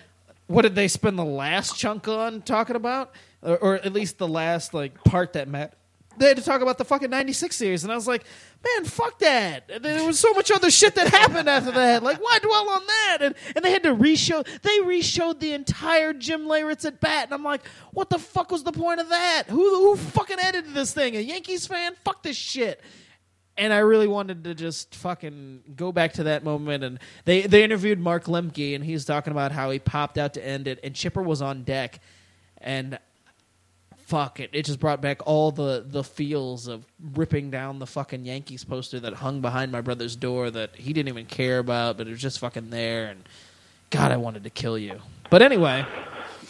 what 0.51 0.63
did 0.63 0.75
they 0.75 0.89
spend 0.89 1.17
the 1.17 1.25
last 1.25 1.79
chunk 1.79 2.09
on 2.09 2.43
talking 2.43 2.75
about? 2.75 3.13
Or, 3.41 3.57
or 3.59 3.75
at 3.77 3.93
least 3.93 4.19
the 4.19 4.27
last 4.27 4.75
like 4.75 5.03
part 5.05 5.35
that 5.35 5.49
met 5.49 5.75
they 6.19 6.29
had 6.29 6.37
to 6.37 6.43
talk 6.43 6.61
about 6.61 6.77
the 6.77 6.85
fucking 6.85 7.11
96 7.11 7.57
series 7.57 7.83
and 7.85 7.93
i 7.93 7.97
was 7.97 8.07
like 8.07 8.25
man 8.63 8.85
fuck 8.85 9.19
that. 9.21 9.83
There 9.83 10.05
was 10.05 10.19
so 10.19 10.33
much 10.35 10.51
other 10.51 10.71
shit 10.71 10.95
that 10.97 11.09
happened 11.09 11.49
after 11.49 11.71
that. 11.71 12.03
Like 12.03 12.19
why 12.23 12.39
dwell 12.43 12.69
on 12.69 12.87
that? 12.87 13.19
And, 13.23 13.35
and 13.57 13.65
they 13.65 13.71
had 13.71 13.83
to 13.85 13.95
reshow 13.95 14.47
they 14.63 14.81
reshowed 14.81 15.41
the 15.41 15.53
entire 15.53 16.13
jim 16.13 16.43
leyritz 16.43 16.85
at 16.85 17.01
bat 17.01 17.25
and 17.25 17.35
i'm 17.35 17.43
like 17.43 17.67
what 17.93 18.11
the 18.11 18.19
fuck 18.19 18.51
was 18.51 18.63
the 18.63 18.73
point 18.73 19.01
of 19.01 19.09
that? 19.09 19.45
Who, 19.49 19.57
who 19.57 19.97
fucking 19.97 20.39
edited 20.41 20.75
this 20.75 20.93
thing? 20.93 21.17
A 21.17 21.21
yankees 21.21 21.67
fan? 21.67 21.95
Fuck 22.05 22.23
this 22.23 22.37
shit. 22.37 22.81
And 23.57 23.73
I 23.73 23.79
really 23.79 24.07
wanted 24.07 24.45
to 24.45 24.55
just 24.55 24.95
fucking 24.95 25.63
go 25.77 25.93
back 25.93 26.15
to 26.15 26.25
that 26.25 26.45
moment. 26.45 26.83
And 26.83 26.99
they, 27.25 27.43
they 27.43 27.63
interviewed 27.63 27.99
Mark 27.99 28.25
Lemke, 28.25 28.75
and 28.75 28.83
he's 28.83 29.05
talking 29.05 29.33
about 29.33 29.53
how 29.53 29.71
he 29.71 29.79
popped 29.79 30.17
out 30.17 30.35
to 30.35 30.47
end 30.47 30.67
it, 30.67 30.81
and 30.83 30.95
Chipper 30.95 31.23
was 31.23 31.43
on 31.43 31.65
deck, 31.65 32.01
and 32.59 32.99
fuck 34.11 34.41
it, 34.41 34.51
it 34.53 34.65
just 34.65 34.81
brought 34.81 35.01
back 35.01 35.21
all 35.25 35.53
the 35.53 35.85
the 35.87 36.03
feels 36.03 36.67
of 36.67 36.85
ripping 37.15 37.51
down 37.51 37.79
the 37.79 37.87
fucking 37.87 38.25
Yankees 38.25 38.65
poster 38.65 38.99
that 39.01 39.15
hung 39.15 39.41
behind 39.41 39.71
my 39.71 39.81
brother's 39.81 40.17
door 40.17 40.51
that 40.51 40.75
he 40.75 40.93
didn't 40.93 41.09
even 41.09 41.27
care 41.27 41.59
about, 41.61 41.97
but 41.97 42.09
it 42.09 42.11
was 42.11 42.21
just 42.21 42.41
fucking 42.41 42.71
there. 42.71 43.07
And 43.07 43.23
God, 43.91 44.11
I 44.11 44.17
wanted 44.17 44.43
to 44.45 44.51
kill 44.51 44.77
you. 44.77 45.01
But 45.31 45.43
anyway, 45.43 45.87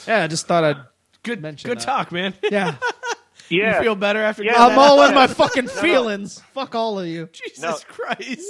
yeah, 0.09 0.24
I 0.24 0.27
just 0.27 0.47
thought 0.47 0.65
I'd 0.65 0.78
good 1.23 1.43
mention 1.43 1.69
good 1.69 1.78
that. 1.81 1.85
talk, 1.85 2.11
man. 2.12 2.35
Yeah. 3.51 3.77
You 3.78 3.82
feel 3.82 3.95
better 3.97 4.20
after 4.23 4.45
yeah, 4.45 4.65
I'm 4.65 4.78
all 4.78 5.03
in 5.03 5.12
my 5.12 5.27
fucking 5.43 5.65
No, 5.65 5.74
no. 5.74 5.81
feelings. 5.81 6.41
Fuck 6.55 6.77
all 6.77 7.01
of 7.01 7.07
you. 7.09 7.28
Jesus 7.32 7.61
No. 7.61 7.77
Christ. 7.89 8.47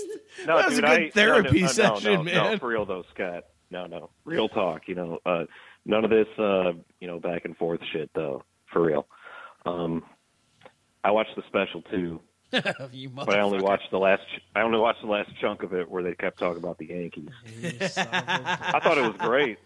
No, 0.46 0.58
that 0.58 0.66
was 0.66 0.74
dude, 0.74 0.84
a 0.84 0.86
good 0.88 1.00
I, 1.06 1.10
therapy 1.10 1.48
no, 1.48 1.54
no, 1.60 1.66
no, 1.66 1.72
session, 1.72 2.12
no, 2.12 2.22
man. 2.22 2.34
No, 2.34 2.58
for 2.58 2.68
real 2.68 2.84
though, 2.84 3.04
Scott. 3.14 3.44
No, 3.70 3.86
no, 3.86 4.10
real 4.26 4.50
talk. 4.50 4.82
You 4.88 4.96
know, 4.96 5.18
uh, 5.24 5.44
none 5.86 6.04
of 6.04 6.10
this, 6.10 6.26
uh, 6.38 6.72
you 7.00 7.06
know, 7.06 7.18
back 7.18 7.46
and 7.46 7.56
forth 7.56 7.80
shit 7.94 8.10
though. 8.14 8.44
For 8.72 8.82
real. 8.82 9.06
Um, 9.66 10.04
I 11.04 11.10
watched 11.10 11.34
the 11.36 11.42
special 11.48 11.82
too, 11.82 12.20
you 12.92 13.08
but 13.10 13.34
I 13.34 13.40
only 13.40 13.62
watched 13.62 13.90
the 13.90 13.98
last. 13.98 14.22
ch- 14.34 14.42
I 14.54 14.62
only 14.62 14.78
watched 14.78 15.02
the 15.02 15.08
last 15.08 15.30
chunk 15.40 15.62
of 15.62 15.72
it 15.74 15.90
where 15.90 16.02
they 16.02 16.14
kept 16.14 16.38
talking 16.38 16.62
about 16.62 16.78
the 16.78 16.86
Yankees. 16.86 17.28
I 17.98 18.80
thought 18.82 18.98
it 18.98 19.02
was 19.02 19.16
great. 19.18 19.58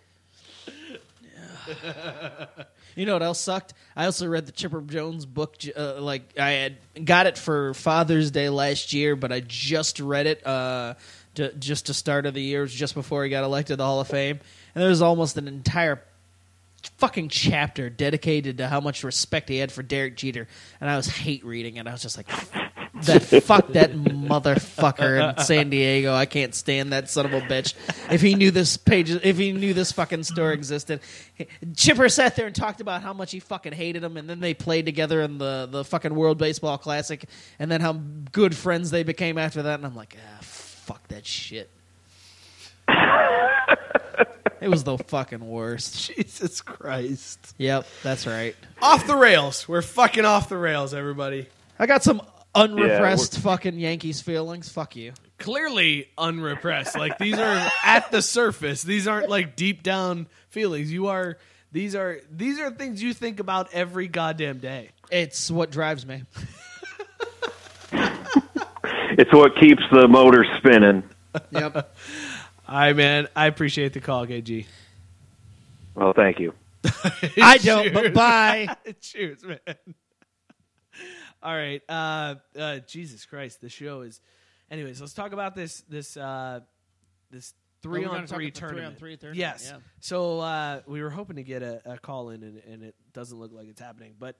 You 2.97 3.07
know 3.07 3.15
what 3.15 3.23
else 3.23 3.41
sucked? 3.41 3.75
I 3.97 4.05
also 4.05 4.27
read 4.29 4.47
the 4.47 4.53
Chipper 4.53 4.81
Jones 4.83 5.27
book. 5.27 5.57
Uh, 5.77 6.01
like 6.01 6.39
I 6.39 6.51
had 6.53 6.77
got 7.05 7.27
it 7.27 7.37
for 7.37 7.75
Father's 7.75 8.31
Day 8.31 8.49
last 8.49 8.93
year, 8.93 9.17
but 9.17 9.33
I 9.33 9.41
just 9.41 9.99
read 9.99 10.27
it 10.27 10.47
uh, 10.47 10.95
j- 11.35 11.53
just 11.59 11.87
to 11.87 11.95
start 11.95 12.27
of 12.27 12.35
the 12.35 12.43
year, 12.43 12.61
it 12.61 12.63
was 12.63 12.75
just 12.75 12.95
before 12.95 13.25
he 13.25 13.31
got 13.31 13.43
elected 13.45 13.75
to 13.75 13.77
the 13.77 13.85
Hall 13.85 14.01
of 14.01 14.09
Fame, 14.09 14.39
and 14.75 14.83
there 14.83 14.91
was 14.91 15.03
almost 15.03 15.37
an 15.37 15.49
entire 15.49 16.03
fucking 16.99 17.29
chapter 17.29 17.91
dedicated 17.91 18.59
to 18.59 18.69
how 18.69 18.81
much 18.81 19.05
respect 19.05 19.49
he 19.49 19.59
had 19.59 19.73
for 19.73 19.83
Derek 19.83 20.17
Jeter, 20.17 20.49
and 20.81 20.91
I 20.91 20.97
was 20.97 21.07
hate 21.07 21.45
reading 21.45 21.77
it. 21.77 21.87
I 21.87 21.93
was 21.93 22.03
just 22.03 22.17
like, 22.17 22.29
that 23.03 23.23
fuck 23.45 23.69
that 23.69 23.93
motherfucker 23.93 25.37
in 25.37 25.45
San 25.45 25.71
Diego. 25.71 26.15
I 26.15 26.27
can't 26.27 26.55
stand 26.55 26.93
that 26.93 27.11
son 27.11 27.27
of 27.27 27.33
a 27.33 27.41
bitch. 27.41 27.75
If 28.11 28.21
he 28.21 28.35
knew 28.35 28.51
this 28.51 28.77
page, 28.77 29.11
if 29.11 29.37
he 29.37 29.53
knew 29.53 29.75
this 29.75 29.93
fucking 29.93 30.23
store 30.25 30.53
existed, 30.53 31.01
Chipper 31.77 32.09
sat 32.09 32.37
there 32.37 32.47
and 32.47 32.55
talked 32.55 32.81
about 32.81 33.03
how 33.03 33.13
much 33.13 33.33
he 33.33 33.41
fucking 33.41 33.73
hated 33.73 34.05
him, 34.05 34.17
and 34.17 34.29
then 34.29 34.41
they 34.41 34.55
played 34.55 34.87
together 34.87 35.23
in 35.23 35.39
the 35.39 35.69
the 35.71 35.85
fucking 35.85 36.15
World 36.15 36.39
Baseball 36.39 36.79
Classic, 36.79 37.25
and 37.59 37.71
then 37.71 37.81
how 37.81 37.95
good 38.33 38.57
friends 38.57 38.91
they 38.91 39.03
became 39.03 39.39
after 39.39 39.63
that. 39.63 39.75
And 39.75 39.87
I'm 39.87 39.97
like, 39.97 40.17
ah, 40.21 40.39
fuck 40.41 41.07
that 41.09 41.27
shit. 41.27 41.71
it 44.65 44.71
was 44.71 44.83
the 44.83 44.97
fucking 44.97 45.47
worst. 45.47 46.11
Jesus 46.17 46.63
Christ. 46.63 47.55
Yep, 47.59 47.87
that's 48.03 48.27
right. 48.27 48.57
Off 48.81 49.07
the 49.07 49.15
rails. 49.15 49.69
We're 49.69 49.83
fucking 49.83 50.25
off 50.25 50.49
the 50.49 50.57
rails, 50.57 50.95
everybody. 50.95 51.49
I 51.79 51.87
got 51.87 52.03
some 52.03 52.23
unrepressed 52.55 53.39
fucking 53.41 53.79
Yankees 53.79 54.23
feelings. 54.23 54.71
Fuck 54.71 54.97
you. 54.97 55.13
Clearly 55.39 56.09
unrepressed. 56.17 56.97
Like 56.97 57.19
these 57.19 57.39
are 57.39 57.71
at 57.85 58.11
the 58.11 58.23
surface. 58.23 58.83
These 58.83 59.07
aren't 59.07 59.29
like 59.29 59.55
deep 59.55 59.83
down 59.83 60.29
feelings. 60.49 60.91
You 60.91 61.09
are 61.09 61.37
these 61.71 61.95
are 61.95 62.21
these 62.31 62.59
are 62.59 62.71
things 62.71 63.03
you 63.03 63.13
think 63.13 63.41
about 63.41 63.75
every 63.75 64.09
goddamn 64.09 64.59
day. 64.59 64.91
It's 65.11 65.51
what 65.51 65.71
drives 65.71 66.07
me. 66.07 66.23
It's 69.17 69.33
what 69.33 69.57
keeps 69.57 69.83
the 69.93 70.09
motor 70.09 70.45
spinning. 70.59 71.05
Yep. 71.51 71.94
All 72.75 72.81
right, 72.81 72.97
man. 72.97 73.29
I 73.37 73.47
appreciate 73.47 73.93
the 73.93 74.01
call, 74.01 74.27
KG. 74.27 74.67
Well, 75.95 76.13
thank 76.13 76.41
you. 76.41 76.55
I 77.41 77.59
don't, 77.59 77.95
but 77.95 78.13
bye. 78.13 78.67
Cheers, 79.01 79.45
man. 79.45 79.61
All 81.41 81.55
right. 81.55 81.81
Uh, 81.89 82.35
uh, 82.59 82.79
Jesus 82.81 83.27
Christ, 83.27 83.61
the 83.61 83.69
show 83.69 84.01
is. 84.01 84.21
Anyways, 84.73 85.01
let's 85.01 85.15
talk 85.15 85.33
about 85.33 85.55
this 85.55 85.83
this 85.83 86.17
uh, 86.17 86.63
this 87.31 87.55
three 87.81 88.01
we're 88.07 88.09
on 88.09 88.27
three 88.27 88.51
three 88.51 88.67
on 88.67 88.71
tournament. 88.73 88.99
three 88.99 89.17
tournament, 89.19 89.39
Yes. 89.39 89.69
yeah. 89.73 89.79
So 90.01 90.41
uh, 90.41 90.81
we 90.89 91.01
were 91.01 91.11
hoping 91.11 91.37
to 91.37 91.45
get 91.45 91.63
a, 91.63 91.81
a 91.93 91.99
call 91.99 92.31
in, 92.31 92.43
and, 92.43 92.61
and 92.69 92.83
it 92.83 92.97
doesn't 93.13 93.39
look 93.39 93.53
like 93.53 93.69
it's 93.69 93.81
happening. 93.81 94.15
But 94.19 94.35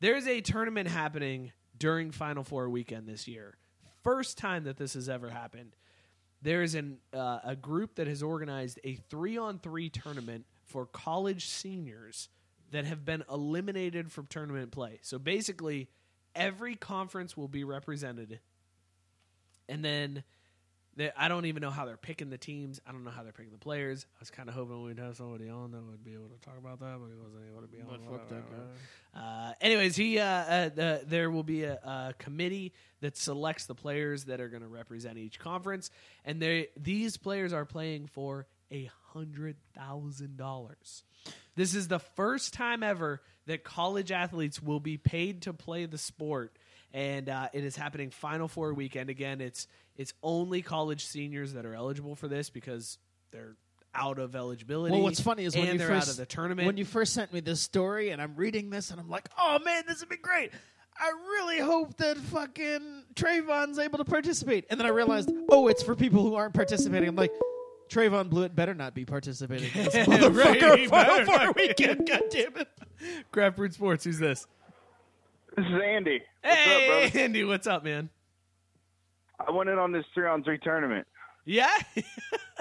there's 0.00 0.26
a 0.26 0.40
tournament 0.40 0.88
happening 0.88 1.52
during 1.78 2.10
Final 2.10 2.42
Four 2.42 2.70
weekend 2.70 3.06
this 3.06 3.28
year. 3.28 3.56
First 4.02 4.36
time 4.36 4.64
that 4.64 4.78
this 4.78 4.94
has 4.94 5.08
ever 5.08 5.30
happened. 5.30 5.76
There 6.42 6.62
is 6.62 6.74
an 6.74 6.98
uh, 7.12 7.40
a 7.44 7.56
group 7.56 7.96
that 7.96 8.06
has 8.06 8.22
organized 8.22 8.78
a 8.84 8.94
three 9.10 9.36
on 9.36 9.58
three 9.58 9.90
tournament 9.90 10.44
for 10.64 10.86
college 10.86 11.46
seniors 11.48 12.28
that 12.70 12.84
have 12.84 13.04
been 13.04 13.24
eliminated 13.30 14.12
from 14.12 14.26
tournament 14.26 14.70
play. 14.70 14.98
So 15.02 15.18
basically, 15.18 15.88
every 16.34 16.76
conference 16.76 17.36
will 17.36 17.48
be 17.48 17.64
represented, 17.64 18.40
and 19.68 19.84
then 19.84 20.22
they, 20.96 21.10
I 21.16 21.28
don't 21.28 21.46
even 21.46 21.60
know 21.60 21.70
how 21.70 21.86
they're 21.86 21.96
picking 21.96 22.28
the 22.28 22.38
teams. 22.38 22.80
I 22.86 22.92
don't 22.92 23.04
know 23.04 23.10
how 23.10 23.22
they're 23.22 23.32
picking 23.32 23.52
the 23.52 23.58
players. 23.58 24.04
I 24.16 24.18
was 24.20 24.30
kind 24.30 24.48
of 24.48 24.54
hoping 24.54 24.82
we'd 24.82 24.98
have 24.98 25.16
somebody 25.16 25.48
on 25.48 25.70
that 25.70 25.80
would 25.82 26.04
be 26.04 26.12
able 26.12 26.28
to 26.28 26.38
talk 26.44 26.58
about 26.58 26.80
that, 26.80 26.98
but 27.00 27.08
he 27.08 27.14
wasn't 27.14 27.44
able 27.50 27.62
to 27.62 27.68
be 27.68 27.78
on. 27.80 27.86
But 27.86 28.10
fuck 28.10 28.28
that 28.28 28.36
Uh, 28.36 28.60
anyways, 29.68 29.96
he 29.96 30.18
uh, 30.18 30.24
uh, 30.24 30.68
the, 30.70 31.02
there 31.06 31.30
will 31.30 31.42
be 31.42 31.64
a, 31.64 31.74
a 31.74 32.14
committee 32.18 32.72
that 33.00 33.16
selects 33.16 33.66
the 33.66 33.74
players 33.74 34.24
that 34.24 34.40
are 34.40 34.48
going 34.48 34.62
to 34.62 34.68
represent 34.68 35.18
each 35.18 35.38
conference, 35.38 35.90
and 36.24 36.40
they 36.40 36.68
these 36.76 37.16
players 37.16 37.52
are 37.52 37.64
playing 37.64 38.06
for 38.06 38.46
a 38.72 38.90
hundred 39.12 39.56
thousand 39.74 40.36
dollars. 40.36 41.04
This 41.54 41.74
is 41.74 41.88
the 41.88 41.98
first 41.98 42.54
time 42.54 42.82
ever 42.82 43.20
that 43.46 43.64
college 43.64 44.12
athletes 44.12 44.62
will 44.62 44.80
be 44.80 44.96
paid 44.96 45.42
to 45.42 45.52
play 45.52 45.86
the 45.86 45.98
sport, 45.98 46.56
and 46.92 47.28
uh, 47.28 47.48
it 47.52 47.64
is 47.64 47.76
happening 47.76 48.10
Final 48.10 48.48
Four 48.48 48.74
weekend 48.74 49.10
again. 49.10 49.40
It's 49.40 49.66
it's 49.96 50.14
only 50.22 50.62
college 50.62 51.04
seniors 51.04 51.52
that 51.52 51.66
are 51.66 51.74
eligible 51.74 52.14
for 52.14 52.28
this 52.28 52.50
because 52.50 52.98
they're 53.32 53.56
out 53.94 54.18
of 54.18 54.34
eligibility. 54.34 54.92
Well, 54.92 55.02
what's 55.02 55.20
funny 55.20 55.44
is 55.44 55.56
when 55.56 55.66
you 55.66 55.78
they're 55.78 55.88
first 55.88 56.08
out 56.08 56.12
of 56.12 56.16
the 56.16 56.26
tournament. 56.26 56.66
When 56.66 56.76
you 56.76 56.84
first 56.84 57.14
sent 57.14 57.32
me 57.32 57.40
this 57.40 57.60
story, 57.60 58.10
and 58.10 58.20
I'm 58.20 58.36
reading 58.36 58.70
this, 58.70 58.90
and 58.90 59.00
I'm 59.00 59.08
like, 59.08 59.28
"Oh 59.38 59.58
man, 59.64 59.84
this 59.86 60.00
would 60.00 60.08
be 60.08 60.16
great." 60.16 60.52
I 61.00 61.10
really 61.10 61.60
hope 61.60 61.96
that 61.98 62.16
fucking 62.16 63.04
Trevon's 63.14 63.78
able 63.78 63.98
to 63.98 64.04
participate. 64.04 64.66
And 64.68 64.80
then 64.80 64.86
I 64.86 64.90
realized, 64.90 65.30
oh, 65.48 65.68
it's 65.68 65.80
for 65.80 65.94
people 65.94 66.24
who 66.24 66.34
aren't 66.34 66.54
participating. 66.54 67.08
I'm 67.08 67.14
like, 67.14 67.30
Trevon 67.88 68.28
Bluiett 68.28 68.54
better 68.54 68.74
not 68.74 68.94
be 68.94 69.04
participating 69.04 69.70
in 69.74 69.84
this 69.84 69.94
Right, 70.08 70.20
motherfucker 70.20 70.78
he 70.78 70.86
Final 70.88 71.24
better 71.24 71.26
Four 71.26 71.52
weekend. 71.56 72.06
God 72.06 72.22
damn 72.30 72.56
it! 72.56 72.68
Craft 73.32 73.56
Brew 73.56 73.70
Sports. 73.70 74.04
Who's 74.04 74.18
this? 74.18 74.46
This 75.56 75.64
is 75.66 75.80
Andy. 75.82 76.20
What's 76.42 76.56
hey, 76.56 77.06
up. 77.06 77.14
Andy. 77.14 77.44
What's 77.44 77.66
up, 77.66 77.84
man? 77.84 78.10
I 79.46 79.50
went 79.50 79.70
in 79.70 79.78
on 79.78 79.92
this 79.92 80.04
three 80.14 80.26
on 80.26 80.42
three 80.42 80.58
tournament. 80.58 81.06
Yeah. 81.50 81.70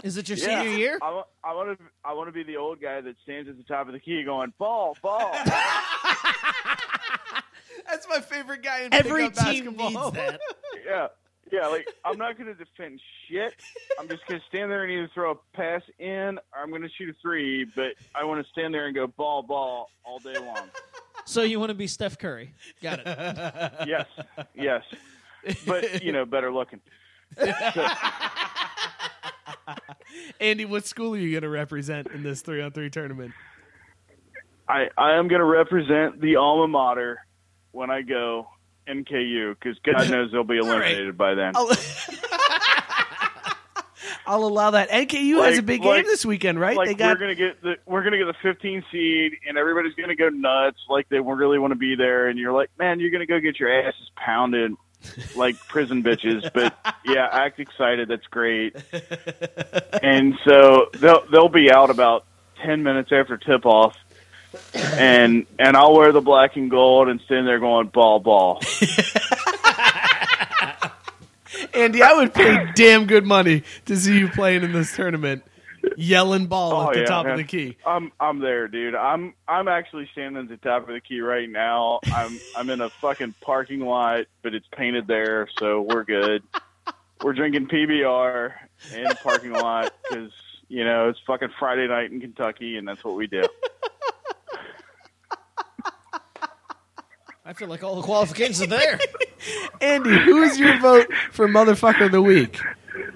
Is 0.02 0.16
it 0.16 0.30
your 0.30 0.38
Yeah. 0.38 0.62
senior 0.64 0.78
year? 0.78 0.98
I 1.02 1.12
want, 1.12 1.28
I 1.44 1.54
want 1.54 1.78
to, 1.78 1.86
I 2.06 2.14
want 2.14 2.30
to 2.30 2.32
be 2.32 2.44
the 2.44 2.56
old 2.56 2.80
guy 2.82 3.02
that 3.02 3.16
stands 3.24 3.50
at 3.50 3.58
the 3.58 3.64
top 3.64 3.88
of 3.88 3.94
the 3.94 4.00
key 4.00 4.24
going 4.24 4.54
ball, 4.58 4.96
ball. 5.02 5.30
That's 7.90 8.08
my 8.10 8.22
favorite 8.22 8.64
guy 8.64 8.84
in 8.84 8.94
Every 8.94 9.30
pickup 9.30 9.46
team 9.48 9.76
basketball. 9.76 10.12
needs 10.12 10.16
that. 10.18 10.40
yeah, 10.86 11.08
yeah. 11.52 11.68
Like 11.68 11.86
I'm 12.06 12.18
not 12.18 12.38
going 12.38 12.48
to 12.48 12.54
defend 12.54 13.02
shit. 13.30 13.54
I'm 14.00 14.08
just 14.08 14.26
going 14.28 14.40
to 14.40 14.46
stand 14.48 14.72
there 14.72 14.84
and 14.84 14.92
either 14.92 15.10
throw 15.14 15.32
a 15.32 15.36
pass 15.56 15.82
in 16.00 16.38
or 16.38 16.62
I'm 16.62 16.70
going 16.70 16.82
to 16.84 16.90
shoot 16.98 17.10
a 17.10 17.14
three. 17.22 17.66
But 17.76 17.94
I 18.16 18.24
want 18.24 18.42
to 18.46 18.50
stand 18.52 18.74
there 18.74 18.86
and 18.88 18.96
go 18.96 19.08
ball, 19.08 19.42
ball 19.44 19.90
all 20.06 20.20
day 20.20 20.38
long. 20.38 20.70
So 21.26 21.42
you 21.44 21.60
want 21.60 21.70
to 21.72 21.76
be 21.76 21.88
Steph 21.88 22.18
Curry? 22.18 22.54
Got 22.82 23.00
it. 23.06 23.88
Yes, 23.88 24.06
yes. 24.56 24.84
But 25.66 26.04
you 26.04 26.12
know, 26.14 26.26
better 26.26 26.54
looking. 26.54 26.80
Andy, 30.40 30.66
what 30.66 30.86
school 30.86 31.14
are 31.14 31.18
you 31.18 31.32
going 31.32 31.44
to 31.44 31.50
represent 31.50 32.08
in 32.08 32.24
this 32.24 32.42
three 32.42 32.62
on 32.62 32.72
three 32.72 32.90
tournament? 32.90 33.34
I, 34.68 34.90
I 34.98 35.14
am 35.14 35.28
going 35.28 35.40
to 35.40 35.46
represent 35.46 36.20
the 36.20 36.36
alma 36.36 36.68
mater 36.68 37.26
when 37.72 37.90
I 37.90 38.02
go 38.02 38.50
NKU 38.88 39.56
because 39.60 39.78
God 39.80 40.10
knows 40.12 40.32
they'll 40.32 40.44
be 40.44 40.58
eliminated 40.58 41.18
by 41.18 41.36
then. 41.36 41.54
I'll, 41.56 41.72
I'll 44.26 44.44
allow 44.44 44.72
that. 44.72 44.90
NKU 44.90 45.44
has 45.46 45.58
a 45.58 45.62
big 45.62 45.84
like- 45.84 46.04
game 46.04 46.06
this 46.06 46.26
weekend, 46.26 46.60
right? 46.60 46.76
Like 46.76 46.90
they 46.90 46.96
got 46.96 47.16
we're 47.16 47.20
gonna 47.20 47.36
get 47.36 47.62
the 47.62 47.78
we're 47.86 48.04
gonna 48.04 48.18
get 48.18 48.26
the 48.26 48.36
15 48.44 48.84
seed, 48.92 49.34
and 49.48 49.58
everybody's 49.58 49.94
gonna 49.96 50.16
go 50.16 50.28
nuts, 50.28 50.80
like 50.90 51.08
they 51.08 51.20
really 51.20 51.60
want 51.60 51.72
to 51.72 51.78
be 51.78 51.96
there. 51.96 52.28
And 52.28 52.38
you're 52.38 52.52
like, 52.52 52.70
man, 52.78 53.00
you're 53.00 53.12
gonna 53.12 53.26
go 53.26 53.40
get 53.40 53.58
your 53.58 53.72
asses 53.72 54.12
pounded 54.18 54.74
like 55.36 55.58
prison 55.68 56.04
bitches. 56.04 56.50
But 56.54 56.78
yeah, 57.06 57.28
act 57.32 57.60
excited. 57.60 58.08
That's 58.08 58.28
great. 58.28 58.76
And 60.02 60.36
so 60.46 60.90
they'll 60.94 61.26
they'll 61.32 61.50
be 61.50 61.72
out 61.72 61.90
about 61.90 62.26
10 62.64 62.84
minutes 62.84 63.12
after 63.12 63.38
tip 63.38 63.66
off. 63.66 63.96
And 64.74 65.46
and 65.60 65.78
I'll 65.78 65.94
wear 65.94 66.12
the 66.12 66.22
black 66.22 66.56
and 66.56 66.70
gold 66.70 67.10
and 67.10 67.22
stand 67.22 67.48
there 67.48 67.60
going 67.60 67.88
ball 67.88 68.20
ball. 68.20 68.62
Andy. 71.74 72.02
I 72.02 72.14
would 72.14 72.34
pay 72.34 72.72
damn 72.76 73.06
good 73.06 73.26
money 73.26 73.64
to 73.86 73.96
see 73.96 74.18
you 74.20 74.30
playing 74.30 74.64
in 74.64 74.74
this 74.74 74.96
tournament, 74.96 75.44
yelling 75.98 76.48
ball 76.48 76.74
Oh, 76.74 76.88
at 76.90 76.94
the 76.94 77.00
yeah, 77.02 77.06
top 77.06 77.26
man. 77.26 77.34
of 77.34 77.38
the 77.38 77.44
key. 77.46 77.78
I'm 77.86 78.12
I'm 78.20 78.40
there, 78.40 78.68
dude. 78.68 78.96
I'm 78.96 79.34
I'm 79.48 79.68
actually 79.68 80.10
standing 80.12 80.44
at 80.44 80.50
the 80.50 80.58
top 80.58 80.84
of 80.88 80.94
the 80.94 81.00
key 81.02 81.20
right 81.22 81.50
now. 81.50 82.00
I'm 82.14 82.40
I'm 82.56 82.70
in 82.70 82.82
a 82.82 82.90
fucking 82.90 83.36
parking 83.42 83.80
lot, 83.82 84.26
but 84.42 84.54
it's 84.54 84.68
painted 84.76 85.08
there, 85.08 85.48
so 85.60 85.82
we're 85.82 86.04
good. 86.04 86.44
We're 87.24 87.34
drinking 87.34 87.68
PBR 87.68 88.54
in 88.96 89.06
a 89.08 89.16
parking 89.16 89.52
lot 89.54 89.94
because 90.10 90.32
you 90.68 90.84
know 90.84 91.10
it's 91.10 91.20
fucking 91.26 91.50
Friday 91.60 91.88
night 91.88 92.12
in 92.12 92.20
Kentucky, 92.22 92.78
and 92.78 92.88
that's 92.88 93.04
what 93.04 93.16
we 93.16 93.28
do. 93.28 93.44
I 97.46 97.54
feel 97.54 97.70
like 97.70 97.82
all 97.82 97.96
the 97.96 98.02
qualifications 98.02 98.62
are 98.62 98.68
there. 98.68 99.00
Andy, 99.82 100.10
who 100.20 100.44
is 100.44 100.60
your 100.60 100.78
vote 100.80 101.08
for 101.32 101.48
motherfucker 101.48 102.08
of 102.08 102.12
the 102.12 102.22
week? 102.22 102.60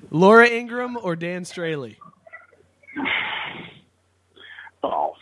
Laura 0.09 0.47
Ingraham 0.47 0.97
or 1.01 1.17
Dan 1.17 1.43
Straily? 1.43 1.97
Oh, 4.83 5.13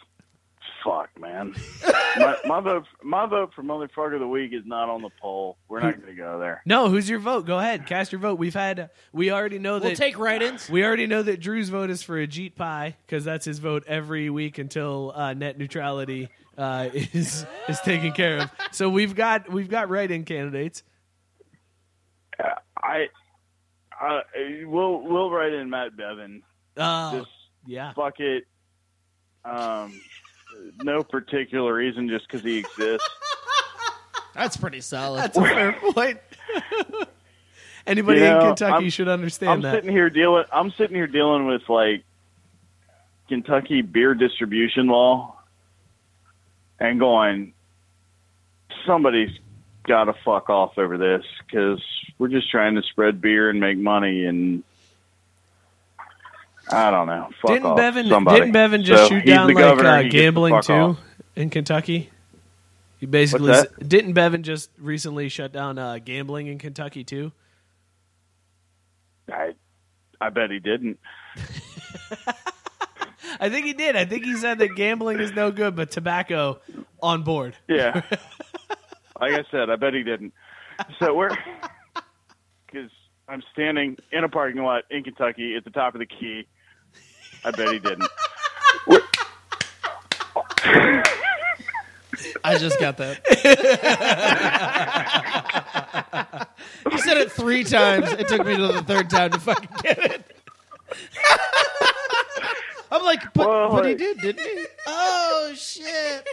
fuck, 0.86 1.10
man. 1.20 1.54
my, 2.18 2.38
my 2.46 2.60
vote 2.62 2.86
my 3.04 3.26
vote 3.26 3.52
for 3.54 3.62
motherfucker 3.62 4.14
of 4.14 4.22
the 4.22 4.28
week 4.28 4.54
is 4.54 4.64
not 4.66 4.88
on 4.90 5.02
the 5.02 5.10
poll. 5.22 5.58
We're 5.68 5.82
not 5.82 5.96
going 5.96 6.08
to 6.08 6.16
go 6.16 6.40
there. 6.40 6.62
No, 6.66 6.90
who's 6.90 7.10
your 7.10 7.20
vote? 7.20 7.46
Go 7.46 7.60
ahead, 7.60 7.86
cast 7.86 8.14
your 8.14 8.22
vote. 8.22 8.40
We've 8.40 8.54
had 8.54 8.90
we 9.12 9.32
already 9.32 9.60
know 9.60 9.80
that 9.80 9.86
We'll 9.86 9.96
take 9.96 10.18
write-ins. 10.18 10.70
We 10.70 10.86
already 10.86 11.08
know 11.08 11.22
that 11.24 11.42
Drew's 11.42 11.68
vote 11.68 11.90
is 11.90 12.02
for 12.04 12.26
Ajit 12.26 12.56
Pai 12.56 12.96
because 13.06 13.26
that's 13.26 13.44
his 13.46 13.60
vote 13.60 13.84
every 13.86 14.30
week 14.30 14.58
until 14.58 15.12
uh, 15.14 15.34
net 15.34 15.58
neutrality 15.58 16.30
uh, 16.58 16.90
is 16.94 17.46
is 17.68 17.80
taken 17.82 18.14
care 18.14 18.40
of. 18.40 18.52
So 18.72 18.90
we've 18.90 19.16
got 19.16 19.52
we've 19.52 19.70
got 19.70 19.90
write-in 19.90 20.24
candidates. 20.24 20.84
I, 22.82 23.08
uh, 24.02 24.22
we'll 24.64 25.02
we'll 25.02 25.30
write 25.30 25.52
in 25.52 25.70
Matt 25.70 25.98
Bevin. 25.98 26.42
Oh, 26.78 27.20
Just 27.20 27.32
yeah. 27.66 27.94
fuck 27.94 28.20
it. 28.20 28.46
Um, 29.46 30.00
no 30.84 31.04
particular 31.04 31.74
reason, 31.74 32.10
just 32.10 32.28
because 32.28 32.42
he 32.44 32.58
exists. 32.60 33.08
That's 34.36 34.58
pretty 34.58 34.82
solid. 34.82 35.20
That's 35.20 35.38
a 35.38 35.42
fair 35.42 35.74
point. 35.94 36.20
Anybody 37.88 38.20
You 38.20 38.26
in 38.28 38.40
Kentucky 38.42 38.74
I'm- 38.74 38.90
should 38.90 39.08
understand 39.08 39.52
I'm 39.52 39.62
that. 39.62 39.74
sitting 39.76 39.92
here 39.92 40.10
dealing. 40.10 40.44
I'm 40.52 40.72
sitting 40.72 40.96
here 40.96 41.08
dealing 41.08 41.48
with 41.48 41.64
like 41.70 42.04
Kentucky 43.28 43.82
beer 43.82 44.14
distribution 44.14 44.88
law, 44.88 45.36
and 46.80 47.00
going. 47.00 47.54
Somebody's 48.86 49.32
got 49.84 50.06
to 50.06 50.14
fuck 50.24 50.50
off 50.50 50.78
over 50.78 50.98
this 50.98 51.24
because 51.46 51.82
we're 52.18 52.28
just 52.30 52.50
trying 52.50 52.76
to 52.76 52.82
spread 52.84 53.20
beer 53.22 53.50
and 53.50 53.60
make 53.60 53.78
money, 53.78 54.26
and 54.26 54.64
I 56.72 56.92
don't 56.92 57.08
know. 57.08 57.30
Fuck 57.42 57.52
didn't 57.52 57.66
off, 57.66 57.78
Bevin 57.78 58.10
somebody. 58.10 58.40
didn't 58.40 58.54
Bevin 58.54 58.84
just 58.84 59.04
So 59.04 59.10
shoot 59.10 59.26
down 59.26 59.48
like 59.54 59.58
uh, 59.58 59.76
he 59.76 60.04
gets 60.04 60.04
to 60.04 60.10
gambling 60.10 60.62
too 60.62 60.74
off. 60.74 61.00
in 61.36 61.50
Kentucky? 61.50 62.10
He 63.00 63.06
basically 63.06 63.54
didn't 63.80 64.14
Bevan 64.14 64.44
just 64.44 64.70
recently 64.78 65.30
shut 65.30 65.54
down 65.54 65.78
uh, 65.78 66.00
gambling 66.04 66.48
in 66.48 66.58
Kentucky 66.60 67.06
too? 67.06 67.32
I, 69.32 69.54
I 70.20 70.30
bet 70.30 70.52
he 70.52 70.60
didn't. 70.60 71.00
I 73.40 73.50
think 73.50 73.66
he 73.66 73.74
did. 73.74 73.96
I 73.96 74.04
think 74.04 74.26
he 74.26 74.36
said 74.36 74.60
that 74.60 74.76
gambling 74.76 75.20
is 75.22 75.32
no 75.32 75.50
good, 75.50 75.78
but 75.78 75.92
tobacco 75.92 76.60
on 77.02 77.24
board. 77.24 77.56
Yeah. 77.70 78.02
like 79.22 79.32
I 79.32 79.46
said, 79.50 79.70
I 79.70 79.78
bet 79.78 79.94
he 79.94 80.04
didn't. 80.04 80.34
So 81.00 81.14
we're 81.14 81.30
because 82.66 82.92
I'm 83.30 83.42
standing 83.54 83.96
in 84.12 84.26
a 84.26 84.30
parking 84.30 84.62
lot 84.64 84.84
in 84.90 85.04
Kentucky 85.04 85.56
at 85.56 85.64
the 85.64 85.72
top 85.72 85.96
of 85.96 86.00
the 86.00 86.06
key. 86.06 86.48
I 87.44 87.52
bet 87.52 87.72
he 87.74 87.80
didn't. 87.80 88.08
I 92.44 92.58
just 92.58 92.80
got 92.80 92.98
that. 92.98 93.20
you 96.92 96.98
said 97.00 97.18
it 97.18 97.32
three 97.32 97.64
times. 97.64 98.12
It 98.14 98.28
took 98.28 98.46
me 98.46 98.56
to 98.56 98.68
the 98.68 98.82
third 98.84 99.10
time 99.10 99.32
to 99.32 99.40
fucking 99.40 99.70
get 99.84 99.98
it. 100.00 100.36
I'm 102.92 103.04
like, 103.04 103.22
but, 103.34 103.48
Well, 103.48 103.70
but 103.72 103.86
he 103.86 103.92
like- 103.92 103.98
did, 104.00 104.18
didn't 104.20 104.44
he? 104.46 104.66
Oh 104.88 105.54
shit! 105.56 106.28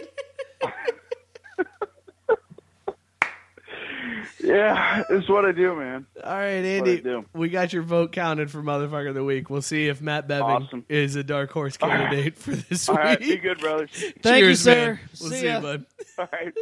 Yeah, 4.43 5.03
it's 5.09 5.27
what 5.29 5.45
I 5.45 5.51
do, 5.51 5.75
man. 5.75 6.05
All 6.23 6.31
right, 6.33 6.61
That's 6.61 6.81
what 6.81 6.89
I 6.89 7.11
Andy, 7.13 7.27
we 7.33 7.49
got 7.49 7.73
your 7.73 7.83
vote 7.83 8.11
counted 8.11 8.49
for 8.51 8.61
motherfucker 8.61 9.09
of 9.09 9.15
the 9.15 9.23
week. 9.23 9.49
We'll 9.49 9.61
see 9.61 9.87
if 9.87 10.01
Matt 10.01 10.27
Bevin 10.27 10.65
Awesome. 10.65 10.85
is 10.89 11.15
a 11.15 11.23
dark 11.23 11.51
horse 11.51 11.77
candidate 11.77 12.37
for 12.37 12.51
this 12.51 12.87
All 12.89 12.95
week. 12.95 13.03
right, 13.03 13.19
be 13.19 13.37
good, 13.37 13.59
brothers. 13.59 13.89
Thank 14.21 14.43
you, 14.45 14.55
sir. 14.55 14.93
man. 14.93 14.99
We'll 15.19 15.29
See 15.31 15.37
see, 15.39 15.51
you, 15.51 15.59
bud. 15.59 15.85
All 16.19 16.29
right. 16.31 16.53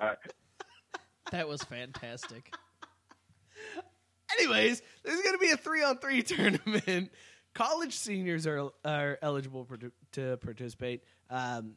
All 0.00 0.08
right. 0.08 0.18
That 1.32 1.48
was 1.48 1.62
fantastic. 1.62 2.54
Anyways, 4.38 4.82
there's 5.04 5.20
going 5.22 5.34
to 5.34 5.38
be 5.38 5.50
a 5.50 5.56
three 5.56 5.82
on 5.82 5.98
three 5.98 6.22
tournament. 6.22 7.10
College 7.54 7.94
seniors 7.96 8.46
are 8.46 8.70
are 8.84 9.18
eligible 9.22 9.66
to 10.12 10.36
participate. 10.38 11.02
Um, 11.30 11.72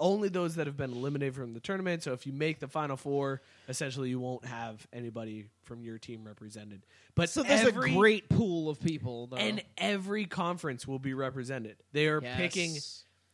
only 0.00 0.28
those 0.28 0.56
that 0.56 0.66
have 0.66 0.76
been 0.76 0.92
eliminated 0.92 1.34
from 1.34 1.54
the 1.54 1.60
tournament. 1.60 2.02
So 2.02 2.12
if 2.12 2.26
you 2.26 2.32
make 2.32 2.58
the 2.58 2.68
final 2.68 2.96
four, 2.96 3.40
essentially 3.68 4.08
you 4.10 4.18
won't 4.18 4.44
have 4.44 4.86
anybody 4.92 5.46
from 5.64 5.84
your 5.84 5.98
team 5.98 6.24
represented. 6.24 6.84
But 7.14 7.30
so 7.30 7.42
there's 7.42 7.66
every, 7.66 7.92
a 7.92 7.94
great 7.94 8.28
pool 8.28 8.68
of 8.68 8.80
people, 8.80 9.28
though. 9.28 9.36
and 9.36 9.62
every 9.78 10.24
conference 10.24 10.86
will 10.88 10.98
be 10.98 11.14
represented. 11.14 11.76
They 11.92 12.08
are 12.08 12.20
Yes. 12.22 12.36
picking. 12.36 12.76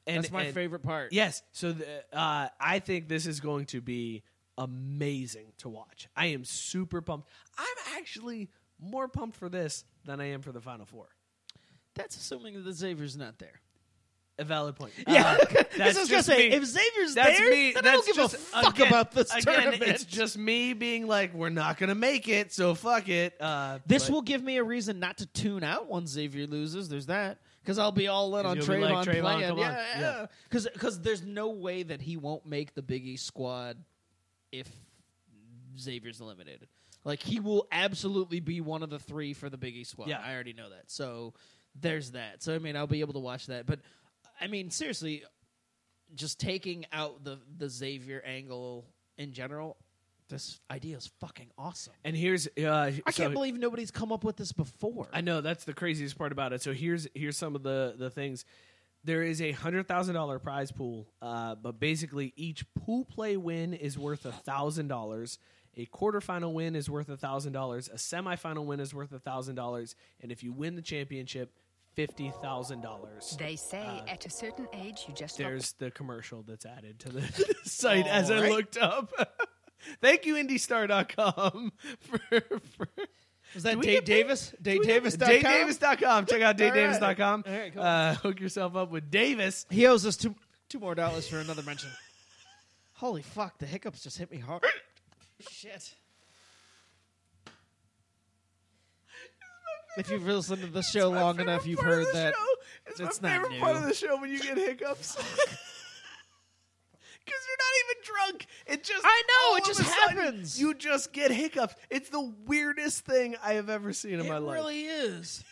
And, 0.06 0.24
That's 0.24 0.32
my 0.32 0.44
and- 0.44 0.55
favorite 0.55 0.82
part. 0.82 1.12
Yes. 1.12 1.43
So 1.52 1.72
the, 1.72 1.86
uh, 2.12 2.48
I 2.60 2.78
think 2.80 3.09
this 3.09 3.26
is 3.26 3.40
going 3.40 3.66
to 3.66 3.80
be 3.80 4.22
amazing 4.56 5.52
to 5.59 5.68
watch. 5.68 6.09
I 6.16 6.26
am 6.26 6.44
super 6.44 7.01
pumped. 7.01 7.28
I'm 7.56 7.97
actually 7.97 8.51
more 8.80 9.09
pumped 9.09 9.36
for 9.36 9.48
this 9.48 9.85
than 10.05 10.20
I 10.20 10.26
am 10.30 10.43
for 10.43 10.52
the 10.52 10.60
Final 10.60 10.86
Four. 10.86 11.09
That's 11.94 12.16
assuming 12.16 12.62
that 12.62 12.72
Xavier's 12.72 13.16
not 13.16 13.39
there. 13.39 13.60
A 14.40 14.44
valid 14.44 14.77
point. 14.77 14.93
Yeah, 15.06 15.32
Uh, 15.32 15.44
that's 15.77 15.81
I 15.81 15.86
was 15.86 15.97
gonna 15.97 16.06
just 16.09 16.27
say 16.28 16.48
me. 16.51 16.55
if 16.55 16.65
Xavier's 16.65 17.15
That's 17.15 17.39
there, 17.39 17.51
me. 17.51 17.73
then 17.73 17.86
I 17.86 17.93
don't 17.93 18.06
That's 18.06 18.16
give 18.16 18.24
a 18.24 18.28
fuck 18.28 18.74
again- 18.77 18.86
about 18.89 19.10
this 19.12 19.35
again, 19.35 19.43
tournament. 19.62 19.82
It's 19.82 20.05
just 20.20 20.39
me 20.39 20.74
being 20.74 21.06
like, 21.09 21.35
we're 21.35 21.48
not 21.48 21.77
going 21.77 21.89
to 21.89 21.97
make 21.97 22.28
it, 22.28 22.52
so 22.52 22.74
fuck 22.77 23.09
it. 23.09 23.35
Uh, 23.40 23.81
This 23.86 24.05
but- 24.06 24.12
will 24.15 24.23
give 24.23 24.43
me 24.44 24.59
a 24.59 24.62
reason 24.62 25.01
not 25.01 25.19
to 25.19 25.27
tune 25.27 25.65
out 25.65 25.89
once 25.89 26.10
Xavier 26.10 26.47
loses. 26.47 26.89
There's 26.89 27.06
that 27.06 27.39
because 27.65 27.78
I'll 27.81 27.90
be 27.90 28.06
all 28.06 28.36
in 28.36 28.47
on 28.47 28.59
Trevon, 28.59 28.90
like, 28.93 29.09
Trevon, 29.09 29.20
playing. 29.23 29.40
Yeah, 29.40 29.55
Yeah. 29.59 30.01
yeah. 30.01 30.27
Because 30.48 31.01
there's 31.01 31.23
no 31.24 31.51
way 31.51 31.82
that 31.82 32.01
he 32.01 32.16
won't 32.16 32.47
make 32.47 32.74
the 32.74 32.82
Big 32.82 33.05
East 33.06 33.27
squad 33.27 33.77
if 34.52 34.69
Xavier's 35.78 36.20
eliminated. 36.20 36.69
Like 37.05 37.23
he 37.23 37.40
will 37.40 37.66
absolutely 37.73 38.40
be 38.40 38.60
one 38.60 38.82
of 38.82 38.90
the 38.90 38.98
three 38.98 39.32
for 39.32 39.48
the 39.51 39.56
Big 39.59 39.74
East 39.77 39.90
squad. 39.93 40.09
Yeah. 40.09 40.20
I 40.24 40.32
already 40.35 40.52
know 40.52 40.70
that. 40.70 40.85
So 40.90 41.35
there's 41.81 42.12
that. 42.12 42.43
So 42.43 42.55
I 42.55 42.59
mean, 42.59 42.77
I'll 42.77 42.86
be 42.86 43.01
able 43.01 43.12
to 43.15 43.19
watch 43.20 43.47
that. 43.47 43.66
But 43.66 43.81
I 44.40 44.47
mean, 44.47 44.70
seriously, 44.70 45.24
just 46.15 46.39
taking 46.40 46.86
out 46.93 47.24
the 47.24 47.39
the 47.56 47.69
Xavier 47.69 48.23
angle 48.24 48.86
in 49.16 49.32
general. 49.32 49.77
This 50.28 50.60
idea 50.70 50.98
is 50.98 51.10
fucking 51.20 51.48
awesome. 51.56 51.94
And 52.05 52.15
here's 52.15 52.47
uh, 52.59 52.69
I 53.06 53.10
so- 53.10 53.23
can't 53.23 53.32
believe 53.32 53.59
nobody's 53.59 53.90
come 53.90 54.12
up 54.12 54.24
with 54.24 54.36
this 54.36 54.52
before. 54.52 55.09
I 55.12 55.23
know 55.23 55.40
that's 55.40 55.65
the 55.65 55.73
craziest 55.73 56.19
part 56.19 56.32
about 56.32 56.52
it. 56.52 56.60
So 56.62 56.73
here's 56.73 57.09
here's 57.15 57.36
some 57.36 57.55
of 57.55 57.62
the 57.62 57.94
the 57.98 58.10
things. 58.10 58.44
There 59.05 59.23
is 59.23 59.40
a 59.40 59.52
hundred 59.52 59.89
thousand 59.89 60.16
dollar 60.16 60.39
prize 60.39 60.70
pool, 60.70 61.09
uh, 61.23 61.55
but 61.55 61.81
basically 61.81 62.35
each 62.36 62.65
pool 62.74 63.05
play 63.05 63.36
win 63.36 63.73
is 63.73 63.98
worth 63.98 64.27
a 64.27 64.32
thousand 64.32 64.89
dollars. 64.89 65.39
A 65.77 65.86
quarterfinal 65.86 66.52
win 66.52 66.74
is 66.74 66.90
worth 66.90 67.09
a 67.09 67.16
thousand 67.16 67.52
dollars. 67.52 67.89
A 67.89 67.97
semifinal 67.97 68.66
win 68.66 68.81
is 68.81 68.93
worth 68.93 69.12
a 69.12 69.20
thousand 69.20 69.55
dollars, 69.55 69.94
and 70.20 70.32
if 70.32 70.43
you 70.43 70.52
win 70.52 70.74
the 70.74 70.82
championship, 70.82 71.52
fifty 71.99 72.33
thousand 72.41 72.81
dollars. 72.81 73.37
They 73.41 73.57
say 73.57 74.05
at 74.07 74.25
a 74.25 74.31
certain 74.31 74.69
age 74.73 75.07
you 75.09 75.15
just 75.15 75.37
There's 75.37 75.73
the 75.73 75.91
commercial 75.91 76.45
that's 76.47 76.65
added 76.65 77.01
to 77.01 77.09
the 77.09 77.55
site 77.65 78.07
as 78.07 78.31
I 78.31 78.49
looked 78.49 78.79
up. 78.79 79.11
Thank 80.01 80.25
you, 80.25 80.37
IndieStar.com 80.37 81.73
For, 82.01 82.19
for 82.31 82.89
Was 83.53 83.65
that 83.65 83.81
Dave 83.81 84.05
Davis? 84.05 84.55
Dave? 84.62 84.83
Davis? 84.85 85.16
DaveDavis.com? 85.16 85.43
DaveDavis.com. 85.43 86.27
Check 86.27 86.43
out 86.43 86.61
All 86.61 86.69
right. 86.69 86.75
DaveDavis.com. 86.77 87.45
All 87.47 87.53
right, 87.53 87.75
cool. 87.75 87.83
uh, 87.83 88.15
hook 88.15 88.39
yourself 88.41 88.77
up 88.77 88.93
with 88.93 89.11
Davis. 89.11 89.66
He 89.69 89.85
owes 89.89 90.07
us 90.07 90.16
two 90.16 90.37
two 90.69 90.79
more 90.79 90.95
dollars 90.95 91.27
for 91.27 91.39
another 91.39 91.65
mention. 91.65 91.91
Holy 92.93 93.23
fuck! 93.23 93.59
The 93.59 93.66
hiccups 93.66 94.05
just 94.05 94.19
hit 94.19 94.31
me 94.31 94.39
hard. 94.39 94.62
Shit. 95.51 95.95
If 99.99 100.11
you've 100.11 100.27
listened 100.27 100.62
to 100.62 100.69
the 100.69 100.83
show 100.83 101.11
long 101.11 101.41
enough, 101.41 101.66
you've 101.66 101.81
heard 101.81 102.07
that. 102.15 102.35
It's, 102.87 103.01
It's 103.01 103.20
my 103.20 103.29
not 103.31 103.35
favorite 103.43 103.53
new. 103.57 103.61
part 103.61 103.77
of 103.77 103.83
the 103.83 103.95
show 103.95 104.16
when 104.20 104.31
you 104.31 104.41
get 104.41 104.57
hiccups. 104.57 105.16
Because 107.25 107.43
you're 107.47 107.59
not 107.59 107.75
even 107.85 108.03
drunk. 108.33 108.47
It 108.66 108.85
just 108.85 109.05
I 109.05 109.23
know, 109.29 109.57
it 109.59 109.65
just 109.66 109.81
a 109.81 109.85
sudden, 109.85 110.16
happens. 110.16 110.59
You 110.59 110.73
just 110.73 111.12
get 111.12 111.31
hiccups. 111.31 111.75
It's 111.91 112.09
the 112.09 112.33
weirdest 112.47 113.05
thing 113.05 113.37
I 113.45 113.53
have 113.55 113.69
ever 113.69 113.93
seen 113.93 114.15
in 114.15 114.20
It 114.20 114.29
my 114.31 114.39
life. 114.39 114.55
It 114.57 114.61
really 114.61 114.85
is. 114.85 115.45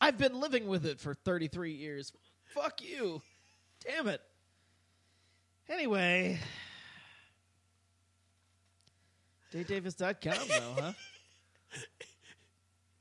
I've 0.00 0.18
been 0.18 0.40
living 0.40 0.66
with 0.66 0.84
it 0.84 0.98
for 0.98 1.14
33 1.14 1.70
years. 1.74 2.12
Fuck 2.46 2.82
you. 2.82 3.22
Damn 3.86 4.08
it. 4.08 4.22
Anyway. 5.68 6.40
DaveDavis.com, 9.52 10.48
though, 10.48 10.82
huh? 10.82 10.92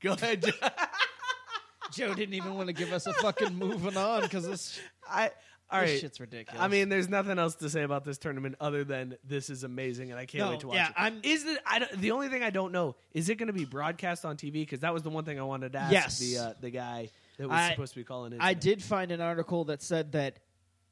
Go 0.04 0.14
ahead. 0.14 0.44
Joe. 0.44 0.52
Joe 1.94 2.14
didn't 2.14 2.34
even 2.34 2.56
want 2.56 2.68
to 2.68 2.74
give 2.74 2.92
us 2.92 3.06
a 3.06 3.14
fucking 3.14 3.56
moving 3.56 3.98
on 3.98 4.22
because 4.24 4.48
this, 4.48 4.80
I 5.08 5.30
all 5.72 5.82
this 5.82 5.92
right. 5.92 6.00
shit's 6.00 6.20
ridiculous. 6.20 6.60
I 6.62 6.68
mean, 6.68 6.90
there's 6.90 7.08
nothing 7.08 7.38
else 7.38 7.56
to 7.58 7.70
say 7.70 7.84
about 7.84 8.04
this 8.04 8.18
tournament 8.18 8.56
other 8.60 8.84
than 8.84 9.16
this 9.24 9.50
is 9.52 9.64
amazing, 9.64 10.10
and 10.10 10.20
I 10.20 10.26
can't 10.26 10.44
No, 10.46 10.50
wait 10.52 10.60
to 10.62 10.68
watch 10.70 10.76
yeah, 10.78 10.88
it. 10.90 10.94
I'm- 10.98 11.20
Is 11.24 11.46
it? 11.46 11.60
I 11.68 11.80
don't, 11.80 11.92
the 12.02 12.12
only 12.12 12.30
thing 12.30 12.42
I 12.44 12.50
don't 12.50 12.72
know 12.72 12.96
is 13.14 13.30
it 13.30 13.36
going 13.36 13.48
to 13.48 13.54
be 13.54 13.66
broadcast 13.66 14.26
on 14.26 14.38
TV? 14.38 14.54
Because 14.54 14.80
that 14.80 14.94
was 14.94 15.04
the 15.04 15.10
one 15.12 15.24
thing 15.24 15.40
I 15.40 15.44
wanted 15.44 15.74
to 15.74 15.80
ask 15.80 15.92
Yes. 15.92 16.20
the 16.20 16.38
uh, 16.40 16.54
the 16.60 16.70
guy 16.72 17.10
that 17.38 17.48
was 17.48 17.56
I- 17.58 17.72
supposed 17.72 17.94
to 17.94 18.00
be 18.00 18.04
calling 18.04 18.34
in. 18.34 18.42
I 18.42 18.54
today. 18.56 18.72
did 18.72 18.84
find 18.84 19.12
an 19.12 19.22
article 19.22 19.66
that 19.66 19.84
said 19.84 20.14
that 20.14 20.40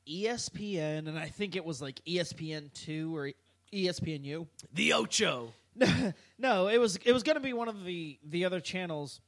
ESPN, 0.08 1.08
and 1.08 1.18
I 1.18 1.28
think 1.30 1.56
it 1.56 1.66
was 1.66 1.82
like 1.82 2.00
E 2.06 2.18
ESPN2 2.20 3.14
or 3.14 3.28
E 3.28 3.88
ESPNU. 3.88 4.48
the 4.74 4.94
Ocho. 4.94 5.54
no, 6.38 6.68
it 6.68 6.78
was 6.78 6.98
it 6.98 7.14
was 7.14 7.24
going 7.24 7.36
to 7.36 7.42
be 7.42 7.54
one 7.54 7.70
of 7.70 7.86
the 7.86 8.20
the 8.24 8.46
other 8.46 8.60
channels 8.60 9.22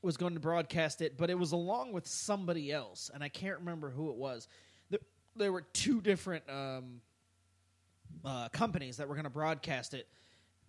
was 0.00 0.16
going 0.16 0.34
to 0.34 0.40
broadcast 0.40 1.02
it, 1.02 1.16
but 1.16 1.28
it 1.28 1.38
was 1.38 1.52
along 1.52 1.92
with 1.92 2.06
somebody 2.06 2.72
else, 2.72 3.10
and 3.12 3.22
I 3.22 3.28
can't 3.28 3.58
remember 3.58 3.90
who 3.90 4.10
it 4.10 4.16
was. 4.16 4.48
There, 4.90 5.00
there 5.36 5.52
were 5.52 5.62
two 5.72 6.00
different 6.00 6.44
um, 6.48 7.00
uh, 8.24 8.48
companies 8.50 8.98
that 8.98 9.08
were 9.08 9.14
going 9.14 9.24
to 9.24 9.30
broadcast 9.30 9.94
it 9.94 10.06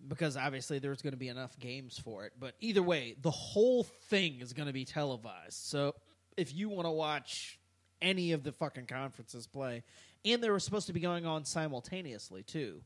because 0.08 0.36
obviously 0.36 0.78
there's 0.78 1.02
going 1.02 1.12
to 1.12 1.18
be 1.18 1.28
enough 1.28 1.58
games 1.58 1.98
for 1.98 2.24
it. 2.24 2.32
But 2.38 2.54
either 2.60 2.82
way, 2.82 3.16
the 3.20 3.30
whole 3.30 3.84
thing 3.84 4.40
is 4.40 4.52
going 4.52 4.66
to 4.66 4.72
be 4.72 4.84
televised. 4.84 5.58
So 5.64 5.94
if 6.36 6.54
you 6.54 6.68
want 6.68 6.86
to 6.86 6.90
watch 6.90 7.58
any 8.00 8.32
of 8.32 8.42
the 8.42 8.52
fucking 8.52 8.86
conferences 8.86 9.46
play, 9.46 9.82
and 10.24 10.42
they 10.42 10.50
were 10.50 10.58
supposed 10.58 10.86
to 10.86 10.92
be 10.92 11.00
going 11.00 11.26
on 11.26 11.44
simultaneously 11.44 12.42
too 12.42 12.80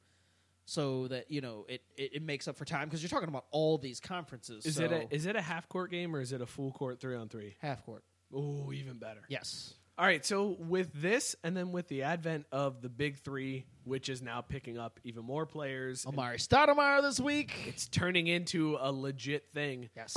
so 0.66 1.08
that 1.08 1.30
you 1.30 1.40
know 1.40 1.66
it, 1.68 1.82
it, 1.96 2.16
it 2.16 2.22
makes 2.22 2.48
up 2.48 2.56
for 2.56 2.64
time 2.64 2.86
because 2.88 3.02
you're 3.02 3.10
talking 3.10 3.28
about 3.28 3.46
all 3.50 3.78
these 3.78 4.00
conferences. 4.00 4.64
Is 4.66 4.76
so 4.76 4.84
it 4.84 4.92
a 4.92 5.14
is 5.14 5.26
it 5.26 5.36
a 5.36 5.40
half 5.42 5.68
court 5.68 5.90
game 5.90 6.14
or 6.14 6.20
is 6.20 6.32
it 6.32 6.40
a 6.40 6.46
full 6.46 6.72
court 6.72 7.00
three 7.00 7.16
on 7.16 7.28
three? 7.28 7.56
half 7.60 7.84
court? 7.84 8.04
Oh, 8.34 8.72
even 8.72 8.98
better. 8.98 9.20
Yes. 9.28 9.74
All 9.96 10.04
right, 10.04 10.26
so 10.26 10.56
with 10.58 10.90
this, 10.92 11.36
and 11.44 11.56
then 11.56 11.70
with 11.70 11.86
the 11.86 12.02
advent 12.02 12.46
of 12.50 12.82
the 12.82 12.88
big 12.88 13.18
three, 13.18 13.64
which 13.84 14.08
is 14.08 14.22
now 14.22 14.40
picking 14.40 14.76
up 14.76 14.98
even 15.04 15.24
more 15.24 15.46
players, 15.46 16.04
Amar'e 16.04 16.34
Stoudemire 16.34 17.00
this 17.00 17.20
week. 17.20 17.54
it's 17.68 17.86
turning 17.86 18.26
into 18.26 18.76
a 18.80 18.90
legit 18.90 19.44
thing. 19.54 19.90
Yes. 19.94 20.16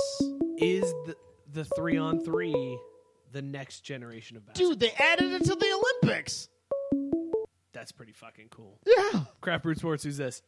Is 0.58 0.82
the 1.06 1.14
the 1.52 1.64
three 1.64 1.96
on 1.96 2.24
three 2.24 2.78
the 3.30 3.40
next 3.40 3.82
generation 3.82 4.36
of 4.36 4.46
basketball? 4.46 4.70
Dude, 4.72 4.80
they 4.80 4.90
added 4.98 5.30
it 5.30 5.44
to 5.44 5.54
the 5.54 5.82
Olympics. 6.02 6.48
That's 7.78 7.92
pretty 7.92 8.10
fucking 8.10 8.48
cool. 8.50 8.76
Yeah. 8.84 9.20
Craft 9.40 9.62
Brew 9.62 9.76
Sports, 9.76 10.02
who's 10.02 10.16
this? 10.16 10.42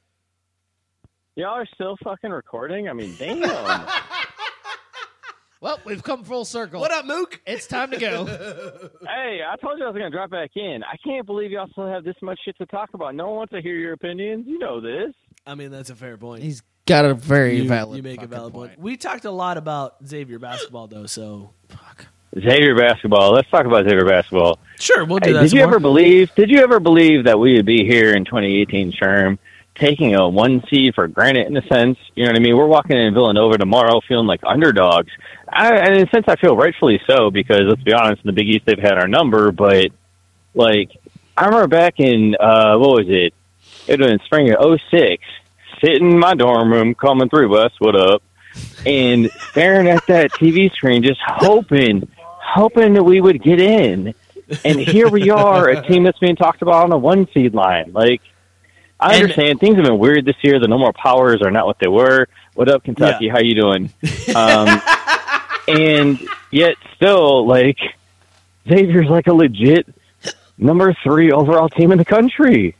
Y'all 1.37 1.51
are 1.51 1.67
still 1.75 1.97
fucking 2.03 2.33
recording? 2.33 2.89
I 2.89 2.93
mean, 2.93 3.15
damn. 3.19 3.87
Well, 5.63 5.79
we've 5.85 6.03
come 6.03 6.25
full 6.25 6.47
circle. 6.47 6.81
What 6.81 6.91
up, 6.91 7.05
Mook? 7.05 7.39
It's 7.47 7.67
time 7.67 7.91
to 7.91 7.99
go. 7.99 8.25
hey, 9.03 9.41
I 9.47 9.57
told 9.61 9.79
you 9.79 9.85
I 9.85 9.89
was 9.89 9.95
going 9.95 10.11
to 10.11 10.17
drop 10.17 10.31
back 10.31 10.53
in. 10.57 10.83
I 10.83 10.97
can't 11.07 11.27
believe 11.27 11.51
y'all 11.51 11.69
still 11.73 11.87
have 11.87 12.03
this 12.03 12.15
much 12.23 12.39
shit 12.47 12.57
to 12.57 12.67
talk 12.67 12.89
about. 12.95 13.15
No 13.15 13.27
one 13.27 13.37
wants 13.37 13.53
to 13.53 13.61
hear 13.61 13.75
your 13.75 13.93
opinions. 13.93 14.47
You 14.49 14.59
know 14.59 14.81
this. 14.81 15.15
I 15.47 15.55
mean, 15.55 15.71
that's 15.71 15.91
a 15.91 15.95
fair 15.95 16.17
point. 16.17 16.43
He's 16.43 16.63
got 16.87 17.05
a 17.05 17.13
very 17.13 17.59
you, 17.59 17.69
valid. 17.69 17.99
You 17.99 18.03
make 18.03 18.23
a 18.23 18.27
valid 18.27 18.55
point. 18.55 18.79
We 18.79 18.97
talked 18.97 19.27
a 19.27 19.31
lot 19.31 19.59
about 19.59 19.97
Xavier 20.07 20.39
basketball, 20.39 20.87
though. 20.87 21.05
So 21.05 21.51
Xavier 22.39 22.77
basketball. 22.77 23.33
Let's 23.33 23.51
talk 23.51 23.67
about 23.67 23.85
Xavier 23.85 24.05
basketball. 24.05 24.59
sure, 24.79 25.05
we'll 25.05 25.19
do 25.19 25.31
Hey, 25.31 25.33
that. 25.35 25.43
did 25.43 25.53
you 25.53 25.59
more. 25.61 25.69
ever 25.69 25.79
believe? 25.81 26.35
Did 26.35 26.51
you 26.51 26.61
ever 26.63 26.79
believe 26.81 27.25
that 27.25 27.39
we 27.39 27.55
would 27.57 27.67
be 27.67 27.85
here 27.85 28.15
in 28.15 28.25
2018 28.25 28.93
Sherm, 28.93 29.39
taking 29.75 30.15
a 30.15 30.29
one 30.29 30.63
seed 30.69 30.95
for 30.95 31.09
granted 31.09 31.47
in 31.49 31.57
a 31.57 31.63
sense? 31.67 31.99
You 32.15 32.25
know 32.25 32.31
what 32.31 32.37
I 32.37 32.41
mean? 32.41 32.57
We're 32.57 32.67
walking 32.67 32.97
in 32.97 33.13
Villanova 33.15 33.59
tomorrow, 33.59 34.01
feeling 34.07 34.27
like 34.29 34.41
underdogs. 34.45 35.11
I, 35.49 35.75
and 35.77 35.95
in 35.97 36.07
a 36.07 36.11
sense, 36.11 36.27
I 36.29 36.37
feel 36.37 36.57
rightfully 36.57 37.01
so 37.07 37.31
because 37.31 37.63
let's 37.63 37.83
be 37.83 37.93
honest, 37.93 38.23
in 38.23 38.29
the 38.29 38.33
Big 38.33 38.49
East 38.49 38.65
they've 38.67 38.79
had 38.79 38.97
our 38.99 39.09
number. 39.09 39.51
But 39.51 39.89
like, 40.55 40.91
I 41.37 41.47
remember 41.47 41.67
back 41.67 41.99
in 41.99 42.37
uh, 42.39 42.77
what 42.79 42.91
was 42.91 43.07
it? 43.09 43.35
It 43.89 43.99
was 43.99 44.09
in 44.11 44.21
spring 44.21 44.53
of 44.55 44.81
'06, 44.91 45.25
sitting 45.81 46.13
in 46.13 46.19
my 46.19 46.35
dorm 46.35 46.73
room, 46.73 46.95
coming 46.95 47.29
through 47.29 47.49
bus. 47.51 47.73
What 47.81 47.97
up? 47.97 48.23
And 48.87 49.31
staring 49.51 49.89
at 49.89 50.07
that 50.07 50.31
TV 50.33 50.71
screen, 50.73 51.03
just 51.03 51.21
hoping, 51.25 52.09
hoping 52.53 52.95
that 52.95 53.05
we 53.05 53.21
would 53.21 53.43
get 53.43 53.61
in. 53.61 54.15
And 54.65 54.81
here 54.81 55.09
we 55.09 55.31
are, 55.31 55.69
a 55.69 55.87
team 55.87 56.03
that's 56.03 56.19
being 56.19 56.35
talked 56.37 56.61
about 56.63 56.85
on 56.85 56.93
a 56.93 56.99
one 56.99 57.29
seed 57.33 57.55
line. 57.55 57.93
Like, 57.93 58.21
I 58.99 59.15
And- 59.15 59.23
understand 59.23 59.61
things 59.61 59.77
have 59.77 59.85
been 59.85 59.99
weird 59.99 60.25
this 60.25 60.37
year. 60.43 60.59
The 60.59 60.67
no 60.69 60.77
more 60.79 60.93
powers 60.93 61.41
are 61.43 61.51
not 61.51 61.67
what 61.67 61.79
they 61.79 61.87
were. 61.89 62.27
What 62.55 62.69
up, 62.69 62.83
Kentucky? 62.85 63.29
How 63.29 63.39
you 63.41 63.55
doing? 63.55 63.91
Um, 64.35 64.81
and 65.69 66.21
yet, 66.51 66.75
still, 66.97 67.47
like 67.47 67.79
Xavier's 68.69 69.09
like 69.09 69.27
a 69.27 69.33
legit 69.33 69.87
number 70.59 70.95
three 71.03 71.33
overall 71.33 71.69
team 71.69 71.91
in 71.93 71.99
the 71.99 72.05
country. 72.05 72.77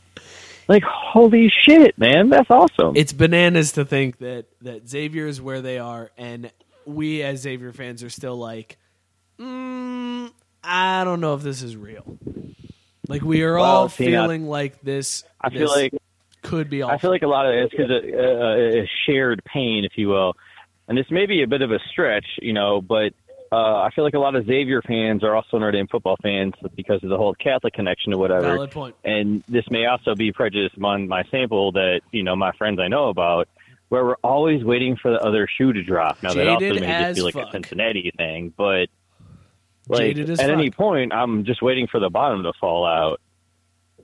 Like, 0.67 0.83
holy 0.83 1.49
shit, 1.49 1.97
man, 1.97 2.29
that's 2.29 2.49
awesome. 2.49 2.95
It's 2.95 3.11
bananas 3.13 3.73
to 3.73 3.83
think 3.85 4.19
that 4.19 4.45
that 4.61 4.87
Xavier 4.87 5.27
is 5.27 5.41
where 5.41 5.61
they 5.61 5.77
are, 5.79 6.11
and 6.17 6.51
we 6.85 7.21
as 7.23 7.41
Xavier 7.41 7.73
fans 7.73 8.03
are 8.03 8.09
still 8.09 8.37
like, 8.37 8.77
mm, 9.41 10.31
I 10.63 11.03
don't 11.03 11.21
know 11.21 11.33
if 11.33 11.41
this 11.41 11.61
is 11.61 11.75
real. 11.75 12.17
Like 13.07 13.23
we 13.23 13.43
are 13.43 13.57
all 13.57 13.85
now- 13.85 13.87
feeling 13.89 14.47
like 14.47 14.81
this. 14.81 15.23
I 15.39 15.49
feel 15.49 15.59
this 15.61 15.71
like 15.71 15.93
could 16.43 16.69
be. 16.69 16.83
I 16.83 16.97
feel 16.97 17.11
like 17.11 17.23
a 17.23 17.27
lot 17.27 17.45
of 17.45 17.53
it's 17.53 17.71
because 17.71 17.91
of 17.91 18.03
uh, 18.03 18.79
a 18.81 18.89
shared 19.05 19.43
pain, 19.45 19.85
if 19.85 19.97
you 19.97 20.07
will. 20.09 20.35
And 20.87 20.97
this 20.97 21.09
may 21.09 21.25
be 21.25 21.43
a 21.43 21.47
bit 21.47 21.61
of 21.61 21.71
a 21.71 21.79
stretch, 21.91 22.25
you 22.41 22.53
know, 22.53 22.81
but 22.81 23.13
uh, 23.51 23.81
I 23.81 23.89
feel 23.93 24.03
like 24.03 24.13
a 24.13 24.19
lot 24.19 24.35
of 24.35 24.45
Xavier 24.45 24.81
fans 24.81 25.23
are 25.23 25.35
also 25.35 25.57
Notre 25.57 25.71
Dame 25.71 25.87
football 25.87 26.15
fans 26.23 26.53
because 26.75 27.03
of 27.03 27.09
the 27.09 27.17
whole 27.17 27.33
Catholic 27.35 27.73
connection 27.73 28.13
or 28.13 28.17
whatever. 28.17 28.43
Valid 28.43 28.71
point. 28.71 28.95
And 29.03 29.43
this 29.47 29.65
may 29.69 29.85
also 29.85 30.15
be 30.15 30.31
prejudice 30.31 30.71
among 30.77 31.07
my 31.07 31.23
sample 31.31 31.73
that 31.73 32.01
you 32.11 32.23
know 32.23 32.35
my 32.35 32.51
friends 32.53 32.79
I 32.79 32.87
know 32.87 33.09
about, 33.09 33.49
where 33.89 34.05
we're 34.05 34.15
always 34.23 34.63
waiting 34.63 34.95
for 34.95 35.11
the 35.11 35.19
other 35.19 35.47
shoe 35.47 35.73
to 35.73 35.83
drop. 35.83 36.23
Now 36.23 36.33
that 36.33 36.47
also 36.47 36.73
may 36.73 36.79
just 36.79 37.15
be 37.15 37.21
like 37.23 37.33
fuck. 37.33 37.49
a 37.49 37.51
Cincinnati 37.51 38.11
thing, 38.15 38.53
but 38.55 38.87
like 39.91 40.17
at 40.17 40.49
any 40.49 40.71
point, 40.71 41.13
I'm 41.13 41.43
just 41.45 41.61
waiting 41.61 41.87
for 41.87 41.99
the 41.99 42.09
bottom 42.09 42.43
to 42.43 42.53
fall 42.59 42.85
out. 42.85 43.21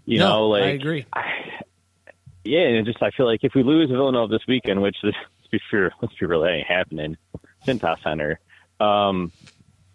You 0.05 0.19
No, 0.19 0.29
know, 0.29 0.47
like 0.49 0.63
I 0.63 0.67
agree. 0.67 1.05
yeah, 2.43 2.61
and 2.61 2.85
just 2.85 3.01
I 3.01 3.11
feel 3.11 3.25
like 3.25 3.43
if 3.43 3.53
we 3.53 3.63
lose 3.63 3.89
Villanova 3.89 4.31
this 4.31 4.45
weekend, 4.47 4.81
which 4.81 4.97
let's 5.03 5.17
be 5.51 5.59
fair, 5.69 5.91
let's 6.01 6.13
be 6.15 6.25
real, 6.25 6.41
that 6.41 6.51
ain't 6.51 6.67
happening. 6.67 7.17
Cintas 7.65 8.01
Center. 8.03 8.39
Um, 8.79 9.31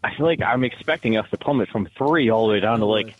I 0.04 0.14
feel 0.14 0.26
like 0.26 0.42
I'm 0.42 0.64
expecting 0.64 1.16
us 1.16 1.28
to 1.30 1.38
plummet 1.38 1.68
from 1.68 1.88
three 1.96 2.28
all 2.30 2.46
the 2.46 2.54
way 2.54 2.60
down 2.60 2.80
to 2.80 2.86
like 2.86 3.14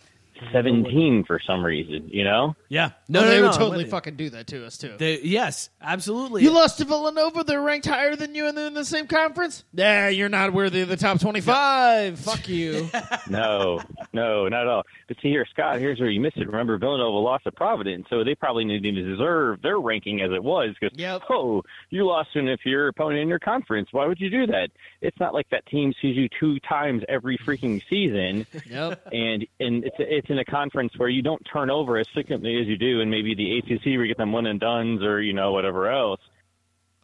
seventeen 0.51 1.23
for 1.25 1.39
some 1.45 1.63
reason. 1.63 2.09
You 2.09 2.23
know? 2.23 2.55
Yeah. 2.69 2.91
No, 3.07 3.21
No, 3.21 3.25
no, 3.25 3.31
they 3.31 3.37
no, 3.37 3.41
would 3.43 3.51
I'm 3.51 3.57
totally 3.57 3.85
fucking 3.85 4.15
do 4.15 4.29
that 4.31 4.47
to 4.47 4.65
us 4.65 4.77
too. 4.77 4.95
They, 4.97 5.19
yes, 5.21 5.69
absolutely. 5.81 6.43
You 6.43 6.51
lost 6.51 6.79
to 6.79 6.85
Villanova. 6.85 7.43
They're 7.43 7.61
ranked 7.61 7.85
higher 7.87 8.15
than 8.15 8.35
you, 8.35 8.47
and 8.47 8.57
they're 8.57 8.67
in 8.67 8.73
the 8.73 8.85
same 8.85 9.07
conference. 9.07 9.63
Yeah, 9.73 10.09
you're 10.09 10.29
not 10.29 10.53
worthy 10.53 10.81
of 10.81 10.89
the 10.89 10.97
top 10.97 11.19
twenty-five. 11.19 12.19
Fuck 12.19 12.47
you. 12.49 12.89
No, 13.29 13.79
no, 14.11 14.47
not 14.47 14.61
at 14.61 14.67
all. 14.67 14.83
But 15.07 15.17
see 15.21 15.29
here, 15.29 15.45
Scott, 15.49 15.79
here's 15.79 15.99
where 15.99 16.09
you 16.09 16.19
missed 16.19 16.37
it. 16.37 16.45
Remember, 16.45 16.77
Villanova 16.77 17.17
lost 17.17 17.45
to 17.45 17.51
Providence, 17.51 18.05
so 18.09 18.23
they 18.23 18.35
probably 18.35 18.65
didn't 18.65 18.95
deserve 18.95 19.61
their 19.61 19.79
ranking 19.79 20.21
as 20.21 20.31
it 20.31 20.43
was. 20.43 20.75
Because 20.79 20.97
oh, 21.29 21.63
you 21.89 22.05
lost 22.05 22.33
to 22.33 22.39
an 22.39 22.47
inferior 22.47 22.89
opponent 22.89 23.21
in 23.21 23.27
your 23.27 23.39
conference. 23.39 23.89
Why 23.91 24.05
would 24.05 24.19
you 24.19 24.29
do 24.29 24.45
that? 24.47 24.69
It's 25.01 25.19
not 25.19 25.33
like 25.33 25.49
that 25.49 25.65
team 25.67 25.93
sees 26.01 26.15
you 26.17 26.27
two 26.39 26.59
times 26.59 27.03
every 27.07 27.37
freaking 27.37 27.81
season. 27.89 28.45
Yep. 28.65 29.07
And 29.11 29.45
and 29.59 29.83
it's 29.83 29.95
it's 29.99 30.29
in 30.33 30.39
a 30.39 30.45
conference 30.45 30.91
where 30.97 31.09
you 31.09 31.21
don't 31.21 31.41
turn 31.51 31.69
over 31.69 31.97
as 31.97 32.07
frequently 32.13 32.59
as 32.59 32.67
you 32.67 32.77
do, 32.77 33.01
and 33.01 33.09
maybe 33.09 33.35
the 33.35 33.59
ACC 33.59 33.85
where 33.85 34.03
you 34.03 34.07
get 34.07 34.17
them 34.17 34.31
one 34.31 34.47
and 34.47 34.59
duns 34.59 35.01
or 35.01 35.21
you 35.21 35.33
know 35.33 35.51
whatever 35.51 35.89
else. 35.89 36.19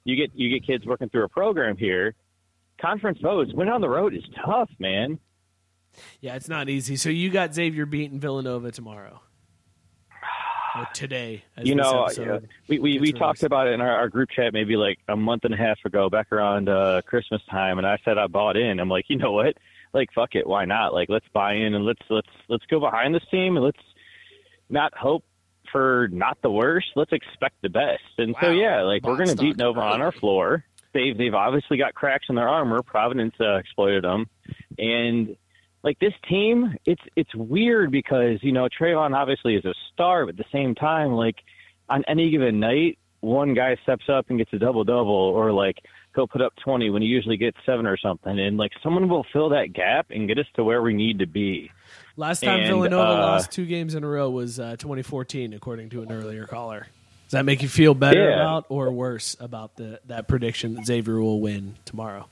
You 0.03 0.15
get 0.15 0.31
you 0.34 0.49
get 0.49 0.65
kids 0.65 0.85
working 0.85 1.10
through 1.10 1.23
a 1.23 1.30
program 1.30 1.77
here. 1.77 2.15
Conference 2.81 3.19
votes 3.22 3.53
win 3.53 3.69
on 3.69 3.81
the 3.81 3.89
road 3.89 4.14
is 4.14 4.23
tough, 4.45 4.69
man. 4.80 5.19
Yeah, 6.22 6.35
it's 6.35 6.49
not 6.49 6.69
easy. 6.69 6.95
So 6.95 7.10
you 7.10 7.30
got 7.30 7.53
Xavier 7.53 7.85
beating 7.85 8.19
Villanova 8.19 8.72
tomorrow. 8.72 9.22
Or 10.76 10.88
today. 10.93 11.43
As 11.57 11.68
you 11.68 11.76
know, 11.76 12.06
uh, 12.06 12.39
we 12.68 12.80
we, 12.80 12.99
we 12.99 13.11
talked 13.11 13.43
about 13.43 13.68
it 13.68 13.73
in 13.73 13.81
our, 13.81 13.91
our 13.91 14.10
group 14.10 14.30
chat 14.30 14.53
maybe 14.53 14.76
like 14.76 14.99
a 15.07 15.15
month 15.15 15.43
and 15.45 15.53
a 15.53 15.57
half 15.57 15.80
ago, 15.84 16.10
back 16.10 16.31
around 16.31 16.69
uh, 16.69 17.01
Christmas 17.06 17.41
time, 17.49 17.80
and 17.80 17.88
I 17.88 17.97
said 18.06 18.18
I 18.18 18.27
bought 18.27 18.56
in. 18.56 18.80
I'm 18.80 18.89
like, 18.89 19.06
you 19.07 19.18
know 19.18 19.31
what? 19.31 19.57
Like, 19.94 20.10
fuck 20.14 20.36
it, 20.36 20.45
why 20.48 20.66
not? 20.66 20.94
Like, 20.94 21.10
let's 21.10 21.26
buy 21.34 21.53
in 21.53 21.74
and 21.74 21.86
let's 21.86 22.02
let's 22.10 22.28
let's 22.48 22.66
go 22.66 22.80
behind 22.80 23.16
this 23.16 23.24
team 23.32 23.57
and 23.57 23.66
let's 23.66 23.78
not 24.70 24.95
hope 24.95 25.24
for 25.72 26.10
not 26.11 26.38
the 26.41 26.52
worst. 26.52 26.88
Let's 26.95 27.11
expect 27.11 27.56
the 27.61 27.70
best. 27.70 28.02
And 28.18 28.36
so 28.41 28.52
yeah, 28.52 28.82
like 28.84 29.03
we're 29.03 29.18
gonna 29.18 29.36
beat 29.36 29.57
Nova 29.57 29.82
on 29.82 30.02
our 30.02 30.11
floor. 30.11 30.66
They've 30.94 31.18
they've 31.18 31.34
obviously 31.34 31.78
got 31.78 31.94
cracks 31.94 32.26
in 32.30 32.36
their 32.36 32.49
armor. 32.49 32.82
Providence 32.82 33.36
uh, 33.40 33.56
exploited 33.56 34.03
them, 34.03 34.28
and 34.78 35.36
like 35.84 35.99
this 35.99 36.14
team, 36.28 36.76
it's 36.86 37.02
it's 37.16 37.34
weird 37.36 37.91
because 37.91 38.40
you 38.41 38.52
know 38.52 38.68
Trevon 38.68 39.16
obviously 39.16 39.56
is 39.56 39.66
a 39.66 39.74
star, 39.94 40.26
but 40.26 40.32
at 40.32 40.38
the 40.38 40.45
same 40.52 40.76
time, 40.76 41.11
like 41.11 41.36
on 41.90 42.03
any 42.07 42.32
given 42.32 42.60
night, 42.60 42.98
one 43.22 43.53
guy 43.53 43.78
steps 43.84 44.06
up 44.10 44.26
and 44.30 44.38
gets 44.38 44.53
a 44.53 44.60
double 44.60 44.84
double, 44.84 45.11
or 45.11 45.52
like 45.52 45.78
he'll 46.15 46.27
put 46.27 46.41
up 46.41 46.53
twenty 46.64 46.90
when 46.90 47.02
he 47.02 47.07
usually 47.07 47.38
gets 47.38 47.57
seven 47.65 47.86
or 47.88 47.98
something, 47.98 48.38
and 48.40 48.57
like 48.57 48.72
someone 48.84 49.07
will 49.10 49.26
fill 49.31 49.49
that 49.49 49.73
gap 49.73 50.07
and 50.10 50.27
get 50.27 50.38
us 50.40 50.45
to 50.56 50.64
where 50.64 50.81
we 50.81 50.94
need 50.94 51.19
to 51.19 51.27
be. 51.27 51.72
Last 52.18 52.41
time 52.41 52.60
And, 52.60 52.68
Villanova 52.68 53.11
uh, 53.11 53.15
lost 53.18 53.52
two 53.52 53.65
games 53.65 53.95
in 53.95 54.03
a 54.03 54.07
row 54.07 54.30
was 54.30 54.60
uh, 54.60 54.76
2014, 54.77 55.53
according 55.53 55.90
to 55.91 56.02
an 56.02 56.11
earlier 56.11 56.45
caller. 56.45 56.88
Does 57.26 57.31
that 57.34 57.45
make 57.45 57.61
you 57.61 57.69
feel 57.69 57.94
better 57.94 58.30
Yeah. 58.30 58.36
about 58.41 58.65
or 58.69 58.91
worse 58.91 59.38
about 59.40 59.76
the 59.76 59.99
that 60.07 60.27
prediction 60.27 60.73
that 60.76 60.86
Xavier 60.86 61.19
will 61.22 61.40
win 61.40 61.76
tomorrow? 61.86 62.27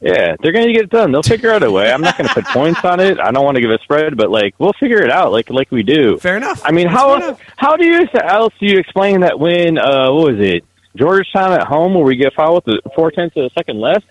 Yeah, 0.00 0.36
they're 0.40 0.52
going 0.52 0.68
to 0.68 0.72
get 0.72 0.84
it 0.84 0.90
done. 0.90 1.10
They'll 1.10 1.24
figure 1.24 1.50
out 1.50 1.64
a 1.64 1.70
way. 1.72 1.90
I'm 1.92 2.00
not 2.00 2.16
going 2.16 2.28
to 2.28 2.34
put 2.34 2.44
points 2.54 2.84
on 2.84 3.00
it. 3.00 3.18
I 3.18 3.32
don't 3.32 3.44
want 3.44 3.56
to 3.56 3.60
give 3.60 3.70
a 3.72 3.78
spread, 3.82 4.16
but 4.16 4.30
like 4.30 4.54
we'll 4.58 4.72
figure 4.74 5.02
it 5.02 5.10
out, 5.10 5.32
like 5.32 5.50
like 5.50 5.70
we 5.72 5.82
do. 5.82 6.16
Fair 6.18 6.36
enough. 6.36 6.62
I 6.64 6.70
mean, 6.70 6.86
That's 6.86 6.96
how 6.98 7.16
enough. 7.16 7.40
how 7.56 7.76
do 7.76 7.84
you 7.84 8.06
else 8.14 8.54
do 8.60 8.66
you 8.66 8.78
explain 8.78 9.20
that 9.20 9.40
win? 9.40 9.76
Uh, 9.78 10.12
what 10.12 10.32
was 10.32 10.38
it? 10.38 10.64
Georgetown 10.96 11.52
at 11.52 11.66
home, 11.66 11.94
where 11.94 12.04
we 12.04 12.16
get 12.16 12.32
fouled 12.34 12.64
with 12.66 12.82
the 12.82 12.90
four 12.94 13.10
tenths 13.10 13.36
of 13.36 13.44
a 13.44 13.50
second 13.50 13.78
left. 13.80 14.06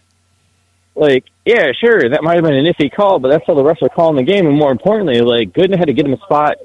Like, 0.95 1.25
yeah, 1.45 1.71
sure, 1.79 2.09
that 2.09 2.23
might 2.23 2.35
have 2.35 2.43
been 2.43 2.55
an 2.55 2.65
iffy 2.65 2.91
call, 2.91 3.19
but 3.19 3.29
that's 3.29 3.45
how 3.45 3.53
the 3.53 3.63
refs 3.63 3.81
are 3.83 3.89
calling 3.89 4.15
the 4.15 4.23
game. 4.23 4.47
And 4.47 4.57
more 4.57 4.71
importantly, 4.71 5.21
like 5.21 5.53
Goodin 5.53 5.77
had 5.77 5.87
to 5.87 5.93
get 5.93 6.05
him 6.07 6.13
a 6.13 6.17
spot, 6.17 6.55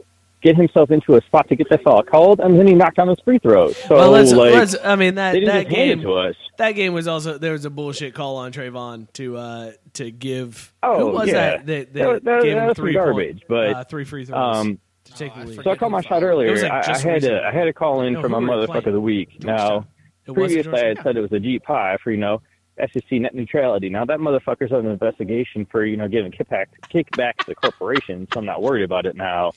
get 0.43 0.57
himself 0.57 0.91
into 0.91 1.17
a 1.17 1.21
spot 1.23 1.49
to 1.51 1.57
get 1.57 1.69
that 1.69 1.83
foul 1.83 2.03
called, 2.03 2.41
and 2.41 2.59
then 2.59 2.67
he 2.67 2.75
knocked 2.75 2.97
down 2.97 3.09
his 3.09 3.19
free 3.25 3.39
throws. 3.39 3.77
So 3.77 3.97
well, 3.97 4.11
let's, 4.11 4.33
like, 4.33 4.55
let's. 4.55 4.75
I 4.83 4.97
mean 4.97 5.17
that 5.17 5.33
that 5.45 5.69
game 5.69 6.01
to 6.01 6.15
us. 6.15 6.35
That 6.57 6.73
game 6.73 6.95
was 6.95 7.09
also 7.09 7.37
there 7.37 7.53
was 7.53 7.65
a 7.67 7.71
bullshit 7.71 8.15
call 8.15 8.37
on 8.37 8.53
Trevon 8.53 9.07
to 9.15 9.37
uh, 9.37 9.73
to 9.95 10.11
give. 10.11 10.73
Oh, 10.83 11.11
who 11.11 11.17
was 11.17 11.29
yeah. 11.29 11.35
that? 11.35 11.67
That, 11.67 11.93
that, 11.93 12.25
That- 12.25 12.43
gave 12.43 12.55
that 12.55 12.63
him 12.63 12.69
was 12.69 12.77
three 12.77 12.95
garbage, 12.95 13.41
point- 13.41 13.49
but, 13.49 13.69
uh, 13.69 13.85
three 13.85 14.05
free 14.05 14.25
throws 14.25 14.57
um, 14.57 14.79
to 15.05 15.13
take 15.15 15.35
the 15.35 15.45
lead. 15.45 15.63
So 15.63 15.71
I 15.71 15.77
called 15.77 15.93
my 15.93 16.01
shot 16.01 16.23
earlier. 16.23 16.55
like, 16.57 16.71
I, 16.73 16.79
I 16.81 16.87
had 16.87 16.89
recently. 17.07 17.21
to 17.29 17.43
I 17.45 17.53
had 17.53 17.65
to 17.65 17.73
call 17.75 18.01
in 18.03 18.15
No, 18.15 18.23
for 18.23 18.31
my 18.31 18.41
who 18.41 18.47
were 18.47 18.67
they 18.67 18.73
motherfucker 18.73 18.87
of 18.87 18.93
the 18.95 19.01
week. 19.01 19.45
Now, 19.45 19.87
It 20.27 20.31
was 20.33 20.53
previously 20.53 20.81
I 20.81 20.87
had 20.89 21.03
said 21.03 21.17
it 21.17 21.21
was 21.21 21.31
Ajit 21.31 21.63
Pai 21.63 21.97
for 22.03 22.11
you 22.11 22.19
know 22.19 22.43
FCC 22.81 23.21
net 23.21 23.35
neutrality. 23.35 23.89
Now 23.89 24.05
that 24.05 24.19
motherfucker's 24.19 24.73
under 24.73 24.91
investigation 24.91 25.67
for 25.67 25.85
you 25.85 25.97
know 25.97 26.09
giving 26.09 26.33
kickback 26.33 26.67
kickback 26.93 27.37
to 27.39 27.47
the 27.47 27.55
corporation, 27.55 28.29
so 28.33 28.41
I'm 28.41 28.47
not 28.47 28.63
worried 28.63 28.85
about 28.85 29.07
it 29.07 29.17
now. 29.17 29.53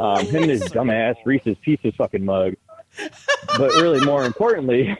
Um, 0.00 0.24
him 0.26 0.42
and 0.44 0.52
his 0.52 0.62
dumbass 0.72 1.16
Reese's 1.24 1.56
Pieces 1.62 1.94
fucking 1.96 2.24
mug. 2.24 2.54
But 3.58 3.74
really, 3.74 4.04
more 4.04 4.24
importantly, 4.24 4.96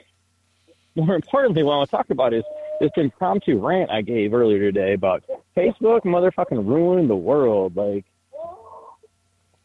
more 0.96 1.14
importantly, 1.14 1.62
what 1.62 1.74
I 1.74 1.76
want 1.78 1.90
to 1.90 1.96
talk 1.96 2.10
about 2.10 2.34
is 2.34 2.44
this 2.80 2.90
impromptu 2.96 3.58
rant 3.58 3.90
I 3.90 4.02
gave 4.02 4.34
earlier 4.34 4.58
today 4.58 4.92
about 4.92 5.24
Facebook 5.56 6.02
motherfucking 6.02 6.66
ruining 6.66 7.08
the 7.08 7.16
world. 7.16 7.76
Like, 7.76 8.04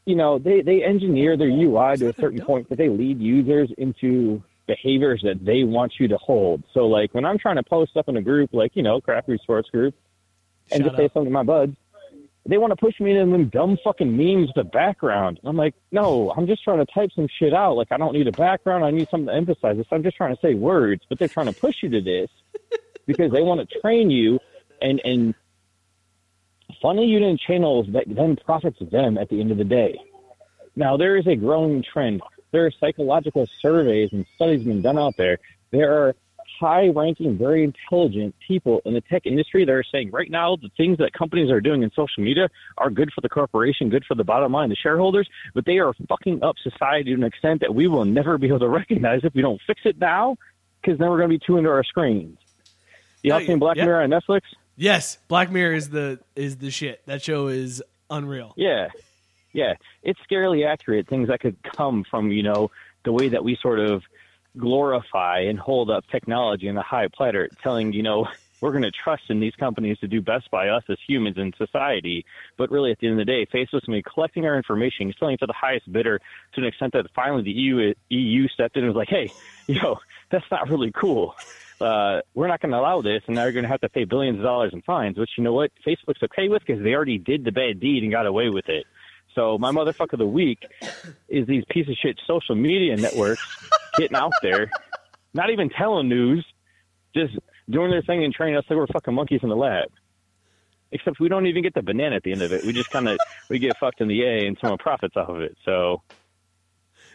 you 0.05 0.15
know, 0.15 0.39
they, 0.39 0.61
they 0.61 0.83
engineer 0.83 1.37
their 1.37 1.49
UI 1.49 1.97
to 1.97 2.09
a 2.09 2.13
certain 2.13 2.41
point 2.45 2.69
that 2.69 2.77
they 2.77 2.89
lead 2.89 3.19
users 3.19 3.69
into 3.77 4.43
behaviors 4.71 5.21
that 5.23 5.43
they 5.43 5.63
want 5.63 5.93
you 5.99 6.07
to 6.07 6.17
hold. 6.17 6.63
So, 6.73 6.87
like, 6.87 7.13
when 7.13 7.25
I'm 7.25 7.37
trying 7.37 7.57
to 7.57 7.63
post 7.63 7.97
up 7.97 8.07
in 8.07 8.15
a 8.15 8.21
group, 8.21 8.51
like, 8.53 8.71
you 8.75 8.83
know, 8.83 9.01
Craft 9.01 9.27
Brew 9.27 9.37
Sports 9.37 9.69
Group, 9.69 9.95
and 10.71 10.81
Shout 10.81 10.91
just 10.91 10.97
say 10.97 11.09
something 11.13 11.25
to 11.25 11.31
my 11.31 11.43
buds, 11.43 11.75
they 12.45 12.57
want 12.57 12.71
to 12.71 12.77
push 12.77 12.99
me 12.99 13.11
into 13.11 13.31
them 13.31 13.49
dumb 13.49 13.77
fucking 13.83 14.15
memes 14.15 14.47
with 14.47 14.65
a 14.65 14.69
background. 14.69 15.39
I'm 15.43 15.57
like, 15.57 15.75
no, 15.91 16.33
I'm 16.35 16.47
just 16.47 16.63
trying 16.63 16.83
to 16.83 16.91
type 16.91 17.11
some 17.15 17.27
shit 17.39 17.53
out. 17.53 17.73
Like, 17.75 17.91
I 17.91 17.97
don't 17.97 18.13
need 18.13 18.27
a 18.27 18.31
background. 18.31 18.83
I 18.83 18.91
need 18.91 19.09
something 19.09 19.27
to 19.27 19.33
emphasize 19.33 19.77
this. 19.77 19.85
I'm 19.91 20.03
just 20.03 20.17
trying 20.17 20.35
to 20.35 20.41
say 20.41 20.53
words, 20.53 21.03
but 21.09 21.19
they're 21.19 21.27
trying 21.27 21.53
to 21.53 21.53
push 21.53 21.75
you 21.83 21.89
to 21.89 22.01
this 22.01 22.29
because 23.05 23.31
they 23.31 23.41
want 23.41 23.67
to 23.67 23.79
train 23.79 24.09
you 24.09 24.39
and 24.81 24.99
and 25.03 25.35
funnel 26.81 27.05
you 27.05 27.17
into 27.17 27.37
channels 27.45 27.85
that 27.93 28.05
then 28.07 28.37
profits 28.37 28.79
them 28.91 29.17
at 29.17 29.29
the 29.29 29.39
end 29.39 29.51
of 29.51 29.57
the 29.57 29.63
day. 29.63 29.99
Now, 30.75 30.97
there 30.97 31.17
is 31.17 31.27
a 31.27 31.35
growing 31.35 31.83
trend. 31.83 32.21
There 32.51 32.65
are 32.65 32.71
psychological 32.79 33.47
surveys 33.61 34.09
and 34.11 34.25
studies 34.35 34.63
being 34.63 34.81
done 34.81 34.97
out 34.97 35.15
there. 35.17 35.37
There 35.71 35.91
are 35.93 36.15
high 36.59 36.89
ranking, 36.89 37.37
very 37.37 37.63
intelligent 37.63 38.35
people 38.45 38.81
in 38.85 38.93
the 38.93 39.01
tech 39.01 39.25
industry 39.25 39.65
that 39.65 39.71
are 39.71 39.83
saying 39.91 40.11
right 40.11 40.29
now 40.29 40.55
the 40.57 40.69
things 40.77 40.97
that 40.99 41.11
companies 41.13 41.49
are 41.49 41.61
doing 41.61 41.81
in 41.81 41.89
social 41.91 42.21
media 42.23 42.49
are 42.77 42.89
good 42.89 43.09
for 43.13 43.21
the 43.21 43.29
corporation, 43.29 43.89
good 43.89 44.05
for 44.05 44.15
the 44.15 44.23
bottom 44.23 44.51
line, 44.51 44.69
the 44.69 44.75
shareholders, 44.75 45.27
but 45.55 45.65
they 45.65 45.79
are 45.79 45.93
fucking 46.07 46.43
up 46.43 46.55
society 46.61 47.05
to 47.05 47.13
an 47.13 47.23
extent 47.23 47.61
that 47.61 47.73
we 47.73 47.87
will 47.87 48.05
never 48.05 48.37
be 48.37 48.47
able 48.47 48.59
to 48.59 48.69
recognize 48.81 49.21
if 49.23 49.33
we 49.33 49.41
don't 49.41 49.61
fix 49.65 49.81
it 49.85 49.97
now, 49.97 50.35
because 50.81 50.99
then 50.99 51.09
we're 51.09 51.17
going 51.17 51.29
to 51.29 51.37
be 51.39 51.43
too 51.45 51.57
into 51.57 51.69
our 51.69 51.83
screens. 51.83 52.37
You 53.23 53.33
all 53.33 53.39
No, 53.39 53.45
seen 53.45 53.59
Black 53.59 53.77
yeah. 53.77 53.85
Mirror 53.85 54.03
on 54.03 54.09
Netflix? 54.09 54.41
Yes, 54.75 55.17
Black 55.27 55.51
Mirror 55.51 55.73
is 55.73 55.89
the 55.89 56.19
is 56.35 56.57
the 56.57 56.71
shit. 56.71 57.05
That 57.05 57.21
show 57.21 57.47
is 57.47 57.83
unreal. 58.09 58.53
Yeah. 58.57 58.89
Yeah. 59.53 59.73
It's 60.03 60.19
scarily 60.29 60.67
accurate. 60.67 61.07
Things 61.07 61.27
that 61.27 61.39
could 61.39 61.57
come 61.63 62.03
from, 62.09 62.31
you 62.31 62.43
know, 62.43 62.71
the 63.03 63.11
way 63.11 63.29
that 63.29 63.43
we 63.43 63.57
sort 63.61 63.79
of 63.79 64.03
glorify 64.57 65.39
and 65.39 65.59
hold 65.59 65.89
up 65.89 66.05
technology 66.11 66.67
in 66.67 66.75
the 66.75 66.81
high 66.81 67.07
platter, 67.07 67.49
telling, 67.63 67.93
you 67.93 68.03
know, 68.03 68.27
we're 68.61 68.71
going 68.71 68.83
to 68.83 68.91
trust 68.91 69.23
in 69.29 69.39
these 69.39 69.55
companies 69.55 69.97
to 69.99 70.07
do 70.07 70.21
best 70.21 70.49
by 70.51 70.69
us 70.69 70.83
as 70.87 70.97
humans 71.07 71.37
in 71.37 71.51
society. 71.57 72.25
But 72.57 72.69
really, 72.71 72.91
at 72.91 72.99
the 72.99 73.07
end 73.07 73.19
of 73.19 73.25
the 73.25 73.31
day, 73.31 73.45
Facebook's 73.45 73.85
going 73.85 74.01
to 74.01 74.03
be 74.03 74.13
collecting 74.13 74.45
our 74.45 74.55
information, 74.55 75.13
selling 75.19 75.33
it 75.33 75.39
to 75.39 75.47
the 75.47 75.53
highest 75.53 75.91
bidder 75.91 76.21
to 76.53 76.61
an 76.61 76.67
extent 76.67 76.93
that 76.93 77.07
finally 77.15 77.43
the 77.43 77.51
EU 77.51 77.93
EU 78.09 78.47
stepped 78.47 78.77
in 78.77 78.83
and 78.83 78.93
was 78.93 78.99
like, 78.99 79.09
hey, 79.09 79.29
yo, 79.67 79.97
that's 80.29 80.45
not 80.51 80.69
really 80.69 80.91
cool. 80.91 81.35
Uh, 81.81 82.21
we're 82.35 82.47
not 82.47 82.61
going 82.61 82.71
to 82.71 82.77
allow 82.77 83.01
this, 83.01 83.23
and 83.25 83.35
now 83.35 83.43
you're 83.43 83.51
going 83.53 83.63
to 83.63 83.69
have 83.69 83.81
to 83.81 83.89
pay 83.89 84.03
billions 84.03 84.37
of 84.37 84.43
dollars 84.43 84.71
in 84.71 84.83
fines. 84.83 85.17
Which 85.17 85.31
you 85.37 85.43
know 85.43 85.53
what, 85.53 85.71
Facebook's 85.85 86.21
okay 86.23 86.47
with 86.47 86.63
because 86.65 86.83
they 86.83 86.93
already 86.93 87.17
did 87.17 87.43
the 87.43 87.51
bad 87.51 87.79
deed 87.79 88.03
and 88.03 88.11
got 88.11 88.27
away 88.27 88.49
with 88.49 88.69
it. 88.69 88.85
So 89.35 89.57
my 89.57 89.71
motherfucker 89.71 90.13
of 90.13 90.19
the 90.19 90.25
week 90.25 90.59
is 91.29 91.47
these 91.47 91.63
piece 91.69 91.87
of 91.87 91.95
shit 92.01 92.19
social 92.27 92.55
media 92.55 92.97
networks 92.97 93.41
getting 93.97 94.17
out 94.17 94.33
there, 94.41 94.69
not 95.33 95.49
even 95.49 95.69
telling 95.69 96.09
news, 96.09 96.45
just 97.15 97.37
doing 97.69 97.91
their 97.91 98.01
thing 98.01 98.23
and 98.23 98.33
training 98.33 98.57
us 98.57 98.65
like 98.69 98.77
we're 98.77 98.87
fucking 98.87 99.13
monkeys 99.13 99.39
in 99.43 99.49
the 99.49 99.55
lab. 99.55 99.89
Except 100.91 101.21
we 101.21 101.29
don't 101.29 101.45
even 101.45 101.63
get 101.63 101.73
the 101.73 101.81
banana 101.81 102.17
at 102.17 102.23
the 102.23 102.33
end 102.33 102.41
of 102.41 102.51
it. 102.51 102.65
We 102.65 102.73
just 102.73 102.89
kind 102.89 103.07
of 103.07 103.17
we 103.49 103.59
get 103.59 103.77
fucked 103.77 104.01
in 104.01 104.09
the 104.09 104.23
A 104.23 104.45
and 104.45 104.57
someone 104.59 104.77
profits 104.77 105.15
off 105.15 105.29
of 105.29 105.39
it. 105.39 105.55
So 105.63 106.01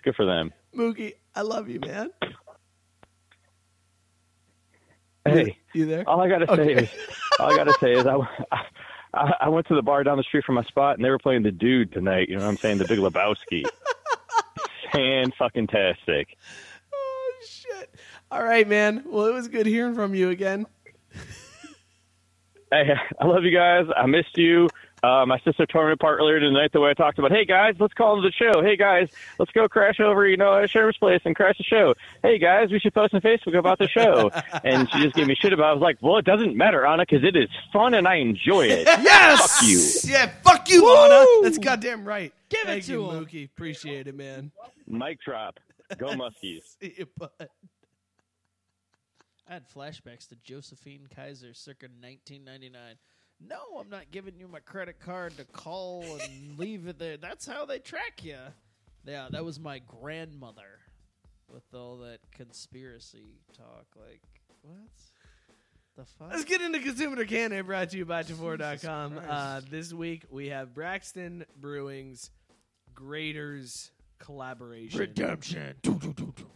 good 0.03 0.15
for 0.15 0.25
them. 0.25 0.53
Mookie, 0.75 1.15
I 1.35 1.43
love 1.43 1.69
you, 1.69 1.81
man. 1.81 2.11
Hey, 5.27 5.59
you 5.75 5.87
there? 5.87 6.09
All 6.09 6.21
I 6.21 6.29
gotta 6.29 6.57
say 6.57 6.73
is, 6.73 6.89
all 7.41 7.53
I 7.53 7.57
gotta 7.57 7.75
say 7.81 7.93
is, 7.95 8.07
I, 8.07 8.17
I, 8.53 8.65
I 9.17 9.49
went 9.49 9.67
to 9.69 9.75
the 9.75 9.83
bar 9.83 10.05
down 10.05 10.17
the 10.19 10.23
street 10.23 10.45
from 10.45 10.57
my 10.57 10.65
spot, 10.65 10.97
and 10.97 11.05
they 11.05 11.11
were 11.11 11.19
playing 11.19 11.43
the 11.43 11.51
Dude 11.51 11.93
tonight. 11.93 12.29
You 12.29 12.37
know 12.37 12.45
what 12.45 12.51
I'm 12.51 12.57
saying? 12.57 12.79
The 12.79 12.85
Big 12.85 12.99
Lebowski. 12.99 13.65
Fan 14.93 15.33
fucking 15.39 15.67
tastic. 15.67 16.37
Oh 16.95 17.33
shit! 17.45 17.95
All 18.31 18.43
right, 18.43 18.67
man. 18.69 19.03
Well, 19.07 19.27
it 19.27 19.35
was 19.35 19.49
good 19.49 19.67
hearing 19.67 19.95
from 19.95 20.15
you 20.15 20.31
again. 20.31 20.67
Hey, 22.71 22.93
I 23.21 23.27
love 23.27 23.45
you 23.45 23.57
guys. 23.57 23.87
I 23.97 24.07
missed 24.07 24.37
you. 24.37 24.69
Uh, 25.03 25.27
my 25.27 25.39
sister 25.41 25.67
tore 25.67 25.87
me 25.87 25.93
apart 25.93 26.19
earlier 26.19 26.41
tonight 26.41 26.73
the 26.73 26.81
way 26.81 26.91
I 26.91 26.95
talked 26.95 27.19
about, 27.19 27.31
hey 27.31 27.45
guys, 27.45 27.75
let's 27.79 27.93
call 27.93 28.21
the 28.23 28.33
show. 28.33 28.63
Hey 28.63 28.77
guys, 28.77 29.09
let's 29.39 29.53
go 29.53 29.69
crash 29.69 30.01
over, 30.01 30.27
you 30.27 30.37
know, 30.39 30.55
at 30.55 30.71
Sherman's 30.71 30.97
place 30.97 31.21
and 31.25 31.37
crash 31.37 31.59
the 31.59 31.65
show. 31.65 31.95
Hey 32.23 32.39
guys, 32.39 32.71
we 32.71 32.79
should 32.81 32.95
post 32.95 33.13
on 33.13 33.21
Facebook 33.21 33.57
about 33.59 33.79
the 33.79 33.89
show. 33.89 34.31
and 34.65 34.89
she 34.91 35.03
just 35.03 35.15
gave 35.15 35.27
me 35.27 35.35
shit 35.35 35.53
about 35.53 35.65
it. 35.65 35.71
I 35.71 35.73
was 35.75 35.83
like, 35.83 35.99
well, 36.01 36.17
it 36.17 36.25
doesn't 36.25 36.57
matter, 36.57 36.87
Anna, 36.87 37.05
because 37.09 37.25
it 37.25 37.37
is 37.37 37.49
fun 37.73 37.93
and 37.95 38.09
I 38.09 38.17
enjoy 38.17 38.67
it. 38.67 38.89
Yes. 39.07 39.41
Fuck 39.41 39.69
you. 39.69 40.11
Yeah. 40.13 40.31
Fuck 40.43 40.69
you, 40.71 40.83
Woo! 40.83 40.97
Anna. 40.97 41.25
That's 41.43 41.59
goddamn 41.59 42.05
right. 42.05 42.33
Give 42.49 42.69
it 42.69 42.83
to 42.85 42.93
you, 42.93 43.11
him. 43.11 43.25
Mookie. 43.25 43.45
Appreciate 43.45 44.09
it, 44.09 44.17
man. 44.17 44.51
Mic 44.87 45.21
drop. 45.21 45.61
Go 45.97 46.07
Muskies. 46.09 46.63
See 46.81 46.95
you, 46.97 47.07
bud. 47.17 47.31
I 49.49 49.53
had 49.53 49.65
flashbacks 49.71 50.27
to 50.29 50.37
Josephine 50.43 51.07
Kaiser 51.15 51.55
circa 51.55 51.87
1999. 51.87 52.97
No, 53.41 53.79
I'm 53.79 53.91
not 53.91 54.11
giving 54.11 54.35
you 54.39 54.49
my 54.49 54.61
credit 54.61 54.99
card 55.01 55.37
to 55.37 55.45
call 55.45 56.05
and 56.21 56.59
leave 56.59 56.87
it 56.87 56.99
there. 56.99 57.17
That's 57.17 57.47
how 57.47 57.67
they 57.67 57.79
track 57.79 58.25
you. 58.25 58.39
Yeah, 59.05 59.29
that 59.31 59.45
was 59.45 59.61
my 59.61 59.81
grandmother 59.81 60.81
with 61.53 61.63
all 61.75 61.99
that 61.99 62.19
conspiracy 62.33 63.41
talk. 63.57 63.87
Like, 63.97 64.23
what? 64.63 64.75
The 65.97 66.05
fuck? 66.05 66.33
Let's 66.33 66.45
get 66.45 66.61
into 66.61 66.81
Consumer 66.81 67.25
Can 67.25 67.65
brought 67.65 67.91
to 67.91 67.99
you 67.99 68.05
by 68.05 68.23
Tavour.com. 68.23 69.21
Uh, 69.29 69.61
this 69.71 69.93
week 69.93 70.25
we 70.31 70.49
have 70.49 70.75
Braxton 70.75 71.45
Brewing's 71.61 72.31
Graeter's 72.95 73.93
collaboration. 74.19 74.99
Redemption. 74.99 75.75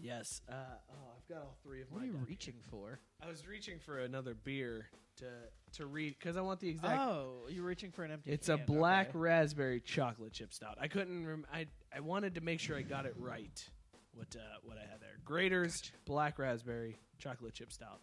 Yes. 0.02 0.42
Uh, 0.48 0.54
oh, 0.90 0.94
I've 1.16 1.28
got 1.28 1.42
all 1.42 1.56
three 1.62 1.82
of 1.82 1.90
What 1.90 2.00
my 2.00 2.08
are 2.08 2.10
you 2.10 2.18
reaching 2.28 2.54
for? 2.70 2.98
I 3.22 3.28
was 3.28 3.46
reaching 3.46 3.78
for 3.78 3.98
another 4.00 4.34
beer 4.34 4.86
to 5.20 5.78
to 5.78 5.86
read 5.86 6.16
because 6.18 6.36
I 6.36 6.40
want 6.40 6.60
the 6.60 6.68
exact. 6.68 7.00
Oh, 7.00 7.46
you're 7.48 7.64
reaching 7.64 7.92
for 7.92 8.04
an 8.04 8.10
empty. 8.10 8.30
It's 8.30 8.48
a 8.48 8.56
black 8.56 9.10
okay. 9.10 9.18
raspberry 9.18 9.80
chocolate 9.80 10.32
chip 10.32 10.52
stout. 10.52 10.78
I 10.80 10.88
couldn't. 10.88 11.26
Rem- 11.26 11.46
I 11.52 11.66
I 11.94 12.00
wanted 12.00 12.34
to 12.34 12.40
make 12.40 12.60
sure 12.60 12.76
I 12.76 12.82
got 12.82 13.06
it 13.06 13.14
right. 13.18 13.68
What 14.14 14.34
uh, 14.34 14.40
what 14.62 14.76
I 14.76 14.82
had 14.82 15.00
there? 15.00 15.18
Graeter's 15.24 15.92
black 16.04 16.38
raspberry 16.38 16.98
chocolate 17.18 17.54
chip 17.54 17.72
stout. 17.72 18.00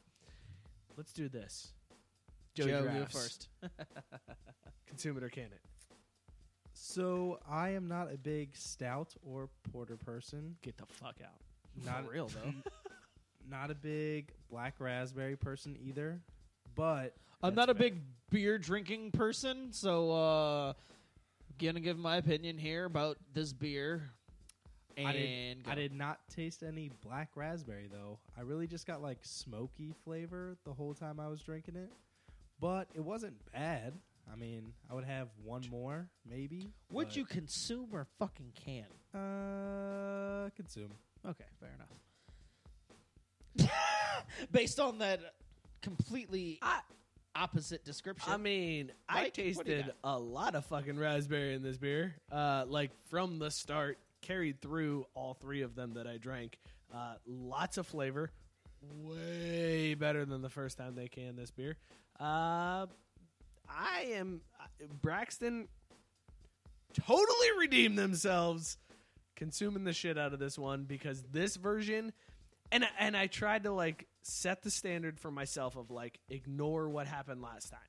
Let's 0.96 1.14
do 1.14 1.30
this. 1.30 1.74
Joey 2.56 2.70
Joe, 2.70 2.90
you 2.94 3.06
first. 3.06 3.50
Consume 4.88 5.18
it 5.18 5.24
or 5.24 5.30
can 5.30 5.44
it? 5.44 5.62
So 6.74 7.40
I 7.50 7.70
am 7.70 7.88
not 7.88 8.12
a 8.14 8.18
big 8.18 8.56
stout 8.56 9.14
or 9.22 9.50
porter 9.72 9.98
person. 9.98 10.56
Get 10.62 10.78
the 10.78 10.86
fuck 10.86 11.18
out. 11.24 11.42
Not 11.86 12.06
For 12.06 12.12
real 12.12 12.28
though. 12.28 12.54
not 13.50 13.72
a 13.72 13.76
big 13.76 14.32
black 14.50 14.76
raspberry 14.80 15.36
person 15.36 15.78
either. 15.80 16.22
But 16.78 17.16
I'm 17.44 17.56
not 17.56 17.70
a 17.70 17.74
big 17.74 18.00
beer 18.30 18.58
drinking 18.58 19.12
person, 19.12 19.74
so 19.74 20.12
uh 20.12 20.74
gonna 21.58 21.80
give 21.80 21.98
my 21.98 22.18
opinion 22.18 22.58
here 22.58 22.86
about 22.86 23.18
this 23.34 23.52
beer. 23.52 24.12
And 24.96 25.08
I 25.08 25.12
did, 25.12 25.64
go. 25.64 25.72
I 25.72 25.76
did 25.76 25.94
not 25.94 26.20
taste 26.34 26.64
any 26.64 26.92
black 27.04 27.30
raspberry 27.36 27.90
though. 27.92 28.20
I 28.38 28.42
really 28.42 28.68
just 28.68 28.86
got 28.86 29.02
like 29.02 29.20
smoky 29.24 29.94
flavor 30.04 30.56
the 30.66 30.74
whole 30.74 30.94
time 30.94 31.20
I 31.20 31.28
was 31.28 31.42
drinking 31.42 31.76
it. 31.76 31.92
But 32.60 32.88
it 32.96 33.02
wasn't 33.02 33.36
bad. 33.52 33.94
I 34.32 34.36
mean, 34.36 34.74
I 34.90 34.94
would 34.94 35.06
have 35.06 35.30
one 35.44 35.64
more, 35.72 36.10
maybe. 36.30 36.72
Would 36.92 37.08
but- 37.08 37.16
you 37.16 37.26
consume 37.26 37.90
or 37.92 38.08
fucking 38.20 38.54
can? 38.66 38.86
Uh, 39.20 40.50
consume. 40.56 40.92
Okay, 41.26 41.46
fair 41.60 41.70
enough. 41.76 43.72
Based 44.52 44.80
on 44.80 45.00
that 45.00 45.34
completely 45.82 46.60
opposite 47.36 47.86
description. 47.86 48.32
I 48.32 48.38
mean, 48.38 48.92
I 49.08 49.16
Mike, 49.16 49.38
you 49.38 49.44
tasted 49.44 49.94
a 50.04 50.18
lot 50.18 50.56
of 50.56 50.66
fucking 50.66 50.98
raspberry 50.98 51.54
in 51.54 51.62
this 51.62 51.78
beer. 51.78 52.16
Uh, 52.32 52.66
like 52.68 52.92
from 53.10 53.40
the 53.40 53.52
start, 53.52 53.98
carried 54.22 54.62
through 54.62 55.06
all 55.14 55.36
three 55.36 55.62
of 55.62 55.76
them 55.76 55.94
that 55.94 56.08
I 56.08 56.18
drank. 56.18 56.58
Uh, 56.94 57.16
lots 57.26 57.78
of 57.78 57.86
flavor, 57.86 58.32
way 58.82 59.94
better 59.94 60.26
than 60.26 60.42
the 60.42 60.50
first 60.50 60.78
time 60.78 60.96
they 60.96 61.08
canned 61.08 61.38
this 61.38 61.52
beer. 61.52 61.78
Uh, 62.20 62.88
I 63.70 64.08
am 64.14 64.42
uh, 64.60 64.86
Braxton. 65.02 65.68
Totally 66.94 67.48
redeemed 67.60 67.98
themselves, 67.98 68.78
consuming 69.36 69.84
the 69.84 69.94
shit 69.94 70.18
out 70.18 70.34
of 70.34 70.40
this 70.40 70.58
one 70.58 70.86
because 70.86 71.22
this 71.32 71.56
version 71.56 72.12
and 72.72 72.84
I- 72.84 72.90
and 73.00 73.16
I 73.18 73.28
tried 73.28 73.64
to 73.64 73.72
like 73.72 74.08
set 74.24 74.62
the 74.64 74.72
standard 74.72 75.20
for 75.20 75.32
myself 75.32 75.76
of 75.76 75.90
like 75.92 76.20
ignore 76.30 76.90
what 76.90 77.08
happened 77.08 77.42
last 77.42 77.70
time. 77.72 77.80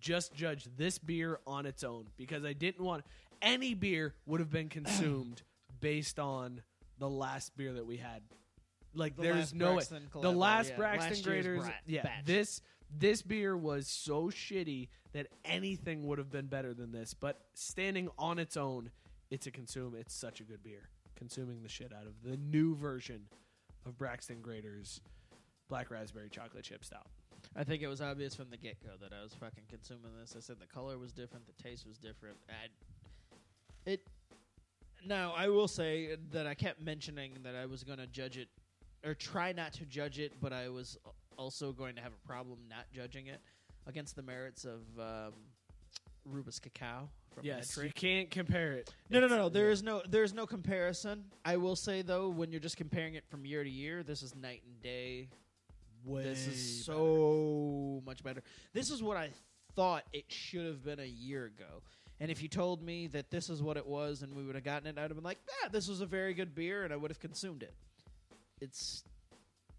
Just 0.00 0.32
judge 0.34 0.64
this 0.76 0.98
beer 0.98 1.40
on 1.46 1.66
its 1.66 1.82
own 1.82 2.06
because 2.16 2.44
I 2.44 2.52
didn't 2.52 2.84
want 2.84 3.04
any 3.42 3.74
beer 3.74 4.14
would 4.26 4.40
have 4.40 4.50
been 4.50 4.68
consumed 4.68 5.42
based 5.80 6.18
on 6.18 6.62
the 6.98 7.08
last 7.10 7.56
beer 7.56 7.72
that 7.74 7.86
we 7.86 7.96
had. 7.96 8.22
Like 8.94 9.16
The 9.16 9.22
there's 9.22 9.52
no 9.54 9.74
way. 9.74 9.84
The 10.20 10.32
last 10.32 10.70
yeah, 10.70 10.76
Braxton 10.76 11.10
last 11.12 11.24
Graeter's, 11.24 11.64
bra- 11.64 11.72
yeah. 11.86 12.02
batch. 12.02 12.24
This 12.24 12.62
this 12.90 13.20
beer 13.22 13.56
was 13.56 13.86
so 13.88 14.24
shitty 14.28 14.88
that 15.12 15.26
anything 15.44 16.06
would 16.06 16.18
have 16.18 16.30
been 16.30 16.46
better 16.46 16.72
than 16.72 16.90
this. 16.92 17.12
But 17.12 17.38
standing 17.54 18.08
on 18.18 18.38
its 18.38 18.56
own, 18.56 18.90
it's 19.30 19.46
a 19.46 19.50
consume. 19.50 19.94
It's 19.98 20.14
such 20.14 20.40
a 20.40 20.44
good 20.44 20.62
beer. 20.62 20.88
Consuming 21.16 21.62
the 21.62 21.68
shit 21.68 21.92
out 21.92 22.06
of 22.06 22.14
the 22.24 22.36
new 22.36 22.74
version 22.76 23.22
of 23.86 23.96
Braxton 23.98 24.38
Graeter's 24.42 25.00
Black 25.68 25.90
Raspberry 25.90 26.28
Chocolate 26.30 26.64
Chip 26.64 26.84
Stout. 26.84 27.06
I 27.56 27.64
think 27.64 27.82
it 27.82 27.88
was 27.88 28.00
obvious 28.00 28.34
from 28.34 28.50
the 28.50 28.56
get 28.56 28.82
go 28.82 28.90
that 29.00 29.12
I 29.18 29.22
was 29.22 29.34
fucking 29.34 29.64
consuming 29.68 30.12
this. 30.18 30.34
I 30.36 30.40
said 30.40 30.56
the 30.60 30.66
color 30.66 30.98
was 30.98 31.12
different, 31.12 31.46
the 31.46 31.62
taste 31.62 31.86
was 31.86 31.98
different. 31.98 32.36
I, 32.48 32.68
it. 33.90 34.06
Now 35.06 35.32
I 35.36 35.48
will 35.48 35.68
say 35.68 36.16
that 36.32 36.46
I 36.46 36.54
kept 36.54 36.80
mentioning 36.80 37.38
that 37.44 37.54
I 37.54 37.66
was 37.66 37.84
going 37.84 37.98
to 37.98 38.06
judge 38.06 38.36
it, 38.36 38.48
or 39.04 39.14
try 39.14 39.52
not 39.52 39.72
to 39.74 39.84
judge 39.84 40.18
it, 40.18 40.32
but 40.40 40.52
I 40.52 40.68
was 40.68 40.98
also 41.36 41.72
going 41.72 41.94
to 41.94 42.02
have 42.02 42.12
a 42.12 42.26
problem 42.26 42.58
not 42.68 42.86
judging 42.92 43.28
it 43.28 43.40
against 43.86 44.16
the 44.16 44.22
merits 44.22 44.64
of 44.64 44.80
um, 44.98 45.32
Rubus 46.24 46.58
Cacao. 46.58 47.08
Yes, 47.42 47.76
you 47.76 47.90
can't 47.92 48.30
compare 48.30 48.72
it. 48.72 48.92
No, 49.10 49.20
no, 49.20 49.28
no, 49.28 49.36
no. 49.36 49.48
There 49.48 49.70
is 49.70 49.82
no, 49.82 50.02
there 50.08 50.24
is 50.24 50.32
no 50.32 50.46
comparison. 50.46 51.24
I 51.44 51.56
will 51.56 51.76
say 51.76 52.02
though, 52.02 52.28
when 52.28 52.50
you're 52.50 52.60
just 52.60 52.76
comparing 52.76 53.14
it 53.14 53.24
from 53.28 53.44
year 53.44 53.64
to 53.64 53.70
year, 53.70 54.02
this 54.02 54.22
is 54.22 54.34
night 54.34 54.62
and 54.66 54.80
day. 54.82 55.28
this 56.06 56.46
is 56.46 56.84
so 56.84 58.02
much 58.06 58.22
better. 58.22 58.42
This 58.72 58.90
is 58.90 59.02
what 59.02 59.16
I 59.16 59.30
thought 59.74 60.04
it 60.12 60.24
should 60.28 60.66
have 60.66 60.84
been 60.84 61.00
a 61.00 61.06
year 61.06 61.46
ago. 61.46 61.82
And 62.20 62.30
if 62.30 62.42
you 62.42 62.48
told 62.48 62.82
me 62.82 63.06
that 63.08 63.30
this 63.30 63.48
is 63.48 63.62
what 63.62 63.76
it 63.76 63.86
was 63.86 64.22
and 64.22 64.34
we 64.34 64.44
would 64.44 64.56
have 64.56 64.64
gotten 64.64 64.88
it, 64.88 64.98
I'd 64.98 65.02
have 65.02 65.14
been 65.14 65.22
like, 65.22 65.38
"Yeah, 65.62 65.68
this 65.68 65.86
was 65.88 66.00
a 66.00 66.06
very 66.06 66.34
good 66.34 66.54
beer," 66.54 66.84
and 66.84 66.92
I 66.92 66.96
would 66.96 67.10
have 67.10 67.20
consumed 67.20 67.62
it. 67.62 67.74
It's 68.60 69.04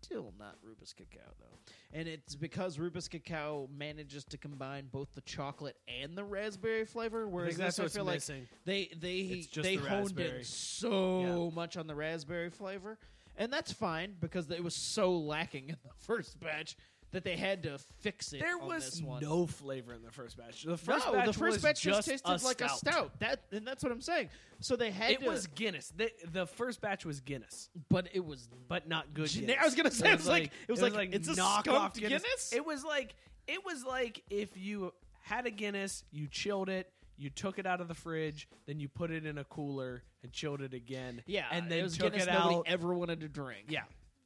still 0.10 0.34
not 0.40 0.56
Rubus 0.64 0.94
Cacao 0.94 1.32
though, 1.40 1.58
and 1.94 2.08
it's 2.08 2.36
because 2.36 2.80
Rubus 2.80 3.08
Cacao 3.08 3.70
manages 3.76 4.24
to 4.26 4.38
combine 4.38 4.88
both 4.92 5.08
the 5.14 5.22
chocolate 5.22 5.76
and 6.02 6.18
the 6.18 6.24
raspberry 6.24 6.86
flavor. 6.86 7.28
Whereas 7.28 7.58
that's 7.58 7.78
this, 7.78 7.96
I 7.96 7.98
feel 7.98 8.06
missing. 8.06 8.40
like 8.40 8.48
they 8.66 8.90
they 9.00 9.18
It's 9.18 9.48
just 9.48 9.64
they 9.64 9.76
the 9.78 9.88
honed 9.88 10.04
raspberry. 10.18 10.40
in 10.40 10.44
so 10.46 11.52
much 11.54 11.78
on 11.78 11.88
the 11.88 11.96
raspberry 11.96 12.50
flavor, 12.50 12.98
and 13.38 13.54
that's 13.54 13.72
fine 13.72 14.16
because 14.20 14.50
it 14.50 14.64
was 14.64 14.76
so 14.76 15.14
lacking 15.14 15.70
in 15.70 15.76
the 15.84 15.94
first 15.98 16.40
batch 16.40 16.76
that 17.12 17.24
they 17.24 17.36
had 17.36 17.64
to 17.64 17.80
fix 18.00 18.34
it. 18.34 18.40
There 18.40 18.58
was 18.58 19.02
no 19.02 19.46
flavor 19.48 19.94
in 19.94 20.04
the 20.04 20.12
first 20.12 20.38
batch. 20.38 20.64
The 20.64 20.78
first 20.78 21.06
no, 21.08 21.14
batch 21.14 21.26
the 21.26 21.34
first 21.34 21.56
was 21.56 21.64
batch 21.64 21.82
just 21.82 22.08
just 22.08 22.24
tasted 22.26 22.30
a 22.44 22.46
like 22.46 22.62
a 22.62 22.70
stout. 22.70 23.20
That 23.20 23.42
and 23.52 23.66
that's 23.66 23.84
what 23.84 23.92
I'm 23.92 24.02
saying. 24.02 24.30
So 24.60 24.76
they 24.76 24.92
had 24.92 25.12
It 25.12 25.22
to, 25.22 25.30
was 25.30 25.48
Guinness. 25.48 25.92
The, 25.96 26.12
the 26.32 26.46
first 26.46 26.82
batch 26.82 27.06
was 27.06 27.22
Guinness, 27.22 27.70
but 27.90 28.10
it 28.14 28.24
was 28.24 28.50
but 28.68 28.88
not 28.88 29.14
good. 29.14 29.30
Guinness. 29.30 29.56
I 29.60 29.66
was 29.66 29.76
gonna 29.76 29.92
say, 29.92 30.12
it 30.12 30.18
was 30.18 30.28
like- 30.28 30.52
it 30.68 30.72
was 30.72 30.82
like, 30.82 31.14
it's 31.14 31.28
a 31.30 31.34
knockoff 31.34 31.94
Guinness. 31.96 32.22
Guinness? 32.22 32.54
It 32.54 32.66
was 32.66 32.84
like 32.84 33.16
it 33.48 33.66
was 33.66 33.84
like 33.86 34.22
if 34.30 34.56
you 34.58 34.94
had 35.22 35.46
a 35.46 35.52
Guinness, 35.52 36.04
you 36.12 36.28
chilled 36.28 36.70
it, 36.70 36.92
you 37.18 37.30
took 37.30 37.58
it 37.60 37.66
out 37.66 37.82
of 37.82 37.88
the 37.88 37.94
fridge, 37.96 38.48
then 38.68 38.80
you 38.80 38.88
put 38.88 39.12
it 39.12 39.26
in 39.26 39.38
a 39.38 39.44
cooler 39.44 40.04
and 40.24 40.32
chilled 40.32 40.62
it 40.62 40.74
again. 40.74 41.24
Yeah, 41.26 41.46
and 41.52 41.70
then 41.72 41.80
it 41.80 41.84
was 41.84 41.98
took 41.98 42.12
Guinness 42.14 42.28
it 42.28 42.32
nobody 42.34 42.56
out. 42.56 42.64
ever 42.68 42.94
wanted 42.94 43.22
to 43.22 43.28
drink. 43.30 43.66
Yeah, 43.70 43.82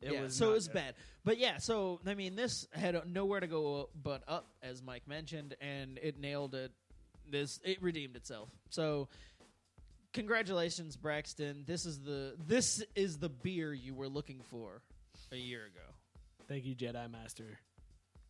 it 0.06 0.14
yeah, 0.14 0.22
was 0.22 0.36
so 0.36 0.52
it 0.52 0.54
was 0.54 0.68
good. 0.68 0.74
bad. 0.76 0.96
But 1.24 1.38
yeah, 1.38 1.58
so 1.58 2.00
I 2.06 2.14
mean, 2.16 2.36
this 2.36 2.68
had 2.74 2.96
nowhere 3.08 3.40
to 3.40 3.48
go 3.48 3.90
but 4.02 4.24
up, 4.28 4.48
as 4.62 4.82
Mike 4.82 5.08
mentioned, 5.08 5.56
and 5.62 6.00
it 6.02 6.20
nailed 6.20 6.56
it. 6.56 6.72
This 7.30 7.60
it 7.64 7.82
redeemed 7.82 8.16
itself. 8.16 8.50
So, 8.70 9.08
congratulations, 10.14 10.96
Braxton. 10.98 11.64
This 11.66 11.86
is 11.86 12.00
the 12.02 12.36
this 12.48 12.84
is 12.96 13.18
the 13.18 13.30
beer 13.30 13.74
you 13.74 13.94
were 13.94 14.10
looking 14.10 14.42
for 14.50 14.82
a 15.32 15.38
year 15.38 15.66
ago. 15.66 15.86
Thank 16.48 16.66
you, 16.66 16.76
Jedi 16.76 17.10
Master. 17.12 17.60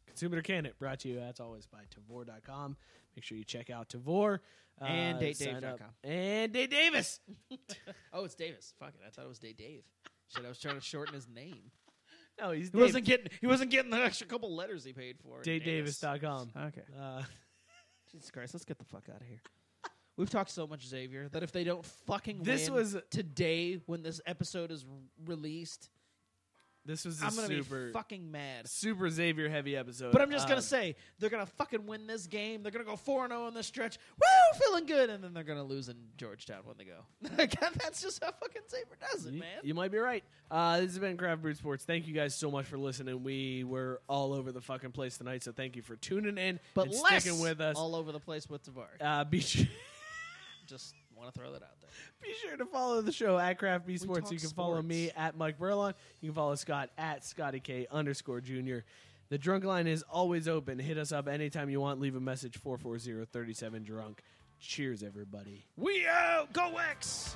Consumer 0.05 0.41
Can 0.43 0.67
It 0.67 0.77
brought 0.77 0.99
to 0.99 1.09
you 1.09 1.19
as 1.19 1.39
always 1.39 1.65
by 1.65 1.79
Tavour.com. 1.89 2.77
Make 3.15 3.23
sure 3.23 3.37
you 3.37 3.43
check 3.43 3.71
out 3.71 3.89
Tavor. 3.89 4.39
Uh, 4.79 4.85
And 4.85 5.35
sign 5.35 5.55
DateDave.com. 5.55 5.73
up. 5.73 5.93
And 6.03 6.51
Date 6.53 6.69
Davis. 6.69 7.19
oh, 8.13 8.25
it's 8.25 8.35
Davis. 8.35 8.73
Fuck 8.79 8.89
it, 8.89 9.01
I 9.05 9.09
thought 9.09 9.25
it 9.25 9.29
was 9.29 9.39
Date 9.39 9.57
Dave. 9.57 9.83
Shit, 10.35 10.45
I 10.45 10.49
was 10.49 10.59
trying 10.59 10.75
to 10.75 10.81
shorten 10.81 11.13
his 11.13 11.27
name. 11.27 11.71
No, 12.41 12.49
he's 12.49 12.71
he 12.71 12.77
wasn't 12.77 13.05
getting 13.05 13.27
he 13.41 13.45
wasn't 13.45 13.69
getting 13.69 13.91
the 13.91 13.97
extra 14.03 14.25
couple 14.25 14.55
letters 14.55 14.83
he 14.83 14.91
paid 14.91 15.17
for. 15.19 15.43
Davis. 15.43 15.99
DateDavis.com. 15.99 16.51
Okay. 16.69 16.81
Uh, 16.99 17.21
Jesus 18.11 18.31
Christ, 18.31 18.55
let's 18.55 18.65
get 18.65 18.79
the 18.79 18.85
fuck 18.85 19.03
out 19.07 19.21
of 19.21 19.27
here. 19.27 19.37
We've 20.17 20.31
talked 20.31 20.49
so 20.49 20.65
much 20.65 20.83
Xavier 20.87 21.29
that 21.29 21.43
if 21.43 21.51
they 21.51 21.63
don't 21.63 21.85
fucking 22.07 22.41
This 22.41 22.71
win 22.71 22.79
was- 22.79 22.97
today 23.11 23.79
when 23.85 24.01
this 24.01 24.19
episode 24.25 24.71
is 24.71 24.83
r- 24.83 24.97
released, 25.27 25.91
this 26.85 27.05
was 27.05 27.21
a 27.21 27.25
I'm 27.25 27.35
gonna 27.35 27.47
super, 27.47 27.87
be 27.87 27.91
fucking 27.93 28.29
mad. 28.31 28.67
super 28.67 29.09
Xavier 29.09 29.47
heavy 29.49 29.75
episode. 29.77 30.11
But 30.11 30.21
I'm 30.21 30.29
just 30.31 30.47
gonna 30.47 30.57
Um, 30.57 30.61
say 30.63 30.95
they're 31.19 31.29
gonna 31.29 31.45
fucking 31.45 31.85
win 31.85 32.07
this 32.07 32.27
game. 32.27 32.61
They're 32.61 32.71
gonna 32.71 32.83
go 32.85 32.95
four 32.97 33.27
zero 33.27 33.47
in 33.47 33.53
this 33.53 33.67
stretch. 33.67 33.97
Woo, 34.17 34.59
feeling 34.59 34.85
good, 34.85 35.09
and 35.09 35.23
then 35.23 35.33
they're 35.33 35.43
gonna 35.45 35.63
lose 35.63 35.87
in 35.89 35.95
Georgetown 36.17 36.61
when 36.65 36.75
they 36.77 36.83
go. 36.85 37.05
That's 37.77 38.01
just 38.01 38.23
how 38.23 38.31
fucking 38.31 38.61
Xavier 38.69 38.97
does 39.11 39.25
it, 39.25 39.33
You- 39.33 39.39
man. 39.39 39.59
You 39.63 39.73
might 39.73 39.91
be 39.91 39.97
right. 39.97 40.23
Uh, 40.51 40.77
this 40.81 40.91
has 40.91 40.99
been 40.99 41.15
Craft 41.17 41.41
Brew 41.41 41.53
Sports. 41.55 41.85
Thank 41.85 42.07
you 42.07 42.13
guys 42.13 42.35
so 42.35 42.51
much 42.51 42.65
for 42.65 42.77
listening. 42.77 43.23
We 43.23 43.63
were 43.63 44.01
all 44.07 44.33
over 44.33 44.51
the 44.51 44.61
fucking 44.61 44.91
place 44.91 45.17
tonight, 45.17 45.41
so 45.43 45.51
thank 45.51 45.75
you 45.75 45.81
for 45.81 45.95
tuning 45.95 46.37
in 46.37 46.59
But 46.73 46.87
and 46.87 46.95
less 47.01 47.23
sticking 47.23 47.39
with 47.39 47.59
us. 47.61 47.75
all 47.77 47.95
over 47.95 48.11
the 48.11 48.19
place 48.19 48.49
with 48.49 48.61
Tavares. 48.63 49.01
Uh, 49.01 49.23
be 49.23 49.39
sure, 49.39 49.65
just 50.67 50.93
want 51.23 51.33
to 51.33 51.39
throw 51.39 51.51
that 51.51 51.63
out 51.63 51.79
there. 51.81 51.89
be 52.21 52.33
sure 52.41 52.57
to 52.57 52.65
follow 52.65 53.01
the 53.01 53.11
show 53.11 53.37
at 53.37 53.57
Craft 53.57 53.87
B 53.87 53.97
Sports. 53.97 54.31
You 54.31 54.39
can 54.39 54.49
follow 54.49 54.81
me 54.81 55.11
at 55.15 55.37
Mike 55.37 55.57
Burlon. 55.57 55.93
You 56.21 56.29
can 56.29 56.35
follow 56.35 56.55
Scott 56.55 56.89
at 56.97 57.25
Scotty 57.25 57.59
K 57.59 57.87
underscore 57.91 58.41
Junior. 58.41 58.83
The 59.29 59.37
drunk 59.37 59.63
line 59.63 59.87
is 59.87 60.03
always 60.03 60.47
open. 60.47 60.77
Hit 60.79 60.97
us 60.97 61.11
up 61.11 61.27
anytime 61.27 61.69
you 61.69 61.79
want. 61.79 61.99
Leave 61.99 62.15
a 62.15 62.19
message 62.19 62.57
440 62.57 63.25
37 63.31 63.83
drunk. 63.83 64.21
Cheers, 64.59 65.03
everybody. 65.03 65.65
We 65.77 66.05
out. 66.07 66.53
Go 66.53 66.77
X. 66.77 67.35